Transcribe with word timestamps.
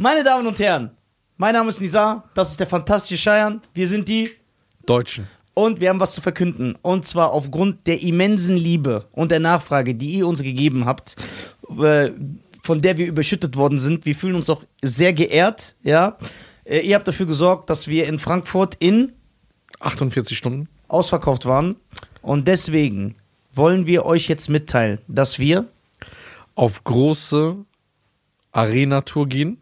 Meine 0.00 0.22
Damen 0.22 0.46
und 0.46 0.60
Herren, 0.60 0.92
mein 1.38 1.54
Name 1.54 1.68
ist 1.70 1.80
Nizar, 1.80 2.22
das 2.34 2.52
ist 2.52 2.60
der 2.60 2.68
fantastische 2.68 3.18
Scheiern. 3.20 3.62
Wir 3.74 3.88
sind 3.88 4.06
die 4.08 4.30
Deutschen. 4.86 5.26
und 5.54 5.80
wir 5.80 5.88
haben 5.88 5.98
was 5.98 6.12
zu 6.12 6.20
verkünden. 6.20 6.76
Und 6.82 7.04
zwar 7.04 7.32
aufgrund 7.32 7.84
der 7.88 8.00
immensen 8.00 8.56
Liebe 8.56 9.06
und 9.10 9.32
der 9.32 9.40
Nachfrage, 9.40 9.96
die 9.96 10.10
ihr 10.18 10.28
uns 10.28 10.40
gegeben 10.40 10.84
habt, 10.84 11.16
äh, 11.82 12.10
von 12.62 12.80
der 12.80 12.96
wir 12.96 13.08
überschüttet 13.08 13.56
worden 13.56 13.76
sind. 13.78 14.06
Wir 14.06 14.14
fühlen 14.14 14.36
uns 14.36 14.48
auch 14.48 14.62
sehr 14.82 15.12
geehrt, 15.12 15.74
ja. 15.82 16.16
Äh, 16.64 16.80
Ihr 16.86 16.94
habt 16.94 17.08
dafür 17.08 17.26
gesorgt, 17.26 17.68
dass 17.68 17.88
wir 17.88 18.06
in 18.06 18.18
Frankfurt 18.20 18.76
in 18.78 19.12
48 19.80 20.38
Stunden. 20.38 20.68
ausverkauft 20.86 21.44
waren. 21.44 21.74
Und 22.22 22.46
deswegen 22.46 23.16
wollen 23.52 23.86
wir 23.86 24.06
euch 24.06 24.28
jetzt 24.28 24.48
mitteilen, 24.48 25.00
dass 25.08 25.40
wir 25.40 25.66
Auf 26.54 26.84
große 26.84 27.56
Arena-Tour 28.52 29.28
gehen. 29.28 29.58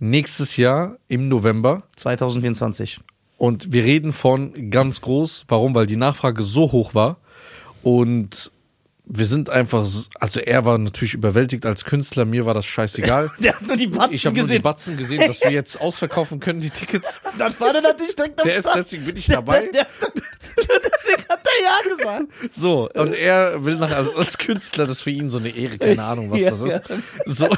Nächstes 0.00 0.56
Jahr 0.56 0.96
im 1.08 1.28
November. 1.28 1.82
2024 1.96 3.00
Und 3.36 3.70
wir 3.70 3.84
reden 3.84 4.12
von 4.12 4.70
ganz 4.70 5.02
groß. 5.02 5.44
Warum? 5.46 5.74
Weil 5.74 5.86
die 5.86 5.96
Nachfrage 5.96 6.42
so 6.42 6.72
hoch 6.72 6.94
war. 6.94 7.18
Und 7.82 8.50
wir 9.04 9.26
sind 9.26 9.50
einfach, 9.50 9.86
also 10.18 10.40
er 10.40 10.64
war 10.64 10.78
natürlich 10.78 11.12
überwältigt 11.12 11.66
als 11.66 11.84
Künstler. 11.84 12.24
Mir 12.24 12.46
war 12.46 12.54
das 12.54 12.64
scheißegal. 12.64 13.30
Der 13.40 13.56
hat 13.56 13.66
nur 13.66 13.76
die 13.76 13.88
Batzen 13.88 14.14
Ich 14.14 14.24
habe 14.24 14.34
nur 14.36 14.44
die 14.44 14.48
gesehen. 14.48 14.62
Batzen 14.62 14.96
gesehen, 14.96 15.26
dass 15.26 15.42
wir 15.42 15.50
jetzt 15.50 15.78
ausverkaufen 15.78 16.40
können, 16.40 16.60
die 16.60 16.70
Tickets. 16.70 17.20
Dann 17.38 17.54
war 17.58 17.72
der 17.72 17.82
natürlich 17.82 18.16
direkt 18.16 18.40
am 18.40 18.48
Der 18.48 18.56
ist, 18.56 18.68
deswegen 18.74 19.04
bin 19.04 19.16
ich 19.18 19.26
dabei. 19.26 19.68
Der, 19.72 19.86
der, 20.02 20.80
deswegen 20.92 21.28
hat 21.28 21.40
er 21.44 21.62
ja 21.62 21.96
gesagt. 21.96 22.56
So, 22.56 22.88
und 22.94 23.12
er 23.12 23.62
will 23.64 23.76
nach, 23.76 23.90
also 23.90 24.16
als 24.16 24.38
Künstler, 24.38 24.86
das 24.86 24.98
ist 24.98 25.02
für 25.02 25.10
ihn 25.10 25.28
so 25.28 25.36
eine 25.38 25.50
Ehre, 25.50 25.76
keine 25.76 26.04
Ahnung, 26.04 26.30
was 26.30 26.40
Ja, 26.40 26.50
das 26.50 26.60
ist. 26.60 26.82
So, 27.26 27.48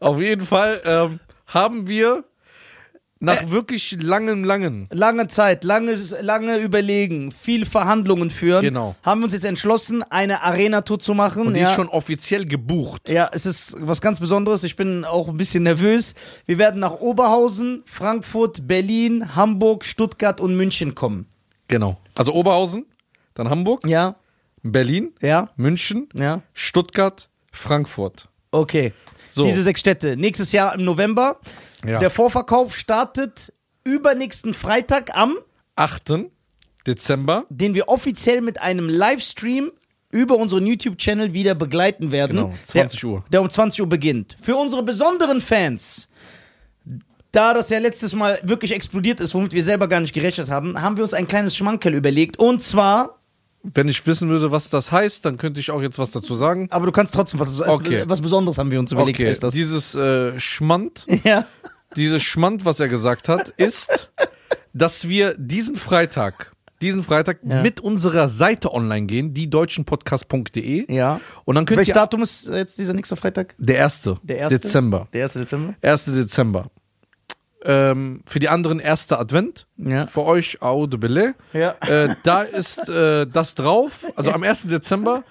auf 0.00 0.20
jeden 0.20 0.46
Fall 0.46 0.80
ähm, 0.86 1.20
haben 1.54 1.88
wir 1.88 2.24
nach 3.20 3.50
wirklich 3.50 3.96
langem, 4.02 4.44
langen, 4.44 4.88
Lange 4.90 5.28
Zeit, 5.28 5.64
lange, 5.64 5.94
lange 6.20 6.58
Überlegen, 6.58 7.32
viel 7.32 7.64
Verhandlungen 7.64 8.30
führen. 8.30 8.62
Genau. 8.62 8.94
Haben 9.02 9.20
wir 9.20 9.24
uns 9.24 9.32
jetzt 9.32 9.44
entschlossen, 9.44 10.02
eine 10.02 10.42
Arena-Tour 10.42 10.98
zu 10.98 11.14
machen. 11.14 11.46
und 11.46 11.54
die 11.54 11.60
ja. 11.60 11.70
ist 11.70 11.74
schon 11.74 11.88
offiziell 11.88 12.44
gebucht. 12.44 13.08
Ja, 13.08 13.30
es 13.32 13.46
ist 13.46 13.76
was 13.78 14.00
ganz 14.00 14.20
Besonderes. 14.20 14.64
Ich 14.64 14.76
bin 14.76 15.04
auch 15.04 15.28
ein 15.28 15.36
bisschen 15.36 15.62
nervös. 15.62 16.14
Wir 16.44 16.58
werden 16.58 16.80
nach 16.80 17.00
Oberhausen, 17.00 17.82
Frankfurt, 17.86 18.66
Berlin, 18.68 19.34
Hamburg, 19.34 19.84
Stuttgart 19.84 20.40
und 20.40 20.56
München 20.56 20.94
kommen. 20.94 21.26
Genau. 21.68 21.98
Also 22.18 22.34
Oberhausen, 22.34 22.84
dann 23.34 23.48
Hamburg, 23.48 23.86
Ja, 23.86 24.16
Berlin, 24.62 25.12
ja, 25.20 25.50
München, 25.56 26.08
ja. 26.14 26.42
Stuttgart, 26.52 27.28
Frankfurt. 27.52 28.28
Okay. 28.50 28.92
So. 29.34 29.44
Diese 29.44 29.64
sechs 29.64 29.80
Städte. 29.80 30.16
Nächstes 30.16 30.52
Jahr 30.52 30.76
im 30.76 30.84
November. 30.84 31.40
Ja. 31.84 31.98
Der 31.98 32.10
Vorverkauf 32.10 32.76
startet 32.76 33.52
übernächsten 33.82 34.54
Freitag 34.54 35.16
am, 35.16 35.36
8. 35.74 36.26
Dezember. 36.86 37.44
den 37.48 37.74
wir 37.74 37.88
offiziell 37.88 38.42
mit 38.42 38.60
einem 38.60 38.88
Livestream 38.88 39.72
über 40.12 40.36
unseren 40.36 40.64
YouTube-Channel 40.66 41.34
wieder 41.34 41.56
begleiten 41.56 42.12
werden. 42.12 42.36
Genau, 42.36 42.54
20 42.64 43.00
der, 43.00 43.10
Uhr. 43.10 43.24
Der 43.32 43.42
um 43.42 43.50
20 43.50 43.80
Uhr 43.80 43.88
beginnt. 43.88 44.36
Für 44.40 44.54
unsere 44.54 44.84
besonderen 44.84 45.40
Fans, 45.40 46.08
da 47.32 47.52
das 47.54 47.70
ja 47.70 47.80
letztes 47.80 48.14
Mal 48.14 48.38
wirklich 48.44 48.72
explodiert 48.72 49.18
ist, 49.18 49.34
womit 49.34 49.52
wir 49.52 49.64
selber 49.64 49.88
gar 49.88 49.98
nicht 49.98 50.14
gerechnet 50.14 50.48
haben, 50.48 50.80
haben 50.80 50.96
wir 50.96 51.02
uns 51.02 51.12
ein 51.12 51.26
kleines 51.26 51.56
Schmankerl 51.56 51.94
überlegt. 51.94 52.38
Und 52.38 52.62
zwar, 52.62 53.18
Wenn 53.72 53.88
ich 53.88 54.06
wissen 54.06 54.28
würde, 54.28 54.50
was 54.50 54.68
das 54.68 54.92
heißt, 54.92 55.24
dann 55.24 55.38
könnte 55.38 55.58
ich 55.58 55.70
auch 55.70 55.80
jetzt 55.80 55.98
was 55.98 56.10
dazu 56.10 56.34
sagen. 56.34 56.68
aber 56.70 56.84
du 56.86 56.92
kannst 56.92 57.14
trotzdem 57.14 57.40
was, 57.40 57.60
Okay. 57.60 58.04
was 58.06 58.20
Besonderes 58.20 58.58
haben 58.58 58.70
wir 58.70 58.78
uns 58.78 58.92
überlegt. 58.92 59.18
Okay, 59.18 59.30
Ist 59.30 59.42
das? 59.42 59.54
dieses 59.54 59.94
äh, 59.94 60.38
Schmand, 60.38 61.06
ja. 61.24 61.46
dieses 61.96 62.22
Schmand, 62.22 62.64
was 62.66 62.78
er 62.80 62.88
gesagt 62.88 63.28
hat, 63.28 63.48
ist, 63.56 64.10
dass 64.74 65.08
wir 65.08 65.34
diesen 65.38 65.76
Freitag, 65.76 66.52
diesen 66.82 67.02
Freitag 67.02 67.38
Ja. 67.42 67.62
mit 67.62 67.80
unserer 67.80 68.28
Seite 68.28 68.70
online 68.74 69.06
gehen, 69.06 69.32
die 69.32 69.48
deutschenpodcast.de. 69.48 70.92
Ja. 70.92 71.20
Und 71.44 71.54
dann 71.54 71.64
könnt 71.64 71.78
Welches 71.78 71.92
ihr 71.94 72.00
Datum 72.00 72.22
ist 72.22 72.46
jetzt 72.46 72.78
dieser 72.78 72.92
nächste 72.92 73.16
Freitag? 73.16 73.54
der 73.58 73.76
erste, 73.76 74.18
Der 74.22 74.38
erste? 74.38 74.58
Dezember, 74.58 75.08
Der 75.12 75.22
1. 75.22 75.32
Dezember. 75.34 75.74
1. 75.80 76.04
Dezember. 76.06 76.66
Ähm, 77.64 78.22
für 78.26 78.40
die 78.40 78.48
anderen 78.48 78.78
erster 78.78 79.18
Advent. 79.18 79.66
Ja. 79.78 80.06
Für 80.06 80.24
euch 80.24 80.60
Au 80.60 80.86
de 80.86 80.98
Belay. 80.98 81.32
Ja. 81.52 81.74
Äh, 81.80 82.14
da 82.22 82.42
ist 82.42 82.88
äh, 82.88 83.26
das 83.26 83.54
drauf. 83.54 84.04
Also 84.16 84.32
am 84.32 84.42
1. 84.42 84.64
Dezember 84.64 85.24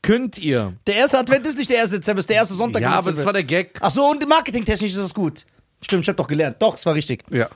könnt 0.00 0.38
ihr. 0.38 0.74
Der 0.86 0.94
erste 0.94 1.18
Advent 1.18 1.44
ist 1.46 1.58
nicht 1.58 1.70
der 1.70 1.82
1. 1.82 1.90
Dezember, 1.90 2.20
ist 2.20 2.30
der 2.30 2.36
erste 2.36 2.54
Sonntag. 2.54 2.82
Ja, 2.82 2.90
aber 2.90 2.98
Dezember. 2.98 3.16
das 3.16 3.26
war 3.26 3.32
der 3.32 3.44
Gag. 3.44 3.78
Ach 3.80 3.90
so, 3.90 4.08
und 4.08 4.26
marketingtechnisch 4.28 4.92
ist 4.92 4.98
das 4.98 5.14
gut. 5.14 5.44
Stimmt, 5.82 6.04
ich 6.04 6.08
hab 6.08 6.16
doch 6.16 6.28
gelernt. 6.28 6.56
Doch, 6.60 6.76
es 6.76 6.86
war 6.86 6.94
richtig. 6.94 7.24
Ja. 7.30 7.48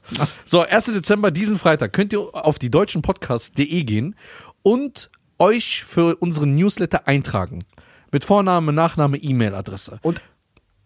So, 0.44 0.62
1. 0.62 0.86
Dezember, 0.86 1.30
diesen 1.30 1.58
Freitag, 1.58 1.92
könnt 1.92 2.12
ihr 2.12 2.20
auf 2.34 2.58
die 2.58 2.70
deutschenpodcast.de 2.70 3.84
gehen 3.84 4.16
und 4.62 5.10
euch 5.38 5.84
für 5.84 6.16
unseren 6.16 6.56
Newsletter 6.56 7.06
eintragen. 7.06 7.60
Mit 8.10 8.24
Vorname, 8.24 8.72
Nachname, 8.72 9.18
E-Mail-Adresse. 9.18 10.00
Und 10.02 10.20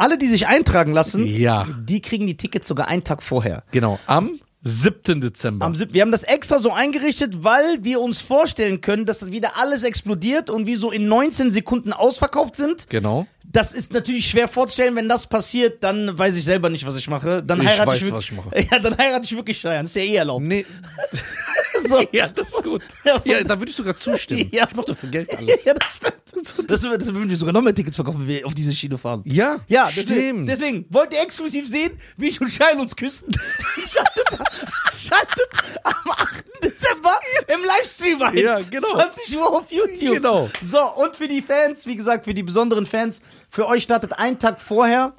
alle, 0.00 0.18
die 0.18 0.26
sich 0.26 0.46
eintragen 0.48 0.92
lassen, 0.92 1.26
Ja. 1.26 1.66
die 1.82 2.00
kriegen 2.00 2.26
die 2.26 2.36
Tickets 2.36 2.66
sogar 2.66 2.88
einen 2.88 3.04
Tag 3.04 3.22
vorher. 3.22 3.62
Genau, 3.70 3.98
am 4.06 4.40
7. 4.62 5.20
Dezember. 5.22 5.64
Am 5.64 5.74
sieb- 5.74 5.92
wir 5.94 6.02
haben 6.02 6.12
das 6.12 6.22
extra 6.22 6.58
so 6.58 6.70
eingerichtet, 6.72 7.44
weil 7.44 7.82
wir 7.82 8.00
uns 8.00 8.20
vorstellen 8.20 8.80
können, 8.82 9.06
dass 9.06 9.20
das 9.20 9.32
wieder 9.32 9.52
alles 9.56 9.82
explodiert 9.84 10.50
und 10.50 10.66
wir 10.66 10.76
so 10.76 10.90
in 10.90 11.06
19 11.08 11.48
Sekunden 11.50 11.92
ausverkauft 11.92 12.56
sind. 12.56 12.88
genau. 12.88 13.26
Das 13.52 13.72
ist 13.74 13.92
natürlich 13.92 14.28
schwer 14.30 14.46
vorzustellen, 14.46 14.94
wenn 14.94 15.08
das 15.08 15.26
passiert, 15.26 15.82
dann 15.82 16.16
weiß 16.16 16.36
ich 16.36 16.44
selber 16.44 16.68
nicht, 16.68 16.86
was 16.86 16.94
ich 16.94 17.08
mache. 17.08 17.42
Dann 17.42 17.60
Ich 17.60 17.66
heirate 17.66 17.86
weiß, 17.88 17.96
ich 17.96 18.02
wirklich, 18.04 18.14
was 18.16 18.24
ich 18.26 18.32
mache. 18.60 18.68
Ja, 18.70 18.78
dann 18.78 18.96
heirate 18.96 19.24
ich 19.24 19.34
wirklich 19.34 19.58
Scheiern. 19.58 19.86
Ist 19.86 19.96
ja 19.96 20.02
eh 20.02 20.14
erlaubt. 20.14 20.46
Nee. 20.46 20.64
So. 21.88 22.04
Ja, 22.12 22.28
das 22.28 22.46
ist 22.48 22.62
gut. 22.62 22.82
Ja, 23.04 23.20
Ja, 23.24 23.42
da 23.42 23.58
würde 23.58 23.70
ich 23.70 23.76
sogar 23.76 23.96
zustimmen. 23.96 24.48
Ja. 24.52 24.66
Ich 24.68 24.76
mache 24.76 24.86
doch 24.86 24.96
für 24.96 25.08
Geld 25.08 25.28
alles. 25.36 25.64
Ja, 25.64 25.74
das 25.74 25.96
stimmt. 25.96 26.14
Das, 26.68 26.82
das 26.82 27.06
würden 27.06 27.28
wir 27.28 27.36
sogar 27.36 27.52
noch 27.52 27.60
mehr 27.62 27.74
Tickets 27.74 27.96
verkaufen, 27.96 28.20
wenn 28.20 28.28
wir 28.28 28.46
auf 28.46 28.54
diese 28.54 28.72
Schiene 28.72 28.96
fahren. 28.98 29.22
Ja, 29.26 29.58
Ja, 29.66 29.86
deswegen, 29.88 30.06
stimmt. 30.20 30.48
deswegen 30.48 30.86
wollt 30.90 31.12
ihr 31.12 31.20
exklusiv 31.22 31.68
sehen, 31.68 31.98
wie 32.16 32.28
ich 32.28 32.40
und 32.40 32.48
Schein 32.48 32.78
uns 32.78 32.94
küssen. 32.94 33.32
Schaltet, 33.86 34.38
schaltet 34.96 35.48
am 35.82 35.94
8. 36.10 36.44
Dezember 36.62 37.18
im 37.48 37.64
Livestream 37.64 38.22
ein. 38.22 38.36
Ja, 38.38 38.60
genau. 38.60 38.88
20 38.90 39.36
Uhr 39.36 39.56
auf 39.58 39.70
YouTube. 39.72 40.14
Genau. 40.14 40.48
So, 40.62 40.78
und 40.94 41.16
für 41.16 41.26
die 41.28 41.42
Fans, 41.42 41.86
wie 41.86 41.96
gesagt, 41.96 42.24
für 42.26 42.34
die 42.34 42.42
besonderen 42.44 42.86
Fans, 42.86 43.22
für 43.50 43.66
euch 43.66 43.82
startet 43.82 44.12
ein 44.18 44.38
Tag 44.38 44.60
vorher 44.60 45.12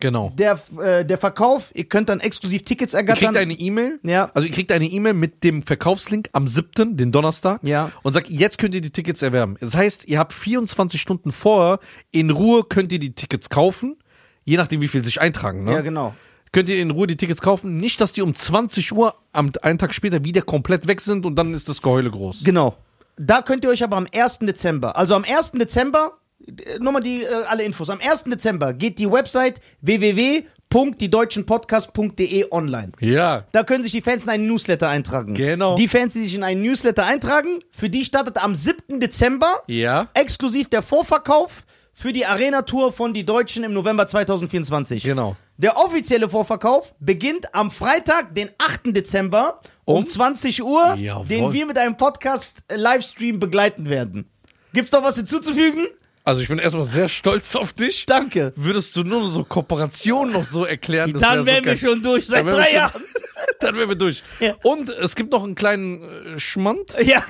Genau. 0.00 0.32
der, 0.36 0.58
äh, 0.82 1.04
der 1.04 1.18
Verkauf. 1.18 1.70
Ihr 1.74 1.84
könnt 1.84 2.08
dann 2.08 2.20
exklusiv 2.20 2.64
Tickets 2.64 2.92
Ihr 2.92 2.98
ergattern. 2.98 3.34
kriegt 3.34 3.36
eine 3.36 3.54
E-Mail. 3.54 3.98
Ja. 4.02 4.30
Also 4.34 4.48
ihr 4.48 4.54
kriegt 4.54 4.72
eine 4.72 4.86
E-Mail 4.86 5.14
mit 5.14 5.44
dem 5.44 5.62
Verkaufslink 5.62 6.28
am 6.32 6.48
7., 6.48 6.96
den 6.96 7.12
Donnerstag. 7.12 7.60
Ja. 7.62 7.90
Und 8.02 8.12
sagt, 8.12 8.28
jetzt 8.28 8.58
könnt 8.58 8.74
ihr 8.74 8.80
die 8.80 8.90
Tickets 8.90 9.22
erwerben. 9.22 9.56
Das 9.60 9.74
heißt, 9.74 10.06
ihr 10.06 10.18
habt 10.18 10.32
24 10.32 11.00
Stunden 11.00 11.32
vorher 11.32 11.78
in 12.10 12.30
Ruhe 12.30 12.64
könnt 12.64 12.92
ihr 12.92 12.98
die 12.98 13.14
Tickets 13.14 13.50
kaufen. 13.50 13.96
Je 14.44 14.56
nachdem, 14.56 14.80
wie 14.80 14.88
viel 14.88 15.04
sich 15.04 15.20
eintragen. 15.20 15.64
Ne? 15.64 15.72
ja, 15.72 15.80
genau. 15.82 16.14
Könnt 16.52 16.68
ihr 16.68 16.80
in 16.80 16.90
Ruhe 16.90 17.06
die 17.06 17.16
Tickets 17.16 17.40
kaufen. 17.42 17.76
Nicht, 17.76 18.00
dass 18.00 18.12
die 18.14 18.22
um 18.22 18.34
20 18.34 18.92
Uhr 18.92 19.14
am 19.32 19.52
einen 19.62 19.78
Tag 19.78 19.94
später 19.94 20.24
wieder 20.24 20.42
komplett 20.42 20.86
weg 20.86 21.00
sind 21.00 21.26
und 21.26 21.36
dann 21.36 21.52
ist 21.52 21.68
das 21.68 21.82
Geheule 21.82 22.10
groß. 22.10 22.44
Genau. 22.44 22.76
Da 23.16 23.42
könnt 23.42 23.64
ihr 23.64 23.70
euch 23.70 23.82
aber 23.82 23.96
am 23.96 24.06
1. 24.14 24.40
Dezember, 24.40 24.96
also 24.96 25.14
am 25.14 25.24
1. 25.24 25.52
Dezember, 25.52 26.18
äh, 26.46 26.78
nur 26.78 26.92
mal 26.92 27.00
die, 27.00 27.22
äh, 27.22 27.26
alle 27.48 27.62
Infos, 27.64 27.88
am 27.90 27.98
1. 28.00 28.24
Dezember 28.24 28.72
geht 28.74 28.98
die 28.98 29.10
Website 29.10 29.60
www.diedeutschenpodcast.de 29.80 32.46
online. 32.50 32.92
Ja. 33.00 33.44
Da 33.52 33.62
können 33.64 33.82
sich 33.82 33.92
die 33.92 34.00
Fans 34.02 34.24
in 34.24 34.30
einen 34.30 34.46
Newsletter 34.46 34.88
eintragen. 34.88 35.34
Genau. 35.34 35.74
Die 35.76 35.88
Fans, 35.88 36.12
die 36.14 36.24
sich 36.24 36.34
in 36.34 36.42
einen 36.42 36.62
Newsletter 36.62 37.04
eintragen, 37.06 37.60
für 37.70 37.88
die 37.90 38.04
startet 38.04 38.42
am 38.42 38.54
7. 38.54 39.00
Dezember 39.00 39.62
Ja. 39.66 40.08
exklusiv 40.14 40.68
der 40.68 40.82
Vorverkauf 40.82 41.64
für 41.92 42.12
die 42.12 42.24
Arena-Tour 42.26 42.92
von 42.92 43.12
Die 43.12 43.24
Deutschen 43.24 43.64
im 43.64 43.72
November 43.72 44.06
2024. 44.06 45.02
Genau. 45.02 45.36
Der 45.56 45.76
offizielle 45.76 46.28
Vorverkauf 46.28 46.94
beginnt 47.00 47.52
am 47.54 47.70
Freitag, 47.72 48.34
den 48.36 48.50
8. 48.58 48.94
Dezember 48.94 49.60
um, 49.84 49.96
Um? 49.96 50.06
20 50.06 50.62
Uhr, 50.62 50.94
Jawohl. 50.94 51.26
den 51.26 51.52
wir 51.52 51.66
mit 51.66 51.76
einem 51.78 51.96
Podcast-Livestream 51.96 53.40
begleiten 53.40 53.88
werden. 53.90 54.30
Gibt's 54.74 54.92
noch 54.92 55.02
was 55.02 55.16
hinzuzufügen? 55.16 55.86
Also 56.28 56.42
ich 56.42 56.48
bin 56.48 56.58
erstmal 56.58 56.84
sehr 56.84 57.08
stolz 57.08 57.56
auf 57.56 57.72
dich. 57.72 58.04
Danke. 58.04 58.52
Würdest 58.54 58.94
du 58.96 59.02
nur 59.02 59.30
so 59.30 59.44
Kooperationen 59.44 60.34
noch 60.34 60.44
so 60.44 60.66
erklären? 60.66 61.14
Dann 61.14 61.46
wär 61.46 61.64
wären 61.64 61.64
so 61.64 61.70
wir 61.70 61.76
schon 61.78 62.02
durch 62.02 62.26
seit 62.26 62.44
drei 62.46 62.74
Jahren. 62.74 63.02
Dann 63.60 63.74
wären 63.76 63.88
wir 63.88 63.96
durch. 63.96 64.22
Ja. 64.38 64.54
Und 64.62 64.90
es 64.90 65.16
gibt 65.16 65.32
noch 65.32 65.42
einen 65.42 65.54
kleinen 65.54 66.02
äh, 66.02 66.38
Schmand. 66.38 66.94
Ja. 67.02 67.24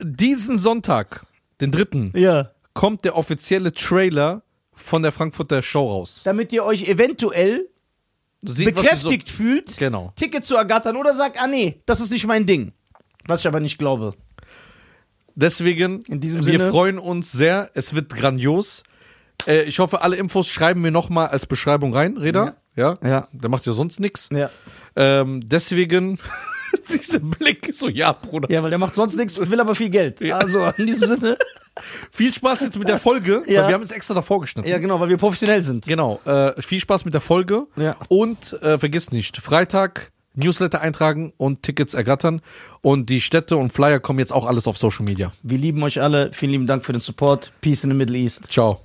Diesen 0.00 0.58
Sonntag, 0.58 1.24
den 1.60 1.70
dritten, 1.70 2.10
ja. 2.16 2.50
kommt 2.72 3.04
der 3.04 3.14
offizielle 3.14 3.72
Trailer 3.72 4.42
von 4.74 5.02
der 5.04 5.12
Frankfurter 5.12 5.62
Show 5.62 5.88
raus. 5.88 6.22
Damit 6.24 6.52
ihr 6.52 6.64
euch 6.64 6.88
eventuell 6.88 7.68
Sieht, 8.44 8.74
bekräftigt 8.74 9.30
fühlt, 9.30 9.70
so, 9.70 9.78
genau. 9.78 10.12
Ticket 10.16 10.44
zu 10.44 10.56
ergattern 10.56 10.96
oder 10.96 11.14
sagt, 11.14 11.40
ah 11.40 11.46
nee, 11.46 11.80
das 11.86 12.00
ist 12.00 12.10
nicht 12.10 12.26
mein 12.26 12.44
Ding. 12.44 12.72
Was 13.28 13.42
ich 13.42 13.46
aber 13.46 13.60
nicht 13.60 13.78
glaube. 13.78 14.16
Deswegen, 15.34 16.02
In 16.02 16.20
diesem 16.20 16.44
wir 16.46 16.58
Sinne- 16.58 16.70
freuen 16.70 16.98
uns 16.98 17.32
sehr. 17.32 17.70
Es 17.74 17.94
wird 17.94 18.14
grandios. 18.14 18.82
Äh, 19.46 19.62
ich 19.64 19.78
hoffe, 19.78 20.00
alle 20.02 20.16
Infos 20.16 20.48
schreiben 20.48 20.82
wir 20.84 20.90
nochmal 20.90 21.28
als 21.28 21.46
Beschreibung 21.46 21.92
rein, 21.94 22.16
Reda. 22.16 22.54
Ja. 22.76 22.98
Ja. 23.02 23.28
Der 23.32 23.48
macht 23.50 23.66
ja 23.66 23.72
sonst 23.72 24.00
nichts. 24.00 24.28
Ja. 24.32 24.50
Ähm, 24.96 25.40
deswegen, 25.44 26.18
dieser 26.88 27.18
Blick, 27.20 27.70
so, 27.74 27.88
ja, 27.88 28.12
Bruder. 28.12 28.50
Ja, 28.50 28.62
weil 28.62 28.70
der 28.70 28.78
macht 28.78 28.94
sonst 28.94 29.16
nichts, 29.16 29.38
will 29.38 29.60
aber 29.60 29.74
viel 29.74 29.90
Geld. 29.90 30.22
Also 30.32 30.70
in 30.76 30.86
diesem 30.86 31.08
Sinne. 31.08 31.36
Viel 32.12 32.32
Spaß 32.32 32.60
jetzt 32.60 32.78
mit 32.78 32.86
der 32.86 32.98
Folge, 32.98 33.42
Ja. 33.46 33.62
weil 33.62 33.68
wir 33.70 33.74
haben 33.74 33.82
es 33.82 33.90
extra 33.90 34.14
davor 34.14 34.40
geschnitten. 34.40 34.68
Ja, 34.68 34.78
genau, 34.78 35.00
weil 35.00 35.08
wir 35.08 35.16
professionell 35.16 35.60
sind. 35.60 35.84
Genau, 35.84 36.20
äh, 36.24 36.62
viel 36.62 36.78
Spaß 36.78 37.04
mit 37.04 37.14
der 37.14 37.20
Folge. 37.20 37.66
Ja. 37.74 37.96
Und 38.06 38.52
äh, 38.62 38.78
vergiss 38.78 39.10
nicht, 39.10 39.38
Freitag 39.38 40.12
Newsletter 40.34 40.80
eintragen 40.80 41.32
und 41.36 41.62
Tickets 41.62 41.94
ergattern. 41.94 42.42
Und 42.82 43.10
die 43.10 43.20
Städte 43.20 43.56
und 43.56 43.72
Flyer 43.72 44.00
kommen 44.00 44.18
jetzt 44.18 44.32
auch 44.32 44.46
alles 44.46 44.66
auf 44.66 44.78
Social 44.78 45.04
Media. 45.04 45.32
Wir 45.42 45.58
lieben 45.58 45.82
euch 45.82 46.00
alle. 46.00 46.32
Vielen 46.32 46.52
lieben 46.52 46.66
Dank 46.66 46.84
für 46.84 46.92
den 46.92 47.00
Support. 47.00 47.52
Peace 47.60 47.84
in 47.84 47.90
the 47.90 47.96
Middle 47.96 48.16
East. 48.16 48.50
Ciao. 48.50 48.80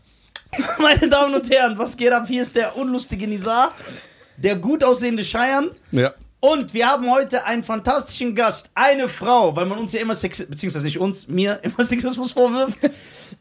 Meine 0.80 1.10
Damen 1.10 1.36
und 1.36 1.50
Herren, 1.50 1.78
was 1.78 1.96
geht 1.98 2.12
ab? 2.12 2.26
Hier 2.28 2.42
ist 2.42 2.56
der 2.56 2.76
unlustige 2.78 3.28
Nizar, 3.28 3.74
der 4.38 4.56
gut 4.56 4.84
aussehende 4.84 5.24
Scheiern. 5.24 5.72
Ja. 5.92 6.14
Und 6.42 6.74
wir 6.74 6.88
haben 6.88 7.12
heute 7.12 7.44
einen 7.44 7.64
fantastischen 7.64 8.34
Gast, 8.34 8.70
eine 8.74 9.10
Frau, 9.10 9.58
weil 9.58 9.66
man 9.66 9.78
uns 9.78 9.92
ja 9.92 10.00
immer 10.00 10.16
Sexismus, 10.16 10.52
beziehungsweise 10.52 10.86
nicht 10.86 10.98
uns, 10.98 11.28
mir 11.28 11.60
immer 11.64 11.84
Sexismus 11.84 12.32
vorwirft. 12.32 12.80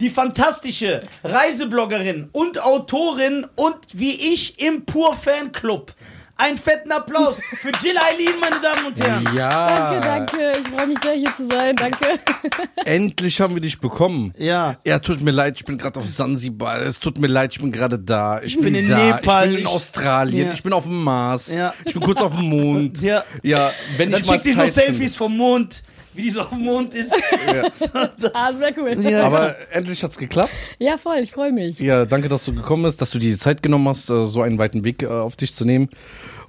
Die 0.00 0.11
fantastische 0.11 1.02
Reisebloggerin 1.22 2.28
und 2.32 2.62
Autorin 2.62 3.46
und 3.54 3.76
wie 3.93 4.32
ich 4.32 4.61
im 4.61 4.84
Pur 4.84 5.14
Fanclub. 5.14 5.94
Einen 6.40 6.56
fetten 6.56 6.93
Applaus 6.93 7.40
für 7.61 7.73
Jill 7.82 7.96
Eileen, 7.99 8.38
meine 8.40 8.61
Damen 8.61 8.87
und 8.87 9.05
Herren. 9.05 9.29
Ja. 9.37 9.75
Danke, 9.75 10.00
danke. 10.00 10.52
Ich 10.61 10.69
freue 10.69 10.87
mich 10.87 10.99
sehr, 11.02 11.14
hier 11.14 11.35
zu 11.37 11.49
sein. 11.50 11.75
Danke. 11.75 11.99
Endlich 12.85 13.40
haben 13.40 13.55
wir 13.55 13.61
dich 13.61 13.81
bekommen. 13.81 14.32
Ja. 14.38 14.76
Ja, 14.85 15.00
tut 15.00 15.20
mir 15.20 15.32
leid, 15.32 15.56
ich 15.56 15.64
bin 15.64 15.79
gerade 15.79 15.99
auf 15.99 16.08
Sansibar. 16.08 16.82
Es 16.82 17.00
tut 17.00 17.19
mir 17.19 17.26
leid, 17.26 17.55
ich 17.55 17.61
bin 17.61 17.73
gerade 17.73 17.99
da. 17.99 18.40
Ich, 18.40 18.56
bin, 18.56 18.76
in 18.76 18.88
da. 18.88 19.17
Nepal. 19.17 19.46
Ich 19.49 19.55
bin 19.55 19.61
in 19.62 19.67
Australien. 19.67 20.46
Ja. 20.46 20.52
Ich 20.52 20.62
bin 20.62 20.73
auf 20.73 20.85
dem 20.85 21.02
Mars. 21.02 21.52
Ja. 21.52 21.75
Ich 21.85 21.93
bin 21.93 22.02
kurz 22.05 22.20
auf 22.20 22.37
dem 22.37 22.44
Mond. 22.44 23.02
Ja. 23.02 23.25
Ja, 23.43 23.73
wenn 23.96 24.12
Dann 24.12 24.20
ich 24.20 24.26
mal 24.29 24.35
schickt 24.35 24.46
die 24.46 24.52
so 24.52 24.64
Selfies 24.64 25.17
vom 25.17 25.37
Mond, 25.37 25.82
wie 26.19 26.23
die 26.23 26.31
so 26.31 26.41
auf 26.41 26.49
dem 26.50 26.62
Mond 26.62 26.94
ist. 26.94 27.15
Ah, 28.35 28.50
das 28.50 28.59
wäre 28.61 28.75
cool. 28.76 29.00
Ja. 29.09 29.23
Aber 29.23 29.55
endlich 29.70 30.03
hat's 30.03 30.19
geklappt. 30.19 30.53
voll, 31.00 31.19
ich 31.23 31.31
freue 31.31 31.53
mich. 31.53 31.79
Ja, 31.79 32.05
danke, 32.05 32.29
dass 32.29 32.44
du 32.44 32.53
gekommen 32.55 32.82
bist, 32.82 33.00
dass 33.00 33.11
du 33.11 33.19
dir 33.19 33.31
die 33.31 33.38
Zeit 33.38 33.62
genommen 33.62 33.88
hast, 33.88 34.11
äh, 34.11 34.25
so 34.25 34.43
einen 34.43 34.59
weiten 34.59 34.85
Weg 34.85 35.03
äh, 35.03 35.06
auf 35.06 35.37
dich 35.37 35.55
zu 35.55 35.65
nehmen. 35.65 35.88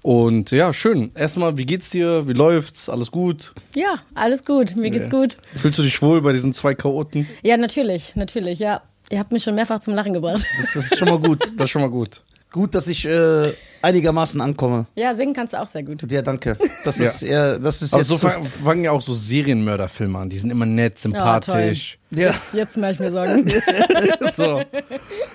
Und 0.02 0.52
ja, 0.52 0.74
schön. 0.74 1.12
Erstmal, 1.16 1.58
wie 1.58 1.66
geht's 1.66 1.90
dir? 1.90 2.28
Wie 2.28 2.34
läuft's? 2.34 2.90
Alles 2.90 3.12
gut? 3.12 3.54
Ja, 3.76 3.96
alles 4.16 4.44
gut. 4.46 4.76
Mir 4.76 4.90
geht's 4.90 5.08
Ja. 5.12 5.12
gut. 5.20 5.38
Fühlst 5.56 5.78
du 5.78 5.84
dich 5.84 6.02
wohl 6.02 6.22
bei 6.22 6.32
diesen 6.32 6.54
zwei 6.54 6.74
Chaoten? 6.74 7.28
Ja, 7.44 7.58
natürlich, 7.58 8.16
natürlich, 8.16 8.60
ja. 8.60 8.82
Ihr 9.12 9.20
habt 9.20 9.32
mich 9.32 9.44
schon 9.44 9.56
mehrfach 9.56 9.80
zum 9.80 9.94
Lachen 9.96 10.14
gebracht. 10.14 10.46
Das 10.60 10.76
ist 10.76 10.98
schon 10.98 11.10
mal 11.10 11.20
gut. 11.20 11.52
Das 11.58 11.66
ist 11.66 11.70
schon 11.72 11.82
mal 11.82 11.90
gut. 11.90 12.22
Gut, 12.52 12.74
dass 12.74 12.88
ich 12.88 13.06
äh, 13.06 13.54
einigermaßen 13.82 14.42
ankomme. 14.42 14.88
Ja, 14.96 15.14
singen 15.14 15.34
kannst 15.34 15.54
du 15.54 15.62
auch 15.62 15.68
sehr 15.68 15.84
gut. 15.84 16.12
Ja, 16.12 16.22
danke. 16.24 16.58
Das 16.84 16.98
Ja. 16.98 17.06
ist, 17.06 17.22
ja, 17.22 17.60
das 17.60 17.82
ist 17.82 17.94
Aber 17.94 18.02
jetzt 18.02 18.10
so 18.10 18.18
fang- 18.18 18.44
fangen 18.44 18.84
ja 18.84 18.92
auch 18.92 19.02
so 19.02 19.14
Serienmörderfilme 19.14 20.18
an. 20.18 20.30
Die 20.30 20.38
sind 20.40 20.50
immer 20.50 20.66
nett, 20.66 20.98
sympathisch. 21.00 22.00
ja, 22.12 22.30
Jetzt, 22.32 22.54
jetzt 22.56 22.78
mache 22.78 22.94
ich 22.94 23.00
mir 23.00 23.12
Sorgen. 23.12 23.46
so. 24.36 24.62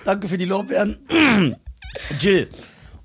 danke 0.03 0.27
für 0.27 0.37
die 0.37 0.45
Lorbeeren. 0.45 0.97
Jill, 2.19 2.49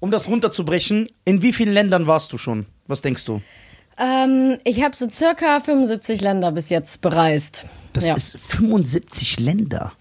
um 0.01 0.11
das 0.11 0.27
runterzubrechen, 0.29 1.07
in 1.25 1.43
wie 1.43 1.53
vielen 1.53 1.73
Ländern 1.73 2.07
warst 2.09 2.33
du 2.33 2.39
schon? 2.39 2.67
Was 2.89 3.03
denkst 3.03 3.25
du? 3.25 3.41
ähm, 3.99 4.59
ich 4.65 4.83
habe 4.83 4.97
so 4.97 5.09
circa 5.09 5.61
75 5.61 6.21
Länder 6.21 6.51
bis 6.53 6.69
jetzt 6.71 7.01
bereist. 7.01 7.67
Das 7.93 8.07
ja. 8.07 8.15
ist 8.15 8.37
75 8.41 9.39
Länder. 9.41 9.93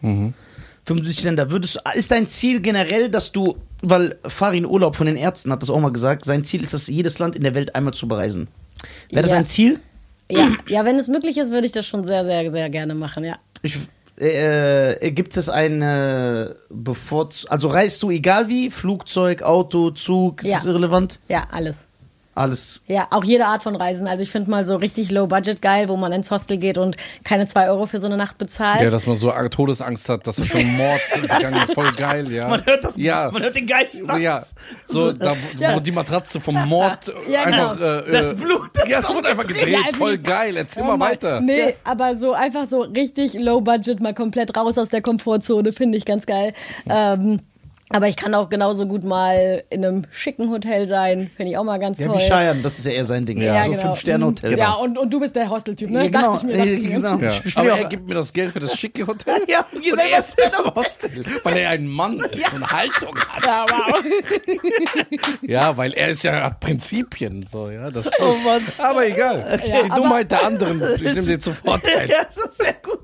75 0.90 1.24
Länder. 1.24 1.52
Würdest 1.52 1.80
ist 1.96 2.12
dein 2.12 2.28
Ziel 2.28 2.62
generell, 2.62 3.10
dass 3.10 3.32
du, 3.32 3.56
weil 3.82 4.18
Farin 4.28 4.66
Urlaub 4.66 4.96
von 4.96 5.06
den 5.06 5.16
Ärzten 5.18 5.52
hat 5.52 5.62
das 5.62 5.70
auch 5.70 5.80
mal 5.80 5.92
gesagt, 5.92 6.26
sein 6.26 6.44
Ziel 6.44 6.64
ist 6.64 6.74
es, 6.74 6.88
jedes 6.88 7.20
Land 7.20 7.36
in 7.36 7.44
der 7.44 7.54
Welt 7.54 7.76
einmal 7.76 7.94
zu 7.94 8.08
bereisen. 8.08 8.48
Wäre 9.12 9.22
das 9.22 9.32
Ja. 9.32 9.38
ein 9.38 9.46
Ziel? 9.46 9.80
ja, 10.32 10.50
ja, 10.68 10.86
wenn 10.86 10.98
es 10.98 11.08
möglich 11.08 11.38
ist, 11.38 11.52
würde 11.52 11.66
ich 11.68 11.72
das 11.72 11.86
schon 11.86 12.06
sehr, 12.06 12.26
sehr, 12.26 12.50
sehr 12.52 12.70
gerne 12.70 12.96
machen, 12.96 13.24
ja. 13.24 13.38
Ich, 13.62 13.78
äh, 14.20 14.94
äh, 14.94 15.12
gibt 15.12 15.38
es 15.38 15.48
eine 15.48 16.56
Bevorz 16.70 17.46
also 17.50 17.68
reist 17.68 18.02
du 18.04 18.10
egal 18.12 18.48
wie? 18.50 18.70
Flugzeug, 18.72 19.44
Auto, 19.44 19.92
Zug, 19.92 20.44
ist 20.44 20.50
Ja. 20.50 20.58
das 20.58 20.66
irrelevant? 20.66 21.20
Ja, 21.30 21.48
alles. 21.52 21.88
Alles. 22.40 22.84
Ja, 22.88 23.08
auch 23.12 23.24
jede 23.26 23.46
Art 23.48 23.64
von 23.64 23.76
Reisen. 23.76 24.08
Also 24.08 24.24
ich 24.24 24.32
finde 24.32 24.50
mal 24.50 24.64
so 24.64 24.78
richtig 24.78 25.12
low 25.12 25.28
budget 25.28 25.62
geil, 25.62 25.90
wo 25.90 25.98
man 25.98 26.12
ins 26.14 26.32
Hostel 26.32 26.58
geht 26.58 26.78
und 26.78 26.96
keine 27.26 27.48
zwei 27.48 27.70
Euro 27.70 27.86
für 27.86 28.00
so 28.00 28.06
eine 28.06 28.16
Nacht 28.16 28.38
bezahlt. 28.38 28.82
Ja, 28.82 28.90
dass 28.90 29.06
man 29.06 29.18
so 29.18 29.32
Todesangst 29.32 30.08
hat, 30.08 30.26
dass 30.26 30.38
er 30.40 30.46
schon 30.46 30.66
Mord 30.78 31.02
gegangen 31.22 31.54
ist. 31.56 31.74
Voll 31.74 31.92
geil, 31.92 32.32
ja. 32.32 32.48
Man 32.48 32.66
hört 32.66 32.84
das, 32.86 32.96
Ja. 32.98 33.30
man 33.32 33.44
hört 33.44 33.56
den 33.58 33.68
Geist 33.68 34.02
nachts. 34.04 34.22
Ja, 34.22 34.42
so, 34.86 35.12
da, 35.14 35.36
wo 35.58 35.62
Ja. 35.64 35.80
die 35.82 35.92
Matratze 35.92 36.40
vom 36.40 36.56
Mord 36.68 37.14
Ja, 37.30 37.44
einfach. 37.44 37.76
genau. 37.78 38.00
Äh, 38.00 38.12
Das 38.12 38.32
äh, 38.32 38.36
Blut, 38.36 38.70
das 38.74 38.88
Ja, 38.88 39.00
es 39.00 39.10
wurde 39.10 39.30
einfach 39.30 39.46
gedreht. 39.48 39.68
Ja, 39.92 39.98
Voll 39.98 40.14
wie- 40.14 40.24
geil. 40.24 40.56
Erzähl 40.56 40.84
Hör 40.86 40.98
mal 40.98 41.10
weiter. 41.12 41.42
Nee, 41.42 41.76
aber 41.84 42.16
so 42.16 42.34
einfach 42.34 42.66
so 42.68 42.82
richtig 42.84 43.34
low 43.34 43.60
budget, 43.62 44.00
mal 44.00 44.14
komplett 44.14 44.56
raus 44.56 44.78
aus 44.78 44.88
der 44.90 45.02
Komfortzone, 45.02 45.74
finde 45.74 45.98
ich 45.98 46.06
ganz 46.06 46.26
geil. 46.26 46.54
Ähm, 46.90 47.42
aber 47.90 48.08
ich 48.08 48.16
kann 48.16 48.34
auch 48.36 48.50
genauso 48.50 48.86
gut 48.86 49.04
mal 49.04 49.64
in 49.70 49.84
einem 49.84 50.04
schicken 50.12 50.50
Hotel 50.52 50.88
sein, 50.88 51.30
finde 51.36 51.52
ich 51.52 51.58
auch 51.58 51.64
mal 51.64 51.80
ganz 51.80 51.98
Ja, 52.00 52.08
toll. 52.08 52.18
wie 52.18 52.22
Scheiern, 52.22 52.62
das 52.64 52.80
ist 52.80 52.86
ja 52.86 52.92
eher 52.92 53.06
sein 53.06 53.26
Ding. 53.26 53.40
Ja, 53.42 53.64
so 53.66 53.72
genau. 53.72 53.82
Fünf-Sterne-Hotel. 53.84 54.58
Ja, 54.60 54.74
und, 54.74 54.98
und 54.98 55.12
du 55.14 55.20
bist 55.20 55.36
der 55.36 55.50
Hosteltyp, 55.50 55.90
ne? 55.90 56.04
Ja, 56.04 56.10
genau. 56.10 56.34
Dachte 56.34 56.48
ich 56.48 56.56
mir, 56.56 56.58
dachte 56.58 56.70
Ja, 56.72 56.80
mir. 56.82 56.90
genau. 56.96 57.18
Ja. 57.18 57.34
Aber 57.56 57.70
er 57.80 57.90
gibt 57.90 58.08
mir 58.08 58.16
das 58.16 58.32
Geld 58.34 58.52
für 58.52 58.60
das 58.60 58.76
schicke 58.78 59.06
Hotel. 59.08 59.36
ja, 59.48 59.66
und 59.72 59.86
ihr 59.86 59.94
Und 59.94 60.00
selber 60.00 60.14
er 60.16 60.20
ist 60.20 60.42
ein 60.66 60.76
Hostel, 60.76 61.26
weil 61.44 61.58
er 61.58 61.70
ein 61.72 61.88
Mann 61.88 62.20
ist 62.20 62.54
und 62.54 62.72
Haltung 62.72 63.16
hat. 63.18 63.46
Ja, 63.46 63.66
wow. 63.70 64.04
Ja, 65.42 65.78
weil 65.78 65.94
er 65.94 66.10
ist 66.10 66.24
ja 66.24 66.44
hat 66.44 66.60
Prinzipien. 66.60 67.46
So, 67.50 67.70
ja, 67.70 67.90
das, 67.90 68.06
Oh 68.20 68.36
Mann. 68.44 68.62
aber 68.78 69.08
egal. 69.08 69.60
Ja, 69.68 69.84
Die 69.84 69.90
Dummheit 69.90 70.32
der 70.32 70.46
anderen, 70.46 70.82
ich 70.96 71.02
nehme 71.02 71.22
dir 71.22 71.40
zu 71.40 71.54
Vorteil. 71.54 72.10
Ja, 72.10 72.24
das 72.26 72.38
ist 72.38 72.58
sehr 72.62 72.74
gut. 72.84 73.00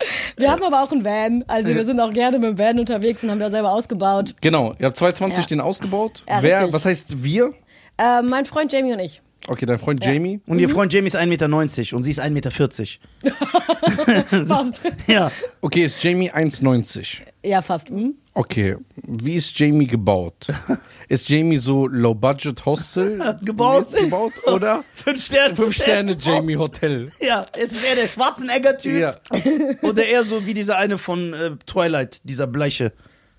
Wir 0.36 0.50
haben 0.50 0.62
aber 0.62 0.82
auch 0.82 0.92
einen 0.92 1.04
Van, 1.04 1.44
also 1.48 1.74
wir 1.74 1.84
sind 1.84 1.98
auch 2.00 2.10
gerne 2.10 2.38
mit 2.38 2.50
dem 2.50 2.58
Van 2.58 2.78
unterwegs 2.78 3.22
und 3.24 3.30
haben 3.30 3.40
wir 3.40 3.50
selber 3.50 3.72
ausgebaut. 3.72 4.34
Genau, 4.40 4.74
ihr 4.78 4.86
habt 4.86 4.96
2020 4.96 5.44
Ja. 5.44 5.48
den 5.48 5.60
ausgebaut. 5.60 6.22
Ja, 6.28 6.42
Wer, 6.42 6.58
richtig. 6.60 6.74
was 6.74 6.84
heißt 6.84 7.22
wir? 7.24 7.54
Äh, 7.98 8.22
mein 8.22 8.44
Freund 8.44 8.72
Jamie 8.72 8.92
und 8.92 8.98
ich. 8.98 9.22
Okay, 9.48 9.64
dein 9.64 9.78
Freund 9.78 10.04
Jamie. 10.04 10.40
Und 10.46 10.58
ihr 10.58 10.68
Freund 10.68 10.92
Jamie 10.92 11.06
ist 11.06 11.16
1,90 11.16 11.26
Meter 11.26 11.96
und 11.96 12.02
sie 12.02 12.10
ist 12.10 12.20
1,40 12.20 12.30
Meter. 12.30 12.50
Fast. 14.46 14.80
Ja. 15.06 15.30
Okay, 15.60 15.84
ist 15.84 16.02
Jamie 16.02 16.30
1,90. 16.32 17.18
Ja, 17.44 17.62
fast. 17.62 17.88
Hm? 17.90 18.14
Okay, 18.38 18.76
wie 19.06 19.36
ist 19.36 19.58
Jamie 19.58 19.86
gebaut? 19.86 20.46
Ist 21.08 21.28
Jamie 21.28 21.56
so 21.56 21.86
Low-Budget 21.86 22.66
Hostel 22.66 23.18
Gebaut? 23.42 23.92
gebaut 23.92 24.32
oder 24.52 24.82
Fünf 24.96 25.24
Sterne. 25.24 25.54
fünf 25.56 25.74
Sterne 25.76 26.16
Jamie 26.20 26.56
Hotel? 26.56 27.12
Ja, 27.20 27.46
es 27.52 27.70
ist 27.72 27.84
eher 27.84 27.94
der 27.94 28.08
Schwarzenegger-Typ. 28.08 29.00
Ja. 29.00 29.16
Oder 29.82 30.04
eher 30.04 30.24
so 30.24 30.44
wie 30.46 30.52
dieser 30.52 30.76
eine 30.78 30.98
von 30.98 31.32
äh, 31.32 31.52
Twilight, 31.64 32.28
dieser 32.28 32.48
Bleiche. 32.48 32.92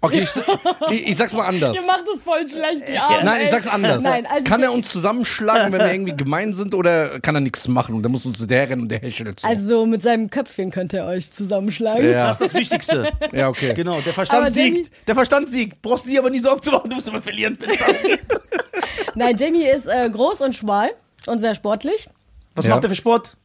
Okay, 0.07 0.21
ich, 0.23 0.91
ich, 0.91 1.07
ich 1.09 1.17
sag's 1.17 1.33
mal 1.33 1.45
anders. 1.45 1.75
Ihr 1.75 1.81
macht 1.83 2.03
es 2.15 2.23
voll 2.23 2.47
schlecht, 2.47 2.87
die 2.89 2.97
Arme. 2.97 3.23
Nein, 3.23 3.41
ich 3.43 3.49
sag's 3.49 3.67
anders. 3.67 4.01
Nein, 4.01 4.25
also 4.25 4.43
kann 4.43 4.63
er 4.63 4.71
uns 4.73 4.89
zusammenschlagen, 4.91 5.71
wenn 5.71 5.79
wir 5.81 5.91
irgendwie 5.91 6.15
gemein 6.15 6.53
sind, 6.53 6.73
oder 6.73 7.19
kann 7.19 7.35
er 7.35 7.41
nichts 7.41 7.67
machen 7.67 7.95
und 7.95 8.03
der 8.03 8.09
muss 8.09 8.25
uns 8.25 8.45
der 8.45 8.69
rennen 8.69 8.83
und 8.83 8.89
der 8.89 8.99
hechelt 8.99 9.39
so? 9.39 9.47
Also 9.47 9.85
mit 9.85 10.01
seinem 10.01 10.29
Köpfchen 10.29 10.71
könnt 10.71 10.93
ihr 10.93 11.05
euch 11.05 11.31
zusammenschlagen. 11.31 12.09
Ja. 12.09 12.27
Das 12.27 12.39
ist 12.41 12.53
das 12.53 12.53
Wichtigste. 12.53 13.11
ja, 13.31 13.47
okay. 13.49 13.73
Genau, 13.73 13.99
der 14.01 14.13
Verstand 14.13 14.41
Aber 14.47 14.51
Jamie- 14.51 14.77
siegt. 14.83 15.07
Der 15.07 15.15
Verstand 15.15 15.49
siegt. 15.51 15.81
Brauchst 15.81 16.05
du 16.05 16.09
dir 16.09 16.19
aber 16.19 16.29
nie 16.29 16.39
Sorgen 16.39 16.61
zu 16.61 16.71
machen, 16.71 16.89
du 16.89 16.95
musst 16.95 17.07
immer 17.07 17.21
verlieren, 17.21 17.57
wenn 17.59 17.69
es. 17.71 17.77
Nein, 19.15 19.35
Jamie 19.37 19.63
ist 19.67 19.87
äh, 19.87 20.09
groß 20.09 20.41
und 20.41 20.55
schmal 20.55 20.91
und 21.25 21.39
sehr 21.39 21.55
sportlich. 21.55 22.07
Was 22.55 22.65
Ja. 22.65 22.73
macht 22.75 22.83
er 22.83 22.89
für 22.89 22.95
Sport? 22.95 23.35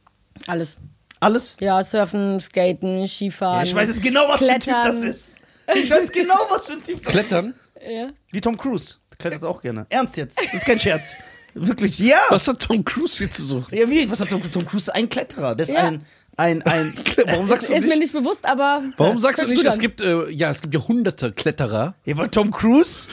Alles. 0.47 0.77
Alles? 1.19 1.55
Ja, 1.59 1.83
Surfen, 1.83 2.39
Skaten, 2.41 3.07
Skifahren. 3.07 3.59
Ja, 3.59 3.63
ich 3.63 3.75
weiß 3.75 3.87
jetzt 3.87 4.01
genau, 4.01 4.27
was 4.27 4.39
für 4.39 4.51
ein 4.51 4.59
Typ 4.59 4.73
Klettern. 4.73 4.91
das 4.91 5.01
ist. 5.01 5.35
Ich 5.75 5.89
weiß 5.89 6.11
genau, 6.11 6.35
was 6.49 6.65
für 6.65 6.73
ein 6.73 6.83
Typ 6.83 7.03
das. 7.03 7.11
Klettern? 7.11 7.53
Ja. 7.87 8.09
Wie 8.31 8.41
Tom 8.41 8.57
Cruise. 8.57 8.95
Der 9.11 9.17
klettert 9.17 9.43
auch 9.43 9.61
gerne. 9.61 9.85
Ernst 9.89 10.17
jetzt. 10.17 10.37
Das 10.39 10.53
ist 10.53 10.65
kein 10.65 10.79
Scherz. 10.79 11.15
Wirklich, 11.53 11.99
ja. 11.99 12.17
Was 12.29 12.47
hat 12.47 12.59
Tom 12.61 12.83
Cruise 12.83 13.17
hier 13.17 13.29
zu 13.29 13.43
suchen? 13.45 13.75
Ja, 13.77 13.89
wie? 13.89 14.09
Was 14.09 14.19
hat 14.19 14.29
Tom, 14.29 14.41
Tom 14.51 14.65
Cruise? 14.65 14.93
Ein 14.93 15.07
Kletterer. 15.07 15.55
Der 15.55 15.65
ist 15.65 15.71
Ja. 15.71 15.83
ein, 15.87 16.05
ein, 16.35 16.61
ein. 16.63 16.93
Warum 17.27 17.47
sagst 17.47 17.69
du 17.69 17.73
Ist 17.73 17.83
mir 17.83 17.89
nicht? 17.89 17.99
nicht 17.99 18.13
bewusst, 18.13 18.45
aber. 18.45 18.81
Warum 18.97 19.19
sagst 19.19 19.37
du 19.37 19.41
hört 19.43 19.49
nicht, 19.51 19.59
gut 19.59 19.67
es 19.67 19.75
an. 19.75 19.79
gibt, 19.79 20.01
äh, 20.01 20.29
ja, 20.31 20.49
es 20.49 20.61
gibt 20.61 20.73
ja 20.73 20.79
hunderte 20.87 21.31
Kletterer. 21.31 21.93
Ja, 22.05 22.17
weil 22.17 22.29
Tom 22.29 22.49
Cruise 22.51 23.07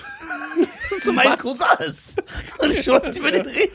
so 1.03 1.13
mein 1.13 1.37
Cousin 1.39 1.67
ist. 1.87 2.17
Und 2.59 2.73
ich 2.73 2.87
wollte 2.89 3.19
über 3.19 3.31
den 3.31 3.47
reden. 3.47 3.73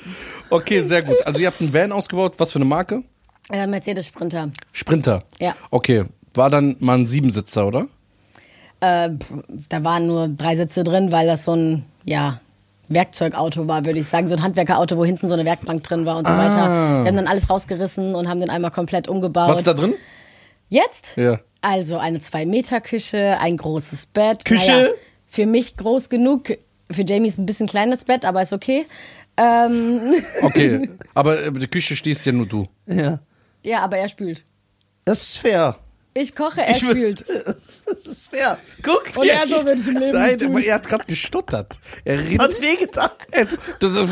Okay, 0.49 0.83
sehr 0.83 1.03
gut. 1.03 1.17
Also 1.25 1.39
ihr 1.39 1.47
habt 1.47 1.61
einen 1.61 1.73
Van 1.73 1.91
ausgebaut. 1.91 2.33
Was 2.37 2.51
für 2.51 2.57
eine 2.57 2.65
Marke? 2.65 3.03
Äh, 3.51 3.67
Mercedes 3.67 4.07
Sprinter. 4.07 4.51
Sprinter. 4.71 5.23
Ja. 5.39 5.55
Okay. 5.71 6.05
War 6.33 6.49
dann 6.49 6.75
mal 6.79 6.97
ein 6.97 7.07
Siebensitzer, 7.07 7.65
oder? 7.67 7.87
Äh, 8.85 9.09
da 9.69 9.83
waren 9.83 10.07
nur 10.07 10.27
drei 10.27 10.55
Sitze 10.55 10.83
drin, 10.83 11.11
weil 11.11 11.27
das 11.27 11.45
so 11.45 11.53
ein, 11.53 11.85
ja, 12.03 12.39
Werkzeugauto 12.87 13.67
war, 13.67 13.85
würde 13.85 13.99
ich 13.99 14.07
sagen. 14.07 14.27
So 14.27 14.35
ein 14.35 14.43
Handwerkerauto, 14.43 14.97
wo 14.97 15.05
hinten 15.05 15.27
so 15.27 15.33
eine 15.33 15.45
Werkbank 15.45 15.83
drin 15.83 16.05
war 16.05 16.17
und 16.17 16.27
so 16.27 16.33
weiter. 16.33 16.69
Wir 17.03 17.07
haben 17.07 17.15
dann 17.15 17.27
alles 17.27 17.49
rausgerissen 17.49 18.13
und 18.15 18.29
haben 18.29 18.39
den 18.39 18.49
einmal 18.49 18.71
komplett 18.71 19.07
umgebaut. 19.07 19.49
Was 19.49 19.57
ist 19.59 19.67
da 19.67 19.73
drin? 19.73 19.95
Jetzt? 20.69 21.15
Ja. 21.17 21.39
Also 21.61 21.97
eine 21.97 22.19
Zwei-Meter-Küche, 22.19 23.37
ein 23.39 23.57
großes 23.57 24.05
Bett. 24.07 24.45
Küche? 24.45 24.71
Naja, 24.71 24.87
für 25.25 25.45
mich 25.47 25.77
groß 25.77 26.09
genug. 26.09 26.49
Für 26.91 27.03
Jamie 27.03 27.27
ist 27.27 27.39
ein 27.39 27.47
bisschen 27.47 27.67
kleines 27.67 28.03
Bett, 28.05 28.23
aber 28.23 28.43
ist 28.43 28.53
okay. 28.53 28.85
Ähm, 29.37 30.13
Okay, 30.43 30.89
aber 31.15 31.49
die 31.51 31.67
Küche 31.67 31.95
stehst 31.95 32.25
ja 32.25 32.31
nur 32.31 32.45
du. 32.45 32.67
Ja. 32.85 33.19
ja, 33.63 33.79
aber 33.79 33.97
er 33.97 34.09
spült. 34.09 34.43
Das 35.05 35.23
ist 35.23 35.37
fair. 35.39 35.77
Ich 36.13 36.35
koche, 36.35 36.61
er 36.61 36.71
Ich 36.71 36.77
spült. 36.77 37.25
Das 38.05 38.13
ist 38.13 38.29
fair. 38.29 38.57
Guck, 38.81 39.11
Und 39.15 39.27
er 39.27 39.47
so 39.47 39.65
würde 39.65 39.79
ich 39.79 39.87
im 39.87 39.97
Leben 39.97 40.13
Nein, 40.13 40.35
nicht 40.35 40.45
aber 40.45 40.63
er 40.63 40.75
hat 40.75 40.87
gerade 40.87 41.05
gestottert. 41.05 41.73
Er 42.03 42.19
es 42.19 42.29
redet. 42.29 42.41
hat 42.41 42.61
wehgetan. 42.61 43.09
Es, 43.31 43.57
das, 43.79 43.93
das, 43.93 44.09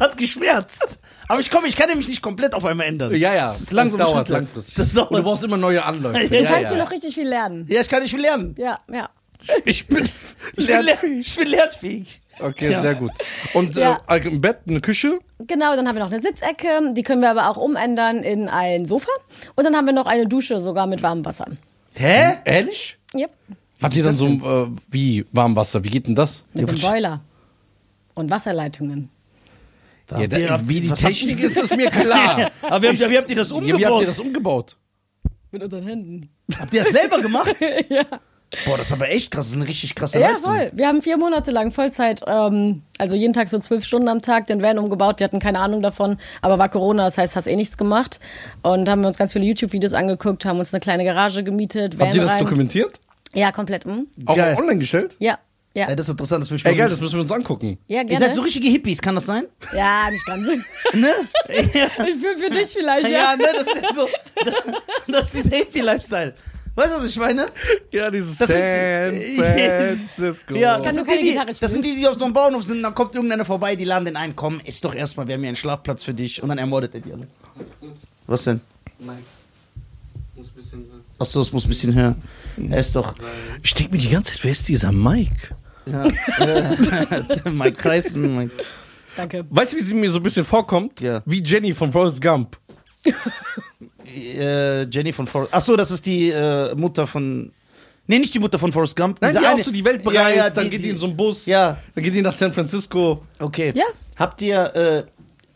hat 0.00 0.16
geschmerzt. 0.16 0.98
Aber 1.28 1.40
ich 1.40 1.50
komme, 1.50 1.68
ich 1.68 1.76
kann 1.76 1.88
nämlich 1.88 2.08
nicht 2.08 2.20
komplett 2.20 2.54
auf 2.54 2.64
einmal 2.64 2.86
ändern. 2.86 3.14
ja, 3.14 3.34
ja. 3.34 3.46
Das 3.46 3.60
ist 3.60 3.72
langsam 3.72 3.98
das 3.98 4.10
dauert 4.10 4.28
langfristig. 4.28 4.74
Das 4.74 4.92
dauert. 4.92 5.10
Und 5.10 5.18
du 5.18 5.22
brauchst 5.22 5.44
immer 5.44 5.56
neue 5.56 5.84
Anläufe. 5.84 6.28
Du 6.28 6.34
ja, 6.34 6.44
kannst 6.44 6.62
ja. 6.62 6.68
hier 6.70 6.78
noch 6.78 6.90
richtig 6.90 7.14
viel 7.14 7.28
lernen. 7.28 7.66
Ja, 7.68 7.80
ich 7.80 7.88
kann 7.88 8.02
nicht 8.02 8.10
viel 8.10 8.20
lernen. 8.20 8.54
Ja, 8.58 8.80
ja. 8.92 9.08
Ich 9.64 9.86
bin, 9.86 10.08
Ich 10.56 10.66
bin, 10.66 10.82
ler 10.82 11.04
ich 11.04 11.36
bin 11.36 11.48
lernfähig. 11.48 12.20
Okay, 12.40 12.70
Ja. 12.72 12.80
sehr 12.80 12.94
gut. 12.94 13.12
Und 13.54 13.76
Ja. 13.76 14.00
äh, 14.08 14.20
ein 14.20 14.40
Bett, 14.40 14.58
eine 14.68 14.80
Küche? 14.80 15.18
Genau, 15.46 15.76
dann 15.76 15.86
haben 15.88 15.96
wir 15.96 16.04
noch 16.04 16.12
eine 16.12 16.20
Sitzecke, 16.22 16.92
die 16.94 17.02
können 17.02 17.20
wir 17.22 17.30
aber 17.30 17.48
auch 17.50 17.56
umändern 17.56 18.22
in 18.22 18.48
ein 18.48 18.86
Sofa. 18.86 19.10
Und 19.56 19.64
dann 19.64 19.76
haben 19.76 19.86
wir 19.86 19.92
noch 19.92 20.06
eine 20.06 20.26
Dusche, 20.26 20.60
sogar 20.60 20.86
mit 20.86 21.02
warmem 21.02 21.24
Wasser. 21.24 21.46
Hä? 21.94 22.38
Ehrlich? 22.44 22.98
Yep. 23.14 23.30
Habt 23.82 23.94
ihr 23.96 24.04
dann 24.04 24.14
so, 24.14 24.26
äh, 24.28 24.66
wie 24.88 25.26
Warmwasser? 25.32 25.84
Wie 25.84 25.90
geht 25.90 26.06
denn 26.06 26.14
das? 26.14 26.44
Mit 26.54 26.68
dem 26.68 26.80
Boiler. 26.80 27.20
Und 28.14 28.30
Wasserleitungen. 28.30 29.10
Ja, 30.10 30.16
Habt 30.18 30.32
ihr- 30.36 30.48
da, 30.48 30.60
wie 30.68 30.80
die 30.80 30.90
habt 30.90 31.00
Technik 31.00 31.38
ihr- 31.40 31.46
ist, 31.46 31.56
ist 31.56 31.76
mir 31.76 31.90
klar. 31.90 32.50
Aber 32.62 32.82
wie 32.82 32.88
habt, 32.88 33.10
wie 33.10 33.18
habt 33.18 33.30
ihr 33.30 33.36
das 33.36 33.50
Ja, 33.50 33.56
umgebaut? 33.56 33.80
wie 33.80 33.84
habt 33.86 34.00
ihr 34.02 34.06
das 34.06 34.18
umgebaut? 34.20 34.76
Mit 35.50 35.62
unseren 35.62 35.82
Händen. 35.86 36.30
Habt 36.58 36.72
ihr 36.74 36.82
das 36.84 36.92
selber 36.92 37.20
gemacht? 37.20 37.54
ja. 37.88 38.04
Boah, 38.64 38.78
das 38.78 38.86
ist 38.88 38.92
aber 38.92 39.08
echt 39.10 39.30
krass. 39.30 39.46
Das 39.46 39.52
ist 39.52 39.56
eine 39.56 39.68
richtig 39.68 39.94
krasse 39.94 40.18
Ja, 40.20 40.28
Leistung. 40.30 40.54
voll. 40.54 40.70
Wir 40.74 40.86
haben 40.88 41.02
vier 41.02 41.16
Monate 41.16 41.50
lang 41.50 41.70
Vollzeit, 41.72 42.22
ähm, 42.26 42.82
also 42.98 43.16
jeden 43.16 43.32
Tag 43.32 43.48
so 43.48 43.58
zwölf 43.58 43.84
Stunden 43.84 44.08
am 44.08 44.20
Tag 44.22 44.46
den 44.46 44.62
Van 44.62 44.78
umgebaut. 44.78 45.20
Wir 45.20 45.24
hatten 45.24 45.38
keine 45.40 45.58
Ahnung 45.60 45.82
davon, 45.82 46.16
aber 46.42 46.58
war 46.58 46.68
Corona, 46.68 47.04
das 47.04 47.18
heißt, 47.18 47.36
hast 47.36 47.46
eh 47.46 47.56
nichts 47.56 47.76
gemacht. 47.76 48.20
Und 48.62 48.88
haben 48.88 49.00
wir 49.02 49.08
uns 49.08 49.18
ganz 49.18 49.32
viele 49.32 49.44
YouTube-Videos 49.44 49.92
angeguckt, 49.92 50.44
haben 50.44 50.58
uns 50.58 50.72
eine 50.72 50.80
kleine 50.80 51.04
Garage 51.04 51.42
gemietet, 51.44 51.98
Van 51.98 52.06
Habt 52.06 52.16
ihr 52.16 52.22
das 52.22 52.30
rein. 52.32 52.38
dokumentiert? 52.44 53.00
Ja, 53.34 53.50
komplett. 53.52 53.84
Hm? 53.84 54.06
Auch 54.26 54.36
Geil. 54.36 54.56
online 54.58 54.78
gestellt? 54.78 55.16
Ja, 55.18 55.38
ja. 55.76 55.88
Ja, 55.88 55.96
das 55.96 56.06
ist 56.06 56.12
interessant. 56.12 56.42
Das 56.44 56.50
will 56.52 56.56
ich 56.58 56.64
Ey, 56.64 56.70
mal 56.70 56.76
geil, 56.78 56.84
wissen. 56.86 56.92
das 56.92 57.00
müssen 57.00 57.14
wir 57.16 57.22
uns 57.22 57.32
angucken. 57.32 57.78
ja, 57.88 57.98
Ihr 57.98 58.04
gerne. 58.04 58.26
seid 58.26 58.34
so 58.36 58.42
richtige 58.42 58.68
Hippies, 58.68 59.02
kann 59.02 59.16
das 59.16 59.26
sein? 59.26 59.46
ja, 59.76 60.08
nicht 60.10 60.24
ganz. 60.24 60.46
Ne? 60.94 61.08
für, 61.48 62.38
für 62.38 62.50
dich 62.50 62.68
vielleicht, 62.68 63.08
ja. 63.08 63.32
ja, 63.32 63.36
ne, 63.36 63.46
das 63.52 63.66
ist 63.66 63.82
ja 63.82 63.92
so. 63.92 64.08
Das 65.08 65.24
ist 65.24 65.34
dieser 65.34 65.56
Hippie-Lifestyle. 65.56 66.34
Weißt 66.76 66.92
du, 66.92 66.96
was 66.98 67.04
ich 67.04 67.16
meine? 67.18 67.48
Ja, 67.92 68.10
dieses 68.10 68.36
Das 68.38 68.48
sind- 68.48 68.58
San 69.38 69.46
Francisco. 69.96 70.54
Ja, 70.56 70.74
kann 70.74 70.84
das 70.84 70.94
nur 70.96 71.04
sind, 71.04 71.06
keine 71.06 71.20
die, 71.20 71.52
die, 71.52 71.60
das 71.60 71.70
sind 71.72 71.84
die, 71.84 71.94
die 71.94 72.08
auf 72.08 72.16
so 72.16 72.24
einem 72.24 72.34
Bauernhof 72.34 72.64
sind, 72.64 72.82
dann 72.82 72.94
kommt 72.94 73.14
irgendeiner 73.14 73.44
vorbei, 73.44 73.76
die 73.76 73.84
laden 73.84 74.04
den 74.06 74.16
ein, 74.16 74.34
komm, 74.34 74.60
isst 74.64 74.84
doch 74.84 74.94
erstmal, 74.94 75.26
wir 75.28 75.34
haben 75.34 75.40
hier 75.42 75.48
einen 75.50 75.56
Schlafplatz 75.56 76.02
für 76.02 76.14
dich 76.14 76.42
und 76.42 76.48
dann 76.48 76.58
ermordet 76.58 76.94
er 76.94 77.00
die 77.00 77.12
alle. 77.12 77.28
Was 78.26 78.44
denn? 78.44 78.60
Mike. 78.98 79.22
Muss 80.34 80.46
ein 80.48 80.52
bisschen. 80.56 80.84
Achso, 81.18 81.40
es 81.42 81.52
muss 81.52 81.64
ein 81.64 81.68
bisschen 81.68 81.94
höher. 81.94 82.16
Er 82.70 82.80
ist 82.80 82.96
doch. 82.96 83.14
Ich 83.62 83.72
denke 83.74 83.92
mir 83.94 83.98
die 84.02 84.08
ganze 84.10 84.32
Zeit, 84.32 84.42
wer 84.44 84.50
ist 84.50 84.66
dieser 84.68 84.90
Mike? 84.90 85.54
Ja. 85.86 86.08
Mike 87.50 87.80
Tyson, 87.80 88.36
Mike. 88.36 88.52
Danke. 89.16 89.44
Weißt 89.48 89.72
du, 89.72 89.76
wie 89.76 89.80
sie 89.82 89.94
mir 89.94 90.10
so 90.10 90.18
ein 90.18 90.22
bisschen 90.24 90.44
vorkommt? 90.44 91.00
Ja. 91.00 91.22
Wie 91.24 91.40
Jenny 91.42 91.72
von 91.72 91.92
Forrest 91.92 92.20
Gump. 92.20 92.56
Äh, 94.06 94.82
Jenny 94.84 95.12
von 95.12 95.26
Forrest. 95.26 95.52
Achso, 95.54 95.76
das 95.76 95.90
ist 95.90 96.04
die 96.06 96.30
äh, 96.30 96.74
Mutter 96.74 97.06
von. 97.06 97.52
Nee, 98.06 98.18
nicht 98.18 98.34
die 98.34 98.38
Mutter 98.38 98.58
von 98.58 98.70
Forrest 98.70 98.96
Gump. 98.96 99.18
Nein, 99.22 99.32
die 99.32 99.38
auch 99.38 99.44
eine- 99.52 99.62
so 99.64 99.70
die 99.70 99.84
Welt 99.84 100.02
bereist, 100.04 100.36
Ja, 100.36 100.44
ja, 100.44 100.50
dann 100.50 100.64
die- 100.64 100.70
geht 100.70 100.80
die 100.80 100.84
die- 100.84 100.90
in 100.90 100.98
so 100.98 101.06
einen 101.06 101.16
Bus, 101.16 101.46
Ja, 101.46 101.78
dann 101.94 102.04
geht 102.04 102.12
die 102.14 102.20
nach 102.22 102.36
San 102.36 102.52
Francisco. 102.52 103.22
okay. 103.38 103.72
Ja. 103.74 103.84
Habt 104.18 104.42
ihr. 104.42 104.74
Äh, 104.76 105.02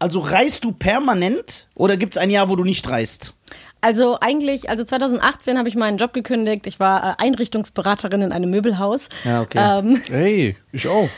also 0.00 0.20
reist 0.20 0.62
du 0.64 0.72
permanent 0.72 1.68
oder 1.74 1.96
gibt 1.96 2.14
es 2.16 2.22
ein 2.22 2.30
Jahr, 2.30 2.48
wo 2.48 2.54
du 2.56 2.62
nicht 2.64 2.88
reist? 2.88 3.34
Also 3.80 4.18
eigentlich, 4.20 4.70
also 4.70 4.84
2018 4.84 5.58
habe 5.58 5.68
ich 5.68 5.74
meinen 5.74 5.98
Job 5.98 6.12
gekündigt. 6.12 6.66
Ich 6.68 6.78
war 6.80 7.12
äh, 7.12 7.14
Einrichtungsberaterin 7.22 8.22
in 8.22 8.32
einem 8.32 8.50
Möbelhaus. 8.50 9.08
Ja, 9.24 9.42
okay. 9.42 9.58
Ähm, 9.60 10.00
Ey, 10.12 10.56
ich 10.72 10.86
auch. 10.88 11.08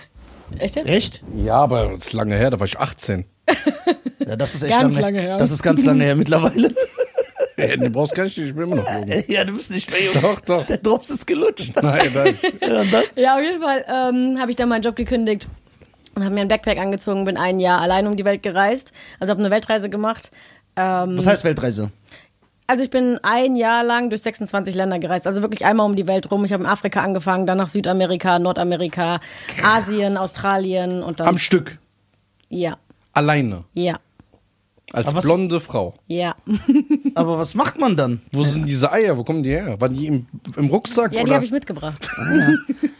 echt 0.58 0.76
jetzt? 0.76 0.86
Echt? 0.88 1.22
Ja, 1.36 1.56
aber 1.56 1.90
das 1.90 2.06
ist 2.06 2.12
lange 2.14 2.36
her, 2.36 2.50
da 2.50 2.58
war 2.58 2.66
ich 2.66 2.78
18. 2.78 3.24
Ja, 4.26 4.36
das 4.36 4.54
ist 4.54 4.62
echt 4.64 4.72
Ganz 4.78 4.94
lange, 4.94 5.00
lange 5.06 5.20
her. 5.20 5.36
Das 5.36 5.50
ist 5.50 5.62
ganz 5.62 5.84
lange 5.84 6.04
her 6.04 6.14
mittlerweile. 6.16 6.74
Ey, 7.60 7.78
du 7.78 7.90
brauchst 7.90 8.14
gar 8.14 8.24
nicht, 8.24 8.36
ich 8.38 8.54
bin 8.54 8.64
immer 8.64 8.76
noch 8.76 8.90
jung. 8.90 9.24
ja, 9.28 9.44
du 9.44 9.54
bist 9.54 9.70
nicht 9.70 9.90
mehr 9.90 10.02
jung. 10.02 10.14
Doch, 10.20 10.40
doch. 10.40 10.66
Der 10.66 10.78
Drops 10.78 11.10
ist 11.10 11.26
gelutscht. 11.26 11.72
Nein, 11.82 12.10
nein. 12.14 12.38
Ja? 12.60 13.02
Ja, 13.16 13.34
auf 13.36 13.42
jeden 13.42 13.62
Fall 13.62 13.84
ähm, 13.88 14.38
habe 14.40 14.50
ich 14.50 14.56
dann 14.56 14.68
meinen 14.68 14.82
Job 14.82 14.96
gekündigt 14.96 15.46
und 16.14 16.24
habe 16.24 16.34
mir 16.34 16.40
ein 16.40 16.48
Backpack 16.48 16.78
angezogen, 16.78 17.24
bin 17.24 17.36
ein 17.36 17.60
Jahr 17.60 17.80
allein 17.80 18.06
um 18.06 18.16
die 18.16 18.24
Welt 18.24 18.42
gereist. 18.42 18.92
Also 19.18 19.30
habe 19.30 19.40
eine 19.40 19.50
Weltreise 19.50 19.88
gemacht. 19.90 20.30
Ähm, 20.76 21.16
Was 21.18 21.26
heißt 21.26 21.44
Weltreise? 21.44 21.90
also 22.66 22.84
ich 22.84 22.90
bin 22.90 23.18
ein 23.24 23.56
Jahr 23.56 23.82
lang 23.82 24.10
durch 24.10 24.22
26 24.22 24.76
Länder 24.76 25.00
gereist, 25.00 25.26
also 25.26 25.42
wirklich 25.42 25.64
einmal 25.64 25.86
um 25.86 25.96
die 25.96 26.06
Welt 26.06 26.30
rum. 26.30 26.44
Ich 26.44 26.52
habe 26.52 26.62
in 26.62 26.68
Afrika 26.68 27.02
angefangen, 27.02 27.44
dann 27.44 27.58
nach 27.58 27.66
Südamerika, 27.66 28.38
Nordamerika, 28.38 29.18
Asien, 29.64 30.16
Australien 30.16 31.02
und 31.02 31.18
dann 31.18 31.26
Am 31.26 31.38
Stück. 31.38 31.78
ja, 32.48 32.78
Alleine. 33.12 33.64
ja, 33.72 33.98
Als 34.92 35.14
was- 35.14 35.24
blonde 35.24 35.60
Frau. 35.60 35.94
ja. 36.08 36.34
Aber 37.14 37.38
was 37.38 37.54
macht 37.54 37.78
man 37.78 37.96
dann? 37.96 38.20
Wo 38.32 38.44
sind 38.44 38.66
diese 38.66 38.90
Eier? 38.92 39.16
Wo 39.16 39.24
kommen 39.24 39.42
die 39.42 39.50
her? 39.50 39.80
Waren 39.80 39.94
die 39.94 40.06
im, 40.06 40.26
im 40.56 40.66
Rucksack? 40.68 41.12
Ja, 41.12 41.24
die 41.24 41.32
habe 41.32 41.44
ich 41.44 41.50
mitgebracht. 41.50 42.08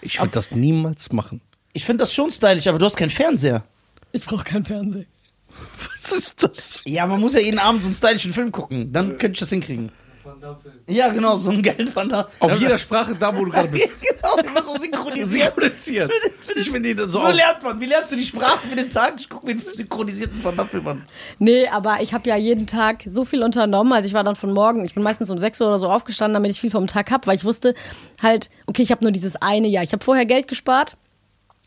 ich 0.03 0.19
würde 0.19 0.33
das 0.33 0.51
niemals 0.53 1.13
machen. 1.13 1.41
Ich 1.73 1.85
finde 1.85 2.03
das 2.03 2.13
schon 2.13 2.31
stylisch, 2.31 2.67
aber 2.67 2.79
du 2.79 2.85
hast 2.87 2.97
keinen 2.97 3.11
Fernseher. 3.11 3.65
Ich 4.13 4.25
brauche 4.25 4.45
keinen 4.45 4.65
Fernseher. 4.65 5.05
Was 6.03 6.13
ist 6.13 6.43
das? 6.43 6.83
Ja, 6.87 7.07
man 7.07 7.21
muss 7.21 7.35
ja 7.35 7.41
jeden 7.41 7.59
Abend 7.59 7.83
so 7.83 7.87
einen 7.89 7.95
stylischen 7.95 8.33
Film 8.33 8.51
gucken. 8.53 8.93
Dann 8.93 9.11
könnte 9.17 9.33
ich 9.35 9.41
das 9.41 9.51
hinkriegen. 9.51 9.91
Dampel. 10.41 10.73
Ja, 10.89 11.09
genau, 11.09 11.37
so 11.37 11.51
Van 11.53 12.09
da. 12.09 12.29
Auf 12.39 12.59
jeder 12.59 12.79
Sprache, 12.79 13.15
da 13.19 13.37
wo 13.37 13.45
du 13.45 13.51
gerade 13.51 13.69
bist. 13.69 13.91
genau, 14.03 14.37
immer 14.49 14.63
so 14.63 14.75
synchronisiert. 14.75 15.55
Synchronisiert. 15.55 16.13
Ich 16.57 16.71
finde 16.71 16.95
die 16.95 17.01
so 17.03 17.09
So 17.09 17.19
auf. 17.21 17.35
lernt 17.35 17.63
man. 17.63 17.81
Wie 17.81 17.87
lernst 17.87 18.13
du 18.13 18.17
die 18.17 18.25
Sprache 18.25 18.67
für 18.67 18.77
den 18.77 18.91
Tag? 18.91 19.15
Ich 19.19 19.29
gucke 19.29 19.47
mir 19.47 19.53
einen 19.53 19.63
synchronisierten 19.73 20.43
Van 20.43 20.57
Damme 20.57 20.91
an. 20.91 21.05
Nee, 21.39 21.69
aber 21.69 21.99
ich 22.01 22.13
habe 22.15 22.29
ja 22.29 22.37
jeden 22.37 22.67
Tag 22.67 23.03
so 23.07 23.25
viel 23.25 23.43
unternommen. 23.43 23.93
Also 23.93 24.07
ich 24.09 24.15
war 24.15 24.25
dann 24.25 24.37
von 24.37 24.53
morgen, 24.53 24.85
ich 24.85 24.95
bin 24.95 25.03
meistens 25.03 25.31
um 25.31 25.39
6 25.39 25.61
Uhr 25.61 25.67
oder 25.69 25.79
so 25.79 25.89
aufgestanden, 25.89 26.35
damit 26.35 26.51
ich 26.51 26.61
viel 26.61 26.71
vom 26.71 26.87
Tag 26.87 27.11
hab, 27.11 27.27
weil 27.27 27.37
ich 27.37 27.45
wusste 27.45 27.75
halt, 28.23 28.51
okay, 28.67 28.83
ich 28.83 28.91
habe 28.91 29.05
nur 29.05 29.13
dieses 29.13 29.37
eine 29.37 29.69
Jahr. 29.69 29.83
Ich 29.85 29.93
habe 29.93 30.05
vorher 30.05 30.27
Geld 30.27 30.49
gespart. 30.49 30.97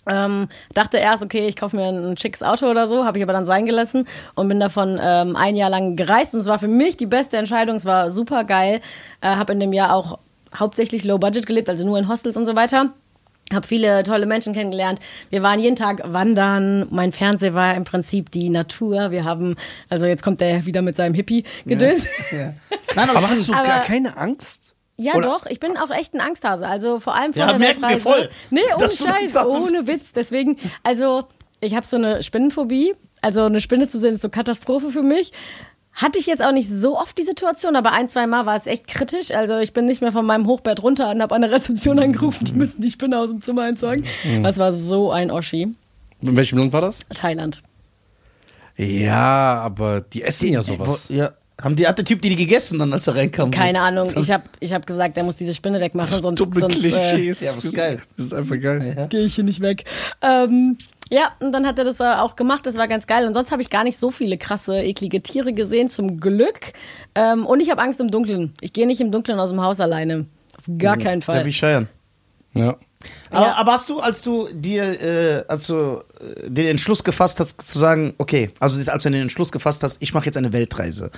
Ähm, 0.08 0.50
dachte 0.74 0.98
erst, 0.98 1.24
okay, 1.24 1.48
ich 1.48 1.56
kaufe 1.56 1.76
mir 1.76 1.88
ein 1.88 2.18
schickes 2.18 2.44
Auto 2.44 2.68
oder 2.70 2.88
so, 2.88 3.06
habe 3.06 3.18
ich 3.20 3.24
aber 3.24 3.34
dann 3.34 3.46
sein 3.46 3.66
gelassen 3.66 4.06
und 4.36 4.50
bin 4.50 4.60
davon 4.60 5.00
ähm, 5.02 5.36
ein 5.38 5.56
Jahr 5.56 5.70
lang 5.70 5.96
gereist 5.96 6.34
und 6.34 6.42
es 6.42 6.46
war 6.48 6.60
für 6.60 6.68
mich 6.68 6.98
die 6.98 7.06
beste 7.06 7.38
Entscheidung, 7.38 7.76
es 7.78 7.86
war 7.86 8.12
super 8.12 8.44
geil. 8.44 8.82
Äh, 9.22 9.28
habe 9.36 9.54
in 9.54 9.60
dem 9.62 9.72
Jahr 9.72 9.94
auch 9.94 10.20
hauptsächlich 10.54 11.04
Low 11.06 11.18
Budget 11.18 11.46
gelebt, 11.46 11.70
also 11.70 11.86
nur 11.86 11.98
in 11.98 12.08
Hostels 12.10 12.36
und 12.38 12.46
so 12.46 12.56
weiter. 12.56 12.92
Habe 13.54 13.68
viele 13.68 14.04
tolle 14.04 14.26
Menschen 14.26 14.54
kennengelernt. 14.54 15.00
Wir 15.30 15.42
waren 15.44 15.60
jeden 15.60 15.76
Tag 15.76 16.02
wandern. 16.06 16.88
Mein 16.90 17.12
Fernseher 17.12 17.54
war 17.54 17.76
im 17.76 17.84
Prinzip 17.84 18.32
die 18.32 18.50
Natur. 18.50 19.12
Wir 19.12 19.26
haben, 19.26 19.56
also 19.90 20.06
jetzt 20.06 20.24
kommt 20.24 20.40
der 20.42 20.66
wieder 20.66 20.82
mit 20.82 20.96
seinem 20.96 21.14
Hippie-Gedöns. 21.14 22.06
Ja. 22.32 22.54
Nein, 22.96 23.10
aber, 23.10 23.30
hast 23.30 23.48
du 23.48 23.54
Aber- 23.54 23.68
gar 23.68 23.82
keine 23.82 24.18
Angst? 24.18 24.63
Ja, 24.98 25.16
Oder- 25.16 25.28
doch. 25.28 25.46
Ich 25.48 25.60
bin 25.60 25.76
auch 25.78 25.90
echt 25.90 26.14
ein 26.14 26.22
Angsthase. 26.22 26.68
Also 26.68 27.00
vor 27.00 27.16
allem 27.16 27.34
vor 27.34 27.42
Ja, 27.42 27.48
der 27.50 27.60
merken 27.60 27.82
wir 27.82 27.90
Weltreise. 27.90 28.02
voll, 28.04 28.30
Nee, 28.52 28.62
ohne 28.78 28.90
Scheiß, 28.90 29.36
ohne. 29.46 29.88
Witz. 29.88 30.14
Deswegen, 30.14 30.58
also 30.84 31.24
ich 31.62 31.76
habe 31.76 31.86
so 31.86 31.98
eine 31.98 32.22
Spinnenphobie. 32.24 32.94
Also 33.22 33.44
eine 33.46 33.62
Spinne 33.62 33.88
zu 33.88 34.00
sehen 34.00 34.16
ist 34.16 34.22
so 34.22 34.30
Katastrophe 34.30 34.92
für 34.92 35.02
mich. 35.02 35.32
Hatte 35.94 36.18
ich 36.20 36.26
jetzt 36.26 36.44
auch 36.44 36.52
nicht 36.52 36.70
so 36.70 37.00
oft 37.00 37.18
die 37.18 37.24
Situation, 37.24 37.76
aber 37.76 37.92
ein, 37.92 38.10
zwei 38.10 38.26
Mal 38.28 38.46
war 38.46 38.56
es 38.56 38.66
echt 38.68 38.88
kritisch. 38.88 39.32
Also 39.32 39.58
ich 39.60 39.74
bin 39.74 39.86
nicht 39.86 40.02
mehr 40.02 40.12
von 40.12 40.26
meinem 40.26 40.48
Hochbett 40.48 40.82
runter 40.84 41.10
und 41.12 41.22
habe 41.22 41.34
an 41.36 41.42
der 41.42 41.52
Rezeption 41.52 42.00
angerufen, 42.00 42.46
die 42.46 42.54
müssen 42.54 42.82
die 42.82 42.90
Spinne 42.92 43.20
aus 43.20 43.30
dem 43.30 43.42
Zimmer 43.42 43.68
entsorgen. 43.68 44.04
Das 44.42 44.58
war 44.58 44.74
so 44.74 45.12
ein 45.12 45.30
Oschi. 45.32 45.74
In 46.22 46.36
welchem 46.36 46.58
Land 46.58 46.74
war 46.74 46.82
das? 46.82 47.00
Thailand. 47.14 47.62
Ja, 48.76 49.60
aber 49.62 50.02
die 50.02 50.24
essen 50.24 50.52
ja 50.52 50.62
sowas. 50.62 51.06
Ja. 51.10 51.32
Haben 51.62 51.76
die, 51.76 51.88
hat 51.88 51.98
der 51.98 52.06
Typ 52.06 52.22
die, 52.22 52.30
die 52.30 52.36
gegessen 52.36 52.80
dann, 52.80 52.92
als 52.94 53.06
er 53.08 53.16
reinkam? 53.16 53.52
Keine 53.52 53.82
Ahnung. 53.82 54.10
Ich 54.18 54.32
habe 54.32 54.44
ich 54.60 54.74
hab 54.74 54.86
gesagt, 54.88 55.16
er 55.18 55.24
muss 55.24 55.36
diese 55.36 55.54
Spinne 55.54 55.80
wegmachen, 55.80 56.20
sonst, 56.22 56.40
Dumme 56.40 56.60
sonst 56.60 56.84
äh, 56.84 56.90
Klischees. 56.90 57.42
Ja, 57.42 57.52
aber 57.52 57.60
ist 57.60 57.76
geil. 57.76 58.02
Das 58.18 58.26
ist 58.26 58.34
einfach 58.34 58.60
geil. 58.60 59.08
gehe 59.10 59.22
ich 59.22 59.36
hier 59.36 59.44
nicht 59.44 59.62
weg. 59.62 59.86
Ähm, 60.22 60.78
ja, 61.12 61.32
und 61.40 61.52
dann 61.52 61.68
hat 61.68 61.78
er 61.78 61.86
das 61.86 62.00
äh, 62.00 62.04
auch 62.06 62.36
gemacht, 62.36 62.66
das 62.66 62.76
war 62.76 62.88
ganz 62.88 63.06
geil. 63.06 63.28
Und 63.28 63.36
sonst 63.36 63.52
habe 63.52 63.62
ich 63.62 63.70
gar 63.70 63.84
nicht 63.84 63.98
so 63.98 64.10
viele 64.10 64.38
krasse, 64.38 64.80
eklige 64.82 65.22
Tiere 65.22 65.54
gesehen, 65.54 65.90
zum 65.90 66.20
Glück. 66.20 66.60
Ähm, 67.14 67.46
und 67.46 67.60
ich 67.60 67.70
habe 67.70 67.82
Angst 67.82 68.00
im 68.02 68.10
Dunkeln. 68.10 68.54
Ich 68.60 68.74
gehe 68.74 68.88
nicht 68.88 69.00
im 69.00 69.12
Dunkeln 69.12 69.40
aus 69.40 69.50
dem 69.50 69.62
Haus 69.62 69.80
alleine. 69.80 70.26
Auf 70.58 70.66
gar 70.80 70.98
keinen 70.98 71.22
Ja, 71.22 71.26
Fall. 71.26 71.46
wie 71.46 71.54
scheiern. 71.54 71.88
Ja. 72.54 72.78
Aber, 73.30 73.46
Ja. 73.46 73.54
aber 73.56 73.72
hast 73.74 73.90
du, 73.90 74.00
als 74.00 74.22
du 74.22 74.48
dir, 74.54 74.84
äh, 75.02 75.44
als 75.48 75.68
du 75.68 75.74
äh, 76.20 76.50
den 76.50 76.68
Entschluss 76.68 77.04
gefasst 77.04 77.40
hast, 77.40 77.62
zu 77.62 77.80
sagen, 77.80 78.14
okay, 78.18 78.52
also 78.60 78.80
als 78.92 79.04
du 79.04 79.10
den 79.10 79.22
Entschluss 79.24 79.52
gefasst 79.52 79.84
hast, 79.84 79.98
ich 80.00 80.14
mache 80.14 80.26
jetzt 80.26 80.38
eine 80.38 80.54
Weltreise, 80.54 81.12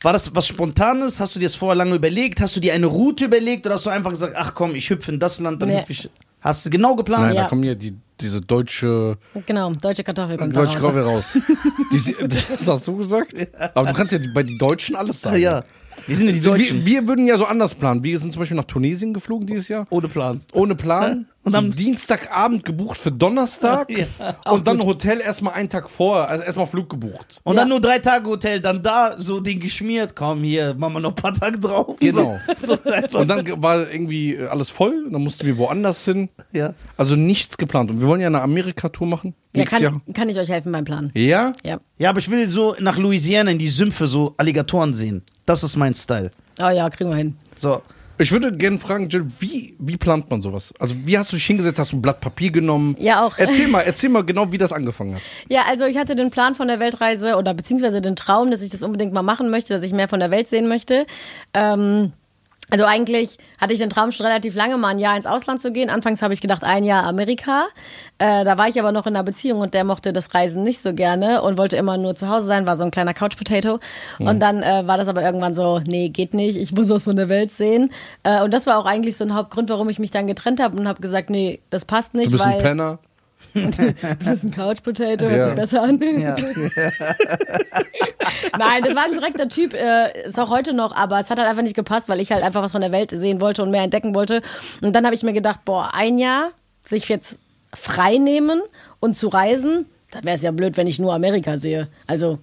War 0.00 0.12
das 0.12 0.32
was 0.34 0.46
Spontanes? 0.46 1.18
Hast 1.18 1.34
du 1.34 1.40
dir 1.40 1.46
das 1.46 1.56
vorher 1.56 1.74
lange 1.74 1.96
überlegt? 1.96 2.40
Hast 2.40 2.54
du 2.54 2.60
dir 2.60 2.72
eine 2.72 2.86
Route 2.86 3.24
überlegt? 3.24 3.66
Oder 3.66 3.74
hast 3.74 3.84
du 3.86 3.90
einfach 3.90 4.10
gesagt, 4.10 4.34
ach 4.36 4.54
komm, 4.54 4.76
ich 4.76 4.88
hüpfe 4.90 5.10
in 5.10 5.18
das 5.18 5.40
Land, 5.40 5.60
dann 5.60 5.70
Nee. 5.70 5.80
hüpfe 5.80 5.90
ich. 5.92 6.08
Hast 6.40 6.64
du 6.64 6.70
genau 6.70 6.94
geplant? 6.94 7.24
Nein, 7.24 7.34
Ja. 7.34 7.42
da 7.42 7.48
kommen 7.48 7.64
ja 7.64 7.74
die, 7.74 7.96
diese 8.20 8.40
deutsche, 8.40 9.18
Genau, 9.46 9.72
deutsche 9.72 10.04
Kartoffel 10.04 10.36
kommt 10.36 10.54
da 10.54 10.60
deutsche 10.66 10.78
raus. 10.80 10.92
Graue 10.92 11.02
raus. 11.04 11.32
Die, 11.92 12.16
das 12.28 12.68
hast 12.68 12.86
du 12.86 12.96
gesagt? 12.96 13.34
Aber 13.74 13.88
du 13.88 13.92
kannst 13.94 14.12
ja 14.12 14.20
bei 14.32 14.44
den 14.44 14.56
Deutschen 14.56 14.94
alles 14.94 15.20
Ja, 15.22 15.30
sagen. 15.30 15.42
ja. 15.42 15.64
Wir 16.08 16.16
sind 16.16 16.26
ja 16.26 16.32
die 16.32 16.42
Wir, 16.42 16.50
Deutschen. 16.50 16.86
wir 16.86 17.06
würden 17.06 17.26
ja 17.26 17.36
so 17.36 17.44
anders 17.44 17.74
planen. 17.74 18.02
Wir 18.02 18.18
sind 18.18 18.32
zum 18.32 18.40
Beispiel 18.40 18.56
nach 18.56 18.64
Tunesien 18.64 19.12
geflogen 19.12 19.46
dieses 19.46 19.68
Jahr. 19.68 19.86
Ohne 19.90 20.08
Plan. 20.08 20.40
Ohne 20.52 20.74
Plan. 20.74 21.26
Und 21.48 21.54
am- 21.56 21.70
Dienstagabend 21.74 22.64
gebucht 22.64 22.98
für 22.98 23.12
Donnerstag. 23.12 23.88
Ja. 23.98 24.06
Und 24.52 24.66
dann 24.66 24.80
Hotel 24.84 25.20
erstmal 25.20 25.54
einen 25.54 25.68
Tag 25.68 25.90
vor, 25.90 26.28
also 26.28 26.42
erstmal 26.44 26.66
Flug 26.66 26.88
gebucht. 26.88 27.40
Und 27.44 27.54
Ja. 27.54 27.60
dann 27.62 27.68
nur 27.68 27.80
drei 27.80 27.98
Tage 27.98 28.26
Hotel, 28.28 28.60
dann 28.60 28.82
da 28.82 29.14
so 29.18 29.40
den 29.40 29.58
geschmiert. 29.60 30.14
Komm, 30.16 30.42
hier, 30.42 30.74
machen 30.74 30.94
wir 30.94 31.00
noch 31.00 31.10
ein 31.10 31.14
paar 31.14 31.34
Tage 31.34 31.58
drauf. 31.58 31.96
Genau. 32.00 32.38
So. 32.56 32.76
Und 33.18 33.28
dann 33.28 33.62
war 33.62 33.90
irgendwie 33.90 34.34
äh, 34.34 34.46
alles 34.48 34.70
voll. 34.70 35.04
Und 35.06 35.12
dann 35.12 35.22
mussten 35.22 35.46
wir 35.46 35.56
woanders 35.58 36.04
hin. 36.04 36.28
ja. 36.52 36.74
Also 36.96 37.14
nichts 37.16 37.56
geplant. 37.56 37.90
Und 37.90 38.00
wir 38.00 38.08
wollen 38.08 38.20
ja 38.20 38.26
eine 38.26 38.42
Amerika-Tour 38.42 39.06
machen. 39.06 39.34
Ja, 39.54 39.60
Nächstes 39.60 39.80
Jahr. 39.80 39.92
kann, 39.92 40.12
kann 40.14 40.28
ich 40.28 40.38
euch 40.38 40.48
helfen 40.48 40.72
beim 40.72 40.84
Plan. 40.84 41.10
Ja? 41.14 41.52
Ja. 41.64 41.80
ja, 41.98 42.10
aber 42.10 42.18
ich 42.18 42.30
will 42.30 42.46
so 42.48 42.74
nach 42.80 42.98
Louisiana 42.98 43.50
in 43.50 43.58
die 43.58 43.68
Sümpfe 43.68 44.06
so 44.06 44.34
Alligatoren 44.36 44.92
sehen. 44.92 45.22
Das 45.46 45.62
ist 45.62 45.76
mein 45.76 45.94
Style. 45.94 46.30
Oh 46.60 46.68
ja, 46.68 46.88
kriegen 46.90 47.10
wir 47.10 47.16
hin. 47.16 47.36
So. 47.54 47.82
Ich 48.20 48.32
würde 48.32 48.56
gerne 48.56 48.78
fragen, 48.78 49.08
Jill, 49.08 49.26
wie, 49.38 49.76
wie 49.78 49.96
plant 49.96 50.28
man 50.28 50.42
sowas? 50.42 50.74
Also, 50.78 50.94
wie 51.04 51.16
hast 51.16 51.30
du 51.30 51.36
dich 51.36 51.46
hingesetzt? 51.46 51.78
Hast 51.78 51.92
du 51.92 51.96
ein 51.96 52.02
Blatt 52.02 52.20
Papier 52.20 52.50
genommen? 52.50 52.96
Ja, 52.98 53.24
auch. 53.24 53.38
Erzähl 53.38 53.68
mal, 53.68 53.82
erzähl 53.82 54.10
mal 54.10 54.24
genau, 54.24 54.50
wie 54.50 54.58
das 54.58 54.72
angefangen 54.72 55.14
hat. 55.14 55.22
Ja, 55.48 55.62
also 55.68 55.84
ich 55.84 55.96
hatte 55.96 56.16
den 56.16 56.30
Plan 56.30 56.54
von 56.56 56.66
der 56.66 56.80
Weltreise 56.80 57.36
oder 57.36 57.54
beziehungsweise 57.54 58.00
den 58.00 58.16
Traum, 58.16 58.50
dass 58.50 58.62
ich 58.62 58.70
das 58.70 58.82
unbedingt 58.82 59.12
mal 59.12 59.22
machen 59.22 59.50
möchte, 59.50 59.72
dass 59.72 59.84
ich 59.84 59.92
mehr 59.92 60.08
von 60.08 60.18
der 60.18 60.30
Welt 60.32 60.48
sehen 60.48 60.68
möchte. 60.68 61.06
Ähm, 61.54 62.12
also 62.70 62.84
eigentlich 62.84 63.38
hatte 63.58 63.72
ich 63.72 63.78
den 63.78 63.90
Traum 63.90 64.12
schon 64.12 64.26
relativ 64.26 64.54
lange, 64.54 64.76
mal 64.76 64.88
ein 64.88 64.98
Jahr 64.98 65.16
ins 65.16 65.26
Ausland 65.26 65.60
zu 65.60 65.72
gehen. 65.72 65.90
Anfangs 65.90 66.22
habe 66.22 66.34
ich 66.34 66.40
gedacht, 66.40 66.64
ein 66.64 66.84
Jahr 66.84 67.04
Amerika. 67.04 67.66
Äh, 68.18 68.44
da 68.44 68.58
war 68.58 68.68
ich 68.68 68.78
aber 68.78 68.92
noch 68.92 69.06
in 69.06 69.14
einer 69.14 69.24
Beziehung 69.24 69.60
und 69.60 69.74
der 69.74 69.84
mochte 69.84 70.12
das 70.12 70.34
Reisen 70.34 70.64
nicht 70.64 70.80
so 70.80 70.92
gerne 70.92 71.42
und 71.42 71.56
wollte 71.56 71.76
immer 71.76 71.96
nur 71.96 72.14
zu 72.14 72.28
Hause 72.28 72.46
sein, 72.46 72.66
war 72.66 72.76
so 72.76 72.84
ein 72.84 72.90
kleiner 72.90 73.14
Couch-Potato. 73.14 73.78
Und 74.18 74.40
dann 74.40 74.62
äh, 74.62 74.86
war 74.86 74.98
das 74.98 75.08
aber 75.08 75.22
irgendwann 75.22 75.54
so, 75.54 75.80
nee, 75.86 76.08
geht 76.08 76.34
nicht, 76.34 76.56
ich 76.56 76.72
muss 76.72 76.88
was 76.90 77.04
von 77.04 77.16
der 77.16 77.28
Welt 77.28 77.50
sehen. 77.50 77.92
Äh, 78.22 78.42
und 78.42 78.52
das 78.52 78.66
war 78.66 78.78
auch 78.78 78.86
eigentlich 78.86 79.16
so 79.16 79.24
ein 79.24 79.34
Hauptgrund, 79.34 79.70
warum 79.70 79.88
ich 79.88 79.98
mich 79.98 80.10
dann 80.10 80.26
getrennt 80.26 80.60
habe 80.60 80.76
und 80.76 80.88
habe 80.88 81.00
gesagt, 81.00 81.30
nee, 81.30 81.60
das 81.70 81.84
passt 81.84 82.14
nicht, 82.14 82.26
Du 82.26 82.32
bist 82.32 82.44
weil 82.44 82.54
ein 82.54 82.62
Penner. 82.62 82.98
du 83.54 83.70
bist 84.24 84.44
ein 84.44 84.50
Couch-Potato, 84.50 85.26
hört 85.26 85.36
Ja. 85.38 85.44
sich 85.46 85.54
besser 85.54 85.82
an. 85.82 86.00
Ja. 86.20 86.36
Nein, 88.58 88.82
das 88.82 88.94
war 88.94 89.04
ein 89.04 89.14
korrekter 89.14 89.48
Typ, 89.48 89.74
äh, 89.74 90.26
ist 90.26 90.38
auch 90.38 90.50
heute 90.50 90.72
noch, 90.72 90.94
aber 90.94 91.18
es 91.20 91.30
hat 91.30 91.38
halt 91.38 91.48
einfach 91.48 91.62
nicht 91.62 91.76
gepasst, 91.76 92.08
weil 92.08 92.20
ich 92.20 92.32
halt 92.32 92.42
einfach 92.42 92.62
was 92.62 92.72
von 92.72 92.80
der 92.80 92.92
Welt 92.92 93.10
sehen 93.10 93.40
wollte 93.40 93.62
und 93.62 93.70
mehr 93.70 93.82
entdecken 93.82 94.14
wollte. 94.14 94.42
Und 94.82 94.94
dann 94.94 95.04
habe 95.04 95.14
ich 95.14 95.22
mir 95.22 95.32
gedacht, 95.32 95.60
boah, 95.64 95.90
ein 95.94 96.18
Jahr 96.18 96.50
sich 96.84 97.08
jetzt 97.08 97.38
frei 97.74 98.18
nehmen 98.18 98.60
und 99.00 99.16
zu 99.16 99.28
reisen, 99.28 99.86
das 100.10 100.24
wäre 100.24 100.36
es 100.36 100.42
ja 100.42 100.50
blöd, 100.50 100.76
wenn 100.76 100.86
ich 100.86 100.98
nur 100.98 101.14
Amerika 101.14 101.58
sehe. 101.58 101.88
Also, 102.06 102.38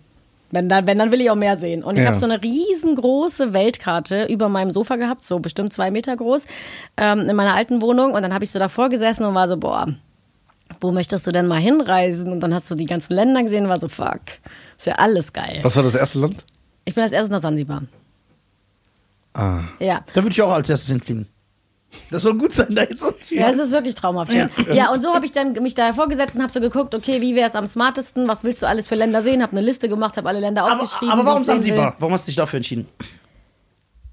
wenn 0.52 0.70
dann, 0.70 0.86
wenn, 0.88 1.00
dann 1.00 1.12
will 1.12 1.22
ich 1.22 1.30
auch 1.32 1.36
mehr 1.36 1.58
sehen. 1.58 1.84
Und 1.84 1.96
ich 1.98 2.04
Ja. 2.04 2.10
habe 2.10 2.18
so 2.20 2.26
eine 2.26 2.42
riesengroße 2.42 3.54
Weltkarte 3.54 4.26
über 4.26 4.48
meinem 4.48 4.72
Sofa 4.72 4.96
gehabt, 4.96 5.24
so 5.24 5.40
bestimmt 5.40 5.74
zwei 5.74 5.90
Meter 5.92 6.16
groß, 6.16 6.46
ähm, 6.98 7.28
in 7.28 7.36
meiner 7.36 7.56
alten 7.56 7.82
Wohnung. 7.82 8.14
Und 8.14 8.22
dann 8.22 8.34
habe 8.34 8.44
ich 8.44 8.52
so 8.52 8.60
davor 8.60 8.90
gesessen 8.90 9.26
und 9.26 9.34
war 9.36 9.48
so, 9.48 9.58
boah, 9.58 9.88
wo 10.82 10.92
möchtest 10.92 11.26
du 11.28 11.32
denn 11.32 11.48
mal 11.48 11.60
hinreisen? 11.60 12.32
Und 12.32 12.40
dann 12.40 12.54
hast 12.54 12.70
du 12.70 12.76
die 12.76 12.86
ganzen 12.86 13.14
Länder 13.14 13.44
gesehen 13.44 13.64
und 13.64 13.70
war 13.70 13.80
so, 13.80 13.88
fuck, 13.88 14.22
ist 14.78 14.88
ja 14.88 14.94
alles 14.94 15.34
geil. 15.34 15.60
Was 15.64 15.76
war 15.76 15.84
das 15.84 15.96
erste 15.96 16.20
Land? 16.20 16.44
Ich 16.86 16.94
bin 16.94 17.04
als 17.04 17.14
erstes 17.14 17.32
nach 17.32 17.42
Sansibar. 17.42 17.84
Ah. 19.34 19.62
Ja. 19.80 20.04
Da 20.14 20.24
würde 20.24 20.34
ich 20.34 20.42
auch 20.42 20.52
als 20.52 20.70
erstes 20.70 20.90
hinfliegen. 20.90 21.28
Das 22.12 22.24
soll 22.24 22.38
gut 22.38 22.52
sein, 22.52 22.76
da 22.76 22.84
jetzt 22.84 23.00
so. 23.00 23.14
Ja, 23.30 23.50
es 23.50 23.58
ist 23.58 23.72
wirklich 23.72 23.96
traumhaft. 23.96 24.34
Ja, 24.34 24.50
ja 24.74 24.92
und 24.92 25.02
so 25.02 25.14
habe 25.14 25.26
ich 25.26 25.32
dann 25.32 25.54
mich 25.54 25.76
da 25.76 25.86
hervorgesetzt 25.86 26.36
und 26.36 26.42
habe 26.42 26.52
so 26.52 26.60
geguckt, 26.60 26.94
okay, 26.94 27.22
wie 27.22 27.36
wäre 27.36 27.48
es 27.48 27.56
am 27.56 27.68
smartesten? 27.68 28.28
Was 28.28 28.44
willst 28.44 28.62
du 28.64 28.68
alles 28.68 28.88
für 28.88 28.96
Länder 28.96 29.22
sehen? 29.22 29.42
Habe 29.42 29.54
eine 29.54 29.62
Liste 29.62 29.88
gemacht, 29.88 30.18
habe 30.18 30.28
alle 30.28 30.40
Länder 30.40 30.64
Aber, 30.64 30.84
aufgeschrieben. 30.84 31.12
aber 31.12 31.22
die 31.22 31.28
warum 31.28 31.44
Sansibar? 31.44 31.96
Warum 32.00 32.14
hast 32.14 32.28
du 32.28 32.32
dich 32.32 32.36
dafür 32.36 32.58
entschieden? 32.58 32.88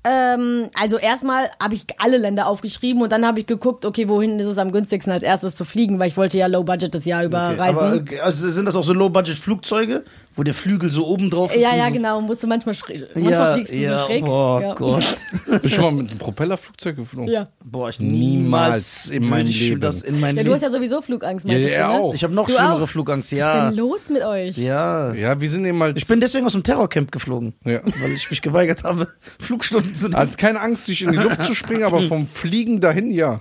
Ähm, 0.04 0.68
also 0.74 0.98
erstmal 0.98 1.50
habe 1.62 1.74
ich 1.74 1.84
alle 1.98 2.16
Länder 2.16 2.48
aufgeschrieben 2.48 3.02
und 3.02 3.12
dann 3.12 3.24
habe 3.24 3.38
ich 3.38 3.46
geguckt, 3.46 3.84
okay, 3.84 4.08
wohin 4.08 4.40
ist 4.40 4.46
es 4.46 4.58
am 4.58 4.72
günstigsten 4.72 5.12
als 5.12 5.22
erstes 5.22 5.54
zu 5.54 5.64
fliegen, 5.64 5.98
weil 6.00 6.08
ich 6.08 6.16
wollte 6.16 6.38
ja 6.38 6.46
Low 6.48 6.64
Budget 6.64 6.92
das 6.92 7.04
Jahr 7.04 7.22
über 7.24 7.50
Okay, 7.50 7.60
reisen. 7.60 7.78
aber 7.78 8.12
äh, 8.12 8.20
also 8.20 8.48
sind 8.48 8.64
das 8.64 8.74
auch 8.74 8.82
so 8.82 8.92
Low-Budget-Flugzeuge, 8.92 10.02
wo 10.34 10.42
der 10.42 10.54
Flügel 10.54 10.90
so 10.90 11.06
oben 11.06 11.28
drauf 11.30 11.54
ist? 11.54 11.60
ja, 11.60 11.74
ja, 11.76 11.86
so? 11.88 11.92
genau. 11.92 12.20
Musst 12.20 12.42
du 12.42 12.46
manchmal, 12.46 12.74
schräg, 12.74 13.02
manchmal 13.14 13.32
Ja, 13.32 13.54
fliegst 13.54 13.72
du 13.72 13.76
ja, 13.76 13.98
so 13.98 14.06
schräg. 14.06 14.24
boah, 14.24 14.60
ja. 14.62 14.74
Gott. 14.74 15.04
Bist 15.46 15.64
du 15.64 15.68
schon 15.68 15.84
mal 15.84 15.92
mit 16.02 16.10
einem 16.10 16.18
Propellerflugzeug 16.18 16.96
geflogen? 16.96 17.30
Ja. 17.30 17.48
Boah, 17.64 17.88
ich 17.90 18.00
Niemals 18.00 19.08
niemals 19.08 19.10
in 19.10 19.28
meinem 19.28 19.46
Leben. 19.46 19.80
das 19.80 20.02
in 20.02 20.20
mein 20.20 20.36
ja, 20.36 20.42
du 20.42 20.52
hast 20.52 20.62
ja 20.62 20.70
sowieso 20.70 21.00
Flugangst, 21.02 21.44
Ja, 21.44 21.52
meintest 21.52 21.74
er 21.74 21.86
du, 21.88 21.92
ne? 21.92 22.00
auch. 22.00 22.14
ich 22.14 22.24
habe 22.24 22.34
noch 22.34 22.46
Du 22.46 22.52
schlimmere 22.52 22.82
auch? 22.82 22.88
Flugangst, 22.88 23.28
Was 23.28 23.32
ist 23.32 23.38
ja. 23.38 23.68
denn 23.70 23.78
los 23.78 24.08
mit 24.10 24.22
euch? 24.22 24.56
Ja. 24.58 25.12
Ja, 25.14 25.40
wir 25.40 25.48
sind 25.50 25.64
eben 25.64 25.78
mal. 25.78 25.96
Ich 25.96 26.06
bin 26.06 26.20
deswegen 26.20 26.46
aus 26.46 26.52
dem 26.52 26.62
Terrorcamp 26.62 27.12
geflogen, 27.12 27.54
Ja. 27.64 27.80
weil 28.00 28.12
ich 28.12 28.30
mich 28.30 28.40
geweigert 28.42 28.84
habe, 28.84 29.08
Flugstunden 29.40 29.94
zu 29.94 30.08
nehmen. 30.08 30.18
Hat 30.20 30.38
keine 30.38 30.60
Angst, 30.60 30.86
sich 30.86 31.02
in 31.02 31.10
die 31.10 31.18
Luft 31.18 31.44
zu 31.44 31.54
springen, 31.54 31.84
aber 31.84 32.00
vom 32.02 32.26
Fliegen 32.26 32.80
dahin 32.80 33.10
ja. 33.10 33.40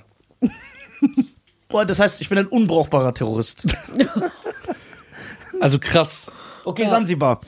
Boah, 1.70 1.86
das 1.86 2.00
heißt, 2.00 2.20
ich 2.22 2.28
bin 2.30 2.38
ein 2.38 2.48
unbrauchbarer 2.48 3.14
Terrorist. 3.14 3.66
Also 5.60 5.80
krass. 5.80 6.32
Okay, 6.64 6.88
Sansibar. 6.88 7.42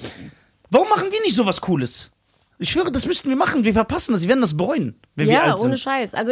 Warum 0.70 0.90
machen 0.90 1.12
wir 1.12 1.22
nicht 1.22 1.36
sowas 1.36 1.62
Cooles? 1.62 2.10
Ich 2.60 2.72
schwöre, 2.72 2.92
das 2.92 3.06
müssten 3.06 3.30
wir 3.30 3.36
machen. 3.36 3.64
Wir 3.64 3.74
verpassen 3.74 4.14
das. 4.14 4.22
Wir 4.22 4.30
werden 4.30 4.42
das 4.42 4.56
bereuen, 4.56 5.00
wenn 5.16 5.28
wir 5.28 5.34
Ja, 5.36 5.42
alt 5.44 5.54
ohne 5.60 5.70
sind. 5.72 5.80
Scheiß. 5.80 6.14
Also 6.14 6.32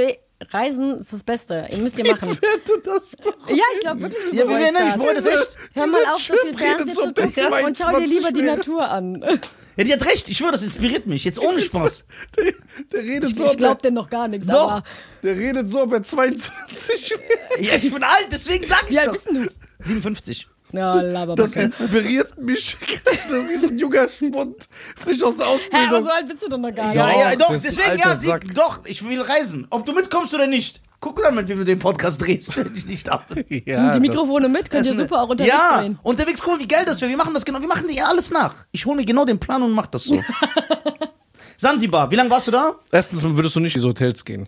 Reisen 0.52 0.98
ist 1.00 1.13
das 1.13 1.24
Beste. 1.24 1.67
Ihr 1.72 1.78
müsst 1.78 1.98
ihr 2.00 2.10
machen. 2.12 2.38
das 2.84 3.15
Ja, 3.50 3.63
ich 3.76 3.80
glaube 3.82 4.02
wirklich, 4.02 4.30
du 4.32 4.36
Ja, 4.36 4.48
wir 4.48 4.58
werden, 4.58 4.76
ich 4.78 4.94
das. 4.94 4.98
bereue 4.98 5.13
das 5.15 5.26
echt. 5.26 5.58
Hör 5.74 5.88
mal 5.88 6.06
auf, 6.06 6.22
so 6.22 6.34
viel 6.41 6.58
Fernsehen 6.58 6.96
zu 6.96 7.02
gucken 7.02 7.26
und 7.26 7.78
schau 7.78 7.89
dir 8.00 8.08
22 8.08 8.10
lieber 8.10 8.32
die. 8.32 8.41
Natur 8.44 8.89
an. 8.89 9.24
Ja, 9.78 9.86
die 9.86 9.94
hat 9.94 10.06
recht. 10.06 10.28
Ich 10.28 10.38
schwöre, 10.38 10.52
das 10.52 10.63
inspiriert 10.63 11.08
mich. 11.08 11.24
Jetzt 11.24 11.39
ohne 11.39 11.60
Spaß. 11.62 12.04
Der, 12.38 12.54
der 12.91 13.04
redet 13.04 13.30
Ich, 13.32 13.38
so, 13.38 13.46
ich 13.46 13.56
glaube 13.56 13.82
denn 13.82 13.94
noch 13.94 14.10
gar 14.10 14.28
nichts. 14.28 14.46
Doch. 14.46 14.70
Aber 14.70 14.84
er, 15.24 15.34
der 15.34 15.38
redet 15.38 15.70
so, 15.70 15.84
ob 15.84 15.94
er 15.94 16.04
22 16.04 17.12
wäre. 17.12 17.22
Ja, 17.63 17.76
ich 17.76 17.91
bin 17.91 18.04
alt, 18.04 18.28
deswegen 18.30 18.67
sag 18.67 18.84
ich 18.84 18.89
wie 18.91 19.00
alt 19.00 19.13
bist 19.13 19.28
du? 19.28 19.48
57. 19.80 20.48
Ja, 20.74 20.96
Das 20.96 21.12
Laberbacke. 21.12 21.62
inspiriert 21.62 22.38
mich 22.42 22.78
gerade 22.80 23.50
wie 23.50 23.56
so 23.56 23.68
ein 23.68 23.78
junger 23.78 24.08
Schmund, 24.10 24.68
frisch 24.96 25.22
aus 25.24 25.38
der 25.38 25.46
Hä, 25.48 25.50
aber 25.52 25.56
Ausbildung. 25.56 26.04
so 26.04 26.10
alt 26.10 26.28
bist 26.28 26.44
du 26.44 26.50
doch 26.50 26.58
noch 26.58 26.74
gar 26.74 26.94
Ja, 26.94 27.06
nicht. 27.08 27.16
Doch, 27.18 27.22
ja, 27.32 27.36
doch, 27.36 27.52
das 27.54 27.62
deswegen, 27.64 27.98
ja, 28.00 28.16
sie, 28.16 28.34
doch, 28.54 28.80
ich 28.86 29.04
will 29.08 29.22
reisen. 29.22 29.68
Ob 29.70 29.86
du 29.86 29.94
mitkommst 29.94 30.34
oder 30.34 30.48
nicht. 30.48 30.82
Guck 31.00 31.22
dann, 31.24 31.34
mit 31.34 31.48
wem 31.48 31.58
du 31.58 31.66
den 31.66 31.80
Podcast 31.80 32.22
drehst, 32.22 32.56
wenn 32.64 32.76
ich 32.76 32.86
nicht 32.86 33.08
darf. 33.08 33.24
Nimm 33.36 33.48
die 33.66 34.00
Mikrofone 34.00 34.48
mit, 34.48 34.70
könnt 34.70 34.86
ihr 34.86 34.96
super 34.96 35.24
auch 35.24 35.30
unterwegs 35.30 35.52
Ja, 35.54 35.80
drehen. 35.80 35.98
unterwegs 36.04 36.42
gucken, 36.44 36.60
wie 36.60 36.68
geil 36.68 36.84
das 36.86 37.02
wäre. 37.02 37.10
Wir 37.10 37.18
machen 37.18 37.34
das 37.34 37.44
genau, 37.44 37.60
wir 37.60 37.68
machen 37.68 37.88
dir 37.88 38.08
alles 38.08 38.30
nach. 38.32 38.54
Ich 38.72 38.86
hole 38.86 38.96
mir 38.98 39.06
genau 39.06 39.26
den 39.26 39.40
Plan 39.40 39.64
und 39.64 39.72
mach 39.72 39.88
das 39.88 40.04
so. 40.04 40.22
Sansibar, 41.58 42.10
wie 42.12 42.16
lange 42.16 42.30
warst 42.30 42.48
du 42.48 42.52
da? 42.52 42.76
Erstens 42.92 43.24
würdest 43.24 43.56
du 43.56 43.60
nicht 43.60 43.76
in 43.76 43.80
diese 43.82 43.88
Hotels 43.90 44.26
gehen. 44.26 44.48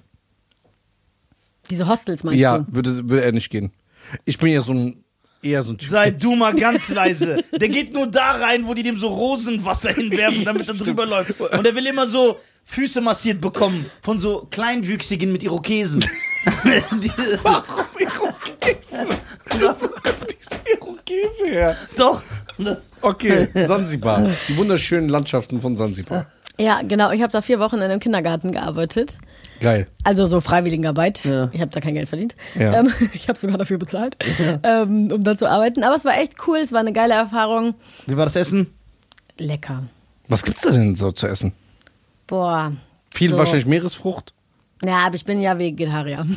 Diese 1.70 1.88
Hostels 1.88 2.24
meinst 2.24 2.40
Ja, 2.40 2.60
du? 2.60 2.66
würde, 2.70 3.10
würde 3.10 3.24
er 3.24 3.32
nicht 3.32 3.50
gehen. 3.50 3.72
Ich 4.26 4.38
bin 4.38 4.50
ja 4.50 4.62
so 4.62 4.74
ein, 4.74 5.03
eher 5.44 5.64
so 5.64 5.74
ein 5.74 5.78
Typ. 5.78 5.90
Sei 5.90 6.12
du 6.12 6.36
mal 6.36 6.54
ganz 6.54 6.90
leise. 6.90 7.44
Der 7.52 7.70
geht 7.70 7.94
nur 7.94 8.08
da 8.08 8.32
rein, 8.34 8.68
wo 8.68 8.74
die 8.74 8.84
dem 8.84 8.98
so 8.98 9.08
Rosenwasser 9.08 9.94
hinwerfen, 9.94 10.46
damit 10.46 10.68
er 10.68 10.74
drüber 10.74 11.06
läuft. 11.06 11.40
Und 11.40 11.66
er 11.66 11.76
will 11.76 11.86
immer 11.86 12.08
so 12.08 12.38
Füße 12.66 13.02
massiert 13.02 13.42
bekommen 13.42 13.86
von 14.02 14.18
so 14.18 14.48
Kleinwüchsigen 14.50 15.32
mit 15.32 15.44
Irokesen. 15.44 16.04
Warum 17.44 17.86
Irokese? 18.00 19.18
Wo 19.60 19.88
kommt 19.88 20.28
diese 20.30 20.60
Irokese 20.74 21.46
her? 21.48 21.78
Doch. 21.96 22.24
Okay, 23.02 23.48
Sansibar. 23.54 24.30
Die 24.48 24.56
wunderschönen 24.58 25.10
Landschaften 25.10 25.60
von 25.60 25.76
Sansibar. 25.76 26.28
Ja, 26.60 26.82
genau. 26.84 27.12
Ich 27.12 27.22
habe 27.22 27.32
da 27.32 27.42
vier 27.42 27.60
Wochen 27.60 27.78
in 27.78 27.84
einem 27.84 28.00
Kindergarten 28.00 28.52
gearbeitet. 28.52 29.18
Geil. 29.64 29.88
Also 30.04 30.26
so 30.26 30.42
Freiwilligenarbeit. 30.42 31.24
Ja. 31.24 31.50
Ich 31.54 31.62
habe 31.62 31.72
da 31.72 31.80
kein 31.80 31.94
Geld 31.94 32.10
verdient. 32.10 32.36
Ja. 32.60 32.82
Ähm, 32.82 32.92
ich 33.14 33.30
habe 33.30 33.40
sogar 33.40 33.58
dafür 33.58 33.78
bezahlt, 33.78 34.18
ähm, 34.62 35.10
um 35.10 35.24
da 35.24 35.38
zu 35.38 35.50
arbeiten. 35.50 35.84
Aber 35.84 35.96
es 35.96 36.04
war 36.04 36.18
echt 36.20 36.34
cool. 36.48 36.58
Es 36.58 36.74
war 36.74 36.82
eine 36.82 36.92
geile 36.92 37.14
Erfahrung. 37.14 37.74
Wie 38.06 38.18
war 38.18 38.26
das 38.26 38.36
Essen? 38.36 38.68
Lecker. 39.38 39.84
Was 40.28 40.44
gibt's 40.44 40.64
da 40.64 40.72
denn 40.72 40.98
so 40.98 41.12
zu 41.14 41.28
essen? 41.28 41.54
Boah. 42.28 42.74
Viel 43.10 43.32
So. 43.32 43.38
wahrscheinlich 43.38 43.66
Meeresfrucht. 43.66 44.34
Ja, 44.84 45.06
aber 45.06 45.16
ich 45.16 45.24
bin 45.24 45.42
ja 45.42 45.58
Vegetarier. 45.58 46.28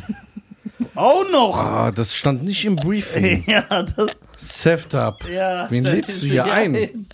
Auch 0.95 1.29
noch. 1.29 1.57
Ah, 1.57 1.91
das 1.91 2.15
stand 2.15 2.43
nicht 2.45 2.63
im 2.63 2.77
Briefing. 2.77 3.43
Ja, 3.47 3.83
das, 3.83 4.07
Seft 4.37 4.95
up. 4.95 5.19
ja. 5.29 5.69
Wen 5.69 5.83
lädst 5.83 6.21
du 6.21 6.27
hier 6.27 6.35
Ja, 6.35 6.43
ein? 6.45 7.07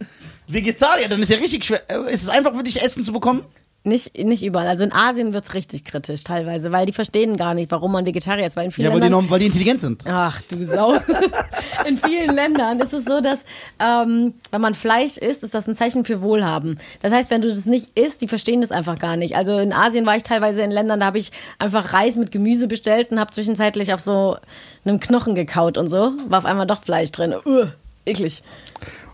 Vegetarier, 0.48 1.08
dann 1.10 1.22
ist 1.22 1.30
ja 1.32 1.38
richtig 1.38 1.66
schwer. 1.66 1.82
Äh, 1.90 2.14
Ist 2.14 2.22
es 2.24 2.30
einfach 2.30 2.54
für 2.54 2.64
dich, 2.64 2.82
Essen 2.82 3.02
zu 3.02 3.12
bekommen? 3.14 3.44
Nicht, 3.86 4.18
nicht 4.18 4.44
überall. 4.44 4.68
Also 4.68 4.86
in 4.86 4.94
Asien 4.94 5.34
wird's 5.34 5.54
richtig 5.54 5.84
kritisch 5.84 6.24
teilweise, 6.24 6.72
weil 6.72 6.86
die 6.86 6.94
verstehen 6.94 7.36
gar 7.36 7.54
nicht, 7.54 7.70
warum 7.70 7.92
man 7.92 8.06
Vegetarier 8.06 8.46
ist. 8.46 8.56
Weil 8.56 8.66
in 8.66 8.72
vielen 8.72 8.86
Ja, 8.86 8.94
weil 8.94 9.02
die, 9.02 9.08
Ländern 9.08 9.26
noch, 9.26 9.32
weil 9.32 9.40
die 9.40 9.48
intelligent 9.48 9.82
sind. 9.82 10.06
Ach, 10.08 10.42
du 10.50 10.64
Sau. 10.64 10.94
In 11.86 11.98
vielen 11.98 12.34
Ländern 12.34 12.80
ist 12.80 12.94
es 12.94 13.04
so, 13.04 13.20
dass 13.20 13.44
ähm, 13.80 14.36
wenn 14.52 14.62
man 14.62 14.74
Fleisch 14.74 15.18
isst, 15.18 15.44
ist 15.44 15.54
das 15.54 15.68
ein 15.68 15.76
Zeichen 15.76 16.06
für 16.06 16.22
Wohlhaben. 16.22 16.80
Das 17.02 17.12
heißt, 17.12 17.30
wenn 17.30 17.42
du 17.42 17.50
das 17.50 17.66
nicht 17.66 17.98
isst, 17.98 18.22
die 18.22 18.30
verstehen 18.30 18.62
das 18.62 18.72
einfach 18.72 18.98
gar 19.00 19.18
nicht. 19.18 19.36
Also 19.36 19.58
in 19.58 19.74
Asien 19.74 20.06
war 20.06 20.16
ich 20.16 20.24
teilweise 20.24 20.62
in 20.62 20.72
Ländern, 20.72 21.02
da 21.02 21.08
habe 21.08 21.20
ich 21.20 21.32
einfach 21.60 21.92
Reis 21.92 22.16
mit 22.16 22.32
Gemüse 22.32 22.70
bestellt 22.70 23.12
und 23.12 23.20
habe 23.20 23.32
zwischenzeitlich 23.32 23.94
auf 23.94 24.00
so 24.00 24.38
einem 24.86 25.02
Knochen 25.02 25.36
gekaut 25.36 25.78
und 25.78 25.90
so. 25.90 26.14
War 26.30 26.40
auf 26.40 26.46
einmal 26.46 26.68
doch 26.68 26.84
Fleisch 26.84 27.12
drin. 27.12 27.36
Uh, 27.46 27.66
eklig. 28.06 28.44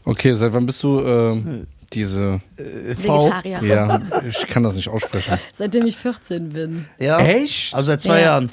Okay, 0.05 0.33
seit 0.33 0.53
wann 0.53 0.67
bist 0.67 0.83
du 0.83 0.99
ähm, 0.99 1.67
diese. 1.93 2.41
Vegetarier. 2.57 3.63
Ja, 3.63 4.01
ich 4.27 4.47
kann 4.47 4.63
das 4.63 4.75
nicht 4.75 4.89
aussprechen. 4.89 5.39
Seitdem 5.53 5.85
ich 5.85 5.97
14 5.97 6.49
bin. 6.49 6.85
Ja. 6.99 7.19
Echt? 7.19 7.73
Also 7.73 7.87
seit 7.87 8.01
zwei 8.01 8.19
Ja. 8.19 8.25
Jahren. 8.25 8.51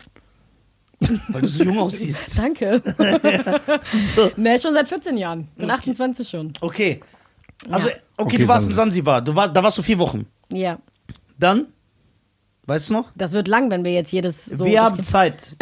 Weil 1.28 1.42
du 1.42 1.48
so 1.48 1.62
jung 1.64 1.78
aussiehst. 1.78 2.38
Danke. 2.38 2.82
So. 3.92 4.30
Ne, 4.36 4.58
schon 4.58 4.72
seit 4.72 4.88
14 4.88 5.16
Jahren. 5.16 5.48
Bin 5.56 5.70
28 5.70 6.28
schon. 6.28 6.52
Okay. 6.60 7.00
Also, 7.70 7.88
okay, 7.88 7.96
Okay, 8.16 8.38
du 8.38 8.48
warst 8.48 8.68
in 8.68 8.74
Sansibar. 8.74 9.16
Sansibar. 9.16 9.22
Du 9.22 9.34
war, 9.36 9.48
da 9.52 9.62
warst 9.62 9.76
du 9.78 9.82
vier 9.82 9.98
Wochen. 9.98 10.26
Ja. 10.50 10.78
Dann? 11.38 11.66
Weißt 12.66 12.90
du 12.90 12.94
noch? 12.94 13.10
Das 13.14 13.32
wird 13.32 13.46
lang, 13.48 13.70
wenn 13.70 13.84
wir 13.84 13.92
jetzt 13.92 14.10
jedes 14.12 14.46
so. 14.46 14.64
Wir 14.64 14.82
haben 14.82 15.02
Zeit. 15.02 15.54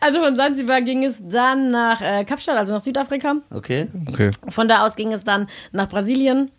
Also 0.00 0.20
von 0.22 0.34
Zanzibar 0.34 0.80
ging 0.82 1.04
es 1.04 1.22
dann 1.22 1.70
nach 1.70 2.00
äh, 2.00 2.24
Kapstadt, 2.24 2.56
also 2.56 2.72
nach 2.72 2.80
Südafrika. 2.80 3.36
Okay. 3.50 3.88
Okay. 4.08 4.30
Von 4.48 4.66
da 4.66 4.86
aus 4.86 4.96
ging 4.96 5.12
es 5.12 5.24
dann 5.24 5.46
nach 5.72 5.88
Brasilien, 5.88 6.50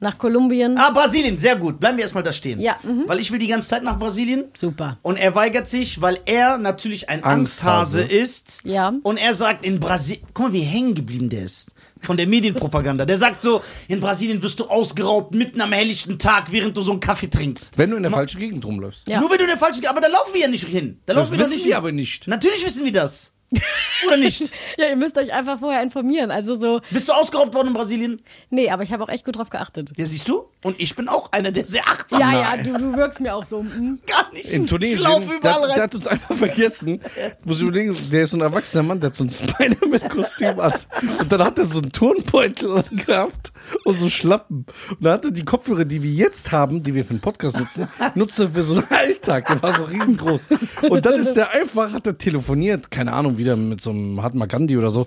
nach 0.00 0.16
Kolumbien. 0.16 0.78
Ah, 0.78 0.90
Brasilien, 0.90 1.38
sehr 1.38 1.56
gut. 1.56 1.80
Bleiben 1.80 1.96
wir 1.98 2.04
erstmal 2.04 2.22
da 2.22 2.32
stehen. 2.32 2.60
Ja, 2.60 2.76
mhm. 2.82 3.04
Weil 3.06 3.18
ich 3.18 3.30
will 3.30 3.38
die 3.38 3.48
ganze 3.48 3.68
Zeit 3.68 3.82
nach 3.82 3.98
Brasilien. 3.98 4.44
Super. 4.56 4.96
Und 5.02 5.16
er 5.16 5.34
weigert 5.34 5.68
sich, 5.68 6.00
weil 6.00 6.20
er 6.24 6.56
natürlich 6.56 7.08
ein 7.08 7.24
Angsthase. 7.24 8.00
Angsthase 8.00 8.20
ist. 8.20 8.60
Ja. 8.64 8.94
Und 9.02 9.16
er 9.16 9.34
sagt, 9.34 9.64
in 9.64 9.80
Brasilien, 9.80 10.24
guck 10.34 10.46
mal, 10.46 10.52
wie 10.52 10.60
hängen 10.60 10.94
geblieben 10.94 11.28
der 11.28 11.42
ist. 11.42 11.74
Von 12.00 12.16
der 12.16 12.26
Medienpropaganda. 12.26 13.04
Der 13.04 13.16
sagt 13.16 13.42
so, 13.42 13.62
in 13.88 14.00
Brasilien 14.00 14.42
wirst 14.42 14.60
du 14.60 14.66
ausgeraubt 14.66 15.34
mitten 15.34 15.60
am 15.60 15.72
helllichten 15.72 16.18
Tag, 16.18 16.52
während 16.52 16.76
du 16.76 16.80
so 16.80 16.92
einen 16.92 17.00
Kaffee 17.00 17.28
trinkst. 17.28 17.78
Wenn 17.78 17.90
du 17.90 17.96
in 17.96 18.02
der 18.02 18.12
falschen 18.12 18.38
Gegend 18.40 18.64
rumläufst. 18.64 19.02
Ja. 19.08 19.20
Nur 19.20 19.30
wenn 19.30 19.38
du 19.38 19.44
in 19.44 19.50
der 19.50 19.58
falschen, 19.58 19.86
aber 19.86 20.00
da 20.00 20.08
laufen 20.08 20.32
wir 20.34 20.40
ja 20.42 20.48
nicht 20.48 20.66
hin. 20.66 21.00
Da 21.06 21.14
Das 21.14 21.22
laufen 21.22 21.32
wir 21.32 21.38
doch 21.38 21.44
wissen 21.44 21.54
nicht 21.56 21.64
wir 21.64 21.72
hin. 21.72 21.76
aber 21.76 21.92
nicht. 21.92 22.28
Natürlich 22.28 22.64
wissen 22.64 22.84
wir 22.84 22.92
das. 22.92 23.32
Oder 24.06 24.16
nicht? 24.18 24.52
Ja, 24.76 24.88
ihr 24.88 24.96
müsst 24.96 25.16
euch 25.16 25.32
einfach 25.32 25.58
vorher 25.58 25.82
informieren. 25.82 26.30
Also 26.30 26.54
so, 26.56 26.80
Bist 26.90 27.08
du 27.08 27.12
ausgeraubt 27.12 27.54
worden 27.54 27.68
in 27.68 27.74
Brasilien? 27.74 28.22
nee, 28.50 28.70
aber 28.70 28.82
ich 28.82 28.92
habe 28.92 29.02
auch 29.04 29.08
echt 29.08 29.24
gut 29.24 29.36
drauf 29.36 29.48
geachtet. 29.50 29.92
Ja, 29.96 30.04
siehst 30.06 30.28
du? 30.28 30.44
Und 30.62 30.80
ich 30.80 30.94
bin 30.96 31.08
auch 31.08 31.32
einer, 31.32 31.50
der 31.50 31.64
sehr 31.64 31.82
achtsam 31.86 32.20
Ja, 32.20 32.40
ist. 32.42 32.56
ja, 32.56 32.62
du, 32.64 32.72
du 32.78 32.96
wirkst 32.96 33.20
mir 33.20 33.34
auch 33.34 33.44
so. 33.44 33.62
mm. 33.62 34.00
Gar 34.06 34.32
nicht. 34.32 34.50
In 34.50 34.66
Tunesien, 34.66 34.98
ich 34.98 35.04
laufe 35.04 35.26
der, 35.26 35.36
überall 35.38 35.60
der 35.66 35.70
rein. 35.76 35.82
hat 35.82 35.94
uns 35.94 36.06
einfach 36.06 36.34
vergessen. 36.34 37.00
Muss 37.44 37.56
ich 37.56 37.62
überlegen, 37.62 37.96
der 38.12 38.24
ist 38.24 38.30
so 38.32 38.36
ein 38.36 38.40
erwachsener 38.42 38.82
Mann, 38.82 39.00
der 39.00 39.10
hat 39.10 39.16
so 39.16 39.24
ein 39.24 39.30
Spider-Man-Kostüm 39.88 40.60
an. 40.60 40.72
Und 41.20 41.32
dann 41.32 41.42
hat 41.44 41.58
er 41.58 41.64
so 41.66 41.78
einen 41.78 41.92
Turnbeutel 41.92 42.82
gehabt 43.06 43.52
und 43.84 43.98
so 43.98 44.08
Schlappen. 44.08 44.66
Und 44.90 45.04
dann 45.04 45.12
hat 45.14 45.24
er 45.24 45.30
die 45.30 45.44
Kopfhörer, 45.44 45.84
die 45.84 46.02
wir 46.02 46.10
jetzt 46.10 46.52
haben, 46.52 46.82
die 46.82 46.94
wir 46.94 47.04
für 47.04 47.14
den 47.14 47.20
Podcast 47.20 47.58
nutzen, 47.58 47.88
nutzt 48.14 48.38
er 48.38 48.50
für 48.50 48.62
so 48.62 48.74
einen 48.74 48.90
Alltag. 48.90 49.46
Der 49.46 49.62
war 49.62 49.74
so 49.74 49.84
riesengroß. 49.84 50.46
Und 50.88 51.04
dann 51.04 51.14
ist 51.14 51.34
der 51.34 51.52
einfach, 51.52 51.92
hat 51.92 52.06
er 52.06 52.16
telefoniert, 52.16 52.90
keine 52.90 53.12
Ahnung, 53.12 53.38
wieder 53.38 53.56
mit 53.56 53.80
so 53.80 53.90
einem 53.90 54.14
Mahatma 54.14 54.46
Gandhi 54.46 54.76
oder 54.76 54.90
so. 54.90 55.06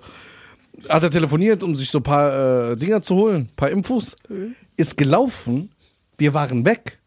Hat 0.89 1.03
er 1.03 1.11
telefoniert, 1.11 1.63
um 1.63 1.75
sich 1.75 1.89
so 1.89 1.99
ein 1.99 2.03
paar 2.03 2.71
äh, 2.71 2.77
Dinger 2.77 3.01
zu 3.01 3.15
holen, 3.15 3.49
ein 3.51 3.55
paar 3.55 3.69
Infos. 3.69 4.15
Ist 4.77 4.97
gelaufen, 4.97 5.69
wir 6.17 6.33
waren 6.33 6.65
weg. 6.65 6.99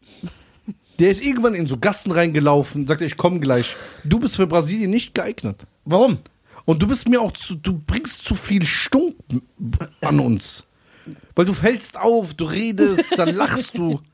Der 0.99 1.09
ist 1.11 1.21
irgendwann 1.21 1.55
in 1.55 1.67
so 1.67 1.77
Gassen 1.77 2.11
reingelaufen, 2.11 2.87
sagte, 2.87 3.03
ich 3.03 3.17
komme 3.17 3.39
gleich. 3.39 3.75
Du 4.05 4.19
bist 4.19 4.37
für 4.37 4.47
Brasilien 4.47 4.91
nicht 4.91 5.13
geeignet. 5.13 5.65
Warum? 5.83 6.19
Und 6.63 6.81
du 6.81 6.87
bist 6.87 7.07
mir 7.07 7.21
auch 7.21 7.31
zu, 7.33 7.55
du 7.55 7.79
bringst 7.85 8.23
zu 8.23 8.33
viel 8.33 8.65
Stunk 8.65 9.15
an 10.01 10.19
uns. 10.19 10.63
Weil 11.35 11.45
du 11.45 11.53
fällst 11.53 11.99
auf, 11.99 12.33
du 12.33 12.45
redest, 12.45 13.09
dann 13.17 13.35
lachst 13.35 13.77
du. 13.77 13.99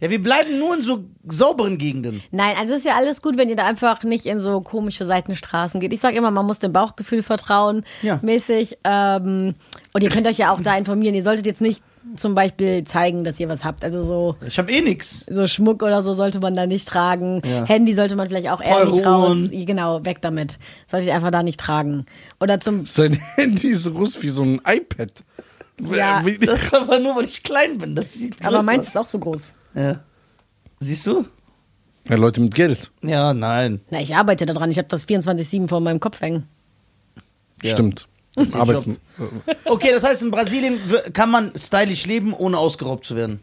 Ja, 0.00 0.10
wir 0.10 0.20
bleiben 0.22 0.58
nur 0.58 0.74
in 0.74 0.82
so 0.82 1.04
sauberen 1.28 1.78
Gegenden. 1.78 2.20
Nein, 2.32 2.56
also 2.58 2.74
ist 2.74 2.84
ja 2.84 2.96
alles 2.96 3.22
gut, 3.22 3.38
wenn 3.38 3.48
ihr 3.48 3.54
da 3.56 3.64
einfach 3.64 4.02
nicht 4.02 4.26
in 4.26 4.40
so 4.40 4.60
komische 4.60 5.06
Seitenstraßen 5.06 5.80
geht. 5.80 5.92
Ich 5.92 6.00
sage 6.00 6.16
immer, 6.16 6.32
man 6.32 6.44
muss 6.44 6.58
dem 6.58 6.72
Bauchgefühl 6.72 7.22
vertrauen, 7.22 7.84
Ja. 8.02 8.18
mäßig. 8.20 8.76
Ähm, 8.84 9.54
und 9.92 10.02
ihr 10.02 10.10
könnt 10.10 10.26
euch 10.26 10.36
ja 10.36 10.52
auch 10.52 10.60
da 10.60 10.76
informieren. 10.76 11.14
Ihr 11.14 11.22
solltet 11.22 11.46
jetzt 11.46 11.60
nicht 11.62 11.82
zum 12.16 12.34
Beispiel 12.34 12.82
zeigen, 12.84 13.22
dass 13.22 13.38
ihr 13.40 13.48
was 13.48 13.64
habt. 13.64 13.84
Also 13.84 14.02
so, 14.02 14.36
Ich 14.46 14.58
habe 14.58 14.72
eh 14.72 14.82
nix. 14.82 15.24
so 15.30 15.46
Schmuck 15.46 15.82
oder 15.82 16.02
so 16.02 16.12
sollte 16.12 16.40
man 16.40 16.56
da 16.56 16.66
nicht 16.66 16.88
tragen. 16.88 17.40
Ja. 17.46 17.64
Handy 17.64 17.94
sollte 17.94 18.16
man 18.16 18.28
vielleicht 18.28 18.50
auch 18.50 18.60
eher 18.60 18.84
nicht 18.84 19.06
raus. 19.06 19.36
Genau, 19.52 20.04
weg 20.04 20.20
damit. 20.20 20.58
Solltet 20.88 21.08
ihr 21.08 21.14
einfach 21.14 21.30
da 21.30 21.42
nicht 21.44 21.60
tragen. 21.60 22.04
Oder 22.40 22.60
zum 22.60 22.84
Sein 22.84 23.14
Handy 23.36 23.68
ist 23.68 23.84
so 23.84 23.92
groß 23.92 24.22
wie 24.22 24.28
so 24.28 24.42
ein 24.42 24.60
iPad. 24.66 25.22
Ja. 25.80 26.22
Das 26.40 26.72
aber 26.72 26.98
nur, 27.00 27.16
weil 27.16 27.24
ich 27.24 27.42
klein 27.42 27.78
bin. 27.78 27.94
Das 27.94 28.12
sieht 28.12 28.44
Aber 28.44 28.62
meins 28.62 28.88
ist 28.88 28.96
auch 28.96 29.06
so 29.06 29.18
groß. 29.18 29.54
Ja. 29.74 30.00
Siehst 30.80 31.06
du? 31.06 31.24
Ja, 32.08 32.16
Leute 32.16 32.40
mit 32.40 32.54
Geld. 32.54 32.90
Ja, 33.02 33.32
nein. 33.34 33.80
Na, 33.90 34.00
ich 34.00 34.14
arbeite 34.14 34.46
daran. 34.46 34.70
Ich 34.70 34.78
habe 34.78 34.88
das 34.88 35.08
24-7 35.08 35.68
vor 35.68 35.80
meinem 35.80 36.00
Kopf 36.00 36.20
hängen. 36.20 36.46
Ja. 37.62 37.72
Stimmt. 37.72 38.06
Arbeits 38.52 38.84
Job. 38.84 38.96
Okay, 39.64 39.92
das 39.92 40.02
heißt, 40.04 40.22
in 40.22 40.30
Brasilien 40.30 40.80
kann 41.12 41.30
man 41.30 41.56
stylisch 41.56 42.04
leben, 42.04 42.34
ohne 42.34 42.58
ausgeraubt 42.58 43.04
zu 43.04 43.14
werden. 43.16 43.40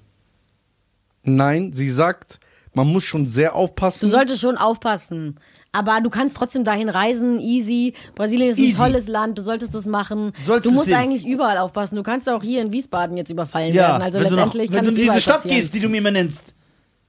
Nein, 1.23 1.71
sie 1.73 1.89
sagt, 1.89 2.39
man 2.73 2.87
muss 2.87 3.03
schon 3.03 3.25
sehr 3.25 3.49
Du 3.51 3.55
aufpassen. 3.55 4.09
solltest 4.09 4.41
schon 4.41 4.57
aufpassen. 4.57 5.39
Aber 5.73 6.01
du 6.01 6.09
kannst 6.09 6.35
trotzdem 6.35 6.63
dahin 6.65 6.89
reisen, 6.89 7.39
easy. 7.39 7.93
Brasilien 8.15 8.49
ist 8.49 8.57
ein 8.57 8.63
Easy. 8.65 8.77
tolles 8.77 9.07
Land, 9.07 9.37
du 9.37 9.41
solltest 9.41 9.73
das 9.73 9.85
machen. 9.85 10.33
Solltest 10.43 10.69
du 10.69 10.75
musst 10.75 10.87
sehen. 10.87 10.95
eigentlich 10.95 11.25
überall 11.25 11.57
aufpassen. 11.57 11.95
Du 11.95 12.03
kannst 12.03 12.27
auch 12.29 12.43
hier 12.43 12.61
in 12.61 12.73
Wiesbaden 12.73 13.15
jetzt 13.15 13.29
überfallen 13.29 13.73
Ja, 13.73 13.89
werden. 13.89 14.01
Also 14.01 14.19
wenn 14.19 14.27
du, 14.27 14.35
noch, 14.35 14.53
letztendlich 14.53 14.69
wenn 14.71 14.75
kann 14.75 14.85
du 14.85 14.91
in 14.91 14.95
diese 14.97 15.21
Stadt 15.21 15.35
passieren. 15.37 15.57
gehst, 15.57 15.73
die 15.73 15.79
du 15.79 15.87
mir 15.87 15.99
immer 15.99 16.11
nennst, 16.11 16.55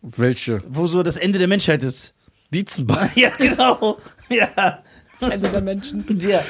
Welche? 0.00 0.62
wo 0.68 0.86
so 0.86 1.02
das 1.02 1.16
Ende 1.16 1.38
der 1.40 1.48
Menschheit 1.48 1.82
ist. 1.82 2.14
Dietzenbach. 2.54 3.08
Ja, 3.16 3.30
genau. 3.36 3.98
Ja. 4.30 4.78
Also 5.20 5.48
der 5.48 5.60
Menschen. 5.62 6.04
ja. 6.20 6.42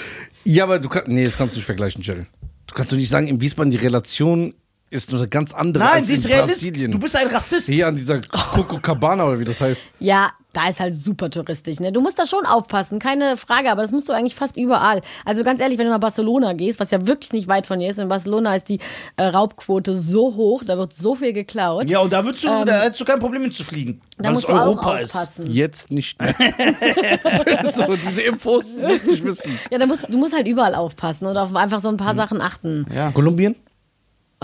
Ja, 0.44 0.64
aber 0.64 0.78
du 0.80 0.88
kannst. 0.88 1.08
Nee, 1.08 1.24
das 1.24 1.36
kannst 1.36 1.54
du 1.54 1.58
nicht 1.60 1.66
vergleichen, 1.66 2.02
Jerry. 2.02 2.26
Du 2.66 2.74
kannst 2.74 2.92
doch 2.92 2.96
nicht 2.96 3.08
sagen, 3.08 3.26
in 3.28 3.40
Wiesbaden 3.40 3.70
die 3.70 3.76
Relation 3.76 4.54
ist 4.92 5.10
nur 5.10 5.20
eine 5.20 5.28
ganz 5.28 5.52
andere 5.54 5.82
Nein, 5.84 5.92
als 6.00 6.08
sie 6.08 6.14
ist 6.14 6.26
in 6.26 6.32
Realist. 6.32 6.60
Brasilien. 6.60 6.90
Du 6.92 6.98
bist 6.98 7.16
ein 7.16 7.26
Rassist. 7.26 7.66
Hier 7.68 7.86
an 7.88 7.96
dieser 7.96 8.20
Coco 8.20 8.78
Cabana 8.78 9.26
oder 9.26 9.38
wie 9.38 9.44
das 9.44 9.60
heißt. 9.60 9.82
Ja, 10.00 10.32
da 10.52 10.68
ist 10.68 10.80
halt 10.80 10.94
super 10.94 11.30
touristisch. 11.30 11.80
Ne? 11.80 11.92
Du 11.92 12.02
musst 12.02 12.18
da 12.18 12.26
schon 12.26 12.44
aufpassen, 12.44 12.98
keine 12.98 13.38
Frage, 13.38 13.70
aber 13.70 13.80
das 13.80 13.90
musst 13.90 14.10
du 14.10 14.12
eigentlich 14.12 14.34
fast 14.34 14.58
überall. 14.58 15.00
Also 15.24 15.44
ganz 15.44 15.60
ehrlich, 15.60 15.78
wenn 15.78 15.86
du 15.86 15.92
nach 15.92 15.98
Barcelona 16.00 16.52
gehst, 16.52 16.78
was 16.78 16.90
ja 16.90 17.06
wirklich 17.06 17.32
nicht 17.32 17.48
weit 17.48 17.64
von 17.66 17.80
hier 17.80 17.88
ist, 17.88 17.98
in 17.98 18.10
Barcelona 18.10 18.54
ist 18.54 18.68
die 18.68 18.80
äh, 19.16 19.22
Raubquote 19.24 19.94
so 19.94 20.34
hoch, 20.36 20.62
da 20.66 20.76
wird 20.76 20.92
so 20.92 21.14
viel 21.14 21.32
geklaut. 21.32 21.88
Ja, 21.88 22.00
und 22.00 22.12
da, 22.12 22.22
würdest 22.26 22.44
du, 22.44 22.48
da 22.66 22.82
hättest 22.82 23.00
du 23.00 23.06
kein 23.06 23.18
Problem 23.18 23.40
mitzufliegen. 23.42 23.94
Ähm, 23.94 24.00
da 24.18 24.24
weil 24.24 24.32
musst 24.34 24.44
es 24.44 24.54
du 24.54 24.60
auch 24.60 24.66
Europa 24.66 24.98
ist. 24.98 25.30
Jetzt 25.44 25.90
nicht 25.90 26.20
mehr. 26.20 26.34
so, 27.74 27.96
diese 28.08 28.20
Infos 28.20 28.66
musste 28.78 29.10
ich 29.14 29.24
wissen. 29.24 29.58
Ja, 29.70 29.78
da 29.78 29.86
musst, 29.86 30.04
du 30.06 30.18
musst 30.18 30.34
halt 30.34 30.46
überall 30.46 30.74
aufpassen 30.74 31.26
und 31.26 31.36
auf 31.38 31.54
einfach 31.54 31.80
so 31.80 31.88
ein 31.88 31.92
Hm. 31.92 31.96
paar 31.96 32.14
Sachen 32.14 32.42
achten. 32.42 32.86
Ja. 32.94 33.10
Kolumbien? 33.12 33.56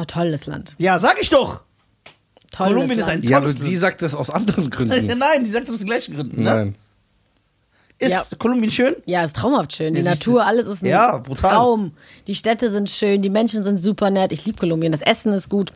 Oh, 0.00 0.04
tolles 0.06 0.46
Land. 0.46 0.74
ja, 0.78 0.98
sag 0.98 1.20
ich 1.20 1.28
doch. 1.30 1.62
Tolles 2.52 2.72
Kolumbien 2.72 2.98
ist 3.00 3.06
Land. 3.06 3.24
ein 3.24 3.28
Ja, 3.30 3.38
aber 3.38 3.46
tolles 3.48 3.60
die 3.60 3.76
sagt 3.76 4.00
das 4.02 4.14
aus 4.14 4.30
anderen 4.30 4.70
Gründen. 4.70 5.06
Nein, 5.18 5.44
die 5.44 5.50
sagt 5.50 5.66
das 5.68 5.74
aus 5.74 5.78
den 5.80 5.88
gleichen 5.88 6.14
Gründen. 6.14 6.42
Ne? 6.42 6.54
Nein. 6.54 6.74
Ist 7.98 8.12
Ja. 8.12 8.22
Kolumbien 8.38 8.70
schön? 8.70 8.94
Ja, 9.06 9.24
ist 9.24 9.34
traumhaft 9.34 9.72
schön. 9.74 9.94
Die 9.94 10.00
Ja, 10.02 10.10
Natur, 10.12 10.46
alles 10.46 10.66
ist 10.68 10.82
ein 10.82 10.86
Ja, 10.86 11.18
brutal. 11.18 11.50
Traum. 11.50 11.92
Die 12.28 12.34
Städte 12.36 12.70
sind 12.70 12.88
schön, 12.90 13.22
die 13.22 13.28
Menschen 13.30 13.64
sind 13.64 13.78
super 13.78 14.10
nett. 14.10 14.30
Ich 14.30 14.44
liebe 14.46 14.56
Kolumbien. 14.58 14.92
Das 14.92 15.02
Essen 15.02 15.32
ist 15.32 15.48
gut. 15.48 15.72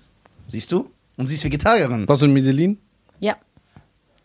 Siehst 0.46 0.70
du? 0.70 0.88
Und 1.16 1.26
sie 1.26 1.34
ist 1.34 1.42
Vegetarierin. 1.44 2.06
Warst 2.08 2.22
du 2.22 2.26
in 2.26 2.32
Medellin? 2.32 2.78
Ja. 3.18 3.36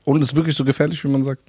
Und 0.05 0.21
ist 0.21 0.35
wirklich 0.35 0.55
so 0.55 0.63
gefährlich, 0.63 1.03
wie 1.03 1.07
man 1.09 1.23
sagt? 1.23 1.41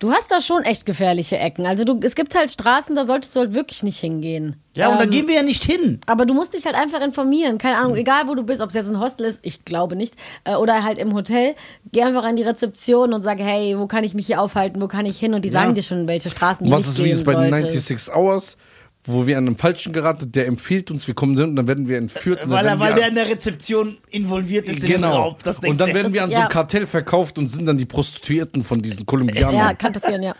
Du 0.00 0.10
hast 0.12 0.30
da 0.30 0.40
schon 0.40 0.62
echt 0.64 0.86
gefährliche 0.86 1.38
Ecken. 1.38 1.66
Also 1.66 1.84
du, 1.84 1.98
es 2.02 2.14
gibt 2.14 2.34
halt 2.34 2.50
Straßen, 2.50 2.94
da 2.96 3.04
solltest 3.04 3.34
du 3.36 3.40
halt 3.40 3.54
wirklich 3.54 3.82
nicht 3.84 3.98
hingehen. 3.98 4.56
Ja, 4.74 4.88
und 4.88 4.98
da 4.98 5.04
Ähm, 5.04 5.10
gehen 5.10 5.28
wir 5.28 5.36
ja 5.36 5.42
nicht 5.42 5.64
hin. 5.64 6.00
Aber 6.06 6.26
du 6.26 6.34
musst 6.34 6.52
dich 6.52 6.66
halt 6.66 6.74
einfach 6.74 7.00
informieren. 7.00 7.58
Keine 7.58 7.78
Ahnung, 7.78 7.94
egal 7.96 8.26
wo 8.26 8.34
du 8.34 8.42
bist, 8.42 8.60
ob 8.60 8.68
es 8.70 8.74
jetzt 8.74 8.88
ein 8.88 8.98
Hostel 9.00 9.24
ist, 9.26 9.38
ich 9.42 9.64
glaube 9.64 9.94
nicht, 9.96 10.14
äh, 10.44 10.56
oder 10.56 10.82
halt 10.82 10.98
im 10.98 11.14
Hotel. 11.14 11.54
Geh 11.92 12.02
einfach 12.02 12.24
an 12.24 12.36
die 12.36 12.42
Rezeption 12.42 13.12
und 13.12 13.22
sag, 13.22 13.38
hey, 13.38 13.78
wo 13.78 13.86
kann 13.86 14.02
ich 14.04 14.14
mich 14.14 14.26
hier 14.26 14.40
aufhalten, 14.40 14.82
wo 14.82 14.88
kann 14.88 15.06
ich 15.06 15.18
hin? 15.18 15.32
Und 15.32 15.44
die 15.44 15.50
sagen 15.50 15.74
dir 15.74 15.82
schon, 15.82 16.08
welche 16.08 16.28
Straßen 16.28 16.66
du 16.66 16.72
Was 16.72 16.86
ist, 16.88 17.02
wie 17.02 17.10
es 17.10 17.22
bei 17.24 17.32
den 17.34 17.54
solltest. 17.54 17.86
96 17.86 18.14
Hours, 18.14 18.56
wo 19.06 19.26
wir 19.26 19.36
an 19.36 19.46
einem 19.46 19.56
Falschen 19.58 19.92
geraten, 19.92 20.32
der 20.32 20.46
empfiehlt 20.46 20.90
uns, 20.90 21.06
wir 21.06 21.14
kommen 21.14 21.36
hin 21.36 21.50
und 21.50 21.56
dann 21.56 21.68
werden 21.68 21.88
wir 21.88 21.98
entführt. 21.98 22.42
und 22.42 22.50
dann 22.50 22.58
Weil, 22.58 22.66
er, 22.66 22.78
weil 22.80 22.94
der 22.94 23.08
in 23.08 23.14
der 23.14 23.28
Rezeption 23.28 23.98
involviert 24.10 24.66
ist 24.66 24.82
in 24.82 24.88
den 24.88 25.00
Genau. 25.02 25.14
Raub. 25.14 25.42
Das 25.42 25.58
und 25.58 25.78
dann 25.78 25.92
werden 25.92 26.12
wir 26.14 26.22
an 26.24 26.30
so 26.30 26.36
Ja. 26.36 26.44
ein 26.44 26.48
Kartell 26.48 26.86
verkauft 26.86 27.36
und 27.36 27.50
sind 27.50 27.66
dann 27.66 27.76
die 27.76 27.84
Prostituierten 27.84 28.64
von 28.64 28.80
diesen 28.80 29.04
Kolumbianern. 29.04 29.54
Ja, 29.54 29.74
kann 29.74 29.92
passieren, 29.92 30.22
ja. 30.22 30.34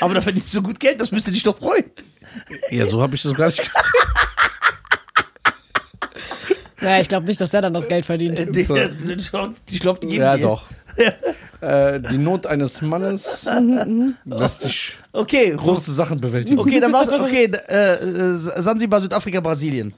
Aber 0.00 0.14
da 0.14 0.20
verdienst 0.20 0.54
du 0.54 0.62
gut 0.62 0.78
Geld, 0.78 1.00
das 1.00 1.10
müsste 1.10 1.32
dich 1.32 1.42
doch 1.42 1.58
freuen. 1.58 1.84
Ja, 2.70 2.86
so 2.86 3.02
habe 3.02 3.14
ich 3.16 3.22
das 3.22 3.34
gar 3.34 3.46
nicht 3.46 3.58
gesehen. 3.58 3.72
Naja, 6.80 7.00
ich 7.00 7.08
glaube 7.08 7.26
nicht, 7.26 7.40
dass 7.40 7.50
der 7.50 7.62
dann 7.62 7.72
das 7.74 7.88
Geld 7.88 8.04
verdient. 8.04 8.38
Die- 8.54 8.60
Ich 8.60 9.80
glaube, 9.80 10.00
die 10.00 10.08
geben 10.08 10.22
Ja, 10.22 10.36
doch. 10.36 10.64
Äh, 11.64 12.00
die 12.00 12.18
Not 12.18 12.46
eines 12.46 12.80
Mannes 12.82 13.46
lässt 14.24 14.64
dich 14.64 14.96
Okay, 15.12 15.54
große 15.56 15.92
Sachen 15.92 16.20
bewältigen. 16.20 16.58
okay, 16.58 16.80
dann 16.80 16.92
war's. 16.92 17.08
Okay, 17.20 17.50
äh, 17.68 17.94
äh, 17.94 18.34
Sansibar, 18.34 19.00
Südafrika, 19.00 19.40
Brasilien. 19.40 19.94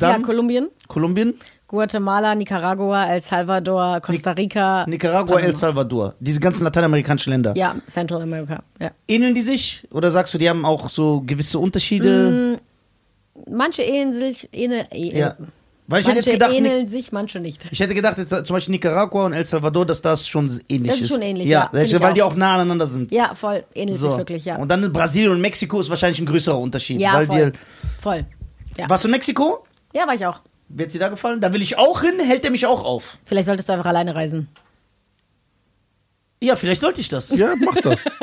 Ja, 0.00 0.12
Dann 0.12 0.22
Kolumbien, 0.22 0.68
Kolumbien, 0.86 1.34
Guatemala, 1.66 2.34
Nicaragua, 2.34 3.06
El 3.06 3.20
Salvador, 3.20 4.00
Costa 4.00 4.30
Rica. 4.30 4.86
Nicaragua, 4.86 5.40
El 5.40 5.56
Salvador. 5.56 6.14
Diese 6.20 6.38
ganzen 6.40 6.64
lateinamerikanischen 6.64 7.32
Länder. 7.32 7.54
Ja, 7.56 7.74
Central 7.86 8.22
America. 8.22 8.62
Ja. 8.80 8.90
Ähneln 9.08 9.34
die 9.34 9.42
sich? 9.42 9.86
Oder 9.90 10.10
sagst 10.10 10.32
du, 10.34 10.38
die 10.38 10.48
haben 10.48 10.64
auch 10.64 10.88
so 10.88 11.20
gewisse 11.26 11.58
Unterschiede? 11.58 12.60
Manche 13.50 13.82
ähneln 13.82 14.12
sich, 14.12 14.48
ähneln, 14.52 14.86
äh, 14.90 15.18
Ja. 15.18 15.36
Weil 15.90 16.02
ich 16.02 16.06
hätte 16.06 16.16
manche 16.16 16.30
jetzt 16.30 16.32
gedacht, 16.34 16.52
ähneln 16.52 16.86
sich, 16.86 17.12
manche 17.12 17.40
nicht. 17.40 17.66
ich 17.70 17.80
hätte 17.80 17.94
gedacht, 17.94 18.18
jetzt, 18.18 18.28
zum 18.28 18.44
Beispiel 18.54 18.72
Nicaragua 18.72 19.24
und 19.24 19.32
El 19.32 19.46
Salvador, 19.46 19.86
dass 19.86 20.02
das 20.02 20.28
schon 20.28 20.44
ähnlich 20.68 20.90
Das 20.90 20.98
ist 20.98 21.04
ist. 21.06 21.10
schon 21.10 21.22
ähnlich, 21.22 21.46
ja. 21.48 21.70
ja, 21.72 22.00
weil 22.02 22.12
die 22.12 22.22
auch. 22.22 22.32
auch 22.32 22.36
nah 22.36 22.54
aneinander 22.56 22.86
sind. 22.86 23.10
Ja, 23.10 23.34
voll, 23.34 23.64
ähnelt 23.74 23.98
So. 23.98 24.08
sich 24.10 24.18
wirklich, 24.18 24.44
ja. 24.44 24.56
Und 24.56 24.68
dann 24.68 24.82
in 24.84 24.92
Brasilien 24.92 25.32
und 25.32 25.40
Mexiko 25.40 25.80
ist 25.80 25.88
wahrscheinlich 25.88 26.20
ein 26.20 26.26
größerer 26.26 26.58
Unterschied. 26.58 27.00
ja, 27.00 27.14
weil 27.14 27.26
voll. 27.26 27.52
voll. 28.02 28.26
Ja. 28.76 28.88
warst 28.90 29.04
du 29.04 29.08
in 29.08 29.12
Mexiko? 29.12 29.64
ja, 29.94 30.06
war 30.06 30.14
ich 30.14 30.26
auch. 30.26 30.40
Wird 30.68 30.92
dir 30.92 30.98
da 31.00 31.08
gefallen? 31.08 31.40
Da 31.40 31.54
will 31.54 31.62
ich 31.62 31.78
auch 31.78 32.02
hin, 32.02 32.20
hält 32.20 32.44
er 32.44 32.50
mich 32.50 32.66
auch 32.66 32.84
auf. 32.84 33.16
Vielleicht 33.24 33.46
solltest 33.46 33.70
du 33.70 33.72
einfach 33.72 33.86
alleine 33.86 34.14
reisen. 34.14 34.48
Ja, 36.42 36.54
vielleicht 36.54 36.82
sollte 36.82 37.00
ich 37.00 37.08
das. 37.08 37.30
Ja, 37.30 37.54
mach 37.64 37.76
das. 37.76 38.04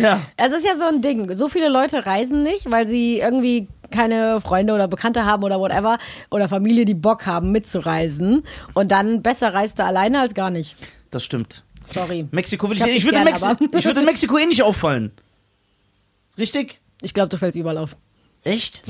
Ja. 0.00 0.20
Es 0.36 0.52
ist 0.52 0.66
ja 0.66 0.74
so 0.74 0.84
ein 0.84 1.00
Ding. 1.00 1.32
So 1.34 1.48
viele 1.48 1.68
Leute 1.70 2.04
reisen 2.04 2.42
nicht, 2.42 2.70
weil 2.70 2.86
sie 2.86 3.20
irgendwie 3.20 3.66
keine 3.90 4.40
Freunde 4.40 4.72
oder 4.74 4.88
Bekannte 4.88 5.24
haben 5.24 5.42
oder 5.44 5.58
whatever 5.60 5.98
oder 6.30 6.48
Familie, 6.48 6.84
die 6.84 6.94
Bock 6.94 7.26
haben 7.26 7.52
mitzureisen. 7.52 8.42
Und 8.74 8.90
dann 8.92 9.22
besser 9.22 9.52
reist 9.54 9.78
du 9.78 9.84
alleine 9.84 10.20
als 10.20 10.34
gar 10.34 10.50
nicht. 10.50 10.76
Das 11.10 11.24
stimmt. 11.24 11.64
Sorry. 11.92 12.26
Mexiko 12.32 12.68
will 12.68 12.76
Ich 12.76 12.84
ich, 12.84 12.96
ich, 12.96 13.04
würde 13.04 13.18
in 13.18 13.24
gern, 13.24 13.32
Mexi 13.32 13.44
aber- 13.46 13.78
ich 13.78 13.84
würde 13.84 14.00
in 14.00 14.06
Mexiko 14.06 14.38
eh 14.38 14.46
nicht 14.46 14.62
auffallen. 14.62 15.12
Richtig? 16.38 16.80
Ich 17.02 17.14
glaube, 17.14 17.28
du 17.28 17.36
fällst 17.38 17.56
überall 17.56 17.78
auf. 17.78 17.96
Echt? 18.42 18.82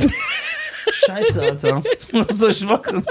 Scheiße, 0.90 1.40
Alter. 1.42 1.82
Was 2.12 2.38
soll 2.38 2.50
ich 2.50 2.62
machen? 2.64 3.04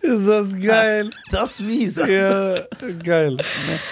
Ist 0.00 0.26
das 0.26 0.58
geil. 0.60 1.10
Das 1.30 1.52
ist 1.52 1.60
mies. 1.60 1.98
Alter. 1.98 2.56
Ja, 2.56 2.66
geil. 3.04 3.36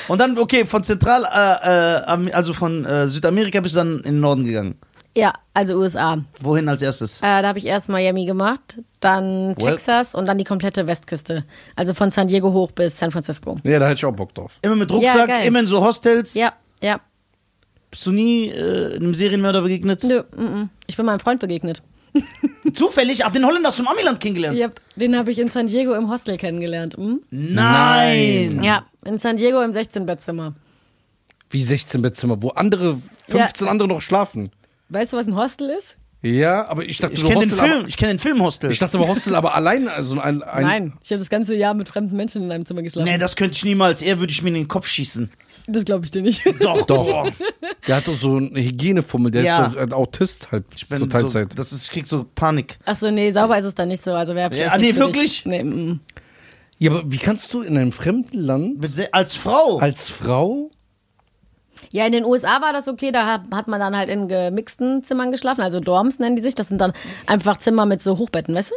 Und 0.09 0.19
dann, 0.21 0.37
okay, 0.39 0.65
von 0.67 0.83
Zentral, 0.83 1.25
äh, 1.25 2.27
äh, 2.29 2.33
also 2.33 2.53
von 2.53 2.85
äh, 2.85 3.07
Südamerika 3.07 3.61
bist 3.61 3.75
du 3.77 3.79
dann 3.79 3.97
in 3.99 4.03
den 4.15 4.21
Norden 4.21 4.45
gegangen. 4.45 4.77
Ja, 5.19 5.33
also 5.53 5.75
USA. 5.75 6.19
Wohin 6.41 6.69
als 6.69 6.81
erstes? 6.81 7.19
Äh, 7.19 7.43
da 7.43 7.49
habe 7.49 7.59
ich 7.59 7.67
erst 7.67 7.89
Miami 7.89 8.25
gemacht, 8.25 8.79
dann 9.01 9.57
Well- 9.57 9.73
Texas 9.73 10.15
und 10.15 10.27
dann 10.27 10.39
die 10.39 10.45
komplette 10.45 10.87
Westküste. 10.87 11.45
Also 11.75 11.93
von 11.93 12.13
San 12.13 12.29
Diego 12.29 12.53
hoch 12.53 12.71
bis 12.71 12.97
San 12.97 13.11
Francisco. 13.11 13.59
Ja, 13.65 13.81
da 13.81 13.87
hätte 13.89 13.97
ich 13.99 14.05
auch 14.05 14.13
Bock 14.15 14.33
drauf. 14.33 14.61
Immer 14.63 14.77
mit 14.77 14.93
Ja, 14.93 14.97
Rucksack, 14.97 15.27
geil. 15.27 15.47
immer 15.47 15.59
in 15.59 15.67
so 15.67 15.85
Hostels. 15.85 16.35
Ja, 16.35 16.53
ja. 16.81 17.01
Bist 17.91 18.07
du 18.07 18.13
nie 18.13 18.49
äh, 18.51 18.95
einem 18.95 19.13
Serienmörder 19.13 19.63
begegnet? 19.63 20.05
Nö, 20.05 20.23
mm, 20.37 20.43
mm. 20.43 20.71
ich 20.87 20.97
bin 20.97 21.05
meinem 21.05 21.19
Freund 21.19 21.41
begegnet. 21.41 21.83
Zufällig? 22.75 23.25
Ach, 23.25 23.33
den 23.33 23.45
Holländer 23.45 23.71
hast 23.71 23.81
du 23.81 23.83
im 23.83 23.89
Amiland 23.89 24.21
kennengelernt? 24.21 24.57
Yep, 24.57 24.81
den 24.95 25.17
habe 25.19 25.33
ich 25.33 25.41
in 25.41 25.49
San 25.49 25.67
Diego 25.67 25.95
im 25.95 26.09
Hostel 26.09 26.37
kennengelernt. 26.37 26.97
Hm? 26.97 27.23
Nein. 27.31 28.63
Ja, 28.63 28.85
in 29.05 29.19
San 29.19 29.37
Diego 29.37 29.63
im 29.63 29.73
16-Bettzimmer. 29.73 30.55
Wie 31.51 31.63
16 31.63 32.03
Bettzimmer, 32.03 32.41
wo 32.41 32.51
andere, 32.51 32.99
15 33.29 33.67
andere 33.67 33.89
noch 33.89 34.01
schlafen. 34.01 34.51
Weißt 34.89 35.13
du, 35.13 35.17
was 35.17 35.27
ein 35.27 35.37
Hostel 35.37 35.71
ist? 35.71 35.97
Ja, 36.23 36.67
aber 36.69 36.85
ich 36.85 36.99
dachte, 36.99 37.15
Ich 37.15 37.21
kenne 37.25 37.41
den 37.47 37.51
Hostel, 37.53 37.59
Film, 37.69 37.79
aber, 37.81 37.89
ich 37.89 37.97
kenne 37.97 38.13
den 38.15 38.19
Film 38.19 38.43
Hostel. 38.43 38.71
ich 38.73 38.79
dachte 38.81 38.99
aber 38.99 39.07
Hostel, 39.07 39.35
aber 39.37 39.55
allein, 39.55 39.87
also 39.87 40.19
ein, 40.19 40.43
ein 40.43 40.63
Nein, 40.65 40.93
ich 41.05 41.11
habe 41.13 41.21
das 41.21 41.31
ganze 41.31 41.55
Jahr 41.55 41.75
mit 41.75 41.89
fremden 41.89 42.17
Menschen 42.17 42.43
in 42.43 42.51
einem 42.51 42.67
Zimmer 42.67 42.83
geschlafen. 42.83 43.09
nee, 43.09 43.19
das 43.19 43.37
könnte 43.37 43.57
ich 43.57 43.65
niemals. 43.65 44.03
Er 44.03 44.19
würde 44.19 44.33
ich 44.33 44.43
mir 44.43 44.49
in 44.49 44.55
den 44.55 44.69
Kopf 44.69 44.89
schießen. 44.89 45.31
Das 45.69 45.85
glaube 45.85 46.07
ich 46.07 46.11
dir 46.11 46.23
nicht. 46.23 46.43
Doch, 46.61 46.87
Doch. 46.87 47.31
Der 47.87 47.97
hat 47.97 48.09
doch 48.09 48.17
so 48.17 48.37
eine 48.37 48.59
Hygienefummel, 48.61 49.31
der 49.31 49.43
Ja. 49.43 49.67
ist 49.67 49.75
doch 49.77 49.81
ein 49.81 49.93
Autist 49.93 50.51
halt 50.51 50.65
Ich 50.75 50.89
bin 50.89 50.99
zur 50.99 51.09
Teilzeit. 51.11 51.53
So, 51.53 51.57
das 51.57 51.73
ist, 51.73 51.85
ich 51.85 51.91
krieg 51.91 52.07
so 52.07 52.25
Panik. 52.35 52.79
Achso, 52.85 53.11
nee, 53.11 53.31
sauber 53.31 53.59
ist 53.59 53.65
es 53.67 53.75
dann 53.75 53.89
nicht 53.89 54.03
so. 54.03 54.13
Also 54.13 54.35
wer 54.35 54.53
Ja, 54.53 54.77
nee, 54.79 54.95
wirklich? 54.97 55.45
Nee, 55.47 55.63
mm. 55.63 56.01
ja, 56.79 56.91
aber 56.91 57.03
wie 57.11 57.19
kannst 57.19 57.53
du 57.55 57.61
in 57.63 57.77
einem 57.79 57.93
fremden 57.93 58.39
Land 58.39 58.81
Mit 58.81 59.15
Als 59.15 59.35
Frau. 59.37 59.79
als 59.79 60.09
Frau 60.11 60.71
Ja, 61.93 62.07
in 62.07 62.13
den 62.13 62.25
USA 62.25 62.61
war 62.61 62.73
das 62.73 62.89
okay, 62.89 63.13
da 63.13 63.27
hat, 63.27 63.69
man 63.69 63.81
dann 63.81 63.97
halt 63.97 64.09
in 64.09 64.29
gemixten 64.29 65.03
Zimmern 65.03 65.31
geschlafen, 65.33 65.63
also 65.63 65.81
Dorms 65.81 66.19
nennen 66.19 66.37
die 66.37 66.43
sich. 66.43 66.55
Das 66.55 66.69
sind 66.69 66.81
dann 66.81 66.93
einfach 67.27 67.59
Zimmer 67.59 67.87
mit 67.87 68.03
so 68.03 68.19
Hochbetten, 68.19 68.55
weißt 68.55 68.71
du? 68.71 68.75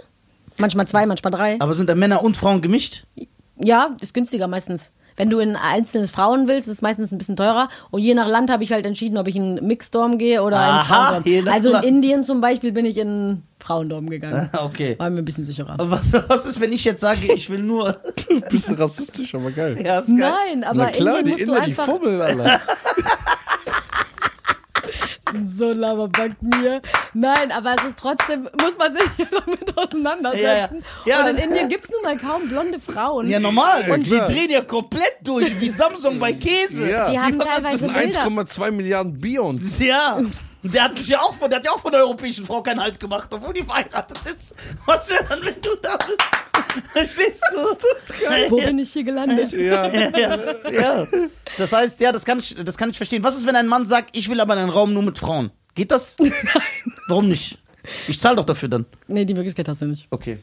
Manchmal 0.58 0.88
zwei, 0.88 1.06
manchmal 1.06 1.32
drei. 1.32 1.60
Aber 1.60 1.74
sind 1.74 1.90
da 1.90 1.96
Männer 1.96 2.24
und 2.24 2.38
Frauen 2.38 2.62
gemischt? 2.62 3.06
Ja, 3.58 3.96
ist 4.02 4.14
günstiger 4.14 4.48
meistens. 4.48 4.92
Wenn 5.22 5.30
du 5.30 5.38
in 5.38 5.56
einzelnes 5.56 6.10
Frauen 6.10 6.48
willst, 6.48 6.68
ist 6.68 6.78
es 6.78 6.82
meistens 6.82 7.12
ein 7.12 7.20
bisschen 7.20 7.36
teurer. 7.36 7.70
Und 7.92 8.02
je 8.02 8.16
nach 8.16 8.28
Land 8.28 8.50
habe 8.50 8.64
ich 8.64 8.72
halt 8.72 8.88
entschieden, 8.88 9.20
ob 9.20 9.28
ich 9.28 9.36
in 9.36 9.60
einen 9.60 9.68
Mixdorm 9.68 10.18
gehe 10.18 10.42
oder 10.42 10.58
in 10.58 10.64
Aha, 10.64 11.22
je 11.24 11.44
Frauendorm. 11.44 11.54
Also 11.56 11.76
in. 11.76 11.98
Indien 11.98 12.24
zum 12.24 12.42
Beispiel 12.42 12.72
bin 12.72 12.86
ich 12.86 12.98
in 12.98 13.08
einen 13.08 13.44
Frauendorm 13.60 14.10
gegangen. 14.10 14.50
Okay. 14.60 14.96
War 14.98 15.12
mir 15.12 15.20
ein 15.20 15.26
bisschen 15.26 15.46
sicherer. 15.46 15.76
Was, 15.78 16.12
was 16.28 16.48
ist, 16.48 16.60
wenn 16.60 16.74
ich 16.74 16.84
jetzt 16.86 17.02
sage, 17.02 17.34
ich 17.36 17.52
will 17.52 17.62
nur. 17.62 17.98
Bisschen 18.50 18.74
rassistisch, 18.74 19.36
aber 19.36 19.52
geil. 19.52 19.80
ja, 19.86 20.00
ist 20.00 20.08
geil. 20.08 20.18
Nein, 20.18 20.64
aber 20.64 20.86
Na 20.86 20.90
klar, 20.90 21.20
Indien 21.20 21.26
die 21.26 21.32
musst 21.32 21.48
du 21.48 21.52
Inder, 21.54 21.66
die 21.66 21.72
einfach 21.72 21.86
Fummel, 21.86 22.20
Alter. 22.20 22.60
so 25.54 25.70
ein 25.70 25.78
Laberbacken 25.78 26.50
hier. 26.62 26.82
Nein, 27.14 27.52
aber 27.52 27.76
es 27.76 27.84
ist 27.90 28.00
trotzdem, 28.00 28.50
muss 28.62 28.78
man 28.78 28.94
sich 28.94 29.04
ja 29.18 29.26
damit 29.32 29.78
auseinandersetzen. 29.78 30.84
Ja, 31.06 31.18
ja. 31.18 31.26
Ja. 31.26 31.30
Und 31.30 31.38
in 31.38 31.50
Indien 31.50 31.70
gibt 31.70 31.86
es 31.86 31.92
nun 31.92 32.02
mal 32.04 32.18
kaum 32.18 32.48
blonde 32.48 32.80
Frauen. 32.80 33.30
Ja, 33.30 33.40
normal. 33.40 33.88
Ja, 33.88 33.98
die 33.98 34.10
klar. 34.10 34.28
drehen 34.28 34.50
ja 34.50 34.62
komplett 34.62 35.18
durch, 35.24 35.60
wie 35.60 35.70
Samsung 35.70 36.20
bei 36.20 36.34
Käse. 36.34 36.90
Ja. 36.90 37.10
Die 37.10 37.20
haben 37.20 37.40
waren 37.40 37.48
teilweise 37.48 37.78
so 37.78 37.88
Bilder. 37.88 38.26
1,2 38.26 38.72
Milliarden 38.72 39.20
Bions. 39.20 39.80
Ja. 39.80 40.20
Der 40.64 40.84
hat 40.84 40.98
sich 40.98 41.08
ja 41.08 41.20
auch 41.20 41.34
von, 41.34 41.50
der 41.50 41.58
hat 41.60 41.66
ja 41.66 41.72
auch 41.72 41.80
von 41.80 41.92
der 41.92 42.02
europäischen 42.02 42.46
Frau 42.46 42.62
keinen 42.62 42.80
Halt 42.82 43.00
gemacht, 43.00 43.28
obwohl 43.32 43.54
die 43.54 43.64
verheiratet 43.64 44.20
ist. 44.26 44.54
Was 44.86 45.10
wäre 45.10 45.24
dann, 45.28 45.44
wenn 45.44 45.60
du 45.60 45.70
da 45.82 45.98
bist? 45.98 46.22
Verstehst 46.94 47.44
du? 47.52 47.58
Das 47.96 48.10
ist 48.10 48.22
geil. 48.22 48.46
Wo 48.50 48.58
bin 48.58 48.78
ich 48.78 48.94
hier 48.94 49.04
gelandet? 49.04 49.52
Ja. 49.54 49.88
Ja, 49.88 50.38
ja. 50.72 51.08
Das 51.58 51.74
heißt, 51.74 52.00
ja, 52.00 52.12
das 52.12 52.26
kann 52.26 52.40
ich, 52.40 52.56
das 52.64 52.78
kann 52.78 52.92
ich 52.92 52.98
verstehen. 52.98 53.24
Was 53.24 53.36
ist, 53.36 53.48
wenn 53.48 53.56
ein 53.56 53.68
Mann 53.68 53.86
sagt, 53.86 54.16
ich 54.16 54.30
will 54.30 54.40
aber 54.40 54.54
einen 54.54 54.70
Raum 54.70 54.94
nur 54.94 55.04
mit 55.04 55.18
Frauen? 55.18 55.52
Geht 55.74 55.92
das? 55.92 56.16
Nein. 56.20 56.32
Warum 57.08 57.28
nicht? 57.28 57.58
Ich 58.08 58.20
zahle 58.20 58.36
doch 58.36 58.46
dafür 58.46 58.70
dann. 58.70 58.86
Nee, 59.08 59.26
die 59.26 59.34
Möglichkeit 59.34 59.68
hast 59.68 59.82
du 59.82 59.88
nicht. 59.88 60.08
Okay. 60.12 60.38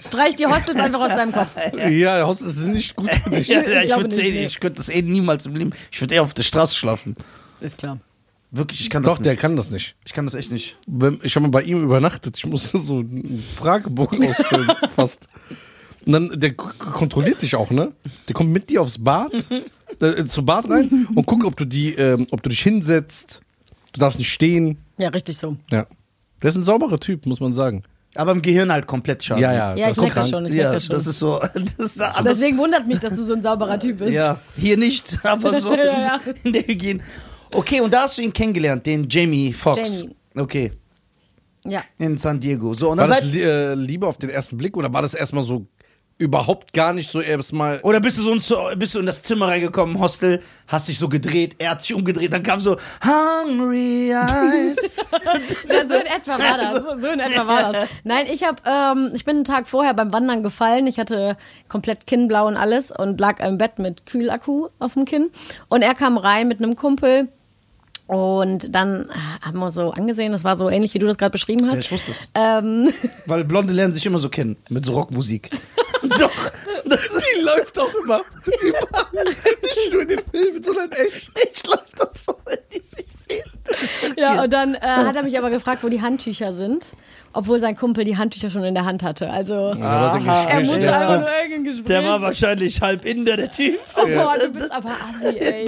Streich 0.00 0.36
die 0.36 0.46
Hostels 0.46 0.78
einfach 0.78 1.00
aus 1.00 1.08
deinem 1.08 1.32
Kopf. 1.32 1.48
Ja, 1.90 2.26
Hostels 2.26 2.54
sind 2.54 2.72
nicht 2.72 2.94
gut 2.96 3.12
für 3.12 3.30
dich. 3.30 3.48
Ja, 3.48 3.60
Ich 3.62 3.90
ich, 3.90 3.96
nicht, 3.96 4.18
eh, 4.18 4.30
nee. 4.30 4.46
ich 4.46 4.60
könnte 4.60 4.76
das 4.76 4.88
eh 4.88 5.02
niemals 5.02 5.46
im 5.46 5.56
Leben. 5.56 5.72
Ich 5.90 6.00
würde 6.00 6.14
eher 6.14 6.22
auf 6.22 6.32
der 6.32 6.44
Straße 6.44 6.76
schlafen. 6.76 7.16
Ist 7.60 7.78
klar. 7.78 7.98
Wirklich, 8.56 8.80
ich 8.80 8.90
kann 8.90 9.02
das 9.02 9.14
Doch, 9.16 9.22
der 9.22 9.32
nicht. 9.32 9.40
kann 9.40 9.56
das 9.56 9.70
nicht. 9.70 9.96
Ich 10.04 10.12
kann 10.12 10.24
das 10.24 10.34
echt 10.34 10.50
nicht. 10.52 10.76
Wenn- 10.86 11.20
Ich 11.22 11.34
habe 11.36 11.44
mal 11.46 11.50
bei 11.50 11.62
ihm 11.62 11.82
übernachtet. 11.82 12.36
Ich 12.38 12.46
musste 12.46 12.78
so 12.82 12.98
einen 12.98 13.42
Fragebogen 13.56 14.28
ausfüllen, 14.28 14.70
fast. 14.90 15.28
Und 16.04 16.12
dann, 16.12 16.40
der 16.40 16.54
k- 16.54 16.72
kontrolliert 16.78 17.42
dich 17.42 17.56
auch, 17.56 17.70
ne? 17.70 17.92
Der 18.28 18.34
kommt 18.34 18.50
mit 18.50 18.70
dir 18.70 18.80
aufs 18.82 19.02
Bad, 19.02 19.32
äh, 20.00 20.24
zum 20.26 20.46
Bad 20.46 20.70
rein 20.70 21.08
und 21.14 21.26
guckt, 21.26 21.44
ob 21.44 21.56
du 21.56 21.64
die, 21.64 21.94
ähm, 21.94 22.26
ob 22.30 22.42
du 22.42 22.48
dich 22.50 22.60
hinsetzt. 22.60 23.40
Du 23.92 24.00
darfst 24.00 24.18
nicht 24.18 24.32
stehen. 24.32 24.78
Ja, 24.98 25.08
richtig 25.08 25.36
so. 25.38 25.56
Ja. 25.70 25.86
Der 26.42 26.50
ist 26.50 26.56
ein 26.56 26.64
sauberer 26.64 27.00
Typ, 27.00 27.26
muss 27.26 27.40
man 27.40 27.52
sagen. 27.52 27.82
Aber 28.14 28.32
im 28.32 28.40
Gehirn 28.40 28.70
halt 28.72 28.86
komplett 28.86 29.24
schade. 29.24 29.42
Ja, 29.42 29.52
ja. 29.52 29.74
Ja, 29.74 29.88
ich 29.90 29.96
das 29.96 30.02
merk 30.04 30.14
das 30.14 30.24
ist 30.26 30.30
schon. 30.30 30.46
Ich 30.46 30.52
Ja, 30.52 30.62
merk 30.64 30.72
das 30.74 30.84
schon. 30.86 30.94
das 30.94 31.06
ist 31.06 31.18
so. 31.18 31.40
Das 31.76 31.86
ist 31.96 32.00
alles, 32.00 32.38
Deswegen 32.38 32.56
wundert 32.58 32.86
mich, 32.86 32.98
dass 33.00 33.14
du 33.16 33.24
so 33.24 33.34
ein 33.34 33.42
sauberer 33.42 33.78
Typ 33.78 33.98
bist. 33.98 34.12
ja, 34.12 34.38
hier 34.56 34.76
nicht, 34.78 35.18
aber 35.24 35.60
so 35.60 35.74
Ja, 35.74 35.84
ja. 35.84 36.20
in 36.44 36.52
der 36.52 36.62
Hygiene. 36.66 37.00
Okay, 37.52 37.80
und 37.80 37.92
da 37.94 38.02
hast 38.02 38.18
du 38.18 38.22
ihn 38.22 38.32
kennengelernt, 38.32 38.84
den 38.86 39.08
Jamie 39.08 39.52
Foxx. 39.52 40.00
Jamie. 40.02 40.16
Okay, 40.36 40.72
Ja. 41.64 41.82
in 41.98 42.16
San 42.16 42.38
Diego. 42.40 42.72
So, 42.72 42.90
und 42.90 42.98
War 42.98 43.06
dann 43.08 43.16
das 43.16 43.24
seid, 43.24 43.34
li- 43.34 43.42
äh, 43.42 43.74
Liebe 43.74 44.06
auf 44.06 44.18
den 44.18 44.30
ersten 44.30 44.56
Blick 44.56 44.76
oder 44.76 44.92
war 44.92 45.02
das 45.02 45.14
erstmal 45.14 45.44
so 45.44 45.66
überhaupt 46.18 46.72
gar 46.72 46.94
nicht 46.94 47.10
so 47.10 47.20
erstmal. 47.20 47.78
oder 47.82 48.00
bist 48.00 48.16
du 48.16 48.22
so 48.22 48.32
ins, 48.32 48.50
bist 48.78 48.94
du 48.94 49.00
in 49.00 49.06
das 49.06 49.20
Zimmer 49.22 49.48
reingekommen, 49.48 49.98
Hostel, 50.00 50.40
hast 50.66 50.88
dich 50.88 50.98
so 50.98 51.10
gedreht, 51.10 51.56
er 51.58 51.72
hat 51.72 51.82
sich 51.82 51.92
umgedreht, 51.94 52.32
dann 52.32 52.42
kam 52.42 52.58
so 52.58 52.78
Hungry 53.04 54.12
Eyes. 54.12 54.96
Ja, 55.68 55.84
so 55.86 55.94
in 55.94 56.06
etwa 56.06 56.38
war 56.38 56.56
das. 56.58 56.76
So, 56.84 56.98
so 57.00 57.06
in 57.08 57.20
etwa 57.20 57.46
war 57.46 57.72
das. 57.72 57.88
Nein, 58.04 58.26
ich 58.32 58.44
habe, 58.44 58.62
ähm, 58.64 59.10
ich 59.14 59.24
bin 59.26 59.36
einen 59.36 59.44
Tag 59.44 59.68
vorher 59.68 59.92
beim 59.92 60.12
Wandern 60.12 60.42
gefallen. 60.42 60.86
Ich 60.86 60.98
hatte 60.98 61.36
komplett 61.68 62.06
Kinnblau 62.06 62.46
und 62.46 62.56
alles 62.56 62.90
und 62.90 63.20
lag 63.20 63.40
im 63.40 63.58
Bett 63.58 63.78
mit 63.78 64.06
Kühlakku 64.06 64.68
auf 64.78 64.94
dem 64.94 65.04
Kinn. 65.04 65.30
Und 65.68 65.82
er 65.82 65.94
kam 65.94 66.16
rein 66.16 66.48
mit 66.48 66.62
einem 66.62 66.76
Kumpel. 66.76 67.28
Und 68.06 68.72
dann 68.74 69.08
haben 69.40 69.58
wir 69.58 69.70
so 69.72 69.90
angesehen, 69.90 70.30
das 70.32 70.44
war 70.44 70.54
so 70.56 70.70
ähnlich, 70.70 70.94
wie 70.94 70.98
du 71.00 71.06
das 71.06 71.18
gerade 71.18 71.32
beschrieben 71.32 71.66
hast. 71.66 71.74
Ja, 71.74 71.80
ich 71.80 71.92
wusste 71.92 72.12
es. 72.12 72.28
Ähm, 72.34 72.92
Weil 73.26 73.44
Blonde 73.44 73.72
lernen 73.72 73.94
sich 73.94 74.06
immer 74.06 74.18
so 74.18 74.28
kennen, 74.28 74.56
mit 74.68 74.84
so 74.84 74.92
Rockmusik. 74.92 75.50
Doch, 76.02 76.30
das 76.84 77.00
Die 77.00 77.40
läuft 77.42 77.78
auch 77.78 77.92
immer. 78.04 78.20
nicht 78.46 79.92
nur 79.92 80.02
in 80.02 80.08
den 80.08 80.20
Filmen, 80.30 80.62
sondern 80.62 80.92
echt. 80.92 81.32
ich 81.52 81.66
läuft 81.66 81.94
das 81.98 82.24
so, 82.26 82.34
wenn 82.44 82.58
die 82.72 82.78
sich 82.78 83.06
sehen. 83.10 83.50
ja, 84.16 84.42
und 84.42 84.52
dann 84.52 84.74
äh, 84.74 84.78
hat 84.80 85.16
er 85.16 85.22
mich 85.24 85.36
aber 85.38 85.50
gefragt, 85.50 85.82
wo 85.84 85.88
die 85.88 86.00
Handtücher 86.02 86.52
sind. 86.52 86.94
obwohl 87.32 87.60
sein 87.60 87.76
Kumpel 87.76 88.04
die 88.04 88.16
Handtücher 88.16 88.48
schon 88.50 88.64
in 88.64 88.74
der 88.74 88.84
Hand 88.86 89.02
hatte. 89.02 89.28
Also 89.30 89.74
Aha. 89.80 90.46
er 90.48 90.60
musste 90.60 90.80
der 90.80 90.98
einfach 91.00 91.20
nur 91.20 91.28
irgendein 91.42 91.64
Gespräch. 91.64 91.84
Der 91.86 92.04
war 92.04 92.22
wahrscheinlich 92.22 92.80
halb 92.80 93.04
Inder, 93.04 93.36
der 93.36 93.50
Typ. 93.50 93.78
Oh, 93.96 94.06
boah, 94.06 94.34
du 94.40 94.48
bist 94.50 94.72
aber 94.72 94.90
assi, 94.90 95.36
ey. 95.38 95.66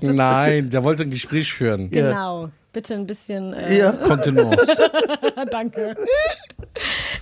Nein, 0.00 0.70
der 0.70 0.82
wollte 0.82 1.04
ein 1.04 1.10
Gespräch 1.10 1.52
führen. 1.52 1.90
Genau. 1.90 2.48
Bitte 2.72 2.94
ein 2.94 3.06
bisschen. 3.06 3.54
Äh, 3.54 3.78
Ja. 3.78 3.92
Kontinuos. 3.92 4.66
Danke. 5.50 5.94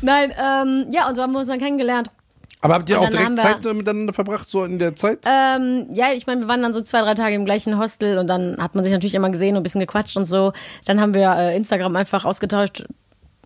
Nein, 0.01 0.33
ähm, 0.33 0.87
ja, 0.91 1.09
und 1.09 1.15
so 1.15 1.23
haben 1.23 1.33
wir 1.33 1.39
uns 1.41 1.49
dann 1.49 1.59
kennengelernt. 1.61 2.11
Aber 2.65 2.77
habt 2.77 2.89
ihr 2.89 2.99
auch 2.99 3.11
direkt 3.11 3.39
Zeit 3.39 3.63
miteinander 3.63 4.15
verbracht, 4.15 4.49
so 4.49 4.65
in 4.65 4.79
der 4.79 4.97
Zeit? 4.97 5.19
Ähm, 5.27 5.87
ja, 5.93 6.15
ich 6.15 6.27
meine, 6.27 6.41
wir 6.41 6.49
waren 6.49 6.63
dann 6.63 6.73
so 6.73 6.81
zwei, 6.81 7.03
drei 7.03 7.13
Tage 7.13 7.35
im 7.35 7.45
gleichen 7.45 7.79
Hostel 7.79 8.17
und 8.17 8.27
dann 8.27 8.57
hat 8.59 8.75
man 8.75 8.83
sich 8.83 8.91
natürlich 8.91 9.15
immer 9.15 9.29
gesehen 9.29 9.55
und 9.55 9.61
ein 9.61 9.63
bisschen 9.63 9.83
gequatscht 9.83 10.17
und 10.17 10.25
so. 10.25 10.55
Dann 10.87 10.99
haben 10.99 11.13
wir 11.13 11.31
äh, 11.37 11.55
Instagram 11.59 11.95
einfach 11.95 12.25
ausgetauscht 12.25 12.87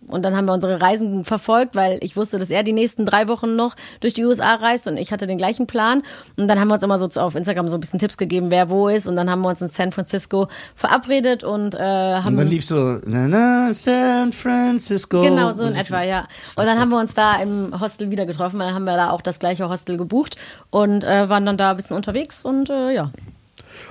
und 0.09 0.23
dann 0.23 0.35
haben 0.35 0.45
wir 0.45 0.53
unsere 0.53 0.81
Reisen 0.81 1.23
verfolgt, 1.23 1.75
weil 1.75 1.97
ich 2.01 2.15
wusste, 2.15 2.39
dass 2.39 2.49
er 2.49 2.63
die 2.63 2.73
nächsten 2.73 3.05
drei 3.05 3.27
Wochen 3.27 3.55
noch 3.55 3.75
durch 4.01 4.13
die 4.13 4.25
USA 4.25 4.55
reist 4.55 4.87
und 4.87 4.97
ich 4.97 5.11
hatte 5.11 5.27
den 5.27 5.37
gleichen 5.37 5.67
Plan. 5.67 6.03
Und 6.37 6.47
dann 6.47 6.59
haben 6.59 6.67
wir 6.67 6.73
uns 6.75 6.83
immer 6.83 6.97
so 6.97 7.07
zu- 7.07 7.21
auf 7.21 7.35
Instagram 7.35 7.67
so 7.67 7.77
ein 7.77 7.79
bisschen 7.79 7.99
Tipps 7.99 8.17
gegeben, 8.17 8.47
wer 8.49 8.69
wo 8.69 8.87
ist. 8.89 9.07
Und 9.07 9.15
dann 9.15 9.29
haben 9.29 9.41
wir 9.41 9.49
uns 9.49 9.61
in 9.61 9.67
San 9.69 9.91
Francisco 9.91 10.47
verabredet 10.75 11.43
und 11.43 11.75
äh, 11.75 11.79
haben 11.79 12.27
Und 12.27 12.37
dann 12.37 12.47
lief 12.47 12.65
so, 12.65 12.99
na, 13.05 13.27
na, 13.27 13.73
San 13.73 14.31
Francisco. 14.31 15.21
Genau, 15.21 15.53
so 15.53 15.63
in 15.65 15.75
etwa, 15.75 16.03
ja. 16.03 16.27
Und 16.55 16.65
dann 16.65 16.79
haben 16.79 16.89
wir 16.89 16.99
uns 16.99 17.13
da 17.13 17.41
im 17.41 17.79
Hostel 17.79 18.09
wieder 18.11 18.25
getroffen, 18.25 18.59
weil 18.59 18.67
dann 18.67 18.75
haben 18.75 18.85
wir 18.85 18.95
da 18.95 19.11
auch 19.11 19.21
das 19.21 19.39
gleiche 19.39 19.69
Hostel 19.69 19.97
gebucht 19.97 20.35
und 20.69 21.03
äh, 21.03 21.29
waren 21.29 21.45
dann 21.45 21.57
da 21.57 21.71
ein 21.71 21.77
bisschen 21.77 21.95
unterwegs 21.95 22.43
und 22.43 22.69
äh, 22.69 22.91
ja. 22.93 23.11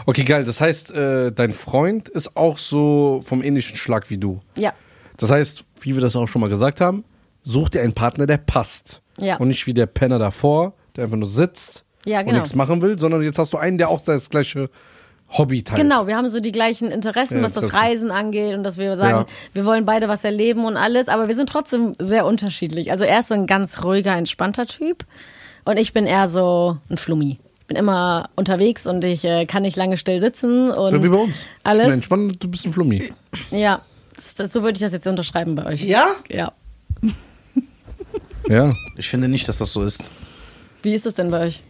Okay, 0.07 0.25
geil. 0.25 0.45
Das 0.45 0.61
heißt, 0.61 0.91
äh, 0.93 1.33
dein 1.33 1.53
Freund 1.53 2.09
ist 2.09 2.37
auch 2.37 2.59
so 2.59 3.21
vom 3.25 3.43
ähnlichen 3.43 3.77
Schlag 3.77 4.11
wie 4.11 4.19
du. 4.19 4.41
Ja. 4.57 4.73
Das 5.19 5.31
heißt, 5.31 5.65
wie 5.83 5.95
wir 5.95 6.01
das 6.01 6.17
auch 6.17 6.27
schon 6.27 6.41
mal 6.41 6.49
gesagt 6.49 6.81
haben, 6.81 7.05
such 7.45 7.69
dir 7.69 7.83
einen 7.83 7.93
Partner, 7.93 8.27
der 8.27 8.39
passt. 8.39 9.03
Ja. 9.19 9.37
Und 9.37 9.49
nicht 9.49 9.67
wie 9.67 9.75
der 9.75 9.87
Penner 9.87 10.19
davor, 10.19 10.73
der 10.97 11.05
einfach 11.05 11.17
nur 11.17 11.29
sitzt 11.29 11.85
Ja, 12.07 12.21
und 12.21 12.27
genau. 12.27 12.39
nichts 12.39 12.55
machen 12.55 12.81
will, 12.83 12.99
sondern 12.99 13.23
jetzt 13.23 13.39
hast 13.39 13.53
du 13.53 13.59
einen, 13.59 13.79
der 13.79 13.89
auch 13.91 14.01
das 14.01 14.31
gleiche 14.31 14.71
Hobby 15.31 15.63
teilt. 15.63 15.79
Genau, 15.81 16.07
wir 16.07 16.17
haben 16.17 16.29
so 16.29 16.41
die 16.41 16.53
gleichen 16.53 16.91
Interessen, 16.91 17.39
Ja, 17.39 17.43
was 17.43 17.53
das. 17.53 17.75
Reisen 17.75 18.11
angeht 18.11 18.55
und 18.57 18.63
dass 18.65 18.79
wir 18.79 18.97
sagen, 18.97 19.27
Ja. 19.29 19.35
wir 19.53 19.65
wollen 19.67 19.85
beide 19.85 20.09
was 20.09 20.25
erleben 20.25 20.65
und 20.65 20.77
alles, 20.77 21.09
aber 21.09 21.29
wir 21.29 21.35
sind 21.35 21.49
trotzdem 21.51 21.93
sehr 21.99 22.25
unterschiedlich. 22.25 22.91
Also 22.93 23.05
er 23.05 23.19
ist 23.19 23.29
so 23.29 23.35
ein 23.35 23.47
ganz 23.47 23.83
ruhiger, 23.85 24.17
entspannter 24.17 24.65
Typ 24.67 25.05
und 25.65 25.77
ich 25.79 25.93
bin 25.93 26.07
eher 26.07 26.29
so 26.29 26.79
ein 26.89 26.97
Flummi. 26.97 27.39
Ich 27.61 27.67
bin 27.67 27.77
immer 27.77 28.31
unterwegs 28.37 28.87
und 28.87 29.05
ich 29.05 29.25
äh, 29.27 29.45
kann 29.45 29.63
nicht 29.63 29.77
lange 29.77 29.99
still 29.99 30.21
sitzen 30.21 30.71
und 30.71 30.95
Ja, 30.95 31.03
wie 31.03 31.09
bei 31.09 31.17
uns. 31.17 31.35
Ich 31.35 31.43
bin 31.43 31.49
alles. 31.65 31.93
entspannt, 31.93 32.37
du 32.43 32.49
bist 32.49 32.65
ein 32.65 32.73
Flummi. 32.73 33.13
Ja, 33.51 33.83
das, 34.29 34.35
das, 34.35 34.53
so 34.53 34.63
würde 34.63 34.77
ich 34.77 34.81
das 34.83 34.93
jetzt 34.93 35.07
unterschreiben 35.07 35.55
bei 35.55 35.67
euch. 35.67 35.83
Ja? 35.83 36.15
Ja. 36.29 36.53
Ja. 38.49 38.75
Ich 38.97 39.09
finde 39.09 39.29
nicht, 39.29 39.49
dass 39.49 39.59
das 39.59 39.73
so 39.73 39.83
ist. 39.83 40.11
Wie 40.83 40.95
ist 40.95 41.07
es 41.07 41.15
denn 41.15 41.31
bei 41.31 41.41
euch? 41.41 41.63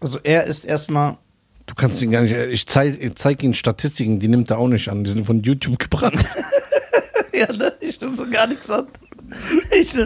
Also 0.00 0.18
er 0.22 0.44
ist 0.44 0.64
erstmal. 0.64 1.18
Du 1.66 1.74
kannst 1.74 2.02
ihn 2.02 2.10
gar 2.10 2.22
nicht, 2.22 2.34
ich 2.34 2.66
zeig, 2.66 3.00
ich 3.00 3.14
zeig 3.14 3.42
ihm 3.42 3.54
Statistiken, 3.54 4.18
die 4.18 4.28
nimmt 4.28 4.50
er 4.50 4.58
auch 4.58 4.66
nicht 4.68 4.88
an. 4.88 5.04
Die 5.04 5.10
sind 5.10 5.24
von 5.24 5.42
YouTube 5.42 5.78
gebracht. 5.78 6.14
ja, 7.32 7.52
ne? 7.52 7.72
Ich 7.80 8.00
nehme 8.00 8.14
so 8.14 8.28
gar 8.28 8.46
nichts 8.48 8.68
an. 8.68 8.88
Ich, 9.70 9.96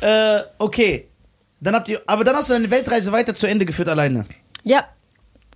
äh, 0.00 0.40
okay. 0.58 1.08
Dann 1.60 1.74
habt 1.74 1.88
ihr, 1.88 2.00
aber 2.06 2.24
dann 2.24 2.34
hast 2.36 2.48
du 2.48 2.54
deine 2.54 2.70
Weltreise 2.70 3.12
weiter 3.12 3.34
zu 3.34 3.46
Ende 3.46 3.64
geführt 3.66 3.88
alleine. 3.88 4.26
Ja, 4.62 4.86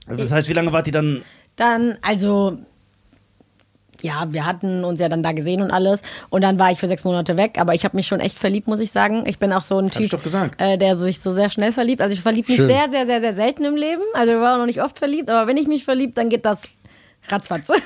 Das 0.07 0.31
heißt, 0.31 0.49
wie 0.49 0.53
lange 0.53 0.73
wart 0.73 0.87
ihr 0.87 0.93
dann? 0.93 1.23
dann, 1.57 1.99
also, 2.03 2.59
ja, 4.03 4.27
wir 4.31 4.47
hatten 4.47 4.85
uns 4.85 5.01
ja 5.01 5.09
dann 5.09 5.23
da 5.23 5.33
gesehen 5.33 5.63
und 5.63 5.71
alles. 5.71 6.03
Und 6.31 6.43
dann 6.43 6.59
war 6.59 6.71
ich 6.71 6.79
für 6.79 6.87
sechs 6.87 7.05
Monate 7.05 7.37
weg. 7.37 7.57
Aber 7.59 7.75
ich 7.75 7.85
habe 7.85 7.97
mich 7.97 8.07
schon 8.07 8.21
echt 8.21 8.39
verliebt, 8.39 8.67
muss 8.69 8.81
ich 8.81 8.91
sagen. 8.93 9.25
Ich 9.27 9.39
bin 9.39 9.53
auch 9.53 9.63
so 9.63 9.79
ein 9.79 9.87
hab 9.87 10.01
ich 10.01 10.09
Typ, 10.09 10.19
doch 10.19 10.23
gesagt. 10.23 10.61
Äh, 10.61 10.79
der 10.79 10.97
sich 10.97 11.21
so 11.21 11.33
sehr 11.35 11.49
schnell 11.51 11.73
verliebt. 11.73 12.01
Also 12.01 12.15
ich 12.15 12.21
verliebe 12.21 12.51
mich 12.51 12.57
Schön. 12.59 12.69
sehr, 12.69 12.89
sehr, 12.91 13.07
sehr, 13.07 13.21
sehr 13.21 13.35
selten 13.35 13.65
im 13.65 13.77
Leben. 13.77 14.03
Also 14.15 14.33
ich 14.33 14.39
war 14.39 14.55
auch 14.55 14.59
noch 14.59 14.67
nicht 14.67 14.83
oft 14.83 14.99
verliebt. 14.99 15.31
Aber 15.31 15.47
wenn 15.47 15.57
ich 15.57 15.67
mich 15.67 15.85
verliebt, 15.85 16.17
dann 16.19 16.29
geht 16.29 16.45
das 16.45 16.63
ratzfatz. 17.29 17.69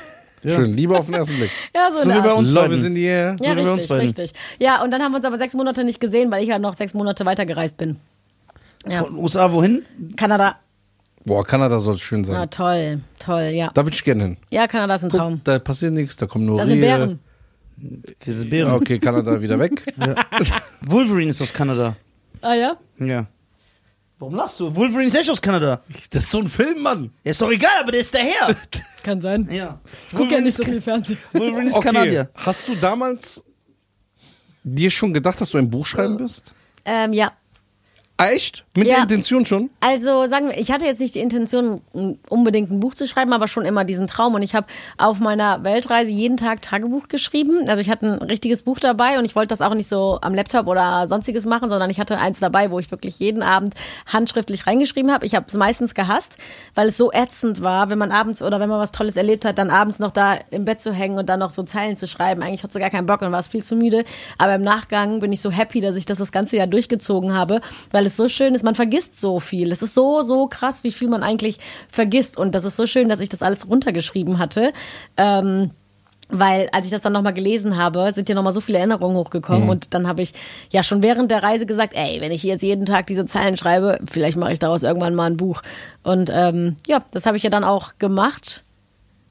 Ja. 0.46 0.56
Schön, 0.56 0.74
Liebe 0.76 0.94
auf 0.98 1.06
den 1.06 1.14
ersten 1.14 1.36
Blick. 1.36 1.50
ja, 1.74 1.90
so, 1.90 2.02
So 2.02 2.10
wie 2.10 2.20
bei 2.20 2.34
uns 2.34 2.50
Love 2.50 2.68
beiden. 2.68 2.94
the 2.94 3.02
air. 3.02 3.34
Ja, 3.40 3.52
so 3.52 3.56
wie 3.56 3.62
bei 3.62 3.70
uns 3.70 3.78
richtig, 3.78 3.88
beiden. 3.88 4.06
richtig. 4.08 4.32
Ja, 4.58 4.82
und 4.82 4.90
dann 4.90 5.02
haben 5.02 5.12
wir 5.12 5.16
uns 5.16 5.24
aber 5.24 5.38
sechs 5.38 5.54
Monate 5.54 5.84
nicht 5.84 6.00
gesehen, 6.00 6.30
weil 6.30 6.42
ich 6.42 6.50
ja 6.50 6.58
noch 6.58 6.74
sechs 6.74 6.92
Monate 6.92 7.24
weitergereist 7.24 7.78
bin. 7.78 7.96
Ja, 8.86 9.04
Von 9.04 9.16
USA 9.16 9.50
wohin? 9.52 9.86
Kanada. 10.16 10.56
Boah, 11.24 11.44
Kanada 11.44 11.80
soll 11.80 11.96
schön 11.98 12.22
Ja, 12.24 12.34
sein. 12.40 12.50
toll, 12.50 13.00
toll, 13.18 13.42
ja. 13.54 13.70
Da 13.72 13.84
würde 13.84 13.94
ich 13.94 14.04
gerne 14.04 14.22
hin. 14.24 14.36
Ja, 14.50 14.66
Kanada 14.66 14.94
ist 14.94 15.04
ein 15.04 15.08
Traum. 15.10 15.40
Da 15.44 15.58
passiert 15.58 15.92
nichts, 15.92 16.16
da 16.16 16.26
kommen 16.26 16.44
nur 16.44 16.58
Da 16.58 16.66
sind 16.66 16.74
Rehe. 16.82 16.96
Bären. 16.96 17.20
Diese 18.26 18.46
Bären. 18.46 18.68
Ja, 18.70 18.76
okay, 18.76 18.98
Kanada 18.98 19.40
wieder 19.40 19.58
weg. 19.58 19.82
Wolverine 20.86 21.30
ist 21.30 21.40
aus 21.40 21.52
Kanada. 21.52 21.96
Ah 22.40 22.54
ja? 22.54 22.76
Ja. 22.98 23.26
Warum 24.18 24.34
lachst 24.36 24.60
du? 24.60 24.74
Wolverine 24.76 25.06
ist 25.08 25.14
echt 25.16 25.30
aus 25.30 25.40
Kanada. 25.42 25.82
Das 26.10 26.24
ist 26.24 26.30
so 26.30 26.38
ein 26.40 26.46
Film, 26.46 26.82
Mann. 26.82 27.10
Ja, 27.24 27.30
ist 27.32 27.40
doch 27.42 27.50
egal, 27.50 27.72
aber 27.80 27.90
der 27.92 28.00
ist 28.02 28.14
daher. 28.14 28.54
Kann 29.02 29.20
sein. 29.20 29.48
ja. 29.50 29.80
Ich 30.08 30.14
gucke 30.14 30.32
ja 30.34 30.40
nicht 30.40 30.54
so 30.56 30.62
viel 30.62 30.80
Fernsehen. 30.80 31.18
Wolverine 31.32 31.68
ist 31.68 31.80
Kanadier. 31.82 32.30
Hast 32.34 32.68
du 32.68 32.74
damals 32.76 33.42
dir 34.62 34.90
schon 34.90 35.12
gedacht, 35.12 35.40
dass 35.40 35.50
du 35.50 35.58
ein 35.58 35.68
Buch 35.70 35.84
schreiben 35.86 36.18
wirst? 36.18 36.52
Ähm, 36.84 37.12
ja. 37.12 37.32
Ah, 38.16 38.28
echt? 38.28 38.64
Mit 38.76 38.86
Ja. 38.86 38.94
der 38.94 39.02
Intention 39.02 39.44
schon? 39.44 39.70
Also 39.80 40.28
sagen 40.28 40.48
wir, 40.50 40.56
ich 40.56 40.70
hatte 40.70 40.84
jetzt 40.84 41.00
nicht 41.00 41.16
die 41.16 41.18
Intention, 41.18 41.80
unbedingt 42.28 42.70
ein 42.70 42.78
Buch 42.78 42.94
zu 42.94 43.08
schreiben, 43.08 43.32
aber 43.32 43.48
schon 43.48 43.64
immer 43.64 43.84
diesen 43.84 44.06
Traum. 44.06 44.34
Und 44.34 44.42
ich 44.42 44.54
habe 44.54 44.68
auf 44.98 45.18
meiner 45.18 45.64
Weltreise 45.64 46.12
jeden 46.12 46.36
Tag 46.36 46.62
Tagebuch 46.62 47.08
geschrieben. 47.08 47.68
Also 47.68 47.82
ich 47.82 47.90
hatte 47.90 48.06
ein 48.06 48.22
richtiges 48.22 48.62
Buch 48.62 48.78
dabei 48.78 49.18
und 49.18 49.24
ich 49.24 49.34
wollte 49.34 49.48
das 49.48 49.60
auch 49.60 49.74
nicht 49.74 49.88
so 49.88 50.20
am 50.22 50.32
Laptop 50.32 50.68
oder 50.68 51.08
sonstiges 51.08 51.44
machen, 51.44 51.68
sondern 51.68 51.90
ich 51.90 51.98
hatte 51.98 52.16
eins 52.18 52.38
dabei, 52.38 52.70
wo 52.70 52.78
ich 52.78 52.88
wirklich 52.92 53.18
jeden 53.18 53.42
Abend 53.42 53.74
handschriftlich 54.06 54.64
reingeschrieben 54.68 55.10
habe. 55.12 55.26
Ich 55.26 55.34
habe 55.34 55.46
es 55.48 55.54
meistens 55.54 55.92
gehasst, 55.96 56.38
weil 56.76 56.90
es 56.90 56.96
so 56.96 57.10
ätzend 57.10 57.62
war, 57.64 57.90
wenn 57.90 57.98
man 57.98 58.12
abends 58.12 58.42
oder 58.42 58.60
wenn 58.60 58.68
man 58.68 58.78
was 58.78 58.92
Tolles 58.92 59.16
erlebt 59.16 59.44
hat, 59.44 59.58
dann 59.58 59.70
abends 59.70 59.98
noch 59.98 60.12
da 60.12 60.38
im 60.52 60.64
Bett 60.64 60.80
zu 60.80 60.92
hängen 60.92 61.18
und 61.18 61.28
dann 61.28 61.40
noch 61.40 61.50
so 61.50 61.64
Zeilen 61.64 61.96
zu 61.96 62.06
schreiben. 62.06 62.42
Eigentlich 62.42 62.62
hat 62.62 62.70
es 62.72 62.78
gar 62.80 62.90
keinen 62.90 63.06
Bock 63.06 63.22
und 63.22 63.32
war 63.32 63.40
es 63.40 63.48
viel 63.48 63.64
zu 63.64 63.74
müde. 63.74 64.04
Aber 64.38 64.54
im 64.54 64.62
Nachgang 64.62 65.18
bin 65.18 65.32
ich 65.32 65.40
so 65.40 65.50
happy, 65.50 65.80
dass 65.80 65.96
ich 65.96 66.06
das 66.06 66.18
das 66.18 66.30
ganze 66.30 66.56
Jahr 66.58 66.68
durchgezogen 66.68 67.34
habe, 67.36 67.60
weil 67.90 68.03
es 68.06 68.16
so 68.16 68.28
schön 68.28 68.54
ist. 68.54 68.64
Man 68.64 68.74
vergisst 68.74 69.20
so 69.20 69.40
viel. 69.40 69.72
Es 69.72 69.82
ist 69.82 69.94
so, 69.94 70.22
so 70.22 70.46
krass, 70.46 70.84
wie 70.84 70.92
viel 70.92 71.08
man 71.08 71.22
eigentlich 71.22 71.58
vergisst. 71.88 72.36
Und 72.36 72.54
das 72.54 72.64
ist 72.64 72.76
so 72.76 72.86
schön, 72.86 73.08
dass 73.08 73.20
ich 73.20 73.28
das 73.28 73.42
alles 73.42 73.68
runtergeschrieben 73.68 74.38
hatte. 74.38 74.72
Ähm, 75.16 75.70
weil 76.30 76.68
als 76.72 76.86
ich 76.86 76.92
das 76.92 77.02
dann 77.02 77.12
nochmal 77.12 77.34
gelesen 77.34 77.76
habe, 77.76 78.10
sind 78.14 78.28
ja 78.28 78.34
nochmal 78.34 78.52
so 78.52 78.60
viele 78.60 78.78
Erinnerungen 78.78 79.16
hochgekommen 79.16 79.68
und 79.68 79.92
dann 79.92 80.08
habe 80.08 80.22
ich 80.22 80.32
ja 80.72 80.82
schon 80.82 81.02
während 81.02 81.30
der 81.30 81.42
Reise 81.42 81.66
gesagt, 81.66 81.92
ey, 81.94 82.20
wenn 82.20 82.32
ich 82.32 82.42
jetzt 82.42 82.62
jeden 82.62 82.86
Tag 82.86 83.06
diese 83.06 83.26
Zeilen 83.26 83.56
schreibe, 83.56 83.98
vielleicht 84.10 84.36
mache 84.38 84.52
ich 84.52 84.58
daraus 84.58 84.82
irgendwann 84.82 85.14
mal 85.14 85.30
ein 85.30 85.36
Buch. 85.36 85.60
Und 86.02 86.30
ähm, 86.32 86.76
ja, 86.86 87.02
das 87.10 87.26
habe 87.26 87.36
ich 87.36 87.42
ja 87.42 87.50
dann 87.50 87.64
auch 87.64 87.98
gemacht 87.98 88.64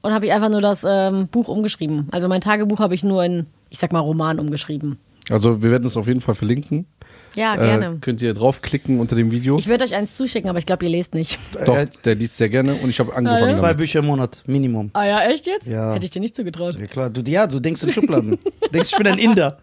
und 0.02 0.12
habe 0.12 0.26
ich 0.26 0.32
einfach 0.32 0.50
nur 0.50 0.60
das 0.60 0.84
ähm, 0.88 1.28
Buch 1.28 1.48
umgeschrieben. 1.48 2.08
Also 2.12 2.28
mein 2.28 2.40
Tagebuch 2.40 2.78
habe 2.78 2.94
ich 2.94 3.02
nur 3.02 3.24
in, 3.24 3.46
ich 3.70 3.78
sag 3.78 3.92
mal, 3.92 4.00
Roman 4.00 4.38
umgeschrieben. 4.38 4.98
Also 5.30 5.62
wir 5.62 5.70
werden 5.70 5.86
es 5.86 5.96
auf 5.96 6.06
jeden 6.06 6.20
Fall 6.20 6.34
verlinken. 6.34 6.86
Ja, 7.34 7.56
gerne. 7.56 7.86
Äh, 7.96 7.98
könnt 8.00 8.22
ihr 8.22 8.32
draufklicken 8.34 9.00
unter 9.00 9.16
dem 9.16 9.30
Video. 9.30 9.58
ich 9.58 9.66
würde 9.66 9.84
euch 9.84 9.94
eins 9.94 10.14
zuschicken, 10.14 10.48
aber 10.48 10.58
ich 10.58 10.66
glaube, 10.66 10.84
ihr 10.84 10.90
lest 10.90 11.14
nicht. 11.14 11.38
Doch, 11.66 11.76
Äh, 11.76 11.86
der 12.04 12.14
liest 12.14 12.36
sehr 12.36 12.48
gerne 12.48 12.74
und 12.76 12.88
ich 12.90 13.00
habe 13.00 13.14
angefangen 13.14 13.48
ja? 13.48 13.54
Zwei. 13.54 13.74
Bücher 13.74 13.98
im 14.00 14.06
Monat, 14.06 14.42
Minimum. 14.46 14.90
Ah 14.92 15.04
ja, 15.04 15.20
echt 15.22 15.46
jetzt? 15.46 15.66
Ja. 15.66 15.94
Hätte 15.94 16.04
ich 16.06 16.12
dir 16.12 16.20
nicht 16.20 16.36
zugetraut. 16.36 16.76
Ja 16.78 16.86
klar, 16.86 17.10
du, 17.10 17.20
ja, 17.28 17.46
du 17.46 17.58
denkst 17.60 17.82
in 17.82 17.92
Schubladen. 17.92 18.38
du 18.60 18.68
denkst, 18.72 18.90
ich 18.92 18.96
bin 18.96 19.06
ein 19.08 19.18
Inder. 19.18 19.58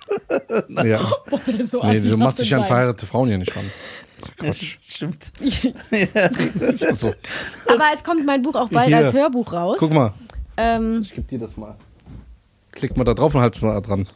Ja. 0.83 0.99
Boah, 1.29 1.39
der 1.47 1.59
ist 1.59 1.71
so 1.71 1.81
Nee, 1.83 1.97
assig, 1.97 2.11
du 2.11 2.17
machst 2.17 2.39
dich 2.39 2.53
an 2.53 2.65
verheiratete 2.65 3.05
Frauen 3.05 3.29
hier 3.29 3.37
nicht 3.37 3.55
ran. 3.55 3.65
Quatsch. 4.37 4.77
Stimmt. 4.81 5.31
Also, 6.81 7.13
Aber 7.67 7.85
es 7.95 8.03
kommt 8.03 8.25
mein 8.25 8.41
Buch 8.41 8.55
auch 8.55 8.69
bald 8.69 8.87
Hier. 8.87 8.97
als 8.97 9.13
Hörbuch 9.13 9.51
raus. 9.53 9.77
guck 9.79 9.91
mal, 9.93 10.13
Ähm, 10.57 10.99
ich 11.03 11.13
gebe 11.15 11.27
dir 11.27 11.39
das 11.39 11.57
mal. 11.57 11.75
Klick 12.71 12.95
mal 12.97 13.03
da 13.03 13.13
drauf 13.13 13.33
und 13.35 13.41
halt 13.41 13.61
mal 13.61 13.79
dran. 13.81 14.07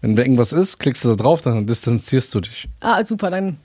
Wenn 0.00 0.16
da 0.16 0.22
irgendwas 0.22 0.52
ist, 0.52 0.78
klickst 0.78 1.04
du 1.04 1.08
da 1.10 1.14
drauf, 1.16 1.40
dann 1.42 1.66
distanzierst 1.66 2.34
du 2.34 2.40
dich. 2.40 2.68
ah, 2.80 3.02
super, 3.04 3.30
dann 3.30 3.58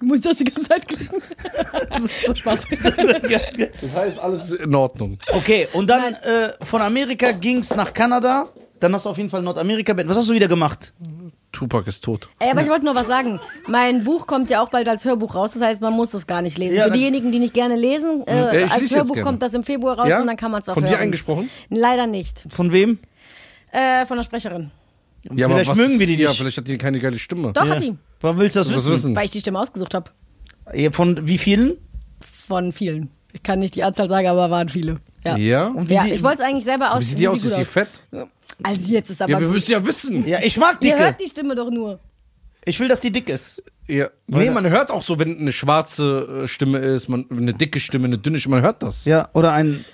muss 0.00 0.16
ich 0.18 0.22
das 0.24 0.36
die 0.36 0.44
ganze 0.44 0.68
Zeit 0.68 0.88
klicken. 0.88 1.22
Spaß. 2.36 2.60
Das 3.80 3.94
heißt, 3.94 4.18
alles 4.18 4.50
ist 4.50 4.60
in 4.60 4.74
Ordnung. 4.74 5.18
Okay, 5.32 5.68
und 5.72 5.88
dann 5.88 6.14
äh, 6.14 6.50
von 6.62 6.82
Amerika 6.82 7.30
ging's 7.32 7.74
nach 7.76 7.92
Kanada. 7.94 8.48
Dann 8.80 8.92
hast 8.94 9.04
du 9.04 9.10
auf 9.10 9.16
jeden 9.16 9.30
Fall 9.30 9.42
Nordamerika. 9.42 9.96
Was 10.08 10.16
hast 10.16 10.28
du 10.28 10.34
wieder 10.34 10.48
gemacht? 10.48 10.92
Tupac 11.52 11.86
ist 11.88 12.02
tot. 12.02 12.28
Ey, 12.40 12.50
aber 12.50 12.62
ich 12.62 12.68
wollte 12.68 12.84
nur 12.84 12.96
was 12.96 13.06
sagen. 13.06 13.38
Mein 13.68 14.02
Buch 14.02 14.26
kommt 14.26 14.50
ja 14.50 14.60
auch 14.60 14.70
bald 14.70 14.88
als 14.88 15.04
Hörbuch 15.04 15.34
raus, 15.36 15.52
das 15.52 15.62
heißt, 15.62 15.80
man 15.82 15.92
muss 15.92 16.14
es 16.14 16.26
gar 16.26 16.42
nicht 16.42 16.58
lesen. 16.58 16.76
Ja, 16.76 16.86
Für 16.86 16.90
diejenigen, 16.90 17.30
die 17.30 17.38
nicht 17.38 17.54
gerne 17.54 17.76
lesen, 17.76 18.26
äh, 18.26 18.62
Ja, 18.62 18.66
als 18.72 18.92
Hörbuch 18.92 19.20
kommt 19.22 19.40
das 19.42 19.54
im 19.54 19.62
Februar 19.62 19.98
raus 19.98 20.08
Ja? 20.08 20.20
und 20.20 20.26
dann 20.26 20.36
kann 20.36 20.50
man 20.50 20.62
es 20.62 20.68
auch 20.68 20.74
Von 20.74 20.82
hören. 20.82 20.94
dir 20.94 20.98
eingesprochen? 20.98 21.48
Leider 21.68 22.06
nicht. 22.08 22.44
Von 22.48 22.72
wem? 22.72 22.98
Äh, 23.72 24.06
von 24.06 24.16
der 24.18 24.24
Sprecherin. 24.24 24.70
Ja, 25.34 25.46
aber 25.46 25.54
Vielleicht 25.56 25.70
was- 25.70 25.76
mögen 25.78 25.98
wir 25.98 26.06
die 26.06 26.16
Ja, 26.16 26.28
nicht. 26.28 26.38
vielleicht 26.38 26.56
hat 26.58 26.68
die 26.68 26.78
keine 26.78 26.98
geile 26.98 27.18
Stimme. 27.18 27.52
Doch, 27.52 27.64
Ja. 27.64 27.74
hat 27.74 27.80
die. 27.80 27.94
Warum 28.20 28.38
willst 28.38 28.54
du 28.56 28.60
das 28.60 28.68
Was 28.68 28.76
wissen? 28.84 28.92
wissen? 28.92 29.16
Weil 29.16 29.24
ich 29.24 29.30
die 29.30 29.40
Stimme 29.40 29.58
ausgesucht 29.60 29.94
habe. 29.94 30.10
Ja, 30.74 30.90
Von 30.90 31.26
wie 31.26 31.38
vielen? 31.38 31.76
Von 32.46 32.72
vielen. 32.72 33.10
Ich 33.32 33.42
kann 33.42 33.58
nicht 33.60 33.74
die 33.74 33.82
Anzahl 33.82 34.08
sagen, 34.08 34.26
aber 34.28 34.50
waren 34.50 34.68
viele. 34.68 35.00
Ja. 35.24 35.36
Ja? 35.36 35.66
Und 35.68 35.88
wie 35.88 35.94
Ja, 35.94 36.02
sie- 36.04 36.10
ich 36.12 36.22
wollte 36.22 36.42
es 36.42 36.48
eigentlich 36.48 36.64
selber 36.64 36.92
aus. 36.94 37.00
Wie 37.00 37.04
sieht 37.04 37.18
die 37.18 37.28
aus? 37.28 37.36
gut 37.42 37.44
Ist 37.50 37.56
sie 37.56 37.64
fett? 37.64 37.88
Also 38.62 38.92
jetzt 38.92 39.10
ist 39.10 39.22
aber 39.22 39.30
Ja, 39.32 39.40
wir 39.40 39.46
gut. 39.46 39.56
müssen 39.56 39.72
ja 39.72 39.84
wissen. 39.86 40.26
Ja, 40.28 40.38
ich 40.42 40.56
mag 40.58 40.76
Ihr 40.82 40.90
dicke. 40.90 41.02
hört 41.04 41.20
die 41.20 41.28
Stimme 41.28 41.54
doch 41.54 41.70
nur. 41.70 41.98
Ich 42.64 42.78
will, 42.78 42.86
dass 42.88 43.00
die 43.00 43.10
dick 43.10 43.28
ist. 43.28 43.62
Ja. 43.88 44.08
Nee, 44.28 44.50
man 44.50 44.68
hört 44.68 44.90
auch 44.90 45.02
so, 45.02 45.18
wenn 45.18 45.38
eine 45.38 45.50
schwarze 45.52 46.42
äh, 46.44 46.48
Stimme 46.48 46.78
ist, 46.78 47.08
man, 47.08 47.26
eine 47.30 47.54
dicke 47.54 47.80
Stimme, 47.80 48.04
eine 48.06 48.18
dünne 48.18 48.38
Stimme, 48.38 48.56
man 48.56 48.64
hört 48.64 48.82
das. 48.82 49.04
Ja, 49.04 49.30
oder 49.32 49.52
ein. 49.52 49.84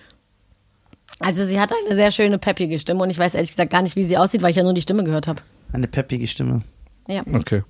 Also 1.21 1.45
sie 1.47 1.61
hat 1.61 1.73
eine 1.87 1.95
sehr 1.97 2.11
schöne, 2.11 2.39
peppige 2.39 2.79
Stimme 2.79 3.03
und 3.03 3.11
ich 3.11 3.19
weiß 3.19 3.35
ehrlich 3.35 3.51
gesagt 3.51 3.71
gar 3.71 3.83
nicht, 3.83 3.97
wie 3.97 4.05
sie 4.05 4.17
aussieht, 4.17 4.43
weil 4.43 4.51
ich 4.51 4.57
ja 4.57 4.63
nur 4.63 4.75
die 4.75 4.83
Stimme 4.83 5.03
gehört 5.05 5.27
habe. 5.27 5.43
Eine 5.73 5.89
peppige 5.89 6.27
Stimme. 6.27 6.63
Ja. 7.09 7.23
Okay. 7.33 7.63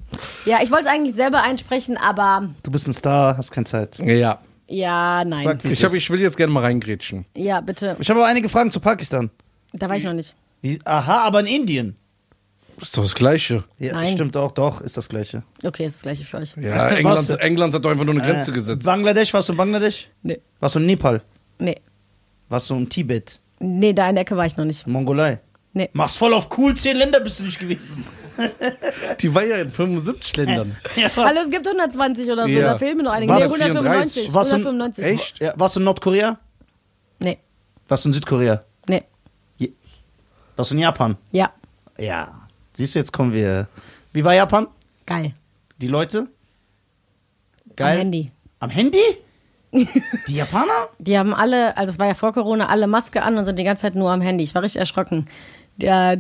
ja, 0.47 0.59
ich 0.63 0.71
wollte 0.71 0.87
es 0.87 0.91
eigentlich 0.91 1.15
selber 1.15 1.43
einsprechen, 1.43 1.97
aber 1.97 2.51
Du 2.63 2.71
bist 2.71 2.89
ein 2.89 2.93
Star, 2.93 3.37
hast 3.37 3.51
keine 3.53 3.65
Zeit. 3.67 3.97
Ja. 4.05 4.41
ja, 4.67 5.25
nein. 5.25 5.45
Sag, 5.45 5.65
Ich, 5.65 5.85
hab, 5.85 5.95
ich 5.95 6.11
will 6.11 6.21
jetzt 6.21 6.37
gerne 6.37 6.53
mal 6.53 6.61
reingrätschen. 6.65 7.25
Ja, 7.37 7.61
bitte. 7.61 7.97
Ich 8.01 8.11
habe 8.11 8.21
aber 8.21 8.29
einige 8.29 8.49
Fragen 8.49 8.71
zu 8.73 8.81
Pakistan. 8.81 9.31
Da 9.73 9.89
war 9.89 9.97
ich 9.97 10.05
noch 10.05 10.13
nicht. 10.13 10.35
Wie, 10.61 10.81
aha, 10.85 11.23
aber 11.25 11.41
in 11.41 11.47
Indien. 11.47 11.97
Ist 12.81 12.97
doch 12.97 13.03
das 13.03 13.15
Gleiche. 13.15 13.65
Ja, 13.79 13.93
Nein. 13.93 14.13
stimmt 14.13 14.37
auch, 14.37 14.53
doch, 14.53 14.81
ist 14.81 14.97
das 14.97 15.09
gleiche. 15.09 15.43
Okay, 15.65 15.87
ist 15.87 15.97
das 15.97 16.03
gleiche 16.03 16.25
für 16.25 16.39
euch. 16.39 16.55
Ja? 16.61 16.89
England, 16.97 17.31
England 17.41 17.75
hat 17.75 17.85
doch 17.85 17.91
einfach 17.91 18.05
nur 18.05 18.15
eine 18.15 18.23
Grenze 18.25 18.51
Äh, 18.51 18.55
gesetzt. 18.55 18.85
Bangladesch, 18.87 19.33
warst 19.35 19.49
du 19.49 19.53
in 19.53 19.57
Bangladesch? 19.57 20.09
Nee. 20.23 20.41
Warst 20.61 20.75
du 20.75 20.79
in 20.81 20.87
Nepal? 20.87 21.23
Nee. 21.59 21.81
Warst 22.49 22.71
du 22.71 22.75
in 22.77 22.89
Tibet? 22.89 23.41
Nee, 23.61 23.93
da 23.93 24.09
in 24.09 24.15
der 24.15 24.23
Ecke 24.23 24.37
war 24.37 24.47
ich 24.47 24.57
noch 24.57 24.65
nicht. 24.65 24.87
Mongolei? 24.87 25.41
Nee. 25.73 25.91
Machst 25.93 26.17
voll 26.17 26.33
auf 26.35 26.49
cool, 26.59 26.75
zehn 26.77 26.97
Länder 26.97 27.21
bist 27.21 27.41
du 27.41 27.45
nicht 27.45 27.59
gewesen. 27.59 28.05
Die 29.21 29.35
war 29.35 29.45
ja 29.45 29.59
in 29.59 29.71
75 29.73 30.37
Ländern. 30.37 30.77
Hallo, 31.17 31.41
es 31.45 31.51
gibt 31.51 31.67
120 31.67 32.31
oder 32.31 32.45
so, 32.45 32.49
Ja. 32.49 32.63
da 32.73 32.79
fehlen 32.79 32.97
mir 32.97 33.03
noch 33.03 33.13
einige. 33.13 33.33
Was? 33.33 33.41
Nee, 33.49 33.65
195. 33.65 34.33
Was 34.33 34.49
denn? 34.51 34.61
195. 34.67 35.05
Echt? 35.05 35.39
Ja, 35.41 35.53
warst 35.57 35.77
du 35.77 35.81
in 35.81 35.85
Nordkorea? 35.85 36.39
Nee. 37.19 37.39
Warst 37.89 38.05
du 38.05 38.09
in 38.09 38.13
Südkorea? 38.13 38.63
Nee. 38.87 39.03
Je- 39.59 39.73
Warst 40.57 40.71
du 40.71 40.75
in 40.75 40.81
Japan? 40.81 41.17
Ja. 41.33 41.53
Ja. 41.99 42.47
Siehst 42.73 42.95
du, 42.95 43.01
jetzt 43.01 43.13
kommen 43.13 43.33
wir. 43.35 43.69
Wie 44.13 44.25
war 44.25 44.35
Japan? 44.35 44.69
Geil. 45.05 45.35
Die 45.79 45.89
Leute? 45.89 46.29
Am 47.79 47.87
Handy. 47.87 48.31
Am 48.61 48.71
Handy? 48.71 48.99
Die 49.73 50.35
Japaner? 50.35 50.89
Die 50.99 51.19
haben 51.19 51.35
alle, 51.35 51.77
also 51.77 51.93
es 51.93 51.99
war 51.99 52.07
ja 52.07 52.15
vor 52.15 52.33
Corona, 52.33 52.69
alle 52.69 52.87
Maske 52.87 53.23
an 53.23 53.37
und 53.37 53.45
sind 53.45 53.59
die 53.59 53.65
ganze 53.65 53.83
Zeit 53.83 53.95
nur 53.95 54.11
am 54.11 54.21
Handy. 54.21 54.45
Ich 54.45 54.55
war 54.55 54.63
richtig 54.63 54.81
erschrocken. 54.81 55.27
Ja, 55.77 56.15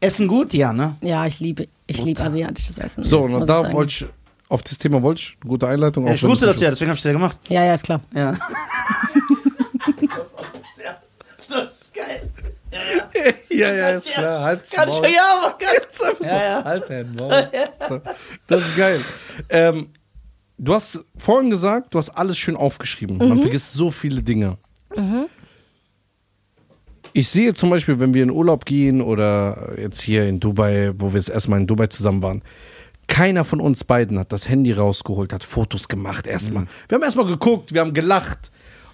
Essen 0.00 0.28
gut? 0.28 0.54
Ja, 0.54 0.72
ne? 0.72 0.96
ja 1.02 1.26
ich 1.26 1.40
liebe, 1.40 1.68
ich 1.86 2.02
liebe 2.02 2.22
asiatisches 2.22 2.78
Essen. 2.78 3.04
So, 3.04 3.20
und 3.20 3.46
da 3.46 3.70
wollte 3.72 3.92
ich, 3.92 4.06
auf 4.48 4.62
das 4.62 4.78
Thema 4.78 5.02
wollte 5.02 5.20
ich, 5.20 5.36
eine 5.42 5.48
gute 5.50 5.68
Einleitung. 5.68 6.06
Ja, 6.06 6.12
auch 6.12 6.14
ich 6.14 6.22
wusste 6.22 6.46
das 6.46 6.58
ja, 6.58 6.70
deswegen 6.70 6.88
habe 6.90 6.96
ich 6.96 7.02
das 7.02 7.10
ja 7.10 7.12
gemacht. 7.12 7.38
Ja, 7.48 7.64
ja, 7.64 7.74
ist 7.74 7.84
klar. 7.84 8.00
Ja. 8.14 8.32
das 11.48 11.82
ist 11.82 11.94
geil. 11.94 12.30
Ja, 13.50 13.72
ja. 13.72 13.72
Ja, 13.74 13.88
ist 13.90 14.10
klar. 14.10 14.42
Halt's 14.42 14.70
Kann 14.70 14.88
Maul. 14.88 15.06
ich 15.06 15.14
ja, 15.14 15.22
aber 15.38 15.58
geil. 15.58 15.80
Ja, 16.22 16.42
ja. 16.42 16.64
Halt 16.64 16.84
dein 16.88 17.14
Maul. 17.14 17.50
Das 18.46 18.60
ist 18.62 18.76
geil. 18.76 19.04
Ähm, 19.48 19.90
du 20.60 20.74
hast 20.74 21.00
vorhin 21.16 21.50
gesagt, 21.50 21.94
du 21.94 21.98
hast 21.98 22.10
alles 22.10 22.38
schön 22.38 22.56
aufgeschrieben. 22.56 23.18
Man 23.18 23.40
vergisst 23.40 23.72
so 23.72 23.90
viele 23.90 24.22
Dinge. 24.22 24.58
Ich 27.12 27.28
sehe 27.28 27.54
zum 27.54 27.70
Beispiel, 27.70 27.98
wenn 27.98 28.14
wir 28.14 28.22
in 28.22 28.30
Urlaub 28.30 28.64
gehen 28.64 29.00
oder 29.00 29.74
jetzt 29.78 30.00
hier 30.00 30.28
in 30.28 30.38
Dubai, 30.38 30.92
wo 30.96 31.12
wir 31.12 31.18
jetzt 31.18 31.30
erstmal 31.30 31.60
in 31.60 31.66
Dubai 31.66 31.88
zusammen 31.88 32.22
waren, 32.22 32.42
keiner 33.08 33.42
von 33.44 33.60
uns 33.60 33.82
beiden 33.82 34.18
hat 34.20 34.30
das 34.32 34.48
Handy 34.48 34.72
rausgeholt, 34.72 35.32
hat 35.32 35.42
Fotos 35.42 35.88
gemacht 35.88 36.28
erstmal. 36.28 36.66
Wir 36.88 36.94
haben 36.94 37.02
erstmal 37.02 37.26
geguckt, 37.26 37.74
wir 37.74 37.80
haben 37.80 37.92
gelacht. 37.92 38.52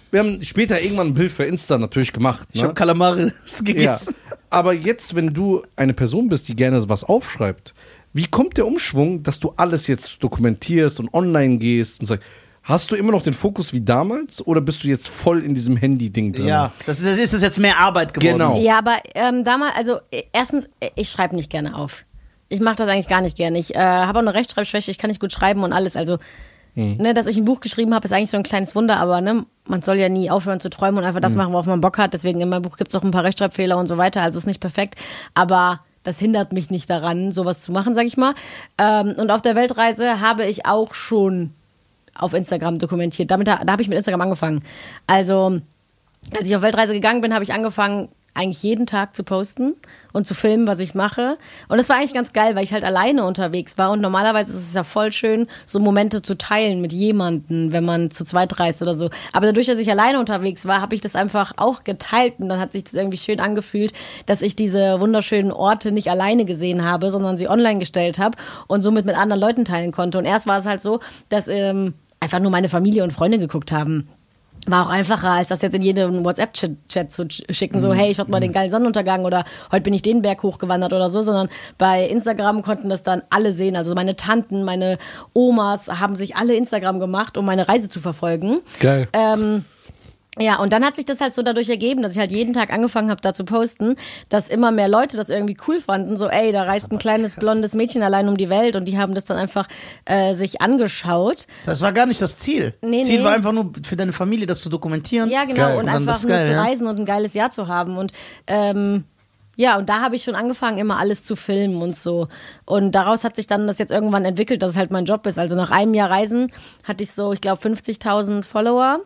Wir 0.09 0.21
haben 0.21 0.41
später 0.41 0.81
irgendwann 0.81 1.07
ein 1.07 1.13
Bild 1.13 1.31
für 1.31 1.43
Insta 1.43 1.77
natürlich 1.77 2.13
gemacht. 2.13 2.47
Ich 2.53 2.61
ne? 2.61 2.67
habe 2.67 2.73
Kalamaris 2.73 3.33
Ja. 3.59 3.63
gegessen. 3.65 4.15
Aber 4.49 4.73
jetzt, 4.73 5.13
wenn 5.15 5.33
du 5.33 5.61
eine 5.75 5.93
Person 5.93 6.29
bist, 6.29 6.47
die 6.47 6.55
gerne 6.55 6.87
was 6.89 7.03
aufschreibt, 7.03 7.75
wie 8.13 8.27
kommt 8.27 8.57
der 8.57 8.65
Umschwung, 8.67 9.23
dass 9.23 9.39
du 9.39 9.53
alles 9.57 9.87
jetzt 9.87 10.23
dokumentierst 10.23 10.99
und 10.99 11.13
online 11.13 11.57
gehst 11.57 11.99
und 11.99 12.05
sagst, 12.05 12.25
hast 12.63 12.91
du 12.91 12.95
immer 12.95 13.11
noch 13.11 13.23
den 13.23 13.33
Fokus 13.33 13.73
wie 13.73 13.81
damals 13.81 14.45
oder 14.45 14.59
bist 14.59 14.83
du 14.83 14.87
jetzt 14.87 15.07
voll 15.07 15.43
in 15.43 15.53
diesem 15.53 15.77
Handy-Ding 15.77 16.33
drin? 16.33 16.47
Ja, 16.47 16.71
das 16.85 16.99
ist, 16.99 17.17
ist 17.17 17.33
das 17.33 17.41
jetzt 17.41 17.59
mehr 17.59 17.77
Arbeit 17.79 18.13
geworden. 18.13 18.39
Genau. 18.39 18.59
Ja, 18.59 18.79
aber 18.79 18.97
ähm, 19.15 19.43
damals, 19.43 19.75
also 19.75 19.99
äh, 20.11 20.23
erstens, 20.33 20.65
äh, 20.79 20.89
ich 20.95 21.09
schreibe 21.09 21.35
nicht 21.35 21.49
gerne 21.49 21.75
auf. 21.75 22.05
Ich 22.49 22.59
mache 22.59 22.75
das 22.75 22.89
eigentlich 22.89 23.07
gar 23.07 23.21
nicht 23.21 23.37
gerne. 23.37 23.57
Ich 23.59 23.75
äh, 23.75 23.79
habe 23.79 24.19
auch 24.19 24.23
eine 24.23 24.33
Rechtschreibschwäche, 24.33 24.91
ich 24.91 24.97
kann 24.97 25.09
nicht 25.09 25.19
gut 25.19 25.33
schreiben 25.33 25.63
und 25.63 25.73
alles. 25.73 25.95
Also, 25.95 26.17
ne, 26.75 27.13
dass 27.13 27.25
ich 27.25 27.37
ein 27.37 27.43
Buch 27.45 27.59
geschrieben 27.59 27.93
habe, 27.93 28.05
ist 28.05 28.13
eigentlich 28.13 28.29
so 28.29 28.37
ein 28.37 28.43
kleines 28.43 28.75
Wunder, 28.75 28.97
aber 28.97 29.19
ne, 29.19 29.45
man 29.65 29.81
soll 29.81 29.97
ja 29.97 30.09
nie 30.09 30.29
aufhören 30.29 30.59
zu 30.59 30.69
träumen 30.69 30.99
und 30.99 31.03
einfach 31.03 31.19
das 31.19 31.35
machen, 31.35 31.51
worauf 31.51 31.65
man 31.65 31.81
Bock 31.81 31.97
hat. 31.97 32.13
Deswegen 32.13 32.39
in 32.39 32.49
meinem 32.49 32.61
Buch 32.61 32.77
gibt 32.77 32.89
es 32.89 32.95
auch 32.95 33.03
ein 33.03 33.11
paar 33.11 33.23
Rechtschreibfehler 33.23 33.77
und 33.77 33.87
so 33.87 33.97
weiter, 33.97 34.21
also 34.21 34.37
ist 34.37 34.45
nicht 34.45 34.59
perfekt. 34.59 34.95
Aber 35.33 35.81
das 36.07 36.19
hindert 36.19 36.53
mich 36.53 36.69
nicht 36.69 36.89
daran, 36.89 37.33
sowas 37.33 37.59
zu 37.59 37.73
machen, 37.73 37.93
sag 37.93 38.05
ich 38.05 38.15
mal. 38.15 38.33
Ähm, 38.77 39.15
und 39.17 39.29
auf 39.29 39.41
der 39.41 39.55
Weltreise 39.55 40.21
habe 40.21 40.45
ich 40.45 40.65
auch 40.65 40.93
schon 40.93 41.51
auf 42.15 42.33
Instagram 42.33 42.79
dokumentiert. 42.79 43.29
Damit, 43.29 43.49
da 43.49 43.59
habe 43.67 43.81
ich 43.81 43.89
mit 43.89 43.97
Instagram 43.97 44.21
angefangen. 44.21 44.63
Also, 45.05 45.59
als 46.31 46.47
ich 46.47 46.55
auf 46.55 46.61
Weltreise 46.61 46.93
gegangen 46.93 47.19
bin, 47.19 47.33
habe 47.33 47.43
ich 47.43 47.51
angefangen, 47.51 48.07
eigentlich 48.37 48.63
jeden 48.63 48.85
Tag 48.85 49.15
zu 49.15 49.23
posten 49.23 49.75
und 50.13 50.27
zu 50.27 50.33
filmen, 50.33 50.67
was 50.67 50.79
ich 50.79 50.93
mache. 50.93 51.37
Und 51.67 51.77
das 51.77 51.89
war 51.89 51.97
eigentlich 51.97 52.13
ganz 52.13 52.33
geil, 52.33 52.55
weil 52.55 52.63
ich 52.63 52.73
halt 52.73 52.83
alleine 52.83 53.25
unterwegs 53.25 53.77
war. 53.77 53.91
Und 53.91 54.01
normalerweise 54.01 54.51
ist 54.51 54.69
es 54.69 54.73
ja 54.73 54.83
voll 54.83 55.11
schön, 55.11 55.47
so 55.65 55.79
Momente 55.79 56.21
zu 56.21 56.37
teilen 56.37 56.81
mit 56.81 56.93
jemandem, 56.93 57.71
wenn 57.71 57.85
man 57.85 58.11
zu 58.11 58.23
zweit 58.23 58.59
reist 58.59 58.81
oder 58.81 58.95
so. 58.95 59.09
Aber 59.33 59.47
dadurch, 59.47 59.67
dass 59.67 59.79
ich 59.79 59.89
alleine 59.89 60.19
unterwegs 60.19 60.65
war, 60.65 60.81
habe 60.81 60.95
ich 60.95 61.01
das 61.01 61.15
einfach 61.15 61.53
auch 61.57 61.83
geteilt. 61.83 62.35
Und 62.39 62.49
dann 62.49 62.59
hat 62.59 62.71
sich 62.71 62.83
das 62.83 62.93
irgendwie 62.93 63.17
schön 63.17 63.39
angefühlt, 63.39 63.93
dass 64.25 64.41
ich 64.41 64.55
diese 64.55 64.99
wunderschönen 64.99 65.51
Orte 65.51 65.91
nicht 65.91 66.09
alleine 66.09 66.45
gesehen 66.45 66.85
habe, 66.85 67.11
sondern 67.11 67.37
sie 67.37 67.49
online 67.49 67.79
gestellt 67.79 68.19
habe 68.19 68.37
und 68.67 68.81
somit 68.81 69.05
mit 69.05 69.15
anderen 69.15 69.41
Leuten 69.41 69.65
teilen 69.65 69.91
konnte. 69.91 70.17
Und 70.17 70.25
erst 70.25 70.47
war 70.47 70.59
es 70.59 70.65
halt 70.65 70.81
so, 70.81 70.99
dass 71.29 71.47
ähm, 71.47 71.93
einfach 72.19 72.39
nur 72.39 72.51
meine 72.51 72.69
Familie 72.69 73.03
und 73.03 73.13
Freunde 73.13 73.39
geguckt 73.39 73.71
haben. 73.71 74.09
War 74.65 74.85
auch 74.85 74.89
einfacher, 74.89 75.29
als 75.31 75.47
das 75.47 75.61
jetzt 75.61 75.75
in 75.75 75.81
jedem 75.81 76.25
WhatsApp-Chat 76.25 77.11
zu 77.13 77.23
sch- 77.23 77.53
schicken, 77.53 77.79
so, 77.79 77.93
hey, 77.93 78.11
ich 78.11 78.19
hatte 78.19 78.31
mal 78.31 78.39
den 78.41 78.51
geilen 78.51 78.69
Sonnenuntergang 78.69 79.23
oder 79.23 79.45
heute 79.71 79.83
bin 79.83 79.93
ich 79.93 80.01
den 80.01 80.21
Berg 80.21 80.43
hochgewandert 80.43 80.91
oder 80.91 81.09
so, 81.09 81.21
sondern 81.21 81.47
bei 81.77 82.05
Instagram 82.05 82.63
konnten 82.63 82.89
das 82.89 83.03
dann 83.03 83.21
alle 83.29 83.53
sehen. 83.53 83.75
Also 83.77 83.93
meine 83.95 84.15
Tanten, 84.17 84.63
meine 84.63 84.97
Omas 85.33 85.87
haben 85.87 86.15
sich 86.15 86.35
alle 86.35 86.55
Instagram 86.55 86.99
gemacht, 86.99 87.37
um 87.37 87.45
meine 87.45 87.67
Reise 87.69 87.87
zu 87.87 87.99
verfolgen. 88.01 88.59
Geil. 88.79 89.07
Ähm, 89.13 89.63
ja, 90.39 90.59
und 90.59 90.73
dann 90.73 90.85
hat 90.85 90.95
sich 90.95 91.05
das 91.05 91.21
halt 91.21 91.33
so 91.33 91.41
dadurch 91.41 91.69
ergeben, 91.69 92.01
dass 92.01 92.13
ich 92.13 92.19
halt 92.19 92.31
jeden 92.31 92.53
Tag 92.53 92.71
angefangen 92.71 93.09
habe, 93.09 93.21
da 93.21 93.33
zu 93.33 93.43
posten, 93.43 93.95
dass 94.29 94.49
immer 94.49 94.71
mehr 94.71 94.87
Leute 94.87 95.17
das 95.17 95.29
irgendwie 95.29 95.57
cool 95.67 95.81
fanden. 95.81 96.17
So, 96.17 96.27
ey, 96.27 96.51
da 96.51 96.63
reist 96.63 96.91
ein 96.91 96.97
kleines 96.97 97.35
blondes 97.35 97.73
Mädchen 97.73 98.03
allein 98.03 98.27
um 98.27 98.37
die 98.37 98.49
Welt 98.49 98.75
und 98.75 98.85
die 98.85 98.97
haben 98.97 99.15
das 99.15 99.25
dann 99.25 99.37
einfach 99.37 99.67
äh, 100.05 100.33
sich 100.35 100.61
angeschaut. 100.61 101.47
Das 101.65 101.81
war 101.81 101.93
gar 101.93 102.05
nicht 102.05 102.21
das 102.21 102.37
Ziel. 102.37 102.73
Nee, 102.81 103.03
Ziel 103.03 103.19
nee. 103.19 103.25
war 103.25 103.33
einfach 103.33 103.51
nur 103.51 103.71
für 103.83 103.95
deine 103.95 104.13
Familie, 104.13 104.45
das 104.45 104.59
zu 104.61 104.69
dokumentieren. 104.69 105.29
Ja, 105.29 105.43
genau, 105.45 105.67
Geil. 105.67 105.77
und 105.77 105.87
Und 105.87 105.89
einfach 105.89 106.13
das 106.13 106.23
nur 106.23 106.35
geil, 106.35 106.47
zu 106.47 106.51
ja. 106.53 106.61
reisen 106.61 106.87
und 106.87 106.99
ein 106.99 107.05
geiles 107.05 107.33
Jahr 107.33 107.49
zu 107.49 107.67
haben. 107.67 107.97
Und 107.97 108.11
ähm, 108.47 109.05
ja, 109.55 109.77
und 109.77 109.89
da 109.89 110.01
habe 110.01 110.15
ich 110.15 110.23
schon 110.23 110.35
angefangen, 110.35 110.77
immer 110.77 110.97
alles 110.99 111.23
zu 111.23 111.35
filmen 111.35 111.81
und 111.81 111.95
so. 111.95 112.27
Und 112.65 112.91
daraus 112.91 113.23
hat 113.23 113.35
sich 113.35 113.47
dann 113.47 113.65
das 113.65 113.79
jetzt 113.79 113.91
irgendwann 113.91 114.23
entwickelt, 114.23 114.61
dass 114.61 114.71
es 114.71 114.77
halt 114.77 114.91
mein 114.91 115.05
Job 115.05 115.25
ist. 115.25 115.39
Also 115.39 115.55
nach 115.55 115.71
einem 115.71 115.95
Jahr 115.95 116.11
Reisen 116.11 116.51
hatte 116.83 117.03
ich 117.03 117.11
so, 117.11 117.33
ich 117.33 117.41
glaube, 117.41 117.67
50.000 117.67 118.43
Follower. 118.45 118.99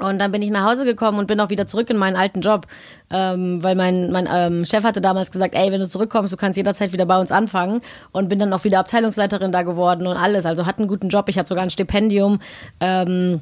Und 0.00 0.20
dann 0.20 0.30
bin 0.30 0.42
ich 0.42 0.50
nach 0.50 0.70
Hause 0.70 0.84
gekommen 0.84 1.18
und 1.18 1.26
bin 1.26 1.40
auch 1.40 1.50
wieder 1.50 1.66
zurück 1.66 1.90
in 1.90 1.96
meinen 1.96 2.14
alten 2.16 2.40
Job, 2.40 2.66
ähm, 3.10 3.62
weil 3.62 3.74
mein, 3.74 4.12
mein 4.12 4.28
ähm, 4.32 4.64
Chef 4.64 4.84
hatte 4.84 5.00
damals 5.00 5.30
gesagt, 5.32 5.54
ey, 5.56 5.72
wenn 5.72 5.80
du 5.80 5.88
zurückkommst, 5.88 6.32
du 6.32 6.36
kannst 6.36 6.56
jederzeit 6.56 6.92
wieder 6.92 7.04
bei 7.06 7.18
uns 7.20 7.32
anfangen 7.32 7.80
und 8.12 8.28
bin 8.28 8.38
dann 8.38 8.52
auch 8.52 8.62
wieder 8.62 8.78
Abteilungsleiterin 8.78 9.50
da 9.50 9.62
geworden 9.62 10.06
und 10.06 10.16
alles. 10.16 10.46
Also 10.46 10.66
hatte 10.66 10.78
einen 10.78 10.88
guten 10.88 11.08
Job, 11.08 11.28
ich 11.28 11.36
hatte 11.38 11.48
sogar 11.48 11.64
ein 11.64 11.70
Stipendium 11.70 12.38
ähm, 12.78 13.40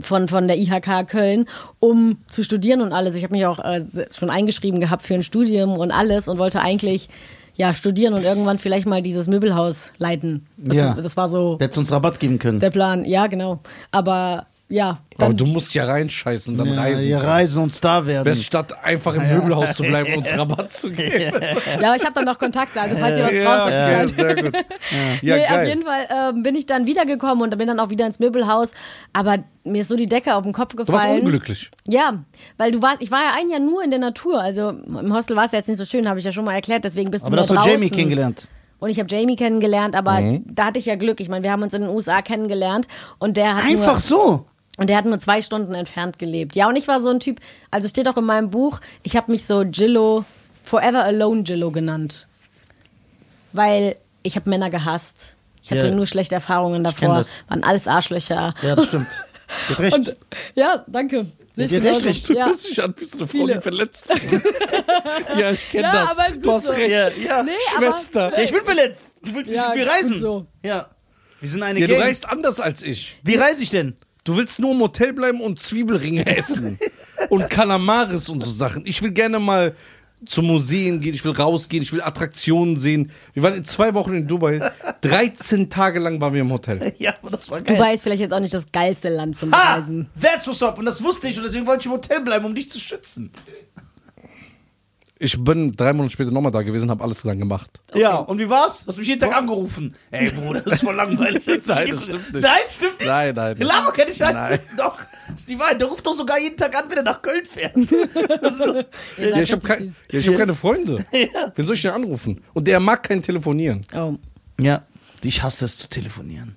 von, 0.00 0.28
von 0.28 0.46
der 0.48 0.58
IHK 0.58 1.06
Köln, 1.08 1.46
um 1.80 2.18
zu 2.28 2.42
studieren 2.44 2.80
und 2.82 2.92
alles. 2.92 3.14
Ich 3.14 3.22
habe 3.24 3.32
mich 3.34 3.46
auch 3.46 3.58
äh, 3.58 3.82
schon 4.14 4.30
eingeschrieben 4.30 4.80
gehabt 4.80 5.02
für 5.02 5.14
ein 5.14 5.22
Studium 5.22 5.76
und 5.76 5.90
alles 5.90 6.28
und 6.28 6.38
wollte 6.38 6.60
eigentlich 6.60 7.08
ja 7.54 7.72
studieren 7.72 8.12
und 8.12 8.24
irgendwann 8.24 8.58
vielleicht 8.58 8.86
mal 8.86 9.00
dieses 9.00 9.26
Möbelhaus 9.28 9.92
leiten. 9.96 10.46
Das, 10.58 10.76
Ja. 10.76 10.94
das 10.94 11.16
war 11.16 11.28
so 11.30 11.56
Der 11.56 11.68
hätte 11.68 11.80
uns 11.80 11.90
Rabatt 11.90 12.20
geben 12.20 12.38
können. 12.38 12.60
der 12.60 12.70
Plan. 12.70 13.04
Ja, 13.06 13.26
genau. 13.26 13.60
Aber 13.90 14.46
ja, 14.68 14.98
Aber 15.18 15.32
du 15.32 15.46
musst 15.46 15.72
ja 15.74 15.84
reinscheißen 15.84 16.52
und 16.52 16.58
dann 16.58 16.74
ja, 16.74 16.80
reisen. 16.80 17.04
hier 17.04 17.18
reisen 17.18 17.62
und 17.62 17.72
Star 17.72 18.04
werden. 18.06 18.24
Best 18.24 18.42
statt 18.44 18.74
einfach 18.82 19.14
im 19.14 19.28
Möbelhaus 19.28 19.74
zu 19.76 19.84
bleiben 19.84 20.12
und 20.14 20.18
uns 20.26 20.36
Rabatt 20.36 20.72
zu 20.72 20.90
geben. 20.90 21.40
Ja, 21.80 21.88
aber 21.88 21.96
ich 21.96 22.02
habe 22.04 22.14
dann 22.14 22.24
noch 22.24 22.36
Kontakte, 22.38 22.80
also 22.80 22.96
falls 22.96 23.16
ihr 23.16 23.24
was 23.26 23.32
Ja, 23.32 23.44
braucht, 23.56 23.70
ja, 23.72 24.02
Bescheid. 24.02 24.08
sehr 24.08 24.34
gut. 24.42 24.54
Ja, 25.22 25.36
nee, 25.36 25.42
auf 25.44 25.48
geil. 25.50 25.68
jeden 25.68 25.82
Fall 25.84 26.08
ähm, 26.10 26.42
bin 26.42 26.54
ich 26.56 26.66
dann 26.66 26.86
wiedergekommen 26.86 27.42
und 27.44 27.56
bin 27.56 27.68
dann 27.68 27.78
auch 27.80 27.90
wieder 27.90 28.06
ins 28.06 28.18
Möbelhaus. 28.18 28.72
Aber 29.12 29.38
mir 29.64 29.82
ist 29.82 29.88
so 29.88 29.96
die 29.96 30.06
Decke 30.08 30.34
auf 30.34 30.42
den 30.42 30.52
Kopf 30.52 30.72
Du 30.72 30.78
warst 30.78 30.88
gefallen. 30.88 31.20
unglücklich. 31.22 31.70
Ja, 31.86 32.24
weil 32.58 32.72
du 32.72 32.82
warst, 32.82 33.00
ich 33.02 33.10
war 33.12 33.20
ja 33.22 33.34
ein 33.38 33.48
Jahr 33.48 33.60
nur 33.60 33.84
in 33.84 33.90
der 33.90 34.00
Natur. 34.00 34.40
Also 34.42 34.70
im 34.70 35.14
Hostel 35.14 35.36
war 35.36 35.44
es 35.46 35.52
ja 35.52 35.58
jetzt 35.58 35.68
nicht 35.68 35.78
so 35.78 35.84
schön, 35.84 36.08
habe 36.08 36.18
ich 36.18 36.24
ja 36.24 36.32
schon 36.32 36.44
mal 36.44 36.54
erklärt. 36.54 36.84
Deswegen 36.84 37.10
bist 37.12 37.24
Aber 37.24 37.36
du 37.36 37.42
das 37.42 37.50
mehr 37.50 37.58
hast 37.58 37.66
du. 37.66 37.70
Jamie 37.72 37.90
kennengelernt. 37.90 38.48
Und 38.78 38.90
ich 38.90 38.98
habe 38.98 39.08
Jamie 39.08 39.36
kennengelernt, 39.36 39.96
aber 39.96 40.20
Mhm. 40.20 40.44
da 40.46 40.66
hatte 40.66 40.78
ich 40.78 40.84
ja 40.86 40.96
Glück. 40.96 41.18
Ich 41.20 41.28
meine, 41.30 41.42
wir 41.42 41.50
haben 41.50 41.62
uns 41.62 41.72
in 41.72 41.80
den 41.82 41.90
USA 41.90 42.20
kennengelernt 42.20 42.86
und 43.18 43.36
der 43.38 43.56
hat 43.56 43.64
Einfach 43.64 43.92
nur, 43.92 43.98
so. 44.00 44.46
Und 44.76 44.88
der 44.90 44.96
hat 44.96 45.04
nur 45.06 45.18
zwei 45.18 45.42
Stunden 45.42 45.74
entfernt 45.74 46.18
gelebt. 46.18 46.54
Ja, 46.56 46.68
und 46.68 46.76
ich 46.76 46.86
war 46.88 47.00
so 47.00 47.08
ein 47.08 47.20
Typ, 47.20 47.40
also 47.70 47.88
steht 47.88 48.08
auch 48.08 48.16
in 48.16 48.24
meinem 48.24 48.50
Buch, 48.50 48.80
ich 49.02 49.16
habe 49.16 49.30
mich 49.32 49.46
so 49.46 49.64
Gillo 49.66 50.24
Forever 50.64 51.04
Alone 51.04 51.42
Jillo 51.42 51.70
genannt. 51.70 52.26
Weil 53.52 53.96
ich 54.22 54.36
habe 54.36 54.48
Männer 54.50 54.70
gehasst. 54.70 55.34
Ich 55.62 55.70
hatte 55.70 55.86
Ja. 55.88 55.94
nur 55.94 56.06
schlechte 56.06 56.34
Erfahrungen 56.34 56.84
davor. 56.84 57.14
das. 57.16 57.30
Waren 57.48 57.64
alles 57.64 57.88
Arschlöcher. 57.88 58.54
Ja, 58.62 58.74
das 58.74 58.86
stimmt. 58.86 59.06
Du 59.68 59.74
hast 59.74 59.80
recht. 59.80 59.94
Und, 59.94 60.16
ja, 60.54 60.84
danke. 60.88 61.26
Sehe 61.54 61.64
ich 61.66 61.70
Die 61.70 61.76
hat 61.78 61.84
echt 61.86 62.04
recht. 62.04 62.28
Du 62.28 62.34
Ja. 62.34 62.46
hörst 62.46 62.68
dich 62.68 62.82
an, 62.82 62.92
bist 62.92 63.14
du 63.14 63.18
eine 63.18 63.28
Frau, 63.28 63.46
die 63.46 63.60
verletzt 63.62 64.06
ja, 65.38 65.52
ich 65.52 65.68
kenne 65.70 65.84
Ja, 65.84 65.92
das. 65.92 66.10
aber 66.18 66.28
ist 66.28 66.44
du 66.44 66.52
hast 66.52 66.66
so. 66.66 66.72
recht. 66.72 66.90
ja, 66.90 67.08
ja. 67.10 67.42
Nee, 67.42 67.52
Schwester. 67.78 68.26
aber 68.26 68.38
ja, 68.38 68.44
ich 68.44 68.52
bin 68.52 68.64
verletzt. 68.64 69.14
Du 69.22 69.34
willst 69.34 69.50
nicht 69.50 69.56
Ja, 69.56 69.68
mit 69.68 69.78
mir 69.78 69.88
reisen. 69.88 70.18
so. 70.18 70.46
Ja. 70.62 70.90
Wir 71.40 71.48
sind 71.48 71.62
eine 71.62 71.78
Ja, 71.80 71.86
du 71.86 71.94
Gang. 71.94 72.04
reist 72.04 72.28
anders 72.28 72.60
als 72.60 72.82
ich. 72.82 73.16
Wie 73.22 73.36
reise 73.36 73.62
ich 73.62 73.70
denn? 73.70 73.94
Du 74.26 74.36
willst 74.36 74.58
nur 74.58 74.72
im 74.72 74.80
Hotel 74.80 75.12
bleiben 75.12 75.40
und 75.40 75.60
Zwiebelringe 75.60 76.26
essen. 76.36 76.78
und 77.30 77.48
Kalamaris 77.48 78.28
und 78.28 78.42
so 78.42 78.50
Sachen. 78.50 78.84
Ich 78.84 79.00
will 79.00 79.12
gerne 79.12 79.38
mal 79.38 79.74
zu 80.24 80.42
Museen 80.42 81.00
gehen, 81.00 81.14
ich 81.14 81.24
will 81.24 81.32
rausgehen, 81.32 81.82
ich 81.82 81.92
will 81.92 82.02
Attraktionen 82.02 82.76
sehen. 82.76 83.12
Wir 83.34 83.42
waren 83.44 83.54
in 83.54 83.64
zwei 83.64 83.94
Wochen 83.94 84.14
in 84.14 84.26
Dubai. 84.26 84.72
13 85.02 85.70
Tage 85.70 86.00
lang 86.00 86.20
waren 86.20 86.34
wir 86.34 86.40
im 86.40 86.52
Hotel. 86.52 86.92
Ja, 86.98 87.14
aber 87.22 87.30
das 87.30 87.48
war 87.48 87.60
geil. 87.60 87.76
Dubai 87.76 87.94
ist 87.94 88.02
vielleicht 88.02 88.20
jetzt 88.22 88.32
auch 88.32 88.40
nicht 88.40 88.52
das 88.54 88.66
geilste 88.72 89.08
Land 89.10 89.36
zum 89.36 89.52
Reisen. 89.54 90.10
that's 90.20 90.46
what's 90.46 90.62
up. 90.62 90.78
Und 90.78 90.86
das 90.86 91.02
wusste 91.04 91.28
ich 91.28 91.36
und 91.38 91.44
deswegen 91.44 91.66
wollte 91.66 91.80
ich 91.80 91.86
im 91.86 91.92
Hotel 91.92 92.20
bleiben, 92.20 92.44
um 92.46 92.54
dich 92.54 92.68
zu 92.68 92.80
schützen. 92.80 93.30
Ich 95.18 95.42
bin 95.42 95.74
drei 95.74 95.94
Monate 95.94 96.12
später 96.12 96.30
nochmal 96.30 96.52
da 96.52 96.60
gewesen, 96.60 96.90
habe 96.90 97.02
alles 97.02 97.22
dann 97.22 97.38
gemacht. 97.38 97.80
Ja, 97.94 98.16
und 98.16 98.38
wie 98.38 98.50
war's? 98.50 98.80
Du 98.80 98.88
hast 98.88 98.98
mich 98.98 99.08
jeden 99.08 99.20
Tag 99.20 99.34
angerufen. 99.34 99.94
Ey, 100.10 100.30
Bruder, 100.30 100.60
das 100.60 100.74
ist 100.74 100.84
voll 100.84 100.94
langweilig. 100.94 101.46
Nein, 101.66 101.90
das 101.90 102.02
stimmt 102.02 102.32
nicht. 102.34 102.42
Nein, 102.42 102.60
stimmt 102.68 103.00
nicht. 103.00 103.08
Nein, 103.08 103.34
nein, 103.34 103.56
nein. 103.58 103.66
Laber 103.66 103.92
keine 103.92 104.12
Scheiße. 104.12 104.34
Nein. 104.34 104.60
Doch, 104.76 104.98
das 105.28 105.36
ist 105.40 105.48
die 105.48 105.58
Wahrheit. 105.58 105.80
Der 105.80 105.88
ruft 105.88 106.06
doch 106.06 106.14
sogar 106.14 106.38
jeden 106.38 106.56
Tag 106.56 106.76
an, 106.76 106.90
wenn 106.90 106.98
er 106.98 107.02
nach 107.02 107.22
Köln 107.22 107.46
fährt. 107.46 107.74
Ihr 109.18 109.28
Ja, 109.30 109.40
ich 109.40 109.52
habe 109.52 109.62
kein, 109.62 109.94
ja, 110.10 110.20
hab 110.20 110.36
keine 110.36 110.54
Freunde. 110.54 111.04
Wen 111.54 111.66
soll 111.66 111.76
ich 111.76 111.82
denn 111.82 111.92
anrufen? 111.92 112.42
Und 112.52 112.68
der 112.68 112.78
mag 112.78 113.02
kein 113.02 113.22
Telefonieren. 113.22 113.86
Oh. 113.94 114.16
Ja, 114.60 114.82
ich 115.24 115.42
hasse 115.42 115.64
es 115.64 115.78
zu 115.78 115.88
telefonieren. 115.88 116.56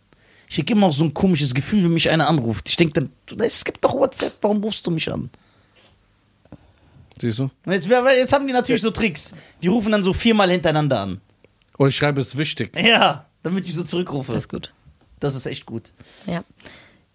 Ich 0.50 0.56
krieg 0.56 0.70
immer 0.72 0.88
auch 0.88 0.94
so 0.94 1.06
ein 1.06 1.14
komisches 1.14 1.54
Gefühl, 1.54 1.84
wenn 1.84 1.94
mich 1.94 2.10
einer 2.10 2.28
anruft. 2.28 2.68
Ich 2.68 2.76
denke 2.76 2.94
dann, 2.94 3.40
es 3.40 3.64
gibt 3.64 3.84
doch 3.84 3.94
WhatsApp, 3.94 4.34
warum 4.42 4.62
rufst 4.64 4.86
du 4.86 4.92
mich 4.92 5.12
an? 5.12 5.30
Siehst 7.22 7.40
du? 7.40 7.50
Und 7.66 7.74
jetzt, 7.74 7.88
jetzt 7.88 8.34
haben 8.34 8.48
die 8.48 8.54
natürlich 8.54 8.82
so 8.82 8.92
Tricks. 8.92 9.34
Die 9.62 9.68
rufen 9.68 9.92
dann 9.92 10.04
so 10.04 10.14
viermal 10.14 10.50
hintereinander 10.50 11.00
an. 11.02 11.22
Oder 11.78 11.90
ich 11.90 11.96
schreibe, 11.98 12.22
es 12.22 12.38
wichtig. 12.38 12.76
Ja, 12.80 13.26
damit 13.44 13.68
ich 13.68 13.74
so 13.76 13.84
zurückrufe. 13.84 14.32
Das 14.34 14.44
ist 14.44 14.50
gut. 14.50 14.74
Das 15.20 15.36
ist 15.36 15.46
echt 15.46 15.66
gut. 15.66 15.92
Ja. 16.26 16.44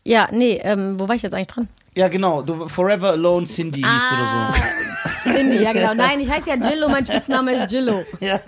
Ja, 0.06 0.28
nee, 0.30 0.60
ähm, 0.62 1.00
wo 1.00 1.08
war 1.08 1.14
ich 1.14 1.22
jetzt 1.22 1.32
eigentlich 1.32 1.46
dran? 1.46 1.68
Ja, 1.96 2.08
genau. 2.08 2.42
Du, 2.42 2.68
Forever 2.68 3.10
Alone 3.12 3.46
Cindy 3.46 3.80
hieß 3.80 3.88
Ah. 3.88 4.48
oder 4.50 4.54
so. 4.54 5.32
Cindy, 5.32 5.62
ja 5.62 5.72
genau. 5.72 5.94
Nein, 5.94 6.20
ich 6.20 6.30
heiße 6.30 6.50
ja 6.50 6.56
Gillo, 6.56 6.88
mein 6.90 7.06
Spitzname 7.06 7.52
ist 7.54 7.70
Gillo. 7.70 8.04
Ja. 8.20 8.38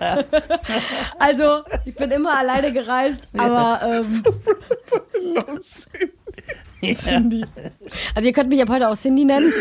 Also, 1.17 1.61
ich 1.85 1.95
bin 1.95 2.11
immer 2.11 2.37
alleine 2.37 2.71
gereist, 2.71 3.21
aber 3.35 3.81
ähm, 3.83 4.23
Cindy. 5.61 6.13
Also 8.15 8.27
ihr 8.27 8.33
könnt 8.33 8.49
mich 8.49 8.61
ab 8.61 8.69
heute 8.69 8.89
auch 8.89 8.97
Cindy 8.97 9.25
nennen. 9.25 9.51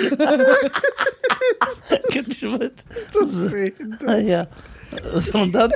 Kennt 2.10 2.28
mich 2.28 2.42
mit. 2.42 2.72
Ah, 4.06 4.16
ja. 4.16 4.46
So, 5.14 5.38
Und 5.42 5.52
dann? 5.54 5.70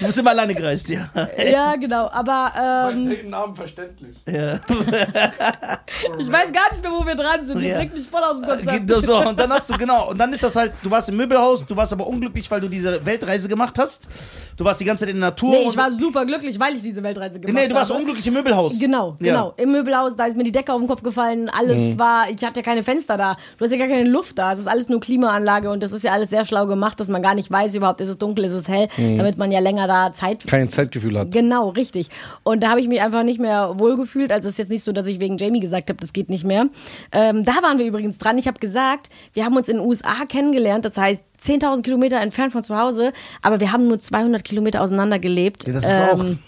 Du 0.00 0.06
bist 0.06 0.18
immer 0.18 0.30
alleine 0.30 0.54
gereist, 0.54 0.88
ja. 0.88 1.08
Ja, 1.50 1.76
genau. 1.76 2.08
Aber 2.10 2.52
ähm, 2.92 3.30
Namen 3.30 3.54
verständlich. 3.54 4.16
ja. 4.26 4.54
ich 6.18 6.30
weiß 6.32 6.52
gar 6.52 6.70
nicht 6.70 6.82
mehr, 6.82 6.92
wo 6.92 7.04
wir 7.06 7.14
dran 7.14 7.44
sind. 7.44 7.56
Das 7.56 7.64
Ja. 7.64 7.76
bringt 7.78 7.94
mich 7.94 8.06
voll 8.08 8.22
aus 8.22 8.36
dem 8.36 8.46
Konzept. 8.46 8.86
Geht 8.86 9.02
So, 9.02 9.16
und 9.18 9.38
dann 9.38 9.50
hast 9.52 9.70
du, 9.70 9.76
genau, 9.76 10.10
und 10.10 10.18
dann 10.18 10.32
ist 10.32 10.42
das 10.42 10.56
halt, 10.56 10.72
du 10.82 10.90
warst 10.90 11.08
im 11.08 11.16
Möbelhaus, 11.16 11.66
du 11.66 11.76
warst 11.76 11.92
aber 11.92 12.06
unglücklich, 12.06 12.50
weil 12.50 12.60
du 12.60 12.68
diese 12.68 13.04
Weltreise 13.04 13.48
gemacht 13.48 13.74
hast. 13.78 14.08
Du 14.56 14.64
warst 14.64 14.80
die 14.80 14.84
ganze 14.84 15.04
Zeit 15.04 15.10
in 15.14 15.20
der 15.20 15.30
Natur. 15.30 15.50
Nee, 15.50 15.66
ich 15.68 15.76
war 15.76 15.90
super 15.90 16.24
glücklich, 16.24 16.58
weil 16.58 16.74
ich 16.74 16.82
diese 16.82 17.02
Weltreise 17.02 17.38
gemacht 17.40 17.54
Nee, 17.62 17.68
du 17.68 17.74
warst 17.74 17.90
habe. 17.90 18.00
unglücklich 18.00 18.26
im 18.26 18.34
Möbelhaus. 18.34 18.78
Genau, 18.78 19.16
Ja. 19.20 19.32
genau. 19.32 19.54
Im 19.56 19.72
Möbelhaus, 19.72 20.16
da 20.16 20.26
ist 20.26 20.36
mir 20.36 20.44
die 20.44 20.52
Decke 20.52 20.72
auf 20.72 20.80
den 20.80 20.88
Kopf 20.88 21.02
gefallen, 21.02 21.48
alles 21.50 21.78
Mhm. 21.78 21.98
war, 21.98 22.28
ich 22.30 22.42
hatte 22.44 22.60
ja 22.60 22.64
keine 22.64 22.82
Fenster 22.82 23.16
da. 23.16 23.36
Du 23.58 23.64
hast 23.64 23.72
ja 23.72 23.78
gar 23.78 23.88
keine 23.88 24.08
Luft 24.08 24.38
da. 24.38 24.52
Es 24.52 24.58
ist 24.58 24.68
alles 24.68 24.88
nur 24.88 25.00
Klimaanlage 25.00 25.70
und 25.70 25.82
das 25.82 25.92
ist 25.92 26.04
ja 26.04 26.12
alles 26.12 26.30
sehr 26.30 26.44
schlau 26.44 26.66
gemacht, 26.66 26.98
dass 27.00 27.08
man 27.08 27.22
gar 27.22 27.34
nicht 27.34 27.50
weiß 27.50 27.74
überhaupt, 27.74 28.00
ist 28.00 28.08
es 28.08 28.18
dunkel, 28.18 28.45
ist 28.46 28.52
es 28.52 28.68
hell, 28.68 28.88
Mhm. 28.96 29.18
damit 29.18 29.36
man 29.38 29.50
ja 29.50 29.60
länger 29.60 29.86
da 29.86 30.12
Zeit 30.12 30.46
Kein 30.46 30.70
Zeitgefühl 30.70 31.18
hat. 31.18 31.30
Genau, 31.32 31.68
richtig. 31.70 32.08
Und 32.42 32.62
da 32.62 32.70
habe 32.70 32.80
ich 32.80 32.88
mich 32.88 33.00
einfach 33.00 33.22
nicht 33.22 33.38
mehr 33.40 33.74
wohlgefühlt. 33.78 34.32
Also 34.32 34.48
es 34.48 34.54
ist 34.54 34.58
jetzt 34.58 34.70
nicht 34.70 34.84
so, 34.84 34.92
dass 34.92 35.06
ich 35.06 35.20
wegen 35.20 35.36
Jamie 35.36 35.60
gesagt 35.60 35.88
habe, 35.90 36.00
das 36.00 36.12
geht 36.12 36.30
nicht 36.30 36.44
mehr. 36.44 36.66
Ähm, 37.12 37.44
da 37.44 37.62
waren 37.62 37.78
wir 37.78 37.86
übrigens 37.86 38.18
dran. 38.18 38.38
Ich 38.38 38.46
habe 38.46 38.58
gesagt, 38.58 39.08
wir 39.34 39.44
haben 39.44 39.56
uns 39.56 39.68
in 39.68 39.76
den 39.76 39.86
USA 39.86 40.24
kennengelernt. 40.28 40.84
Das 40.84 40.96
heißt 40.96 41.22
10.000 41.40 41.82
Kilometer 41.82 42.20
entfernt 42.20 42.52
von 42.52 42.64
zu 42.64 42.76
Hause, 42.78 43.12
aber 43.42 43.60
wir 43.60 43.70
haben 43.72 43.88
nur 43.88 43.98
200 43.98 44.42
Kilometer 44.42 44.80
auseinander 44.80 45.18
gelebt. 45.18 45.66
Ja, 45.66 45.74
das 45.74 45.84
ist 45.84 46.00
auch. 46.00 46.20
Ähm, 46.20 46.38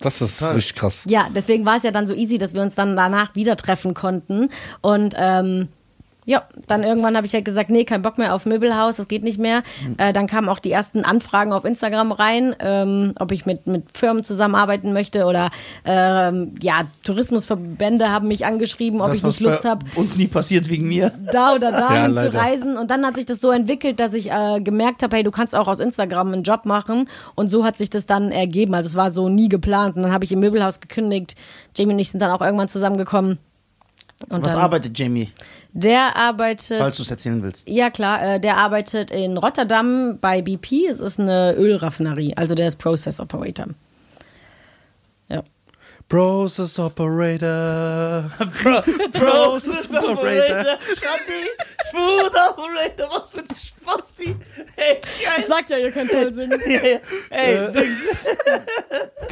Das 0.00 0.20
ist 0.20 0.42
richtig 0.42 0.74
krass. 0.74 1.04
ja, 1.08 1.28
deswegen 1.34 1.64
war 1.64 1.76
es 1.76 1.82
ja 1.82 1.90
dann 1.90 2.06
so 2.06 2.12
easy, 2.12 2.36
dass 2.36 2.52
wir 2.52 2.60
uns 2.60 2.74
dann 2.74 2.96
danach 2.96 3.34
wieder 3.34 3.56
treffen 3.56 3.94
konnten. 3.94 4.50
Und 4.82 5.14
ähm, 5.16 5.68
ja, 6.28 6.42
dann 6.66 6.82
irgendwann 6.82 7.16
habe 7.16 7.24
ich 7.26 7.32
halt 7.34 7.44
gesagt, 7.44 7.70
nee, 7.70 7.84
kein 7.84 8.02
Bock 8.02 8.18
mehr 8.18 8.34
auf 8.34 8.46
Möbelhaus, 8.46 8.96
das 8.96 9.06
geht 9.06 9.22
nicht 9.22 9.38
mehr. 9.38 9.62
Äh, 9.96 10.12
dann 10.12 10.26
kamen 10.26 10.48
auch 10.48 10.58
die 10.58 10.72
ersten 10.72 11.04
Anfragen 11.04 11.52
auf 11.52 11.64
Instagram 11.64 12.10
rein, 12.10 12.54
ähm, 12.58 13.14
ob 13.20 13.30
ich 13.30 13.46
mit, 13.46 13.68
mit 13.68 13.96
Firmen 13.96 14.24
zusammenarbeiten 14.24 14.92
möchte 14.92 15.24
oder 15.26 15.50
ähm, 15.84 16.54
ja, 16.60 16.82
Tourismusverbände 17.04 18.10
haben 18.10 18.26
mich 18.28 18.44
angeschrieben, 18.44 19.00
ob 19.00 19.08
Das, 19.08 19.18
ich 19.18 19.22
nicht 19.24 19.40
Lust 19.40 19.64
habe, 19.64 19.86
uns 19.94 20.16
nie 20.16 20.26
passiert 20.26 20.68
wegen 20.68 20.88
mir. 20.88 21.12
da 21.32 21.54
oder 21.54 21.70
Ja, 21.76 21.80
dahin 21.80 22.14
zu 22.14 22.22
leider. 22.22 22.38
reisen. 22.40 22.76
Und 22.76 22.90
dann 22.90 23.06
hat 23.06 23.14
sich 23.16 23.26
das 23.26 23.40
so 23.40 23.50
entwickelt, 23.50 24.00
dass 24.00 24.12
ich 24.12 24.30
äh, 24.30 24.60
gemerkt 24.60 25.02
habe, 25.04 25.14
hey, 25.16 25.22
du 25.22 25.30
kannst 25.30 25.54
auch 25.54 25.68
aus 25.68 25.78
Instagram 25.78 26.32
einen 26.32 26.42
Job 26.42 26.64
machen. 26.66 27.08
Und 27.36 27.50
so 27.50 27.64
hat 27.64 27.78
sich 27.78 27.88
das 27.90 28.04
dann 28.06 28.32
ergeben. 28.32 28.74
Also 28.74 28.88
es 28.88 28.94
war 28.96 29.10
so 29.12 29.28
nie 29.28 29.48
geplant. 29.48 29.94
Und 29.96 30.02
dann 30.02 30.12
habe 30.12 30.24
ich 30.24 30.32
im 30.32 30.40
Möbelhaus 30.40 30.80
gekündigt. 30.80 31.36
Jamie 31.76 31.92
und 31.92 31.98
ich 32.00 32.10
sind 32.10 32.20
dann 32.20 32.30
auch 32.32 32.40
irgendwann 32.40 32.68
zusammengekommen. 32.68 33.38
Und 34.30 34.42
Was 34.42 34.54
dann, 34.54 34.62
arbeitet 34.62 34.98
Jamie, 34.98 35.28
Der 35.78 36.16
arbeitet. 36.16 36.78
falls 36.78 36.96
du 36.96 37.02
es 37.02 37.10
erzählen 37.10 37.42
willst? 37.42 37.68
ja, 37.68 37.90
klar, 37.90 38.36
äh, 38.36 38.40
der 38.40 38.56
arbeitet 38.56 39.10
in 39.10 39.36
Rotterdam 39.36 40.18
bei 40.20 40.40
BP. 40.40 40.86
Es 40.88 41.00
ist 41.00 41.20
eine 41.20 41.54
Ölraffinerie. 41.54 42.34
Also 42.34 42.54
der 42.54 42.68
ist 42.68 42.78
Process 42.78 43.20
Operator. 43.20 43.66
Ja. 46.08 46.16
Process 46.16 46.78
Operator. 46.78 48.30
Pro 48.62 48.80
Process 49.12 49.88
Operator. 49.90 50.78
Shanti, 50.94 51.42
Smooth 51.90 52.32
Operator, 52.50 53.08
was 53.10 53.30
für 53.30 53.38
ein 53.40 53.48
Spasti. 53.56 54.36
Hey, 54.76 55.00
Ich 55.18 55.24
geil. 55.24 55.44
sag 55.48 55.68
ja, 55.70 55.78
ihr 55.78 55.90
könnt 55.92 56.10
toll 56.10 56.32
singen. 56.32 56.60
Hey, 57.30 57.68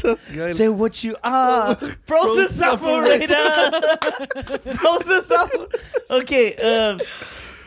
Das 0.02 0.20
ist 0.22 0.34
geil. 0.34 0.52
say 0.52 0.68
what 0.68 0.96
you 1.02 1.14
are. 1.22 1.76
Process 2.06 2.60
Operator. 2.60 3.36
Process 4.76 5.30
Operator. 5.30 5.68
Okay, 6.08 6.54
äh, 6.58 6.96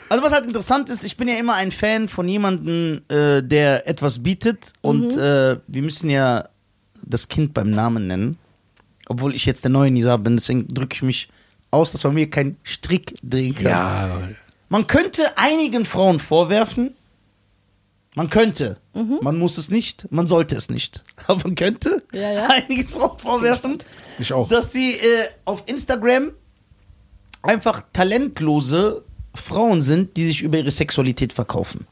also 0.09 0.23
was 0.23 0.31
halt 0.33 0.45
interessant 0.45 0.89
ist, 0.89 1.03
ich 1.03 1.15
bin 1.17 1.27
ja 1.27 1.35
immer 1.35 1.53
ein 1.55 1.71
Fan 1.71 2.07
von 2.07 2.27
jemandem, 2.27 3.01
äh, 3.09 3.41
der 3.41 3.87
etwas 3.87 4.21
bietet 4.21 4.73
und 4.81 5.13
äh, 5.15 5.57
wir 5.65 5.81
müssen 5.81 6.09
ja 6.09 6.49
das 7.03 7.27
Kind 7.29 7.53
beim 7.53 7.69
Namen 7.71 8.07
nennen. 8.07 8.37
Obwohl 9.09 9.33
ich 9.35 9.45
jetzt 9.45 9.63
der 9.63 9.71
neue 9.71 9.91
Nisa 9.91 10.17
bin, 10.17 10.35
deswegen 10.37 10.67
drücke 10.67 10.95
ich 10.95 11.01
mich 11.01 11.29
aus, 11.71 11.91
dass 11.91 12.03
man 12.03 12.13
mir 12.13 12.29
keinen 12.29 12.57
Strick 12.63 13.13
drehen 13.23 13.55
kann. 13.55 13.65
Ja. 13.65 14.19
Man 14.69 14.87
könnte 14.87 15.37
einigen 15.37 15.85
Frauen 15.85 16.19
vorwerfen, 16.19 16.93
man 18.15 18.29
könnte, 18.29 18.77
man 18.93 19.37
muss 19.37 19.57
es 19.59 19.69
nicht, 19.69 20.07
man 20.11 20.25
sollte 20.25 20.55
es 20.55 20.69
nicht, 20.69 21.03
aber 21.27 21.43
man 21.43 21.55
könnte 21.55 22.03
Ja, 22.11 22.31
ja. 22.31 22.47
einigen 22.49 22.87
Frauen 22.87 23.17
vorwerfen, 23.19 23.77
Ich 24.17 24.33
auch. 24.33 24.49
dass 24.49 24.71
sie 24.71 24.93
äh, 24.93 25.27
auf 25.45 25.63
Instagram 25.67 26.31
einfach 27.43 27.83
talentlose 27.93 29.03
Frauen 29.35 29.81
sind, 29.81 30.17
die 30.17 30.25
sich 30.25 30.41
über 30.41 30.57
ihre 30.57 30.71
Sexualität 30.71 31.31
verkaufen. 31.31 31.85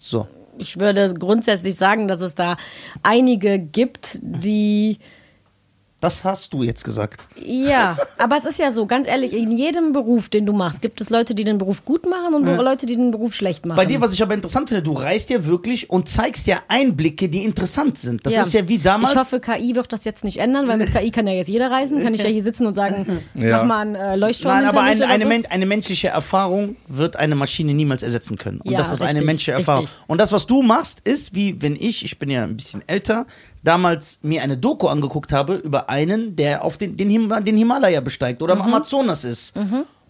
So. 0.00 0.26
Ich 0.58 0.78
würde 0.78 1.14
grundsätzlich 1.14 1.76
sagen, 1.76 2.08
dass 2.08 2.20
es 2.20 2.34
da 2.34 2.56
einige 3.02 3.58
gibt, 3.58 4.18
die 4.20 4.98
Das 6.00 6.24
hast 6.24 6.52
du 6.54 6.62
jetzt 6.62 6.84
gesagt. 6.84 7.28
Ja, 7.44 7.96
aber 8.16 8.36
es 8.36 8.44
ist 8.46 8.58
ja 8.58 8.70
so, 8.72 8.86
ganz 8.86 9.06
ehrlich, 9.06 9.34
in 9.34 9.52
jedem 9.52 9.92
Beruf, 9.92 10.30
den 10.30 10.46
du 10.46 10.52
machst, 10.54 10.80
gibt 10.80 11.00
es 11.02 11.10
Leute, 11.10 11.34
die 11.34 11.44
den 11.44 11.58
Beruf 11.58 11.84
gut 11.84 12.08
machen 12.08 12.34
und 12.34 12.46
Leute, 12.46 12.86
die 12.86 12.96
den 12.96 13.10
Beruf 13.10 13.34
schlecht 13.34 13.66
machen. 13.66 13.76
Bei 13.76 13.84
dir, 13.84 14.00
was 14.00 14.12
ich 14.14 14.22
aber 14.22 14.32
interessant 14.34 14.68
finde, 14.68 14.82
du 14.82 14.92
reist 14.92 15.28
ja 15.28 15.44
wirklich 15.44 15.90
und 15.90 16.08
zeigst 16.08 16.46
ja 16.46 16.56
Einblicke, 16.68 17.28
die 17.28 17.44
interessant 17.44 17.98
sind. 17.98 18.24
Das 18.24 18.34
ist 18.34 18.52
ja 18.54 18.66
wie 18.66 18.78
damals. 18.78 19.12
Ich 19.12 19.18
hoffe, 19.18 19.40
KI 19.40 19.74
wird 19.74 19.92
das 19.92 20.04
jetzt 20.04 20.24
nicht 20.24 20.38
ändern, 20.38 20.66
weil 20.68 20.78
mit 20.78 20.90
KI 20.92 21.10
kann 21.10 21.26
ja 21.26 21.34
jetzt 21.34 21.48
jeder 21.48 21.70
reisen. 21.70 22.02
Kann 22.02 22.14
ich 22.14 22.22
ja 22.22 22.28
hier 22.30 22.42
sitzen 22.42 22.66
und 22.66 22.74
sagen, 22.74 23.20
Ja. 23.34 23.58
mach 23.58 23.64
mal 23.64 23.78
einen 23.80 23.94
äh, 23.94 24.16
Leuchtturm 24.16 24.54
Nein, 24.54 24.66
aber 24.66 24.80
ein, 24.80 25.02
eine, 25.02 25.24
so. 25.24 25.28
men 25.28 25.46
eine 25.46 25.66
menschliche 25.66 26.08
Erfahrung 26.08 26.76
wird 26.88 27.16
eine 27.16 27.34
Maschine 27.34 27.74
niemals 27.74 28.02
ersetzen 28.02 28.38
können. 28.38 28.60
Und 28.62 28.70
Ja, 28.70 28.78
das 28.78 28.92
ist 28.92 29.02
eine 29.02 29.10
richtig, 29.10 29.26
menschliche 29.26 29.52
Erfahrung. 29.52 29.84
richtig. 29.84 30.00
Und 30.06 30.18
das, 30.18 30.32
was 30.32 30.46
du 30.46 30.62
machst, 30.62 31.00
ist 31.00 31.34
wie 31.34 31.60
wenn 31.60 31.76
ich, 31.76 32.04
ich 32.04 32.18
bin 32.18 32.30
ja 32.30 32.44
ein 32.44 32.56
bisschen 32.56 32.82
älter, 32.86 33.26
damals 33.62 34.18
mir 34.22 34.42
eine 34.42 34.56
Doku 34.56 34.86
angeguckt 34.88 35.32
habe 35.32 35.54
über 35.54 35.88
einen, 35.90 36.36
der 36.36 36.64
auf 36.64 36.76
den, 36.76 36.96
den, 36.96 37.10
Him 37.10 37.32
den 37.44 37.56
Himalaya 37.56 38.00
besteigt 38.00 38.42
oder 38.42 38.54
Mhm. 38.54 38.62
am 38.62 38.66
Amazonas 38.68 39.24
ist. 39.24 39.54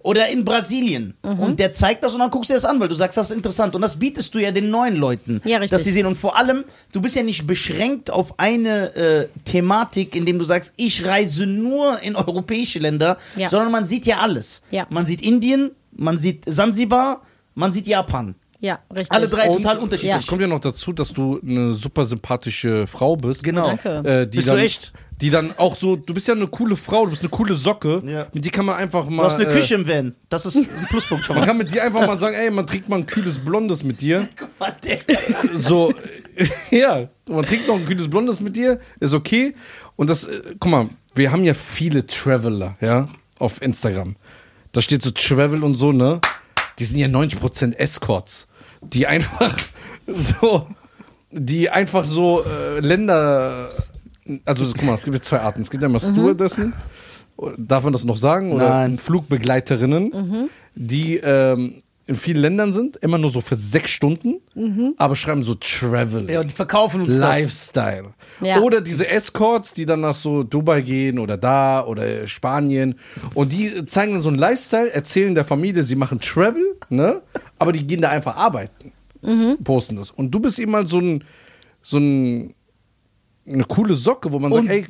Oder 0.02 0.28
in 0.28 0.46
Brasilien. 0.46 1.12
Mhm. 1.22 1.40
Und 1.40 1.60
der 1.60 1.74
zeigt 1.74 2.02
das 2.02 2.14
und 2.14 2.20
dann 2.20 2.30
guckst 2.30 2.48
du 2.48 2.54
dir 2.54 2.56
das 2.56 2.64
an, 2.64 2.80
weil 2.80 2.88
du 2.88 2.94
sagst, 2.94 3.18
das 3.18 3.28
ist 3.30 3.36
interessant. 3.36 3.74
Und 3.74 3.82
das 3.82 3.96
bietest 3.98 4.34
du 4.34 4.38
ja 4.38 4.50
den 4.50 4.70
neuen 4.70 4.96
Leuten. 4.96 5.42
Ja. 5.44 5.58
Dass 5.58 5.84
sie 5.84 5.92
sehen. 5.92 6.06
Und 6.06 6.14
vor 6.14 6.38
allem, 6.38 6.64
du 6.94 7.02
bist 7.02 7.16
ja 7.16 7.22
nicht 7.22 7.46
beschränkt 7.46 8.10
auf 8.10 8.38
eine 8.38 8.94
äh, 8.96 9.28
Thematik, 9.44 10.16
indem 10.16 10.38
du 10.38 10.46
sagst, 10.46 10.72
ich 10.78 11.04
reise 11.06 11.44
nur 11.46 12.00
in 12.02 12.16
europäische 12.16 12.78
Länder, 12.78 13.18
Ja. 13.36 13.50
sondern 13.50 13.70
man 13.72 13.84
sieht 13.84 14.06
ja 14.06 14.20
alles. 14.20 14.62
Ja. 14.70 14.86
Man 14.88 15.04
sieht 15.04 15.20
Indien, 15.20 15.72
man 15.92 16.16
sieht 16.16 16.44
Sansibar, 16.46 17.20
man 17.54 17.70
sieht 17.72 17.86
Japan. 17.86 18.36
Ja, 18.60 18.78
richtig. 18.90 19.10
Alle 19.12 19.26
drei 19.26 19.48
Und 19.48 19.62
total 19.62 19.78
unterschiedlich. 19.78 20.16
Es 20.16 20.26
kommt 20.26 20.42
ja 20.42 20.46
noch 20.46 20.60
dazu, 20.60 20.92
dass 20.92 21.12
du 21.12 21.40
eine 21.40 21.72
super 21.72 22.04
sympathische 22.04 22.86
Frau 22.86 23.16
bist. 23.16 23.42
Genau. 23.42 23.68
Danke. 23.68 23.88
Äh, 24.08 24.28
die 24.28 24.36
Bist 24.38 24.48
dann, 24.50 24.56
du 24.56 24.62
echt? 24.62 24.92
Die 25.20 25.30
dann 25.30 25.52
auch 25.58 25.76
so, 25.76 25.96
du 25.96 26.12
bist 26.14 26.28
ja 26.28 26.34
eine 26.34 26.46
coole 26.46 26.76
Frau, 26.76 27.04
du 27.04 27.10
bist 27.10 27.22
eine 27.22 27.30
coole 27.30 27.54
Socke. 27.54 28.02
Ja. 28.06 28.26
Mit 28.32 28.44
die 28.44 28.50
kann 28.50 28.64
man 28.66 28.76
einfach 28.76 29.08
mal. 29.08 29.22
Du 29.22 29.28
hast 29.28 29.36
eine 29.36 29.48
äh, 29.48 29.52
Küche 29.52 29.74
im 29.74 29.86
Van. 29.88 30.14
Das 30.28 30.44
ist 30.46 30.56
ein 30.56 30.86
Pluspunkt 30.88 31.24
schon 31.24 31.36
Man 31.36 31.42
mal. 31.42 31.46
kann 31.46 31.56
mit 31.58 31.72
dir 31.74 31.82
einfach 31.82 32.06
mal 32.06 32.18
sagen, 32.18 32.34
ey, 32.36 32.50
man 32.50 32.66
trinkt 32.66 32.88
mal 32.88 32.96
ein 32.96 33.06
kühles 33.06 33.38
Blondes 33.38 33.82
mit 33.82 34.00
dir. 34.00 34.28
Guck 34.38 34.48
mal, 34.60 34.76
der- 34.84 34.98
So, 35.58 35.92
ja, 36.70 37.08
man 37.28 37.44
trinkt 37.44 37.66
noch 37.66 37.76
ein 37.76 37.86
kühles 37.86 38.08
Blondes 38.08 38.40
mit 38.40 38.56
dir, 38.56 38.78
ist 39.00 39.14
okay. 39.14 39.54
Und 39.96 40.08
das, 40.10 40.24
äh, 40.24 40.40
guck 40.58 40.70
mal, 40.70 40.88
wir 41.14 41.32
haben 41.32 41.44
ja 41.44 41.54
viele 41.54 42.06
Traveler, 42.06 42.76
ja, 42.80 43.08
auf 43.38 43.60
Instagram. 43.62 44.16
Da 44.72 44.80
steht 44.82 45.02
so 45.02 45.10
Travel 45.10 45.64
und 45.64 45.74
so, 45.74 45.92
ne? 45.92 46.20
Die 46.78 46.84
sind 46.84 46.98
ja 46.98 47.08
90% 47.08 47.74
Escorts, 47.76 48.46
die 48.80 49.06
einfach 49.06 49.56
so, 50.06 50.66
die 51.30 51.70
einfach 51.70 52.04
so 52.04 52.42
äh, 52.44 52.80
Länder, 52.80 53.68
also 54.44 54.64
guck 54.66 54.82
mal, 54.82 54.94
es 54.94 55.04
gibt 55.04 55.16
ja 55.16 55.22
zwei 55.22 55.40
Arten. 55.40 55.62
Es 55.62 55.70
gibt 55.70 55.82
ja 55.82 55.88
Mhm. 55.88 55.98
Stewardessen, 56.00 56.72
darf 57.56 57.84
man 57.84 57.92
das 57.92 58.04
noch 58.04 58.16
sagen? 58.16 58.52
Oder 58.52 58.68
Nein. 58.68 58.98
Flugbegleiterinnen, 58.98 60.04
Mhm. 60.08 60.50
die 60.74 61.16
ähm, 61.18 61.82
in 62.06 62.16
vielen 62.16 62.40
Ländern 62.42 62.72
sind, 62.72 62.96
immer 62.96 63.18
nur 63.18 63.30
so 63.30 63.40
für 63.40 63.54
sechs 63.54 63.90
Stunden, 63.92 64.40
Mhm. 64.56 64.94
aber 64.98 65.14
schreiben 65.14 65.44
so 65.44 65.54
Travel. 65.54 66.28
Ja, 66.28 66.40
und 66.40 66.48
die 66.50 66.54
verkaufen 66.54 67.02
uns 67.02 67.16
das. 67.16 67.20
Lifestyle. 67.38 68.14
Ja. 68.40 68.58
Oder 68.60 68.80
diese 68.80 69.06
Escorts, 69.08 69.72
die 69.74 69.86
dann 69.86 70.00
nach 70.00 70.16
so 70.16 70.42
Dubai 70.42 70.80
gehen 70.80 71.20
oder 71.20 71.36
da 71.36 71.84
oder 71.86 72.26
Spanien. 72.26 72.96
Und 73.34 73.52
die 73.52 73.86
zeigen 73.86 74.14
dann 74.14 74.22
so 74.22 74.28
einen 74.28 74.38
Lifestyle, 74.38 74.90
erzählen 74.92 75.36
der 75.36 75.44
Familie, 75.44 75.84
sie 75.84 75.94
machen 75.94 76.18
Travel, 76.20 76.64
ne? 76.88 77.22
Aber 77.60 77.70
die 77.72 77.86
gehen 77.86 78.00
da 78.00 78.08
einfach 78.08 78.36
arbeiten. 78.36 78.92
Mhm. 79.22 79.58
Posten 79.62 79.96
das. 79.96 80.10
Und 80.10 80.30
du 80.32 80.40
bist 80.40 80.58
eben 80.58 80.72
mal 80.72 80.86
so 80.86 80.98
ein, 80.98 81.22
so 81.82 81.98
ein, 81.98 82.54
eine 83.46 83.64
coole 83.64 83.94
Socke, 83.94 84.32
wo 84.32 84.38
man 84.38 84.50
Und- 84.52 84.66
sagt, 84.68 84.70
ey, 84.70 84.86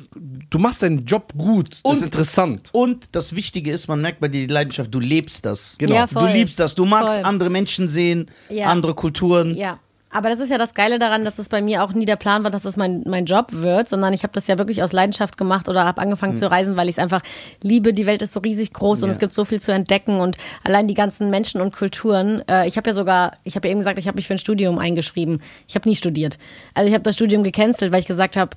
du 0.49 0.57
machst 0.59 0.81
deinen 0.83 1.05
Job 1.05 1.33
gut, 1.37 1.71
das 1.73 1.79
Und- 1.83 1.97
ist 1.97 2.03
interessant. 2.03 2.69
Und 2.71 3.15
das 3.15 3.35
Wichtige 3.35 3.71
ist, 3.71 3.87
man 3.87 4.01
merkt 4.01 4.19
bei 4.21 4.27
dir 4.29 4.41
die 4.47 4.53
Leidenschaft, 4.53 4.93
du 4.93 4.99
lebst 4.99 5.45
das. 5.45 5.75
Genau. 5.77 5.93
Ja, 5.95 6.07
Du 6.07 6.25
liebst 6.27 6.59
das. 6.59 6.75
Du 6.75 6.85
magst 6.85 7.15
Voll. 7.15 7.25
andere 7.25 7.49
Menschen 7.49 7.87
sehen, 7.87 8.31
Ja. 8.49 8.67
andere 8.67 8.93
Kulturen. 8.93 9.55
Ja. 9.55 9.79
Aber 10.11 10.29
das 10.29 10.39
ist 10.39 10.49
ja 10.49 10.57
das 10.57 10.73
Geile 10.73 10.99
daran, 10.99 11.23
dass 11.23 11.39
es 11.39 11.47
bei 11.49 11.61
mir 11.61 11.83
auch 11.83 11.93
nie 11.93 12.05
der 12.05 12.15
Plan 12.17 12.43
war, 12.43 12.51
dass 12.51 12.63
das 12.63 12.75
mein, 12.77 13.03
mein 13.07 13.25
Job 13.25 13.47
wird, 13.51 13.87
sondern 13.87 14.13
ich 14.13 14.23
habe 14.23 14.33
das 14.33 14.47
ja 14.47 14.57
wirklich 14.57 14.83
aus 14.83 14.91
Leidenschaft 14.91 15.37
gemacht 15.37 15.69
oder 15.69 15.85
habe 15.85 16.01
angefangen 16.01 16.35
zu 16.35 16.49
reisen, 16.51 16.75
weil 16.75 16.89
ich 16.89 16.95
es 16.95 16.99
einfach 16.99 17.21
liebe. 17.61 17.93
Die 17.93 18.05
Welt 18.05 18.21
ist 18.21 18.33
so 18.33 18.39
riesig 18.41 18.73
groß 18.73 19.03
und 19.03 19.09
Ja. 19.09 19.13
es 19.13 19.19
gibt 19.19 19.33
so 19.33 19.45
viel 19.45 19.61
zu 19.61 19.71
entdecken 19.71 20.19
und 20.19 20.37
allein 20.63 20.87
die 20.87 20.93
ganzen 20.93 21.29
Menschen 21.29 21.61
und 21.61 21.73
Kulturen. 21.75 22.43
Äh, 22.49 22.67
ich 22.67 22.77
habe 22.77 22.89
ja 22.89 22.93
sogar, 22.93 23.33
ich 23.43 23.55
habe 23.55 23.67
ja 23.67 23.71
eben 23.71 23.79
gesagt, 23.79 23.99
ich 23.99 24.07
habe 24.07 24.15
mich 24.15 24.27
für 24.27 24.33
ein 24.33 24.39
Studium 24.39 24.79
eingeschrieben. 24.79 25.41
Ich 25.67 25.75
habe 25.75 25.87
nie 25.87 25.95
studiert. 25.95 26.37
Also 26.73 26.87
ich 26.87 26.93
habe 26.93 27.03
das 27.03 27.15
Studium 27.15 27.43
gecancelt, 27.43 27.91
weil 27.93 28.01
ich 28.01 28.07
gesagt 28.07 28.35
habe, 28.37 28.55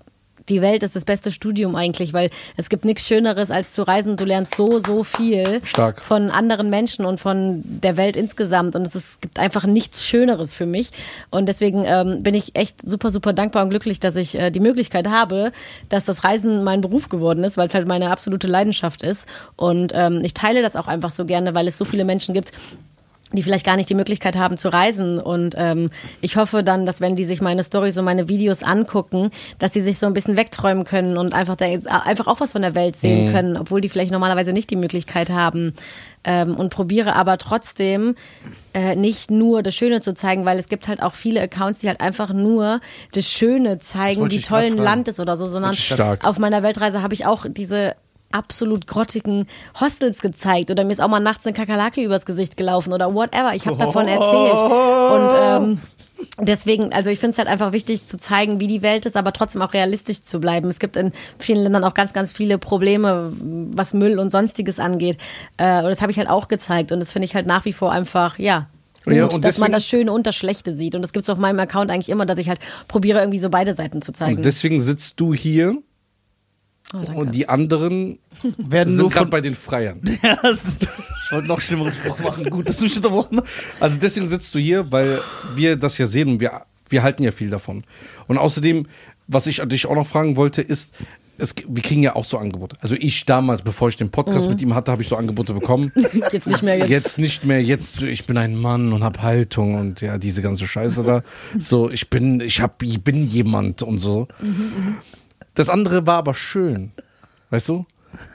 die 0.48 0.60
Welt 0.60 0.82
ist 0.82 0.94
das 0.94 1.04
beste 1.04 1.30
Studium 1.30 1.74
eigentlich, 1.74 2.12
weil 2.12 2.30
es 2.56 2.68
gibt 2.68 2.84
nichts 2.84 3.06
Schöneres 3.06 3.50
als 3.50 3.72
zu 3.72 3.82
reisen. 3.82 4.16
Du 4.16 4.24
lernst 4.24 4.56
so, 4.56 4.78
so 4.78 5.04
viel 5.04 5.60
Stark. 5.64 6.02
von 6.02 6.30
anderen 6.30 6.70
Menschen 6.70 7.04
und 7.04 7.20
von 7.20 7.62
der 7.64 7.96
Welt 7.96 8.16
insgesamt. 8.16 8.76
Und 8.76 8.86
es, 8.86 8.94
ist, 8.94 9.04
es 9.04 9.20
gibt 9.20 9.38
einfach 9.38 9.64
nichts 9.64 10.04
Schöneres 10.04 10.52
für 10.52 10.66
mich. 10.66 10.90
Und 11.30 11.46
deswegen 11.46 11.84
ähm, 11.86 12.22
bin 12.22 12.34
ich 12.34 12.56
echt 12.56 12.86
super, 12.86 13.10
super 13.10 13.32
dankbar 13.32 13.62
und 13.64 13.70
glücklich, 13.70 14.00
dass 14.00 14.16
ich 14.16 14.34
äh, 14.34 14.50
die 14.50 14.60
Möglichkeit 14.60 15.08
habe, 15.08 15.52
dass 15.88 16.04
das 16.04 16.24
Reisen 16.24 16.62
mein 16.64 16.80
Beruf 16.80 17.08
geworden 17.08 17.44
ist, 17.44 17.56
weil 17.56 17.66
es 17.66 17.74
halt 17.74 17.88
meine 17.88 18.10
absolute 18.10 18.46
Leidenschaft 18.46 19.02
ist. 19.02 19.26
Und 19.56 19.92
ähm, 19.94 20.20
ich 20.24 20.34
teile 20.34 20.62
das 20.62 20.76
auch 20.76 20.88
einfach 20.88 21.10
so 21.10 21.24
gerne, 21.24 21.54
weil 21.54 21.68
es 21.68 21.78
so 21.78 21.84
viele 21.84 22.04
Menschen 22.04 22.34
gibt, 22.34 22.52
die 23.36 23.42
vielleicht 23.42 23.66
gar 23.66 23.76
nicht 23.76 23.88
die 23.88 23.94
Möglichkeit 23.94 24.36
haben 24.36 24.56
zu 24.56 24.72
reisen. 24.72 25.18
Und 25.18 25.54
ähm, 25.58 25.90
ich 26.20 26.36
hoffe 26.36 26.62
dann, 26.62 26.86
dass 26.86 27.00
wenn 27.00 27.16
die 27.16 27.24
sich 27.24 27.40
meine 27.40 27.64
Stories 27.64 27.98
und 27.98 28.04
meine 28.04 28.28
Videos 28.28 28.62
angucken, 28.62 29.30
dass 29.58 29.72
die 29.72 29.80
sich 29.80 29.98
so 29.98 30.06
ein 30.06 30.14
bisschen 30.14 30.36
wegträumen 30.36 30.84
können 30.84 31.16
und 31.16 31.34
einfach, 31.34 31.56
der, 31.56 31.78
einfach 32.06 32.26
auch 32.26 32.40
was 32.40 32.52
von 32.52 32.62
der 32.62 32.74
Welt 32.74 32.96
sehen 32.96 33.32
können, 33.32 33.56
obwohl 33.56 33.80
die 33.80 33.88
vielleicht 33.88 34.12
normalerweise 34.12 34.52
nicht 34.52 34.70
die 34.70 34.76
Möglichkeit 34.76 35.30
haben. 35.30 35.72
Ähm, 36.26 36.56
und 36.56 36.70
probiere 36.70 37.16
aber 37.16 37.36
trotzdem 37.36 38.14
äh, 38.72 38.96
nicht 38.96 39.30
nur 39.30 39.62
das 39.62 39.74
Schöne 39.74 40.00
zu 40.00 40.14
zeigen, 40.14 40.46
weil 40.46 40.58
es 40.58 40.68
gibt 40.68 40.88
halt 40.88 41.02
auch 41.02 41.12
viele 41.12 41.42
Accounts, 41.42 41.80
die 41.80 41.88
halt 41.88 42.00
einfach 42.00 42.32
nur 42.32 42.80
das 43.12 43.30
Schöne 43.30 43.78
zeigen, 43.78 44.22
ein 44.22 44.40
fragen. 44.76 44.78
Land 44.78 45.08
ist 45.08 45.20
oder 45.20 45.36
so, 45.36 45.46
sondern 45.46 45.76
auf 46.22 46.38
meiner 46.38 46.62
Weltreise 46.62 47.02
habe 47.02 47.12
ich 47.12 47.26
auch 47.26 47.44
diese 47.46 47.94
absolut 48.34 48.86
grottigen 48.86 49.46
Hostels 49.80 50.20
gezeigt 50.20 50.70
oder 50.70 50.84
mir 50.84 50.92
ist 50.92 51.00
auch 51.00 51.08
mal 51.08 51.20
nachts 51.20 51.46
eine 51.46 51.54
Kakerlake 51.54 52.02
übers 52.02 52.26
Gesicht 52.26 52.56
gelaufen 52.56 52.92
oder 52.92 53.14
whatever. 53.14 53.54
Ich 53.54 53.66
habe 53.66 53.78
davon 53.78 54.08
erzählt. 54.08 54.60
Und 54.60 55.30
ähm, 55.70 55.78
deswegen, 56.40 56.92
also 56.92 57.10
ich 57.10 57.18
finde 57.18 57.32
es 57.32 57.38
halt 57.38 57.48
einfach 57.48 57.72
wichtig 57.72 58.06
zu 58.06 58.18
zeigen, 58.18 58.60
wie 58.60 58.66
die 58.66 58.82
Welt 58.82 59.06
ist, 59.06 59.16
aber 59.16 59.32
trotzdem 59.32 59.62
auch 59.62 59.72
realistisch 59.72 60.22
zu 60.22 60.40
bleiben. 60.40 60.68
Es 60.68 60.78
gibt 60.78 60.96
in 60.96 61.12
vielen 61.38 61.62
Ländern 61.62 61.84
auch 61.84 61.94
ganz, 61.94 62.12
ganz 62.12 62.32
viele 62.32 62.58
Probleme, 62.58 63.32
was 63.72 63.94
Müll 63.94 64.18
und 64.18 64.30
sonstiges 64.30 64.78
angeht. 64.80 65.18
Äh, 65.56 65.78
und 65.78 65.88
das 65.90 66.02
habe 66.02 66.10
ich 66.12 66.18
halt 66.18 66.28
auch 66.28 66.48
gezeigt. 66.48 66.92
Und 66.92 67.00
das 67.00 67.10
finde 67.12 67.24
ich 67.26 67.34
halt 67.34 67.46
nach 67.46 67.64
wie 67.64 67.72
vor 67.72 67.92
einfach, 67.92 68.38
ja. 68.38 68.68
Gut, 69.04 69.14
Ja, 69.14 69.24
und 69.26 69.44
dass 69.44 69.58
man 69.58 69.70
deswegen- 69.70 69.72
das 69.72 69.86
Schöne 69.86 70.12
und 70.12 70.26
das 70.26 70.34
Schlechte 70.34 70.74
sieht. 70.74 70.94
Und 70.94 71.02
das 71.02 71.12
gibt 71.12 71.24
es 71.24 71.30
auf 71.30 71.38
meinem 71.38 71.60
Account 71.60 71.90
eigentlich 71.90 72.08
immer, 72.08 72.26
dass 72.26 72.38
ich 72.38 72.48
halt 72.48 72.58
probiere, 72.88 73.18
irgendwie 73.20 73.38
so 73.38 73.50
beide 73.50 73.74
Seiten 73.74 74.00
zu 74.02 74.12
zeigen. 74.12 74.38
Und 74.38 74.44
deswegen 74.44 74.80
sitzt 74.80 75.20
du 75.20 75.34
hier 75.34 75.76
oh, 76.92 77.20
und 77.20 77.32
die 77.34 77.48
anderen 77.48 78.18
Werden 78.58 78.90
sind 78.90 78.98
nur 78.98 79.10
gerade 79.10 79.24
von. 79.26 79.30
bei 79.30 79.40
den 79.40 79.54
Freiern. 79.54 80.00
Das- 80.42 80.78
ich 81.26 81.32
wollte 81.32 81.48
noch 81.48 81.60
schlimmeren 81.60 81.92
Spruch 81.94 82.18
machen. 82.18 82.44
Gut, 82.50 82.68
dass 82.68 82.76
du 82.78 82.84
mich 82.84 82.96
unterbrochen 82.96 83.40
hast. 83.42 83.64
Also 83.80 83.96
deswegen 84.00 84.28
sitzt 84.28 84.54
du 84.54 84.58
hier, 84.58 84.92
weil 84.92 85.20
wir 85.56 85.76
das 85.76 85.96
ja 85.96 86.04
sehen 86.04 86.28
und 86.28 86.40
wir, 86.40 86.62
wir 86.90 87.02
halten 87.02 87.22
ja 87.22 87.32
viel 87.32 87.48
davon. 87.48 87.82
Und 88.28 88.36
außerdem, 88.36 88.86
was 89.26 89.46
ich 89.46 89.62
dich 89.64 89.86
auch 89.86 89.94
noch 89.94 90.06
fragen 90.06 90.36
wollte, 90.36 90.60
ist, 90.60 90.92
es, 91.38 91.54
wir 91.66 91.82
kriegen 91.82 92.02
ja 92.02 92.14
auch 92.14 92.26
so 92.26 92.36
Angebote. 92.36 92.76
Also 92.80 92.94
ich 92.94 93.24
damals, 93.24 93.62
bevor 93.62 93.88
ich 93.88 93.96
den 93.96 94.10
Podcast 94.10 94.48
mit 94.50 94.60
ihm 94.60 94.74
hatte, 94.74 94.92
habe 94.92 95.00
ich 95.02 95.08
so 95.08 95.16
Angebote 95.16 95.54
bekommen. 95.54 95.90
Jetzt 96.30 96.46
nicht 96.46 96.62
mehr. 96.62 96.76
Jetzt, 96.78 96.90
Jetzt 96.90 97.18
nicht 97.18 97.44
mehr, 97.44 97.62
jetzt, 97.62 98.02
ich 98.02 98.26
bin 98.26 98.36
ein 98.36 98.54
Mann 98.56 98.92
und 98.92 99.02
hab 99.02 99.22
Haltung 99.22 99.74
und 99.76 100.00
ja, 100.02 100.18
diese 100.18 100.42
ganze 100.42 100.66
Scheiße 100.66 101.02
da. 101.02 101.22
So, 101.58 101.90
ich 101.90 102.10
bin, 102.10 102.40
ich 102.40 102.60
hab, 102.60 102.82
ich 102.82 103.02
bin 103.02 103.26
jemand 103.26 103.82
und 103.82 103.98
so. 103.98 104.28
Das 105.54 105.68
andere 105.68 106.06
war 106.06 106.18
aber 106.18 106.34
schön. 106.34 106.92
Weißt 107.50 107.68
du? 107.68 107.84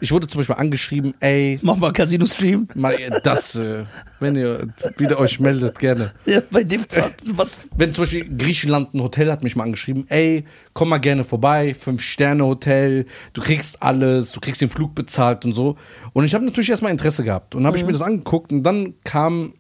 Ich 0.02 0.12
wurde 0.12 0.28
zum 0.28 0.40
Beispiel 0.40 0.56
angeschrieben, 0.56 1.14
ey, 1.20 1.60
Mach 1.62 1.78
mal 1.78 1.94
Casino-Stream. 1.94 2.68
mal 2.76 2.96
das, 3.24 3.56
äh, 3.56 3.84
wenn 4.20 4.36
ihr 4.36 4.68
wieder 4.98 5.20
euch 5.20 5.40
meldet, 5.40 5.80
gerne. 5.80 6.12
Ja, 6.26 6.42
bei 6.52 6.64
dem. 6.64 6.84
Was? 7.32 7.68
Wenn 7.76 7.94
zum 7.94 8.04
Beispiel 8.04 8.26
Griechenland 8.38 8.94
ein 8.94 9.02
Hotel 9.02 9.32
hat 9.32 9.44
mich 9.44 9.56
mal 9.56 9.64
angeschrieben, 9.64 10.06
ey, 10.10 10.46
komm 10.74 10.90
mal 10.90 10.98
gerne 10.98 11.24
vorbei, 11.24 11.74
Fünf-Sterne-Hotel, 11.74 13.06
du 13.34 13.42
kriegst 13.42 13.82
alles, 13.82 14.32
du 14.32 14.40
kriegst 14.40 14.62
den 14.62 14.70
Flug 14.70 14.96
bezahlt 14.96 15.46
und 15.46 15.54
so. 15.54 15.78
Und 16.14 16.26
ich 16.26 16.34
habe 16.34 16.46
natürlich 16.46 16.70
erstmal 16.70 16.92
Interesse 16.92 17.24
gehabt 17.24 17.56
und 17.56 17.66
habe 17.66 17.78
ich 17.78 17.86
mir 17.86 17.94
das 17.94 18.02
angeguckt 18.02 18.52
und 18.52 18.64
dann 18.64 18.96
kam 19.04 19.54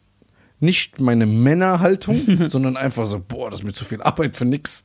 nicht 0.59 0.99
meine 0.99 1.25
Männerhaltung, 1.25 2.19
sondern 2.49 2.75
einfach 2.75 3.07
so, 3.07 3.21
boah, 3.25 3.49
das 3.49 3.61
ist 3.61 3.65
mir 3.65 3.73
zu 3.73 3.85
viel 3.85 4.01
Arbeit 4.01 4.35
für 4.35 4.45
nix. 4.45 4.83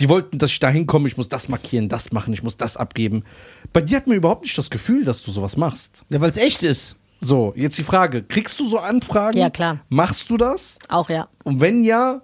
Die 0.00 0.08
wollten, 0.08 0.38
dass 0.38 0.50
ich 0.50 0.58
da 0.58 0.70
hinkomme, 0.70 1.06
ich 1.08 1.16
muss 1.16 1.28
das 1.28 1.48
markieren, 1.48 1.88
das 1.88 2.10
machen, 2.10 2.32
ich 2.32 2.42
muss 2.42 2.56
das 2.56 2.76
abgeben. 2.76 3.24
Bei 3.72 3.82
dir 3.82 3.98
hat 3.98 4.06
man 4.06 4.16
überhaupt 4.16 4.42
nicht 4.42 4.56
das 4.56 4.70
Gefühl, 4.70 5.04
dass 5.04 5.22
du 5.22 5.30
sowas 5.30 5.56
machst. 5.56 6.02
Ja, 6.08 6.20
weil 6.20 6.30
es 6.30 6.38
echt 6.38 6.62
ist. 6.62 6.96
So, 7.20 7.52
jetzt 7.54 7.76
die 7.76 7.82
Frage, 7.82 8.22
kriegst 8.22 8.58
du 8.58 8.66
so 8.66 8.78
Anfragen? 8.78 9.38
Ja, 9.38 9.50
klar. 9.50 9.80
Machst 9.90 10.30
du 10.30 10.38
das? 10.38 10.78
auch, 10.88 11.10
ja. 11.10 11.28
Und 11.44 11.60
wenn 11.60 11.84
ja, 11.84 12.22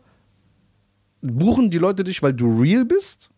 buchen 1.21 1.71
die 1.71 1.79
Leute 1.79 2.03
dich, 2.03 2.23
weil 2.23 2.33
du 2.33 2.61
real 2.61 2.85
bist? 2.87 3.29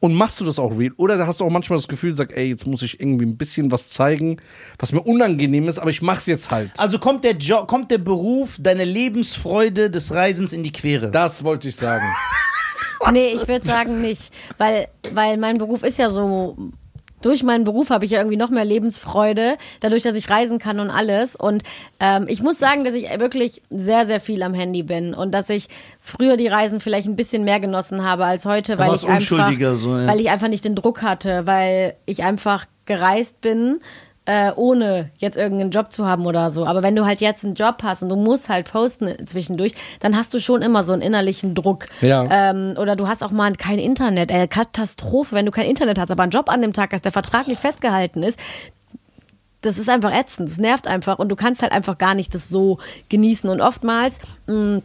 Und 0.00 0.14
machst 0.14 0.40
du 0.40 0.44
das 0.44 0.58
auch 0.58 0.76
real? 0.76 0.92
Oder 0.96 1.24
hast 1.26 1.40
du 1.40 1.44
auch 1.44 1.50
manchmal 1.50 1.78
das 1.78 1.86
Gefühl, 1.86 2.16
sag, 2.16 2.36
ey, 2.36 2.48
jetzt 2.48 2.66
muss 2.66 2.82
ich 2.82 2.98
irgendwie 2.98 3.24
ein 3.26 3.36
bisschen 3.36 3.70
was 3.70 3.88
zeigen, 3.88 4.38
was 4.78 4.90
mir 4.90 5.00
unangenehm 5.00 5.68
ist, 5.68 5.78
aber 5.78 5.90
ich 5.90 6.02
mach's 6.02 6.26
jetzt 6.26 6.50
halt. 6.50 6.72
Also 6.78 6.98
kommt 6.98 7.22
der, 7.22 7.36
jo 7.36 7.66
kommt 7.66 7.90
der 7.92 7.98
Beruf, 7.98 8.56
deine 8.58 8.84
Lebensfreude 8.84 9.90
des 9.90 10.12
Reisens 10.12 10.52
in 10.52 10.64
die 10.64 10.72
Quere. 10.72 11.12
Das 11.12 11.44
wollte 11.44 11.68
ich 11.68 11.76
sagen. 11.76 12.04
Nee, 13.10 13.32
ich 13.34 13.48
würde 13.48 13.66
sagen 13.66 14.00
nicht. 14.00 14.32
Weil, 14.58 14.88
weil 15.12 15.36
mein 15.36 15.58
Beruf 15.58 15.82
ist 15.82 15.98
ja 15.98 16.10
so. 16.10 16.56
Durch 17.20 17.44
meinen 17.44 17.62
Beruf 17.62 17.90
habe 17.90 18.04
ich 18.04 18.10
ja 18.10 18.18
irgendwie 18.18 18.36
noch 18.36 18.50
mehr 18.50 18.64
Lebensfreude, 18.64 19.56
dadurch, 19.78 20.02
dass 20.02 20.16
ich 20.16 20.28
reisen 20.28 20.58
kann 20.58 20.80
und 20.80 20.90
alles. 20.90 21.36
Und 21.36 21.62
ähm, 22.00 22.26
ich 22.28 22.42
muss 22.42 22.58
sagen, 22.58 22.82
dass 22.82 22.94
ich 22.94 23.08
wirklich 23.20 23.62
sehr, 23.70 24.06
sehr 24.06 24.18
viel 24.18 24.42
am 24.42 24.54
Handy 24.54 24.82
bin 24.82 25.14
und 25.14 25.30
dass 25.30 25.48
ich 25.48 25.68
früher 26.02 26.36
die 26.36 26.48
Reisen 26.48 26.80
vielleicht 26.80 27.06
ein 27.06 27.14
bisschen 27.14 27.44
mehr 27.44 27.60
genossen 27.60 28.02
habe 28.02 28.24
als 28.24 28.44
heute, 28.44 28.76
weil 28.76 28.92
ich 28.92 29.06
einfach, 29.06 29.76
so, 29.76 29.96
ja. 29.96 30.08
weil 30.08 30.18
ich 30.18 30.30
einfach 30.30 30.48
nicht 30.48 30.64
den 30.64 30.74
Druck 30.74 31.02
hatte, 31.02 31.46
weil 31.46 31.94
ich 32.06 32.24
einfach 32.24 32.66
gereist 32.86 33.40
bin 33.40 33.78
äh, 34.24 34.52
ohne 34.54 35.10
jetzt 35.18 35.36
irgendeinen 35.36 35.70
Job 35.70 35.92
zu 35.92 36.06
haben 36.06 36.26
oder 36.26 36.50
so. 36.50 36.64
Aber 36.66 36.82
wenn 36.82 36.94
du 36.94 37.04
halt 37.04 37.20
jetzt 37.20 37.44
einen 37.44 37.54
Job 37.54 37.78
hast 37.82 38.02
und 38.02 38.08
du 38.08 38.16
musst 38.16 38.48
halt 38.48 38.70
posten 38.70 39.14
zwischendurch, 39.26 39.74
dann 40.00 40.16
hast 40.16 40.32
du 40.32 40.38
schon 40.38 40.62
immer 40.62 40.84
so 40.84 40.92
einen 40.92 41.02
innerlichen 41.02 41.54
Druck. 41.54 41.86
Ja. 42.00 42.26
Ähm, 42.30 42.76
oder 42.78 42.94
du 42.94 43.08
hast 43.08 43.24
auch 43.24 43.32
mal 43.32 43.52
kein 43.54 43.78
Internet. 43.78 44.30
Äh, 44.30 44.46
Katastrophe, 44.46 45.34
wenn 45.34 45.46
du 45.46 45.52
kein 45.52 45.66
Internet 45.66 45.98
hast, 45.98 46.10
aber 46.10 46.22
einen 46.22 46.30
Job 46.30 46.48
an 46.48 46.62
dem 46.62 46.72
Tag 46.72 46.92
hast, 46.92 47.04
der 47.04 47.12
vertraglich 47.12 47.58
festgehalten 47.58 48.22
ist. 48.22 48.38
Das 49.60 49.78
ist 49.78 49.88
einfach 49.88 50.12
ätzend, 50.12 50.48
das 50.48 50.58
nervt 50.58 50.88
einfach 50.88 51.20
und 51.20 51.28
du 51.28 51.36
kannst 51.36 51.62
halt 51.62 51.70
einfach 51.70 51.96
gar 51.96 52.14
nicht 52.14 52.34
das 52.34 52.48
so 52.48 52.78
genießen. 53.08 53.48
Und 53.48 53.60
oftmals 53.60 54.18
mh, 54.46 54.82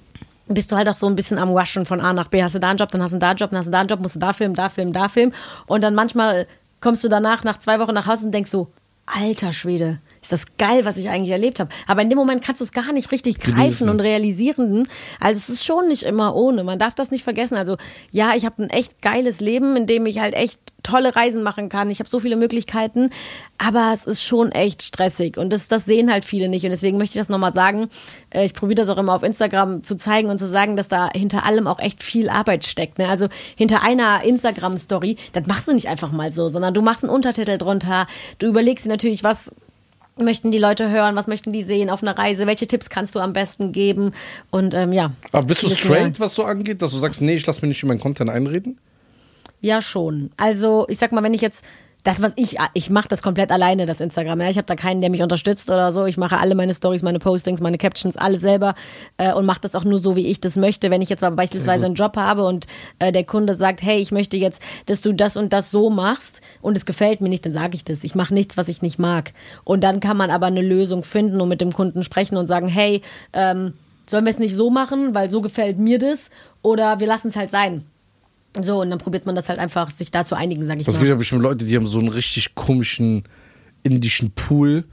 bist 0.47 0.71
du 0.71 0.75
halt 0.75 0.87
auch 0.89 0.95
so 0.95 1.07
ein 1.07 1.15
bisschen 1.15 1.37
am 1.37 1.49
Rushen 1.49 1.85
von 1.85 1.99
A 1.99 2.13
nach 2.13 2.27
B. 2.27 2.41
Hast 2.43 2.55
du 2.55 2.59
da 2.59 2.69
einen 2.69 2.77
Job, 2.77 2.91
dann 2.91 3.01
hast 3.01 3.13
du 3.13 3.17
da 3.17 3.29
einen 3.29 3.37
Job, 3.37 3.49
dann 3.49 3.59
hast 3.59 3.65
du 3.65 3.71
da 3.71 3.79
einen 3.79 3.89
Job, 3.89 3.99
musst 3.99 4.15
du 4.15 4.19
da 4.19 4.33
filmen, 4.33 4.55
da 4.55 4.69
filmen, 4.69 4.93
da 4.93 5.09
filmen. 5.09 5.33
Und 5.65 5.83
dann 5.83 5.95
manchmal 5.95 6.47
kommst 6.79 7.03
du 7.03 7.07
danach 7.07 7.43
nach 7.43 7.59
zwei 7.59 7.79
Wochen 7.79 7.93
nach 7.93 8.07
Hause 8.07 8.27
und 8.27 8.31
denkst 8.31 8.51
so, 8.51 8.67
alter 9.07 9.53
Schwede, 9.53 9.99
ist 10.21 10.31
das 10.31 10.45
geil, 10.57 10.85
was 10.85 10.97
ich 10.97 11.09
eigentlich 11.09 11.31
erlebt 11.31 11.59
habe. 11.59 11.69
Aber 11.87 12.01
in 12.01 12.09
dem 12.09 12.17
Moment 12.17 12.43
kannst 12.43 12.61
du 12.61 12.65
es 12.65 12.71
gar 12.71 12.91
nicht 12.91 13.11
richtig 13.11 13.39
greifen 13.39 13.89
und 13.89 13.99
realisieren. 13.99 14.87
Also 15.19 15.39
es 15.39 15.49
ist 15.49 15.65
schon 15.65 15.87
nicht 15.87 16.03
immer 16.03 16.35
ohne. 16.35 16.63
Man 16.63 16.79
darf 16.79 16.93
das 16.93 17.09
nicht 17.09 17.23
vergessen. 17.23 17.55
Also 17.55 17.77
ja, 18.11 18.35
ich 18.35 18.45
habe 18.45 18.63
ein 18.63 18.69
echt 18.69 19.01
geiles 19.01 19.39
Leben, 19.39 19.75
in 19.75 19.87
dem 19.87 20.05
ich 20.05 20.19
halt 20.19 20.33
echt 20.33 20.59
tolle 20.83 21.15
Reisen 21.15 21.43
machen 21.43 21.69
kann. 21.69 21.89
Ich 21.89 21.99
habe 21.99 22.09
so 22.09 22.19
viele 22.19 22.35
Möglichkeiten, 22.35 23.09
aber 23.57 23.91
es 23.93 24.05
ist 24.05 24.23
schon 24.23 24.51
echt 24.51 24.83
stressig 24.83 25.37
und 25.37 25.51
das, 25.51 25.67
das 25.67 25.85
sehen 25.85 26.11
halt 26.11 26.23
viele 26.23 26.47
nicht. 26.47 26.63
Und 26.63 26.71
deswegen 26.71 26.97
möchte 26.97 27.17
ich 27.17 27.21
das 27.21 27.29
nochmal 27.29 27.53
sagen. 27.53 27.89
Äh, 28.29 28.45
Ich 28.45 28.53
probiere 28.53 28.75
das 28.75 28.89
auch 28.89 28.97
immer 28.97 29.13
auf 29.13 29.23
Instagram 29.23 29.83
zu 29.83 29.95
zeigen 29.97 30.29
und 30.29 30.37
zu 30.37 30.47
sagen, 30.47 30.77
dass 30.77 30.87
da 30.87 31.09
hinter 31.13 31.45
allem 31.45 31.67
auch 31.67 31.79
echt 31.79 32.03
viel 32.03 32.29
Arbeit 32.29 32.65
steckt. 32.65 32.99
Ne? 32.99 33.07
Also 33.09 33.27
hinter 33.55 33.81
einer 33.83 34.23
Instagram-Story, 34.23 35.17
das 35.33 35.45
machst 35.47 35.67
du 35.67 35.73
nicht 35.73 35.87
einfach 35.87 36.11
mal 36.11 36.31
so, 36.31 36.49
sondern 36.49 36.73
du 36.73 36.81
machst 36.81 37.03
einen 37.03 37.13
Untertitel 37.13 37.57
drunter. 37.57 38.07
Du 38.39 38.47
überlegst 38.47 38.85
dir 38.85 38.89
natürlich, 38.89 39.23
was 39.23 39.51
möchten 40.19 40.51
die 40.51 40.57
Leute 40.57 40.89
hören, 40.89 41.15
was 41.15 41.27
möchten 41.27 41.53
die 41.53 41.63
sehen 41.63 41.89
auf 41.89 42.01
einer 42.01 42.17
Reise, 42.17 42.47
welche 42.47 42.65
Tipps 42.67 42.89
kannst 42.89 43.13
du 43.15 43.19
am 43.19 43.33
besten 43.33 43.71
geben 43.71 44.13
und 44.49 44.73
ähm, 44.73 44.91
ja. 44.93 45.11
Aber 45.31 45.45
bist 45.45 45.63
du 45.63 45.69
straight, 45.69 46.03
mehr. 46.03 46.19
was 46.19 46.33
so 46.33 46.43
angeht, 46.43 46.81
dass 46.81 46.91
du 46.91 46.97
sagst, 46.97 47.21
nee, 47.21 47.35
ich 47.35 47.45
lass 47.45 47.61
mir 47.61 47.67
nicht 47.67 47.83
in 47.83 47.89
meinen 47.89 47.99
Content 47.99 48.29
einreden? 48.29 48.79
Ja, 49.61 49.81
schon. 49.81 50.31
Also, 50.37 50.85
ich 50.89 50.97
sag 50.97 51.11
mal, 51.11 51.23
wenn 51.23 51.33
ich 51.33 51.41
jetzt 51.41 51.63
das, 52.07 52.21
was 52.21 52.31
ich, 52.37 52.55
ich 52.73 52.89
mache 52.89 53.09
das 53.09 53.21
komplett 53.21 53.51
alleine, 53.51 53.85
das 53.85 53.99
Instagram. 53.99 54.39
Ja? 54.39 54.49
Ich 54.49 54.55
habe 54.55 54.65
da 54.65 54.75
keinen, 54.75 55.01
der 55.01 55.09
mich 55.09 55.21
unterstützt 55.21 55.69
oder 55.69 55.91
so. 55.91 56.05
Ich 56.05 56.15
mache 56.15 56.37
alle 56.37 56.55
meine 56.55 56.73
Stories, 56.73 57.01
meine 57.01 57.19
Postings, 57.19 57.59
meine 57.59 57.77
Captions, 57.77 58.15
alles 58.15 58.39
selber 58.39 58.75
äh, 59.17 59.33
und 59.33 59.45
mache 59.45 59.59
das 59.59 59.75
auch 59.75 59.83
nur 59.83 59.99
so, 59.99 60.15
wie 60.15 60.27
ich 60.27 60.39
das 60.39 60.55
möchte. 60.55 60.89
Wenn 60.89 61.01
ich 61.01 61.09
jetzt 61.09 61.21
aber 61.21 61.35
beispielsweise 61.35 61.85
einen 61.85 61.95
Job 61.95 62.15
habe 62.15 62.45
und 62.45 62.65
äh, 62.99 63.11
der 63.11 63.25
Kunde 63.25 63.55
sagt, 63.55 63.81
hey, 63.81 63.97
ich 63.97 64.13
möchte 64.13 64.37
jetzt, 64.37 64.61
dass 64.85 65.01
du 65.01 65.11
das 65.11 65.35
und 65.35 65.51
das 65.51 65.69
so 65.69 65.89
machst 65.89 66.39
und 66.61 66.77
es 66.77 66.85
gefällt 66.85 67.19
mir 67.19 67.27
nicht, 67.27 67.45
dann 67.45 67.51
sage 67.51 67.75
ich 67.75 67.83
das. 67.83 68.05
Ich 68.05 68.15
mache 68.15 68.33
nichts, 68.33 68.55
was 68.55 68.69
ich 68.69 68.81
nicht 68.81 68.99
mag. 68.99 69.33
Und 69.65 69.83
dann 69.83 69.99
kann 69.99 70.15
man 70.15 70.29
aber 70.29 70.45
eine 70.45 70.61
Lösung 70.61 71.03
finden 71.03 71.41
und 71.41 71.49
mit 71.49 71.59
dem 71.59 71.73
Kunden 71.73 72.03
sprechen 72.03 72.37
und 72.37 72.47
sagen, 72.47 72.69
hey, 72.69 73.01
ähm, 73.33 73.73
sollen 74.09 74.23
wir 74.23 74.31
es 74.31 74.39
nicht 74.39 74.55
so 74.55 74.69
machen, 74.69 75.13
weil 75.13 75.29
so 75.29 75.41
gefällt 75.41 75.77
mir 75.77 75.99
das 75.99 76.29
oder 76.61 77.01
wir 77.01 77.07
lassen 77.07 77.27
es 77.27 77.35
halt 77.35 77.51
sein. 77.51 77.83
So, 78.61 78.81
und 78.81 78.89
dann 78.89 78.99
probiert 78.99 79.25
man 79.25 79.35
das 79.35 79.49
halt 79.49 79.59
einfach, 79.59 79.91
sich 79.91 80.09
da 80.11 80.25
zu 80.25 80.35
einigen, 80.35 80.65
sag 80.65 80.79
ich 80.79 80.87
Es 80.87 80.95
mal. 80.95 80.99
gibt 80.99 81.09
ja 81.09 81.15
bestimmt 81.15 81.41
Leute, 81.41 81.65
die 81.65 81.75
haben 81.75 81.85
so 81.87 81.99
einen 81.99 82.07
richtig 82.09 82.55
komischen 82.55 83.23
indischen 83.83 84.31
Pool, 84.31 84.85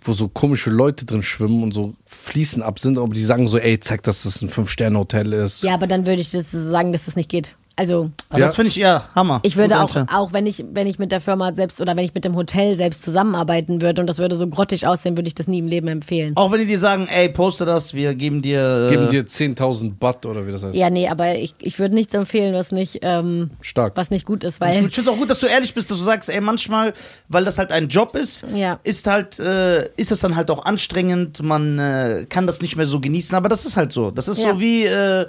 wo 0.00 0.12
so 0.12 0.28
komische 0.28 0.70
Leute 0.70 1.04
drin 1.04 1.22
schwimmen 1.22 1.62
und 1.62 1.72
so 1.72 1.94
Fliesen 2.06 2.62
ab 2.62 2.78
sind, 2.78 2.98
aber 2.98 3.12
die 3.14 3.24
sagen 3.24 3.46
so, 3.46 3.58
ey, 3.58 3.78
zeig, 3.78 4.02
dass 4.02 4.22
das 4.24 4.42
ein 4.42 4.48
Fünf-Sterne-Hotel 4.48 5.32
ist. 5.32 5.62
Ja, 5.62 5.74
aber 5.74 5.86
dann 5.86 6.06
würde 6.06 6.20
ich 6.20 6.30
das 6.32 6.50
sagen, 6.50 6.92
dass 6.92 7.06
das 7.06 7.16
nicht 7.16 7.28
geht. 7.28 7.54
Also 7.78 8.10
Aber 8.30 8.38
Ja. 8.40 8.46
das 8.46 8.56
finde 8.56 8.68
ich 8.68 8.76
ja 8.76 9.04
Hammer. 9.14 9.40
ich 9.42 9.56
würde 9.56 9.78
auch, 9.82 9.94
auch 10.10 10.32
wenn 10.32 10.46
ich, 10.46 10.64
wenn 10.72 10.86
ich 10.86 10.98
mit 10.98 11.12
der 11.12 11.20
Firma 11.20 11.54
selbst 11.54 11.78
oder 11.80 11.94
wenn 11.94 12.04
ich 12.06 12.14
mit 12.14 12.24
dem 12.24 12.34
Hotel 12.34 12.74
selbst 12.74 13.02
zusammenarbeiten 13.02 13.82
würde 13.82 14.00
und 14.00 14.06
das 14.06 14.16
würde 14.18 14.34
so 14.34 14.46
grottig 14.48 14.86
aussehen, 14.86 15.14
würde 15.18 15.28
ich 15.28 15.34
das 15.34 15.46
nie 15.46 15.58
im 15.58 15.68
Leben 15.68 15.86
empfehlen. 15.88 16.32
Auch 16.36 16.50
wenn 16.52 16.60
die 16.60 16.66
dir 16.66 16.78
sagen, 16.78 17.06
ey, 17.06 17.28
poste 17.28 17.66
das, 17.66 17.92
wir 17.92 18.14
geben 18.14 18.40
dir. 18.40 18.86
äh, 18.88 18.90
Geben 18.94 19.08
dir 19.10 19.24
10.000 19.26 19.98
Baht 19.98 20.24
oder 20.24 20.46
wie 20.46 20.52
das 20.52 20.62
heißt. 20.62 20.74
Ja, 20.74 20.88
nee, 20.88 21.06
aber 21.06 21.36
ich, 21.36 21.54
ich 21.60 21.78
würde 21.78 21.94
nichts 21.94 22.14
empfehlen, 22.14 22.54
was 22.54 22.72
nicht, 22.72 23.00
ähm, 23.02 23.50
Stark. 23.60 23.92
was 23.96 24.10
nicht 24.10 24.24
gut 24.24 24.42
ist, 24.42 24.54
Ich 24.54 24.60
weil 24.62 24.72
finde 24.72 24.98
es 24.98 25.06
auch 25.08 25.16
gut, 25.18 25.28
dass 25.28 25.40
du 25.40 25.46
ehrlich 25.46 25.74
bist, 25.74 25.90
dass 25.90 25.98
du 25.98 26.04
sagst, 26.04 26.30
ey, 26.30 26.40
manchmal, 26.40 26.94
weil 27.28 27.44
das 27.44 27.58
halt 27.58 27.72
ein 27.72 27.88
Job 27.88 28.16
ist, 28.16 28.46
Ja. 28.54 28.80
ist 28.84 29.06
halt, 29.06 29.38
äh, 29.38 29.90
ist 29.96 30.10
das 30.10 30.20
dann 30.20 30.34
halt 30.34 30.50
auch 30.50 30.64
anstrengend, 30.64 31.42
man 31.42 31.78
äh, 31.78 32.24
kann 32.26 32.46
das 32.46 32.62
nicht 32.62 32.76
mehr 32.76 32.86
so 32.86 33.00
genießen, 33.00 33.34
aber 33.36 33.50
das 33.50 33.66
ist 33.66 33.76
halt 33.76 33.92
so. 33.92 34.10
Das 34.10 34.28
ist 34.28 34.38
Ja. 34.38 34.54
so 34.54 34.60
wie, 34.60 34.84
äh, 34.86 35.26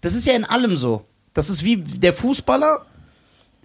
das 0.00 0.14
ist 0.14 0.26
ja 0.26 0.34
in 0.34 0.44
allem 0.44 0.74
so. 0.76 1.02
Das 1.36 1.50
ist 1.50 1.62
wie 1.64 1.76
der 1.76 2.14
Fußballer, 2.14 2.86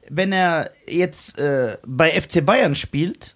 wenn 0.09 0.31
er 0.33 0.69
jetzt 0.87 1.39
äh, 1.39 1.77
bei 1.87 2.09
FC 2.19 2.45
Bayern 2.45 2.75
spielt, 2.75 3.35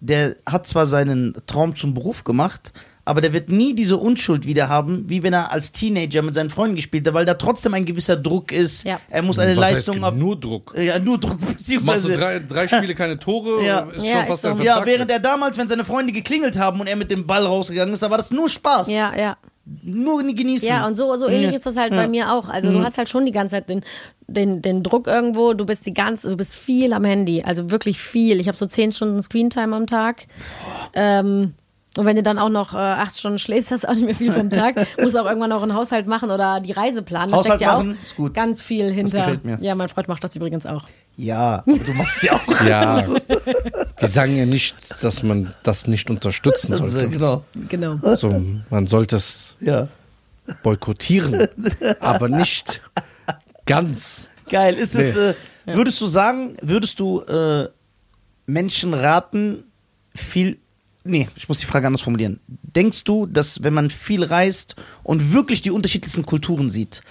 der 0.00 0.36
hat 0.46 0.66
zwar 0.66 0.86
seinen 0.86 1.34
Traum 1.46 1.74
zum 1.74 1.94
Beruf 1.94 2.24
gemacht, 2.24 2.72
aber 3.06 3.22
der 3.22 3.32
wird 3.32 3.48
nie 3.48 3.74
diese 3.74 3.96
Unschuld 3.96 4.46
wieder 4.46 4.68
haben, 4.68 5.08
wie 5.08 5.22
wenn 5.22 5.32
er 5.32 5.50
als 5.50 5.72
Teenager 5.72 6.20
mit 6.22 6.34
seinen 6.34 6.50
Freunden 6.50 6.76
gespielt 6.76 7.06
hat, 7.06 7.14
weil 7.14 7.24
da 7.24 7.34
trotzdem 7.34 7.72
ein 7.74 7.86
gewisser 7.86 8.16
Druck 8.16 8.52
ist. 8.52 8.84
Ja. 8.84 9.00
Er 9.08 9.22
muss 9.22 9.38
eine 9.38 9.52
Was 9.56 9.70
Leistung 9.72 9.96
heißt, 9.96 10.04
ab. 10.04 10.14
nur 10.16 10.38
Druck. 10.38 10.74
Ja, 10.76 10.98
nur 10.98 11.18
Druck, 11.18 11.40
Machst 11.40 11.52
du 11.52 11.54
beziehungsweise. 11.56 12.16
drei, 12.16 12.38
drei 12.38 12.68
Spiele 12.76 12.94
keine 12.94 13.18
Tore, 13.18 13.64
Ja. 13.64 13.80
ist 13.90 14.04
Ja, 14.04 14.18
schon 14.18 14.26
fast 14.28 14.44
ist 14.44 14.56
so. 14.58 14.62
Ja, 14.62 14.84
während 14.84 15.10
er 15.10 15.18
damals, 15.20 15.56
wenn 15.56 15.68
seine 15.68 15.84
Freunde 15.84 16.12
geklingelt 16.12 16.58
haben 16.58 16.80
und 16.80 16.86
er 16.86 16.96
mit 16.96 17.10
dem 17.10 17.26
Ball 17.26 17.46
rausgegangen 17.46 17.94
ist, 17.94 18.02
da 18.02 18.10
war 18.10 18.18
das 18.18 18.30
nur 18.30 18.48
Spaß. 18.48 18.88
ja, 18.90 19.16
ja. 19.16 19.36
Nur 19.82 20.22
genießen. 20.22 20.68
Ja, 20.68 20.86
und 20.86 20.96
so, 20.96 21.14
so 21.16 21.26
ähnlich 21.28 21.50
Ja. 21.52 21.56
ist 21.56 21.66
das 21.66 21.76
halt 21.76 21.92
Ja. 21.92 21.98
bei 22.00 22.08
mir 22.08 22.32
auch. 22.32 22.48
Also 22.48 22.70
du 22.72 22.82
hast 22.82 22.98
halt 22.98 23.08
schon 23.08 23.24
die 23.24 23.32
ganze 23.32 23.54
Zeit 23.56 23.68
den, 23.68 23.82
den, 24.26 24.62
den 24.62 24.82
Druck 24.82 25.06
irgendwo, 25.06 25.52
du 25.54 25.64
bist 25.64 25.86
die 25.86 25.94
ganze, 25.94 26.28
du 26.28 26.36
bist 26.36 26.54
viel 26.54 26.92
am 26.92 27.04
Handy, 27.04 27.42
also 27.44 27.70
wirklich 27.70 28.00
viel. 28.00 28.40
Ich 28.40 28.48
habe 28.48 28.58
so 28.58 28.66
zehn 28.66 28.90
Stunden 28.92 29.22
Screentime 29.22 29.74
am 29.76 29.86
Tag. 29.86 30.26
Ähm, 30.94 31.54
und 31.96 32.06
wenn 32.06 32.14
du 32.14 32.22
dann 32.22 32.38
auch 32.38 32.48
noch 32.50 32.72
äh, 32.72 32.76
acht 32.76 33.18
Stunden 33.18 33.38
schläfst, 33.38 33.72
hast 33.72 33.82
du 33.84 33.88
auch 33.88 33.94
nicht 33.94 34.04
mehr 34.04 34.14
viel 34.14 34.32
vom 34.32 34.48
Tag. 34.48 34.86
Musst 35.02 35.18
auch 35.18 35.26
irgendwann 35.26 35.50
auch 35.50 35.62
einen 35.62 35.74
Haushalt 35.74 36.06
machen 36.06 36.30
oder 36.30 36.60
die 36.60 36.70
Reise 36.72 37.02
planen. 37.02 37.32
Da 37.32 37.38
Haushalt 37.38 37.60
steckt 37.60 37.70
ja 37.70 37.78
machen 37.78 37.96
auch 37.98 38.02
ist 38.02 38.16
gut. 38.16 38.32
ganz 38.34 38.62
viel 38.62 38.90
hinter. 38.92 39.18
gefällt 39.18 39.44
mir. 39.44 39.58
Ja, 39.60 39.74
mein 39.74 39.88
Freund 39.88 40.06
macht 40.06 40.22
das 40.22 40.36
übrigens 40.36 40.66
auch. 40.66 40.84
Ja, 41.22 41.62
aber 41.66 41.78
du 41.84 41.92
machst 41.92 42.22
ja 42.22 42.32
auch. 42.34 42.60
Ja, 42.66 43.06
wir 43.98 44.08
sagen 44.08 44.36
ja 44.36 44.46
nicht, 44.46 44.74
dass 45.02 45.22
man 45.22 45.52
das 45.62 45.86
nicht 45.86 46.08
unterstützen 46.10 46.72
Also, 46.72 46.86
sollte. 46.86 47.08
genau. 47.08 47.44
Genau. 47.68 47.98
So, 48.16 48.42
man 48.70 48.86
sollte 48.86 49.16
es 49.16 49.54
Ja. 49.60 49.88
boykottieren, 50.62 51.46
aber 52.00 52.28
nicht 52.28 52.80
ganz. 53.66 54.28
Geil. 54.48 54.74
Ist 54.74 54.94
es, 54.94 55.14
Nee. 55.14 55.20
äh, 55.72 55.76
würdest 55.76 56.00
du 56.00 56.06
sagen, 56.06 56.56
würdest 56.62 56.98
du 57.00 57.20
äh, 57.22 57.68
Menschen 58.46 58.94
raten, 58.94 59.64
viel. 60.14 60.58
Nee, 61.04 61.28
ich 61.36 61.48
muss 61.48 61.58
die 61.60 61.66
Frage 61.66 61.86
anders 61.86 62.02
formulieren. 62.02 62.40
Denkst 62.48 63.04
du, 63.04 63.26
dass 63.26 63.62
wenn 63.62 63.72
man 63.74 63.90
viel 63.90 64.24
reist 64.24 64.76
und 65.02 65.32
wirklich 65.32 65.62
die 65.62 65.70
unterschiedlichsten 65.70 66.26
Kulturen 66.26 66.68
sieht, 66.68 67.02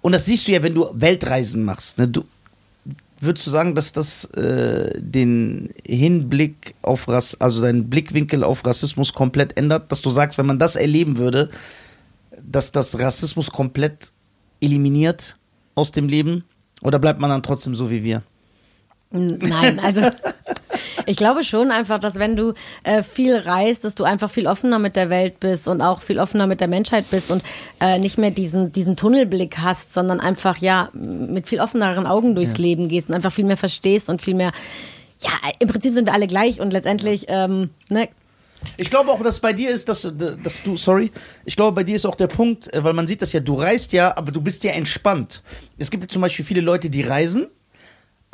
und 0.00 0.12
das 0.12 0.26
siehst 0.26 0.46
du 0.48 0.52
ja, 0.52 0.62
wenn 0.62 0.74
du 0.74 0.88
Weltreisen 0.94 1.64
machst, 1.64 1.98
ne, 1.98 2.08
du, 2.08 2.24
würdest 3.22 3.46
du 3.46 3.50
sagen, 3.50 3.74
dass 3.74 3.92
das 3.92 4.24
äh, 4.34 4.90
den 5.00 5.70
Hinblick 5.86 6.74
auf 6.82 7.08
Rass, 7.08 7.40
also 7.40 7.60
deinen 7.62 7.88
Blickwinkel 7.88 8.44
auf 8.44 8.64
Rassismus 8.66 9.12
komplett 9.12 9.56
ändert? 9.56 9.90
Dass 9.90 10.02
du 10.02 10.10
sagst, 10.10 10.38
wenn 10.38 10.46
man 10.46 10.58
das 10.58 10.76
erleben 10.76 11.16
würde, 11.16 11.50
dass 12.42 12.72
das 12.72 12.98
Rassismus 12.98 13.50
komplett 13.50 14.12
eliminiert 14.60 15.36
aus 15.74 15.92
dem 15.92 16.08
Leben? 16.08 16.44
Oder 16.82 16.98
bleibt 16.98 17.20
man 17.20 17.30
dann 17.30 17.42
trotzdem 17.42 17.74
so 17.74 17.90
wie 17.90 18.02
wir? 18.02 18.22
Nein, 19.10 19.78
also 19.78 20.02
ich 21.06 21.16
glaube 21.16 21.44
schon 21.44 21.70
einfach, 21.70 21.98
dass 21.98 22.16
wenn 22.16 22.36
du 22.36 22.54
äh, 22.82 23.02
viel 23.02 23.36
reist, 23.36 23.84
dass 23.84 23.94
du 23.94 24.04
einfach 24.04 24.30
viel 24.30 24.46
offener 24.46 24.78
mit 24.78 24.96
der 24.96 25.10
Welt 25.10 25.40
bist 25.40 25.68
und 25.68 25.80
auch 25.80 26.00
viel 26.02 26.18
offener 26.18 26.46
mit 26.46 26.60
der 26.60 26.68
Menschheit 26.68 27.10
bist 27.10 27.30
und 27.30 27.42
äh, 27.80 27.98
nicht 27.98 28.18
mehr 28.18 28.30
diesen, 28.30 28.72
diesen 28.72 28.96
Tunnelblick 28.96 29.58
hast, 29.58 29.92
sondern 29.92 30.20
einfach 30.20 30.58
ja 30.58 30.90
mit 30.92 31.48
viel 31.48 31.60
offeneren 31.60 32.06
Augen 32.06 32.34
durchs 32.34 32.58
Leben 32.58 32.88
gehst 32.88 33.08
und 33.08 33.14
einfach 33.14 33.32
viel 33.32 33.44
mehr 33.44 33.56
verstehst 33.56 34.08
und 34.08 34.22
viel 34.22 34.34
mehr, 34.34 34.52
ja, 35.20 35.30
im 35.58 35.68
Prinzip 35.68 35.94
sind 35.94 36.06
wir 36.06 36.14
alle 36.14 36.26
gleich 36.26 36.60
und 36.60 36.72
letztendlich, 36.72 37.26
ähm, 37.28 37.70
ne, 37.88 38.08
Ich 38.76 38.90
glaube 38.90 39.10
auch, 39.10 39.22
dass 39.22 39.40
bei 39.40 39.52
dir 39.52 39.70
ist, 39.70 39.88
dass, 39.88 40.08
dass 40.42 40.62
du, 40.62 40.76
sorry, 40.76 41.10
ich 41.44 41.56
glaube, 41.56 41.72
bei 41.72 41.84
dir 41.84 41.96
ist 41.96 42.06
auch 42.06 42.14
der 42.14 42.28
Punkt, 42.28 42.72
äh, 42.72 42.82
weil 42.84 42.92
man 42.92 43.06
sieht 43.06 43.22
das 43.22 43.32
ja, 43.32 43.40
du 43.40 43.54
reist 43.54 43.92
ja, 43.92 44.16
aber 44.16 44.32
du 44.32 44.40
bist 44.40 44.64
ja 44.64 44.72
entspannt. 44.72 45.42
Es 45.78 45.90
gibt 45.90 46.04
ja 46.04 46.08
zum 46.08 46.22
Beispiel 46.22 46.44
viele 46.44 46.60
Leute, 46.60 46.90
die 46.90 47.02
reisen, 47.02 47.46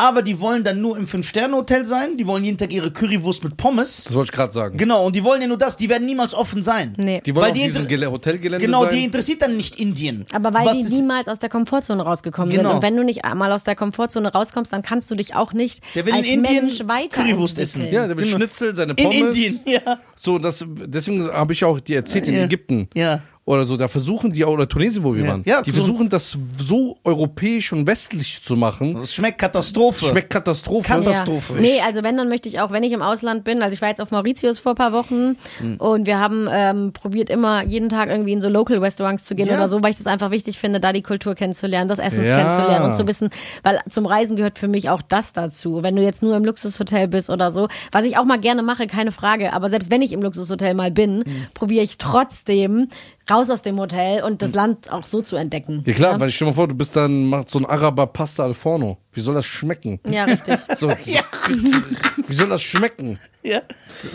aber 0.00 0.22
die 0.22 0.40
wollen 0.40 0.62
dann 0.64 0.80
nur 0.80 0.96
im 0.96 1.06
Fünf-Sterne-Hotel 1.08 1.84
sein, 1.84 2.16
die 2.16 2.26
wollen 2.26 2.44
jeden 2.44 2.56
Tag 2.56 2.72
ihre 2.72 2.90
Currywurst 2.92 3.42
mit 3.44 3.56
Pommes. 3.56 4.04
Das 4.04 4.14
wollte 4.14 4.28
ich 4.30 4.32
gerade 4.36 4.52
sagen. 4.52 4.78
Genau, 4.78 5.04
und 5.06 5.16
die 5.16 5.24
wollen 5.24 5.40
ja 5.42 5.48
nur 5.48 5.58
das, 5.58 5.76
die 5.76 5.88
werden 5.88 6.06
niemals 6.06 6.34
offen 6.34 6.62
sein. 6.62 6.94
Nee. 6.96 7.20
Die 7.26 7.34
wollen 7.34 7.42
Weil 7.46 7.50
auf 7.50 7.56
die 7.58 7.64
diesem 7.64 7.78
inter- 7.82 7.88
Gele 7.88 8.10
Hotelgelände 8.10 8.64
Genau, 8.64 8.84
sein. 8.84 8.94
die 8.94 9.04
interessiert 9.04 9.42
dann 9.42 9.56
nicht 9.56 9.78
Indien. 9.80 10.24
Aber 10.32 10.54
weil 10.54 10.66
Was 10.66 10.76
die 10.76 10.82
ist- 10.84 10.92
niemals 10.92 11.26
aus 11.28 11.40
der 11.40 11.48
Komfortzone 11.48 12.00
rausgekommen 12.02 12.50
Genau. 12.54 12.68
sind. 12.70 12.76
Und 12.76 12.82
wenn 12.82 12.96
du 12.96 13.04
nicht 13.04 13.24
einmal 13.24 13.50
aus 13.52 13.64
der 13.64 13.74
Komfortzone 13.74 14.32
rauskommst, 14.32 14.72
dann 14.72 14.82
kannst 14.82 15.10
du 15.10 15.16
dich 15.16 15.34
auch 15.34 15.52
nicht 15.52 15.82
Der 15.96 16.06
will 16.06 16.12
in 16.14 16.20
als 16.20 16.28
Indien 16.28 16.66
Mensch 16.66 16.80
weiter 16.86 17.22
Currywurst 17.22 17.58
essen. 17.58 17.82
ja, 17.90 18.06
der 18.06 18.16
will 18.16 18.24
Genau. 18.24 18.36
Schnitzel, 18.36 18.76
seine 18.76 18.92
In 18.92 19.04
Pommes. 19.04 19.20
Indien, 19.20 19.60
ja. 19.66 19.98
So, 20.16 20.38
das, 20.38 20.64
deswegen 20.68 21.28
habe 21.30 21.52
ich 21.52 21.64
auch 21.64 21.80
dir 21.80 21.96
erzählt, 21.96 22.28
in 22.28 22.34
Ja. 22.34 22.44
Ägypten. 22.44 22.88
Ja. 22.94 23.20
Oder 23.48 23.64
so, 23.64 23.76
da 23.76 23.88
versuchen 23.88 24.30
die, 24.32 24.44
oder 24.44 24.68
Tunesien, 24.68 25.02
wo 25.04 25.14
wir 25.14 25.24
Ja. 25.24 25.30
waren, 25.30 25.42
Ja, 25.46 25.62
die 25.62 25.70
so- 25.70 25.76
versuchen 25.78 26.08
das 26.08 26.36
so 26.58 26.96
europäisch 27.04 27.72
und 27.72 27.86
westlich 27.86 28.42
zu 28.42 28.56
machen. 28.56 28.94
Das 28.94 29.14
schmeckt 29.14 29.38
Katastrophe. 29.38 30.06
Schmeckt 30.06 30.30
Katastrophe. 30.30 30.86
Kat- 30.86 31.04
Katastrophe. 31.04 31.54
Ja. 31.54 31.60
Nee, 31.60 31.80
also 31.86 32.02
wenn, 32.04 32.16
dann 32.16 32.28
möchte 32.28 32.48
ich 32.48 32.60
auch, 32.60 32.70
wenn 32.72 32.82
ich 32.82 32.92
im 32.92 33.00
Ausland 33.02 33.44
bin, 33.44 33.62
also 33.62 33.74
ich 33.74 33.80
war 33.80 33.88
jetzt 33.88 34.00
auf 34.00 34.10
Mauritius 34.10 34.58
vor 34.58 34.72
ein 34.72 34.76
paar 34.76 34.92
Wochen 34.92 35.36
Hm. 35.60 35.76
und 35.78 36.06
wir 36.06 36.18
haben 36.18 36.46
ähm, 36.52 36.92
probiert 36.92 37.30
immer 37.30 37.64
jeden 37.64 37.88
Tag 37.88 38.10
irgendwie 38.10 38.32
in 38.32 38.40
so 38.40 38.48
Local 38.48 38.78
Restaurants 38.78 39.24
zu 39.24 39.34
gehen 39.34 39.48
Ja. 39.48 39.54
oder 39.56 39.68
so, 39.68 39.82
weil 39.82 39.90
ich 39.90 39.96
das 39.96 40.06
einfach 40.06 40.30
wichtig 40.30 40.58
finde, 40.58 40.78
da 40.78 40.92
die 40.92 41.02
Kultur 41.02 41.34
kennenzulernen, 41.34 41.88
das 41.88 41.98
Essen 41.98 42.24
Ja. 42.24 42.36
kennenzulernen 42.36 42.84
und 42.86 42.96
zu 42.96 43.06
wissen, 43.08 43.30
weil 43.62 43.78
zum 43.88 44.04
Reisen 44.06 44.36
gehört 44.36 44.58
für 44.58 44.68
mich 44.68 44.90
auch 44.90 45.00
das 45.00 45.32
dazu. 45.32 45.82
Wenn 45.82 45.96
du 45.96 46.02
jetzt 46.02 46.22
nur 46.22 46.36
im 46.36 46.44
Luxushotel 46.44 47.08
bist 47.08 47.30
oder 47.30 47.50
so, 47.50 47.68
was 47.92 48.04
ich 48.04 48.18
auch 48.18 48.24
mal 48.24 48.38
gerne 48.38 48.62
mache, 48.62 48.86
keine 48.86 49.10
Frage, 49.10 49.52
aber 49.54 49.70
selbst 49.70 49.90
wenn 49.90 50.02
ich 50.02 50.12
im 50.12 50.20
Luxushotel 50.22 50.74
mal 50.74 50.90
bin, 50.90 51.22
Hm. 51.24 51.24
probiere 51.54 51.82
ich 51.84 51.96
trotzdem 51.98 52.88
raus 53.30 53.50
aus 53.50 53.62
dem 53.62 53.78
Hotel 53.78 54.22
und 54.22 54.42
das 54.42 54.52
Land 54.54 54.90
auch 54.90 55.04
so 55.04 55.20
zu 55.22 55.36
entdecken. 55.36 55.82
Ja 55.86 55.92
klar, 55.92 56.20
weil 56.20 56.28
ich 56.28 56.36
stell 56.36 56.46
mal 56.48 56.54
vor, 56.54 56.68
du 56.68 56.74
bist 56.74 56.96
dann, 56.96 57.26
macht 57.26 57.50
so 57.50 57.58
ein 57.58 57.66
Araber 57.66 58.06
Pasta 58.06 58.44
al 58.44 58.54
Forno. 58.54 58.98
Wie 59.12 59.20
soll 59.20 59.34
das 59.34 59.46
schmecken? 59.46 60.00
Ja, 60.08 60.24
richtig. 60.24 60.56
So, 60.78 60.88
Wie 62.26 62.34
soll 62.34 62.48
das 62.48 62.62
schmecken? 62.62 63.18
Ja. 63.42 63.62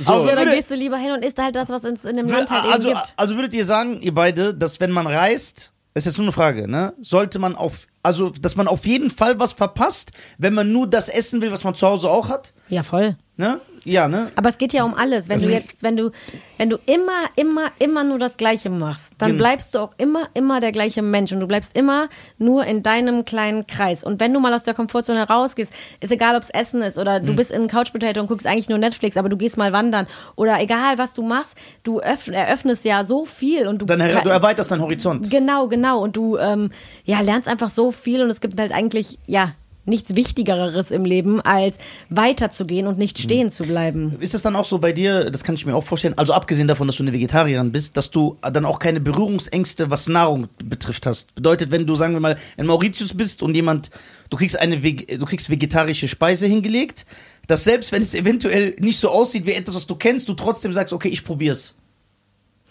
So. 0.06 0.12
Aber 0.14 0.30
Ja, 0.30 0.36
dann 0.36 0.50
gehst 0.54 0.72
du 0.72 0.76
lieber 0.76 0.98
hin 0.98 1.12
und 1.12 1.24
isst 1.24 1.38
halt 1.38 1.56
das, 1.56 1.70
was 1.70 1.84
es 1.84 2.06
in 2.06 2.18
dem 2.18 2.28
Land 2.28 2.50
halt 2.50 2.66
also, 2.72 2.90
eben 2.90 2.98
gibt. 2.98 3.14
also 3.18 3.36
würdet 3.36 3.54
ihr 3.54 3.66
sagen, 3.66 4.00
ihr 4.02 4.14
beide, 4.14 4.54
dass 4.54 4.80
wenn 4.80 4.92
man 4.92 5.08
reist, 5.08 5.72
ist 5.94 6.06
jetzt 6.06 6.18
nur 6.18 6.26
eine 6.26 6.32
Frage, 6.32 6.68
ne? 6.68 6.94
Sollte 7.02 7.40
man 7.40 7.56
auf, 7.56 7.88
also, 8.02 8.30
dass 8.30 8.56
man 8.56 8.68
auf 8.68 8.86
jeden 8.86 9.10
Fall 9.12 9.40
was 9.40 9.54
verpasst, 9.54 10.12
wenn 10.38 10.54
man 10.54 10.72
nur 10.72 10.88
das 10.88 11.08
essen 11.10 11.42
will, 11.42 11.52
was 11.52 11.64
man 11.64 11.76
zu 11.76 11.88
Hause 11.88 12.10
auch 12.10 12.30
hat, 12.30 12.54
Ja, 12.70 12.84
voll. 12.84 13.16
ne? 13.38 13.60
Ja, 13.86 14.08
ne? 14.08 14.32
Aber 14.36 14.48
es 14.50 14.58
geht 14.58 14.72
ja 14.72 14.84
um 14.86 14.94
alles. 14.94 15.28
Wenn 15.28 15.42
du 15.42 15.50
jetzt, 15.50 15.84
wenn 15.84 15.98
du, 15.98 16.12
wenn 16.58 16.70
du 16.70 16.78
immer, 16.86 17.26
immer, 17.36 17.72
immer 17.80 18.04
nur 18.06 18.18
das 18.18 18.38
Gleiche 18.38 18.70
machst, 18.70 19.12
dann 19.18 19.32
Genau. 19.32 19.40
bleibst 19.44 19.76
du 19.76 19.80
auch 19.80 19.92
immer, 19.98 20.28
immer 20.34 20.62
der 20.62 20.72
gleiche 20.72 21.02
Mensch 21.02 21.32
und 21.34 21.42
du 21.42 21.48
bleibst 21.48 21.76
immer 21.78 22.08
nur 22.38 22.66
in 22.66 22.82
deinem 22.82 23.26
kleinen 23.26 23.68
Kreis. 23.68 24.04
Und 24.06 24.22
wenn 24.22 24.34
du 24.34 24.40
mal 24.40 24.54
aus 24.54 24.64
der 24.64 24.74
Komfortzone 24.74 25.28
rausgehst, 25.28 25.74
ist 26.00 26.12
egal, 26.12 26.36
ob 26.38 26.44
es 26.44 26.50
Essen 26.50 26.82
ist 26.82 26.98
oder 26.98 27.20
Mhm. 27.20 27.26
du 27.26 27.36
bist 27.36 27.52
in 27.52 27.68
Couch 27.68 27.92
Potato 27.92 28.22
und 28.22 28.28
guckst 28.28 28.48
eigentlich 28.48 28.70
nur 28.70 28.78
Netflix, 28.78 29.18
aber 29.18 29.28
du 29.28 29.36
gehst 29.36 29.58
mal 29.58 29.74
wandern 29.74 30.08
oder 30.36 30.62
egal, 30.62 30.98
was 30.98 31.14
du 31.14 31.22
machst, 31.22 31.56
du 31.84 32.02
öff- 32.02 32.32
eröffnest 32.32 32.86
ja 32.86 33.04
so 33.04 33.26
viel 33.26 33.68
und 33.68 33.82
du 33.82 33.86
Dann 33.86 34.00
her- 34.00 34.22
du 34.24 34.30
erweiterst 34.30 34.72
deinen 34.72 34.82
Horizont. 34.82 35.30
Genau, 35.30 35.68
genau. 35.68 36.00
Und 36.00 36.16
du 36.16 36.38
ähm, 36.38 36.72
ja, 37.04 37.20
lernst 37.20 37.50
einfach 37.50 37.70
so 37.70 37.92
viel 37.92 38.22
und 38.24 38.30
es 38.30 38.40
gibt 38.40 38.58
halt 38.60 38.72
eigentlich, 38.72 39.20
ja, 39.28 39.52
nichts 39.86 40.16
Wichtigeres 40.16 40.92
im 40.92 41.06
Leben, 41.06 41.42
als 41.42 41.78
weiterzugehen 42.10 42.88
und 42.88 42.98
nicht 42.98 43.20
stehen 43.20 43.50
zu 43.50 43.64
bleiben. 43.64 44.16
Ist 44.20 44.34
es 44.34 44.42
dann 44.42 44.56
auch 44.56 44.66
so 44.66 44.78
bei 44.78 44.94
dir, 44.94 45.30
das 45.30 45.44
kann 45.44 45.56
ich 45.56 45.66
mir 45.66 45.76
auch 45.76 45.84
vorstellen, 45.84 46.18
also 46.18 46.34
abgesehen 46.34 46.68
davon, 46.68 46.88
dass 46.88 46.98
du 46.98 47.04
eine 47.04 47.14
Vegetarierin 47.14 47.72
bist, 47.72 47.98
dass 47.98 48.12
du 48.12 48.38
dann 48.42 48.66
auch 48.66 48.80
keine 48.80 49.00
Berührungsängste, 49.00 49.90
was 49.90 50.08
Nahrung 50.08 50.48
betrifft 50.64 51.06
hast? 51.06 51.36
Bedeutet, 51.36 51.72
wenn 51.72 51.86
du, 51.86 51.96
sagen 51.96 52.14
wir 52.14 52.22
mal, 52.22 52.38
in 52.58 52.66
Mauritius 52.66 53.14
bist 53.14 53.44
und 53.44 53.56
jemand, 53.56 53.90
du 54.30 54.38
kriegst 54.38 54.58
eine, 54.58 54.80
du 54.80 55.26
kriegst 55.26 55.50
vegetarische 55.50 56.08
Speise 56.08 56.48
hingelegt, 56.48 57.06
dass 57.48 57.64
selbst 57.64 57.92
wenn 57.92 58.02
es 58.02 58.14
eventuell 58.14 58.76
nicht 58.80 59.00
so 59.00 59.10
aussieht 59.10 59.46
wie 59.46 59.52
etwas, 59.52 59.76
was 59.76 59.88
du 59.88 59.96
kennst, 59.96 60.30
du 60.30 60.34
trotzdem 60.34 60.72
sagst, 60.72 60.94
okay, 60.94 61.10
ich 61.10 61.24
probier's. 61.24 61.76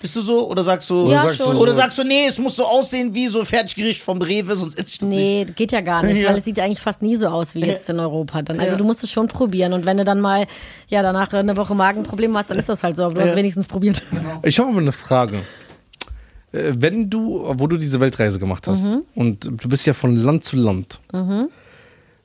Bist 0.02 0.16
du 0.16 0.20
so? 0.20 0.48
Oder 0.50 0.62
sagst 0.64 0.90
du, 0.90 1.08
Ja, 1.08 1.22
sagst 1.22 1.38
du 1.40 1.44
so- 1.44 1.50
oder 1.60 1.72
sagst 1.74 1.96
du, 1.96 2.02
nee, 2.04 2.26
es 2.28 2.36
muss 2.38 2.56
so 2.56 2.64
aussehen 2.66 3.14
wie 3.14 3.28
so 3.28 3.44
Fertiggericht 3.44 4.02
vom 4.02 4.20
Rewe, 4.20 4.56
sonst 4.56 4.76
esse 4.78 4.90
ich 4.90 4.98
das 4.98 5.08
nicht. 5.08 5.18
Nee, 5.18 5.46
geht 5.54 5.70
ja 5.72 5.80
gar 5.80 6.02
nicht, 6.02 6.20
Ja. 6.20 6.30
weil 6.30 6.38
es 6.38 6.44
sieht 6.44 6.58
eigentlich 6.58 6.80
fast 6.80 7.02
nie 7.02 7.14
so 7.16 7.28
aus 7.28 7.54
wie 7.54 7.60
jetzt 7.60 7.88
in 7.88 8.00
Europa 8.00 8.42
dann. 8.42 8.58
Also 8.58 8.72
Ja. 8.72 8.76
du 8.76 8.84
musst 8.84 9.04
es 9.04 9.10
schon 9.12 9.28
probieren 9.28 9.72
und 9.72 9.86
wenn 9.86 9.96
du 9.96 10.04
dann 10.04 10.20
mal 10.20 10.46
ja 10.88 11.02
danach 11.02 11.32
eine 11.32 11.56
Woche 11.56 11.74
Magenprobleme 11.76 12.36
hast, 12.36 12.50
dann 12.50 12.58
ist 12.58 12.68
das 12.68 12.82
halt 12.82 12.96
so, 12.96 13.04
aber 13.04 13.14
du 13.14 13.20
Ja. 13.20 13.28
hast 13.28 13.36
wenigstens 13.36 13.68
probiert. 13.68 14.02
Ich 14.42 14.58
habe 14.58 14.68
aber 14.70 14.78
eine 14.80 14.90
Frage. 14.92 15.44
Äh, 16.50 16.72
Wenn 16.76 17.08
du, 17.08 17.44
wo 17.56 17.66
du 17.68 17.76
diese 17.78 18.00
Weltreise 18.00 18.38
gemacht 18.40 18.66
hast 18.66 18.82
Mhm. 18.82 19.02
und 19.14 19.44
du 19.44 19.68
bist 19.68 19.86
ja 19.86 19.94
von 19.94 20.16
Land 20.16 20.42
zu 20.44 20.56
Land, 20.56 21.00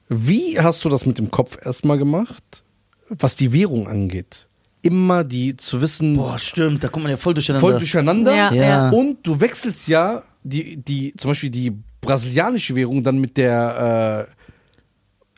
wie 0.09 0.59
hast 0.59 0.83
du 0.83 0.89
das 0.89 1.05
mit 1.05 1.17
dem 1.17 1.29
Kopf 1.31 1.57
erstmal 1.63 1.97
gemacht, 1.97 2.63
was 3.09 3.35
die 3.35 3.53
Währung 3.53 3.87
angeht? 3.87 4.46
Immer 4.87 5.23
die 5.23 5.57
zu 5.57 5.81
wissen, 5.81 6.15
Boah, 6.15 6.39
stimmt, 6.39 6.83
da 6.83 6.87
kommt 6.87 7.03
man 7.03 7.11
ja 7.11 7.17
voll 7.17 7.33
durcheinander. 7.33 7.67
voll 7.67 7.77
durcheinander. 7.79 8.33
Ja, 8.35 8.53
Ja. 8.53 8.89
Und 8.89 9.17
du 9.23 9.39
wechselst 9.39 9.87
ja 9.87 10.23
die, 10.43 10.77
die, 10.77 11.13
zum 11.17 11.31
Beispiel 11.31 11.49
die 11.49 11.73
brasilianische 12.01 12.73
Währung 12.75 13.03
dann 13.03 13.17
mit 13.19 13.35
der 13.37 14.27
äh, 14.29 14.33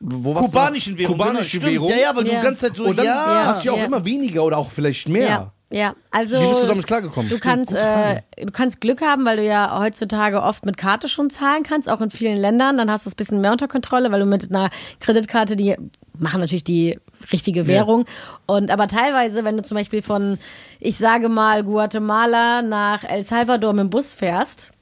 wo 0.01 0.33
kubanischen 0.33 0.97
Währung. 0.97 1.17
Kubanische 1.17 1.59
genau, 1.59 1.69
stimmt. 1.71 1.83
Währung. 1.83 1.89
Ja, 1.89 1.95
ja, 1.97 2.15
weil 2.15 2.25
Ja. 2.27 2.31
du 2.33 2.37
die 2.39 2.43
ganze 2.45 2.61
Zeit 2.67 2.75
so, 2.75 2.83
Und 2.85 2.97
dann 2.97 3.05
ja. 3.05 3.43
hast 3.47 3.63
du 3.63 3.67
ja 3.67 3.73
auch 3.73 3.77
ja. 3.79 3.85
immer 3.85 4.05
weniger 4.05 4.43
oder 4.43 4.57
auch 4.57 4.71
vielleicht 4.71 5.09
mehr. 5.09 5.27
Ja, 5.27 5.51
ja. 5.71 5.95
Also 6.11 6.39
Wie 6.39 6.47
bist 6.47 6.63
du 6.63 6.67
damit 6.67 6.85
klargekommen? 6.87 7.29
Du 7.29 7.39
kannst, 7.39 7.73
äh, 7.73 8.21
du 8.37 8.51
kannst 8.51 8.79
Glück 8.81 9.01
haben, 9.01 9.25
weil 9.25 9.37
du 9.37 9.43
ja 9.45 9.77
heutzutage 9.79 10.41
oft 10.41 10.65
mit 10.65 10.77
Karte 10.77 11.09
schon 11.09 11.29
zahlen 11.29 11.63
kannst, 11.63 11.89
auch 11.89 12.01
in 12.01 12.11
vielen 12.11 12.37
Ländern. 12.37 12.77
Dann 12.77 12.89
hast 12.89 13.05
du 13.05 13.09
es 13.09 13.13
ein 13.15 13.17
bisschen 13.17 13.41
mehr 13.41 13.51
unter 13.51 13.67
Kontrolle, 13.67 14.11
weil 14.11 14.19
du 14.21 14.25
mit 14.25 14.49
einer 14.49 14.69
Kreditkarte, 14.99 15.55
die 15.55 15.75
machen 16.19 16.39
natürlich 16.39 16.63
die 16.63 16.99
richtige 17.31 17.67
Währung. 17.67 18.05
Und 18.45 18.71
aber 18.71 18.87
teilweise, 18.87 19.43
wenn 19.43 19.57
du 19.57 19.63
zum 19.63 19.75
Beispiel 19.75 20.01
von, 20.01 20.37
ich 20.79 20.97
sage 20.97 21.29
mal, 21.29 21.63
Guatemala 21.63 22.61
nach 22.61 23.03
El 23.03 23.23
Salvador 23.23 23.73
mit 23.73 23.81
dem 23.81 23.89
Bus 23.89 24.13
fährst, 24.13 24.73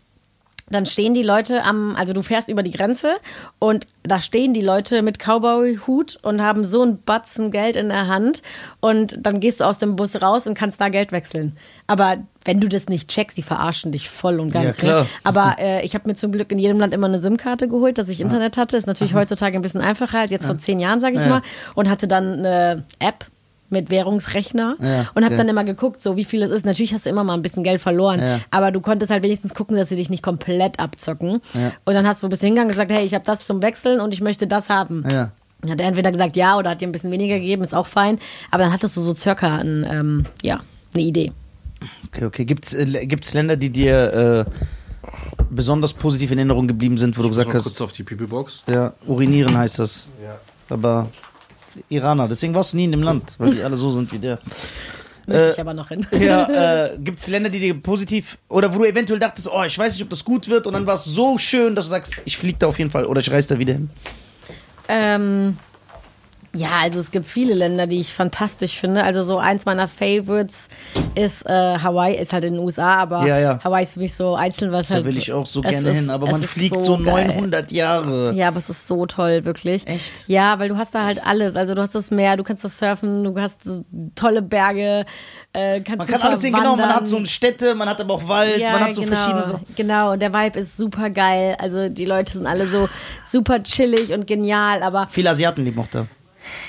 dann 0.70 0.86
stehen 0.86 1.14
die 1.14 1.24
Leute 1.24 1.64
am, 1.64 1.96
also 1.96 2.14
du 2.14 2.22
fährst 2.22 2.50
über 2.50 2.62
die 2.62 2.72
Grenze 2.72 3.16
und 3.58 3.88
da 4.04 4.20
stehen 4.20 4.54
die 4.54 4.62
Leute 4.62 5.02
mit 5.02 5.18
Cowboy-Hut 5.18 6.20
und 6.22 6.42
haben 6.42 6.66
so 6.66 6.84
ein 6.84 7.02
Batzen 7.02 7.52
Geld 7.52 7.78
in 7.78 7.90
der 7.90 8.08
Hand 8.08 8.42
und 8.82 9.16
dann 9.18 9.40
gehst 9.40 9.62
du 9.62 9.64
aus 9.64 9.78
dem 9.78 9.96
Bus 9.96 10.22
raus 10.22 10.46
und 10.46 10.56
kannst 10.56 10.82
da 10.82 10.90
Geld 10.90 11.12
wechseln. 11.12 11.58
Aber 11.88 12.18
wenn 12.44 12.60
du 12.60 12.68
das 12.68 12.88
nicht 12.90 13.10
checkst, 13.10 13.38
die 13.38 13.42
verarschen 13.44 13.92
dich 13.94 14.10
voll 14.10 14.40
und 14.40 14.52
ganz. 14.52 14.66
Ja, 14.66 14.72
klar. 14.74 15.02
Ne? 15.04 15.10
Aber 15.24 15.56
äh, 15.60 15.86
ich 15.86 15.96
habe 15.96 16.08
mir 16.08 16.16
zum 16.16 16.32
Glück 16.32 16.52
in 16.52 16.60
jedem 16.60 16.80
Land 16.80 16.94
immer 16.94 17.08
eine 17.08 17.20
SIM-Karte 17.20 17.68
geholt, 17.68 17.98
dass 17.98 18.10
ich 18.10 18.20
Internet 18.22 18.58
hatte. 18.58 18.76
Ist 18.78 18.88
natürlich 18.88 19.14
heutzutage 19.14 19.58
ein 19.58 19.62
bisschen 19.62 19.82
einfacher 19.82 20.20
als 20.20 20.32
jetzt 20.32 20.46
vor 20.46 20.58
zehn 20.58 20.80
Jahren, 20.80 21.00
sage 21.00 21.16
ich 21.16 21.22
Ja. 21.22 21.28
mal. 21.30 21.42
Und 21.76 21.90
hatte 21.90 22.08
dann 22.08 22.40
eine 22.40 22.84
App 23.00 23.26
mit 23.70 23.90
Währungsrechner 23.90 24.76
Ja, 24.82 25.10
und 25.14 25.24
habe 25.26 25.34
ja. 25.34 25.38
dann 25.40 25.50
immer 25.50 25.66
geguckt, 25.66 26.02
so 26.02 26.16
wie 26.16 26.24
viel 26.24 26.42
es 26.42 26.50
ist. 26.50 26.66
Natürlich 26.66 26.94
hast 26.94 27.06
du 27.06 27.10
immer 27.10 27.26
mal 27.26 27.34
ein 27.34 27.42
bisschen 27.42 27.64
Geld 27.64 27.82
verloren, 27.82 28.22
Ja. 28.22 28.40
aber 28.50 28.72
du 28.72 28.80
konntest 28.80 29.12
halt 29.12 29.24
wenigstens 29.24 29.54
gucken, 29.54 29.76
dass 29.76 29.90
sie 29.90 29.98
dich 29.98 30.10
nicht 30.10 30.24
komplett 30.24 30.80
abzocken. 30.80 31.42
Ja. 31.54 31.74
Und 31.84 31.94
dann 31.94 32.08
hast 32.08 32.24
du 32.24 32.30
bis 32.30 32.40
hingegangen 32.40 32.68
und 32.68 32.72
gesagt, 32.72 32.92
hey, 32.92 33.04
ich 33.06 33.14
habe 33.14 33.26
das 33.26 33.44
zum 33.44 33.62
Wechseln 33.62 34.00
und 34.00 34.14
ich 34.14 34.22
möchte 34.22 34.48
das 34.48 34.70
haben. 34.70 35.04
Ja. 35.12 35.32
Dann 35.62 35.72
Hat 35.72 35.82
er 35.82 35.88
entweder 35.88 36.12
gesagt 36.14 36.38
ja 36.38 36.58
oder 36.58 36.70
hat 36.70 36.82
dir 36.82 36.88
ein 36.88 36.92
bisschen 36.94 37.12
weniger 37.12 37.36
gegeben, 37.40 37.62
ist 37.64 37.74
auch 37.76 37.88
fein. 37.88 38.20
Aber 38.52 38.64
dann 38.64 38.72
hattest 38.72 38.96
du 38.96 39.02
so 39.02 39.14
circa 39.14 39.58
ein, 39.58 39.86
ähm, 39.90 40.26
ja, 40.44 40.60
eine 40.94 41.04
Idee. 41.04 41.34
Okay, 42.08 42.26
okay. 42.26 42.46
Gibt's, 42.46 42.74
äh, 42.74 43.06
gibt's 43.06 43.34
Länder, 43.34 43.56
die 43.56 43.70
dir 43.70 44.46
äh, 44.48 44.52
besonders 45.50 45.94
positiv 45.94 46.32
in 46.32 46.38
Erinnerung 46.40 46.68
geblieben 46.68 46.98
sind, 46.98 47.18
wo 47.18 47.22
du 47.24 47.30
gesagt 47.30 47.54
hast, 47.54 47.64
kurz 47.64 47.82
auf 47.82 47.92
die 47.92 48.04
Pipi-Box. 48.04 48.64
ja, 48.70 48.94
urinieren 49.06 49.58
heißt 49.58 49.80
das. 49.80 50.10
Ja. 50.24 50.40
Aber 50.70 51.10
Iraner, 51.90 52.28
deswegen 52.28 52.54
warst 52.54 52.74
du 52.74 52.78
nie 52.78 52.86
in 52.86 52.92
dem 52.92 53.04
Land, 53.04 53.36
weil 53.38 53.52
die 53.56 53.62
alle 53.64 53.76
so 53.76 53.92
sind 53.92 54.12
wie 54.12 54.20
der. 54.20 54.40
Möchte 55.28 55.46
Äh, 55.46 55.52
ich 55.52 55.60
aber 55.62 55.74
noch 55.74 55.90
hin. 55.90 56.06
Ja, 56.20 56.86
äh, 56.86 56.98
gibt 57.00 57.20
es 57.20 57.28
Länder, 57.28 57.50
die 57.50 57.60
dir 57.60 57.74
positiv 57.80 58.38
oder 58.48 58.74
wo 58.74 58.80
du 58.80 58.86
eventuell 58.86 59.20
dachtest, 59.20 59.48
oh, 59.52 59.64
ich 59.64 59.78
weiß 59.78 59.94
nicht, 59.94 60.04
ob 60.04 60.10
das 60.10 60.24
gut 60.26 60.48
wird 60.50 60.66
und 60.68 60.74
dann 60.74 60.88
war 60.88 60.96
es 60.96 61.04
so 61.06 61.38
schön, 61.38 61.76
dass 61.76 61.86
du 61.86 61.90
sagst, 61.90 62.16
ich 62.26 62.38
fliege 62.38 62.58
da 62.60 62.68
auf 62.68 62.80
jeden 62.80 62.90
Fall 62.90 63.06
oder 63.06 63.20
ich 63.22 63.30
reise 63.30 63.54
da 63.54 63.60
wieder 63.60 63.74
hin. 63.74 63.90
Ähm, 64.90 65.58
ja, 66.58 66.70
also 66.82 66.99
es 66.99 67.12
gibt 67.12 67.26
viele 67.26 67.53
Länder, 67.53 67.88
die 67.88 67.99
ich 67.99 68.14
fantastisch 68.14 68.80
finde. 68.80 69.03
Also 69.03 69.24
so 69.24 69.38
eins 69.38 69.66
meiner 69.66 69.88
Favorites 69.88 70.68
ist 71.16 71.45
äh, 71.45 71.49
Hawaii, 71.51 72.16
ist 72.18 72.34
halt 72.34 72.43
in 72.43 72.53
den 72.55 72.64
USA, 72.64 72.95
aber 72.97 73.26
Ja, 73.26 73.39
ja. 73.39 73.60
Hawaii 73.64 73.84
ist 73.84 73.93
für 73.93 73.99
mich 73.99 74.14
so 74.16 74.36
einzeln, 74.36 74.72
was 74.72 74.88
Da 74.88 74.95
halt. 74.95 75.05
will 75.05 75.18
ich 75.18 75.32
auch 75.34 75.45
so 75.45 75.62
gerne 75.62 75.89
ist- 75.89 75.95
hin, 75.95 76.10
aber 76.10 76.28
man 76.30 76.41
fliegt 76.43 76.80
so, 76.82 76.97
geil. 76.97 77.28
900 77.28 77.72
Jahre. 77.72 78.34
Ja, 78.34 78.49
aber 78.49 78.58
es 78.58 78.70
ist 78.70 78.88
so 78.88 79.05
toll, 79.05 79.45
wirklich. 79.45 79.88
Echt? 79.88 80.12
Ja, 80.28 80.60
weil 80.60 80.70
du 80.70 80.78
hast 80.78 80.93
da 80.95 81.03
halt 81.05 81.26
alles. 81.26 81.55
Also 81.55 81.76
du 81.76 81.82
hast 81.82 81.95
das 81.95 82.12
Meer, 82.12 82.38
du 82.38 82.43
kannst 82.43 82.64
das 82.64 82.78
surfen, 82.78 83.24
du 83.24 83.39
hast 83.39 83.62
tolle 84.16 84.41
Berge, 84.41 85.05
äh, 85.53 85.82
kannst 85.82 85.97
Man 85.99 86.08
kann 86.20 86.22
alles 86.30 86.41
sehen, 86.41 86.53
genau, 86.53 86.72
man 86.76 86.80
wandern. 86.82 86.95
hat 86.97 87.08
so 87.08 87.24
Städte, 87.26 87.76
man 87.76 87.89
hat 87.89 87.99
aber 88.01 88.14
auch 88.16 88.28
Wald, 88.28 88.58
ja, 88.60 88.72
man 88.72 88.84
hat 88.86 88.95
so 88.95 89.01
genau, 89.01 89.16
verschiedene 89.16 89.43
Sachen. 89.43 89.66
Genau, 89.76 90.12
und 90.14 90.22
der 90.22 90.34
Vibe 90.34 90.60
ist 90.60 90.78
super 90.78 91.10
geil. 91.10 91.55
Also 91.60 91.89
die 91.89 92.05
Leute 92.05 92.34
sind 92.34 92.47
alle 92.47 92.68
so 92.68 92.88
super 93.24 93.62
chillig 93.64 94.14
und 94.14 94.28
genial, 94.28 94.84
aber 94.84 95.08
Viele 95.10 95.30
Asiaten 95.30 95.64
leben 95.64 95.80
auch 95.80 95.88
da. 95.91 96.08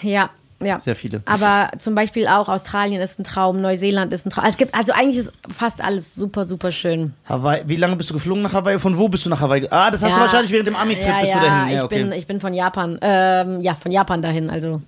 Ja, 0.03 0.31
ja. 0.61 0.81
Sehr 0.81 0.97
viele. 0.97 1.22
Aber 1.24 1.70
zum 1.79 1.95
Beispiel 1.95 2.26
auch 2.26 2.49
Australien 2.49 3.01
ist 3.01 3.18
ein 3.20 3.24
Traum, 3.24 3.61
Neuseeland 3.61 4.12
ist 4.12 4.26
ein 4.26 4.31
Traum. 4.31 4.45
Es 4.47 4.57
gibt, 4.57 4.74
also 4.74 4.93
eigentlich 4.93 5.18
ist 5.18 5.33
fast 5.57 5.83
alles 5.85 6.14
super, 6.16 6.45
super 6.45 6.72
schön. 6.72 7.14
Hawaii, 7.26 7.62
wie 7.66 7.76
lange 7.76 7.95
bist 7.95 8.11
du 8.11 8.14
geflogen 8.14 8.43
nach 8.43 8.53
Hawaii? 8.55 8.79
Von 8.81 8.99
wo 8.99 9.09
bist 9.09 9.24
du 9.24 9.31
nach 9.31 9.41
Hawaii? 9.41 9.68
Ah, 9.70 9.91
das 9.91 10.03
hast 10.03 10.11
du 10.11 10.16
Ja. 10.16 10.22
wahrscheinlich 10.22 10.51
während 10.51 10.66
dem 10.66 10.74
Ami-Trip 10.76 11.09
ja, 11.09 11.20
bist 11.20 11.33
ja, 11.33 11.39
du 11.39 11.47
dahin. 11.47 11.68
Ja, 11.70 11.76
ich, 11.76 11.83
okay. 11.83 12.03
bin, 12.03 12.12
ich 12.12 12.26
bin 12.26 12.41
von 12.41 12.55
Japan, 12.55 12.99
ähm, 13.03 13.61
ja, 13.61 13.74
von 13.76 13.93
Japan 13.93 14.20
dahin, 14.20 14.51
also. 14.51 14.83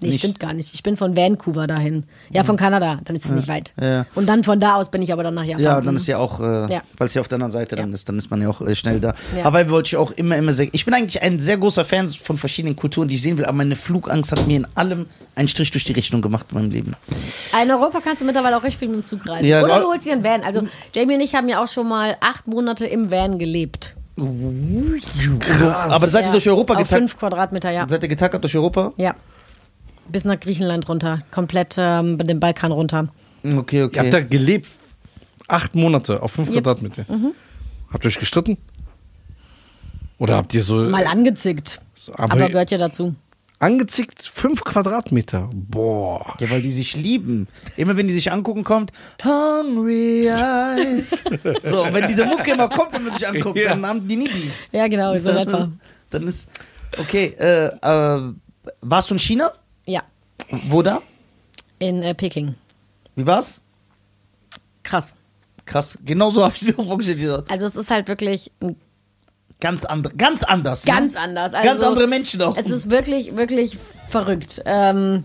Nee, 0.00 0.08
Nicht- 0.08 0.18
stimmt 0.18 0.40
gar 0.40 0.52
nicht. 0.52 0.74
Ich 0.74 0.82
bin 0.82 0.96
von 0.96 1.16
Vancouver 1.16 1.68
dahin. 1.68 2.04
Ja, 2.30 2.42
von 2.42 2.56
Kanada, 2.56 2.98
dann 3.04 3.14
ist 3.14 3.26
es 3.26 3.30
nicht 3.30 3.46
weit. 3.46 3.72
Ja. 3.80 4.06
Und 4.16 4.28
dann 4.28 4.42
von 4.42 4.58
da 4.58 4.74
aus 4.74 4.90
bin 4.90 5.00
ich 5.02 5.12
aber 5.12 5.22
dann 5.22 5.34
nach 5.34 5.44
Japan. 5.44 5.62
Ja, 5.62 5.80
dann 5.80 5.94
ist 5.94 6.08
ja 6.08 6.18
auch, 6.18 6.40
äh, 6.40 6.72
Ja. 6.72 6.82
weil 6.98 7.06
es 7.06 7.14
ja 7.14 7.20
auf 7.20 7.28
der 7.28 7.36
anderen 7.36 7.52
Seite 7.52 7.76
dann 7.76 7.90
Ja. 7.90 7.94
ist, 7.94 8.08
dann 8.08 8.18
ist 8.18 8.28
man 8.28 8.42
ja 8.42 8.48
auch 8.50 8.60
äh, 8.60 8.74
schnell 8.74 8.98
da. 8.98 9.14
Ja. 9.36 9.44
Hawaii 9.44 9.70
wollte 9.70 9.86
ich 9.88 9.96
auch 9.96 10.10
immer, 10.10 10.36
immer 10.36 10.50
sehr. 10.52 10.66
Ich 10.72 10.84
bin 10.84 10.94
eigentlich 10.94 11.22
ein 11.22 11.38
sehr 11.38 11.58
großer 11.58 11.84
Fan 11.84 12.08
von 12.08 12.36
verschiedenen 12.36 12.74
Kulturen, 12.74 13.06
die 13.06 13.14
ich 13.14 13.22
sehen 13.22 13.38
will, 13.38 13.44
aber 13.44 13.56
meine 13.56 13.76
Flugangst 13.76 14.32
hat 14.32 14.44
mir 14.48 14.56
in 14.56 14.66
allem 14.74 15.06
einen 15.36 15.46
Strich 15.46 15.70
durch 15.70 15.84
die 15.84 15.92
Rechnung 15.92 16.22
gemacht 16.22 16.48
in 16.50 16.58
meinem 16.58 16.70
Leben. 16.72 16.96
In 17.62 17.70
Europa 17.70 18.00
kannst 18.02 18.20
du 18.20 18.26
mittlerweile 18.26 18.56
auch 18.56 18.64
richtig 18.64 18.80
viel 18.80 18.88
mit 18.88 18.96
dem 18.98 19.04
Zug 19.04 19.26
reisen. 19.28 19.46
Ja, 19.46 19.58
Oder 19.62 19.74
genau. 19.74 19.80
du 19.86 19.92
holst 19.92 20.06
dir 20.06 20.12
einen 20.14 20.24
Van. 20.24 20.42
Also 20.42 20.64
Jamie 20.92 21.14
und 21.14 21.20
ich 21.20 21.36
haben 21.36 21.48
ja 21.48 21.62
auch 21.62 21.68
schon 21.68 21.88
mal 21.88 22.16
acht 22.20 22.48
Monate 22.48 22.84
im 22.86 23.12
Van 23.12 23.38
gelebt. 23.38 23.94
Aber 24.16 26.06
seid 26.06 26.22
ihr 26.22 26.26
ja. 26.26 26.32
durch 26.32 26.48
Europa 26.48 26.74
getackert? 26.74 26.98
fünf 26.98 27.16
Quadratmeter, 27.18 27.70
ja. 27.70 27.86
Seid 27.88 28.02
ihr 28.02 28.08
getackert 28.08 28.42
durch 28.42 28.56
Europa? 28.56 28.92
Ja. 28.96 29.14
Bis 30.14 30.24
nach 30.24 30.38
Griechenland 30.38 30.88
runter. 30.88 31.22
Komplett 31.32 31.74
ähm, 31.76 32.18
den 32.18 32.38
Balkan 32.38 32.70
runter. 32.70 33.08
Okay, 33.44 33.82
okay. 33.82 33.96
Ihr 33.96 34.02
habt 34.04 34.12
da 34.12 34.20
gelebt, 34.20 34.68
acht 35.48 35.74
Monate 35.74 36.22
auf 36.22 36.30
fünf 36.30 36.50
Yep. 36.50 36.58
Quadratmeter. 36.62 37.04
Habt 37.92 38.04
ihr 38.04 38.08
euch 38.08 38.20
gestritten? 38.20 38.56
Oder 40.18 40.36
habt 40.36 40.54
ihr 40.54 40.62
so 40.62 40.76
Mal 40.88 41.08
angezickt. 41.08 41.80
so- 41.96 42.14
Aber, 42.14 42.34
aber 42.34 42.48
gehört 42.48 42.70
ja 42.70 42.78
dazu. 42.78 43.16
angezickt 43.58 44.22
fünf 44.22 44.62
Quadratmeter? 44.62 45.50
Boah. 45.52 46.36
Ja, 46.38 46.48
weil 46.48 46.62
die 46.62 46.70
sich 46.70 46.94
lieben. 46.94 47.48
Immer 47.76 47.96
wenn 47.96 48.06
die 48.06 48.14
sich 48.14 48.30
angucken, 48.30 48.62
kommt 48.62 48.92
Hungry 49.24 50.28
Eyes. 50.28 51.24
So, 51.62 51.82
und 51.86 51.92
wenn 51.92 52.06
diese 52.06 52.24
Mucke 52.24 52.52
immer 52.52 52.68
kommt, 52.68 52.92
wenn 52.92 53.02
man 53.02 53.12
sich 53.14 53.26
anguckt, 53.26 53.58
Ja. 53.58 53.70
dann 53.70 53.84
haben 53.84 54.06
die 54.06 54.14
nie 54.14 54.28
Beef. 54.28 54.52
Ja, 54.70 54.86
genau, 54.86 55.18
so 55.18 55.30
etwa. 55.44 55.72
Dann 56.10 56.28
ist. 56.28 56.48
Okay, 56.98 57.34
äh, 57.36 57.66
äh, 57.66 58.32
warst 58.80 59.10
du 59.10 59.14
in 59.14 59.18
China? 59.18 59.50
Ja, 59.86 60.02
Wo 60.66 60.82
da? 60.82 61.02
in 61.78 62.02
äh, 62.02 62.14
Peking. 62.14 62.54
Wie 63.16 63.26
war's? 63.26 63.60
Krass. 64.82 65.12
Krass, 65.66 65.98
genau 66.04 66.30
so 66.30 66.42
habe 66.44 66.54
ich 66.54 66.62
mir 66.62 66.74
vorgestellt. 66.74 67.44
Also 67.48 67.66
es 67.66 67.76
ist 67.76 67.90
halt 67.90 68.08
wirklich 68.08 68.50
ein 68.60 68.76
ganz, 69.60 69.84
andre, 69.84 70.12
ganz 70.14 70.42
anders. 70.42 70.84
ganz 70.84 71.14
ne? 71.14 71.20
anders. 71.20 71.54
Also, 71.54 71.68
Ganz 71.68 71.82
andere 71.82 72.06
Menschen 72.06 72.42
auch. 72.42 72.56
Es 72.56 72.68
ist 72.68 72.90
wirklich, 72.90 73.36
wirklich 73.36 73.78
verrückt. 74.08 74.62
Ähm, 74.66 75.24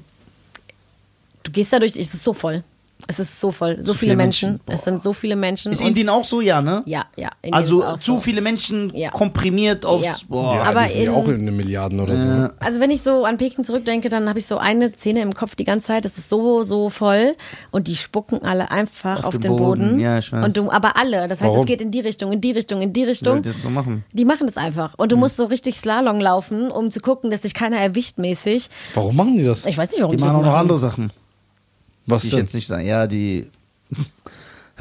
du 1.43 1.51
gehst 1.51 1.73
da 1.73 1.79
durch, 1.79 1.95
es 1.95 2.13
ist 2.13 2.23
so 2.23 2.33
voll. 2.33 2.63
Es 3.07 3.17
ist 3.17 3.39
so 3.39 3.51
voll. 3.51 3.77
So, 3.79 3.93
Zu 3.93 3.99
viele 3.99 4.11
viele 4.11 4.15
Menschen. 4.17 4.49
Menschen. 4.49 4.73
Es 4.73 4.83
sind 4.83 5.01
so 5.01 5.13
viele 5.13 5.35
Menschen. 5.35 5.71
ist 5.71 5.81
Indien 5.81 6.09
auch 6.09 6.23
so, 6.25 6.41
ja, 6.41 6.61
ne? 6.61 6.83
Ja, 6.85 7.05
ja. 7.15 7.29
Indien 7.41 7.53
Also 7.55 7.81
zu 7.95 7.97
so. 8.15 8.17
viele 8.17 8.41
Menschen 8.41 8.91
Ja. 8.95 9.09
komprimiert 9.09 9.85
aufs. 9.85 10.03
Ja. 10.05 10.15
Boah. 10.27 10.55
Ja, 10.55 10.63
aber 10.63 10.81
die 10.83 10.89
sind 10.89 11.03
ja 11.03 11.09
in- 11.11 11.15
auch 11.15 11.27
in 11.27 11.45
den 11.45 11.55
Milliarden 11.55 11.99
oder 12.01 12.15
so. 12.15 12.53
Also 12.63 12.79
wenn 12.79 12.91
ich 12.91 13.01
so 13.01 13.23
an 13.25 13.37
Peking 13.37 13.63
zurückdenke, 13.63 14.09
dann 14.09 14.27
habe 14.29 14.37
ich 14.37 14.45
so 14.45 14.57
eine 14.57 14.91
Szene 14.93 15.21
im 15.21 15.33
Kopf 15.33 15.55
die 15.55 15.63
ganze 15.63 15.87
Zeit. 15.87 16.05
Das 16.05 16.17
ist 16.17 16.29
so, 16.29 16.63
so 16.63 16.89
voll. 16.89 17.35
Und 17.71 17.87
die 17.87 17.95
spucken 17.95 18.43
alle 18.43 18.69
einfach 18.69 19.19
Auf 19.19 19.25
auf, 19.25 19.31
den 19.31 19.41
den 19.41 19.55
Boden. 19.55 19.81
Boden. 19.91 19.99
Ja, 19.99 20.17
ich 20.19 20.31
weiß. 20.31 20.45
Und 20.45 20.57
du, 20.57 20.69
aber 20.69 20.97
alle. 20.97 21.27
Das 21.27 21.39
heißt, 21.41 21.49
Warum? 21.49 21.61
es 21.61 21.65
geht 21.65 21.81
in 21.81 21.91
die 21.91 22.01
Richtung, 22.01 22.31
in 22.31 22.41
die 22.41 22.51
Richtung, 22.51 22.81
in 22.81 22.91
die 22.93 23.05
Richtung. 23.05 23.37
ich 23.37 23.43
das 23.43 23.61
so 23.61 23.69
machen? 23.69 24.03
Die 24.11 24.25
machen 24.25 24.45
das 24.45 24.57
einfach. 24.57 24.93
Und 24.97 25.11
du 25.11 25.17
musst 25.17 25.37
so 25.37 25.45
richtig 25.45 25.77
Slalom 25.77 26.19
laufen, 26.19 26.69
um 26.69 26.91
zu 26.91 26.99
gucken, 26.99 27.31
dass 27.31 27.41
dich 27.41 27.53
keiner 27.53 27.77
erwischt 27.77 28.17
mäßig. 28.17 28.69
Warum 28.93 29.15
machen 29.15 29.37
die 29.37 29.45
das? 29.45 29.65
Ich 29.65 29.77
weiß 29.77 29.89
nicht, 29.91 30.01
warum 30.01 30.11
Die 30.11 30.17
die, 30.17 30.23
machen 30.23 30.33
das 30.33 30.35
auch 30.37 30.41
noch 30.45 30.51
machen. 30.51 30.61
andere 30.61 30.77
Sachen, 30.77 31.11
Was 32.09 32.21
die 32.23 32.27
ich 32.27 32.33
denn? 32.33 32.39
jetzt 32.41 32.53
nicht 32.55 32.67
sagen. 32.67 32.85
Ja, 32.85 33.07
die 33.07 33.47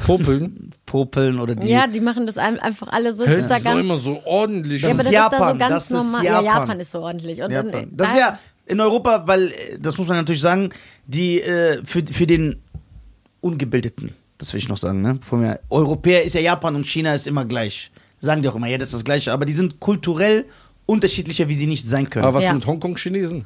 Popeln? 0.05 0.71
Popeln 0.85 1.39
oder 1.39 1.55
die. 1.55 1.67
Ja, 1.67 1.85
die 1.87 1.99
machen 1.99 2.25
das 2.25 2.37
ein- 2.37 2.59
einfach 2.59 2.87
alle 2.87 3.13
so. 3.13 3.25
Ist 3.25 3.31
das 3.41 3.47
da 3.49 3.55
ist 3.57 3.65
doch 3.65 3.71
ganz, 3.71 3.81
immer 3.81 3.97
so 3.97 4.21
ordentlich. 4.25 4.81
ja, 4.81 4.89
Das 4.89 4.99
aber 4.99 5.09
ist 5.09 5.13
das 5.13 5.25
ist 5.25 5.31
da 5.31 5.37
so 5.37 5.43
Japan, 5.43 5.57
ganz 5.59 5.71
das 5.73 5.83
ist 5.85 5.91
normal. 6.11 6.25
Ja, 6.25 6.31
Japan. 6.41 6.45
Japan 6.61 6.79
ist 6.79 6.91
so 6.91 6.99
ordentlich. 6.99 7.41
Und 7.41 7.51
Japan. 7.51 7.71
dann, 7.71 7.87
Das 7.97 8.09
ist 8.11 8.17
ja 8.17 8.39
in 8.65 8.79
Europa, 8.79 9.23
weil, 9.27 9.47
äh, 9.47 9.53
das 9.79 9.97
muss 9.97 10.07
man 10.07 10.17
natürlich 10.17 10.41
sagen, 10.41 10.69
die 11.05 11.41
äh, 11.41 11.83
für, 11.83 12.03
für 12.05 12.25
den 12.27 12.61
Ungebildeten, 13.41 14.13
das 14.37 14.53
will 14.53 14.59
ich 14.59 14.69
noch 14.69 14.77
sagen, 14.77 15.01
ne? 15.01 15.19
Von 15.27 15.41
mir, 15.41 15.59
Europäer 15.69 16.23
ist 16.23 16.33
ja 16.33 16.41
Japan 16.41 16.75
und 16.75 16.85
China 16.85 17.13
ist 17.13 17.27
immer 17.27 17.45
gleich. 17.45 17.91
Sagen 18.19 18.41
die 18.41 18.49
auch 18.49 18.55
immer, 18.55 18.67
ja, 18.67 18.77
das 18.77 18.89
ist 18.89 18.95
das 18.95 19.03
Gleiche, 19.05 19.31
aber 19.33 19.45
die 19.45 19.53
sind 19.53 19.79
kulturell 19.79 20.45
unterschiedlicher, 20.85 21.47
wie 21.49 21.53
sie 21.53 21.67
nicht 21.67 21.85
sein 21.87 22.09
können. 22.09 22.25
Aber 22.25 22.35
was 22.35 22.43
Ja. 22.45 22.53
mit 22.53 22.65
Hongkong-Chinesen? 22.65 23.45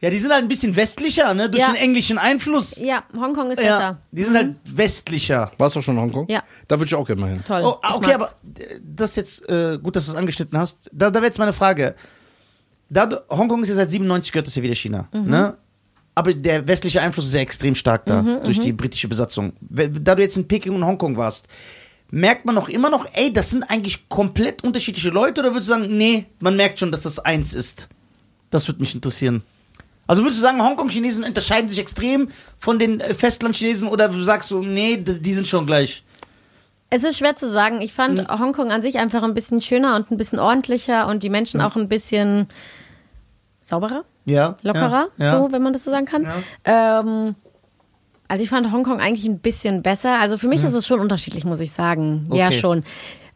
Ja, 0.00 0.10
die 0.10 0.18
sind 0.18 0.30
halt 0.32 0.42
ein 0.44 0.48
bisschen 0.48 0.76
westlicher, 0.76 1.34
ne? 1.34 1.50
Durch 1.50 1.62
Ja. 1.62 1.72
den 1.72 1.76
englischen 1.76 2.18
Einfluss. 2.18 2.76
Ja, 2.78 3.02
Hongkong 3.16 3.50
ist 3.50 3.60
Ja, 3.60 3.76
besser. 3.78 3.98
die 4.12 4.24
sind 4.24 4.36
halt 4.36 4.56
westlicher. 4.64 5.50
Warst 5.58 5.76
du 5.76 5.82
schon 5.82 5.96
in 5.96 6.02
Hongkong? 6.02 6.26
Ja. 6.28 6.42
Da 6.68 6.78
würde 6.78 6.86
ich 6.86 6.94
auch 6.94 7.06
gerne 7.06 7.20
mal 7.20 7.30
hin. 7.30 7.42
Toll. 7.44 7.62
Oh, 7.64 7.76
ah, 7.82 7.88
Ich 7.90 7.94
okay, 7.96 8.16
mag's. 8.18 8.34
aber 8.34 8.60
äh, 8.62 8.80
das 8.82 9.10
ist 9.10 9.16
jetzt 9.16 9.48
äh, 9.48 9.78
gut, 9.82 9.96
dass 9.96 10.06
du 10.06 10.12
es 10.12 10.16
angeschnitten 10.16 10.56
hast. 10.58 10.88
Da, 10.92 11.10
da 11.10 11.14
wäre 11.20 11.26
jetzt 11.26 11.38
meine 11.38 11.52
Frage. 11.52 11.94
Da, 12.90 13.06
du- 13.06 13.20
Hongkong 13.28 13.62
ist 13.62 13.68
ja 13.68 13.74
seit 13.74 13.90
97 13.90 14.32
gehört 14.32 14.46
das 14.46 14.54
ja 14.54 14.62
wieder 14.62 14.74
China, 14.74 15.08
Mhm. 15.12 15.30
ne? 15.30 15.56
Aber 16.14 16.34
der 16.34 16.66
westliche 16.66 17.00
Einfluss 17.00 17.26
ist 17.26 17.34
ja 17.34 17.40
extrem 17.40 17.74
stark 17.76 18.04
da 18.06 18.22
Mhm, 18.22 18.42
durch 18.44 18.58
die 18.58 18.72
britische 18.72 19.06
Besatzung. 19.08 19.52
We- 19.60 19.88
Da 19.90 20.14
du 20.16 20.22
jetzt 20.22 20.36
in 20.36 20.48
Peking 20.48 20.74
und 20.74 20.84
Hongkong 20.84 21.16
warst, 21.16 21.46
merkt 22.10 22.44
man 22.44 22.54
noch 22.56 22.68
immer 22.68 22.90
noch, 22.90 23.06
ey, 23.12 23.32
das 23.32 23.50
sind 23.50 23.62
eigentlich 23.64 24.08
komplett 24.08 24.64
unterschiedliche 24.64 25.10
Leute 25.10 25.40
oder 25.42 25.50
würdest 25.50 25.68
du 25.68 25.74
sagen, 25.74 25.96
nee, 25.96 26.26
man 26.40 26.56
merkt 26.56 26.78
schon, 26.78 26.90
dass 26.90 27.02
das 27.02 27.18
eins 27.18 27.52
ist? 27.52 27.88
Das 28.50 28.66
würde 28.66 28.80
mich 28.80 28.94
interessieren. 28.94 29.42
Also 30.08 30.22
würdest 30.22 30.38
du 30.38 30.42
sagen, 30.42 30.60
Hongkong-Chinesen 30.62 31.22
unterscheiden 31.22 31.68
sich 31.68 31.78
extrem 31.78 32.30
von 32.58 32.78
den 32.78 32.98
äh, 32.98 33.14
Festland-Chinesen 33.14 33.86
oder 33.88 34.08
du 34.08 34.20
sagst 34.22 34.48
so, 34.48 34.60
nee, 34.60 34.96
die 34.96 35.34
sind 35.34 35.46
schon 35.46 35.66
gleich? 35.66 36.02
Es 36.90 37.04
ist 37.04 37.18
schwer 37.18 37.36
zu 37.36 37.48
sagen. 37.50 37.82
Ich 37.82 37.92
fand 37.92 38.18
Hm. 38.20 38.40
Hongkong 38.40 38.72
an 38.72 38.80
sich 38.82 38.98
einfach 38.98 39.22
ein 39.22 39.34
bisschen 39.34 39.60
schöner 39.60 39.94
und 39.94 40.10
ein 40.10 40.16
bisschen 40.16 40.38
ordentlicher 40.40 41.06
und 41.06 41.22
die. 41.22 41.28
Menschen 41.30 41.60
auch 41.60 41.76
ein 41.76 41.88
bisschen 41.88 42.48
sauberer, 43.62 44.04
Ja. 44.24 44.56
lockerer, 44.62 45.08
ja, 45.18 45.24
ja. 45.26 45.38
so, 45.38 45.52
wenn 45.52 45.62
man 45.62 45.74
das 45.74 45.84
so 45.84 45.90
sagen 45.90 46.06
kann. 46.06 46.26
Ähm, 46.64 47.34
also 48.28 48.42
ich 48.42 48.48
fand 48.50 48.72
Hongkong 48.72 49.00
eigentlich 49.00 49.26
ein 49.26 49.38
bisschen 49.40 49.82
besser. 49.82 50.18
Also 50.18 50.38
für 50.38 50.48
mich 50.48 50.64
ist 50.64 50.72
es 50.72 50.86
schon 50.86 51.00
unterschiedlich, 51.00 51.44
muss 51.44 51.60
ich 51.60 51.72
sagen. 51.72 52.28
Ja. 52.32 52.46
Okay. 52.46 52.58
schon. 52.58 52.84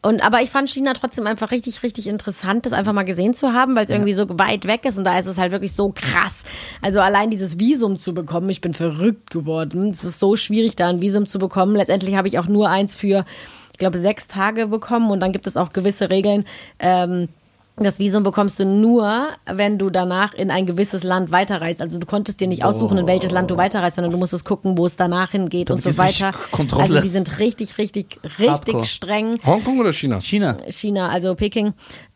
Und 0.03 0.25
aber 0.25 0.43
ich 0.43 0.51
fand 0.51 0.69
China 0.69 0.95
trotzdem 0.95 1.29
einfach 1.29 1.53
richtig, 1.53 1.85
richtig 1.85 2.09
interessant, 2.09 2.67
das 2.67 2.73
einfach 2.73 2.93
mal 2.93 3.05
gesehen 3.05 3.35
zu 3.35 3.53
haben, 3.53 3.77
weil 3.77 3.85
es 3.85 3.91
irgendwie 3.91 4.13
so 4.13 4.27
weit 4.31 4.67
weg 4.67 4.85
ist 4.85 4.99
und 4.99 5.05
da 5.05 5.17
ist 5.17 5.27
es 5.27 5.39
halt 5.39 5.53
wirklich 5.53 5.75
so 5.75 5.93
krass. 5.95 6.43
Also 6.81 7.01
allein 7.01 7.31
dieses 7.31 7.61
Visum 7.61 7.97
zu 7.97 8.13
bekommen, 8.13 8.51
ich 8.51 8.61
bin 8.61 8.75
verrückt 8.75 9.31
geworden. 9.31 9.91
Es 9.91 10.03
ist 10.03 10.19
so 10.19 10.35
schwierig, 10.35 10.75
da 10.75 10.89
ein 10.89 11.01
Visum 11.01 11.27
zu 11.27 11.39
bekommen. 11.39 11.77
Letztendlich 11.77 12.17
habe 12.17 12.27
ich 12.27 12.41
auch 12.41 12.49
nur 12.49 12.69
eins 12.69 12.97
für, 12.97 13.25
ich 13.71 13.79
glaube, 13.79 13.99
sechs 13.99 14.27
Tage 14.27 14.67
bekommen 14.67 15.13
und 15.13 15.21
dann 15.21 15.31
gibt 15.31 15.47
es 15.47 15.57
auch 15.57 15.73
gewisse 15.73 16.11
Regeln. 16.11 16.47
Ähm, 16.81 17.29
das 17.77 17.99
Visum 17.99 18.23
bekommst 18.23 18.61
du 18.61 18.65
nur, 18.67 19.29
wenn 19.47 19.79
du 19.79 19.89
danach 19.91 20.35
in 20.35 20.51
ein 20.51 20.67
gewisses 20.67 21.03
Land 21.05 21.33
weiterreist. 21.33 21.81
Also 21.81 21.99
du 21.99 22.07
konntest 22.07 22.41
dir 22.41 22.47
nicht 22.47 22.65
aussuchen, 22.65 22.99
in 22.99 23.07
welches 23.07 23.31
Land 23.31 23.51
du 23.51 23.57
weiterreist, 23.57 23.97
sondern 23.97 24.13
du 24.13 24.19
musstest 24.19 24.45
gucken, 24.45 24.77
wo 24.77 24.87
es 24.87 24.97
danach 24.97 25.31
hingeht 25.31 25.71
und 25.71 25.83
Damit 25.83 25.83
so 25.85 25.89
ist 25.89 26.01
richtig 26.01 26.23
weiter. 26.27 26.39
Kontrolle. 26.53 26.85
Also 26.85 27.01
die 27.01 27.09
sind 27.09 27.39
richtig, 27.39 27.79
richtig, 27.79 28.21
richtig 28.39 28.49
Hardcore. 28.51 28.85
streng. 28.85 29.39
Hongkong 29.45 29.81
oder 29.81 29.93
China? 29.93 30.21
China. 30.21 30.57
China, 30.69 31.09
also 31.09 31.35
Peking. 31.35 31.73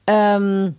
Ähm, 0.06 0.74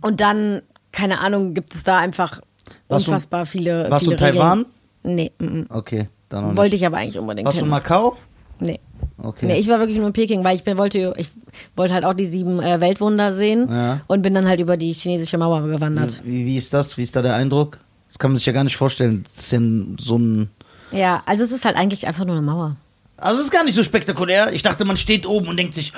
und 0.00 0.20
dann, 0.20 0.62
keine 0.90 1.20
Ahnung, 1.20 1.54
gibt 1.54 1.74
es 1.74 1.84
da 1.84 1.98
einfach 1.98 2.40
Warst 2.88 3.06
du- 3.06 3.10
unfassbar 3.10 3.46
viele, 3.46 3.90
warst 3.90 4.06
du 4.06 4.10
viele 4.10 4.16
Taiwan? 4.16 4.58
Regeln. 5.04 5.16
Nee, 5.16 5.32
mm, 5.38 5.44
mm. 5.44 5.66
Okay, 5.70 6.08
dann 6.28 6.42
noch 6.42 6.48
nicht. 6.50 6.58
wollte 6.58 6.76
ich 6.76 6.84
aber 6.86 6.96
eigentlich 6.96 7.18
unbedingt 7.18 7.46
Warst 7.46 7.58
du 7.58 7.60
in 7.60 7.66
hin. 7.66 7.70
Macau? 7.70 8.16
Nee. 8.58 8.80
Okay. 9.20 9.46
Nee, 9.46 9.58
ich 9.58 9.66
war 9.68 9.78
wirklich 9.80 9.98
nur 9.98 10.06
in 10.06 10.12
Peking, 10.12 10.44
weil 10.44 10.54
ich 10.54 10.62
bin, 10.64 10.78
wollte, 10.78 11.12
ich 11.16 11.28
wollte 11.76 11.92
halt 11.94 12.04
auch 12.04 12.14
die 12.14 12.26
sieben 12.26 12.60
äh, 12.60 12.80
Weltwunder 12.80 13.32
sehen 13.32 13.68
Ja. 13.70 14.00
und 14.06 14.22
bin 14.22 14.32
dann 14.34 14.46
halt 14.46 14.60
über 14.60 14.76
die 14.76 14.92
chinesische 14.92 15.38
Mauer 15.38 15.62
gewandert. 15.66 16.20
wie, 16.24 16.46
wie 16.46 16.56
ist 16.56 16.72
das? 16.72 16.96
Wie 16.96 17.02
ist 17.02 17.16
da 17.16 17.22
der 17.22 17.34
Eindruck? 17.34 17.78
Das 18.08 18.18
kann 18.18 18.30
man 18.30 18.36
sich 18.36 18.46
ja 18.46 18.52
gar 18.52 18.64
nicht 18.64 18.76
vorstellen. 18.76 19.24
Das 19.24 19.36
ist 19.38 19.52
ja 19.52 19.58
so 20.00 20.16
ein. 20.18 20.50
Ja, 20.92 21.22
also 21.26 21.42
es 21.44 21.52
ist 21.52 21.64
halt 21.64 21.76
eigentlich 21.76 22.06
einfach 22.06 22.24
nur 22.24 22.36
eine 22.36 22.46
Mauer. 22.46 22.76
Also 23.20 23.40
es 23.40 23.46
ist 23.46 23.50
gar 23.52 23.64
nicht 23.64 23.74
so 23.74 23.82
spektakulär. 23.82 24.52
Ich 24.52 24.62
dachte, 24.62 24.84
man 24.84 24.96
steht 24.96 25.26
oben 25.26 25.48
und 25.48 25.56
denkt 25.56 25.74
sich, 25.74 25.92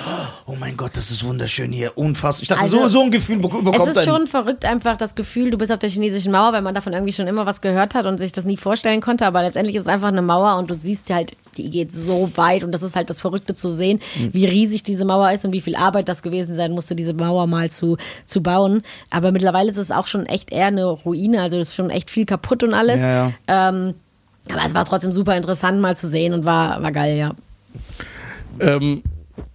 oh 0.47 0.55
mein 0.59 0.75
Gott, 0.75 0.97
das 0.97 1.11
ist 1.11 1.23
wunderschön 1.23 1.71
hier, 1.71 1.95
unfassbar. 1.95 2.41
Ich 2.41 2.47
dachte, 2.47 2.63
Also, 2.63 2.79
so, 2.79 2.87
so 2.89 3.01
ein 3.03 3.11
Gefühl 3.11 3.37
bek- 3.37 3.57
Es 3.59 3.63
bekommt 3.63 3.89
ist 3.91 3.97
einen. 3.99 4.07
schon 4.07 4.27
verrückt 4.27 4.65
einfach 4.65 4.97
das 4.97 5.13
Gefühl, 5.13 5.51
du 5.51 5.57
bist 5.59 5.71
auf 5.71 5.77
der 5.77 5.89
chinesischen 5.91 6.31
Mauer, 6.31 6.51
weil 6.53 6.63
man 6.63 6.73
davon 6.73 6.93
irgendwie 6.93 7.13
schon 7.13 7.27
immer 7.27 7.45
was 7.45 7.61
gehört 7.61 7.93
hat 7.93 8.07
und 8.07 8.17
sich 8.17 8.31
das 8.31 8.43
nie 8.45 8.57
vorstellen 8.57 9.01
konnte, 9.01 9.25
aber 9.27 9.43
letztendlich 9.43 9.75
ist 9.75 9.83
es 9.83 9.87
einfach 9.87 10.07
eine 10.07 10.23
Mauer 10.23 10.57
und 10.57 10.69
du 10.71 10.73
siehst 10.73 11.11
halt, 11.11 11.33
die 11.57 11.69
geht 11.69 11.91
so 11.91 12.31
weit 12.35 12.63
und 12.63 12.71
das 12.71 12.81
ist 12.81 12.95
halt 12.95 13.09
das 13.11 13.19
Verrückte 13.19 13.53
zu 13.53 13.69
sehen, 13.69 13.99
Hm. 14.15 14.33
wie 14.33 14.45
riesig 14.45 14.81
diese 14.81 15.05
Mauer 15.05 15.31
ist 15.31 15.45
und 15.45 15.53
wie 15.53 15.61
viel 15.61 15.75
Arbeit 15.75 16.09
das 16.09 16.23
gewesen 16.23 16.55
sein 16.55 16.71
musste, 16.71 16.95
diese 16.95 17.13
Mauer 17.13 17.45
mal 17.45 17.69
zu, 17.69 17.97
zu 18.25 18.41
bauen. 18.41 18.81
Aber 19.11 19.31
mittlerweile 19.31 19.69
ist 19.69 19.77
es 19.77 19.91
auch 19.91 20.07
schon 20.07 20.25
echt 20.25 20.51
eher 20.51 20.65
eine 20.67 20.85
Ruine, 20.85 21.41
also 21.43 21.57
es 21.59 21.69
ist 21.69 21.75
schon 21.75 21.91
echt 21.91 22.09
viel 22.09 22.25
kaputt 22.25 22.63
und 22.63 22.73
alles. 22.73 23.01
Ja, 23.01 23.31
ja. 23.47 23.69
Ähm, 23.69 23.93
aber 24.49 24.65
es 24.65 24.73
war 24.73 24.85
trotzdem 24.85 25.11
super 25.13 25.35
interessant 25.37 25.79
mal 25.81 25.95
zu 25.95 26.07
sehen 26.07 26.33
und 26.33 26.45
war, 26.45 26.81
war 26.81 26.91
geil, 26.91 27.17
ja. 27.17 27.33
Ähm, 28.59 29.03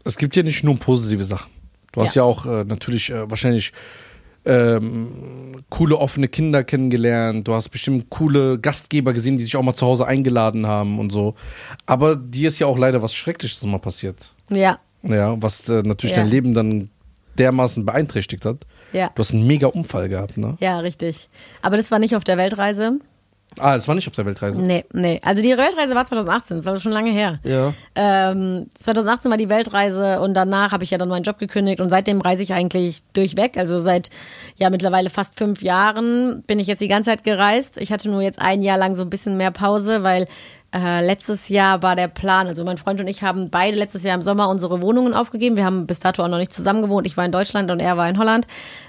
es 0.05 0.17
gibt 0.17 0.37
ja 0.37 0.43
nicht 0.43 0.65
nur 0.65 0.79
positive 0.79 1.25
Sachen. 1.25 1.51
Du 1.93 2.01
hast 2.03 2.15
ja, 2.15 2.23
Ja. 2.23 2.29
auch 2.29 2.47
äh, 2.47 2.65
natürlich 2.65 3.11
äh, 3.11 3.29
wahrscheinlich 3.31 3.73
ähm, 4.45 5.53
coole 5.71 5.97
offene 5.99 6.29
Kinder 6.29 6.63
kennengelernt. 6.63 7.49
Du 7.49 7.55
hast 7.55 7.69
bestimmt 7.71 8.11
coole 8.11 8.59
Gastgeber 8.59 9.13
gesehen, 9.13 9.37
die 9.37 9.45
sich 9.45 9.57
auch 9.57 9.63
mal 9.63 9.75
zu 9.75 9.87
Hause 9.87 10.07
eingeladen 10.07 10.67
haben 10.67 10.99
und 10.99 11.11
so. 11.11 11.35
Aber 11.85 12.15
dir 12.17 12.49
ist 12.49 12.59
ja 12.59 12.67
auch 12.67 12.79
leider 12.79 13.03
was 13.03 13.15
Schreckliches 13.15 13.63
mal 13.65 13.79
passiert. 13.79 14.35
Ja, 14.49 14.79
Ja, 15.03 15.41
was 15.43 15.69
äh, 15.69 15.83
natürlich 15.83 16.15
Ja. 16.17 16.23
dein 16.23 16.31
Leben 16.31 16.55
dann 16.55 16.91
dermaßen 17.39 17.85
beeinträchtigt 17.85 18.45
hat. 18.45 18.59
ja. 18.93 19.11
Du 19.15 19.21
hast 19.21 19.33
einen 19.33 19.47
mega 19.47 19.67
Unfall 19.67 20.09
gehabt, 20.09 20.39
ne? 20.39 20.57
Ja, 20.61 20.79
richtig. 20.79 21.29
Aber 21.61 21.77
das 21.77 21.91
war 21.91 21.99
nicht 21.99 22.15
auf 22.17 22.25
der 22.25 22.39
Weltreise. 22.39 22.99
Ah, 23.59 23.75
das 23.75 23.89
war 23.89 23.95
nicht 23.95 24.07
auf 24.07 24.15
der 24.15 24.27
Weltreise. 24.27 24.61
Nee, 24.61 24.85
nee. 24.93 25.21
Also 25.25 25.43
die 25.43 25.57
Weltreise 25.57 25.95
war 25.95 26.05
2018, 26.05 26.57
das 26.57 26.65
ist 26.65 26.69
also 26.69 26.81
schon 26.81 26.93
lange 26.93 27.11
her. 27.11 27.39
Ja. 27.43 27.73
Ähm, 27.95 28.67
2018 28.75 29.31
war 29.31 29.39
die 29.39 29.49
Weltreise 29.49 30.21
und 30.21 30.35
danach 30.35 30.73
habe 30.73 30.85
ich 30.85 30.91
ja 30.91 30.99
dann 30.99 31.09
meinen 31.09 31.23
Job 31.23 31.39
gekündigt 31.39 31.81
und 31.81 31.89
seitdem 31.89 32.21
reise 32.21 32.43
ich 32.43 32.53
eigentlich 32.53 33.03
durchweg. 33.15 33.57
Also 33.57 33.79
seit 33.79 34.11
ja 34.57 34.71
mittlerweile 34.71 35.11
fast 35.11 35.39
fünf 35.39 35.63
Jahren 35.63 36.43
bin 36.47 36.59
ich 36.59 36.67
jetzt 36.67 36.81
die 36.81 36.89
ganze 36.89 37.11
Zeit 37.11 37.25
gereist. 37.25 37.79
Ich 37.79 37.93
hatte 37.93 38.11
nur 38.11 38.23
jetzt 38.23 38.41
ein 38.41 38.63
Jahr 38.63 38.79
lang 38.79 38.95
so 38.95 39.03
ein 39.03 39.11
bisschen 39.11 39.37
mehr 39.37 39.51
Pause, 39.51 40.03
weil 40.05 40.27
äh, 40.75 41.05
letztes 41.05 41.49
Jahr 41.49 41.83
war 41.83 41.97
der 41.97 42.09
Plan, 42.09 42.49
also 42.49 42.65
mein 42.65 42.77
Freund 42.77 43.01
und 43.01 43.09
ich 43.09 43.23
haben 43.23 43.51
beide 43.51 43.79
letztes 43.79 44.03
Jahr 44.03 44.15
im 44.15 44.23
Sommer 44.23 44.49
unsere 44.49 44.83
Wohnungen 44.83 45.15
aufgegeben. 45.15 45.57
Wir 45.57 45.65
haben 45.65 45.87
bis 45.87 46.01
dato 46.01 46.23
auch 46.23 46.29
noch 46.29 46.39
nicht 46.39 46.53
zusammen 46.53 46.83
gewohnt. 46.83 47.07
Ich 47.07 47.17
war 47.17 47.25
in 47.25 47.33
Deutschland 47.33 47.71
und 47.71 47.81
er 47.81 47.97
war 47.97 48.09
in 48.09 48.19
Holland. 48.19 48.47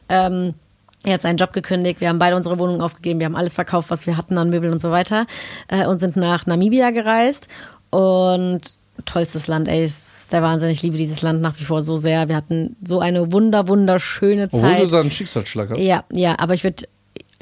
Ähm, 0.10 0.56
er 1.04 1.14
hat 1.14 1.22
seinen 1.22 1.38
Job 1.38 1.54
gekündigt, 1.54 2.02
wir 2.02 2.10
haben 2.10 2.20
beide 2.20 2.36
unsere 2.36 2.60
Wohnungen 2.60 2.82
aufgegeben, 2.82 3.20
wir 3.20 3.26
haben 3.26 3.36
alles 3.36 3.54
verkauft, 3.54 3.90
was 3.90 4.06
wir 4.08 4.18
hatten 4.18 4.38
an 4.38 4.50
Möbeln 4.50 4.74
und 4.74 4.82
so 4.82 4.92
weiter 4.92 5.26
äh, 5.68 5.86
und 5.86 6.00
sind 6.00 6.16
nach 6.16 6.46
Namibia 6.46 6.92
gereist 6.92 7.48
und 7.90 8.60
tollstes 9.06 9.48
Land, 9.48 9.68
ey, 9.68 9.86
ist 9.86 10.32
der 10.32 10.42
Wahnsinn, 10.42 10.70
ich 10.70 10.82
liebe 10.82 10.98
dieses 10.98 11.22
Land 11.22 11.42
nach 11.42 11.58
wie 11.60 11.64
vor 11.64 11.82
so 11.82 11.96
sehr. 11.96 12.28
Wir 12.28 12.36
hatten 12.36 12.76
so 12.84 13.00
eine 13.00 13.32
wunder, 13.32 13.68
wunderschöne 13.68 14.46
Obwohl 14.46 14.60
Zeit. 14.60 14.84
du 14.84 14.88
da 14.88 15.00
einen 15.00 15.12
Schicksalsschlag 15.12 15.70
hast. 15.70 15.80
Ja, 15.80 16.04
ja, 16.12 16.36
aber 16.38 16.54
ich 16.54 16.64
würde 16.64 16.84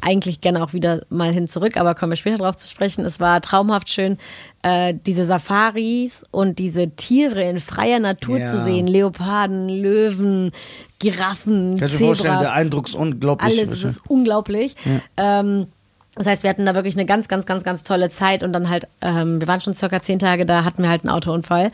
eigentlich 0.06 0.40
gerne 0.40 0.64
auch 0.64 0.74
wieder 0.74 1.02
mal 1.10 1.34
hin 1.34 1.48
zurück, 1.48 1.78
aber 1.78 1.96
kommen 1.96 2.12
wir 2.12 2.16
später 2.18 2.38
drauf 2.38 2.56
zu 2.58 2.70
sprechen. 2.70 3.04
Es 3.06 3.20
war 3.20 3.42
traumhaft 3.42 3.90
schön, 3.90 4.18
äh, 4.62 4.94
diese 5.06 5.26
Safaris 5.26 6.24
und 6.30 6.60
diese 6.60 6.92
Tiere 6.92 7.42
in 7.44 7.60
freier 7.60 8.00
Natur 8.00 8.38
Ja. 8.38 8.52
zu 8.52 8.64
sehen. 8.64 8.86
Leoparden, 8.86 9.68
Löwen, 9.68 10.52
Giraffen, 11.00 11.78
Kannst 11.80 11.96
Zebras. 11.98 12.18
vorstellen, 12.20 12.40
der 12.40 12.54
Eindruck 12.54 12.88
ist 12.88 12.94
unglaublich. 12.96 13.60
Alles, 13.60 13.70
es 13.70 13.84
ist 13.84 14.02
unglaublich. 14.08 14.76
Ähm, 15.18 15.68
das 16.16 16.28
heißt, 16.28 16.44
wir 16.44 16.50
hatten 16.52 16.66
da 16.66 16.76
wirklich 16.76 16.96
eine 16.96 17.06
ganz, 17.06 17.28
ganz, 17.28 17.46
ganz, 17.46 17.64
ganz 17.64 17.84
tolle 17.84 18.10
Zeit 18.10 18.44
und 18.44 18.54
dann 18.54 18.70
halt, 18.70 18.88
ähm, 19.02 19.42
wir 19.42 19.48
waren 19.48 19.60
schon 19.60 19.74
circa 19.74 20.02
zehn 20.02 20.20
Tage 20.20 20.46
da, 20.46 20.64
hatten 20.64 20.84
wir 20.84 20.90
halt 20.90 21.02
einen 21.04 21.10
Autounfall. 21.10 21.72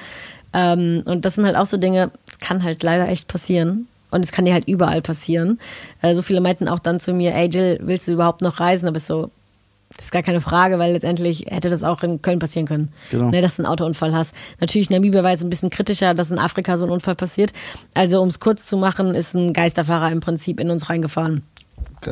Ähm, 0.53 1.03
und 1.05 1.25
das 1.25 1.35
sind 1.35 1.45
halt 1.45 1.55
auch 1.57 1.65
so 1.65 1.77
Dinge, 1.77 2.11
das 2.27 2.39
kann 2.39 2.63
halt 2.63 2.81
leider 2.81 3.07
echt 3.07 3.27
passieren. 3.27 3.87
Und 4.11 4.23
es 4.23 4.31
kann 4.31 4.45
dir 4.45 4.53
halt 4.53 4.67
überall 4.67 5.01
passieren. 5.01 5.59
Äh, 6.01 6.13
so 6.15 6.21
viele 6.21 6.41
meinten 6.41 6.67
auch 6.67 6.79
dann 6.79 6.99
zu 6.99 7.13
mir, 7.13 7.33
ey 7.33 7.47
Jill, 7.49 7.79
willst 7.81 8.07
du 8.07 8.11
überhaupt 8.11 8.41
noch 8.41 8.59
reisen? 8.59 8.87
Aber 8.87 8.97
ich 8.97 9.03
so, 9.03 9.31
das 9.97 10.05
ist 10.05 10.11
gar 10.11 10.23
keine 10.23 10.41
Frage, 10.41 10.79
weil 10.79 10.93
letztendlich 10.93 11.45
hätte 11.47 11.69
das 11.69 11.83
auch 11.83 12.03
in 12.03 12.21
Köln 12.21 12.39
passieren 12.39 12.67
können. 12.67 12.89
Genau. 13.09 13.29
Ne, 13.29 13.41
dass 13.41 13.57
du 13.57 13.63
einen 13.63 13.71
Autounfall 13.71 14.13
hast. 14.13 14.33
Natürlich, 14.59 14.89
Namibia 14.89 15.23
war 15.23 15.31
jetzt 15.31 15.43
ein 15.43 15.49
bisschen 15.49 15.69
kritischer, 15.69 16.13
dass 16.13 16.31
in 16.31 16.39
Afrika 16.39 16.77
so 16.77 16.85
ein 16.85 16.91
Unfall 16.91 17.15
passiert. 17.15 17.53
Also, 17.93 18.21
um 18.21 18.27
es 18.27 18.39
kurz 18.39 18.65
zu 18.65 18.77
machen, 18.77 19.15
ist 19.15 19.33
ein 19.33 19.53
Geisterfahrer 19.53 20.11
im 20.11 20.19
Prinzip 20.19 20.59
in 20.59 20.69
uns 20.69 20.89
reingefahren. 20.89 21.43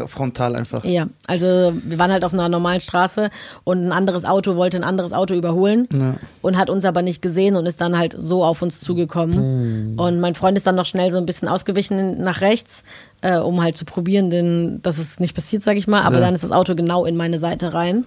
Frontal 0.07 0.55
einfach. 0.55 0.86
Ja, 0.86 1.07
also 1.26 1.74
wir 1.84 1.97
waren 1.97 2.11
halt 2.11 2.24
auf 2.24 2.32
einer 2.34 2.47
normalen 2.47 2.80
Straße 2.80 3.30
und 3.63 3.86
ein 3.88 3.91
anderes 3.91 4.24
Auto 4.24 4.55
wollte 4.55 4.78
ein 4.78 4.84
anderes 4.84 5.13
Auto 5.13 5.34
überholen 5.34 5.88
Ja. 5.91 6.15
und 6.41 6.57
hat 6.57 6.70
uns 6.70 6.86
aber 6.86 7.01
nicht 7.01 7.22
gesehen 7.22 7.55
und 7.55 7.65
ist 7.65 7.82
dann 7.82 7.97
halt 7.97 8.15
so 8.17 8.43
auf 8.43 8.61
uns 8.61 8.80
zugekommen. 8.82 9.97
Und 9.99 10.20
mein 10.20 10.36
Freund 10.36 10.57
ist 10.57 10.67
dann 10.67 10.76
noch 10.76 10.86
schnell 10.86 11.09
so 11.11 11.17
ein 11.17 11.26
bisschen 11.26 11.47
ausgewichen 11.47 12.22
nach 12.22 12.41
rechts, 12.41 12.84
äh, 13.22 13.38
um 13.38 13.61
halt 13.63 13.78
zu 13.78 13.86
probieren, 13.86 14.30
denn, 14.30 14.80
dass 14.84 14.97
es 14.99 15.20
nicht 15.20 15.34
passiert, 15.34 15.63
sag 15.63 15.76
ich 15.78 15.88
mal. 15.88 16.03
Aber 16.03 16.15
Ja. 16.15 16.22
dann 16.22 16.36
ist 16.36 16.43
das 16.43 16.51
Auto 16.51 16.76
genau 16.76 17.05
in 17.05 17.17
meine 17.17 17.39
Seite 17.39 17.74
rein. 17.74 18.05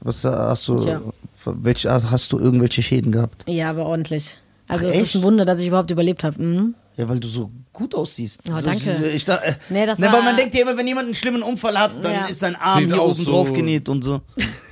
Was 0.00 0.24
äh, 0.24 0.28
hast 0.28 0.66
du? 0.68 0.80
Tja. 0.84 1.00
Welche, 1.44 1.90
hast 1.92 2.32
du 2.32 2.38
irgendwelche 2.38 2.82
Schäden 2.82 3.12
gehabt? 3.12 3.44
Ja, 3.48 3.70
aber 3.70 3.86
ordentlich. 3.86 4.36
Also 4.66 4.86
Ach, 4.86 4.90
es 4.90 4.96
echt? 4.96 5.04
ist 5.06 5.14
ein 5.16 5.22
Wunder, 5.22 5.44
dass 5.44 5.60
ich 5.60 5.68
überhaupt 5.68 5.90
überlebt 5.90 6.24
habe. 6.24 6.42
Mhm. 6.42 6.74
Ja, 6.98 7.08
weil 7.08 7.20
du 7.20 7.28
so 7.28 7.50
gut 7.72 7.94
aussiehst. 7.94 8.42
Oh, 8.48 8.58
So- 8.58 8.66
danke. 8.66 9.08
Ich, 9.10 9.24
da, 9.24 9.36
äh, 9.36 9.54
Nee, 9.68 9.86
das 9.86 10.00
ne, 10.00 10.06
war- 10.08 10.14
weil 10.14 10.22
man 10.24 10.36
denkt 10.36 10.52
ja 10.56 10.62
immer, 10.62 10.76
wenn 10.76 10.86
jemand 10.88 11.04
einen 11.06 11.14
schlimmen 11.14 11.44
Unfall 11.44 11.78
hat, 11.78 11.92
dann 12.02 12.12
Ja. 12.12 12.24
ist 12.26 12.40
sein 12.40 12.56
Arm 12.56 12.80
Sieht 12.80 12.92
hier 12.92 13.00
oben 13.02 13.14
so- 13.14 13.30
drauf 13.30 13.52
genäht 13.52 13.88
und 13.88 14.02
so. 14.02 14.20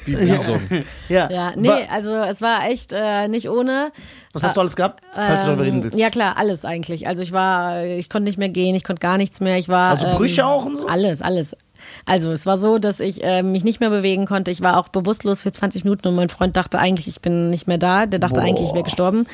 Wie 0.04 0.16
Bison. 0.16 0.60
Ja, 1.08 1.30
Ja, 1.30 1.52
nee, 1.54 1.70
also 1.88 2.14
es 2.16 2.42
war 2.42 2.68
echt 2.68 2.90
äh, 2.92 3.28
nicht 3.28 3.48
ohne. 3.48 3.92
Was 4.32 4.42
hast 4.42 4.56
du 4.56 4.60
alles 4.60 4.74
gehabt, 4.74 5.02
falls 5.12 5.42
du 5.42 5.46
darüber 5.50 5.62
reden 5.64 5.82
willst? 5.84 5.94
Ähm, 5.94 6.00
Ja 6.00 6.10
klar, 6.10 6.36
alles 6.36 6.64
eigentlich. 6.64 7.06
Also 7.06 7.22
ich 7.22 7.30
war, 7.30 7.84
ich 7.84 8.10
konnte 8.10 8.24
nicht 8.24 8.38
mehr 8.38 8.48
gehen, 8.48 8.74
ich 8.74 8.82
konnte 8.82 9.00
gar 9.00 9.18
nichts 9.18 9.38
mehr. 9.40 9.56
Ich 9.56 9.68
war 9.68 9.92
Also 9.92 10.06
Brüche 10.16 10.44
auch 10.46 10.64
und 10.66 10.78
so? 10.78 10.86
Alles, 10.88 11.22
alles. 11.22 11.56
Also 12.04 12.30
es 12.30 12.46
war 12.46 12.58
so, 12.58 12.78
dass 12.78 13.00
ich 13.00 13.22
äh, 13.24 13.42
mich 13.42 13.64
nicht 13.64 13.80
mehr 13.80 13.90
bewegen 13.90 14.26
konnte. 14.26 14.50
Ich 14.50 14.60
war 14.60 14.76
auch 14.76 14.88
bewusstlos 14.88 15.42
für 15.42 15.52
20 15.52 15.84
Minuten 15.84 16.08
und 16.08 16.16
mein 16.16 16.28
Freund 16.28 16.56
dachte 16.56 16.78
eigentlich, 16.78 17.08
ich 17.08 17.20
bin 17.20 17.50
nicht 17.50 17.66
mehr 17.66 17.78
da. 17.78 18.06
Der 18.06 18.18
dachte 18.18 18.36
Boah. 18.36 18.42
eigentlich, 18.42 18.68
ich 18.68 18.74
wäre 18.74 18.84
gestorben, 18.84 19.26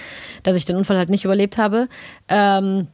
dass 0.43 0.57
ich 0.57 0.65
den 0.65 0.77
Unfall 0.77 0.97
halt 0.97 1.11
nicht 1.11 1.25
überlebt 1.25 1.59
habe. 1.59 1.89
Ähm, 2.29 2.89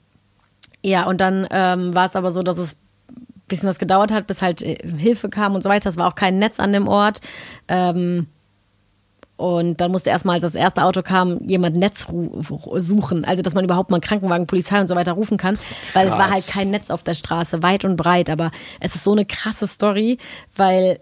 ja, 0.84 1.06
und 1.06 1.20
dann 1.20 1.46
ähm, 1.50 1.94
war 1.94 2.06
es 2.06 2.16
aber 2.16 2.30
so, 2.30 2.42
dass 2.42 2.58
es 2.58 2.72
ein 3.10 3.26
bisschen 3.48 3.68
was 3.68 3.78
gedauert 3.78 4.12
hat, 4.12 4.26
bis 4.26 4.42
halt 4.42 4.62
äh, 4.62 4.78
Hilfe 4.96 5.28
kam 5.28 5.54
und 5.54 5.62
so 5.62 5.68
weiter. 5.68 5.88
Es 5.88 5.96
war 5.96 6.08
auch 6.08 6.14
kein 6.14 6.38
Netz 6.38 6.60
an 6.60 6.72
dem 6.72 6.88
Ort. 6.88 7.20
Ähm, 7.68 8.28
und 9.38 9.80
dann 9.80 9.92
musste 9.92 10.10
erstmal, 10.10 10.34
als 10.34 10.42
das 10.42 10.56
erste 10.56 10.82
Auto 10.82 11.00
kam, 11.02 11.38
jemand 11.46 11.76
Netz 11.76 12.08
suchen. 12.74 13.24
Also, 13.24 13.40
dass 13.40 13.54
man 13.54 13.64
überhaupt 13.64 13.88
mal 13.88 13.98
einen 13.98 14.02
Krankenwagen, 14.02 14.48
Polizei 14.48 14.80
und 14.80 14.88
so 14.88 14.96
weiter 14.96 15.12
rufen 15.12 15.38
kann. 15.38 15.60
Weil 15.94 16.08
es 16.08 16.14
war 16.14 16.26
Krass. 16.26 16.34
halt 16.34 16.46
kein 16.48 16.70
Netz 16.72 16.90
auf 16.90 17.04
der 17.04 17.14
Straße, 17.14 17.62
weit 17.62 17.84
und 17.84 17.94
breit. 17.96 18.30
Aber 18.30 18.50
es 18.80 18.96
ist 18.96 19.04
so 19.04 19.12
eine 19.12 19.24
krasse 19.24 19.68
Story, 19.68 20.18
weil 20.56 20.98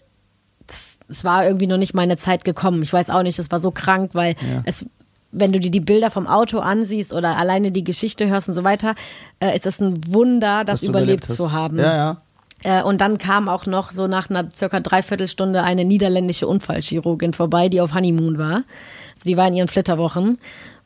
es, 1.09 1.25
war 1.25 1.47
irgendwie 1.47 1.67
noch 1.67 1.79
nicht 1.79 1.95
meine 1.95 2.19
Zeit 2.19 2.45
gekommen. 2.45 2.83
Ich 2.83 2.93
weiß 2.93 3.09
auch 3.09 3.23
nicht, 3.23 3.39
es 3.39 3.51
war 3.51 3.59
so 3.59 3.71
krank, 3.71 4.11
weil 4.13 4.35
es, 4.65 4.85
wenn 5.33 5.53
du 5.53 5.59
dir 5.59 5.71
die 5.71 5.81
Bilder 5.81 6.11
vom 6.11 6.27
Auto 6.27 6.59
ansiehst 6.59 7.15
oder 7.15 7.39
alleine 7.39 7.73
die 7.73 7.85
Geschichte 7.85 8.29
hörst 8.29 8.49
und 8.49 8.55
so 8.55 8.65
weiter, 8.65 8.97
äh, 9.41 9.57
ist 9.57 9.65
es 9.65 9.81
ein 9.81 9.95
Wunder, 10.13 10.65
das 10.65 10.83
überlebt, 10.83 11.25
zu 11.25 11.53
haben. 11.53 11.79
Ja, 11.79 11.97
ja. 11.97 12.23
Äh, 12.63 12.83
und 12.83 13.01
dann 13.01 13.19
kam 13.19 13.49
auch 13.49 13.67
noch 13.67 13.93
so 13.93 14.07
nach 14.07 14.31
einer 14.31 14.51
circa 14.51 14.81
Dreiviertelstunde 14.81 15.63
eine 15.63 15.85
niederländische 15.85 16.47
Unfallchirurgin 16.47 17.33
vorbei, 17.33 17.69
die 17.69 17.81
auf 17.81 17.95
Honeymoon 17.95 18.39
war. 18.39 18.63
Also 19.15 19.25
die 19.27 19.37
war 19.37 19.49
in 19.49 19.55
ihren 19.55 19.69
Flitterwochen. 19.69 20.39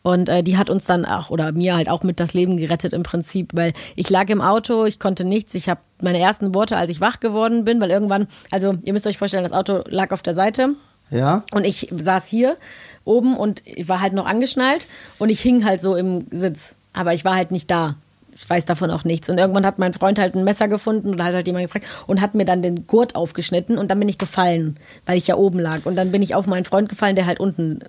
Und 0.03 0.31
äh, 0.31 0.43
die 0.43 0.57
hat 0.57 0.71
uns 0.71 0.87
dann 0.87 1.05
auch, 1.05 1.29
oder 1.29 1.53
mir 1.53 1.77
halt 1.77 1.91
auch 1.91 2.03
mit 2.03 2.21
das 2.21 2.33
Leben 2.33 2.57
gerettet 2.57 2.95
im 2.95 3.03
Prinzip, 3.03 3.51
weil 3.53 3.75
ich 3.97 4.09
lag 4.09 4.31
im 4.31 4.41
Auto, 4.41 4.87
ich 4.87 4.99
konnte 4.99 5.25
nichts, 5.25 5.55
ich 5.55 5.69
habe 5.69 5.81
meine 6.01 6.19
ersten 6.19 6.55
Worte, 6.55 6.79
als 6.79 6.91
ich 6.91 7.03
wach 7.03 7.21
geworden 7.21 7.67
bin, 7.67 7.83
weil 7.83 7.91
irgendwann, 7.91 8.27
also 8.51 8.77
ihr 8.83 8.95
müsst 8.95 9.07
euch 9.07 9.19
vorstellen, 9.19 9.45
das 9.45 9.53
Auto 9.53 9.85
lag 9.89 10.13
auf 10.13 10.23
der 10.23 10.35
Seite 10.35 10.71
Ja? 11.11 11.45
und 11.53 11.67
ich 11.67 11.93
saß 11.95 12.27
hier 12.29 12.57
oben 13.05 13.37
und 13.37 13.63
ich 13.67 13.91
war 13.91 14.01
halt 14.01 14.15
noch 14.15 14.25
angeschnallt 14.25 14.87
und 15.19 15.29
ich 15.29 15.41
hing 15.43 15.67
halt 15.67 15.83
so 15.83 15.97
im 15.97 16.27
Sitz. 16.31 16.77
Aber 16.95 17.13
ich 17.13 17.27
war 17.27 17.35
halt 17.35 17.51
nicht 17.51 17.71
da. 17.71 17.97
Ich 18.43 18.49
weiß 18.49 18.65
davon 18.65 18.91
auch 18.91 19.05
nichts. 19.05 19.29
Und 19.29 19.37
irgendwann 19.39 19.67
hat 19.67 19.79
mein 19.79 19.93
Freund 19.93 20.19
halt 20.19 20.35
ein 20.35 20.45
Messer 20.45 20.67
gefunden 20.67 21.11
oder 21.13 21.25
hat 21.25 21.35
halt 21.35 21.47
jemand 21.47 21.67
gefragt 21.67 21.85
und 22.07 22.21
hat 22.23 22.35
mir 22.35 22.45
dann 22.47 22.63
den 22.63 22.87
Gurt 22.87 23.15
aufgeschnitten 23.15 23.77
und 23.77 23.91
dann 23.91 23.99
bin 23.99 24.09
ich 24.09 24.17
gefallen, 24.19 24.79
weil 25.07 25.19
ich 25.19 25.27
ja 25.27 25.37
oben 25.37 25.59
lag. 25.59 25.81
Und 25.85 25.97
dann 25.97 26.11
bin 26.11 26.23
ich 26.23 26.35
auf 26.35 26.47
meinen 26.47 26.65
Freund 26.65 26.89
gefallen, 26.89 27.17
der 27.17 27.27
halt 27.27 27.39
unten 27.39 27.81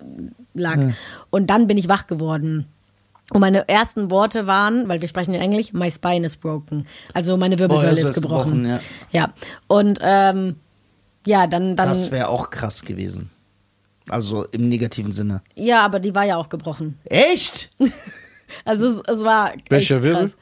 lag. 0.54 0.78
Und 1.30 1.48
dann 1.48 1.66
bin 1.66 1.78
ich 1.78 1.88
wach 1.88 2.06
geworden. 2.06 2.66
Und 3.30 3.40
meine 3.40 3.66
ersten 3.66 4.10
Worte 4.10 4.46
waren, 4.46 4.88
weil 4.90 5.00
wir 5.00 5.08
sprechen 5.08 5.32
ja 5.32 5.40
Englisch, 5.40 5.72
my 5.72 5.90
spine 5.90 6.26
is 6.26 6.36
broken. 6.36 6.86
Also 7.14 7.38
meine 7.38 7.58
Wirbelsäule 7.58 7.94
Oh, 7.94 8.02
ja, 8.02 8.08
ist 8.10 8.14
gebrochen. 8.14 8.62
gebrochen, 8.64 8.80
ja. 9.10 9.32
Und 9.68 10.00
ähm, 10.02 10.56
ja, 11.24 11.46
dann, 11.46 11.76
dann 11.76 11.88
Das 11.88 12.10
wäre 12.10 12.28
auch 12.28 12.50
krass 12.50 12.82
gewesen. 12.82 13.30
Also 14.10 14.44
im 14.46 14.68
negativen 14.68 15.12
Sinne. 15.12 15.40
ja, 15.54 15.80
aber 15.82 15.98
die 15.98 16.14
war 16.14 16.24
ja 16.24 16.36
auch 16.36 16.50
gebrochen. 16.50 16.98
Echt? 17.04 17.70
Also 18.64 18.86
es, 18.86 19.02
es 19.08 19.24
war. 19.24 19.52
Welcher 19.68 20.02
Wirbel? 20.02 20.32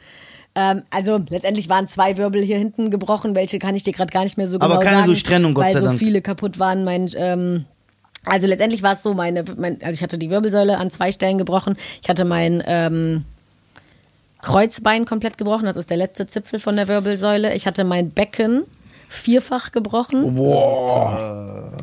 Ähm, 0.54 0.82
also 0.90 1.20
letztendlich 1.28 1.68
waren 1.68 1.86
zwei 1.86 2.16
Wirbel 2.16 2.42
hier 2.42 2.58
hinten 2.58 2.90
gebrochen, 2.90 3.34
welche 3.34 3.58
kann 3.58 3.74
ich 3.74 3.84
dir 3.84 3.92
gerade 3.92 4.12
gar 4.12 4.24
nicht 4.24 4.36
mehr 4.36 4.48
so 4.48 4.58
genau 4.58 4.72
Aber 4.72 4.82
keine 4.82 4.96
sagen. 4.96 5.06
Durchtrennung, 5.06 5.54
Gott 5.54 5.66
weil 5.66 5.72
sei 5.72 5.80
so 5.80 5.86
Dank. 5.86 5.98
viele 5.98 6.22
kaputt 6.22 6.58
waren. 6.58 6.84
Mein, 6.84 7.10
ähm, 7.16 7.66
also 8.24 8.46
letztendlich 8.46 8.82
war 8.82 8.94
es 8.94 9.02
so, 9.02 9.14
meine, 9.14 9.44
mein, 9.56 9.80
also 9.82 9.94
ich 9.94 10.02
hatte 10.02 10.18
die 10.18 10.30
Wirbelsäule 10.30 10.78
an 10.78 10.90
zwei 10.90 11.12
Stellen 11.12 11.38
gebrochen. 11.38 11.76
Ich 12.02 12.08
hatte 12.08 12.24
mein 12.24 12.62
ähm, 12.66 13.24
Kreuzbein 14.42 15.04
komplett 15.04 15.38
gebrochen, 15.38 15.66
das 15.66 15.76
ist 15.76 15.90
der 15.90 15.96
letzte 15.96 16.26
Zipfel 16.26 16.58
von 16.58 16.74
der 16.76 16.88
Wirbelsäule. 16.88 17.54
Ich 17.54 17.66
hatte 17.66 17.84
mein 17.84 18.10
Becken 18.10 18.64
vierfach 19.10 19.72
gebrochen. 19.72 20.36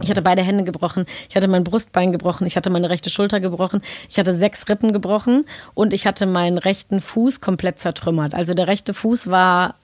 Ich 0.02 0.10
hatte 0.10 0.22
beide 0.22 0.42
Hände 0.42 0.64
gebrochen. 0.64 1.06
Ich 1.30 1.36
hatte 1.36 1.48
mein 1.48 1.64
Brustbein 1.64 2.12
gebrochen. 2.12 2.48
Ich 2.48 2.56
hatte 2.56 2.70
meine 2.70 2.90
rechte 2.90 3.10
Schulter 3.10 3.40
gebrochen. 3.40 3.82
Ich 4.10 4.18
hatte 4.18 4.34
sechs 4.34 4.68
Rippen 4.70 4.94
gebrochen. 4.94 5.46
Und 5.74 5.94
ich 5.94 6.08
hatte 6.08 6.26
meinen 6.26 6.58
rechten 6.58 7.02
Fuß 7.02 7.42
komplett 7.42 7.80
zertrümmert. 7.80 8.34
Also 8.34 8.54
der 8.54 8.68
rechte 8.68 8.94
Fuß 8.94 9.30
war 9.30 9.76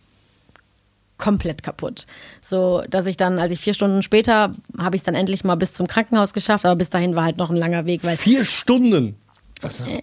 komplett 1.18 1.63
kaputt. 1.63 2.07
So, 2.41 2.84
dass 2.89 3.05
ich 3.05 3.18
dann, 3.18 3.39
als 3.39 3.51
ich 3.51 3.59
vier 3.59 3.73
Stunden 3.73 4.03
später, 4.03 4.51
habe 4.77 4.95
ich 4.95 5.01
es 5.01 5.05
dann 5.05 5.15
endlich 5.15 5.43
mal 5.43 5.55
bis 5.55 5.73
zum 5.73 5.88
Krankenhaus 5.88 6.34
geschafft. 6.34 6.65
Aber 6.65 6.76
bis 6.76 6.89
dahin 6.89 7.15
war 7.15 7.23
halt 7.26 7.38
noch 7.38 7.49
ein 7.49 7.55
langer 7.57 7.85
Weg, 7.85 8.03
weil, 8.03 8.18
Vier 8.18 8.45
Stunden. 8.45 9.18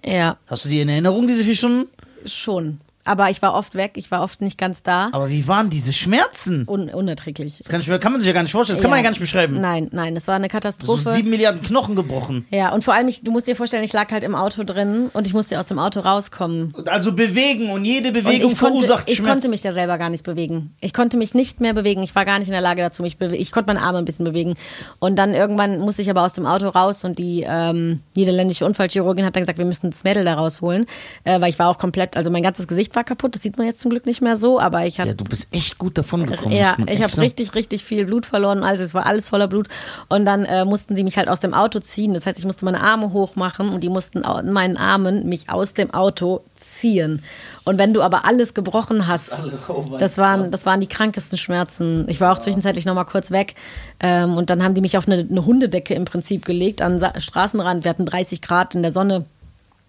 ja, 0.05 0.37
Hast 0.47 0.65
du 0.67 0.69
die 0.69 0.81
in 0.81 0.89
Erinnerung, 0.89 1.27
diese 1.27 1.45
vier 1.45 1.57
Stunden? 1.57 1.89
schon. 2.27 2.81
Aber 3.05 3.31
ich 3.31 3.41
war 3.41 3.55
oft 3.55 3.75
weg, 3.75 3.93
ich 3.97 4.11
war 4.11 4.23
oft 4.23 4.41
nicht 4.43 4.59
ganz 4.59 4.83
da. 4.83 5.09
Aber 5.13 5.31
wie 5.31 5.49
waren 5.49 5.71
diese 5.71 5.93
Schmerzen? 5.93 6.65
Un 6.69 6.91
unerträglich. 6.91 7.57
Das 7.59 7.69
kann, 7.69 7.81
ich, 7.81 7.87
kann 8.01 8.13
man 8.13 8.21
sich 8.21 8.27
ja 8.27 8.35
gar 8.35 8.43
nicht 8.43 8.53
vorstellen. 8.53 8.77
Das 8.77 8.83
kann 8.83 8.91
man 8.91 8.99
ja 8.99 9.03
gar 9.03 9.11
nicht 9.11 9.21
beschreiben. 9.21 9.59
Nein, 9.61 9.89
nein, 9.93 10.15
es 10.17 10.29
war 10.29 10.35
eine 10.37 10.47
So 10.47 10.51
Katastrophe. 10.51 11.11
sieben 11.13 11.31
Milliarden 11.31 11.63
Knochen 11.63 11.97
gebrochen. 11.97 12.47
ja, 12.51 12.73
und 12.75 12.85
vor 12.85 12.93
allem, 12.95 13.09
ich, 13.09 13.23
du 13.23 13.31
musst 13.31 13.47
dir 13.47 13.57
vorstellen, 13.57 13.83
ich 13.85 13.93
lag 13.95 14.13
halt 14.13 14.23
im 14.23 14.35
Auto 14.35 14.65
drin 14.65 15.11
und 15.15 15.27
ich 15.27 15.33
musste 15.33 15.59
aus 15.59 15.67
dem 15.67 15.79
Auto 15.79 16.01
rauskommen. 16.01 16.75
Also 16.87 17.13
bewegen 17.13 17.71
und 17.71 17.85
jede 17.87 18.09
Und 18.09 18.15
Bewegung 18.25 18.53
ich 18.53 18.59
konnte, 18.59 18.75
verursacht 18.81 19.09
ich 19.09 19.17
Schmerz. 19.17 19.31
konnte 19.31 19.49
mich 19.49 19.63
ja 19.63 19.73
selber 19.73 19.97
gar 19.97 20.11
nicht 20.11 20.23
bewegen. 20.25 20.75
Ich 20.83 20.93
konnte 20.93 21.17
mich 21.17 21.33
nicht 21.33 21.61
mehr 21.61 21.73
bewegen. 21.73 22.03
Ich 22.03 22.15
war 22.15 22.25
gar 22.27 22.39
nicht 22.39 22.49
in 22.49 22.53
der 22.53 22.61
Lage 22.61 22.83
dazu, 22.83 23.03
mich 23.03 23.17
bewegen. 23.17 23.41
Ich 23.41 23.51
konnte 23.51 23.69
meine 23.73 23.81
Arme 23.83 23.99
ein 23.99 24.05
bisschen 24.05 24.27
bewegen. 24.27 24.55
Und 24.99 25.17
dann 25.17 25.33
irgendwann 25.33 25.79
musste 25.81 26.03
ich 26.03 26.11
aber 26.11 26.23
aus 26.23 26.35
dem 26.35 26.45
Auto 26.47 26.69
raus 26.69 27.03
und 27.05 27.19
die 27.19 27.47
ähm, 27.49 28.01
niederländische 28.15 28.67
Unfallchirurgin 28.67 29.25
hat 29.25 29.37
dann 29.37 29.43
gesagt, 29.43 29.59
wir 29.59 29.65
müssen 29.65 29.91
das 29.91 30.05
Mädel 30.05 30.25
da 30.25 30.35
rausholen, 30.35 30.85
äh, 31.25 31.41
weil 31.41 31.49
ich 31.49 31.59
war 31.59 31.69
auch 31.69 31.79
komplett, 31.79 32.17
also 32.17 32.31
mein 32.31 32.43
ganzes 32.43 32.69
Gesicht 32.69 32.90
war 32.95 33.05
kaputt. 33.05 33.35
Das 33.35 33.43
sieht 33.43 33.59
man 33.59 33.67
jetzt 33.67 33.81
zum 33.81 33.91
Glück 33.91 34.07
nicht 34.07 34.21
mehr 34.21 34.37
so, 34.37 34.61
aber 34.61 34.87
ich 34.87 34.99
hatte 34.99 35.11
ja, 35.11 35.15
du 35.15 35.25
bist 35.25 35.49
echt 35.53 35.79
gut 35.79 35.99
davon 35.99 36.27
gekommen. 36.27 36.55
ja, 36.55 36.77
ich 36.87 37.03
habe 37.03 37.11
sagen. 37.11 37.21
richtig, 37.21 37.55
richtig 37.55 37.85
viel 37.85 38.07
Blut 38.07 38.27
verloren. 38.27 38.63
Also 38.63 38.83
es 38.83 38.95
war 38.95 39.07
alles 39.07 39.29
voller 39.29 39.49
Blut. 39.49 39.69
Und 40.09 40.25
dann 40.25 40.45
äh, 40.45 40.65
mussten 40.65 40.97
sie 40.97 41.05
mich 41.05 41.17
halt 41.17 41.29
aus 41.29 41.41
dem 41.41 41.55
Auto 41.55 41.81
ziehen. 41.81 42.15
Das 42.15 42.27
heißt, 42.27 42.39
ich 42.39 42.45
musste 42.45 42.65
meine 42.65 42.81
Arme 42.81 43.13
hochmachen 43.13 43.69
und 43.71 43.81
die 43.81 43.89
mussten 43.89 44.23
in 44.23 44.53
meinen 44.53 44.77
Armen 44.77 45.29
mich 45.29 45.51
aus 45.51 45.75
dem 45.75 45.93
Auto 45.93 46.43
ziehen. 46.57 47.23
Und 47.65 47.79
wenn 47.79 47.95
du 47.95 48.03
aber 48.03 48.25
alles 48.25 48.55
gebrochen 48.55 49.07
hast, 49.07 49.33
das 49.99 50.19
waren, 50.19 50.51
das 50.51 50.67
waren 50.67 50.81
die 50.81 50.87
krankesten 50.87 51.39
Schmerzen. 51.39 52.07
Ich 52.09 52.21
war 52.21 52.33
auch 52.33 52.39
zwischenzeitlich 52.39 52.85
noch 52.85 52.95
mal 52.95 53.05
kurz 53.05 53.31
weg. 53.31 53.55
Ähm, 54.01 54.37
und 54.37 54.51
dann 54.51 54.63
haben 54.63 54.75
die 54.75 54.81
mich 54.81 54.97
auf 54.99 55.07
eine, 55.07 55.27
eine 55.29 55.47
Hundedecke 55.47 55.95
im 55.95 56.05
Prinzip 56.05 56.45
gelegt 56.45 56.83
an 56.83 56.99
Sa 56.99 57.19
Straßenrand. 57.19 57.85
Wir 57.85 57.91
hatten 57.91 58.07
30 58.07 58.41
Grad 58.43 58.75
in 58.75 58.83
der 58.83 58.93
Sonne. 58.93 59.25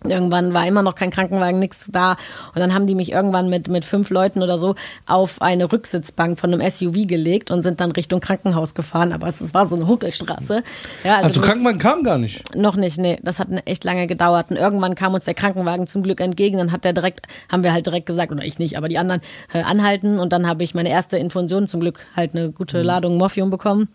Irgendwann 0.03 0.53
war 0.55 0.65
immer 0.65 0.81
noch 0.81 0.95
kein 0.95 1.11
Krankenwagen, 1.11 1.59
nichts 1.59 1.89
da. 1.91 2.13
Und 2.55 2.59
dann 2.59 2.73
haben 2.73 2.87
die 2.87 2.95
mich 2.95 3.11
irgendwann 3.11 3.49
mit, 3.49 3.67
mit 3.67 3.85
fünf 3.85 4.09
Leuten 4.09 4.41
oder 4.41 4.57
so 4.57 4.75
auf 5.05 5.41
eine 5.41 5.71
Rücksitzbank 5.71 6.39
von 6.39 6.51
einem 6.51 6.67
SUV 6.67 7.05
gelegt 7.05 7.51
und 7.51 7.61
sind 7.61 7.79
dann 7.79 7.91
Richtung 7.91 8.19
Krankenhaus 8.19 8.73
gefahren. 8.73 9.13
Aber 9.13 9.27
es, 9.27 9.41
es 9.41 9.53
war 9.53 9.67
so 9.67 9.75
eine 9.75 9.87
Hotelstraße. 9.87 10.63
Ja, 11.03 11.17
Also 11.17 11.39
du 11.39 11.45
Krankenwagen 11.45 11.77
kam 11.77 12.03
gar 12.03 12.17
nicht. 12.17 12.55
Noch 12.55 12.75
nicht, 12.75 12.97
nee. 12.97 13.19
Das 13.21 13.37
hat 13.37 13.49
echt 13.65 13.83
lange 13.83 14.07
gedauert. 14.07 14.49
Und 14.49 14.57
irgendwann 14.57 14.95
kam 14.95 15.13
uns 15.13 15.25
der 15.25 15.35
Krankenwagen 15.35 15.85
zum 15.85 16.01
Glück 16.01 16.19
entgegen. 16.19 16.57
Dann 16.57 16.71
hat 16.71 16.83
der 16.83 16.93
direkt, 16.93 17.27
haben 17.51 17.63
wir 17.63 17.71
halt 17.71 17.85
direkt 17.85 18.07
gesagt, 18.07 18.31
oder 18.31 18.43
ich 18.43 18.57
nicht, 18.57 18.77
aber 18.77 18.89
die 18.89 18.97
anderen 18.97 19.21
äh, 19.53 19.61
anhalten. 19.61 20.19
Und 20.19 20.33
dann 20.33 20.47
habe 20.47 20.63
ich 20.63 20.73
meine 20.73 20.89
erste 20.89 21.17
Infusion 21.17 21.67
zum 21.67 21.79
Glück 21.79 22.07
halt 22.15 22.35
eine 22.35 22.51
gute 22.51 22.81
Ladung 22.81 23.17
Morphium 23.17 23.51
bekommen. 23.51 23.87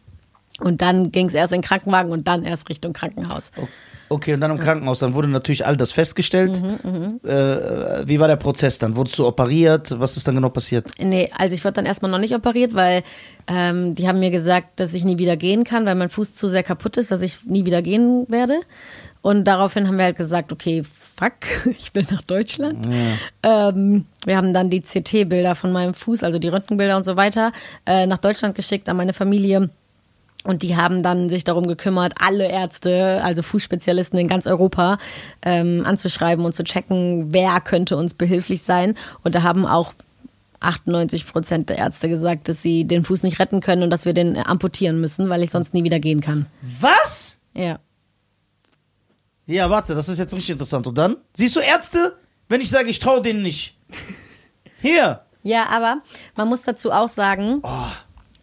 Und 0.60 0.82
dann 0.82 1.10
ging 1.10 1.26
es 1.26 1.34
erst 1.34 1.52
in 1.52 1.60
den 1.60 1.66
Krankenwagen 1.66 2.12
und 2.12 2.28
dann 2.28 2.44
erst 2.44 2.68
Richtung 2.68 2.92
Krankenhaus. 2.92 3.50
Okay, 3.56 3.68
und 4.08 4.40
dann 4.40 4.50
im 4.50 4.58
Krankenhaus, 4.58 5.00
dann 5.00 5.14
wurde 5.14 5.28
natürlich 5.28 5.66
all 5.66 5.76
das 5.76 5.92
festgestellt. 5.92 6.62
Mhm, 6.62 7.20
äh, 7.24 8.06
wie 8.06 8.20
war 8.20 8.28
der 8.28 8.36
Prozess 8.36 8.78
dann? 8.78 8.96
Wurdest 8.96 9.18
du 9.18 9.26
operiert? 9.26 9.98
Was 9.98 10.16
ist 10.16 10.28
dann 10.28 10.36
genau 10.36 10.48
passiert? 10.48 10.90
Nee, 11.00 11.30
also 11.36 11.54
ich 11.54 11.64
wurde 11.64 11.74
dann 11.74 11.86
erstmal 11.86 12.10
noch 12.10 12.18
nicht 12.18 12.34
operiert, 12.34 12.74
weil 12.74 13.02
ähm, 13.48 13.94
die 13.94 14.08
haben 14.08 14.20
mir 14.20 14.30
gesagt, 14.30 14.78
dass 14.80 14.94
ich 14.94 15.04
nie 15.04 15.18
wieder 15.18 15.36
gehen 15.36 15.64
kann, 15.64 15.86
weil 15.86 15.94
mein 15.94 16.08
Fuß 16.08 16.34
zu 16.34 16.48
sehr 16.48 16.62
kaputt 16.62 16.96
ist, 16.96 17.10
dass 17.10 17.22
ich 17.22 17.44
nie 17.44 17.64
wieder 17.64 17.82
gehen 17.82 18.26
werde. 18.28 18.60
Und 19.22 19.44
daraufhin 19.44 19.88
haben 19.88 19.96
wir 19.96 20.04
halt 20.04 20.16
gesagt, 20.16 20.52
okay, 20.52 20.84
fuck, 21.16 21.32
ich 21.78 21.94
will 21.94 22.06
nach 22.10 22.22
Deutschland. 22.22 22.86
Ähm, 23.42 24.06
wir 24.24 24.36
haben 24.36 24.52
dann 24.52 24.70
die 24.70 24.82
CT-Bilder 24.82 25.54
von 25.54 25.72
meinem 25.72 25.94
Fuß, 25.94 26.22
also 26.22 26.38
die 26.38 26.48
Röntgenbilder 26.48 26.96
und 26.96 27.04
so 27.04 27.16
weiter, 27.16 27.52
äh, 27.86 28.06
nach 28.06 28.18
Deutschland 28.18 28.54
geschickt 28.54 28.88
an 28.88 28.96
meine 28.96 29.12
Familie. 29.12 29.70
Und 30.46 30.62
die 30.62 30.76
haben 30.76 31.02
dann 31.02 31.28
sich 31.28 31.44
darum 31.44 31.66
gekümmert, 31.66 32.14
alle 32.20 32.48
Ärzte, 32.48 33.20
also 33.22 33.42
Fußspezialisten 33.42 34.18
in 34.18 34.28
ganz 34.28 34.46
Europa, 34.46 34.98
ähm, 35.42 35.82
anzuschreiben 35.84 36.44
und 36.44 36.54
zu 36.54 36.62
checken, 36.62 37.32
wer 37.32 37.60
könnte 37.60 37.96
uns 37.96 38.14
behilflich 38.14 38.62
sein. 38.62 38.94
Und 39.24 39.34
da 39.34 39.42
haben 39.42 39.66
auch 39.66 39.92
98 40.60 41.26
Prozent 41.26 41.68
der 41.68 41.78
Ärzte 41.78 42.08
gesagt, 42.08 42.48
dass 42.48 42.62
sie 42.62 42.84
den 42.84 43.04
Fuß 43.04 43.22
nicht 43.22 43.38
retten 43.38 43.60
können 43.60 43.82
und 43.82 43.90
dass 43.90 44.04
wir 44.04 44.14
den 44.14 44.36
amputieren 44.36 45.00
müssen, 45.00 45.28
weil 45.28 45.42
ich 45.42 45.50
sonst 45.50 45.74
nie 45.74 45.84
wieder 45.84 45.98
gehen 45.98 46.20
kann. 46.20 46.46
Was? 46.80 47.38
Ja. 47.52 47.80
Ja, 49.46 49.70
warte, 49.70 49.94
das 49.94 50.08
ist 50.08 50.18
jetzt 50.18 50.34
richtig 50.34 50.50
interessant. 50.50 50.86
Und 50.86 50.98
dann? 50.98 51.16
Siehst 51.34 51.56
du 51.56 51.60
Ärzte, 51.60 52.16
wenn 52.48 52.60
ich 52.60 52.70
sage, 52.70 52.88
ich 52.88 52.98
traue 52.98 53.22
denen 53.22 53.42
nicht? 53.42 53.76
Hier. 54.80 55.22
Ja, 55.42 55.66
aber 55.68 56.02
man 56.34 56.48
muss 56.48 56.62
dazu 56.62 56.90
auch 56.90 57.08
sagen, 57.08 57.62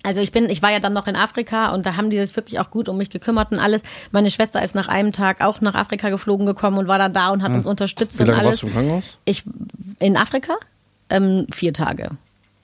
also 0.03 0.21
ich 0.21 0.31
bin, 0.31 0.49
ich 0.49 0.61
war 0.61 0.71
ja 0.71 0.79
dann 0.79 0.93
noch 0.93 1.07
in 1.07 1.15
Afrika 1.15 1.73
und 1.73 1.85
da 1.85 1.95
haben 1.95 2.09
die 2.09 2.23
sich 2.23 2.35
wirklich 2.35 2.59
auch 2.59 2.69
gut 2.69 2.89
um 2.89 2.97
mich 2.97 3.09
gekümmert 3.09 3.51
und 3.51 3.59
alles. 3.59 3.83
Meine 4.11 4.29
Schwester 4.29 4.61
ist 4.61 4.75
nach 4.75 4.89
einem 4.89 5.13
Tag 5.13 5.41
auch 5.41 5.61
nach 5.61 5.75
Afrika 5.75 6.09
geflogen 6.09 6.45
gekommen 6.45 6.77
und 6.77 6.87
war 6.87 6.97
dann 6.97 7.13
da 7.13 7.31
und 7.31 7.41
hat 7.41 7.51
uns 7.51 7.65
unterstützt 7.65 8.19
Wie 8.19 8.23
und 8.23 8.29
lange 8.29 8.41
alles. 8.41 8.51
warst 8.51 8.63
du 8.63 8.67
im 8.67 8.73
Krankenhaus? 8.73 9.17
Ich 9.25 9.43
in 9.99 10.17
Afrika 10.17 10.55
ähm, 11.09 11.47
vier 11.53 11.73
Tage. 11.73 12.11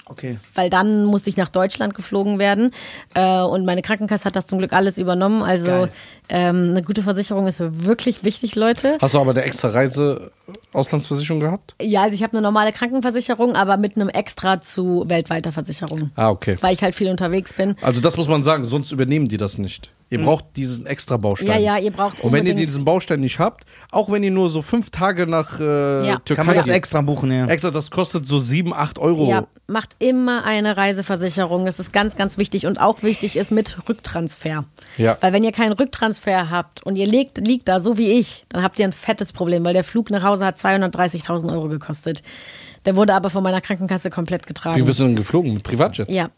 Okay. 0.09 0.37
Weil 0.55 0.69
dann 0.69 1.05
musste 1.05 1.29
ich 1.29 1.37
nach 1.37 1.49
Deutschland 1.49 1.93
geflogen 1.93 2.39
werden 2.39 2.71
äh, 3.13 3.41
und 3.41 3.65
meine 3.65 3.81
Krankenkasse 3.81 4.25
hat 4.25 4.35
das 4.35 4.47
zum 4.47 4.57
Glück 4.57 4.73
alles 4.73 4.97
übernommen. 4.97 5.43
Also 5.43 5.87
ähm, 6.29 6.67
eine 6.69 6.83
gute 6.83 7.03
Versicherung 7.03 7.47
ist 7.47 7.59
wirklich 7.61 8.23
wichtig, 8.23 8.55
Leute. 8.55 8.97
Hast 9.01 9.13
du 9.13 9.19
aber 9.19 9.31
eine 9.31 9.43
extra 9.43 9.69
Reise 9.69 10.31
Auslandsversicherung 10.73 11.39
gehabt? 11.39 11.75
Ja, 11.81 12.01
also 12.01 12.15
ich 12.15 12.23
habe 12.23 12.33
eine 12.33 12.41
normale 12.41 12.71
Krankenversicherung, 12.71 13.55
aber 13.55 13.77
mit 13.77 13.95
einem 13.95 14.09
Extra 14.09 14.61
zu 14.61 15.05
weltweiter 15.07 15.51
Versicherung. 15.51 16.11
Ah, 16.15 16.29
okay. 16.29 16.57
Weil 16.61 16.73
ich 16.73 16.83
halt 16.83 16.95
viel 16.95 17.09
unterwegs 17.09 17.53
bin. 17.53 17.75
Also 17.81 18.01
das 18.01 18.17
muss 18.17 18.27
man 18.27 18.43
sagen, 18.43 18.65
sonst 18.65 18.91
übernehmen 18.91 19.27
die 19.27 19.37
das 19.37 19.57
nicht. 19.57 19.91
Ihr 20.11 20.23
braucht 20.23 20.45
diesen 20.55 20.87
extra 20.87 21.17
Baustein. 21.17 21.47
Ja, 21.47 21.57
ja, 21.57 21.77
ihr 21.77 21.91
braucht 21.91 22.21
Und 22.21 22.31
wenn 22.31 22.45
ihr 22.47 22.55
diesen 22.55 22.83
Baustein 22.83 23.19
nicht 23.19 23.37
habt, 23.37 23.65
auch 23.91 24.11
wenn 24.11 24.23
ihr 24.23 24.31
nur 24.31 24.49
so 24.49 24.63
fünf 24.63 24.89
Tage 24.89 25.27
nach 25.27 25.59
äh, 25.59 26.07
Ja. 26.07 26.11
Türkei 26.13 26.35
Kann 26.35 26.47
man 26.47 26.55
das 26.55 26.65
geht, 26.65 26.75
extra 26.75 27.01
buchen, 27.01 27.31
ja. 27.31 27.45
extra, 27.45 27.69
das 27.69 27.91
kostet 27.91 28.25
so 28.25 28.39
sieben, 28.39 28.73
acht 28.73 28.97
Euro. 28.97 29.29
Ja, 29.29 29.45
macht 29.67 29.95
immer 29.99 30.45
eine 30.45 30.77
Reiseversicherung. 30.77 31.65
Das 31.65 31.79
ist 31.79 31.93
ganz, 31.93 32.15
ganz 32.15 32.39
wichtig. 32.39 32.65
Und 32.65 32.81
auch 32.81 33.03
wichtig 33.03 33.35
ist 33.35 33.51
mit 33.51 33.77
Rücktransfer. 33.87 34.65
Ja. 34.97 35.17
Weil 35.21 35.31
wenn 35.33 35.43
ihr 35.43 35.51
keinen 35.51 35.73
Rücktransfer 35.73 36.49
habt 36.49 36.83
und 36.83 36.95
ihr 36.95 37.05
liegt, 37.05 37.37
liegt 37.45 37.67
da 37.67 37.79
so 37.79 37.97
wie 37.99 38.11
ich, 38.13 38.45
dann 38.49 38.63
habt 38.63 38.79
ihr 38.79 38.85
ein 38.85 38.93
fettes 38.93 39.31
Problem, 39.31 39.63
weil 39.63 39.73
der 39.73 39.83
Flug 39.83 40.09
nach 40.09 40.23
Hause 40.23 40.43
hat 40.45 40.57
230.000 40.57 41.51
Euro 41.51 41.67
gekostet. 41.67 42.23
Der 42.85 42.95
wurde 42.95 43.13
aber 43.13 43.29
von 43.29 43.43
meiner 43.43 43.61
Krankenkasse 43.61 44.09
komplett 44.09 44.47
getragen. 44.47 44.77
Wie 44.77 44.81
bist 44.83 44.99
du 44.99 45.03
denn 45.03 45.15
geflogen? 45.15 45.53
Mit 45.53 45.63
Privatjet? 45.63 46.09
ja, 46.09 46.29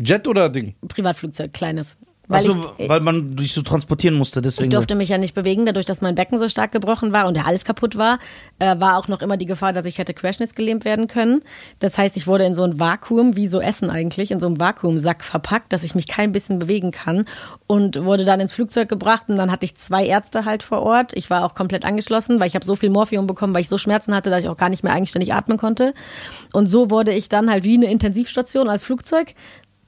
Jet 0.00 0.26
oder 0.26 0.48
Ding? 0.48 0.74
Privatflugzeug, 0.88 1.52
kleines. 1.52 1.98
Weil 2.32 2.48
Achso, 2.48 2.72
ich, 2.78 2.88
weil 2.88 3.00
man 3.00 3.36
dich 3.36 3.52
so 3.52 3.60
transportieren 3.60 4.14
musste, 4.14 4.40
deswegen. 4.40 4.70
Ich 4.70 4.74
durfte 4.74 4.94
mich 4.94 5.10
ja 5.10 5.18
nicht 5.18 5.34
bewegen, 5.34 5.66
dadurch, 5.66 5.84
dass 5.84 6.00
mein 6.00 6.14
Becken 6.14 6.38
so 6.38 6.48
stark 6.48 6.72
gebrochen 6.72 7.12
war 7.12 7.26
und 7.26 7.34
der 7.34 7.46
alles 7.46 7.64
kaputt 7.64 7.96
war, 7.96 8.18
äh, 8.58 8.80
war 8.80 8.96
auch 8.96 9.06
noch 9.06 9.20
immer 9.20 9.36
die 9.36 9.44
Gefahr, 9.44 9.74
dass 9.74 9.84
ich 9.84 9.98
hätte 9.98 10.14
querschnittsgelähmt 10.14 10.86
werden 10.86 11.08
können. 11.08 11.42
Das 11.78 11.98
heißt, 11.98 12.16
ich 12.16 12.26
wurde 12.26 12.44
in 12.44 12.54
so 12.54 12.62
ein 12.62 12.80
Vakuum, 12.80 13.36
wie 13.36 13.48
so 13.48 13.60
Essen 13.60 13.90
eigentlich, 13.90 14.30
in 14.30 14.40
so 14.40 14.46
einem 14.46 14.58
Vakuumsack 14.58 15.24
verpackt, 15.24 15.72
dass 15.74 15.84
ich 15.84 15.94
mich 15.94 16.06
kein 16.06 16.32
bisschen 16.32 16.58
bewegen 16.58 16.90
kann 16.90 17.26
und 17.66 18.02
wurde 18.02 18.24
dann 18.24 18.40
ins 18.40 18.52
Flugzeug 18.52 18.88
gebracht 18.88 19.24
und 19.28 19.36
dann 19.36 19.52
hatte 19.52 19.66
ich 19.66 19.74
zwei 19.76 20.06
Ärzte 20.06 20.46
halt 20.46 20.62
vor 20.62 20.80
Ort. 20.80 21.12
Ich 21.14 21.28
war 21.28 21.44
auch 21.44 21.54
komplett 21.54 21.84
angeschlossen, 21.84 22.40
weil 22.40 22.46
ich 22.46 22.54
habe 22.54 22.64
so 22.64 22.76
viel 22.76 22.90
Morphium 22.90 23.26
bekommen, 23.26 23.52
weil 23.52 23.60
ich 23.60 23.68
so 23.68 23.76
Schmerzen 23.76 24.14
hatte, 24.14 24.30
dass 24.30 24.42
ich 24.42 24.48
auch 24.48 24.56
gar 24.56 24.70
nicht 24.70 24.82
mehr 24.82 24.94
eigenständig 24.94 25.34
atmen 25.34 25.58
konnte. 25.58 25.92
Und 26.54 26.66
so 26.66 26.90
wurde 26.90 27.12
ich 27.12 27.28
dann 27.28 27.50
halt 27.50 27.64
wie 27.64 27.76
eine 27.76 27.90
Intensivstation 27.90 28.68
als 28.68 28.82
Flugzeug 28.82 29.34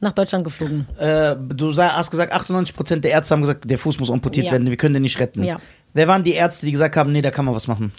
nach 0.00 0.12
Deutschland 0.12 0.44
geflogen. 0.44 0.86
Äh, 0.98 1.36
du 1.36 1.74
hast 1.76 2.10
gesagt, 2.10 2.34
98% 2.34 3.00
der 3.00 3.12
Ärzte 3.12 3.34
haben 3.34 3.40
gesagt, 3.40 3.68
der 3.70 3.78
Fuß 3.78 3.98
muss 4.00 4.10
amputiert 4.10 4.46
Ja. 4.46 4.52
werden, 4.52 4.68
wir 4.68 4.76
können 4.76 4.94
den 4.94 5.02
nicht 5.02 5.18
retten. 5.20 5.42
Ja. 5.44 5.58
Wer 5.92 6.08
waren 6.08 6.22
die 6.22 6.32
Ärzte, 6.32 6.66
die 6.66 6.72
gesagt 6.72 6.96
haben, 6.96 7.12
nee, 7.12 7.22
da 7.22 7.30
kann 7.30 7.44
man 7.44 7.54
was 7.54 7.68
machen? 7.68 7.92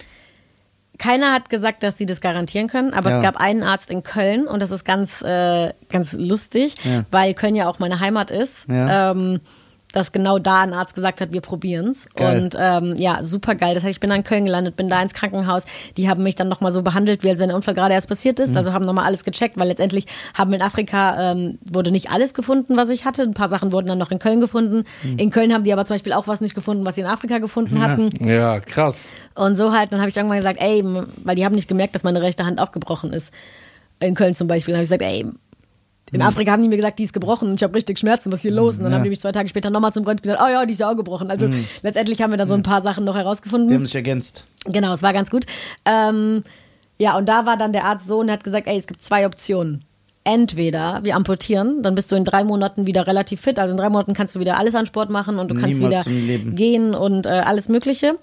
Keiner 0.98 1.32
hat 1.32 1.50
gesagt, 1.50 1.82
dass 1.82 1.98
sie 1.98 2.06
das 2.06 2.20
garantieren 2.22 2.68
können, 2.68 2.94
aber 2.94 3.10
Ja. 3.10 3.16
es 3.18 3.22
gab 3.22 3.36
einen 3.36 3.62
Arzt 3.62 3.90
in 3.90 4.02
Köln 4.02 4.46
und 4.46 4.60
das 4.62 4.70
ist 4.70 4.84
ganz, 4.84 5.20
äh, 5.22 5.72
ganz 5.90 6.14
lustig, 6.14 6.76
weil 7.10 7.34
Köln 7.34 7.54
ja 7.54 7.68
auch 7.68 7.78
meine 7.78 8.00
Heimat 8.00 8.30
ist. 8.30 8.66
Ähm, 8.70 9.40
dass 9.96 10.12
genau 10.12 10.38
da 10.38 10.60
ein 10.60 10.74
Arzt 10.74 10.94
gesagt 10.94 11.22
hat, 11.22 11.32
wir 11.32 11.40
probieren's. 11.40 12.06
Geil. 12.14 12.42
Und 12.42 12.56
ähm, 12.58 12.94
ja, 12.96 13.22
super 13.22 13.54
geil. 13.54 13.74
Das 13.74 13.82
heißt, 13.82 13.92
ich 13.94 14.00
bin 14.00 14.10
dann 14.10 14.18
in 14.18 14.24
Köln 14.24 14.44
gelandet, 14.44 14.76
bin 14.76 14.90
da 14.90 15.00
ins 15.00 15.14
Krankenhaus. 15.14 15.62
Die 15.96 16.08
haben 16.10 16.22
mich 16.22 16.34
dann 16.34 16.48
nochmal 16.48 16.70
so 16.72 16.82
behandelt, 16.82 17.22
wie 17.24 17.30
als 17.30 17.40
wenn 17.40 17.48
der 17.48 17.56
Unfall 17.56 17.72
gerade 17.74 17.94
erst 17.94 18.08
passiert 18.08 18.38
Mhm. 18.38 18.44
ist. 18.44 18.56
Also 18.56 18.74
haben 18.74 18.84
nochmal 18.84 19.06
alles 19.06 19.24
gecheckt, 19.24 19.58
weil 19.58 19.68
letztendlich 19.68 20.06
haben 20.34 20.52
in 20.52 20.60
Afrika 20.60 21.32
ähm, 21.32 21.58
wurde 21.64 21.90
nicht 21.90 22.10
alles 22.10 22.34
gefunden, 22.34 22.76
was 22.76 22.90
ich 22.90 23.06
hatte. 23.06 23.22
Ein 23.22 23.32
paar 23.32 23.48
Sachen 23.48 23.72
wurden 23.72 23.86
dann 23.88 23.96
noch 23.98 24.10
in 24.10 24.18
Köln 24.18 24.40
gefunden. 24.40 24.84
Mhm. 25.02 25.18
In 25.18 25.30
Köln 25.30 25.54
haben 25.54 25.64
die 25.64 25.72
aber 25.72 25.84
zum 25.86 25.94
Beispiel 25.94 26.12
auch 26.12 26.28
was 26.28 26.42
nicht 26.42 26.54
gefunden, 26.54 26.84
was 26.84 26.96
sie 26.96 27.00
in 27.00 27.06
Afrika 27.06 27.38
gefunden 27.38 27.80
hatten. 27.82 28.10
Ja, 28.22 28.60
krass. 28.60 29.08
Und 29.34 29.56
so 29.56 29.72
halt, 29.72 29.92
dann 29.92 30.00
habe 30.00 30.10
ich 30.10 30.16
irgendwann 30.16 30.38
gesagt, 30.38 30.60
ey, 30.60 30.84
weil 31.24 31.36
die 31.36 31.44
haben 31.46 31.54
nicht 31.54 31.68
gemerkt, 31.68 31.94
dass 31.94 32.02
meine 32.04 32.20
rechte 32.20 32.44
Hand 32.44 32.60
auch 32.60 32.72
gebrochen 32.72 33.12
ist. 33.14 33.32
In 33.98 34.14
Köln 34.14 34.34
zum 34.34 34.46
Beispiel. 34.46 34.72
Dann 34.72 34.80
habe 34.80 34.84
ich 34.84 34.90
gesagt, 34.90 35.02
ey, 35.02 35.24
in 36.12 36.22
Afrika 36.22 36.52
haben 36.52 36.62
die 36.62 36.68
mir 36.68 36.76
gesagt, 36.76 36.98
die 36.98 37.04
ist 37.04 37.12
gebrochen 37.12 37.48
und 37.48 37.54
ich 37.56 37.62
habe 37.64 37.74
richtig 37.74 37.98
Schmerzen, 37.98 38.30
was 38.30 38.38
ist 38.38 38.42
hier 38.42 38.52
los? 38.52 38.76
Und 38.78 38.84
dann 38.84 38.92
Ja. 38.92 38.98
haben 38.98 39.04
die 39.04 39.10
mich 39.10 39.20
zwei 39.20 39.32
Tage 39.32 39.48
später 39.48 39.70
nochmal 39.70 39.92
zum 39.92 40.04
Röntgen 40.04 40.30
gesagt, 40.30 40.42
oh 40.46 40.52
ja, 40.52 40.64
die 40.64 40.72
ist 40.72 40.78
ja 40.80 40.90
auch 40.90 40.96
gebrochen. 40.96 41.30
Also 41.30 41.48
letztendlich 41.82 42.22
haben 42.22 42.30
wir 42.30 42.36
dann 42.36 42.46
so 42.48 42.54
ein 42.54 42.62
paar 42.62 42.80
Sachen 42.82 43.04
noch 43.04 43.14
Die 43.14 43.18
herausgefunden. 43.20 43.74
haben 43.74 43.86
sich 43.86 43.94
ergänzt. 43.94 44.44
Genau, 44.66 44.92
es 44.92 45.02
war 45.02 45.12
ganz 45.12 45.30
gut. 45.30 45.46
Ähm, 45.84 46.42
ja, 46.98 47.16
und 47.16 47.28
da 47.28 47.44
war 47.46 47.56
dann 47.56 47.72
der 47.72 47.84
Arzt 47.84 48.06
so 48.08 48.18
und 48.20 48.30
hat 48.30 48.44
gesagt, 48.44 48.66
ey, 48.68 48.78
es 48.78 48.86
gibt 48.86 49.02
zwei 49.02 49.26
Optionen. 49.26 49.84
Entweder 50.24 51.00
wir 51.04 51.14
amputieren, 51.14 51.82
dann 51.82 51.94
bist 51.94 52.10
du 52.10 52.16
in 52.16 52.24
drei 52.24 52.42
Monaten 52.42 52.86
wieder 52.86 53.06
relativ 53.06 53.40
fit. 53.40 53.58
Also 53.60 53.70
in 53.72 53.76
drei 53.76 53.88
Monaten 53.90 54.12
kannst 54.12 54.34
du 54.34 54.40
wieder 54.40 54.58
alles 54.58 54.74
an 54.74 54.84
Sport 54.86 55.08
machen 55.10 55.38
und 55.38 55.48
du 55.50 55.54
kannst 55.54 55.78
Niemals 55.78 56.06
wieder 56.08 56.38
gehen 56.52 56.94
und 56.94 57.26
äh, 57.26 57.28
alles 57.28 57.68
Mögliche. 57.68 58.18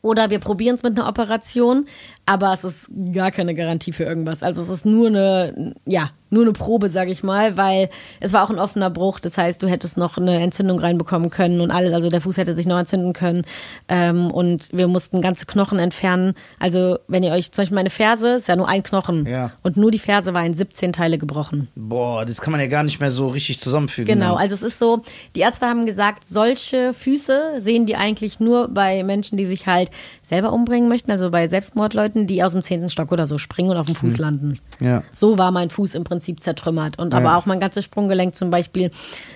Oder 0.00 0.30
wir 0.30 0.38
probieren 0.38 0.76
es 0.76 0.84
mit 0.84 0.96
einer 0.96 1.08
Operation. 1.08 1.86
Aber 2.28 2.52
es 2.52 2.62
ist 2.62 2.90
gar 3.14 3.30
keine 3.30 3.54
Garantie 3.54 3.90
für 3.90 4.04
irgendwas. 4.04 4.42
Also 4.42 4.60
es 4.60 4.68
ist 4.68 4.84
nur 4.84 5.06
eine, 5.06 5.74
ja, 5.86 6.10
nur 6.30 6.42
eine 6.42 6.52
Probe, 6.52 6.90
sage 6.90 7.10
ich 7.10 7.22
mal, 7.22 7.56
weil 7.56 7.88
es 8.20 8.34
war 8.34 8.44
auch 8.44 8.50
ein 8.50 8.58
offener 8.58 8.90
Bruch. 8.90 9.18
Das 9.18 9.38
heißt, 9.38 9.62
du 9.62 9.66
hättest 9.66 9.96
noch 9.96 10.18
eine 10.18 10.38
Entzündung 10.40 10.78
reinbekommen 10.78 11.30
können 11.30 11.62
und 11.62 11.70
alles. 11.70 11.94
Also 11.94 12.10
der 12.10 12.20
Fuß 12.20 12.36
hätte 12.36 12.54
sich 12.54 12.66
noch 12.66 12.78
entzünden 12.78 13.14
können. 13.14 13.46
Ähm, 13.88 14.30
und 14.30 14.68
wir 14.72 14.88
mussten 14.88 15.22
ganze 15.22 15.46
Knochen 15.46 15.78
entfernen. 15.78 16.34
Also 16.58 16.98
wenn 17.08 17.22
ihr 17.22 17.32
euch, 17.32 17.50
zum 17.52 17.62
Beispiel 17.62 17.76
meine 17.76 17.88
Ferse 17.88 18.34
ist 18.34 18.48
ja 18.48 18.56
nur 18.56 18.68
ein 18.68 18.82
Knochen. 18.82 19.26
Ja. 19.26 19.52
Und 19.62 19.78
nur 19.78 19.90
die 19.90 19.98
Ferse 19.98 20.34
war 20.34 20.44
in 20.44 20.52
17 20.52 20.92
Teile 20.92 21.16
gebrochen. 21.16 21.68
Boah, 21.74 22.26
das 22.26 22.42
kann 22.42 22.52
man 22.52 22.60
ja 22.60 22.66
gar 22.66 22.82
nicht 22.82 23.00
mehr 23.00 23.10
so 23.10 23.28
richtig 23.28 23.58
zusammenfügen. 23.58 24.12
Genau, 24.12 24.34
dann. 24.34 24.42
also 24.42 24.54
es 24.54 24.62
ist 24.62 24.78
so, 24.78 25.02
die 25.34 25.40
Ärzte 25.40 25.66
haben 25.66 25.86
gesagt, 25.86 26.26
solche 26.26 26.92
Füße 26.92 27.54
sehen 27.56 27.86
die 27.86 27.96
eigentlich 27.96 28.38
nur 28.38 28.68
bei 28.68 29.02
Menschen, 29.02 29.38
die 29.38 29.46
sich 29.46 29.66
halt 29.66 29.90
selber 30.28 30.52
umbringen 30.52 30.88
möchten, 30.88 31.10
also 31.10 31.30
bei 31.30 31.48
Selbstmordleuten, 31.48 32.26
die 32.26 32.42
aus 32.42 32.52
dem 32.52 32.62
zehnten 32.62 32.90
Stock 32.90 33.10
oder 33.12 33.26
so 33.26 33.38
springen 33.38 33.70
und 33.70 33.76
auf 33.78 33.86
dem 33.86 33.94
Fuß 33.94 34.18
landen. 34.18 34.58
Ja. 34.80 35.02
So 35.12 35.38
war 35.38 35.50
mein 35.50 35.70
Fuß 35.70 35.94
im 35.94 36.04
Prinzip 36.04 36.42
zertrümmert. 36.42 36.98
Und 36.98 37.14
aber 37.14 37.26
Ja. 37.30 37.38
auch 37.38 37.46
mein 37.46 37.60
ganzes 37.60 37.84
Sprunggelenk 37.84 38.34
zum 38.34 38.50
Beispiel. 38.50 38.90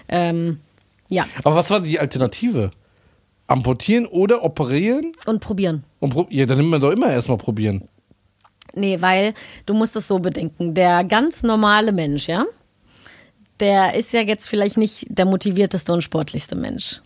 Ähm, 0.09 0.61
ja, 1.09 1.27
Aber 1.45 1.57
was 1.57 1.71
war 1.71 1.81
die 1.81 1.99
Alternative? 1.99 2.71
Amputieren 3.47 4.07
oder 4.07 4.43
operieren? 4.45 5.13
und 5.27 5.41
probieren. 5.41 5.85
Und 6.01 6.11
pro 6.11 6.27
ja, 6.31 6.47
dann 6.47 6.59
nimmt 6.59 6.71
man 6.71 6.81
doch 6.81 6.91
immer 6.91 7.11
erstmal 7.11 7.39
probieren. 7.39 7.89
Nee, 8.75 8.99
weil 9.01 9.35
du 9.67 9.75
musst 9.75 9.97
es 9.97 10.09
so 10.09 10.19
bedenken. 10.19 10.75
Der 10.75 11.05
ganz 11.05 11.43
normale 11.43 11.93
Mensch, 11.93 12.29
ja, 12.29 12.45
der 13.61 13.95
ist 13.95 14.13
ja 14.13 14.21
jetzt 14.21 14.49
vielleicht 14.49 14.77
nicht 14.77 15.07
der 15.11 15.25
motivierteste 15.27 15.93
und 15.93 16.03
sportlichste 16.03 16.57
Mensch. 16.57 17.01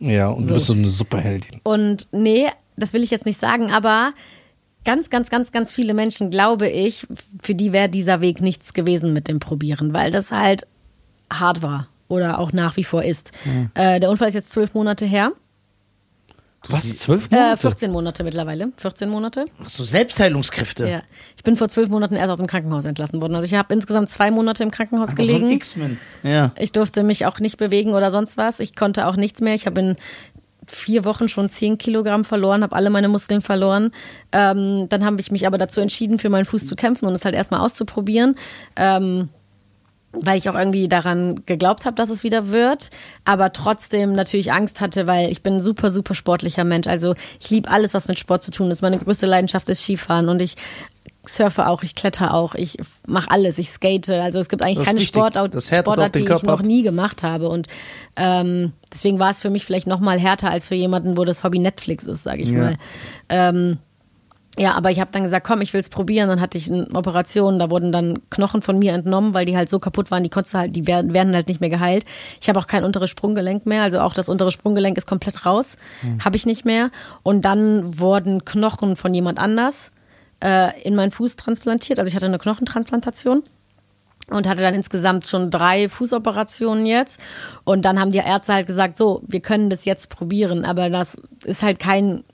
Ja, 0.00 0.28
und 0.28 0.42
So. 0.44 0.48
du 0.50 0.54
bist 0.54 0.66
so 0.66 0.72
eine 0.74 0.88
Superheldin. 0.88 1.60
Und 1.64 2.06
nee, 2.12 2.46
das 2.78 2.92
will 2.92 3.02
ich 3.02 3.10
jetzt 3.10 3.26
nicht 3.26 3.38
sagen, 3.40 3.70
aber 3.72 4.12
ganz, 4.84 5.10
ganz, 5.10 5.28
ganz, 5.30 5.52
ganz 5.52 5.70
viele 5.70 5.92
Menschen, 5.94 6.30
glaube 6.30 6.68
ich, 6.68 7.06
für 7.42 7.54
die 7.54 7.72
wäre 7.72 7.88
dieser 7.88 8.20
Weg 8.20 8.40
nichts 8.40 8.72
gewesen 8.72 9.12
mit 9.12 9.28
dem 9.28 9.40
Probieren, 9.40 9.92
weil 9.94 10.10
das 10.10 10.32
halt 10.32 10.66
hart 11.32 11.60
war 11.62 11.88
oder 12.08 12.38
auch 12.38 12.52
nach 12.52 12.76
wie 12.76 12.84
vor 12.84 13.02
ist. 13.04 13.32
Äh, 13.74 14.00
der 14.00 14.08
Unfall 14.10 14.28
ist 14.28 14.34
jetzt 14.34 14.52
zwölf 14.52 14.72
Monate 14.74 15.04
her. 15.04 15.32
Was? 16.68 16.96
Zwölf 16.98 17.28
Äh, 17.30 17.36
Monate? 17.36 17.56
14 17.58 17.92
Monate 17.92 18.24
mittlerweile. 18.24 18.72
14 18.78 19.08
Monate. 19.08 19.46
So 19.68 19.84
Selbstheilungskräfte. 19.84 20.88
Ja. 20.88 21.02
Ich 21.36 21.44
bin 21.44 21.54
vor 21.56 21.68
zwölf 21.68 21.88
Monaten 21.88 22.16
erst 22.16 22.30
aus 22.30 22.38
dem 22.38 22.48
Krankenhaus 22.48 22.84
entlassen 22.84 23.22
worden. 23.22 23.36
Also 23.36 23.46
ich 23.46 23.54
habe 23.54 23.72
insgesamt 23.72 24.08
zwei 24.10 24.30
Monate 24.32 24.64
im 24.64 24.70
Krankenhaus 24.72 25.10
Aber 25.10 25.22
so 25.24 25.30
ein 25.34 25.38
gelegen. 25.38 25.50
X-Men. 25.56 25.98
Ja. 26.24 26.50
Ich 26.58 26.72
durfte 26.72 27.04
mich 27.04 27.26
auch 27.26 27.38
nicht 27.38 27.58
bewegen 27.58 27.92
oder 27.94 28.10
sonst 28.10 28.36
was. 28.36 28.58
Ich 28.58 28.74
konnte 28.74 29.06
auch 29.06 29.14
nichts 29.16 29.40
mehr. 29.40 29.54
Ich 29.54 29.66
habe 29.66 29.80
in 29.80 29.96
vier 30.70 31.04
Wochen 31.04 31.28
schon 31.28 31.48
zehn 31.48 31.78
Kilogramm 31.78 32.24
verloren, 32.24 32.62
habe 32.62 32.76
alle 32.76 32.90
meine 32.90 33.08
Muskeln 33.08 33.42
verloren. 33.42 33.90
Ähm, 34.32 34.86
dann 34.88 35.04
habe 35.04 35.20
ich 35.20 35.30
mich 35.30 35.46
aber 35.46 35.58
dazu 35.58 35.80
entschieden, 35.80 36.18
für 36.18 36.30
meinen 36.30 36.44
Fuß 36.44 36.66
zu 36.66 36.76
kämpfen 36.76 37.06
und 37.06 37.14
es 37.14 37.24
halt 37.24 37.34
erstmal 37.34 37.60
auszuprobieren. 37.60 38.36
Ähm, 38.76 39.30
weil 40.12 40.38
ich 40.38 40.48
auch 40.48 40.54
irgendwie 40.54 40.88
daran 40.88 41.44
geglaubt 41.44 41.84
habe, 41.84 41.94
dass 41.94 42.08
es 42.08 42.24
wieder 42.24 42.48
wird, 42.48 42.90
aber 43.24 43.52
trotzdem 43.52 44.14
natürlich 44.14 44.52
Angst 44.52 44.80
hatte, 44.80 45.06
weil 45.06 45.30
ich 45.30 45.42
bin 45.42 45.56
ein 45.56 45.60
super, 45.60 45.90
super 45.90 46.14
sportlicher 46.14 46.64
Mensch. 46.64 46.86
Also 46.86 47.14
ich 47.40 47.50
liebe 47.50 47.70
alles, 47.70 47.92
was 47.92 48.08
mit 48.08 48.18
Sport 48.18 48.42
zu 48.42 48.50
tun 48.50 48.70
ist. 48.70 48.80
Meine 48.80 48.98
größte 48.98 49.26
Leidenschaft 49.26 49.68
ist 49.68 49.82
Skifahren 49.82 50.28
und 50.28 50.40
ich 50.40 50.56
surfe 51.28 51.66
auch, 51.68 51.82
ich 51.82 51.94
kletter 51.94 52.34
auch, 52.34 52.54
ich 52.54 52.78
mache 53.06 53.30
alles, 53.30 53.58
ich 53.58 53.70
skate. 53.70 54.08
Also 54.10 54.38
es 54.38 54.48
gibt 54.48 54.64
eigentlich 54.64 54.84
keine 54.84 55.00
wichtig. 55.00 55.16
Sportart, 55.16 55.62
Sportart 55.62 56.14
die 56.14 56.24
ich 56.24 56.42
noch 56.42 56.62
nie 56.62 56.82
gemacht 56.82 57.22
habe. 57.22 57.48
Und 57.48 57.68
ähm, 58.16 58.72
deswegen 58.92 59.18
war 59.18 59.30
es 59.30 59.38
für 59.38 59.50
mich 59.50 59.64
vielleicht 59.64 59.86
noch 59.86 60.00
mal 60.00 60.18
härter 60.18 60.50
als 60.50 60.64
für 60.64 60.74
jemanden, 60.74 61.16
wo 61.16 61.24
das 61.24 61.44
Hobby 61.44 61.58
Netflix 61.58 62.04
ist, 62.04 62.22
sage 62.22 62.42
ich 62.42 62.48
Ja. 62.48 62.58
mal. 62.58 62.74
Ähm, 63.28 63.78
ja, 64.58 64.72
aber 64.74 64.90
ich 64.90 64.98
habe 64.98 65.10
dann 65.12 65.22
gesagt, 65.22 65.46
komm, 65.46 65.60
ich 65.60 65.72
will's 65.72 65.88
probieren. 65.88 66.28
Dann 66.28 66.40
hatte 66.40 66.58
ich 66.58 66.70
eine 66.70 66.88
Operation, 66.94 67.60
da 67.60 67.70
wurden 67.70 67.92
dann 67.92 68.18
Knochen 68.30 68.60
von 68.60 68.76
mir 68.78 68.92
entnommen, 68.92 69.32
weil 69.32 69.44
die 69.44 69.56
halt 69.56 69.68
so 69.68 69.78
kaputt 69.78 70.10
waren, 70.10 70.24
die 70.24 70.30
konntest 70.30 70.54
halt, 70.54 70.74
die 70.74 70.88
werden, 70.88 71.14
werden 71.14 71.32
halt 71.32 71.46
nicht 71.46 71.60
mehr 71.60 71.70
geheilt. 71.70 72.04
Ich 72.40 72.48
habe 72.48 72.58
auch 72.58 72.66
kein 72.66 72.82
unteres 72.82 73.08
Sprunggelenk 73.08 73.66
mehr, 73.66 73.82
also 73.82 74.00
auch 74.00 74.14
das 74.14 74.28
untere 74.28 74.50
Sprunggelenk 74.50 74.98
ist 74.98 75.06
komplett 75.06 75.46
raus, 75.46 75.76
habe 76.24 76.36
ich 76.36 76.44
nicht 76.44 76.64
mehr. 76.64 76.90
Und 77.22 77.44
dann 77.44 78.00
wurden 78.00 78.44
Knochen 78.44 78.96
von 78.96 79.14
jemand 79.14 79.38
anders 79.38 79.92
äh, 80.40 80.80
in 80.82 80.94
meinen 80.94 81.10
Fuß 81.10 81.36
transplantiert. 81.36 81.98
Also 81.98 82.08
ich 82.08 82.14
hatte 82.14 82.26
eine 82.26 82.38
Knochentransplantation 82.38 83.42
und 84.30 84.46
hatte 84.46 84.62
dann 84.62 84.74
insgesamt 84.74 85.28
schon 85.28 85.50
drei 85.50 85.88
Fußoperationen 85.88 86.86
jetzt. 86.86 87.20
Und 87.64 87.84
dann 87.84 87.98
haben 87.98 88.12
die 88.12 88.18
Ärzte 88.18 88.54
halt 88.54 88.66
gesagt, 88.66 88.96
so, 88.96 89.22
wir 89.26 89.40
können 89.40 89.70
das 89.70 89.84
jetzt 89.84 90.10
probieren, 90.10 90.64
aber 90.64 90.90
das 90.90 91.16
ist 91.44 91.62
halt 91.62 91.78
kein, 91.78 92.24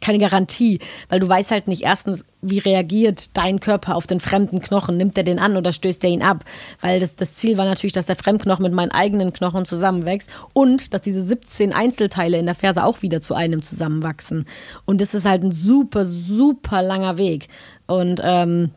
keine 0.00 0.18
Garantie, 0.18 0.78
weil 1.08 1.20
du 1.20 1.28
weißt 1.28 1.50
halt 1.50 1.66
nicht 1.66 1.82
erstens, 1.82 2.24
wie 2.42 2.58
reagiert 2.58 3.36
dein 3.36 3.60
Körper 3.60 3.94
auf 3.94 4.08
den 4.08 4.18
fremden 4.18 4.60
Knochen, 4.60 4.96
nimmt 4.96 5.16
er 5.16 5.22
den 5.22 5.38
an 5.38 5.56
oder 5.56 5.72
stößt 5.72 6.02
er 6.02 6.10
ihn 6.10 6.22
ab? 6.22 6.44
Weil 6.80 6.98
das, 6.98 7.14
das 7.14 7.36
Ziel 7.36 7.56
war 7.56 7.64
natürlich, 7.64 7.92
dass 7.92 8.06
der 8.06 8.16
Fremdknochen 8.16 8.64
mit 8.64 8.72
meinen 8.72 8.90
eigenen 8.90 9.32
Knochen 9.32 9.64
zusammenwächst 9.64 10.28
und 10.52 10.92
dass 10.92 11.02
diese 11.02 11.22
17 11.22 11.72
Einzelteile 11.72 12.38
in 12.38 12.46
der 12.46 12.56
Ferse 12.56 12.84
auch 12.84 13.00
wieder 13.00 13.20
zu 13.20 13.34
einem 13.34 13.62
zusammenwachsen. 13.62 14.44
Und 14.84 15.00
das 15.00 15.14
ist 15.14 15.24
halt 15.24 15.44
ein 15.44 15.52
super, 15.52 16.04
super 16.04 16.82
langer 16.82 17.16
Weg. 17.16 17.46
Und 17.86 18.20
ähm, 18.24 18.72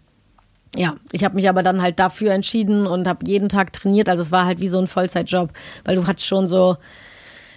ja, 0.75 0.95
ich 1.11 1.23
habe 1.23 1.35
mich 1.35 1.49
aber 1.49 1.63
dann 1.63 1.81
halt 1.81 1.99
dafür 1.99 2.33
entschieden 2.33 2.85
und 2.85 3.07
habe 3.07 3.25
jeden 3.25 3.49
Tag 3.49 3.73
trainiert. 3.73 4.09
Also 4.09 4.21
es 4.21 4.31
war 4.31 4.45
halt 4.45 4.59
wie 4.59 4.67
so 4.67 4.77
ein 4.77 4.87
Vollzeitjob, 4.87 5.51
weil 5.83 5.95
du 5.95 6.05
hattest 6.05 6.27
schon 6.27 6.47
so 6.47 6.77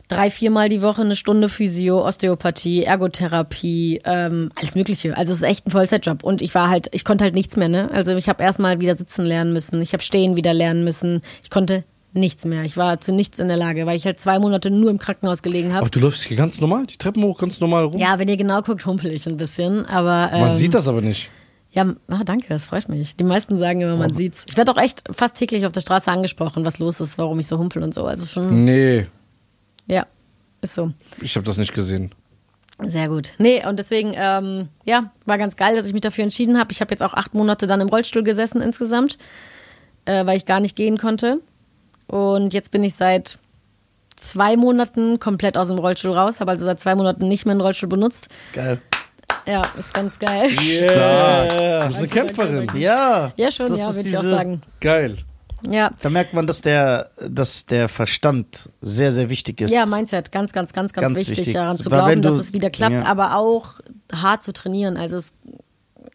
drei, 0.09 0.30
viermal 0.30 0.68
die 0.68 0.82
Woche 0.82 1.02
eine 1.02 1.16
Stunde 1.16 1.48
Physio, 1.48 2.05
Osteopathie, 2.06 2.85
Ergotherapie, 2.85 4.01
ähm, 4.05 4.51
alles 4.56 4.74
Mögliche. 4.74 5.16
Also 5.16 5.32
es 5.32 5.39
ist 5.39 5.44
echt 5.44 5.66
ein 5.66 5.70
Vollzeitjob. 5.70 6.24
Und 6.24 6.43
ich 6.43 6.55
war 6.55 6.68
halt, 6.68 6.89
ich 6.93 7.05
konnte 7.05 7.24
halt 7.24 7.35
nichts 7.35 7.56
mehr, 7.56 7.68
ne? 7.68 7.90
Also 7.93 8.16
ich 8.16 8.28
habe 8.28 8.43
erstmal 8.43 8.80
wieder 8.80 8.94
sitzen 8.94 9.24
lernen 9.24 9.52
müssen, 9.52 9.80
ich 9.80 9.93
habe 9.93 10.02
stehen 10.02 10.36
wieder 10.36 10.55
lernen 10.55 10.85
müssen. 10.85 11.22
Ich 11.43 11.51
konnte 11.51 11.85
nichts 12.12 12.44
mehr. 12.44 12.64
Ich 12.64 12.76
war 12.76 13.01
zu 13.01 13.12
nichts 13.12 13.39
in 13.39 13.48
der 13.48 13.56
Lage, 13.56 13.86
weil 13.86 13.97
ich 13.97 14.06
halt 14.06 14.18
zwei 14.18 14.39
Monate 14.39 14.70
nur 14.70 14.90
im 14.90 14.98
Krankenhaus 14.98 15.43
gelegen 15.43 15.72
habe. 15.72 15.82
Aber 15.82 15.90
du 15.90 16.01
läufst 16.01 16.24
hier 16.24 16.36
ganz 16.36 16.60
normal, 16.60 16.86
die 16.86 16.97
Treppen 16.97 17.22
hoch, 17.22 17.39
ganz 17.39 17.60
normal 17.60 17.85
rum. 17.85 17.98
Ja, 17.98 18.18
wenn 18.18 18.28
ihr 18.28 18.36
genau 18.36 18.62
guckt, 18.62 18.85
humpel 18.86 19.12
ich 19.12 19.26
ein 19.26 19.36
bisschen. 19.36 19.85
Aber 19.86 20.30
ähm, 20.32 20.40
Man 20.40 20.56
sieht 20.56 20.74
das 20.74 20.89
aber 20.89 21.01
nicht. 21.01 21.30
Ja, 21.70 21.85
ah, 22.09 22.24
danke, 22.24 22.48
das 22.48 22.66
freut 22.66 22.89
mich. 22.89 23.14
Die 23.16 23.24
meisten 23.24 23.59
sagen 23.59 23.82
immer, 23.82 23.97
man 23.97 24.12
sieht's. 24.12 24.47
Ich 24.48 24.56
werde 24.56 24.72
auch 24.72 24.78
echt 24.78 25.05
fast 25.10 25.36
täglich 25.36 25.66
auf 25.66 25.72
der 25.72 25.82
Straße 25.82 26.10
angesprochen, 26.10 26.64
was 26.64 26.78
los 26.78 26.98
ist, 26.98 27.18
warum 27.18 27.39
ich 27.40 27.47
so 27.47 27.59
humpel 27.59 27.82
und 27.82 27.93
so. 27.93 28.05
Also 28.05 28.24
schon, 28.26 28.64
Nee, 28.64 29.06
ja, 29.89 30.06
ist 30.60 30.74
so. 30.74 30.93
ich 31.20 31.35
habe 31.36 31.47
das 31.47 31.56
nicht 31.56 31.74
gesehen. 31.74 32.15
Sehr 32.85 33.09
gut. 33.09 33.32
Nee, 33.39 33.66
und 33.66 33.78
deswegen, 33.78 34.12
ähm, 34.15 34.69
ja, 34.85 35.10
war 35.27 35.36
ganz 35.36 35.56
geil, 35.56 35.74
dass 35.74 35.86
ich 35.86 35.93
mich 35.93 36.02
dafür 36.02 36.23
entschieden 36.23 36.59
habe. 36.59 36.70
Ich 36.70 36.81
habe 36.81 36.93
jetzt 36.93 37.02
auch 37.02 37.15
acht 37.15 37.35
Monate 37.35 37.66
dann 37.66 37.81
im 37.81 37.89
Rollstuhl 37.89 38.23
gesessen 38.23 38.62
insgesamt, 38.62 39.19
äh, 40.05 40.24
weil 40.27 40.36
ich 40.36 40.47
gar 40.47 40.60
nicht 40.60 40.77
gehen 40.77 40.97
konnte. 40.97 41.40
Und 42.06 42.55
jetzt 42.55 42.70
bin 42.70 42.85
ich 42.85 42.94
seit 42.94 43.39
zwei 44.15 44.56
Monaten 44.56 45.19
komplett 45.19 45.56
aus 45.59 45.69
dem 45.69 45.78
Rollstuhl 45.78 46.12
raus, 46.12 46.40
habe 46.40 46.52
also 46.52 46.65
seit 46.65 46.78
zwei 46.78 46.94
Monaten 46.94 47.27
nicht 47.27 47.47
mehr 47.47 47.52
einen 47.52 47.60
Rollstuhl 47.60 47.89
benutzt. 47.89 48.28
Geil. 48.52 48.81
Ja, 49.47 49.62
ist 49.78 49.94
ganz 49.94 50.19
geil. 50.19 50.51
Stark. 50.51 51.48
Du 51.51 51.86
bist 51.89 51.98
eine 51.98 52.09
Kämpferin. 52.09 52.70
Ja. 52.74 53.32
Ja, 53.36 53.51
schon, 53.51 53.70
Das 53.70 53.78
ja, 53.78 53.97
würde 53.97 54.09
ich 54.09 54.19
auch 54.19 54.23
sagen. 54.23 54.60
Geil. 54.81 55.19
Ja. 55.68 55.90
Da 56.02 56.10
merkt 56.10 56.35
man, 56.35 56.47
dass 56.47 56.62
der, 56.62 57.10
dass 57.28 57.66
der 57.66 57.89
Verstand 57.89 58.70
sehr, 58.80 59.10
sehr 59.12 59.28
wichtig 59.28 59.60
ist. 59.60 59.70
Ja, 59.72 59.86
Mindset, 59.86 60.30
ganz, 60.30 60.52
ganz, 60.52 60.72
ganz, 60.72 60.93
ganz, 60.93 61.05
Ganz 61.06 61.18
wichtig, 61.18 61.39
wichtig. 61.39 61.55
daran 61.55 61.76
zu 61.78 61.90
Weil 61.90 61.98
glauben, 61.98 62.10
wenn 62.12 62.22
dass 62.22 62.35
du- 62.35 62.40
es 62.40 62.52
wieder 62.52 62.70
klappt, 62.70 62.94
ja. 62.94 63.05
aber 63.06 63.36
auch 63.36 63.80
hart 64.12 64.43
zu 64.43 64.52
trainieren. 64.52 64.97
Also 64.97 65.16
es 65.16 65.32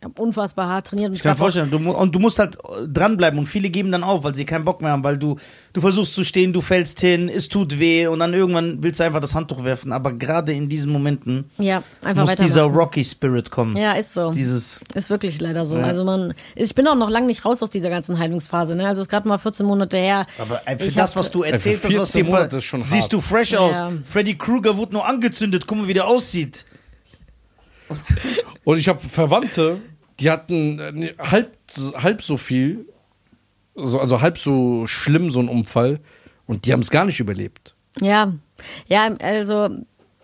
ich 0.03 0.09
hab 0.09 0.19
unfassbar 0.19 0.67
hart 0.67 0.87
trainiert. 0.87 1.09
Und 1.11 1.15
Ich 1.15 1.23
kann 1.23 1.31
mir 1.31 1.37
vorstellen, 1.37 1.71
du, 1.71 1.77
und 1.77 2.13
du 2.13 2.19
musst 2.19 2.37
halt 2.37 2.57
dranbleiben 2.91 3.39
und 3.39 3.45
viele 3.45 3.69
geben 3.69 3.89
dann 3.89 4.03
auf, 4.03 4.23
weil 4.25 4.35
sie 4.35 4.43
keinen 4.43 4.65
Bock 4.65 4.81
mehr 4.81 4.91
haben, 4.91 5.03
weil 5.03 5.17
du, 5.17 5.37
du 5.71 5.79
versuchst 5.79 6.13
zu 6.13 6.25
stehen, 6.25 6.51
du 6.51 6.59
fällst 6.59 6.99
hin, 6.99 7.29
es 7.29 7.47
tut 7.47 7.79
weh 7.79 8.07
und 8.07 8.19
dann 8.19 8.33
irgendwann 8.33 8.83
willst 8.83 8.99
du 8.99 9.05
einfach 9.05 9.21
das 9.21 9.33
Handtuch 9.33 9.63
werfen, 9.63 9.93
aber 9.93 10.11
gerade 10.11 10.51
in 10.51 10.67
diesen 10.67 10.91
Momenten 10.91 11.49
Ja, 11.57 11.83
einfach 12.01 12.25
muss 12.25 12.35
dieser 12.35 12.63
Rocky 12.63 13.01
Spirit 13.01 13.49
kommen. 13.49 13.77
Ja, 13.77 13.93
ist 13.93 14.13
so. 14.13 14.31
Dieses, 14.31 14.81
Ist 14.93 15.09
wirklich 15.09 15.39
leider 15.39 15.65
so. 15.65 15.77
Ja. 15.77 15.83
Also 15.85 16.03
man, 16.03 16.33
ich 16.55 16.75
bin 16.75 16.85
auch 16.87 16.95
noch 16.95 17.09
lange 17.09 17.27
nicht 17.27 17.45
raus 17.45 17.63
aus 17.63 17.69
dieser 17.69 17.89
ganzen 17.89 18.19
Heilungsphase. 18.19 18.75
Ne? 18.75 18.85
Also 18.85 19.01
es 19.01 19.07
ist 19.07 19.09
gerade 19.11 19.25
mal 19.27 19.37
14 19.37 19.65
Monate 19.65 19.95
her. 19.95 20.27
aber 20.37 20.61
äh, 20.67 20.77
für 20.77 20.85
Ich 20.85 20.95
das, 20.95 21.15
was 21.15 21.31
du 21.31 21.43
für 21.43 21.49
erzählt 21.53 21.77
hast, 21.81 21.95
was 21.95 22.11
14 22.11 22.49
dir 22.49 22.61
schon 22.61 22.81
hart. 22.81 22.89
siehst 22.89 23.13
du 23.13 23.21
fresh 23.21 23.53
aus. 23.55 23.77
Ja. 23.77 23.93
Freddy 24.03 24.37
Krueger 24.37 24.75
wurde 24.75 24.91
nur 24.91 25.07
angezündet, 25.07 25.65
guck 25.65 25.77
mal, 25.77 25.87
wie 25.87 25.93
der 25.93 26.07
aussieht. 26.07 26.65
Und 28.63 28.77
ich 28.77 28.87
habe 28.87 28.99
Verwandte, 29.07 29.77
die 30.23 30.31
hatten 30.31 30.79
äh, 30.79 31.13
halb, 31.19 31.57
halb 31.95 32.21
so 32.21 32.37
viel, 32.37 32.85
so, 33.75 33.99
also 33.99 34.21
halb 34.21 34.37
so 34.37 34.87
schlimm, 34.87 35.29
so 35.31 35.39
ein 35.39 35.49
Unfall. 35.49 35.99
Und 36.47 36.65
die 36.65 36.73
haben 36.73 36.81
es 36.81 36.89
gar 36.89 37.05
nicht 37.05 37.19
überlebt. 37.19 37.75
Ja, 37.99 38.33
ja, 38.87 39.13
also 39.21 39.69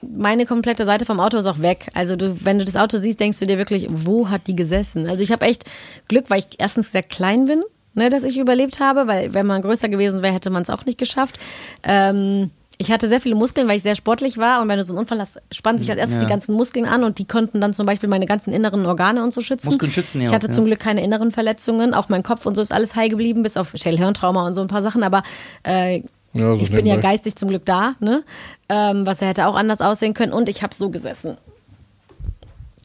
meine 0.02 0.46
komplette 0.46 0.86
Seite 0.86 1.06
vom 1.06 1.20
Auto 1.20 1.38
ist 1.38 1.46
auch 1.46 1.60
weg. 1.60 1.88
Also 1.94 2.16
du, 2.16 2.38
wenn 2.44 2.60
du 2.60 2.66
das 2.66 2.78
Auto 2.78 2.98
siehst, 2.98 3.20
denkst 3.20 3.40
du 3.40 3.46
dir 3.46 3.58
wirklich, 3.58 3.88
wo 3.90 4.30
hat 4.30 4.48
die 4.48 4.56
gesessen? 4.56 5.10
Also 5.10 5.24
ich 5.24 5.32
habe 5.32 5.46
echt 5.46 5.66
Glück, 6.08 6.30
weil 6.30 6.40
ich 6.40 6.48
erstens 6.58 6.92
sehr 6.92 7.04
klein 7.04 7.46
bin, 7.46 7.62
ne, 7.94 8.10
dass 8.10 8.24
ich 8.24 8.38
überlebt 8.38 8.80
habe, 8.80 9.08
weil 9.08 9.34
wenn 9.34 9.46
man 9.46 9.62
größer 9.62 9.90
gewesen 9.90 10.24
wäre, 10.24 10.34
hätte 10.34 10.50
man 10.50 10.62
es 10.62 10.70
auch 10.70 10.86
nicht 10.86 10.98
geschafft. 10.98 11.38
Ähm, 11.84 12.52
ich 12.82 12.92
hatte 12.92 13.10
sehr 13.10 13.20
viele 13.20 13.36
Muskeln, 13.36 13.68
weil 13.68 13.76
ich 13.76 13.84
sehr 13.84 13.96
sportlich 13.96 14.38
war. 14.38 14.62
Und 14.62 14.70
wenn 14.70 14.78
du 14.78 14.86
so 14.86 14.94
einen 14.94 15.00
Unfall 15.00 15.20
hast, 15.20 15.38
spannen 15.52 15.80
sich 15.80 15.90
als 15.92 16.00
erstes 16.00 16.16
Ja. 16.16 16.24
die 16.24 16.30
ganzen 16.30 16.54
Muskeln 16.56 16.86
an 16.86 17.04
und 17.04 17.20
die 17.20 17.26
konnten 17.28 17.60
dann 17.60 17.74
zum 17.74 17.86
Beispiel 17.86 18.08
meine 18.08 18.26
ganzen 18.26 18.54
inneren 18.54 18.86
Organe 18.86 19.22
und 19.22 19.34
so 19.34 19.42
schützen. 19.42 19.68
Muskeln 19.68 19.92
schützen 19.92 20.22
ja 20.22 20.30
Ich 20.30 20.34
hatte 20.34 20.48
auch, 20.48 20.52
ja. 20.52 20.56
zum 20.56 20.64
Glück 20.66 20.80
keine 20.80 21.04
inneren 21.04 21.34
Verletzungen. 21.34 21.94
Auch 21.94 22.08
mein 22.08 22.24
Kopf 22.24 22.46
und 22.46 22.56
so 22.56 22.62
ist 22.62 22.72
alles 22.72 22.96
heil 22.96 23.10
geblieben, 23.10 23.44
bis 23.44 23.58
auf 23.58 23.72
Schädelhirntrauma 23.76 24.48
und 24.48 24.56
so 24.56 24.62
ein 24.62 24.68
paar 24.68 24.82
Sachen. 24.82 25.04
Aber 25.04 25.24
äh, 25.64 26.04
Ja, 26.34 26.56
so 26.56 26.62
ich 26.62 26.72
bin 26.72 26.86
ja 26.86 26.96
geistig 26.96 27.36
zum 27.36 27.50
Glück 27.50 27.66
da, 27.66 27.96
ne? 28.00 28.24
Ähm, 28.70 29.06
was 29.06 29.20
hätte 29.20 29.48
auch 29.48 29.56
anders 29.56 29.82
aussehen 29.82 30.14
können. 30.14 30.32
Und 30.32 30.48
ich 30.48 30.64
habe 30.64 30.74
so 30.74 30.90
gesessen. 30.90 31.36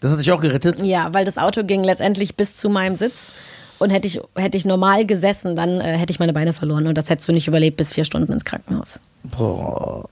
Das 0.01 0.11
hat 0.11 0.19
dich 0.19 0.33
auch 0.33 0.41
gerettet? 0.41 0.81
Ja, 0.83 1.15
weil 1.15 1.25
das 1.25 1.39
Auto 1.39 1.63
ging 1.63 1.85
letztendlich 1.85 2.35
bis 2.35 2.57
zu 2.57 2.69
meinem 2.69 2.97
Sitz. 2.97 3.31
Und 3.79 3.91
hätte 3.91 4.09
ich, 4.09 4.21
hätte 4.35 4.57
ich 4.57 4.65
normal 4.65 5.07
gesessen, 5.07 5.55
dann 5.55 5.81
äh, 5.81 5.97
hätte 5.99 6.11
ich 6.13 6.19
meine 6.19 6.33
Beine 6.33 6.53
verloren. 6.53 6.89
Und 6.89 6.99
das 6.99 7.11
hättest 7.11 7.29
du 7.29 7.33
nicht 7.33 7.47
überlebt 7.47 7.77
bis 7.77 7.93
vier 7.93 8.05
Stunden 8.05 8.33
ins 8.33 8.45
Krankenhaus. 8.45 8.99
Boah. 9.25 10.09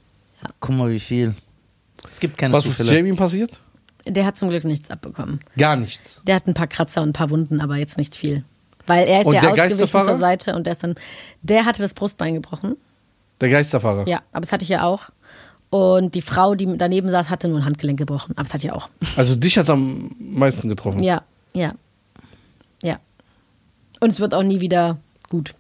Guck 0.61 0.75
mal, 0.75 0.91
wie 0.91 1.01
viel. 1.01 1.35
Es 2.11 2.19
gibt 2.21 2.37
keine 2.37 2.53
Was 2.53 2.67
ist 2.67 2.79
Zufälle. 2.79 2.97
Jamie 2.99 3.13
passiert? 3.13 3.61
Der 4.07 4.25
hat 4.27 4.37
zum 4.37 4.49
Glück 4.49 4.65
nichts 4.65 4.91
abbekommen. 4.91 5.41
Gar 5.57 5.77
nichts. 5.77 6.21
Der 6.27 6.35
hat 6.35 6.47
ein 6.49 6.55
paar 6.55 6.67
Kratzer 6.67 7.03
und 7.03 7.11
ein 7.11 7.13
paar 7.13 7.31
Wunden, 7.31 7.61
aber 7.61 7.77
jetzt 7.77 7.99
nicht 7.99 8.17
viel. 8.17 8.45
Weil 8.87 9.07
er 9.07 9.21
ist 9.21 9.27
Und 9.27 9.35
ja 9.35 9.41
der 9.43 9.51
ausgewichen 9.53 9.71
Geisterfahrer? 9.79 10.07
zur 10.07 10.19
Seite 10.19 10.57
und 10.57 10.67
der 10.67 10.73
ist 10.73 10.83
dann, 10.83 10.97
der 11.43 11.65
hatte 11.65 11.83
das 11.83 11.95
Brustbein 11.95 12.35
gebrochen. 12.35 12.77
Der 13.41 13.49
Geisterfahrer. 13.49 14.09
Ja, 14.09 14.23
aber 14.33 14.41
das 14.41 14.51
hatte 14.53 14.65
ich 14.65 14.69
ja 14.71 14.83
auch. 14.85 15.11
Und 15.71 16.15
die 16.17 16.23
Frau, 16.23 16.55
die 16.57 16.77
daneben 16.77 17.09
saß, 17.11 17.31
hatte 17.31 17.47
nur 17.49 17.59
ein 17.61 17.65
Handgelenk 17.65 17.99
gebrochen. 17.99 18.33
Aber 18.35 18.43
das 18.45 18.53
hatte 18.55 18.67
ich 18.67 18.73
auch. 18.73 18.89
Also 19.17 19.37
dich 19.37 19.57
hat 19.57 19.71
am 19.71 20.11
meisten 20.19 20.69
getroffen. 20.69 21.03
Ja, 21.03 21.23
ja, 21.55 21.73
ja. 22.83 22.99
Und 24.01 24.11
es 24.11 24.19
wird 24.19 24.35
auch 24.35 24.43
nie 24.43 24.61
wieder 24.61 24.99
gut. 25.31 25.55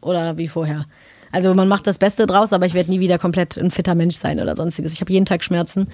Oder 0.00 0.36
wie 0.36 0.48
vorher. 0.48 0.86
Also 1.34 1.52
man 1.52 1.66
macht 1.66 1.86
das 1.88 1.98
Beste 1.98 2.26
draus, 2.26 2.52
aber 2.52 2.64
ich 2.64 2.74
werde 2.74 2.90
nie 2.90 3.00
wieder 3.00 3.18
komplett 3.18 3.58
ein 3.58 3.72
fitter 3.72 3.96
Mensch 3.96 4.14
sein 4.14 4.38
oder 4.38 4.54
sonstiges. 4.54 4.92
Ich 4.92 5.00
habe 5.00 5.12
jeden 5.12 5.26
Tag 5.26 5.42
Schmerzen. 5.42 5.88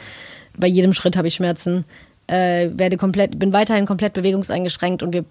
Bei 0.54 0.66
jedem 0.66 0.92
Schritt 0.92 1.16
habe 1.16 1.28
ich 1.28 1.34
Schmerzen. 1.34 1.86
Äh, 2.26 2.68
werde 2.74 2.98
komplett, 2.98 3.38
bin 3.38 3.54
weiterhin 3.54 3.86
komplett 3.86 4.12
bewegungseingeschränkt 4.12 5.02
und 5.02 5.14
wir 5.14 5.24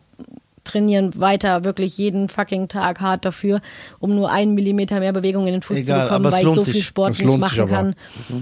trainieren 0.63 1.11
weiter 1.19 1.63
wirklich 1.63 1.95
jeden 1.97 2.27
fucking 2.27 2.67
Tag 2.67 3.01
hart 3.01 3.23
dafür, 3.23 3.61
um 3.99 4.15
nur 4.15 4.31
einen 4.31 4.55
Millimeter 4.55 4.99
mehr 4.99 5.13
Bewegung 5.13 5.45
in 5.45 5.53
den 5.53 5.61
Fuß 5.61 5.77
Egal, 5.77 5.99
zu 5.99 6.03
bekommen, 6.05 6.31
weil 6.31 6.47
ich 6.47 6.55
so 6.55 6.61
sich. 6.61 6.73
viel 6.73 6.83
Sport 6.83 7.19
nicht 7.19 7.37
machen 7.37 7.67
kann. 7.67 7.95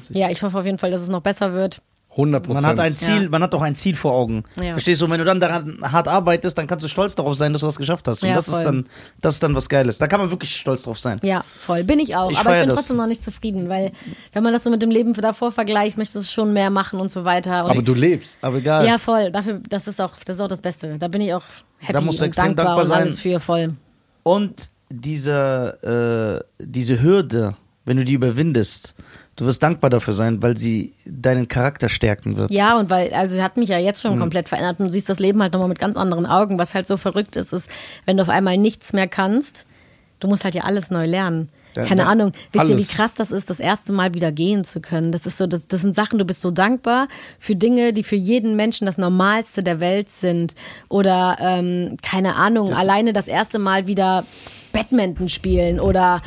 Ja, 0.10 0.30
ich 0.30 0.42
hoffe 0.42 0.58
auf 0.58 0.66
jeden 0.66 0.78
Fall, 0.78 0.92
dass 0.92 1.02
es 1.02 1.10
noch 1.10 1.22
besser 1.22 1.54
wird. 1.54 1.82
100 2.18 2.44
Prozent. 2.44 2.64
Man 2.64 2.66
hat 2.72 2.80
ein 2.80 2.96
Ziel, 2.96 3.24
Ja. 3.24 3.30
man 3.30 3.44
hat 3.44 3.54
auch 3.54 3.62
ein 3.62 3.76
Ziel 3.76 3.96
vor 3.96 4.12
Augen. 4.14 4.44
Ja. 4.60 4.72
Verstehst 4.72 5.00
du? 5.02 5.06
Und 5.06 5.12
wenn 5.12 5.20
du 5.20 5.26
dann 5.26 5.40
daran 5.40 5.78
hart 5.84 6.08
arbeitest, 6.08 6.58
dann 6.58 6.66
kannst 6.66 6.84
du 6.84 6.90
stolz 6.90 7.14
darauf 7.16 7.36
sein, 7.36 7.54
dass 7.54 7.60
du 7.62 7.68
das 7.68 7.78
geschafft 7.78 8.08
hast. 8.08 8.24
Und 8.24 8.30
Ja, 8.30 8.36
das 8.36 8.48
ist 8.48 8.60
dann, 8.64 8.86
das 9.22 9.36
ist 9.36 9.44
dann 9.44 9.54
was 9.56 9.70
Geiles. 9.70 10.00
Da 10.00 10.08
kann 10.08 10.20
man 10.20 10.32
wirklich 10.32 10.56
stolz 10.56 10.82
drauf 10.84 11.00
sein. 11.00 11.20
Ja, 11.24 11.44
voll. 11.60 11.84
Bin 11.84 12.00
ich 12.00 12.16
auch. 12.16 12.32
Ich 12.32 12.38
aber 12.40 12.56
ich 12.56 12.60
bin 12.62 12.70
das. 12.70 12.80
trotzdem 12.80 12.98
noch 12.98 13.08
nicht 13.08 13.24
zufrieden, 13.24 13.70
weil 13.70 13.92
wenn 14.34 14.42
man 14.44 14.52
das 14.52 14.64
so 14.64 14.70
mit 14.72 14.82
dem 14.82 14.90
Leben 14.90 15.14
davor 15.14 15.52
vergleicht, 15.52 15.98
möchtest 15.98 16.26
du 16.28 16.32
schon 16.32 16.54
mehr 16.54 16.70
machen 16.72 17.00
und 17.00 17.12
so 17.12 17.24
weiter. 17.24 17.66
Und 17.66 17.72
Aber 17.72 17.82
du 17.84 17.94
lebst. 17.94 18.40
Aber 18.42 18.58
egal. 18.58 18.86
ja, 18.86 18.98
voll. 18.98 19.32
Dafür, 19.32 19.62
das 19.70 19.88
ist 19.88 20.02
auch, 20.02 20.14
das 20.26 20.38
ist 20.38 20.42
auch 20.42 20.48
das 20.48 20.62
Beste. 20.62 20.98
Da 20.98 21.08
bin 21.08 21.22
ich 21.22 21.34
auch 21.34 21.44
happy 21.78 21.94
Da 21.94 22.02
musst 22.02 22.20
du 22.20 22.24
und 22.24 22.30
extrem 22.30 22.56
dankbar, 22.56 22.66
dankbar 22.66 22.84
und 22.84 22.90
sein. 22.90 23.02
alles 23.02 23.20
für 23.20 23.40
voll. 23.40 23.70
Und 24.24 24.70
diese, 24.90 26.42
äh, 26.60 26.64
diese 26.66 27.02
Hürde, 27.02 27.56
wenn 27.86 27.98
du 27.98 28.04
die 28.04 28.14
überwindest, 28.14 28.96
du 29.38 29.46
wirst 29.46 29.64
dankbar 29.64 29.90
dafür 29.90 30.14
sein, 30.14 30.42
weil 30.44 30.58
sie 30.58 30.92
deinen 31.06 31.48
Charakter 31.48 31.88
stärken 31.88 32.36
wird. 32.38 32.52
Ja, 32.52 32.78
und 32.78 32.90
weil, 32.90 33.14
also 33.14 33.42
hat 33.42 33.56
mich 33.56 33.70
ja 33.70 33.78
jetzt 33.78 34.04
Mhm. 34.04 34.10
schon 34.10 34.20
komplett 34.20 34.50
verändert 34.50 34.80
und 34.80 34.88
du 34.88 34.92
siehst 34.92 35.08
das 35.08 35.20
Leben 35.20 35.42
halt 35.42 35.54
nochmal 35.54 35.70
mit 35.70 35.80
ganz 35.80 35.96
anderen 35.96 36.26
Augen. 36.26 36.60
Was 36.60 36.74
halt 36.74 36.86
so 36.88 36.98
verrückt 36.98 37.36
ist, 37.38 37.54
ist, 37.54 37.70
wenn 38.06 38.18
du 38.18 38.24
auf 38.24 38.30
einmal 38.30 38.58
nichts 38.58 38.92
mehr 38.92 39.08
kannst, 39.08 39.66
du 40.20 40.28
musst 40.28 40.44
halt 40.44 40.56
ja 40.56 40.64
alles 40.64 40.92
neu 40.92 41.06
lernen. 41.06 41.50
Keine 41.76 42.02
ja. 42.02 42.08
Ahnung. 42.08 42.32
Wisst 42.54 42.66
ihr, 42.66 42.70
wie 42.70 42.74
Alles. 42.82 42.88
krass 42.88 43.14
das 43.14 43.30
ist, 43.32 43.52
das 43.52 43.60
erste 43.60 43.92
Mal 43.94 44.16
wieder 44.16 44.32
gehen 44.32 44.64
zu 44.64 44.80
können? 44.82 45.12
Das 45.12 45.28
ist 45.28 45.38
so, 45.38 45.46
das, 45.46 45.68
das 45.68 45.82
sind 45.82 45.94
Sachen, 45.94 46.18
du 46.18 46.26
bist 46.26 46.42
so 46.42 46.50
dankbar 46.50 47.08
für 47.38 47.56
Dinge, 47.56 47.94
die 47.94 48.02
für 48.02 48.16
jeden 48.16 48.56
Menschen 48.56 48.88
das 48.88 48.98
Normalste 48.98 49.62
der 49.62 49.80
Welt 49.80 50.10
sind. 50.10 50.56
Oder, 50.90 51.38
ähm, 51.40 51.98
keine 52.02 52.36
Ahnung, 52.36 52.74
alleine 52.74 53.14
das 53.14 53.28
erste 53.28 53.60
Mal 53.60 53.86
wieder 53.86 54.26
Badminton 54.74 55.30
spielen 55.30 55.80
oder 55.80 56.24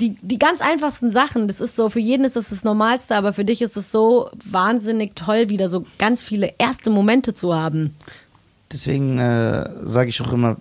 die, 0.00 0.16
die 0.22 0.38
ganz 0.38 0.60
einfachsten 0.60 1.10
Sachen. 1.10 1.48
Das 1.48 1.60
ist 1.60 1.76
so, 1.76 1.90
für 1.90 2.00
jeden 2.00 2.24
ist 2.24 2.36
das 2.36 2.50
das 2.50 2.64
Normalste, 2.64 3.16
aber 3.16 3.32
für 3.32 3.44
dich 3.44 3.62
ist 3.62 3.76
es 3.76 3.90
so 3.90 4.30
wahnsinnig 4.44 5.16
toll, 5.16 5.48
wieder 5.48 5.68
so 5.68 5.84
ganz 5.98 6.22
viele 6.22 6.54
erste 6.58 6.90
Momente 6.90 7.34
zu 7.34 7.54
haben. 7.54 7.94
Deswegen 8.72 9.18
äh, 9.18 9.68
sage 9.82 10.10
ich 10.10 10.20
auch 10.20 10.32
immer, 10.32 10.56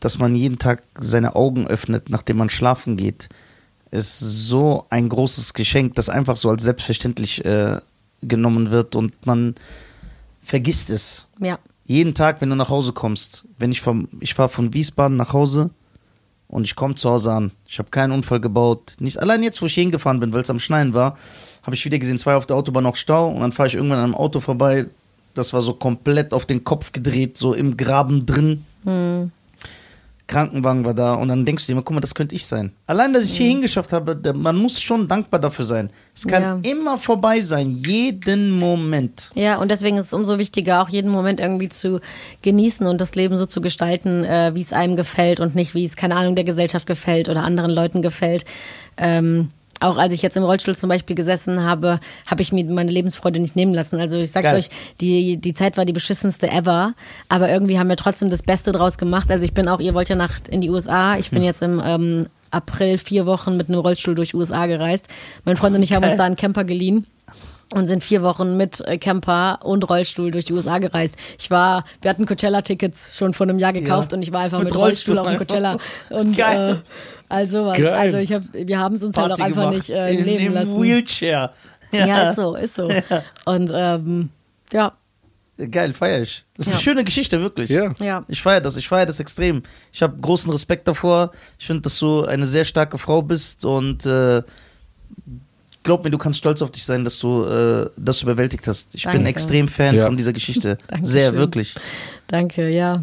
dass 0.00 0.18
man 0.18 0.34
jeden 0.34 0.58
Tag 0.58 0.82
seine 0.98 1.36
Augen 1.36 1.66
öffnet, 1.66 2.08
nachdem 2.08 2.38
man 2.38 2.50
schlafen 2.50 2.96
geht, 2.96 3.28
ist 3.90 4.18
so 4.18 4.86
ein 4.88 5.08
großes 5.08 5.52
Geschenk, 5.52 5.94
das 5.94 6.08
einfach 6.08 6.36
so 6.36 6.48
als 6.48 6.62
selbstverständlich 6.62 7.44
äh, 7.44 7.80
genommen 8.22 8.70
wird 8.70 8.96
und 8.96 9.26
man 9.26 9.54
vergisst 10.42 10.90
es. 10.90 11.26
Ja. 11.38 11.58
Jeden 11.84 12.14
Tag, 12.14 12.40
wenn 12.40 12.50
du 12.50 12.56
nach 12.56 12.70
Hause 12.70 12.92
kommst, 12.92 13.44
wenn 13.58 13.72
ich 13.72 13.80
vom, 13.80 14.08
ich 14.20 14.34
fahre 14.34 14.48
von 14.48 14.72
Wiesbaden 14.72 15.16
nach 15.16 15.32
Hause 15.32 15.70
und 16.50 16.64
ich 16.64 16.76
komme 16.76 16.96
zu 16.96 17.08
Hause 17.08 17.32
an, 17.32 17.52
ich 17.66 17.78
habe 17.78 17.90
keinen 17.90 18.12
Unfall 18.12 18.40
gebaut, 18.40 18.94
nicht 18.98 19.18
allein 19.18 19.42
jetzt, 19.42 19.62
wo 19.62 19.66
ich 19.66 19.74
hingefahren 19.74 20.20
bin, 20.20 20.32
weil 20.32 20.42
es 20.42 20.50
am 20.50 20.58
Schneien 20.58 20.94
war, 20.94 21.16
habe 21.62 21.76
ich 21.76 21.84
wieder 21.84 21.98
gesehen, 21.98 22.18
zwei 22.18 22.34
auf 22.34 22.46
der 22.46 22.56
Autobahn 22.56 22.84
noch 22.84 22.96
Stau. 22.96 23.28
Und 23.28 23.40
dann 23.40 23.52
fahre 23.52 23.68
ich 23.68 23.74
irgendwann 23.74 23.98
an 23.98 24.04
einem 24.04 24.14
Auto 24.14 24.40
vorbei, 24.40 24.86
das 25.34 25.52
war 25.52 25.62
so 25.62 25.74
komplett 25.74 26.32
auf 26.34 26.44
den 26.46 26.64
Kopf 26.64 26.92
gedreht, 26.92 27.38
so 27.38 27.54
im 27.54 27.76
Graben 27.76 28.26
drin. 28.26 28.64
Krankenwagen 30.30 30.84
war 30.84 30.94
da 30.94 31.14
und 31.14 31.28
dann 31.28 31.44
denkst 31.44 31.64
du 31.64 31.66
dir 31.66 31.72
immer, 31.74 31.82
guck 31.82 31.94
mal, 31.94 32.00
das 32.00 32.14
könnte 32.14 32.34
ich 32.34 32.46
sein. 32.46 32.72
Allein, 32.86 33.12
dass 33.12 33.24
ich 33.24 33.36
hier 33.36 33.48
hingeschafft 33.48 33.92
habe, 33.92 34.14
der- 34.16 34.32
man 34.32 34.56
muss 34.56 34.80
schon 34.80 35.08
dankbar 35.08 35.40
dafür 35.40 35.64
sein. 35.64 35.90
Es 36.14 36.26
kann 36.26 36.42
Ja. 36.42 36.58
immer 36.70 36.96
vorbei 36.98 37.40
sein, 37.40 37.74
jeden 37.76 38.50
Moment. 38.52 39.30
Ja, 39.34 39.56
und 39.58 39.70
deswegen 39.70 39.96
ist 39.96 40.06
es 40.06 40.12
umso 40.12 40.38
wichtiger, 40.38 40.82
auch 40.82 40.88
jeden 40.88 41.10
Moment 41.10 41.40
irgendwie 41.40 41.68
zu 41.68 42.00
genießen 42.42 42.86
und 42.86 43.00
das 43.00 43.14
Leben 43.16 43.36
so 43.36 43.46
zu 43.46 43.60
gestalten, 43.60 44.24
äh, 44.24 44.52
wie 44.54 44.62
es 44.62 44.72
einem 44.72 44.96
gefällt 44.96 45.40
und 45.40 45.54
nicht, 45.54 45.74
wie 45.74 45.84
es, 45.84 45.96
keine 45.96 46.14
Ahnung, 46.16 46.36
der 46.36 46.44
Gesellschaft 46.44 46.86
gefällt 46.86 47.28
oder 47.28 47.42
anderen 47.42 47.70
Leuten 47.72 48.00
gefällt. 48.00 48.44
Ähm, 48.96 49.50
auch 49.80 49.96
als 49.96 50.12
ich 50.12 50.22
jetzt 50.22 50.36
im 50.36 50.44
Rollstuhl 50.44 50.76
zum 50.76 50.88
Beispiel 50.88 51.16
gesessen 51.16 51.62
habe, 51.64 52.00
habe 52.26 52.42
ich 52.42 52.52
mir 52.52 52.64
meine 52.64 52.90
Lebensfreude 52.90 53.40
nicht 53.40 53.56
nehmen 53.56 53.74
lassen. 53.74 53.98
Also 53.98 54.18
ich 54.18 54.30
sag's 54.30 54.44
Geil. 54.44 54.56
euch, 54.56 54.68
die, 55.00 55.38
die 55.38 55.54
Zeit 55.54 55.76
war 55.76 55.84
die 55.84 55.92
beschissenste 55.92 56.50
ever, 56.50 56.94
aber 57.28 57.48
irgendwie 57.48 57.78
haben 57.78 57.88
wir 57.88 57.96
trotzdem 57.96 58.30
das 58.30 58.42
Beste 58.42 58.72
draus 58.72 58.98
gemacht. 58.98 59.30
Also 59.30 59.44
ich 59.44 59.54
bin 59.54 59.68
auch, 59.68 59.80
ihr 59.80 59.94
wollt 59.94 60.08
ja 60.08 60.16
nach 60.16 60.34
in 60.50 60.60
die 60.60 60.70
USA, 60.70 61.16
ich 61.16 61.30
bin 61.30 61.42
jetzt 61.42 61.62
im 61.62 61.82
ähm, 61.84 62.26
April 62.50 62.98
vier 62.98 63.26
Wochen 63.26 63.56
mit 63.56 63.68
einem 63.68 63.80
Rollstuhl 63.80 64.14
durch 64.14 64.34
USA 64.34 64.66
gereist. 64.66 65.06
Mein 65.44 65.56
Freund 65.56 65.74
und 65.74 65.82
ich 65.82 65.92
haben 65.92 66.04
uns 66.04 66.16
da 66.16 66.24
einen 66.24 66.36
Camper 66.36 66.64
geliehen 66.64 67.06
und 67.74 67.86
sind 67.86 68.02
vier 68.02 68.22
Wochen 68.22 68.56
mit 68.56 68.80
äh, 68.86 68.98
Camper 68.98 69.60
und 69.62 69.88
Rollstuhl 69.88 70.30
durch 70.32 70.44
die 70.44 70.52
USA 70.52 70.78
gereist. 70.78 71.14
Ich 71.38 71.50
war, 71.50 71.84
wir 72.02 72.10
hatten 72.10 72.26
Coachella-Tickets 72.26 73.16
schon 73.16 73.32
vor 73.32 73.46
einem 73.48 73.58
Jahr 73.58 73.72
gekauft 73.72 74.10
Ja. 74.12 74.16
und 74.16 74.22
ich 74.22 74.32
war 74.32 74.40
einfach 74.40 74.58
Mit 74.58 74.66
mit, 74.68 74.76
Rollstuhl, 74.76 75.18
auf 75.18 75.26
dem 75.28 75.36
Rollstuhl 75.36 75.46
Coachella. 75.56 75.78
Und 76.10 76.36
Geil. 76.36 76.82
Äh, 76.84 76.90
also 77.28 77.66
was. 77.66 77.78
Geil. 77.78 77.88
Also 77.94 78.16
ich 78.18 78.32
hab, 78.32 78.42
wir 78.52 78.78
haben 78.78 78.96
es 78.96 79.04
uns 79.04 79.16
halt 79.16 79.32
auch 79.32 79.38
Party 79.38 79.42
einfach 79.42 79.70
gemacht. 79.70 79.76
nicht 79.88 79.90
äh, 79.90 80.14
in, 80.14 80.24
leben 80.24 80.46
im 80.46 80.54
lassen. 80.54 80.82
Wheelchair. 80.82 81.52
Ja. 81.92 82.30
ist 82.30 82.36
so, 82.36 82.54
ist 82.56 82.74
so. 82.76 82.88
Und 83.46 83.70
ähm, 83.74 84.30
ja, 84.72 84.92
Geil, 85.70 85.92
feier 85.92 86.22
ich. 86.22 86.42
Das 86.56 86.66
ist 86.66 86.70
Ja. 86.70 86.76
eine 86.76 86.82
schöne 86.82 87.04
Geschichte, 87.04 87.38
wirklich. 87.42 87.68
Ja. 87.68 87.92
ja. 88.00 88.24
Ich 88.28 88.40
feiere 88.40 88.62
das, 88.62 88.76
ich 88.76 88.88
feiere 88.88 89.04
das 89.04 89.20
extrem. 89.20 89.62
Ich 89.92 90.02
habe 90.02 90.16
großen 90.18 90.50
Respekt 90.50 90.88
davor. 90.88 91.32
Ich 91.58 91.66
finde, 91.66 91.82
dass 91.82 91.98
du 91.98 92.24
eine 92.24 92.46
sehr 92.46 92.64
starke 92.64 92.96
Frau 92.96 93.20
bist 93.20 93.66
und 93.66 94.06
äh, 94.06 94.42
glaub 95.82 96.04
mir, 96.04 96.10
du 96.10 96.18
kannst 96.18 96.38
stolz 96.38 96.62
auf 96.62 96.70
dich 96.70 96.84
sein, 96.84 97.04
dass 97.04 97.18
du 97.18 97.44
äh, 97.44 97.88
das 97.96 98.22
überwältigt 98.22 98.66
hast. 98.66 98.94
Ich 98.94 99.04
bin 99.04 99.12
Danke. 99.12 99.28
extrem 99.30 99.68
Fan 99.68 99.94
Ja. 99.94 100.06
von 100.06 100.16
dieser 100.16 100.32
Geschichte. 100.32 100.78
Sehr, 101.02 101.34
wirklich. 101.34 101.74
Danke, 102.26 102.68
ja. 102.68 103.02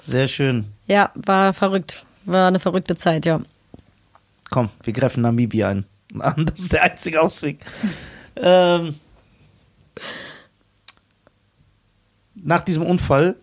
Sehr 0.00 0.28
schön. 0.28 0.66
Ja, 0.86 1.10
war 1.14 1.52
verrückt. 1.54 2.04
War 2.26 2.48
eine 2.48 2.60
verrückte 2.60 2.96
Zeit, 2.96 3.26
ja. 3.26 3.40
Komm, 4.50 4.70
wir 4.82 4.92
greifen 4.92 5.22
Namibia 5.22 5.68
ein. 5.68 5.84
Das 6.46 6.60
ist 6.60 6.72
der 6.72 6.82
einzige 6.84 7.20
Ausweg. 7.20 7.58
ähm, 8.36 8.94
nach 12.34 12.62
diesem 12.62 12.84
Unfall, 12.84 13.36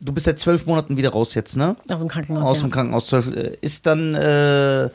du 0.00 0.12
bist 0.12 0.26
seit 0.26 0.38
zwölf 0.38 0.66
Monaten 0.66 0.96
wieder 0.96 1.10
raus 1.10 1.34
jetzt, 1.34 1.56
ne? 1.56 1.76
Aus 1.88 2.00
dem 2.00 2.08
Krankenhaus. 2.08 2.46
Aus 2.46 2.58
ja. 2.58 2.66
dem 2.66 2.70
Krankenhaus. 2.70 3.06
zwölf. 3.06 3.28
Äh, 3.34 3.56
Ist 3.60 3.86
dann, 3.86 4.14
äh, 4.14 4.90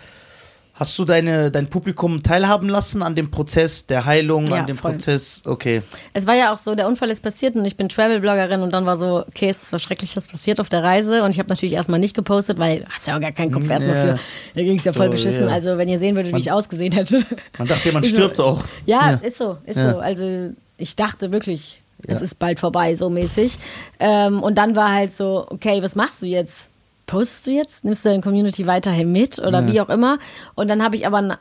hast 0.82 0.98
du 0.98 1.06
deine, 1.06 1.52
dein 1.52 1.68
Publikum 1.68 2.24
teilhaben 2.24 2.68
lassen 2.68 3.04
an 3.04 3.14
dem 3.14 3.30
Prozess 3.30 3.86
der 3.86 4.06
Heilung, 4.06 4.48
Ja, 4.48 4.62
an 4.62 4.66
dem 4.66 4.78
voll. 4.80 4.94
Prozess? 4.94 5.44
Okay. 5.46 5.84
Es 6.14 6.26
war 6.26 6.34
ja 6.34 6.52
auch 6.52 6.58
so, 6.58 6.74
der 6.74 6.88
Unfall 6.88 7.12
ist 7.12 7.22
passiert 7.22 7.56
und 7.56 7.64
ich 7.66 7.78
bin 7.78 7.88
Travel-Bloggerin 7.88 8.62
und 8.64 8.74
dann 8.74 8.88
war 8.88 8.98
so, 8.98 9.24
okay, 9.28 9.50
es 9.50 9.62
ist 9.62 9.74
was 9.74 9.84
Schreckliches 9.84 10.28
passiert 10.28 10.60
auf 10.60 10.70
der 10.70 10.82
Reise 10.82 11.22
und 11.24 11.30
ich 11.30 11.38
habe 11.38 11.50
natürlich 11.50 11.74
erstmal 11.76 12.00
nicht 12.00 12.16
gepostet, 12.16 12.58
weil 12.58 12.84
hast 12.90 13.06
ja 13.06 13.16
auch 13.16 13.22
gar 13.22 13.32
keinen 13.32 13.52
Kopf 13.52 13.70
erstmal 13.70 13.96
Ja. 13.96 14.02
für. 14.16 14.20
Da 14.56 14.62
ging 14.64 14.78
es 14.80 14.84
ja 14.86 14.92
voll 14.94 15.06
So, 15.06 15.12
beschissen. 15.12 15.48
ja. 15.48 15.54
Also 15.54 15.78
wenn 15.78 15.88
ihr 15.88 16.00
sehen 16.00 16.16
würdet, 16.16 16.34
wie 16.36 16.40
ich 16.40 16.52
ausgesehen 16.52 16.94
hätte. 16.94 17.24
Man 17.60 17.68
dachte, 17.68 17.92
man 17.92 18.02
Ich 18.04 18.10
so, 18.10 18.16
stirbt 18.16 18.40
auch. 18.40 18.64
Ja, 18.88 19.20
ist 19.22 19.38
so, 19.38 19.58
ist 19.68 19.76
so. 19.78 20.00
Also 20.00 20.50
ich 20.78 20.96
dachte 20.96 21.32
wirklich, 21.32 21.84
es 22.08 22.22
ist 22.24 22.40
bald 22.40 22.60
vorbei, 22.60 22.96
so 22.96 23.12
mäßig. 23.12 23.60
Ähm, 24.00 24.42
und 24.42 24.58
dann 24.58 24.76
war 24.76 24.92
halt 24.92 25.14
so, 25.14 25.46
okay, 25.52 25.84
was 25.84 25.96
machst 25.96 26.24
du 26.24 26.26
jetzt? 26.26 26.71
Postest 27.12 27.48
du 27.48 27.52
jetzt? 27.52 27.84
Nimmst 27.84 28.06
du 28.06 28.10
deine 28.10 28.22
Community 28.22 28.66
weiterhin 28.68 29.12
mit 29.12 29.38
oder 29.40 29.62
Ja. 29.62 29.68
wie 29.68 29.82
auch 29.82 29.90
immer? 29.90 30.18
Und 30.56 30.70
dann 30.70 30.82
habe 30.82 30.96
ich 30.96 31.06
aber 31.06 31.38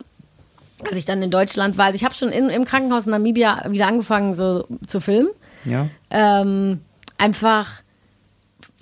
als 0.89 0.97
ich 0.97 1.05
dann 1.05 1.23
in 1.23 1.31
Deutschland 1.31 1.77
war. 1.79 1.87
Also 1.87 1.97
ich 1.97 2.05
habe 2.05 2.15
schon 2.15 2.31
in, 2.31 2.49
im 2.49 2.65
Krankenhaus 2.65 3.05
in 3.07 3.13
Namibia 3.13 3.65
wieder 3.71 3.87
angefangen 3.87 4.35
so 4.35 4.67
zu 4.87 5.01
filmen. 5.01 5.29
Ja. 5.65 5.89
Ähm, 6.11 6.81
einfach, 7.19 7.69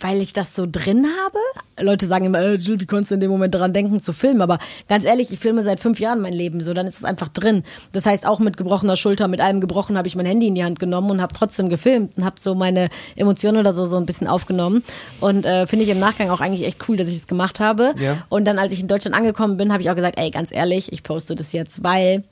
weil 0.00 0.20
ich 0.20 0.32
das 0.32 0.54
so 0.54 0.66
drin 0.70 1.06
habe. 1.24 1.38
Leute 1.80 2.06
sagen 2.06 2.24
immer, 2.24 2.40
äh, 2.40 2.54
Jill, 2.54 2.80
wie 2.80 2.86
konntest 2.86 3.10
du 3.10 3.14
in 3.14 3.20
dem 3.20 3.30
Moment 3.30 3.54
daran 3.54 3.72
denken 3.72 4.00
zu 4.00 4.12
filmen? 4.12 4.40
Aber 4.40 4.58
ganz 4.88 5.04
ehrlich, 5.04 5.32
ich 5.32 5.38
filme 5.38 5.62
seit 5.64 5.80
fünf 5.80 6.00
Jahren 6.00 6.20
mein 6.20 6.32
Leben 6.32 6.60
so, 6.60 6.74
dann 6.74 6.86
ist 6.86 6.98
es 6.98 7.04
einfach 7.04 7.28
drin. 7.28 7.64
Das 7.92 8.06
heißt, 8.06 8.26
auch 8.26 8.38
mit 8.38 8.56
gebrochener 8.56 8.96
Schulter, 8.96 9.28
mit 9.28 9.40
allem 9.40 9.60
gebrochen, 9.60 9.96
habe 9.98 10.08
ich 10.08 10.16
mein 10.16 10.26
Handy 10.26 10.48
in 10.48 10.54
die 10.54 10.64
Hand 10.64 10.78
genommen 10.78 11.10
und 11.10 11.20
habe 11.20 11.32
trotzdem 11.32 11.68
gefilmt 11.68 12.16
und 12.16 12.24
habe 12.24 12.36
so 12.40 12.54
meine 12.54 12.88
Emotionen 13.16 13.58
oder 13.58 13.74
so 13.74 13.86
so 13.86 13.96
ein 13.96 14.06
bisschen 14.06 14.26
aufgenommen. 14.26 14.84
Und 15.20 15.46
äh, 15.46 15.66
finde 15.66 15.84
ich 15.84 15.90
im 15.90 15.98
Nachgang 15.98 16.30
auch 16.30 16.40
eigentlich 16.40 16.66
echt 16.66 16.88
cool, 16.88 16.96
dass 16.96 17.08
ich 17.08 17.16
es 17.16 17.26
gemacht 17.26 17.60
habe. 17.60 17.94
Ja. 17.98 18.24
Und 18.28 18.44
dann, 18.46 18.58
als 18.58 18.72
ich 18.72 18.80
in 18.80 18.88
Deutschland 18.88 19.16
angekommen 19.16 19.56
bin, 19.56 19.72
habe 19.72 19.82
ich 19.82 19.90
auch 19.90 19.96
gesagt, 19.96 20.18
ey, 20.18 20.30
ganz 20.30 20.52
ehrlich, 20.52 20.92
ich 20.92 21.02
poste 21.02 21.34
das 21.34 21.52
jetzt, 21.52 21.82
weil 21.82 22.24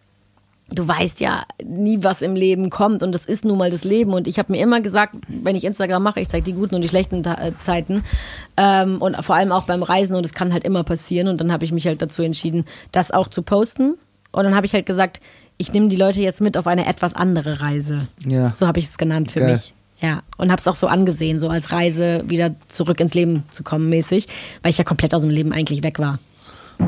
du 0.71 0.87
weißt 0.87 1.21
ja 1.21 1.45
nie, 1.65 2.03
was 2.03 2.23
im 2.23 2.35
Leben 2.35 2.71
kommt 2.71 3.03
und 3.03 3.13
das 3.13 3.25
ist 3.25 3.45
nun 3.45 3.59
mal 3.59 3.71
das 3.71 3.85
Leben. 3.85 4.13
Und 4.13 4.27
ich 4.27 4.39
habe 4.39 4.53
mir 4.53 4.61
immer 4.61 4.81
gesagt, 4.81 5.15
wenn 5.29 5.55
ich 5.55 5.65
Instagram 5.65 6.03
mache, 6.03 6.21
ich 6.21 6.29
zeige 6.29 6.45
die 6.45 6.53
guten 6.53 6.75
und 6.75 6.83
die 6.83 6.89
schlechten 6.89 7.23
Ta 7.23 7.35
äh, 7.35 7.53
Zeiten 7.61 8.03
ähm, 8.57 9.01
und 9.01 9.17
vor 9.25 9.37
allem 9.37 9.53
auch 9.53 9.65
beim 9.65 9.83
Reisen 9.83 10.17
und 10.17 10.27
es 10.27 10.35
kann 10.35 10.53
halt 10.53 10.65
immer 10.65 10.83
passieren. 10.83 11.29
Und 11.29 11.41
dann 11.41 11.53
habe 11.53 11.65
ich 11.65 11.73
mich 11.73 11.87
halt 11.87 12.03
dazu 12.03 12.23
entschieden, 12.23 12.65
das 12.93 13.11
auch 13.11 13.29
zu 13.29 13.43
posten. 13.43 13.97
Und 14.33 14.45
dann 14.45 14.57
habe 14.57 14.67
ich 14.67 14.73
halt 14.73 14.87
gesagt, 14.87 15.21
ich 15.57 15.73
nehme 15.73 15.89
die 15.89 15.97
Leute 15.97 16.21
jetzt 16.21 16.41
mit 16.41 16.57
auf 16.57 16.67
eine 16.67 16.87
etwas 16.87 17.15
andere 17.15 17.61
Reise. 17.61 18.09
Ja. 18.27 18.51
So 18.51 18.67
habe 18.67 18.79
ich 18.81 18.87
es 18.87 18.99
genannt 18.99 19.31
für 19.31 19.41
Geil. 19.41 19.53
mich. 19.53 19.73
Ja, 20.01 20.23
und 20.37 20.51
habe 20.51 20.61
es 20.61 20.69
auch 20.69 20.75
so 20.75 20.89
angesehen, 20.89 21.39
so 21.39 21.49
als 21.49 21.73
Reise 21.73 22.23
wieder 22.27 22.55
zurück 22.69 23.01
ins 23.01 23.15
Leben 23.15 23.45
zu 23.51 23.63
kommen 23.63 23.89
mäßig, 23.89 24.29
weil 24.63 24.71
ich 24.71 24.79
ja 24.79 24.85
komplett 24.85 25.15
aus 25.15 25.23
dem 25.23 25.31
Leben 25.31 25.53
eigentlich 25.53 25.83
weg 25.83 25.99
war. 25.99 26.19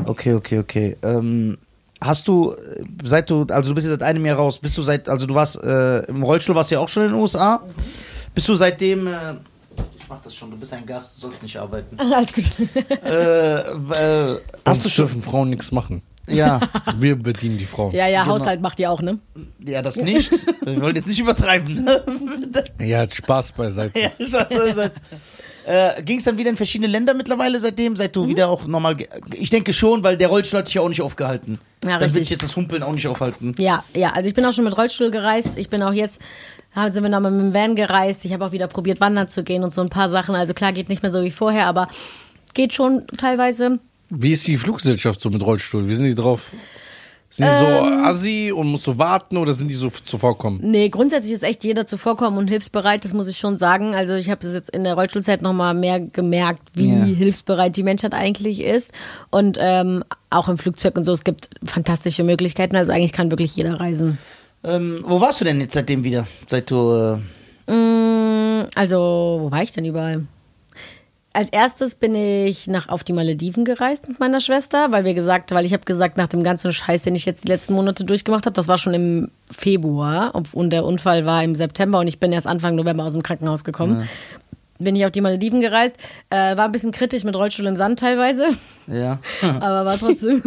Okay, 0.05 0.35
okay, 0.35 0.59
okay. 0.59 0.97
Ähm, 1.01 1.57
hast 2.01 2.27
du, 2.27 2.53
äh, 2.53 2.83
seit 3.03 3.29
du, 3.29 3.45
also 3.49 3.69
du 3.69 3.75
bist 3.75 3.85
jetzt 3.87 3.99
seit 3.99 4.03
einem 4.03 4.25
Jahr 4.25 4.37
raus, 4.37 4.57
bist 4.59 4.77
du 4.77 4.81
seit, 4.83 5.09
also 5.09 5.25
du 5.25 5.33
warst 5.35 5.61
äh, 5.63 5.99
im 6.05 6.23
Rollstuhl, 6.23 6.55
warst 6.55 6.71
du 6.71 6.75
ja 6.75 6.81
auch 6.81 6.89
schon 6.89 7.03
in 7.03 7.09
den 7.09 7.19
USA. 7.19 7.61
Bist 8.33 8.47
du 8.47 8.55
seitdem, 8.55 9.07
äh, 9.07 9.33
ich 9.97 10.07
mach 10.09 10.21
das 10.21 10.35
schon, 10.35 10.51
du 10.51 10.57
bist 10.57 10.73
ein 10.73 10.85
Gast, 10.85 11.17
du 11.17 11.21
sollst 11.21 11.43
nicht 11.43 11.57
arbeiten. 11.57 11.97
Alles 12.13 12.33
gut. 12.33 12.45
äh, 13.03 14.33
äh, 14.33 14.39
hast 14.65 14.85
du 14.85 14.89
schon, 14.89 15.05
dürfen 15.05 15.21
Frauen 15.21 15.49
nichts 15.49 15.71
machen. 15.71 16.01
ja, 16.27 16.59
Wir 16.99 17.15
bedienen 17.15 17.57
die 17.57 17.65
Frauen. 17.65 17.93
Ja, 17.93 18.07
ja, 18.07 18.23
Genau. 18.23 18.35
Haushalt 18.35 18.61
macht 18.61 18.79
ihr 18.79 18.91
auch, 18.91 19.01
ne? 19.01 19.19
ja, 19.65 19.81
das 19.81 19.97
nicht. 19.97 20.31
Wir 20.65 20.81
wollen 20.81 20.95
jetzt 20.95 21.07
nicht 21.07 21.19
übertreiben. 21.19 21.83
ne? 21.83 22.63
Ja, 22.79 23.09
Spaß 23.09 23.51
beiseite. 23.53 23.99
Ja, 23.99 24.09
Spaß. 24.25 24.91
Äh, 25.71 26.01
Ging 26.01 26.17
es 26.17 26.23
dann 26.23 26.37
wieder 26.39 26.49
in 26.49 26.55
verschiedene 26.55 26.87
Länder 26.87 27.13
mittlerweile 27.13 27.59
seitdem, 27.59 27.95
seit 27.95 28.09
Mhm. 28.15 28.21
du 28.23 28.27
wieder 28.29 28.49
auch 28.49 28.65
normal. 28.65 28.95
ge- 28.95 29.07
Ich 29.33 29.51
denke 29.51 29.71
schon, 29.71 30.03
weil 30.03 30.17
der 30.17 30.29
Rollstuhl 30.29 30.57
hat 30.59 30.65
dich 30.67 30.73
ja 30.73 30.81
auch 30.81 30.89
nicht 30.89 31.01
aufgehalten. 31.01 31.59
Ja, 31.83 31.99
dann 31.99 32.11
wird 32.11 32.23
dich 32.23 32.31
jetzt 32.31 32.41
das 32.41 32.55
Humpeln 32.55 32.81
auch 32.81 32.91
nicht 32.91 33.07
aufhalten. 33.07 33.53
Ja, 33.59 33.83
ja, 33.95 34.09
also 34.13 34.27
ich 34.27 34.33
bin 34.33 34.43
auch 34.45 34.53
schon 34.53 34.63
mit 34.63 34.75
Rollstuhl 34.75 35.11
gereist. 35.11 35.57
Ich 35.57 35.69
bin 35.69 35.83
auch 35.83 35.93
jetzt, 35.93 36.19
sind 36.91 37.03
wir 37.03 37.09
nochmal 37.09 37.29
mit 37.31 37.41
dem 37.41 37.53
Van 37.53 37.75
gereist. 37.75 38.25
Ich 38.25 38.33
habe 38.33 38.43
auch 38.45 38.51
wieder 38.51 38.67
probiert, 38.67 38.99
wandern 38.99 39.27
zu 39.27 39.43
gehen 39.43 39.63
und 39.63 39.71
so 39.71 39.81
ein 39.81 39.89
paar 39.89 40.09
Sachen. 40.09 40.33
Also 40.33 40.55
klar, 40.55 40.73
geht 40.73 40.89
nicht 40.89 41.03
mehr 41.03 41.11
so 41.11 41.21
wie 41.23 41.29
vorher, 41.31 41.67
aber 41.67 41.87
geht 42.55 42.73
schon 42.73 43.05
teilweise. 43.17 43.77
Wie 44.09 44.31
ist 44.31 44.47
die 44.47 44.57
Fluggesellschaft 44.57 45.21
so 45.21 45.29
mit 45.29 45.43
Rollstuhl? 45.43 45.87
Wie 45.87 45.93
sind 45.93 46.05
die 46.05 46.15
drauf? 46.15 46.47
Sind 47.31 47.45
die 47.45 47.51
Ähm. 47.51 47.59
so 47.59 48.05
assi 48.07 48.51
und 48.55 48.67
musst 48.67 48.87
du 48.87 48.97
warten 48.97 49.37
oder 49.37 49.53
sind 49.53 49.67
die 49.67 49.75
so 49.75 49.89
zuvorkommen? 49.89 50.59
Nee, 50.63 50.89
grundsätzlich 50.89 51.33
ist 51.33 51.43
echt 51.43 51.63
jeder 51.63 51.85
zuvorkommen 51.85 52.39
und 52.39 52.47
hilfsbereit, 52.47 53.05
das 53.05 53.13
muss 53.13 53.27
ich 53.27 53.37
schon 53.37 53.55
sagen. 53.55 53.93
Also 53.93 54.15
ich 54.15 54.29
habe 54.31 54.41
das 54.41 54.53
jetzt 54.53 54.69
in 54.71 54.83
der 54.83 54.95
Rollstuhlzeit 54.95 55.41
nochmal 55.43 55.73
mehr 55.75 55.99
gemerkt, 55.99 56.63
wie 56.73 56.89
Ja. 56.89 57.03
hilfsbereit 57.03 57.77
die 57.77 57.83
Menschheit 57.83 58.13
eigentlich 58.15 58.61
ist. 58.63 58.91
Und 59.29 59.57
ähm, 59.61 60.03
auch 60.31 60.49
im 60.49 60.57
Flugzeug 60.57 60.97
und 60.97 61.03
so, 61.03 61.11
es 61.11 61.23
gibt 61.23 61.49
fantastische 61.63 62.23
Möglichkeiten. 62.23 62.75
Also 62.75 62.91
eigentlich 62.91 63.13
kann 63.13 63.29
wirklich 63.31 63.55
jeder 63.55 63.79
reisen. 63.79 64.17
Ähm, 64.63 65.03
wo 65.05 65.21
warst 65.21 65.39
du 65.39 65.45
denn 65.45 65.61
jetzt 65.61 65.73
seitdem 65.75 66.03
wieder? 66.03 66.27
Seit 66.47 66.69
du. 66.71 67.17
Äh, 67.67 67.71
Mm, 67.71 68.65
Also, 68.73 69.37
wo 69.41 69.51
war 69.51 69.61
ich 69.61 69.71
denn 69.71 69.85
überall? 69.85 70.25
Als 71.31 71.49
erstes 71.49 71.93
bin 71.93 72.15
ich 72.15 72.65
nach 72.65 72.89
auf 72.89 73.03
die 73.03 73.13
Malediven 73.13 73.63
gereist 73.63 74.07
mit 74.07 74.19
meiner 74.19 74.39
Schwester, 74.39 74.91
weil 74.91 75.05
wir 75.05 75.13
gesagt, 75.13 75.51
weil 75.51 75.63
ich 75.63 75.73
habe 75.73 75.85
gesagt, 75.85 76.17
nach 76.17 76.27
dem 76.27 76.43
ganzen 76.43 76.71
Scheiß, 76.71 77.03
den 77.03 77.15
ich 77.15 77.25
jetzt 77.25 77.43
die 77.43 77.49
letzten 77.49 77.75
Monate 77.75 78.03
durchgemacht 78.03 78.47
habe, 78.47 78.55
das 78.55 78.67
war 78.67 78.79
schon 78.79 78.95
im 78.95 79.31
Februar 79.51 80.33
und 80.53 80.71
der 80.71 80.85
Unfall 80.85 81.25
war 81.25 81.43
im 81.43 81.53
September 81.53 81.99
und 81.99 82.07
ich 82.07 82.19
bin 82.19 82.31
erst 82.31 82.47
Anfang 82.47 82.75
November 82.75 83.03
aus 83.03 83.13
dem 83.13 83.21
Krankenhaus 83.21 83.63
gekommen. 83.63 84.09
Bin 84.81 84.95
ich 84.95 85.05
auf 85.05 85.11
die 85.11 85.19
Malediven 85.19 85.59
gereist, 85.59 85.95
äh, 86.29 86.55
war 86.55 86.65
ein 86.65 86.71
bisschen 86.71 86.91
kritisch 86.91 87.25
mit 87.25 87.35
Rollstuhl 87.35 87.65
im 87.65 87.75
Sand 87.75 87.99
teilweise, 87.99 88.47
ja. 88.87 89.19
aber 89.41 89.85
war 89.85 89.97
trotzdem 89.99 90.41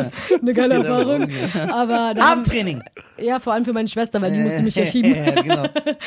eine 0.42 0.52
geile 0.52 0.74
Erfahrung. 0.74 1.26
Aber 1.72 2.12
Abendtraining. 2.20 2.82
ja, 3.18 3.40
vor 3.40 3.54
allem 3.54 3.64
für 3.64 3.72
meine 3.72 3.88
Schwester, 3.88 4.20
weil 4.20 4.32
die 4.32 4.40
musste 4.40 4.62
mich 4.62 4.74
ja 4.74 4.84
schieben. 4.84 5.14
ja, 5.14 5.30
genau. 5.40 5.62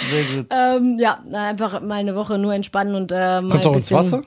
Sehr 0.10 0.36
gut. 0.36 0.48
Ähm, 0.52 1.00
ja, 1.00 1.20
einfach 1.34 1.82
mal 1.82 1.96
eine 1.96 2.16
Woche 2.16 2.38
nur 2.38 2.54
entspannen 2.54 2.94
und 2.94 3.12
äh, 3.12 3.42
mal 3.42 3.50
Kommst 3.50 3.66
du 3.66 3.70
ein 3.70 3.74
auch 3.74 3.80
ins 3.80 3.92
Wasser? 3.92 4.24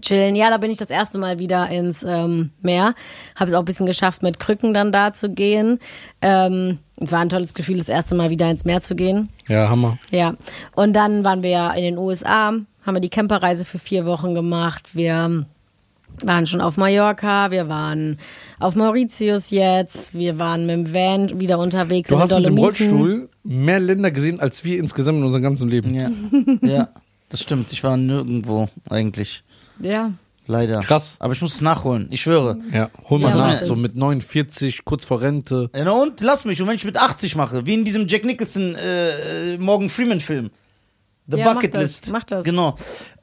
chillen. 0.00 0.36
Ja, 0.36 0.50
da 0.50 0.56
bin 0.58 0.70
ich 0.70 0.78
das 0.78 0.90
erste 0.90 1.18
Mal 1.18 1.38
wieder 1.38 1.68
ins 1.70 2.02
ähm, 2.02 2.50
Meer. 2.60 2.94
Habe 3.34 3.50
es 3.50 3.54
auch 3.54 3.60
ein 3.60 3.64
bisschen 3.64 3.86
geschafft, 3.86 4.22
mit 4.22 4.38
Krücken 4.38 4.74
dann 4.74 4.92
da 4.92 5.12
zu 5.12 5.30
gehen. 5.30 5.78
Ähm, 6.20 6.78
war 6.96 7.20
ein 7.20 7.28
tolles 7.28 7.54
Gefühl, 7.54 7.78
das 7.78 7.88
erste 7.88 8.14
Mal 8.14 8.30
wieder 8.30 8.50
ins 8.50 8.64
Meer 8.64 8.80
zu 8.80 8.94
gehen. 8.94 9.28
Ja, 9.48 9.68
Hammer. 9.68 9.98
Ja. 10.10 10.34
Und 10.74 10.94
dann 10.94 11.24
waren 11.24 11.42
wir 11.42 11.50
ja 11.50 11.70
in 11.72 11.82
den 11.82 11.98
USA, 11.98 12.54
haben 12.86 12.94
wir 12.94 13.00
die 13.00 13.10
Camperreise 13.10 13.64
für 13.64 13.78
vier 13.78 14.06
Wochen 14.06 14.34
gemacht. 14.34 14.94
Wir 14.94 15.46
waren 16.22 16.46
schon 16.46 16.60
auf 16.60 16.76
Mallorca, 16.76 17.50
wir 17.50 17.68
waren 17.68 18.18
auf 18.58 18.74
Mauritius 18.74 19.50
jetzt, 19.50 20.14
wir 20.14 20.38
waren 20.38 20.66
mit 20.66 20.76
dem 20.76 20.94
Van 20.94 21.40
wieder 21.40 21.58
unterwegs 21.58 22.08
Du 22.08 22.14
in 22.14 22.20
hast 22.20 22.32
mit 22.32 22.46
dem. 22.46 22.58
Rollstuhl 22.58 23.28
mehr 23.42 23.80
Länder 23.80 24.10
gesehen, 24.10 24.40
als 24.40 24.64
wir 24.64 24.78
insgesamt 24.78 25.18
in 25.18 25.24
unserem 25.24 25.42
ganzen 25.42 25.68
Leben. 25.68 25.94
Ja. 25.94 26.08
ja, 26.62 26.88
das 27.28 27.42
stimmt. 27.42 27.72
Ich 27.72 27.82
war 27.84 27.96
nirgendwo 27.96 28.68
eigentlich. 28.88 29.42
Ja. 29.80 30.12
Leider. 30.48 30.80
Krass. 30.80 31.16
Aber 31.18 31.32
ich 31.32 31.42
muss 31.42 31.56
es 31.56 31.60
nachholen. 31.60 32.06
Ich 32.10 32.22
schwöre. 32.22 32.58
Ja, 32.72 32.88
hol 33.10 33.18
mal 33.18 33.30
Ja, 33.30 33.36
nach, 33.36 33.60
so 33.60 33.74
mit 33.74 33.96
49, 33.96 34.84
kurz 34.84 35.04
vor 35.04 35.20
Rente. 35.20 35.70
Ja, 35.74 35.84
na 35.84 35.90
und 35.90 36.20
lass 36.20 36.44
mich. 36.44 36.62
Und 36.62 36.68
wenn 36.68 36.76
ich 36.76 36.84
mit 36.84 36.96
80 36.96 37.34
mache, 37.34 37.66
wie 37.66 37.74
in 37.74 37.84
diesem 37.84 38.06
Jack 38.06 38.24
Nicholson 38.24 38.76
äh, 38.76 39.58
Morgan 39.58 39.88
Freeman 39.88 40.20
Film. 40.20 40.50
The 41.28 41.38
Ja, 41.38 41.44
mach 41.46 41.54
Bucket 41.54 41.74
das, 41.74 41.80
List. 41.82 42.10
mach 42.12 42.24
das. 42.24 42.44
Genau. 42.44 42.76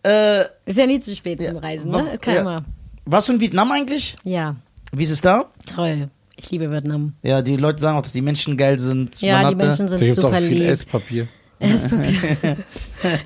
Äh, 0.05 0.41
Ist 0.65 0.77
ja 0.77 0.85
nie 0.85 0.99
zu 0.99 1.15
spät 1.15 1.41
zum 1.41 1.57
Reisen, 1.57 1.89
ne? 1.91 2.17
Kann 2.21 2.35
ja. 2.35 2.41
immer. 2.41 2.65
warst 3.05 3.29
du 3.29 3.33
in 3.33 3.39
Vietnam 3.39 3.71
eigentlich? 3.71 4.15
Ja, 4.25 4.55
Wie 4.91 5.03
ist 5.03 5.11
es 5.11 5.21
da? 5.21 5.45
toll. 5.65 6.09
Ich 6.35 6.49
liebe 6.51 6.69
Vietnam. 6.71 7.13
Ja, 7.21 7.41
die 7.41 7.55
Leute 7.55 7.79
sagen 7.81 7.97
auch, 7.97 8.01
dass 8.01 8.11
die 8.13 8.21
Menschen 8.21 8.57
geil 8.57 8.79
sind. 8.79 9.21
Ja, 9.21 9.33
Man 9.33 9.41
die 9.41 9.45
hatte- 9.55 9.65
Menschen 9.67 9.85
Da 9.85 9.91
sind 9.91 9.99
gibt's 10.01 10.19
auch 10.19 10.23
super 10.29 10.37
viel 10.39 10.47
lieb. 10.49 10.67
Esspapier. 10.67 11.27
Esspapier. 11.63 12.57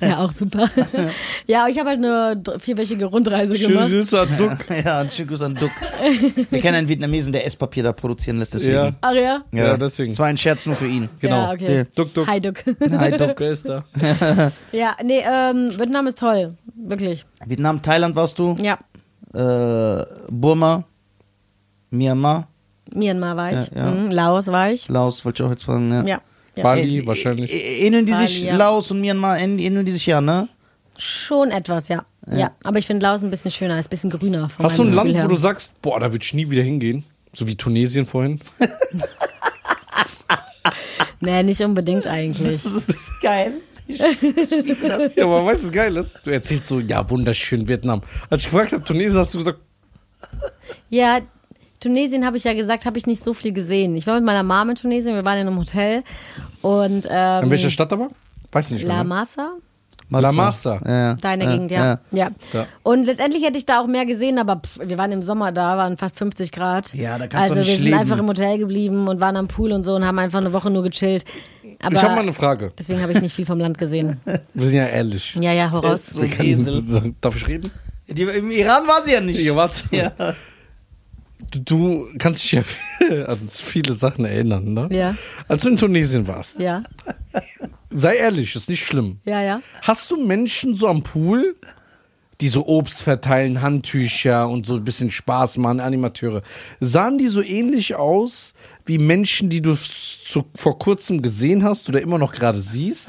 ja, 0.00 0.18
auch 0.18 0.32
super. 0.32 0.68
ja, 1.46 1.68
ich 1.68 1.78
habe 1.78 1.90
halt 1.90 1.98
eine 1.98 2.42
vierwöchige 2.58 3.06
Rundreise 3.06 3.58
gemacht. 3.58 3.88
Grüße 3.88 4.20
an 4.20 4.36
Duck. 4.36 4.58
Ja, 4.84 5.00
ein 5.00 5.10
schönen 5.10 5.28
Gruß 5.28 5.42
an 5.42 5.54
Duck. 5.54 5.70
Wir 6.50 6.60
kennen 6.60 6.76
einen 6.76 6.88
Vietnamesen, 6.88 7.32
der 7.32 7.44
Esspapier 7.46 7.82
da 7.82 7.92
produzieren 7.92 8.38
lässt, 8.38 8.54
deswegen. 8.54 8.74
Ja. 8.74 8.92
Ach 9.00 9.12
ja? 9.12 9.42
Ja, 9.52 9.76
deswegen. 9.76 10.12
Es 10.12 10.18
war 10.18 10.26
ein 10.26 10.36
Scherz 10.36 10.66
nur 10.66 10.76
für 10.76 10.86
ihn. 10.86 11.08
Genau. 11.20 11.36
Ja, 11.36 11.52
okay. 11.52 11.86
Duck, 11.94 12.14
Duck. 12.14 12.26
Hi, 12.26 12.40
Duck. 12.40 12.62
Hi, 12.66 13.10
Duck. 13.10 13.34
Wer 13.38 13.50
ist 13.50 13.68
da? 13.68 13.84
ja, 14.72 14.96
nee, 15.02 15.22
ähm, 15.24 15.72
Vietnam 15.78 16.06
ist 16.06 16.18
toll. 16.18 16.54
Wirklich. 16.74 17.26
Vietnam, 17.44 17.82
Thailand 17.82 18.14
warst 18.16 18.38
du? 18.38 18.56
Ja. 18.60 18.78
Äh, 19.34 20.06
Burma, 20.30 20.84
Myanmar, 21.90 22.48
Myanmar 22.94 23.36
war 23.36 23.52
ich. 23.52 23.68
Ja, 23.68 23.86
ja. 23.86 23.90
Mhm, 23.90 24.10
Laos 24.10 24.46
war 24.48 24.70
ich. 24.70 24.88
Laos, 24.88 25.24
wollte 25.24 25.42
ich 25.42 25.46
auch 25.46 25.50
jetzt 25.50 25.64
fragen. 25.64 25.92
Ja. 25.92 26.02
Ja. 26.04 26.20
Ja. 26.58 26.62
Bali 26.64 27.00
Ä- 27.00 27.06
wahrscheinlich. 27.06 27.50
ä- 27.50 27.54
Ähneln 27.86 28.04
die 28.06 28.12
Bali, 28.12 28.26
sich, 28.26 28.42
ja. 28.42 28.56
Laos 28.56 28.90
und 28.90 29.00
Myanmar, 29.00 29.38
ähneln 29.40 29.84
die 29.86 29.92
sich 29.92 30.06
ja, 30.06 30.20
ne? 30.20 30.48
Schon 30.96 31.50
etwas, 31.50 31.88
ja. 31.88 32.04
Ja, 32.30 32.50
aber 32.62 32.78
ich 32.78 32.86
finde 32.86 33.04
Laos 33.06 33.22
ein 33.22 33.30
bisschen 33.30 33.50
schöner, 33.50 33.78
ist 33.78 33.86
ein 33.86 33.90
bisschen 33.90 34.10
grüner. 34.10 34.48
Von 34.50 34.66
Hast 34.66 34.78
du 34.78 34.82
ein 34.82 34.92
Land, 34.92 35.08
Gefühl 35.08 35.14
wo 35.24 35.28
her. 35.28 35.28
du 35.28 35.36
sagst, 35.36 35.80
boah, 35.80 35.98
da 35.98 36.12
würde 36.12 36.22
ich 36.24 36.34
nie 36.34 36.50
wieder 36.50 36.62
hingehen? 36.62 37.04
So 37.32 37.46
wie 37.46 37.56
Tunesien 37.56 38.04
vorhin. 38.06 38.40
Nee, 41.20 41.42
nicht 41.42 41.60
unbedingt 41.62 42.06
eigentlich. 42.06 42.62
Das 42.62 42.74
ist 42.88 43.10
geil. 43.20 43.54
Ich, 43.88 44.00
ich 44.00 44.80
das. 44.88 45.16
Ja, 45.16 45.24
aber 45.24 45.44
weißt 45.46 45.62
du, 45.62 45.66
was 45.66 45.72
geil 45.72 45.96
ist? 45.96 46.20
Du 46.22 46.30
erzählst 46.30 46.68
so, 46.68 46.78
ja, 46.78 47.08
wunderschön 47.10 47.66
Vietnam. 47.66 48.02
Als 48.30 48.42
ich 48.42 48.50
gefragt 48.50 48.72
habe, 48.72 48.84
Tunesien, 48.84 49.18
hast 49.18 49.34
du 49.34 49.38
gesagt, 49.38 49.58
Ja, 50.90 51.20
Tunesien 51.80 52.26
habe 52.26 52.36
ich 52.36 52.44
ja 52.44 52.54
gesagt, 52.54 52.86
habe 52.86 52.98
ich 52.98 53.06
nicht 53.06 53.22
so 53.22 53.34
viel 53.34 53.52
gesehen. 53.52 53.96
Ich 53.96 54.06
war 54.06 54.16
mit 54.16 54.24
meiner 54.24 54.42
Mom 54.42 54.70
in 54.70 54.76
Tunesien, 54.76 55.14
wir 55.14 55.24
waren 55.24 55.38
in 55.38 55.46
einem 55.46 55.58
Hotel 55.58 56.02
und 56.62 57.06
ähm, 57.10 57.44
in 57.44 57.50
welcher 57.50 57.70
Stadt 57.70 57.92
aber? 57.92 58.10
Weiß 58.50 58.66
ich 58.66 58.72
nicht 58.72 58.86
La 58.86 59.02
ne? 59.02 59.08
Masa, 59.08 59.52
La 60.10 60.32
Masa. 60.32 60.80
Ja, 60.86 61.14
deine 61.14 61.44
ja, 61.44 61.50
Gegend, 61.52 61.70
ja. 61.70 62.00
ja. 62.10 62.30
Ja. 62.52 62.66
Und 62.82 63.04
letztendlich 63.04 63.44
hätte 63.44 63.58
ich 63.58 63.66
da 63.66 63.80
auch 63.80 63.86
mehr 63.86 64.06
gesehen, 64.06 64.38
aber 64.38 64.56
pff, 64.56 64.80
wir 64.82 64.96
waren 64.98 65.12
im 65.12 65.22
Sommer 65.22 65.52
da, 65.52 65.76
waren 65.76 65.96
fast 65.98 66.18
50 66.18 66.50
Grad. 66.50 66.94
Ja, 66.94 67.18
da 67.18 67.26
kannst 67.26 67.50
du 67.50 67.54
Also 67.54 67.54
nicht 67.56 67.68
wir 67.68 67.74
sind 67.76 67.84
leben. 67.84 67.98
einfach 67.98 68.18
im 68.18 68.26
Hotel 68.26 68.58
geblieben 68.58 69.06
und 69.06 69.20
waren 69.20 69.36
am 69.36 69.48
Pool 69.48 69.72
und 69.72 69.84
so 69.84 69.94
und 69.94 70.06
haben 70.06 70.18
einfach 70.18 70.40
eine 70.40 70.52
Woche 70.52 70.70
nur 70.70 70.82
gechillt. 70.82 71.24
Aber 71.80 71.94
ich 71.94 72.02
habe 72.02 72.14
mal 72.14 72.22
eine 72.22 72.32
Frage. 72.32 72.72
deswegen 72.76 73.02
habe 73.02 73.12
ich 73.12 73.20
nicht 73.20 73.34
viel 73.34 73.46
vom 73.46 73.60
Land 73.60 73.78
gesehen. 73.78 74.20
Wir 74.54 74.66
sind 74.68 74.76
ja 74.76 74.86
ehrlich. 74.86 75.34
Ja, 75.38 75.52
ja, 75.52 75.70
ist 75.92 76.10
so. 76.10 76.22
Darf 77.20 77.36
ich 77.36 77.46
reden? 77.46 77.70
Die, 78.08 78.22
Im 78.22 78.50
Iran 78.50 78.86
war 78.88 79.02
sie 79.02 79.12
ja 79.12 79.20
nicht. 79.20 79.40
Ja, 79.40 79.54
warte. 79.54 79.82
Ja. 79.90 80.12
Du, 81.50 81.60
du 81.60 82.08
kannst 82.18 82.42
dich 82.44 82.52
ja 82.52 82.62
an 83.26 83.48
viele 83.50 83.94
Sachen 83.94 84.24
erinnern, 84.24 84.74
ne? 84.74 84.88
Ja, 84.90 85.16
Als 85.46 85.62
du 85.62 85.68
in 85.70 85.76
Tunesien 85.76 86.26
warst, 86.26 86.58
ja, 86.60 86.82
sei 87.90 88.16
ehrlich, 88.16 88.54
ist 88.54 88.68
nicht 88.68 88.84
schlimm. 88.84 89.20
ja, 89.24 89.42
ja. 89.42 89.62
Hast 89.82 90.10
du 90.10 90.22
Menschen 90.22 90.76
so 90.76 90.88
am 90.88 91.02
Pool, 91.02 91.56
die 92.40 92.48
so 92.48 92.66
Obst 92.66 93.02
verteilen, 93.02 93.62
Handtücher 93.62 94.48
und 94.48 94.66
so 94.66 94.74
ein 94.74 94.84
bisschen 94.84 95.10
Spaß 95.10 95.56
machen, 95.58 95.80
Animateure, 95.80 96.42
sahen 96.80 97.18
die 97.18 97.28
so 97.28 97.42
ähnlich 97.42 97.94
aus 97.96 98.54
wie 98.84 98.98
Menschen, 98.98 99.48
die 99.50 99.60
du 99.60 99.74
zu, 99.76 100.44
vor 100.54 100.78
kurzem 100.78 101.20
gesehen 101.22 101.62
hast 101.64 101.88
oder 101.88 102.00
immer 102.00 102.18
noch 102.18 102.32
gerade 102.32 102.58
siehst? 102.58 103.08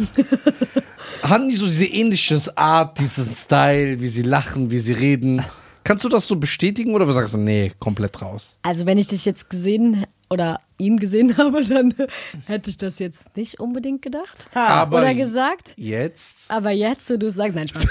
Hatten 1.24 1.50
die 1.50 1.56
so 1.56 1.66
diese 1.66 1.86
ähnliche 1.86 2.40
Art, 2.58 3.00
diesen 3.00 3.34
Style, 3.34 4.00
wie 4.02 4.08
sie 4.08 4.22
lachen, 4.22 4.72
wie 4.72 4.80
sie 4.80 4.94
reden? 4.94 5.44
Kannst 5.90 6.06
du 6.06 6.10
das 6.10 6.28
so 6.28 6.36
bestätigen 6.36 6.94
oder 6.94 7.12
sagst 7.12 7.34
du, 7.34 7.40
nee, 7.40 7.72
komplett 7.80 8.22
raus? 8.22 8.60
Also 8.62 8.86
wenn 8.86 9.00
ich 9.00 9.08
dich 9.08 9.26
jetzt 9.26 9.50
gesehen 9.50 10.06
oder 10.30 10.60
ihn 10.78 10.98
gesehen 10.98 11.36
habe, 11.40 11.66
dann 11.66 11.96
hätte 12.46 12.70
ich 12.70 12.78
das 12.78 13.00
jetzt 13.00 13.36
nicht 13.36 13.60
unbedingt 13.60 14.04
gedacht 14.04 14.38
Aber 14.54 15.00
oder 15.00 15.16
gesagt. 15.16 15.74
Jetzt? 15.78 16.36
Aber 16.48 16.70
jetzt, 16.70 17.10
wo 17.10 17.18
du 17.18 17.26
es 17.26 17.34
sagst, 17.34 17.56
nein, 17.56 17.68
Spaß. 17.70 17.88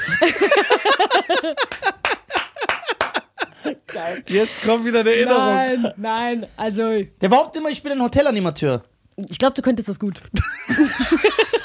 Jetzt 4.28 4.62
kommt 4.62 4.84
wieder 4.84 5.00
eine 5.00 5.10
Erinnerung. 5.10 5.44
Nein, 5.44 5.92
nein, 5.96 6.46
also 6.56 7.02
Der 7.20 7.28
behauptet 7.28 7.60
immer, 7.60 7.70
ich 7.70 7.82
bin 7.82 7.90
ein 7.90 8.00
Hotelanimateur. 8.00 8.84
ich 9.16 9.40
glaube, 9.40 9.54
du 9.54 9.62
könntest 9.62 9.88
das 9.88 9.98
gut. 9.98 10.22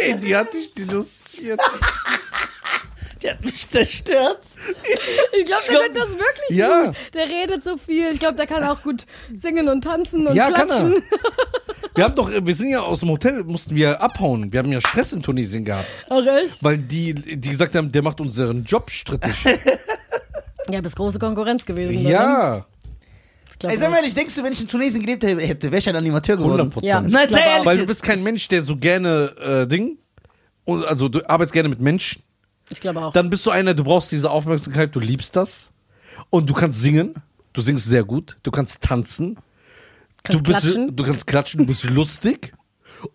Ey, 0.00 0.20
die 0.20 0.36
hat 0.36 0.52
dich 0.52 0.72
denunziert. 0.74 1.60
Der 3.22 3.32
hat 3.32 3.44
mich 3.44 3.66
zerstört. 3.66 4.40
Ich 5.32 5.46
glaube, 5.46 5.62
der 5.66 5.88
glaub, 5.88 5.92
das 5.94 6.10
wirklich 6.10 6.50
ja. 6.50 6.84
gut. 6.86 6.96
Der 7.14 7.26
redet 7.26 7.64
so 7.64 7.78
viel. 7.78 8.12
Ich 8.12 8.18
glaube, 8.18 8.36
der 8.36 8.46
kann 8.46 8.62
auch 8.64 8.82
gut 8.82 9.06
singen 9.32 9.70
und 9.70 9.82
tanzen 9.82 10.26
und 10.26 10.36
Ja, 10.36 10.50
kann 10.50 10.66
klatschen. 10.66 11.02
Wir 11.94 12.04
haben 12.04 12.14
doch, 12.16 12.30
wir 12.30 12.54
sind 12.54 12.68
ja 12.68 12.80
aus 12.80 13.00
dem 13.00 13.08
Hotel, 13.08 13.42
mussten 13.44 13.74
wir 13.76 14.02
abhauen. 14.02 14.52
Wir 14.52 14.58
haben 14.58 14.70
ja 14.70 14.80
Stress 14.80 15.14
in 15.14 15.22
Tunesien 15.22 15.64
gehabt. 15.64 15.86
Ach 16.10 16.26
echt? 16.26 16.62
Weil 16.62 16.76
die, 16.76 17.14
die 17.14 17.48
gesagt 17.48 17.74
haben, 17.76 17.90
der 17.90 18.02
macht 18.02 18.20
unseren 18.20 18.62
Job 18.64 18.90
strittig. 18.90 19.32
Ja, 20.70 20.80
bist 20.80 20.96
große 20.96 21.18
Konkurrenz 21.18 21.66
gewesen. 21.66 22.08
ja, 22.08 22.64
Ich 22.70 22.73
glaub 23.64 23.72
Ey, 23.72 23.78
sag 23.78 23.90
mal 23.90 23.96
ehrlich, 23.98 24.14
denkst 24.14 24.34
du, 24.34 24.42
wenn 24.42 24.52
ich 24.52 24.60
in 24.60 24.68
Tunesien 24.68 25.02
gelebt 25.02 25.22
hätte, 25.24 25.70
wäre 25.70 25.78
ich 25.78 25.88
ein 25.88 25.96
Animateur 25.96 26.36
geworden? 26.36 26.60
100 26.70 26.82
Ja. 26.84 27.00
Prozent. 27.00 27.12
Nein, 27.14 27.28
sei 27.30 27.40
ehrlich. 27.40 27.66
Weil 27.66 27.78
du 27.78 27.86
bist 27.86 28.02
kein 28.02 28.22
Mensch, 28.22 28.46
der 28.48 28.62
so 28.62 28.76
gerne 28.76 29.32
äh, 29.40 29.66
Ding, 29.66 29.98
also 30.66 31.08
du 31.08 31.20
arbeitest 31.28 31.52
gerne 31.52 31.68
mit 31.68 31.80
Menschen. 31.80 32.22
Ich 32.72 32.80
glaube 32.80 33.00
auch. 33.02 33.12
Dann 33.12 33.28
bist 33.30 33.44
du 33.44 33.50
einer, 33.50 33.74
du 33.74 33.84
brauchst 33.84 34.10
diese 34.12 34.30
Aufmerksamkeit, 34.30 34.94
du 34.94 35.00
liebst 35.00 35.36
das. 35.36 35.70
Und 36.30 36.48
du 36.48 36.54
kannst 36.54 36.80
singen, 36.80 37.14
du 37.52 37.60
singst 37.60 37.86
sehr 37.86 38.04
gut, 38.04 38.36
du 38.42 38.50
kannst 38.50 38.80
tanzen. 38.82 39.36
Kannst 40.22 40.40
du 40.46 40.50
bist, 40.50 40.60
klatschen. 40.62 40.96
Du 40.96 41.04
kannst 41.04 41.26
klatschen, 41.26 41.58
du 41.60 41.66
bist 41.66 41.84
lustig. 41.84 42.52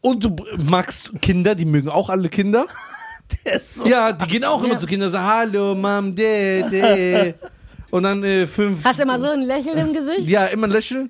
Und 0.02 0.24
du 0.24 0.36
magst 0.58 1.12
Kinder, 1.22 1.56
die 1.56 1.66
mögen 1.66 1.90
auch 1.90 2.10
alle 2.10 2.30
Kinder. 2.30 2.68
Der 3.46 3.56
ist 3.56 3.76
so. 3.76 3.88
Ja, 3.88 4.12
die 4.12 4.28
gehen 4.28 4.44
auch 4.44 4.64
immer 4.64 4.74
Ja. 4.74 4.80
zu 4.80 4.86
Kindern 4.88 5.08
und 5.08 5.14
sagen, 5.14 5.26
hallo, 5.28 5.76
Mom, 5.76 6.14
Dede. 6.16 7.36
Und 7.92 8.04
dann 8.04 8.24
äh, 8.24 8.46
fünf. 8.48 8.84
Hast 8.84 9.00
du 9.00 9.04
immer 9.04 9.20
so 9.20 9.28
ein 9.28 9.42
Lächeln 9.42 9.78
im 9.78 9.94
Gesicht? 9.94 10.28
Ja, 10.30 10.46
immer 10.46 10.68
lächeln. 10.68 11.10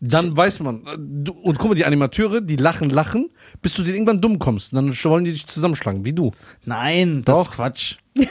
Dann 0.00 0.36
weiß 0.36 0.60
man. 0.60 0.86
äh, 0.86 0.96
Du, 0.98 1.32
und 1.32 1.58
guck 1.58 1.68
mal, 1.70 1.74
die 1.74 1.84
Animateure, 1.84 2.40
die 2.40 2.56
lachen, 2.56 2.88
lachen, 2.90 3.30
bis 3.60 3.74
du 3.74 3.82
denen 3.82 3.96
irgendwann 3.96 4.20
dumm 4.20 4.38
kommst. 4.38 4.72
Und 4.72 4.76
dann 4.76 4.94
wollen 5.10 5.24
die 5.24 5.32
dich 5.32 5.46
zusammenschlagen, 5.46 6.04
wie 6.04 6.12
du. 6.12 6.32
Nein, 6.64 7.22
das 7.24 7.36
Doch. 7.36 7.42
ist 7.50 7.52
Quatsch. 7.56 7.96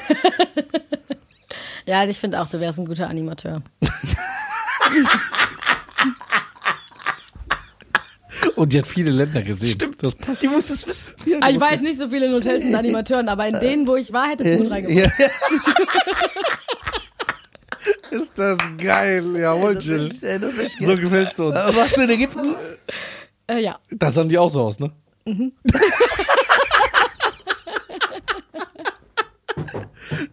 Ja, 1.86 2.02
also 2.02 2.12
ich 2.12 2.20
finde 2.20 2.40
auch, 2.40 2.48
du 2.48 2.60
wärst 2.60 2.78
ein 2.78 2.86
guter 2.86 3.10
Animateur. 3.10 3.64
Und 8.56 8.72
die 8.72 8.78
hat 8.80 8.86
viele 8.86 9.10
Länder 9.10 9.42
gesehen. 9.42 9.70
Stimmt. 9.72 10.04
Das 10.04 10.14
passt. 10.16 10.44
Die 10.44 10.48
muss 10.48 10.70
es 10.70 10.86
wissen. 10.88 11.16
Ja, 11.26 11.38
Ah, 11.42 11.50
ich 11.50 11.60
weiß 11.60 11.82
nicht 11.82 11.98
so 12.00 12.08
viele 12.10 12.28
in 12.28 12.34
Hotels 12.34 12.64
mit 12.64 12.76
Animateuren, 12.76 13.28
aber 13.28 13.48
in 13.48 13.60
denen, 13.60 13.88
wo 13.88 13.96
ich 13.96 14.14
war, 14.14 14.28
hättest 14.30 14.52
du 14.54 14.58
gut 14.64 14.72
reingemacht. 14.72 15.12
Ja. 15.20 15.28
Ist 18.12 18.34
das 18.36 18.58
geil. 18.78 19.36
Jawohl, 19.38 19.76
Das 19.76 19.86
Jill. 19.86 20.08
ist, 20.08 20.24
das 20.24 20.54
ist 20.58 20.80
So 20.80 20.96
gefällst 20.96 21.38
du 21.40 21.48
uns. 21.48 21.56
Äh, 21.56 21.76
Warst 21.76 21.98
du 21.98 22.02
in 22.02 22.10
Ägypten? 22.10 22.56
Äh, 23.48 23.60
ja. 23.64 23.80
Da 23.92 24.12
sahen 24.12 24.30
die 24.30 24.38
auch 24.38 24.50
so 24.50 24.62
aus, 24.64 24.80
ne? 24.80 24.92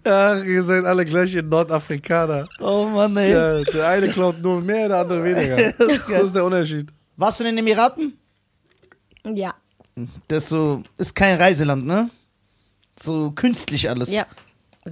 Ach, 0.05 0.43
ihr 0.45 0.63
seid 0.63 0.85
alle 0.85 1.05
gleich 1.05 1.35
in 1.35 1.49
Nordafrikaner. 1.49 2.49
Oh 2.61 2.87
Mann, 2.87 3.17
ey. 3.17 3.33
Ja, 3.33 3.63
der 3.63 3.89
eine 3.89 4.09
klaut 4.09 4.41
nur 4.41 4.61
mehr, 4.61 4.89
der 4.89 4.99
andere 4.99 5.23
weniger. 5.25 5.57
Das 5.79 5.89
ist 5.89 6.07
geil. 6.07 6.19
Das 6.19 6.27
ist 6.29 6.35
der 6.35 6.45
Unterschied. 6.45 6.89
Warst 7.17 7.41
du 7.41 7.45
in 7.45 7.57
den 7.57 7.59
Emiraten? 7.59 8.17
Ja. 9.25 9.55
Das 10.29 10.45
ist 10.45 10.49
so, 10.51 10.83
ist 10.99 11.15
kein 11.15 11.41
Reiseland, 11.41 11.87
ne? 11.87 12.11
So 13.01 13.31
künstlich 13.33 13.89
alles. 13.91 14.11
Ja. 14.13 14.27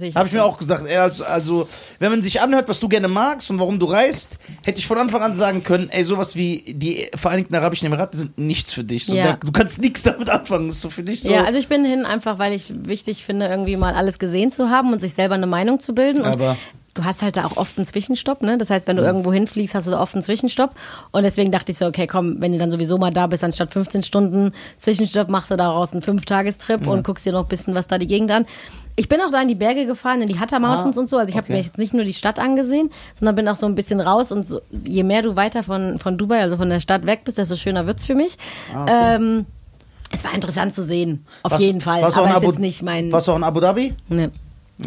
Ich 0.01 0.15
Habe 0.15 0.27
ich 0.27 0.33
mir 0.33 0.43
auch 0.43 0.57
gesagt, 0.57 0.85
ey, 0.87 0.97
also, 0.97 1.23
also, 1.23 1.67
wenn 1.99 2.11
man 2.11 2.21
sich 2.21 2.41
anhört, 2.41 2.67
was 2.67 2.79
du 2.79 2.89
gerne 2.89 3.07
magst 3.07 3.49
und 3.49 3.59
warum 3.59 3.79
du 3.79 3.85
reist, 3.85 4.37
hätte 4.63 4.79
ich 4.79 4.87
von 4.87 4.97
Anfang 4.97 5.21
an 5.21 5.33
sagen 5.33 5.63
können, 5.63 5.89
ey, 5.89 6.03
sowas 6.03 6.35
wie 6.35 6.63
die 6.75 7.07
Vereinigten 7.15 7.55
Arabischen 7.55 7.85
Emirate 7.87 8.17
sind 8.17 8.37
nichts 8.37 8.73
für 8.73 8.83
dich. 8.83 9.05
So, 9.05 9.13
Ja. 9.15 9.23
da, 9.33 9.33
du 9.45 9.51
kannst 9.51 9.81
nichts 9.81 10.03
damit 10.03 10.29
anfangen, 10.29 10.67
das 10.67 10.75
ist 10.77 10.81
so 10.81 10.89
für 10.89 11.03
dich 11.03 11.21
so. 11.21 11.31
Ja, 11.31 11.43
also 11.45 11.57
ich 11.59 11.67
bin 11.67 11.85
hin 11.85 12.05
einfach, 12.05 12.39
weil 12.39 12.53
ich 12.53 12.65
wichtig 12.75 13.23
finde, 13.25 13.47
irgendwie 13.47 13.77
mal 13.77 13.93
alles 13.93 14.19
gesehen 14.19 14.51
zu 14.51 14.69
haben 14.69 14.91
und 14.93 15.01
sich 15.01 15.13
selber 15.13 15.35
eine 15.35 15.47
Meinung 15.47 15.79
zu 15.79 15.93
bilden. 15.95 16.21
Und 16.21 16.27
Aber- 16.33 16.57
du 16.93 17.03
hast 17.03 17.21
halt 17.21 17.35
da 17.35 17.43
auch 17.45 17.57
oft 17.57 17.77
einen 17.77 17.85
Zwischenstopp, 17.85 18.41
ne? 18.41 18.57
Das 18.57 18.69
heißt, 18.69 18.87
wenn 18.87 18.95
du 18.95 19.03
irgendwo 19.03 19.33
hinfliegst, 19.33 19.75
hast 19.75 19.85
du 19.85 19.91
da 19.91 20.01
oft 20.01 20.13
einen 20.15 20.23
Zwischenstopp. 20.23 20.71
Und 21.11 21.23
deswegen 21.23 21.51
dachte 21.51 21.73
ich 21.73 21.77
so, 21.77 21.85
okay, 21.87 22.07
komm, 22.07 22.37
wenn 22.39 22.53
du 22.53 22.57
dann 22.57 22.71
sowieso 22.71 22.97
mal 22.97 23.11
da 23.11 23.27
bist, 23.27 23.43
anstatt 23.43 23.73
15 23.73 24.01
Stunden 24.03 24.53
Zwischenstopp, 24.77 25.29
machst 25.29 25.51
du 25.51 25.57
daraus 25.57 25.91
einen 25.91 26.01
Fünftagestrip 26.01 26.87
und 26.87 27.03
guckst 27.03 27.25
dir 27.25 27.33
noch 27.33 27.43
ein 27.43 27.47
bisschen 27.49 27.75
was 27.75 27.87
da 27.87 27.97
die 27.97 28.07
Gegend 28.07 28.31
an. 28.31 28.45
Ich 28.97 29.09
bin 29.09 29.19
auch 29.21 29.29
da 29.31 29.41
in 29.41 29.47
die 29.49 29.55
Berge 29.55 29.85
gefahren, 29.85 30.21
in 30.21 30.27
die 30.29 30.39
Hatta 30.39 30.57
Mountains 30.59 30.97
Ah, 30.97 31.01
und 31.01 31.09
so. 31.09 31.17
Also 31.17 31.29
ich 31.29 31.35
habe 31.35 31.45
okay. 31.45 31.53
mir 31.53 31.59
jetzt 31.61 31.77
nicht 31.77 31.93
nur 31.93 32.05
die 32.05 32.13
Stadt 32.13 32.39
angesehen, 32.39 32.89
sondern 33.19 33.35
bin 33.35 33.47
auch 33.49 33.57
so 33.57 33.65
ein 33.65 33.75
bisschen 33.75 33.99
raus. 33.99 34.31
Und 34.31 34.45
so, 34.45 34.61
je 34.71 35.03
mehr 35.03 35.21
du 35.21 35.35
weiter 35.35 35.63
von, 35.63 35.97
von 35.97 36.17
Dubai, 36.17 36.41
also 36.41 36.55
von 36.57 36.69
der 36.69 36.79
Stadt 36.79 37.05
weg 37.05 37.21
bist, 37.25 37.37
desto 37.37 37.55
schöner 37.57 37.87
wird's 37.87 38.05
für 38.05 38.15
mich. 38.15 38.37
Ähm, 38.87 39.45
es 40.11 40.23
war 40.23 40.33
interessant 40.33 40.73
zu 40.73 40.83
sehen, 40.83 41.25
auf 41.43 41.51
Was- 41.53 41.61
jeden 41.61 41.81
Fall. 41.81 42.01
warst 42.01 42.15
du 42.15 42.21
Aber 42.21 42.29
auch 42.29 42.31
in 42.31 42.37
ist 42.37 42.43
Abu- 42.43 42.51
jetzt 42.53 42.59
nicht 42.61 42.81
mein. 42.83 43.11
Warst 43.11 43.27
du 43.27 43.33
auch 43.33 43.37
in 43.37 43.43
Abu 43.43 43.59
Dhabi? 43.59 43.93
Ne. 44.07 44.31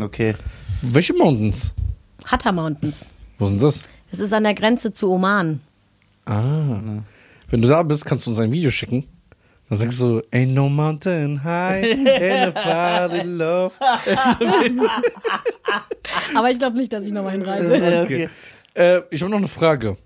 Okay. 0.01 0.35
Welche 0.81 1.13
Mountains? 1.13 1.75
Hatta 2.25 2.51
Mountains. 2.53 3.05
Wo 3.39 3.47
sind 3.47 3.61
das? 3.61 3.83
Das 4.11 4.21
ist 4.21 4.33
an 4.33 4.45
der 4.45 4.55
Grenze 4.55 4.93
zu 4.93 5.11
Oman. 5.11 5.61
Ah. 6.25 7.03
Wenn 7.51 7.63
du 7.63 7.69
da 7.69 7.83
bist, 7.83 8.05
kannst 8.07 8.27
du 8.27 8.31
uns 8.31 8.39
ein 8.39 8.53
Video 8.53 8.71
schicken. 8.71 9.05
Dann 9.69 9.79
sagst 9.79 10.01
du, 10.01 10.23
ain't 10.33 10.55
no 10.55 10.69
mountain 10.69 11.45
high, 11.45 11.85
ain't 11.85 13.23
in 13.23 13.37
love. 13.37 13.75
Aber 16.35 16.51
ich 16.51 16.59
glaube 16.59 16.77
nicht, 16.79 16.93
dass 16.93 17.05
ich 17.05 17.13
nochmal 17.13 17.33
hinreise. 17.33 17.77
Ja, 17.77 18.03
Okay. 18.03 18.29
Äh, 18.75 19.01
ich 19.11 19.21
habe 19.21 19.31
noch 19.31 19.39
eine 19.39 19.49
Frage. 19.49 19.97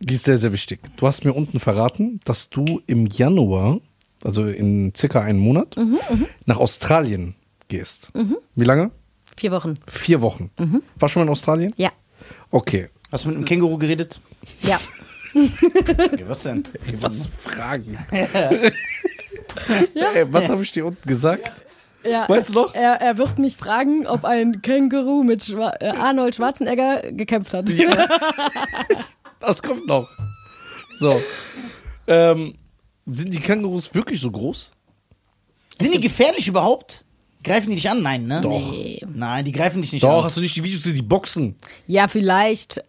Die 0.00 0.14
ist 0.14 0.24
sehr, 0.24 0.38
sehr 0.38 0.52
wichtig. 0.52 0.80
Du 0.96 1.06
hast 1.06 1.24
mir 1.24 1.32
unten 1.32 1.60
verraten, 1.60 2.18
dass 2.24 2.48
du 2.50 2.80
im 2.86 3.06
Januar, 3.06 3.78
also 4.24 4.46
in 4.46 4.92
circa 4.96 5.20
einem 5.20 5.38
Monat, 5.38 5.76
nach 6.46 6.56
Australien 6.58 7.34
gehst. 7.68 8.10
Wie 8.56 8.64
lange? 8.64 8.90
Vier 9.36 9.52
Wochen. 9.52 9.74
Vier 9.86 10.20
Wochen. 10.22 10.50
War 10.96 11.08
schon 11.08 11.20
mal 11.20 11.26
in 11.26 11.32
Australien? 11.32 11.72
Ja. 11.76 11.90
Okay. 12.50 12.88
Hast 13.12 13.24
du 13.24 13.28
mit 13.28 13.36
einem 13.36 13.44
Känguru 13.44 13.78
geredet? 13.78 14.20
Ja. 14.62 14.80
Was 16.26 16.42
denn? 16.42 16.64
Was 17.00 17.26
Fragen? 17.40 17.98
Ey, 19.94 20.32
was 20.32 20.48
habe 20.48 20.62
ich 20.62 20.72
dir 20.72 20.86
unten 20.86 21.06
gesagt? 21.06 21.50
ja. 22.04 22.28
Weißt 22.28 22.50
du 22.50 22.52
noch? 22.54 22.74
Er, 22.74 23.00
er 23.00 23.18
wird 23.18 23.38
mich 23.38 23.56
fragen, 23.56 24.06
ob 24.06 24.24
ein 24.24 24.62
Känguru 24.62 25.22
mit 25.22 25.44
Schwa 25.44 25.74
äh, 25.80 25.88
Arnold 25.88 26.34
Schwarzenegger 26.34 27.12
gekämpft 27.12 27.54
hat. 27.54 27.68
Das 29.40 29.60
kommt 29.60 29.88
noch. 29.88 30.08
So. 31.00 31.20
Ähm, 32.06 32.54
sind 33.06 33.34
die 33.34 33.40
Kängurus 33.40 33.92
wirklich 33.92 34.20
so 34.20 34.30
groß? 34.30 34.70
Sind 35.80 35.94
die 35.94 36.00
gefährlich 36.00 36.46
überhaupt? 36.46 37.04
Greifen 37.42 37.70
die 37.70 37.74
dich 37.74 37.90
an? 37.90 38.02
Nein, 38.02 38.26
ne? 38.26 38.40
Doch. 38.40 38.50
Nee. 38.72 39.00
Nein, 39.12 39.44
die 39.44 39.50
greifen 39.50 39.82
dich 39.82 39.92
nicht 39.92 40.04
Doch, 40.04 40.18
an. 40.18 40.24
hast 40.24 40.36
du 40.36 40.40
nicht 40.40 40.54
die 40.54 40.62
Videos 40.62 40.84
die 40.84 41.02
boxen? 41.02 41.56
Ja, 41.88 42.06
vielleicht 42.06 42.84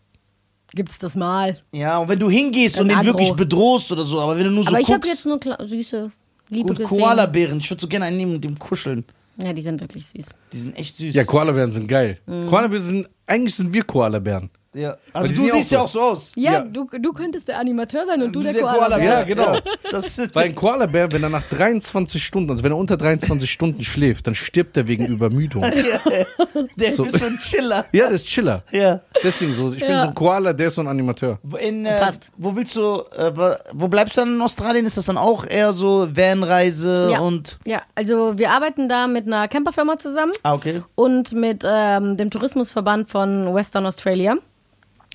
gibt's 0.74 1.00
das 1.00 1.16
mal. 1.16 1.58
Ja, 1.72 1.98
und 2.00 2.10
wenn 2.10 2.20
du 2.20 2.30
hingehst 2.30 2.80
und 2.80 2.88
den 2.90 2.98
Agro. 2.98 3.08
wirklich 3.08 3.32
bedrohst 3.34 3.92
oder 3.92 4.04
so, 4.06 4.20
aber 4.22 4.38
wenn 4.38 4.46
du 4.46 4.52
nur 4.52 4.64
so 4.64 4.70
Aber 4.70 4.80
ich 4.80 4.88
habe 4.88 5.00
guckst. 5.00 5.14
jetzt 5.14 5.26
nur 5.26 5.38
kla- 5.38 5.66
süße, 5.68 6.12
liebe 6.50 6.70
und 6.70 6.78
gesehen. 6.80 6.98
Koalabären, 7.00 7.60
ich 7.60 7.70
würde 7.70 7.82
so 7.82 7.88
gerne 7.88 8.06
einen 8.06 8.18
nehmen 8.18 8.36
und 8.36 8.44
dem 8.44 8.58
kuscheln. 8.58 9.04
Ja, 9.38 9.52
die 9.54 9.62
sind 9.64 9.80
wirklich 9.82 10.06
süß. 10.08 10.26
Die 10.52 10.58
sind 10.60 10.78
echt 10.78 10.96
süß. 10.96 11.16
Ja, 11.16 11.24
Koalabären 11.24 11.74
sind 11.74 11.88
geil. 11.88 12.20
Koalabären 12.50 12.86
sind, 12.86 13.10
eigentlich 13.26 13.56
sind 13.56 13.74
wir 13.74 13.84
Koalabären. 13.84 14.50
Ja. 14.74 14.98
Also 15.14 15.34
du 15.44 15.50
siehst 15.52 15.72
ja 15.72 15.82
auch 15.82 15.88
so 15.88 16.02
aus. 16.02 16.32
Ja, 16.36 16.54
Ja. 16.54 16.62
Du, 16.62 16.88
du 17.00 17.14
könntest 17.14 17.48
der 17.48 17.60
Animateur 17.60 18.06
sein 18.06 18.22
und 18.24 18.36
du 18.36 18.40
der, 18.40 18.54
Der 18.54 18.62
Koala. 18.64 18.78
Koala-Bär. 18.78 19.06
Ja, 19.06 19.24
genau. 19.24 19.58
Das 19.92 20.18
Weil 20.34 20.46
ein 20.46 20.56
Koalabär, 20.56 21.12
wenn 21.12 21.22
er 21.24 21.30
nach 21.30 21.44
23 21.50 22.24
Stunden, 22.26 22.50
also 22.52 22.64
wenn 22.64 22.72
er 22.72 22.78
unter 22.78 22.98
23 22.98 23.52
Stunden 23.52 23.84
schläft, 23.84 24.26
dann 24.28 24.36
stirbt 24.36 24.76
er 24.78 24.88
wegen 24.88 25.06
Übermüdung. 25.06 25.64
der 26.76 26.94
So. 26.94 27.06
ist 27.06 27.20
so 27.20 27.26
ein 27.26 27.38
Chiller. 27.40 27.86
Ja, 27.94 28.06
das 28.06 28.22
ist 28.22 28.28
Chiller. 28.28 28.64
Ja. 28.72 29.02
Deswegen 29.24 29.54
so. 29.54 29.72
Ich 29.74 29.80
bin 29.80 29.90
so 30.00 30.08
ein 30.08 30.14
Koala, 30.14 30.54
der 30.54 30.68
ist 30.68 30.76
so 30.76 30.82
ein 30.82 30.88
Animateur. 30.88 31.40
Wo 31.44 31.58
In, 31.58 31.86
äh, 31.86 32.00
Passt. 32.00 32.32
wo 32.38 32.56
willst 32.56 32.76
du, 32.76 32.82
äh, 33.16 33.32
wo- 33.36 33.56
wo 33.74 33.88
bleibst 33.88 34.18
du 34.18 34.22
dann 34.22 34.36
in 34.36 34.42
Australien? 34.42 34.86
Ist 34.86 34.98
das 34.98 35.06
dann 35.06 35.18
auch 35.18 35.46
eher 35.46 35.74
so 35.74 36.08
Vanreise 36.16 37.10
Ja. 37.12 37.20
und. 37.20 37.60
Ja, 37.66 37.82
also 37.96 38.38
wir 38.38 38.50
arbeiten 38.52 38.90
da 38.90 39.08
mit 39.08 39.28
einer 39.28 39.48
Camperfirma 39.48 39.98
zusammen 39.98 40.32
Ah, 40.44 40.54
okay. 40.54 40.82
und 40.96 41.34
mit 41.34 41.64
ähm, 41.68 42.18
dem 42.18 42.30
Tourismusverband 42.30 43.10
von 43.10 43.54
Western 43.54 43.86
Australia. 43.86 44.36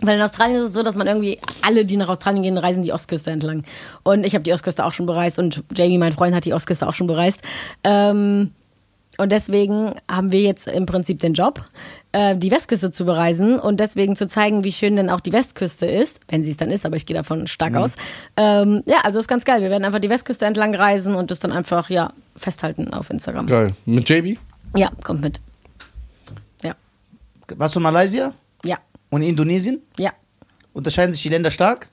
Weil 0.00 0.16
in 0.16 0.22
Australien 0.22 0.58
ist 0.58 0.68
es 0.68 0.72
so, 0.72 0.82
dass 0.82 0.96
man 0.96 1.06
irgendwie, 1.06 1.38
alle, 1.62 1.84
die 1.84 1.96
nach 1.96 2.08
Australien 2.08 2.42
gehen, 2.42 2.58
reisen 2.58 2.82
die 2.82 2.92
Ostküste 2.92 3.30
entlang. 3.30 3.64
Und 4.04 4.24
ich 4.24 4.34
habe 4.34 4.44
die 4.44 4.52
Ostküste 4.52 4.84
auch 4.84 4.92
schon 4.92 5.06
bereist 5.06 5.38
und 5.38 5.64
Jamie, 5.74 5.98
mein 5.98 6.12
Freund, 6.12 6.34
hat 6.34 6.44
die 6.44 6.54
Ostküste 6.54 6.86
auch 6.86 6.94
schon 6.94 7.08
bereist. 7.08 7.42
Ähm, 7.82 8.52
und 9.18 9.32
deswegen 9.32 9.96
haben 10.08 10.30
wir 10.30 10.42
jetzt 10.42 10.68
im 10.68 10.86
Prinzip 10.86 11.18
den 11.18 11.34
Job, 11.34 11.64
äh, 12.12 12.36
die 12.36 12.52
Westküste 12.52 12.92
zu 12.92 13.04
bereisen 13.04 13.58
und 13.58 13.80
deswegen 13.80 14.14
zu 14.14 14.28
zeigen, 14.28 14.62
wie 14.62 14.70
schön 14.70 14.94
denn 14.94 15.10
auch 15.10 15.18
die 15.18 15.32
Westküste 15.32 15.86
ist, 15.86 16.20
wenn 16.28 16.44
sie 16.44 16.52
es 16.52 16.56
dann 16.56 16.70
ist, 16.70 16.86
aber 16.86 16.94
ich 16.94 17.04
gehe 17.04 17.16
davon 17.16 17.48
stark 17.48 17.74
aus. 17.74 17.94
Ähm, 18.36 18.84
ja, 18.86 18.98
also 19.02 19.18
ist 19.18 19.26
ganz 19.26 19.44
geil. 19.44 19.60
Wir 19.60 19.70
werden 19.70 19.84
einfach 19.84 19.98
die 19.98 20.08
Westküste 20.08 20.46
entlang 20.46 20.72
reisen 20.72 21.16
und 21.16 21.32
das 21.32 21.40
dann 21.40 21.50
einfach, 21.50 21.90
ja, 21.90 22.12
festhalten 22.36 22.94
auf 22.94 23.10
Instagram. 23.10 23.48
Geil. 23.48 23.74
Mit 23.86 24.08
JB? 24.08 24.38
Ja, 24.76 24.92
kommt 25.02 25.22
mit. 25.22 25.40
Ja, 26.62 26.76
Warst 27.56 27.74
du 27.74 27.80
in 27.80 27.82
Malaysia 27.82 28.26
ja, 28.26 28.32
und 29.10 29.22
Indonesien? 29.22 29.80
ja. 29.98 30.12
Unterscheiden 30.74 31.12
sich 31.12 31.22
die 31.22 31.28
Länder 31.30 31.50
stark? 31.50 31.88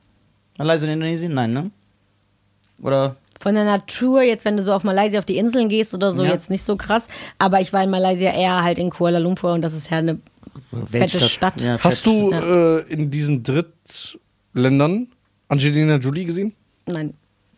Malaysia 0.59 0.85
und 0.87 0.93
Indonesien? 0.93 1.33
Nein, 1.33 1.53
ne? 1.53 1.71
Oder? 2.81 3.15
Von 3.39 3.55
der 3.55 3.63
Natur, 3.65 4.21
jetzt 4.21 4.45
wenn 4.45 4.57
du 4.57 4.63
so 4.63 4.73
auf 4.73 4.83
Malaysia 4.83 5.17
auf 5.17 5.25
die 5.25 5.37
Inseln 5.37 5.69
gehst 5.69 5.93
oder 5.95 6.13
so, 6.13 6.23
Ja. 6.23 6.31
jetzt 6.33 6.49
nicht 6.51 6.61
so 6.63 6.75
krass. 6.75 7.07
Aber 7.39 7.61
ich 7.61 7.73
war 7.73 7.83
in 7.83 7.89
Malaysia 7.89 8.31
eher 8.31 8.61
halt 8.63 8.77
in 8.77 8.91
Kuala 8.91 9.17
Lumpur 9.17 9.53
und 9.53 9.61
das 9.63 9.73
ist 9.73 9.89
ja 9.89 9.97
eine 9.97 10.19
fette 10.91 11.19
Stadt. 11.21 11.59
Ja, 11.61 11.79
Hast 11.83 12.05
du 12.05 12.29
Ja. 12.31 12.77
äh, 12.77 12.79
in 12.91 13.09
diesen 13.09 13.41
Drittländern 13.43 15.07
Angelina 15.47 15.97
Jolie 15.97 16.25
gesehen? 16.25 16.53
Nein. 16.85 17.13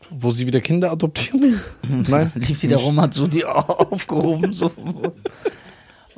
Wo 0.09 0.31
sie 0.31 0.47
wieder 0.47 0.61
Kinder 0.61 0.91
adoptiert? 0.91 1.35
Nein? 2.07 2.31
Lief 2.35 2.61
die 2.61 2.67
da 2.69 2.77
rum, 2.77 3.01
hat 3.01 3.13
so 3.13 3.27
die 3.27 3.43
aufgehoben. 3.45 4.53
So. 4.53 4.71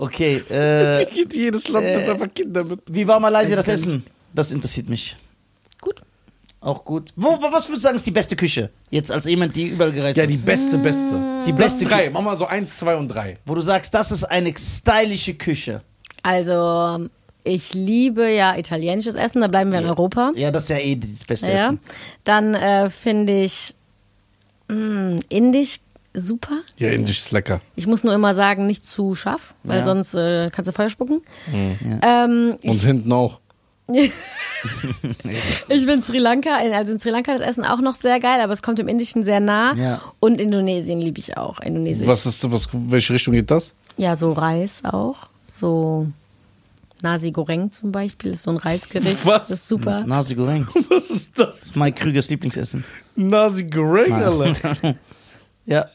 Okay, 0.01 0.37
äh, 0.49 1.05
Geht 1.13 1.33
jedes 1.33 1.67
Land 1.67 1.85
mit 1.85 2.09
einfach 2.09 2.33
Kinder 2.33 2.63
mit. 2.63 2.79
wie 2.87 3.05
war 3.07 3.19
Malaysia 3.19 3.55
das 3.55 3.67
Essen? 3.67 4.05
Das 4.33 4.51
interessiert 4.51 4.87
mich. 4.87 5.15
Gut. 5.81 6.01
Auch 6.61 6.83
gut. 6.85 7.11
Wo, 7.15 7.29
was 7.41 7.67
würdest 7.67 7.69
du 7.69 7.75
sagen, 7.79 7.95
ist 7.95 8.05
die 8.05 8.11
beste 8.11 8.35
Küche? 8.35 8.69
Jetzt 8.89 9.11
als 9.11 9.25
jemand, 9.25 9.55
die 9.55 9.67
überall 9.67 9.91
gereist 9.91 10.17
Ja, 10.17 10.25
die 10.25 10.35
ist. 10.35 10.45
beste, 10.45 10.77
beste. 10.77 11.43
Die 11.45 11.51
beste 11.53 11.85
drei. 11.85 12.03
Küche. 12.03 12.11
Mach 12.11 12.21
mal 12.21 12.37
so 12.37 12.45
eins, 12.45 12.77
zwei 12.77 12.95
und 12.95 13.07
drei. 13.09 13.37
Wo 13.45 13.55
du 13.55 13.61
sagst, 13.61 13.93
das 13.93 14.11
ist 14.11 14.23
eine 14.23 14.53
stylische 14.57 15.33
Küche. 15.33 15.81
Also, 16.23 17.07
ich 17.43 17.73
liebe 17.73 18.29
ja 18.29 18.57
italienisches 18.57 19.15
Essen, 19.15 19.41
da 19.41 19.47
bleiben 19.47 19.71
wir 19.71 19.79
in 19.79 19.85
Europa. 19.85 20.31
Ja, 20.35 20.51
das 20.51 20.63
ist 20.63 20.69
ja 20.69 20.77
eh 20.79 20.95
das 20.95 21.23
beste 21.25 21.47
Ja. 21.47 21.53
Essen. 21.65 21.79
Dann 22.25 22.53
äh, 22.55 22.89
finde 22.89 23.41
ich 23.41 23.73
mh, 24.67 25.21
indisch 25.29 25.79
super. 26.13 26.59
Ja, 26.77 26.89
indisch 26.89 27.19
ist 27.19 27.31
lecker. 27.31 27.59
Ich 27.75 27.87
muss 27.87 28.03
nur 28.03 28.13
immer 28.13 28.33
sagen, 28.35 28.65
nicht 28.67 28.85
zu 28.85 29.15
scharf, 29.15 29.53
weil 29.63 29.79
Ja. 29.79 29.83
sonst 29.83 30.13
äh, 30.15 30.49
kannst 30.51 30.67
du 30.69 30.73
Feuer 30.73 30.89
spucken. 30.89 31.21
Ähm, 32.01 32.57
Und 32.63 32.81
hinten 32.83 33.11
auch. 33.11 33.39
Ich 35.69 35.85
finde 35.85 36.01
Sri 36.01 36.17
Lanka, 36.17 36.57
also 36.57 36.91
in 36.91 36.99
Sri 36.99 37.09
Lanka 37.11 37.31
das 37.31 37.41
Essen 37.41 37.63
auch 37.63 37.79
noch 37.79 37.95
sehr 37.95 38.19
geil, 38.19 38.41
aber 38.41 38.51
es 38.51 38.61
kommt 38.61 38.77
im 38.79 38.87
Indischen 38.89 39.23
sehr 39.23 39.39
nah. 39.39 39.73
Ja. 39.75 40.01
Und 40.19 40.41
Indonesien 40.41 40.99
liebe 40.99 41.19
ich 41.19 41.37
auch. 41.37 41.59
Indonesisch. 41.61 42.07
Was 42.07 42.25
ist, 42.25 42.51
was, 42.51 42.67
welche 42.73 43.13
Richtung 43.13 43.33
geht 43.33 43.49
das? 43.49 43.73
Ja, 43.97 44.15
so 44.17 44.33
Reis 44.33 44.81
auch. 44.83 45.29
So 45.49 46.07
Nasi 47.01 47.31
Goreng 47.31 47.71
zum 47.71 47.91
Beispiel 47.93 48.31
ist 48.31 48.43
so 48.43 48.51
ein 48.51 48.57
Reisgericht. 48.57 49.25
Was? 49.25 49.47
Das 49.47 49.59
ist 49.59 49.67
super. 49.69 50.01
Nasi 50.05 50.35
Goreng. 50.35 50.67
Was 50.89 51.09
ist 51.09 51.31
das? 51.39 51.47
Das 51.59 51.63
ist 51.63 51.75
Mike 51.77 52.01
Krügers 52.01 52.29
Lieblingsessen. 52.29 52.83
Nasi 53.15 53.63
Goreng, 53.63 54.11
Alter. 54.13 54.75
ja. 55.65 55.85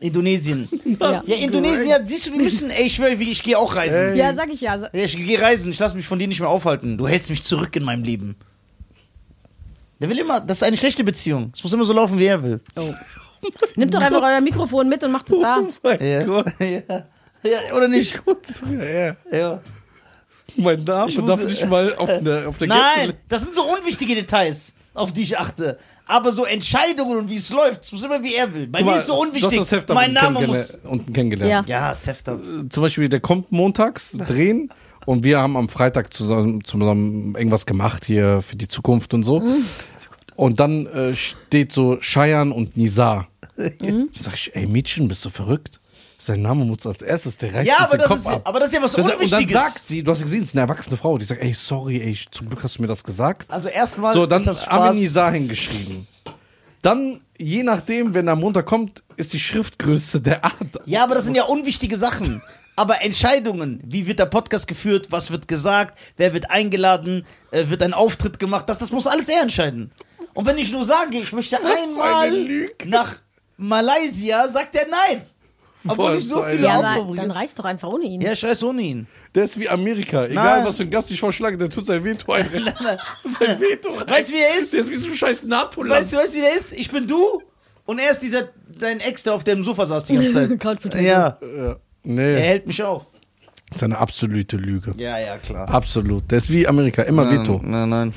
Indonesien. 0.00 0.68
Ja. 1.00 1.22
Ja, 1.26 1.36
Indonesien, 1.36 1.88
ja, 1.88 2.04
siehst 2.04 2.26
du, 2.28 2.32
wir 2.32 2.42
müssen, 2.42 2.70
ey, 2.70 2.84
ich 2.86 2.94
schwöre, 2.94 3.12
ich 3.14 3.42
gehe 3.42 3.58
auch 3.58 3.74
reisen. 3.74 4.14
ja, 4.16 4.32
sag 4.34 4.52
ich 4.52 4.60
ja. 4.60 4.76
Ja, 4.76 4.88
Ich 4.92 5.16
gehe 5.16 5.40
reisen, 5.40 5.70
ich 5.70 5.78
lasse 5.78 5.94
mich 5.96 6.06
von 6.06 6.18
dir 6.18 6.28
nicht 6.28 6.40
mehr 6.40 6.48
aufhalten. 6.48 6.96
Du 6.96 7.06
hältst 7.08 7.30
mich 7.30 7.42
zurück 7.42 7.74
in 7.76 7.82
meinem 7.84 8.02
Leben. 8.04 8.36
Der 10.00 10.08
will 10.08 10.18
immer, 10.18 10.40
das 10.40 10.58
ist 10.58 10.62
eine 10.62 10.76
schlechte 10.76 11.04
Beziehung. 11.04 11.50
Es 11.54 11.62
muss 11.62 11.72
immer 11.72 11.84
so 11.84 11.92
laufen, 11.92 12.18
wie 12.18 12.26
er 12.26 12.42
will. 12.42 12.60
Oh. 12.76 12.92
Nimmt 13.76 13.94
doch 13.94 14.00
einfach 14.00 14.22
euer 14.22 14.40
Mikrofon 14.40 14.88
mit 14.88 15.02
und 15.04 15.12
macht 15.12 15.30
es 15.30 15.38
da. 15.40 15.62
Mein 15.82 16.26
Gott. 16.26 16.46
ja. 16.58 16.66
ja. 17.42 17.74
Oder 17.76 17.88
nicht? 17.88 18.20
Ja, 18.70 18.84
ja. 18.84 19.16
Ja. 19.30 19.60
Mein 20.56 20.84
Name 20.84 21.10
Ich 21.10 21.16
darf 21.16 21.24
muss- 21.40 21.44
nicht 21.44 21.68
mal 21.68 21.94
auf 21.96 22.10
der, 22.22 22.48
auf 22.48 22.58
der 22.58 22.68
Nein, 22.68 22.80
Gäste- 23.10 23.16
das 23.28 23.42
sind 23.42 23.54
so 23.54 23.62
unwichtige 23.62 24.14
Details, 24.14 24.74
auf 24.94 25.12
die 25.12 25.22
ich 25.22 25.38
achte. 25.38 25.78
Aber 26.06 26.32
so 26.32 26.44
Entscheidungen 26.44 27.18
und 27.18 27.28
wie 27.30 27.36
es 27.36 27.50
läuft, 27.50 27.82
es 27.82 27.92
muss 27.92 28.02
immer 28.02 28.22
wie 28.22 28.34
er 28.34 28.52
will. 28.54 28.66
Bei 28.68 28.78
Guck 28.78 28.86
mir 28.86 28.92
mal, 28.94 28.98
ist 29.00 29.06
so 29.06 29.14
du 29.14 29.22
unwichtig. 29.22 29.58
hast 29.60 29.72
das 29.72 29.78
Heft 29.78 29.88
Mein 29.90 30.12
Name 30.12 30.46
muss. 30.46 30.78
unten 30.84 31.12
kennengelernt. 31.12 31.68
Ja. 31.68 31.88
Ja, 31.88 31.94
Sefter. 31.94 32.38
Zum 32.70 32.82
Beispiel, 32.82 33.08
der 33.08 33.20
kommt 33.20 33.52
montags 33.52 34.12
drehen 34.12 34.70
und 35.06 35.24
wir 35.24 35.40
haben 35.40 35.56
am 35.56 35.68
Freitag 35.68 36.14
zusammen, 36.14 36.64
zusammen 36.64 37.34
irgendwas 37.36 37.66
gemacht 37.66 38.04
hier 38.04 38.40
für 38.40 38.56
die 38.56 38.68
Zukunft 38.68 39.12
und 39.14 39.24
so. 39.24 39.40
Mhm. 39.40 39.64
Und 40.36 40.60
dann 40.60 40.86
äh, 40.86 41.14
steht 41.14 41.72
so 41.72 41.98
Cheyenne 42.00 42.52
und 42.52 42.76
Nizar. 42.76 43.28
Ich 43.56 44.20
sag, 44.20 44.34
ich, 44.34 44.54
ey 44.56 44.66
Mädchen, 44.66 45.06
bist 45.06 45.24
du 45.24 45.30
verrückt? 45.30 45.80
Sein 46.24 46.40
Name 46.42 46.64
muss 46.64 46.86
als 46.86 47.02
erstes, 47.02 47.36
der 47.36 47.52
reißt 47.54 47.68
Ja, 47.68 47.80
aber 47.80 47.92
den 47.96 47.98
das, 48.00 48.08
Kopf 48.08 48.18
ist, 48.20 48.26
ab. 48.28 48.42
aber 48.44 48.58
das 48.60 48.68
ist 48.68 48.74
ja 48.74 48.82
was 48.82 48.92
Das- 48.92 49.00
und 49.02 49.08
dann 49.10 49.16
Unwichtiges. 49.18 49.52
sagt 49.52 49.86
sie, 49.86 50.02
du 50.02 50.10
hast 50.10 50.18
ja 50.20 50.24
gesehen, 50.24 50.42
es 50.42 50.48
ist 50.48 50.54
eine 50.54 50.62
erwachsene 50.62 50.96
Frau, 50.96 51.18
die 51.18 51.24
sagt, 51.26 51.42
ey, 51.42 51.52
sorry, 51.52 52.00
ey, 52.00 52.18
zum 52.30 52.48
Glück 52.48 52.62
hast 52.64 52.78
du 52.78 52.82
mir 52.82 52.88
das 52.88 53.04
gesagt. 53.04 53.52
also 53.52 53.68
erstmal 53.68 54.14
So, 54.14 54.24
dann 54.26 54.38
ist 54.40 54.46
das 54.46 54.64
Spaß. 54.64 54.96
Nizar 54.96 55.32
hingeschrieben. 55.32 56.06
Dann, 56.82 57.20
je 57.38 57.62
nachdem, 57.62 58.14
wenn 58.14 58.26
er 58.26 58.32
am 58.34 58.40
Montag 58.40 58.66
kommt, 58.66 59.02
ist 59.16 59.32
die 59.32 59.40
Schriftgröße 59.40 60.20
der 60.20 60.44
Art. 60.44 60.54
Ja, 60.86 61.02
aber 61.04 61.14
das 61.14 61.24
sind 61.24 61.34
ja 61.36 61.44
unwichtige 61.44 61.96
Sachen. 61.96 62.42
Aber 62.76 63.02
Entscheidungen, 63.02 63.80
wie 63.86 64.06
wird 64.06 64.18
der 64.18 64.26
Podcast 64.26 64.66
geführt, 64.66 65.06
was 65.10 65.30
wird 65.30 65.46
gesagt, 65.46 65.96
wer 66.16 66.32
wird 66.34 66.50
eingeladen, 66.50 67.24
äh, 67.52 67.68
wird 67.68 67.82
ein 67.82 67.94
Auftritt 67.94 68.38
gemacht, 68.38 68.64
das, 68.68 68.78
das 68.78 68.90
muss 68.90 69.06
alles 69.06 69.28
er 69.28 69.42
entscheiden. 69.42 69.92
Und 70.34 70.46
wenn 70.46 70.58
ich 70.58 70.72
nur 70.72 70.84
sage, 70.84 71.18
ich 71.18 71.32
möchte 71.32 71.58
einmal 71.58 72.32
nach 72.86 73.16
Malaysia, 73.56 74.48
sagt 74.48 74.74
er 74.74 74.86
nein. 74.88 75.22
Obwohl 75.86 76.14
ich 76.16 76.26
so 76.26 76.42
viele 76.42 76.62
Ja, 76.62 76.80
aber 76.82 77.14
dann 77.14 77.30
reist 77.30 77.58
doch 77.58 77.64
einfach 77.64 77.88
ohne 77.88 78.04
ihn. 78.04 78.20
Ja, 78.20 78.32
ich 78.32 78.42
weiß 78.42 78.62
ohne 78.64 78.82
ihn. 78.82 79.06
Der 79.34 79.44
ist 79.44 79.58
wie 79.58 79.68
Amerika. 79.68 80.24
Egal, 80.26 80.58
Nein. 80.58 80.66
was 80.66 80.76
für 80.76 80.84
ein 80.84 80.90
Gast 80.90 81.10
ich 81.10 81.20
vorschlage, 81.20 81.58
der 81.58 81.68
tut 81.68 81.84
sein 81.86 82.02
Veto 82.04 82.32
ein. 82.32 82.44
sein 82.52 83.60
Veto 83.60 83.90
rein. 83.94 84.08
Weißt 84.08 84.30
du, 84.30 84.34
wie 84.34 84.40
er 84.40 84.58
ist? 84.58 84.72
Der 84.72 84.80
ist 84.80 84.90
wie 84.90 84.96
so 84.96 85.08
ein 85.08 85.14
scheiß 85.16 85.44
NATO-Land. 85.44 86.00
Weißt 86.00 86.12
du, 86.12 86.16
weißt 86.16 86.34
du, 86.34 86.38
wie 86.38 86.42
der 86.42 86.56
ist? 86.56 86.72
Ich 86.72 86.90
bin 86.90 87.06
du 87.06 87.42
und 87.86 87.98
er 87.98 88.10
ist 88.10 88.20
dieser, 88.20 88.48
dein 88.78 89.00
Ex, 89.00 89.24
der 89.24 89.34
auf 89.34 89.44
dem 89.44 89.62
Sofa 89.62 89.84
saß 89.86 90.04
die 90.06 90.14
ganze 90.14 90.58
Zeit. 90.58 90.94
Ja, 90.94 91.00
Ja. 91.00 91.36
er 91.42 91.80
Nee, 92.04 92.36
hält 92.40 92.66
mich 92.66 92.82
auf. 92.82 93.06
das 93.68 93.78
ist 93.78 93.82
eine 93.82 93.98
absolute 93.98 94.56
Lüge. 94.56 94.94
Ja, 94.98 95.18
ja, 95.18 95.38
klar. 95.38 95.68
Absolut. 95.68 96.30
Der 96.30 96.38
ist 96.38 96.50
wie 96.50 96.66
Amerika, 96.66 97.02
immer 97.02 97.30
Veto. 97.30 97.60
Nein, 97.64 97.88
nein. 97.88 98.14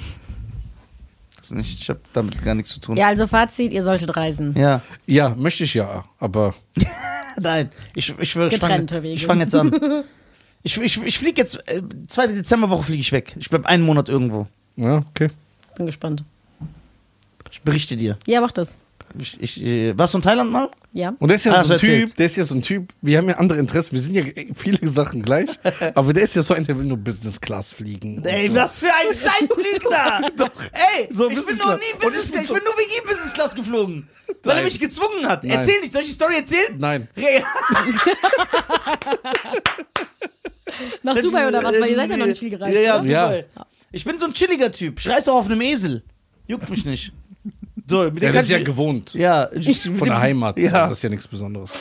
Das 1.38 1.52
ist 1.52 1.56
nicht, 1.58 1.82
ich 1.82 1.90
habe 1.90 2.02
damit 2.12 2.42
gar 2.44 2.56
nichts 2.56 2.72
zu 2.72 2.80
tun. 2.82 2.98
Ja, 2.98 3.08
also 3.08 3.26
Fazit, 3.28 3.72
ihr 3.72 3.82
solltet 3.84 4.16
reisen. 4.18 4.54
Ja. 4.58 4.82
Ja, 5.06 5.30
möchte 5.30 5.64
ich 5.64 5.74
ja, 5.74 6.04
aber 6.20 6.54
Nein, 7.42 7.72
ich, 7.96 8.14
ich 8.18 8.32
schwöre, 8.32 8.48
ich 8.48 8.56
Getrennte 8.56 8.96
fange 8.96 9.04
Wege. 9.04 9.16
ich 9.16 9.26
fang 9.26 9.40
jetzt 9.40 9.56
an. 9.56 9.72
Ich, 10.64 10.76
ich, 10.82 11.02
ich 11.02 11.18
fliege 11.20 11.40
jetzt, 11.40 11.56
äh, 11.70 11.82
zweite 12.08 12.34
Dezemberwoche 12.34 12.84
fliege 12.84 13.00
ich 13.00 13.14
weg. 13.14 13.34
Ich 13.40 13.50
bleib 13.50 13.66
einen 13.68 13.84
Monat 13.84 14.10
irgendwo. 14.10 14.48
ja, 14.76 14.98
okay. 14.98 15.30
Bin 15.78 15.86
gespannt. 15.86 16.26
Ich 17.52 17.62
berichte 17.62 17.96
dir. 17.96 18.18
Ja, 18.26 18.42
mach 18.42 18.52
das. 18.52 18.76
Ich, 19.20 19.42
ich, 19.42 19.62
äh, 19.64 19.98
warst 19.98 20.14
du 20.14 20.18
in 20.18 20.22
Thailand 20.22 20.52
mal? 20.52 20.70
Ja. 20.94 21.14
Und 21.20 21.28
der 21.30 21.36
ist 21.36 21.46
ja 21.46 21.54
Ah, 21.54 21.64
so 21.64 21.74
ein 21.74 21.80
erzählt. 21.80 22.08
Typ, 22.10 22.18
der 22.18 22.26
ist 22.26 22.36
ja 22.38 22.44
so 22.44 22.56
ein 22.56 22.62
Typ, 22.62 22.94
wir 23.02 23.18
haben 23.18 23.30
ja 23.30 23.38
andere 23.38 23.60
Interessen, 23.60 23.92
wir 23.94 24.02
sind 24.02 24.16
ja 24.16 24.24
viele 24.56 24.88
Sachen 24.88 25.22
gleich, 25.22 25.50
aber 25.96 26.14
der 26.14 26.24
ist 26.24 26.36
ja 26.36 26.42
so 26.42 26.54
ein, 26.54 26.66
der 26.66 26.78
will 26.78 26.86
nur 26.86 26.98
Business 26.98 27.40
Class 27.40 27.72
fliegen. 27.72 28.24
Ey, 28.26 28.48
so. 28.50 28.56
was 28.56 28.80
für 28.80 28.88
ein 28.88 29.08
Scheißlügner! 29.14 30.32
Ey, 30.98 31.08
So 31.12 31.30
ich 31.30 31.46
bin 31.46 31.58
noch 31.58 31.76
nie 31.76 31.84
Business 32.00 32.26
ich 32.26 32.32
Class. 32.32 32.32
bin 32.32 32.42
Ich 32.42 32.48
bin 32.54 32.64
nur 32.64 32.74
wegen 32.78 32.92
ihm 32.92 33.08
Business 33.08 33.34
Class 33.34 33.54
geflogen. 33.56 34.08
Weil 34.44 34.52
er 34.52 34.56
Nein. 34.56 34.66
mich 34.66 34.80
gezwungen 34.80 35.28
hat. 35.28 35.44
Nein. 35.44 35.58
Erzähl 35.58 35.80
nicht. 35.82 35.94
Soll 35.94 36.02
ich 36.02 36.08
die 36.08 36.14
Story 36.14 36.36
erzählen? 36.36 36.76
Nein. 36.78 37.08
Re 37.16 37.44
Nach 41.04 41.16
Dubai 41.20 41.48
oder 41.48 41.64
was? 41.64 41.80
Weil 41.80 41.90
ihr 41.92 41.96
seid 41.96 42.10
ja 42.12 42.18
noch 42.18 42.26
nicht 42.26 42.40
viel 42.40 42.50
gereist. 42.50 42.76
Ja, 42.76 43.02
ja? 43.04 43.34
Ja. 43.36 43.44
Ich 43.92 44.04
bin 44.04 44.18
so 44.18 44.26
ein 44.26 44.34
chilliger 44.34 44.72
Typ. 44.72 45.00
Ich 45.00 45.08
reise 45.10 45.32
auch 45.32 45.38
auf 45.38 45.46
einem 45.46 45.62
Esel. 45.62 46.04
Juckt 46.46 46.70
mich 46.70 46.86
nicht. 46.86 47.12
So, 47.90 48.04
mit 48.12 48.22
Ja, 48.22 48.32
das 48.32 48.44
ist 48.44 48.50
ja 48.50 48.60
gewohnt. 48.64 49.14
Ja, 49.14 49.48
Von 49.48 49.62
dem- 49.62 50.00
der 50.06 50.20
Heimat. 50.20 50.58
Ja. 50.58 50.72
Das 50.88 50.92
ist 50.98 51.04
ja 51.04 51.10
nichts 51.10 51.28
Besonderes. 51.28 51.72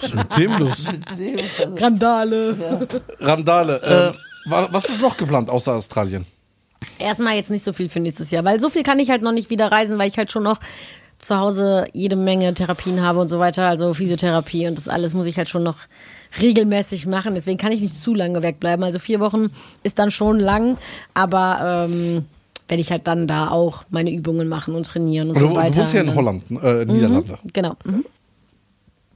Was 0.00 0.02
ist 0.10 0.14
mit 0.14 0.36
dem 0.36 0.52
los? 0.58 0.84
Randale. 1.78 2.88
Randale. 3.20 3.80
Ähm, 4.14 4.50
wa- 4.50 4.68
was 4.72 4.84
ist 4.86 5.00
noch 5.00 5.16
geplant 5.16 5.50
außer 5.50 5.74
Australien? 5.74 6.26
Erstmal 6.98 7.36
jetzt 7.36 7.50
nicht 7.50 7.62
so 7.62 7.72
viel 7.72 7.88
für 7.88 8.00
nächstes 8.00 8.30
Jahr, 8.30 8.44
weil 8.44 8.58
so 8.58 8.68
viel 8.70 8.82
kann 8.82 8.98
ich 8.98 9.10
halt 9.10 9.22
noch 9.22 9.32
nicht 9.32 9.50
wieder 9.50 9.70
reisen, 9.70 9.98
weil 9.98 10.08
ich 10.08 10.18
halt 10.18 10.32
schon 10.32 10.42
noch 10.42 10.58
zu 11.18 11.38
Hause 11.38 11.86
jede 11.92 12.16
Menge 12.16 12.52
Therapien 12.54 13.00
habe 13.02 13.20
und 13.20 13.28
so 13.28 13.38
weiter, 13.38 13.68
also 13.68 13.94
Physiotherapie 13.94 14.66
und 14.66 14.76
das 14.76 14.88
alles 14.88 15.14
muss 15.14 15.26
ich 15.26 15.38
halt 15.38 15.48
schon 15.48 15.62
noch 15.62 15.76
regelmäßig 16.40 17.06
machen. 17.06 17.36
Deswegen 17.36 17.58
kann 17.58 17.70
ich 17.70 17.80
nicht 17.80 17.94
zu 17.94 18.14
lange 18.14 18.42
wegbleiben. 18.42 18.84
Also 18.84 18.98
vier 18.98 19.20
Wochen 19.20 19.50
ist 19.84 20.00
dann 20.00 20.10
schon 20.10 20.40
lang, 20.40 20.78
aber 21.14 21.86
ähm, 21.88 22.24
werde 22.72 22.80
ich 22.80 22.90
halt 22.90 23.06
dann 23.06 23.26
da 23.26 23.50
auch 23.50 23.84
meine 23.90 24.10
Übungen 24.10 24.48
machen 24.48 24.74
und 24.74 24.86
trainieren 24.86 25.28
und 25.28 25.34
Du, 25.36 25.40
so 25.40 25.48
du 25.48 25.56
weiter. 25.56 25.82
wohnst 25.82 25.92
ja 25.92 26.00
in 26.00 26.14
Holland, 26.14 26.42
äh, 26.62 26.86
Niederlande. 26.86 27.38
Genau. 27.52 27.76
Mhm. 27.84 28.06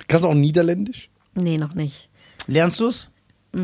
Kannst 0.09 0.24
du 0.24 0.28
auch 0.28 0.35
Niederländisch? 0.35 1.09
Nee, 1.35 1.57
noch 1.57 1.73
nicht. 1.74 2.11
Lernst 2.47 2.78
du's? 2.81 3.09
Die 3.55 3.59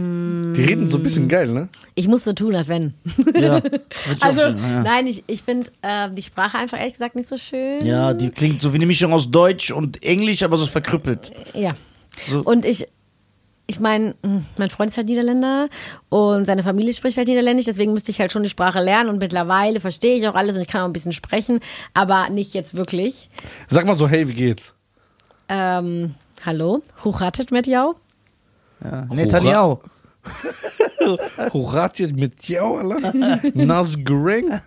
reden 0.65 0.89
so 0.89 0.97
ein 0.97 1.03
bisschen 1.03 1.29
geil, 1.29 1.49
ne? 1.49 1.69
Ich 1.95 2.09
muss 2.09 2.25
so 2.25 2.33
tun, 2.33 2.55
als 2.55 2.69
wenn. 2.69 2.95
Ja. 3.39 3.61
Also, 4.21 4.41
ja. 4.41 4.83
nein, 4.83 5.07
ich, 5.07 5.25
ich 5.27 5.43
finde 5.43 5.71
äh, 5.83 6.09
die 6.11 6.23
Sprache 6.23 6.57
einfach 6.57 6.79
ehrlich 6.79 6.95
gesagt 6.95 7.15
nicht 7.15 7.29
so 7.29 7.37
schön. 7.37 7.85
ja, 7.85 8.15
die 8.15 8.31
klingt 8.31 8.63
so 8.63 8.73
wie 8.73 8.77
eine 8.77 8.87
Mischung 8.87 9.13
aus 9.13 9.31
Deutsch 9.31 9.71
und 9.71 10.03
Englisch, 10.03 10.43
aber 10.43 10.57
so 10.57 10.65
verkrüppelt. 10.65 11.33
Ja. 11.53 11.73
So. 12.31 12.41
Und 12.41 12.65
ich, 12.65 12.89
ich 13.67 13.81
meine, 13.81 14.15
mein 14.59 14.69
Freund 14.69 14.91
ist 14.91 14.97
halt 14.97 15.09
Niederländer 15.09 15.69
und 16.09 16.47
seine 16.47 16.63
Familie 16.63 16.93
spricht 16.95 17.17
halt 17.17 17.29
Niederländisch, 17.29 17.67
deswegen 17.67 17.93
müsste 17.93 18.11
ich 18.11 18.21
halt 18.21 18.33
schon 18.33 18.43
die 18.43 18.51
Sprache 18.51 18.81
lernen 18.81 19.09
und 19.09 19.19
mittlerweile 19.19 19.81
verstehe 19.81 20.17
ich 20.17 20.27
auch 20.29 20.35
alles 20.35 20.55
und 20.57 20.63
ich 20.63 20.69
kann 20.69 20.83
auch 20.83 20.87
ein 20.87 20.93
bisschen 20.93 21.13
sprechen, 21.13 21.61
aber 21.95 22.29
nicht 22.29 22.55
jetzt 22.55 22.75
wirklich. 22.75 23.31
Sag 23.69 23.87
mal 23.87 23.97
so, 23.97 24.09
hey, 24.09 24.29
wie 24.29 24.35
geht's? 24.35 24.75
Ähm, 25.49 26.15
hallo, 26.45 26.83
Huchatet 27.05 27.51
mit 27.51 27.67
jou? 27.67 27.95
Ja. 28.83 29.03
Netanyahu. 29.11 29.79
Horatje 31.53 32.09
mit 32.13 32.49
jou, 32.49 32.77
Alter? 32.77 33.13
Nas 33.55 33.97
Greng? 34.05 34.61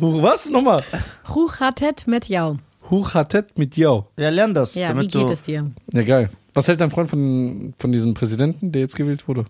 Was? 0.00 0.48
Nochmal. 0.48 0.82
Huchatet 1.28 2.06
mit 2.06 2.28
jou. 2.28 2.56
Huchatet 2.90 3.58
mit 3.58 3.76
jou. 3.76 4.06
Ja, 4.16 4.30
lern 4.30 4.54
das. 4.54 4.74
Ja, 4.74 4.88
damit 4.88 5.12
wie 5.14 5.18
geht 5.18 5.28
du, 5.28 5.32
es 5.32 5.42
dir? 5.42 5.70
Ja, 5.92 6.02
geil. 6.02 6.30
Was 6.56 6.66
hält 6.68 6.80
dein 6.80 6.90
Freund 6.90 7.08
von, 7.10 7.74
von 7.78 7.92
diesem 7.92 8.14
Präsidenten, 8.14 8.72
der 8.72 8.82
jetzt 8.82 8.96
gewählt 8.96 9.28
wurde? 9.28 9.44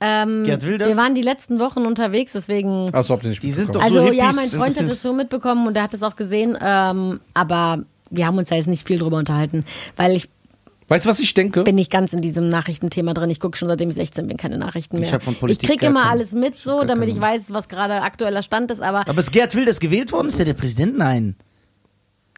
Ähm, 0.00 0.44
Gerd 0.44 0.64
Wilders? 0.64 0.88
wir 0.88 0.96
waren 0.96 1.14
die 1.16 1.22
letzten 1.22 1.58
Wochen 1.58 1.84
unterwegs, 1.84 2.32
deswegen. 2.32 2.90
Achso, 2.94 3.12
habt 3.14 3.24
ihr 3.24 3.30
nicht 3.30 3.42
Die 3.42 3.50
sind 3.50 3.66
mitbekommen. 3.66 3.92
doch- 3.94 3.96
Also 3.98 4.06
so 4.06 4.12
ja, 4.12 4.24
Hippies 4.26 4.36
mein 4.36 4.48
Freund 4.60 4.76
hat 4.78 4.84
es 4.86 5.02
so 5.02 5.12
mitbekommen 5.12 5.66
und 5.66 5.76
er 5.76 5.82
hat 5.82 5.92
es 5.94 6.02
auch 6.04 6.14
gesehen, 6.14 6.56
ähm, 6.60 7.18
aber 7.34 7.82
wir 8.10 8.26
haben 8.26 8.38
uns 8.38 8.48
da 8.48 8.54
jetzt 8.54 8.68
nicht 8.68 8.86
viel 8.86 8.98
drüber 8.98 9.16
unterhalten, 9.18 9.64
weil 9.96 10.12
ich 10.16 10.28
Weißt 10.90 11.04
du, 11.04 11.10
was 11.10 11.20
ich 11.20 11.34
denke? 11.34 11.64
bin 11.64 11.74
nicht 11.74 11.90
ganz 11.90 12.14
in 12.14 12.22
diesem 12.22 12.48
Nachrichtenthema 12.48 13.12
drin. 13.12 13.28
Ich 13.28 13.40
gucke 13.40 13.58
schon 13.58 13.68
seitdem 13.68 13.90
ich 13.90 13.96
16 13.96 14.26
bin 14.26 14.38
keine 14.38 14.56
Nachrichten 14.56 15.00
mehr. 15.00 15.20
von 15.20 15.34
Politik 15.34 15.64
ich 15.64 15.68
kriege 15.68 15.86
immer 15.86 16.00
keine- 16.02 16.12
alles 16.12 16.32
mit 16.32 16.58
so, 16.58 16.84
damit 16.84 17.08
keine 17.08 17.10
ich 17.12 17.20
weiß, 17.20 17.52
was 17.52 17.68
gerade 17.68 18.00
aktueller 18.00 18.40
Stand 18.42 18.70
ist, 18.70 18.80
aber 18.80 19.06
Aber 19.06 19.18
ist 19.18 19.30
Gerd 19.32 19.54
Wilders 19.54 19.80
gewählt 19.80 20.12
worden? 20.12 20.28
Ist 20.28 20.38
der 20.38 20.46
der 20.46 20.54
Präsident? 20.54 20.96
Nein. 20.96 21.34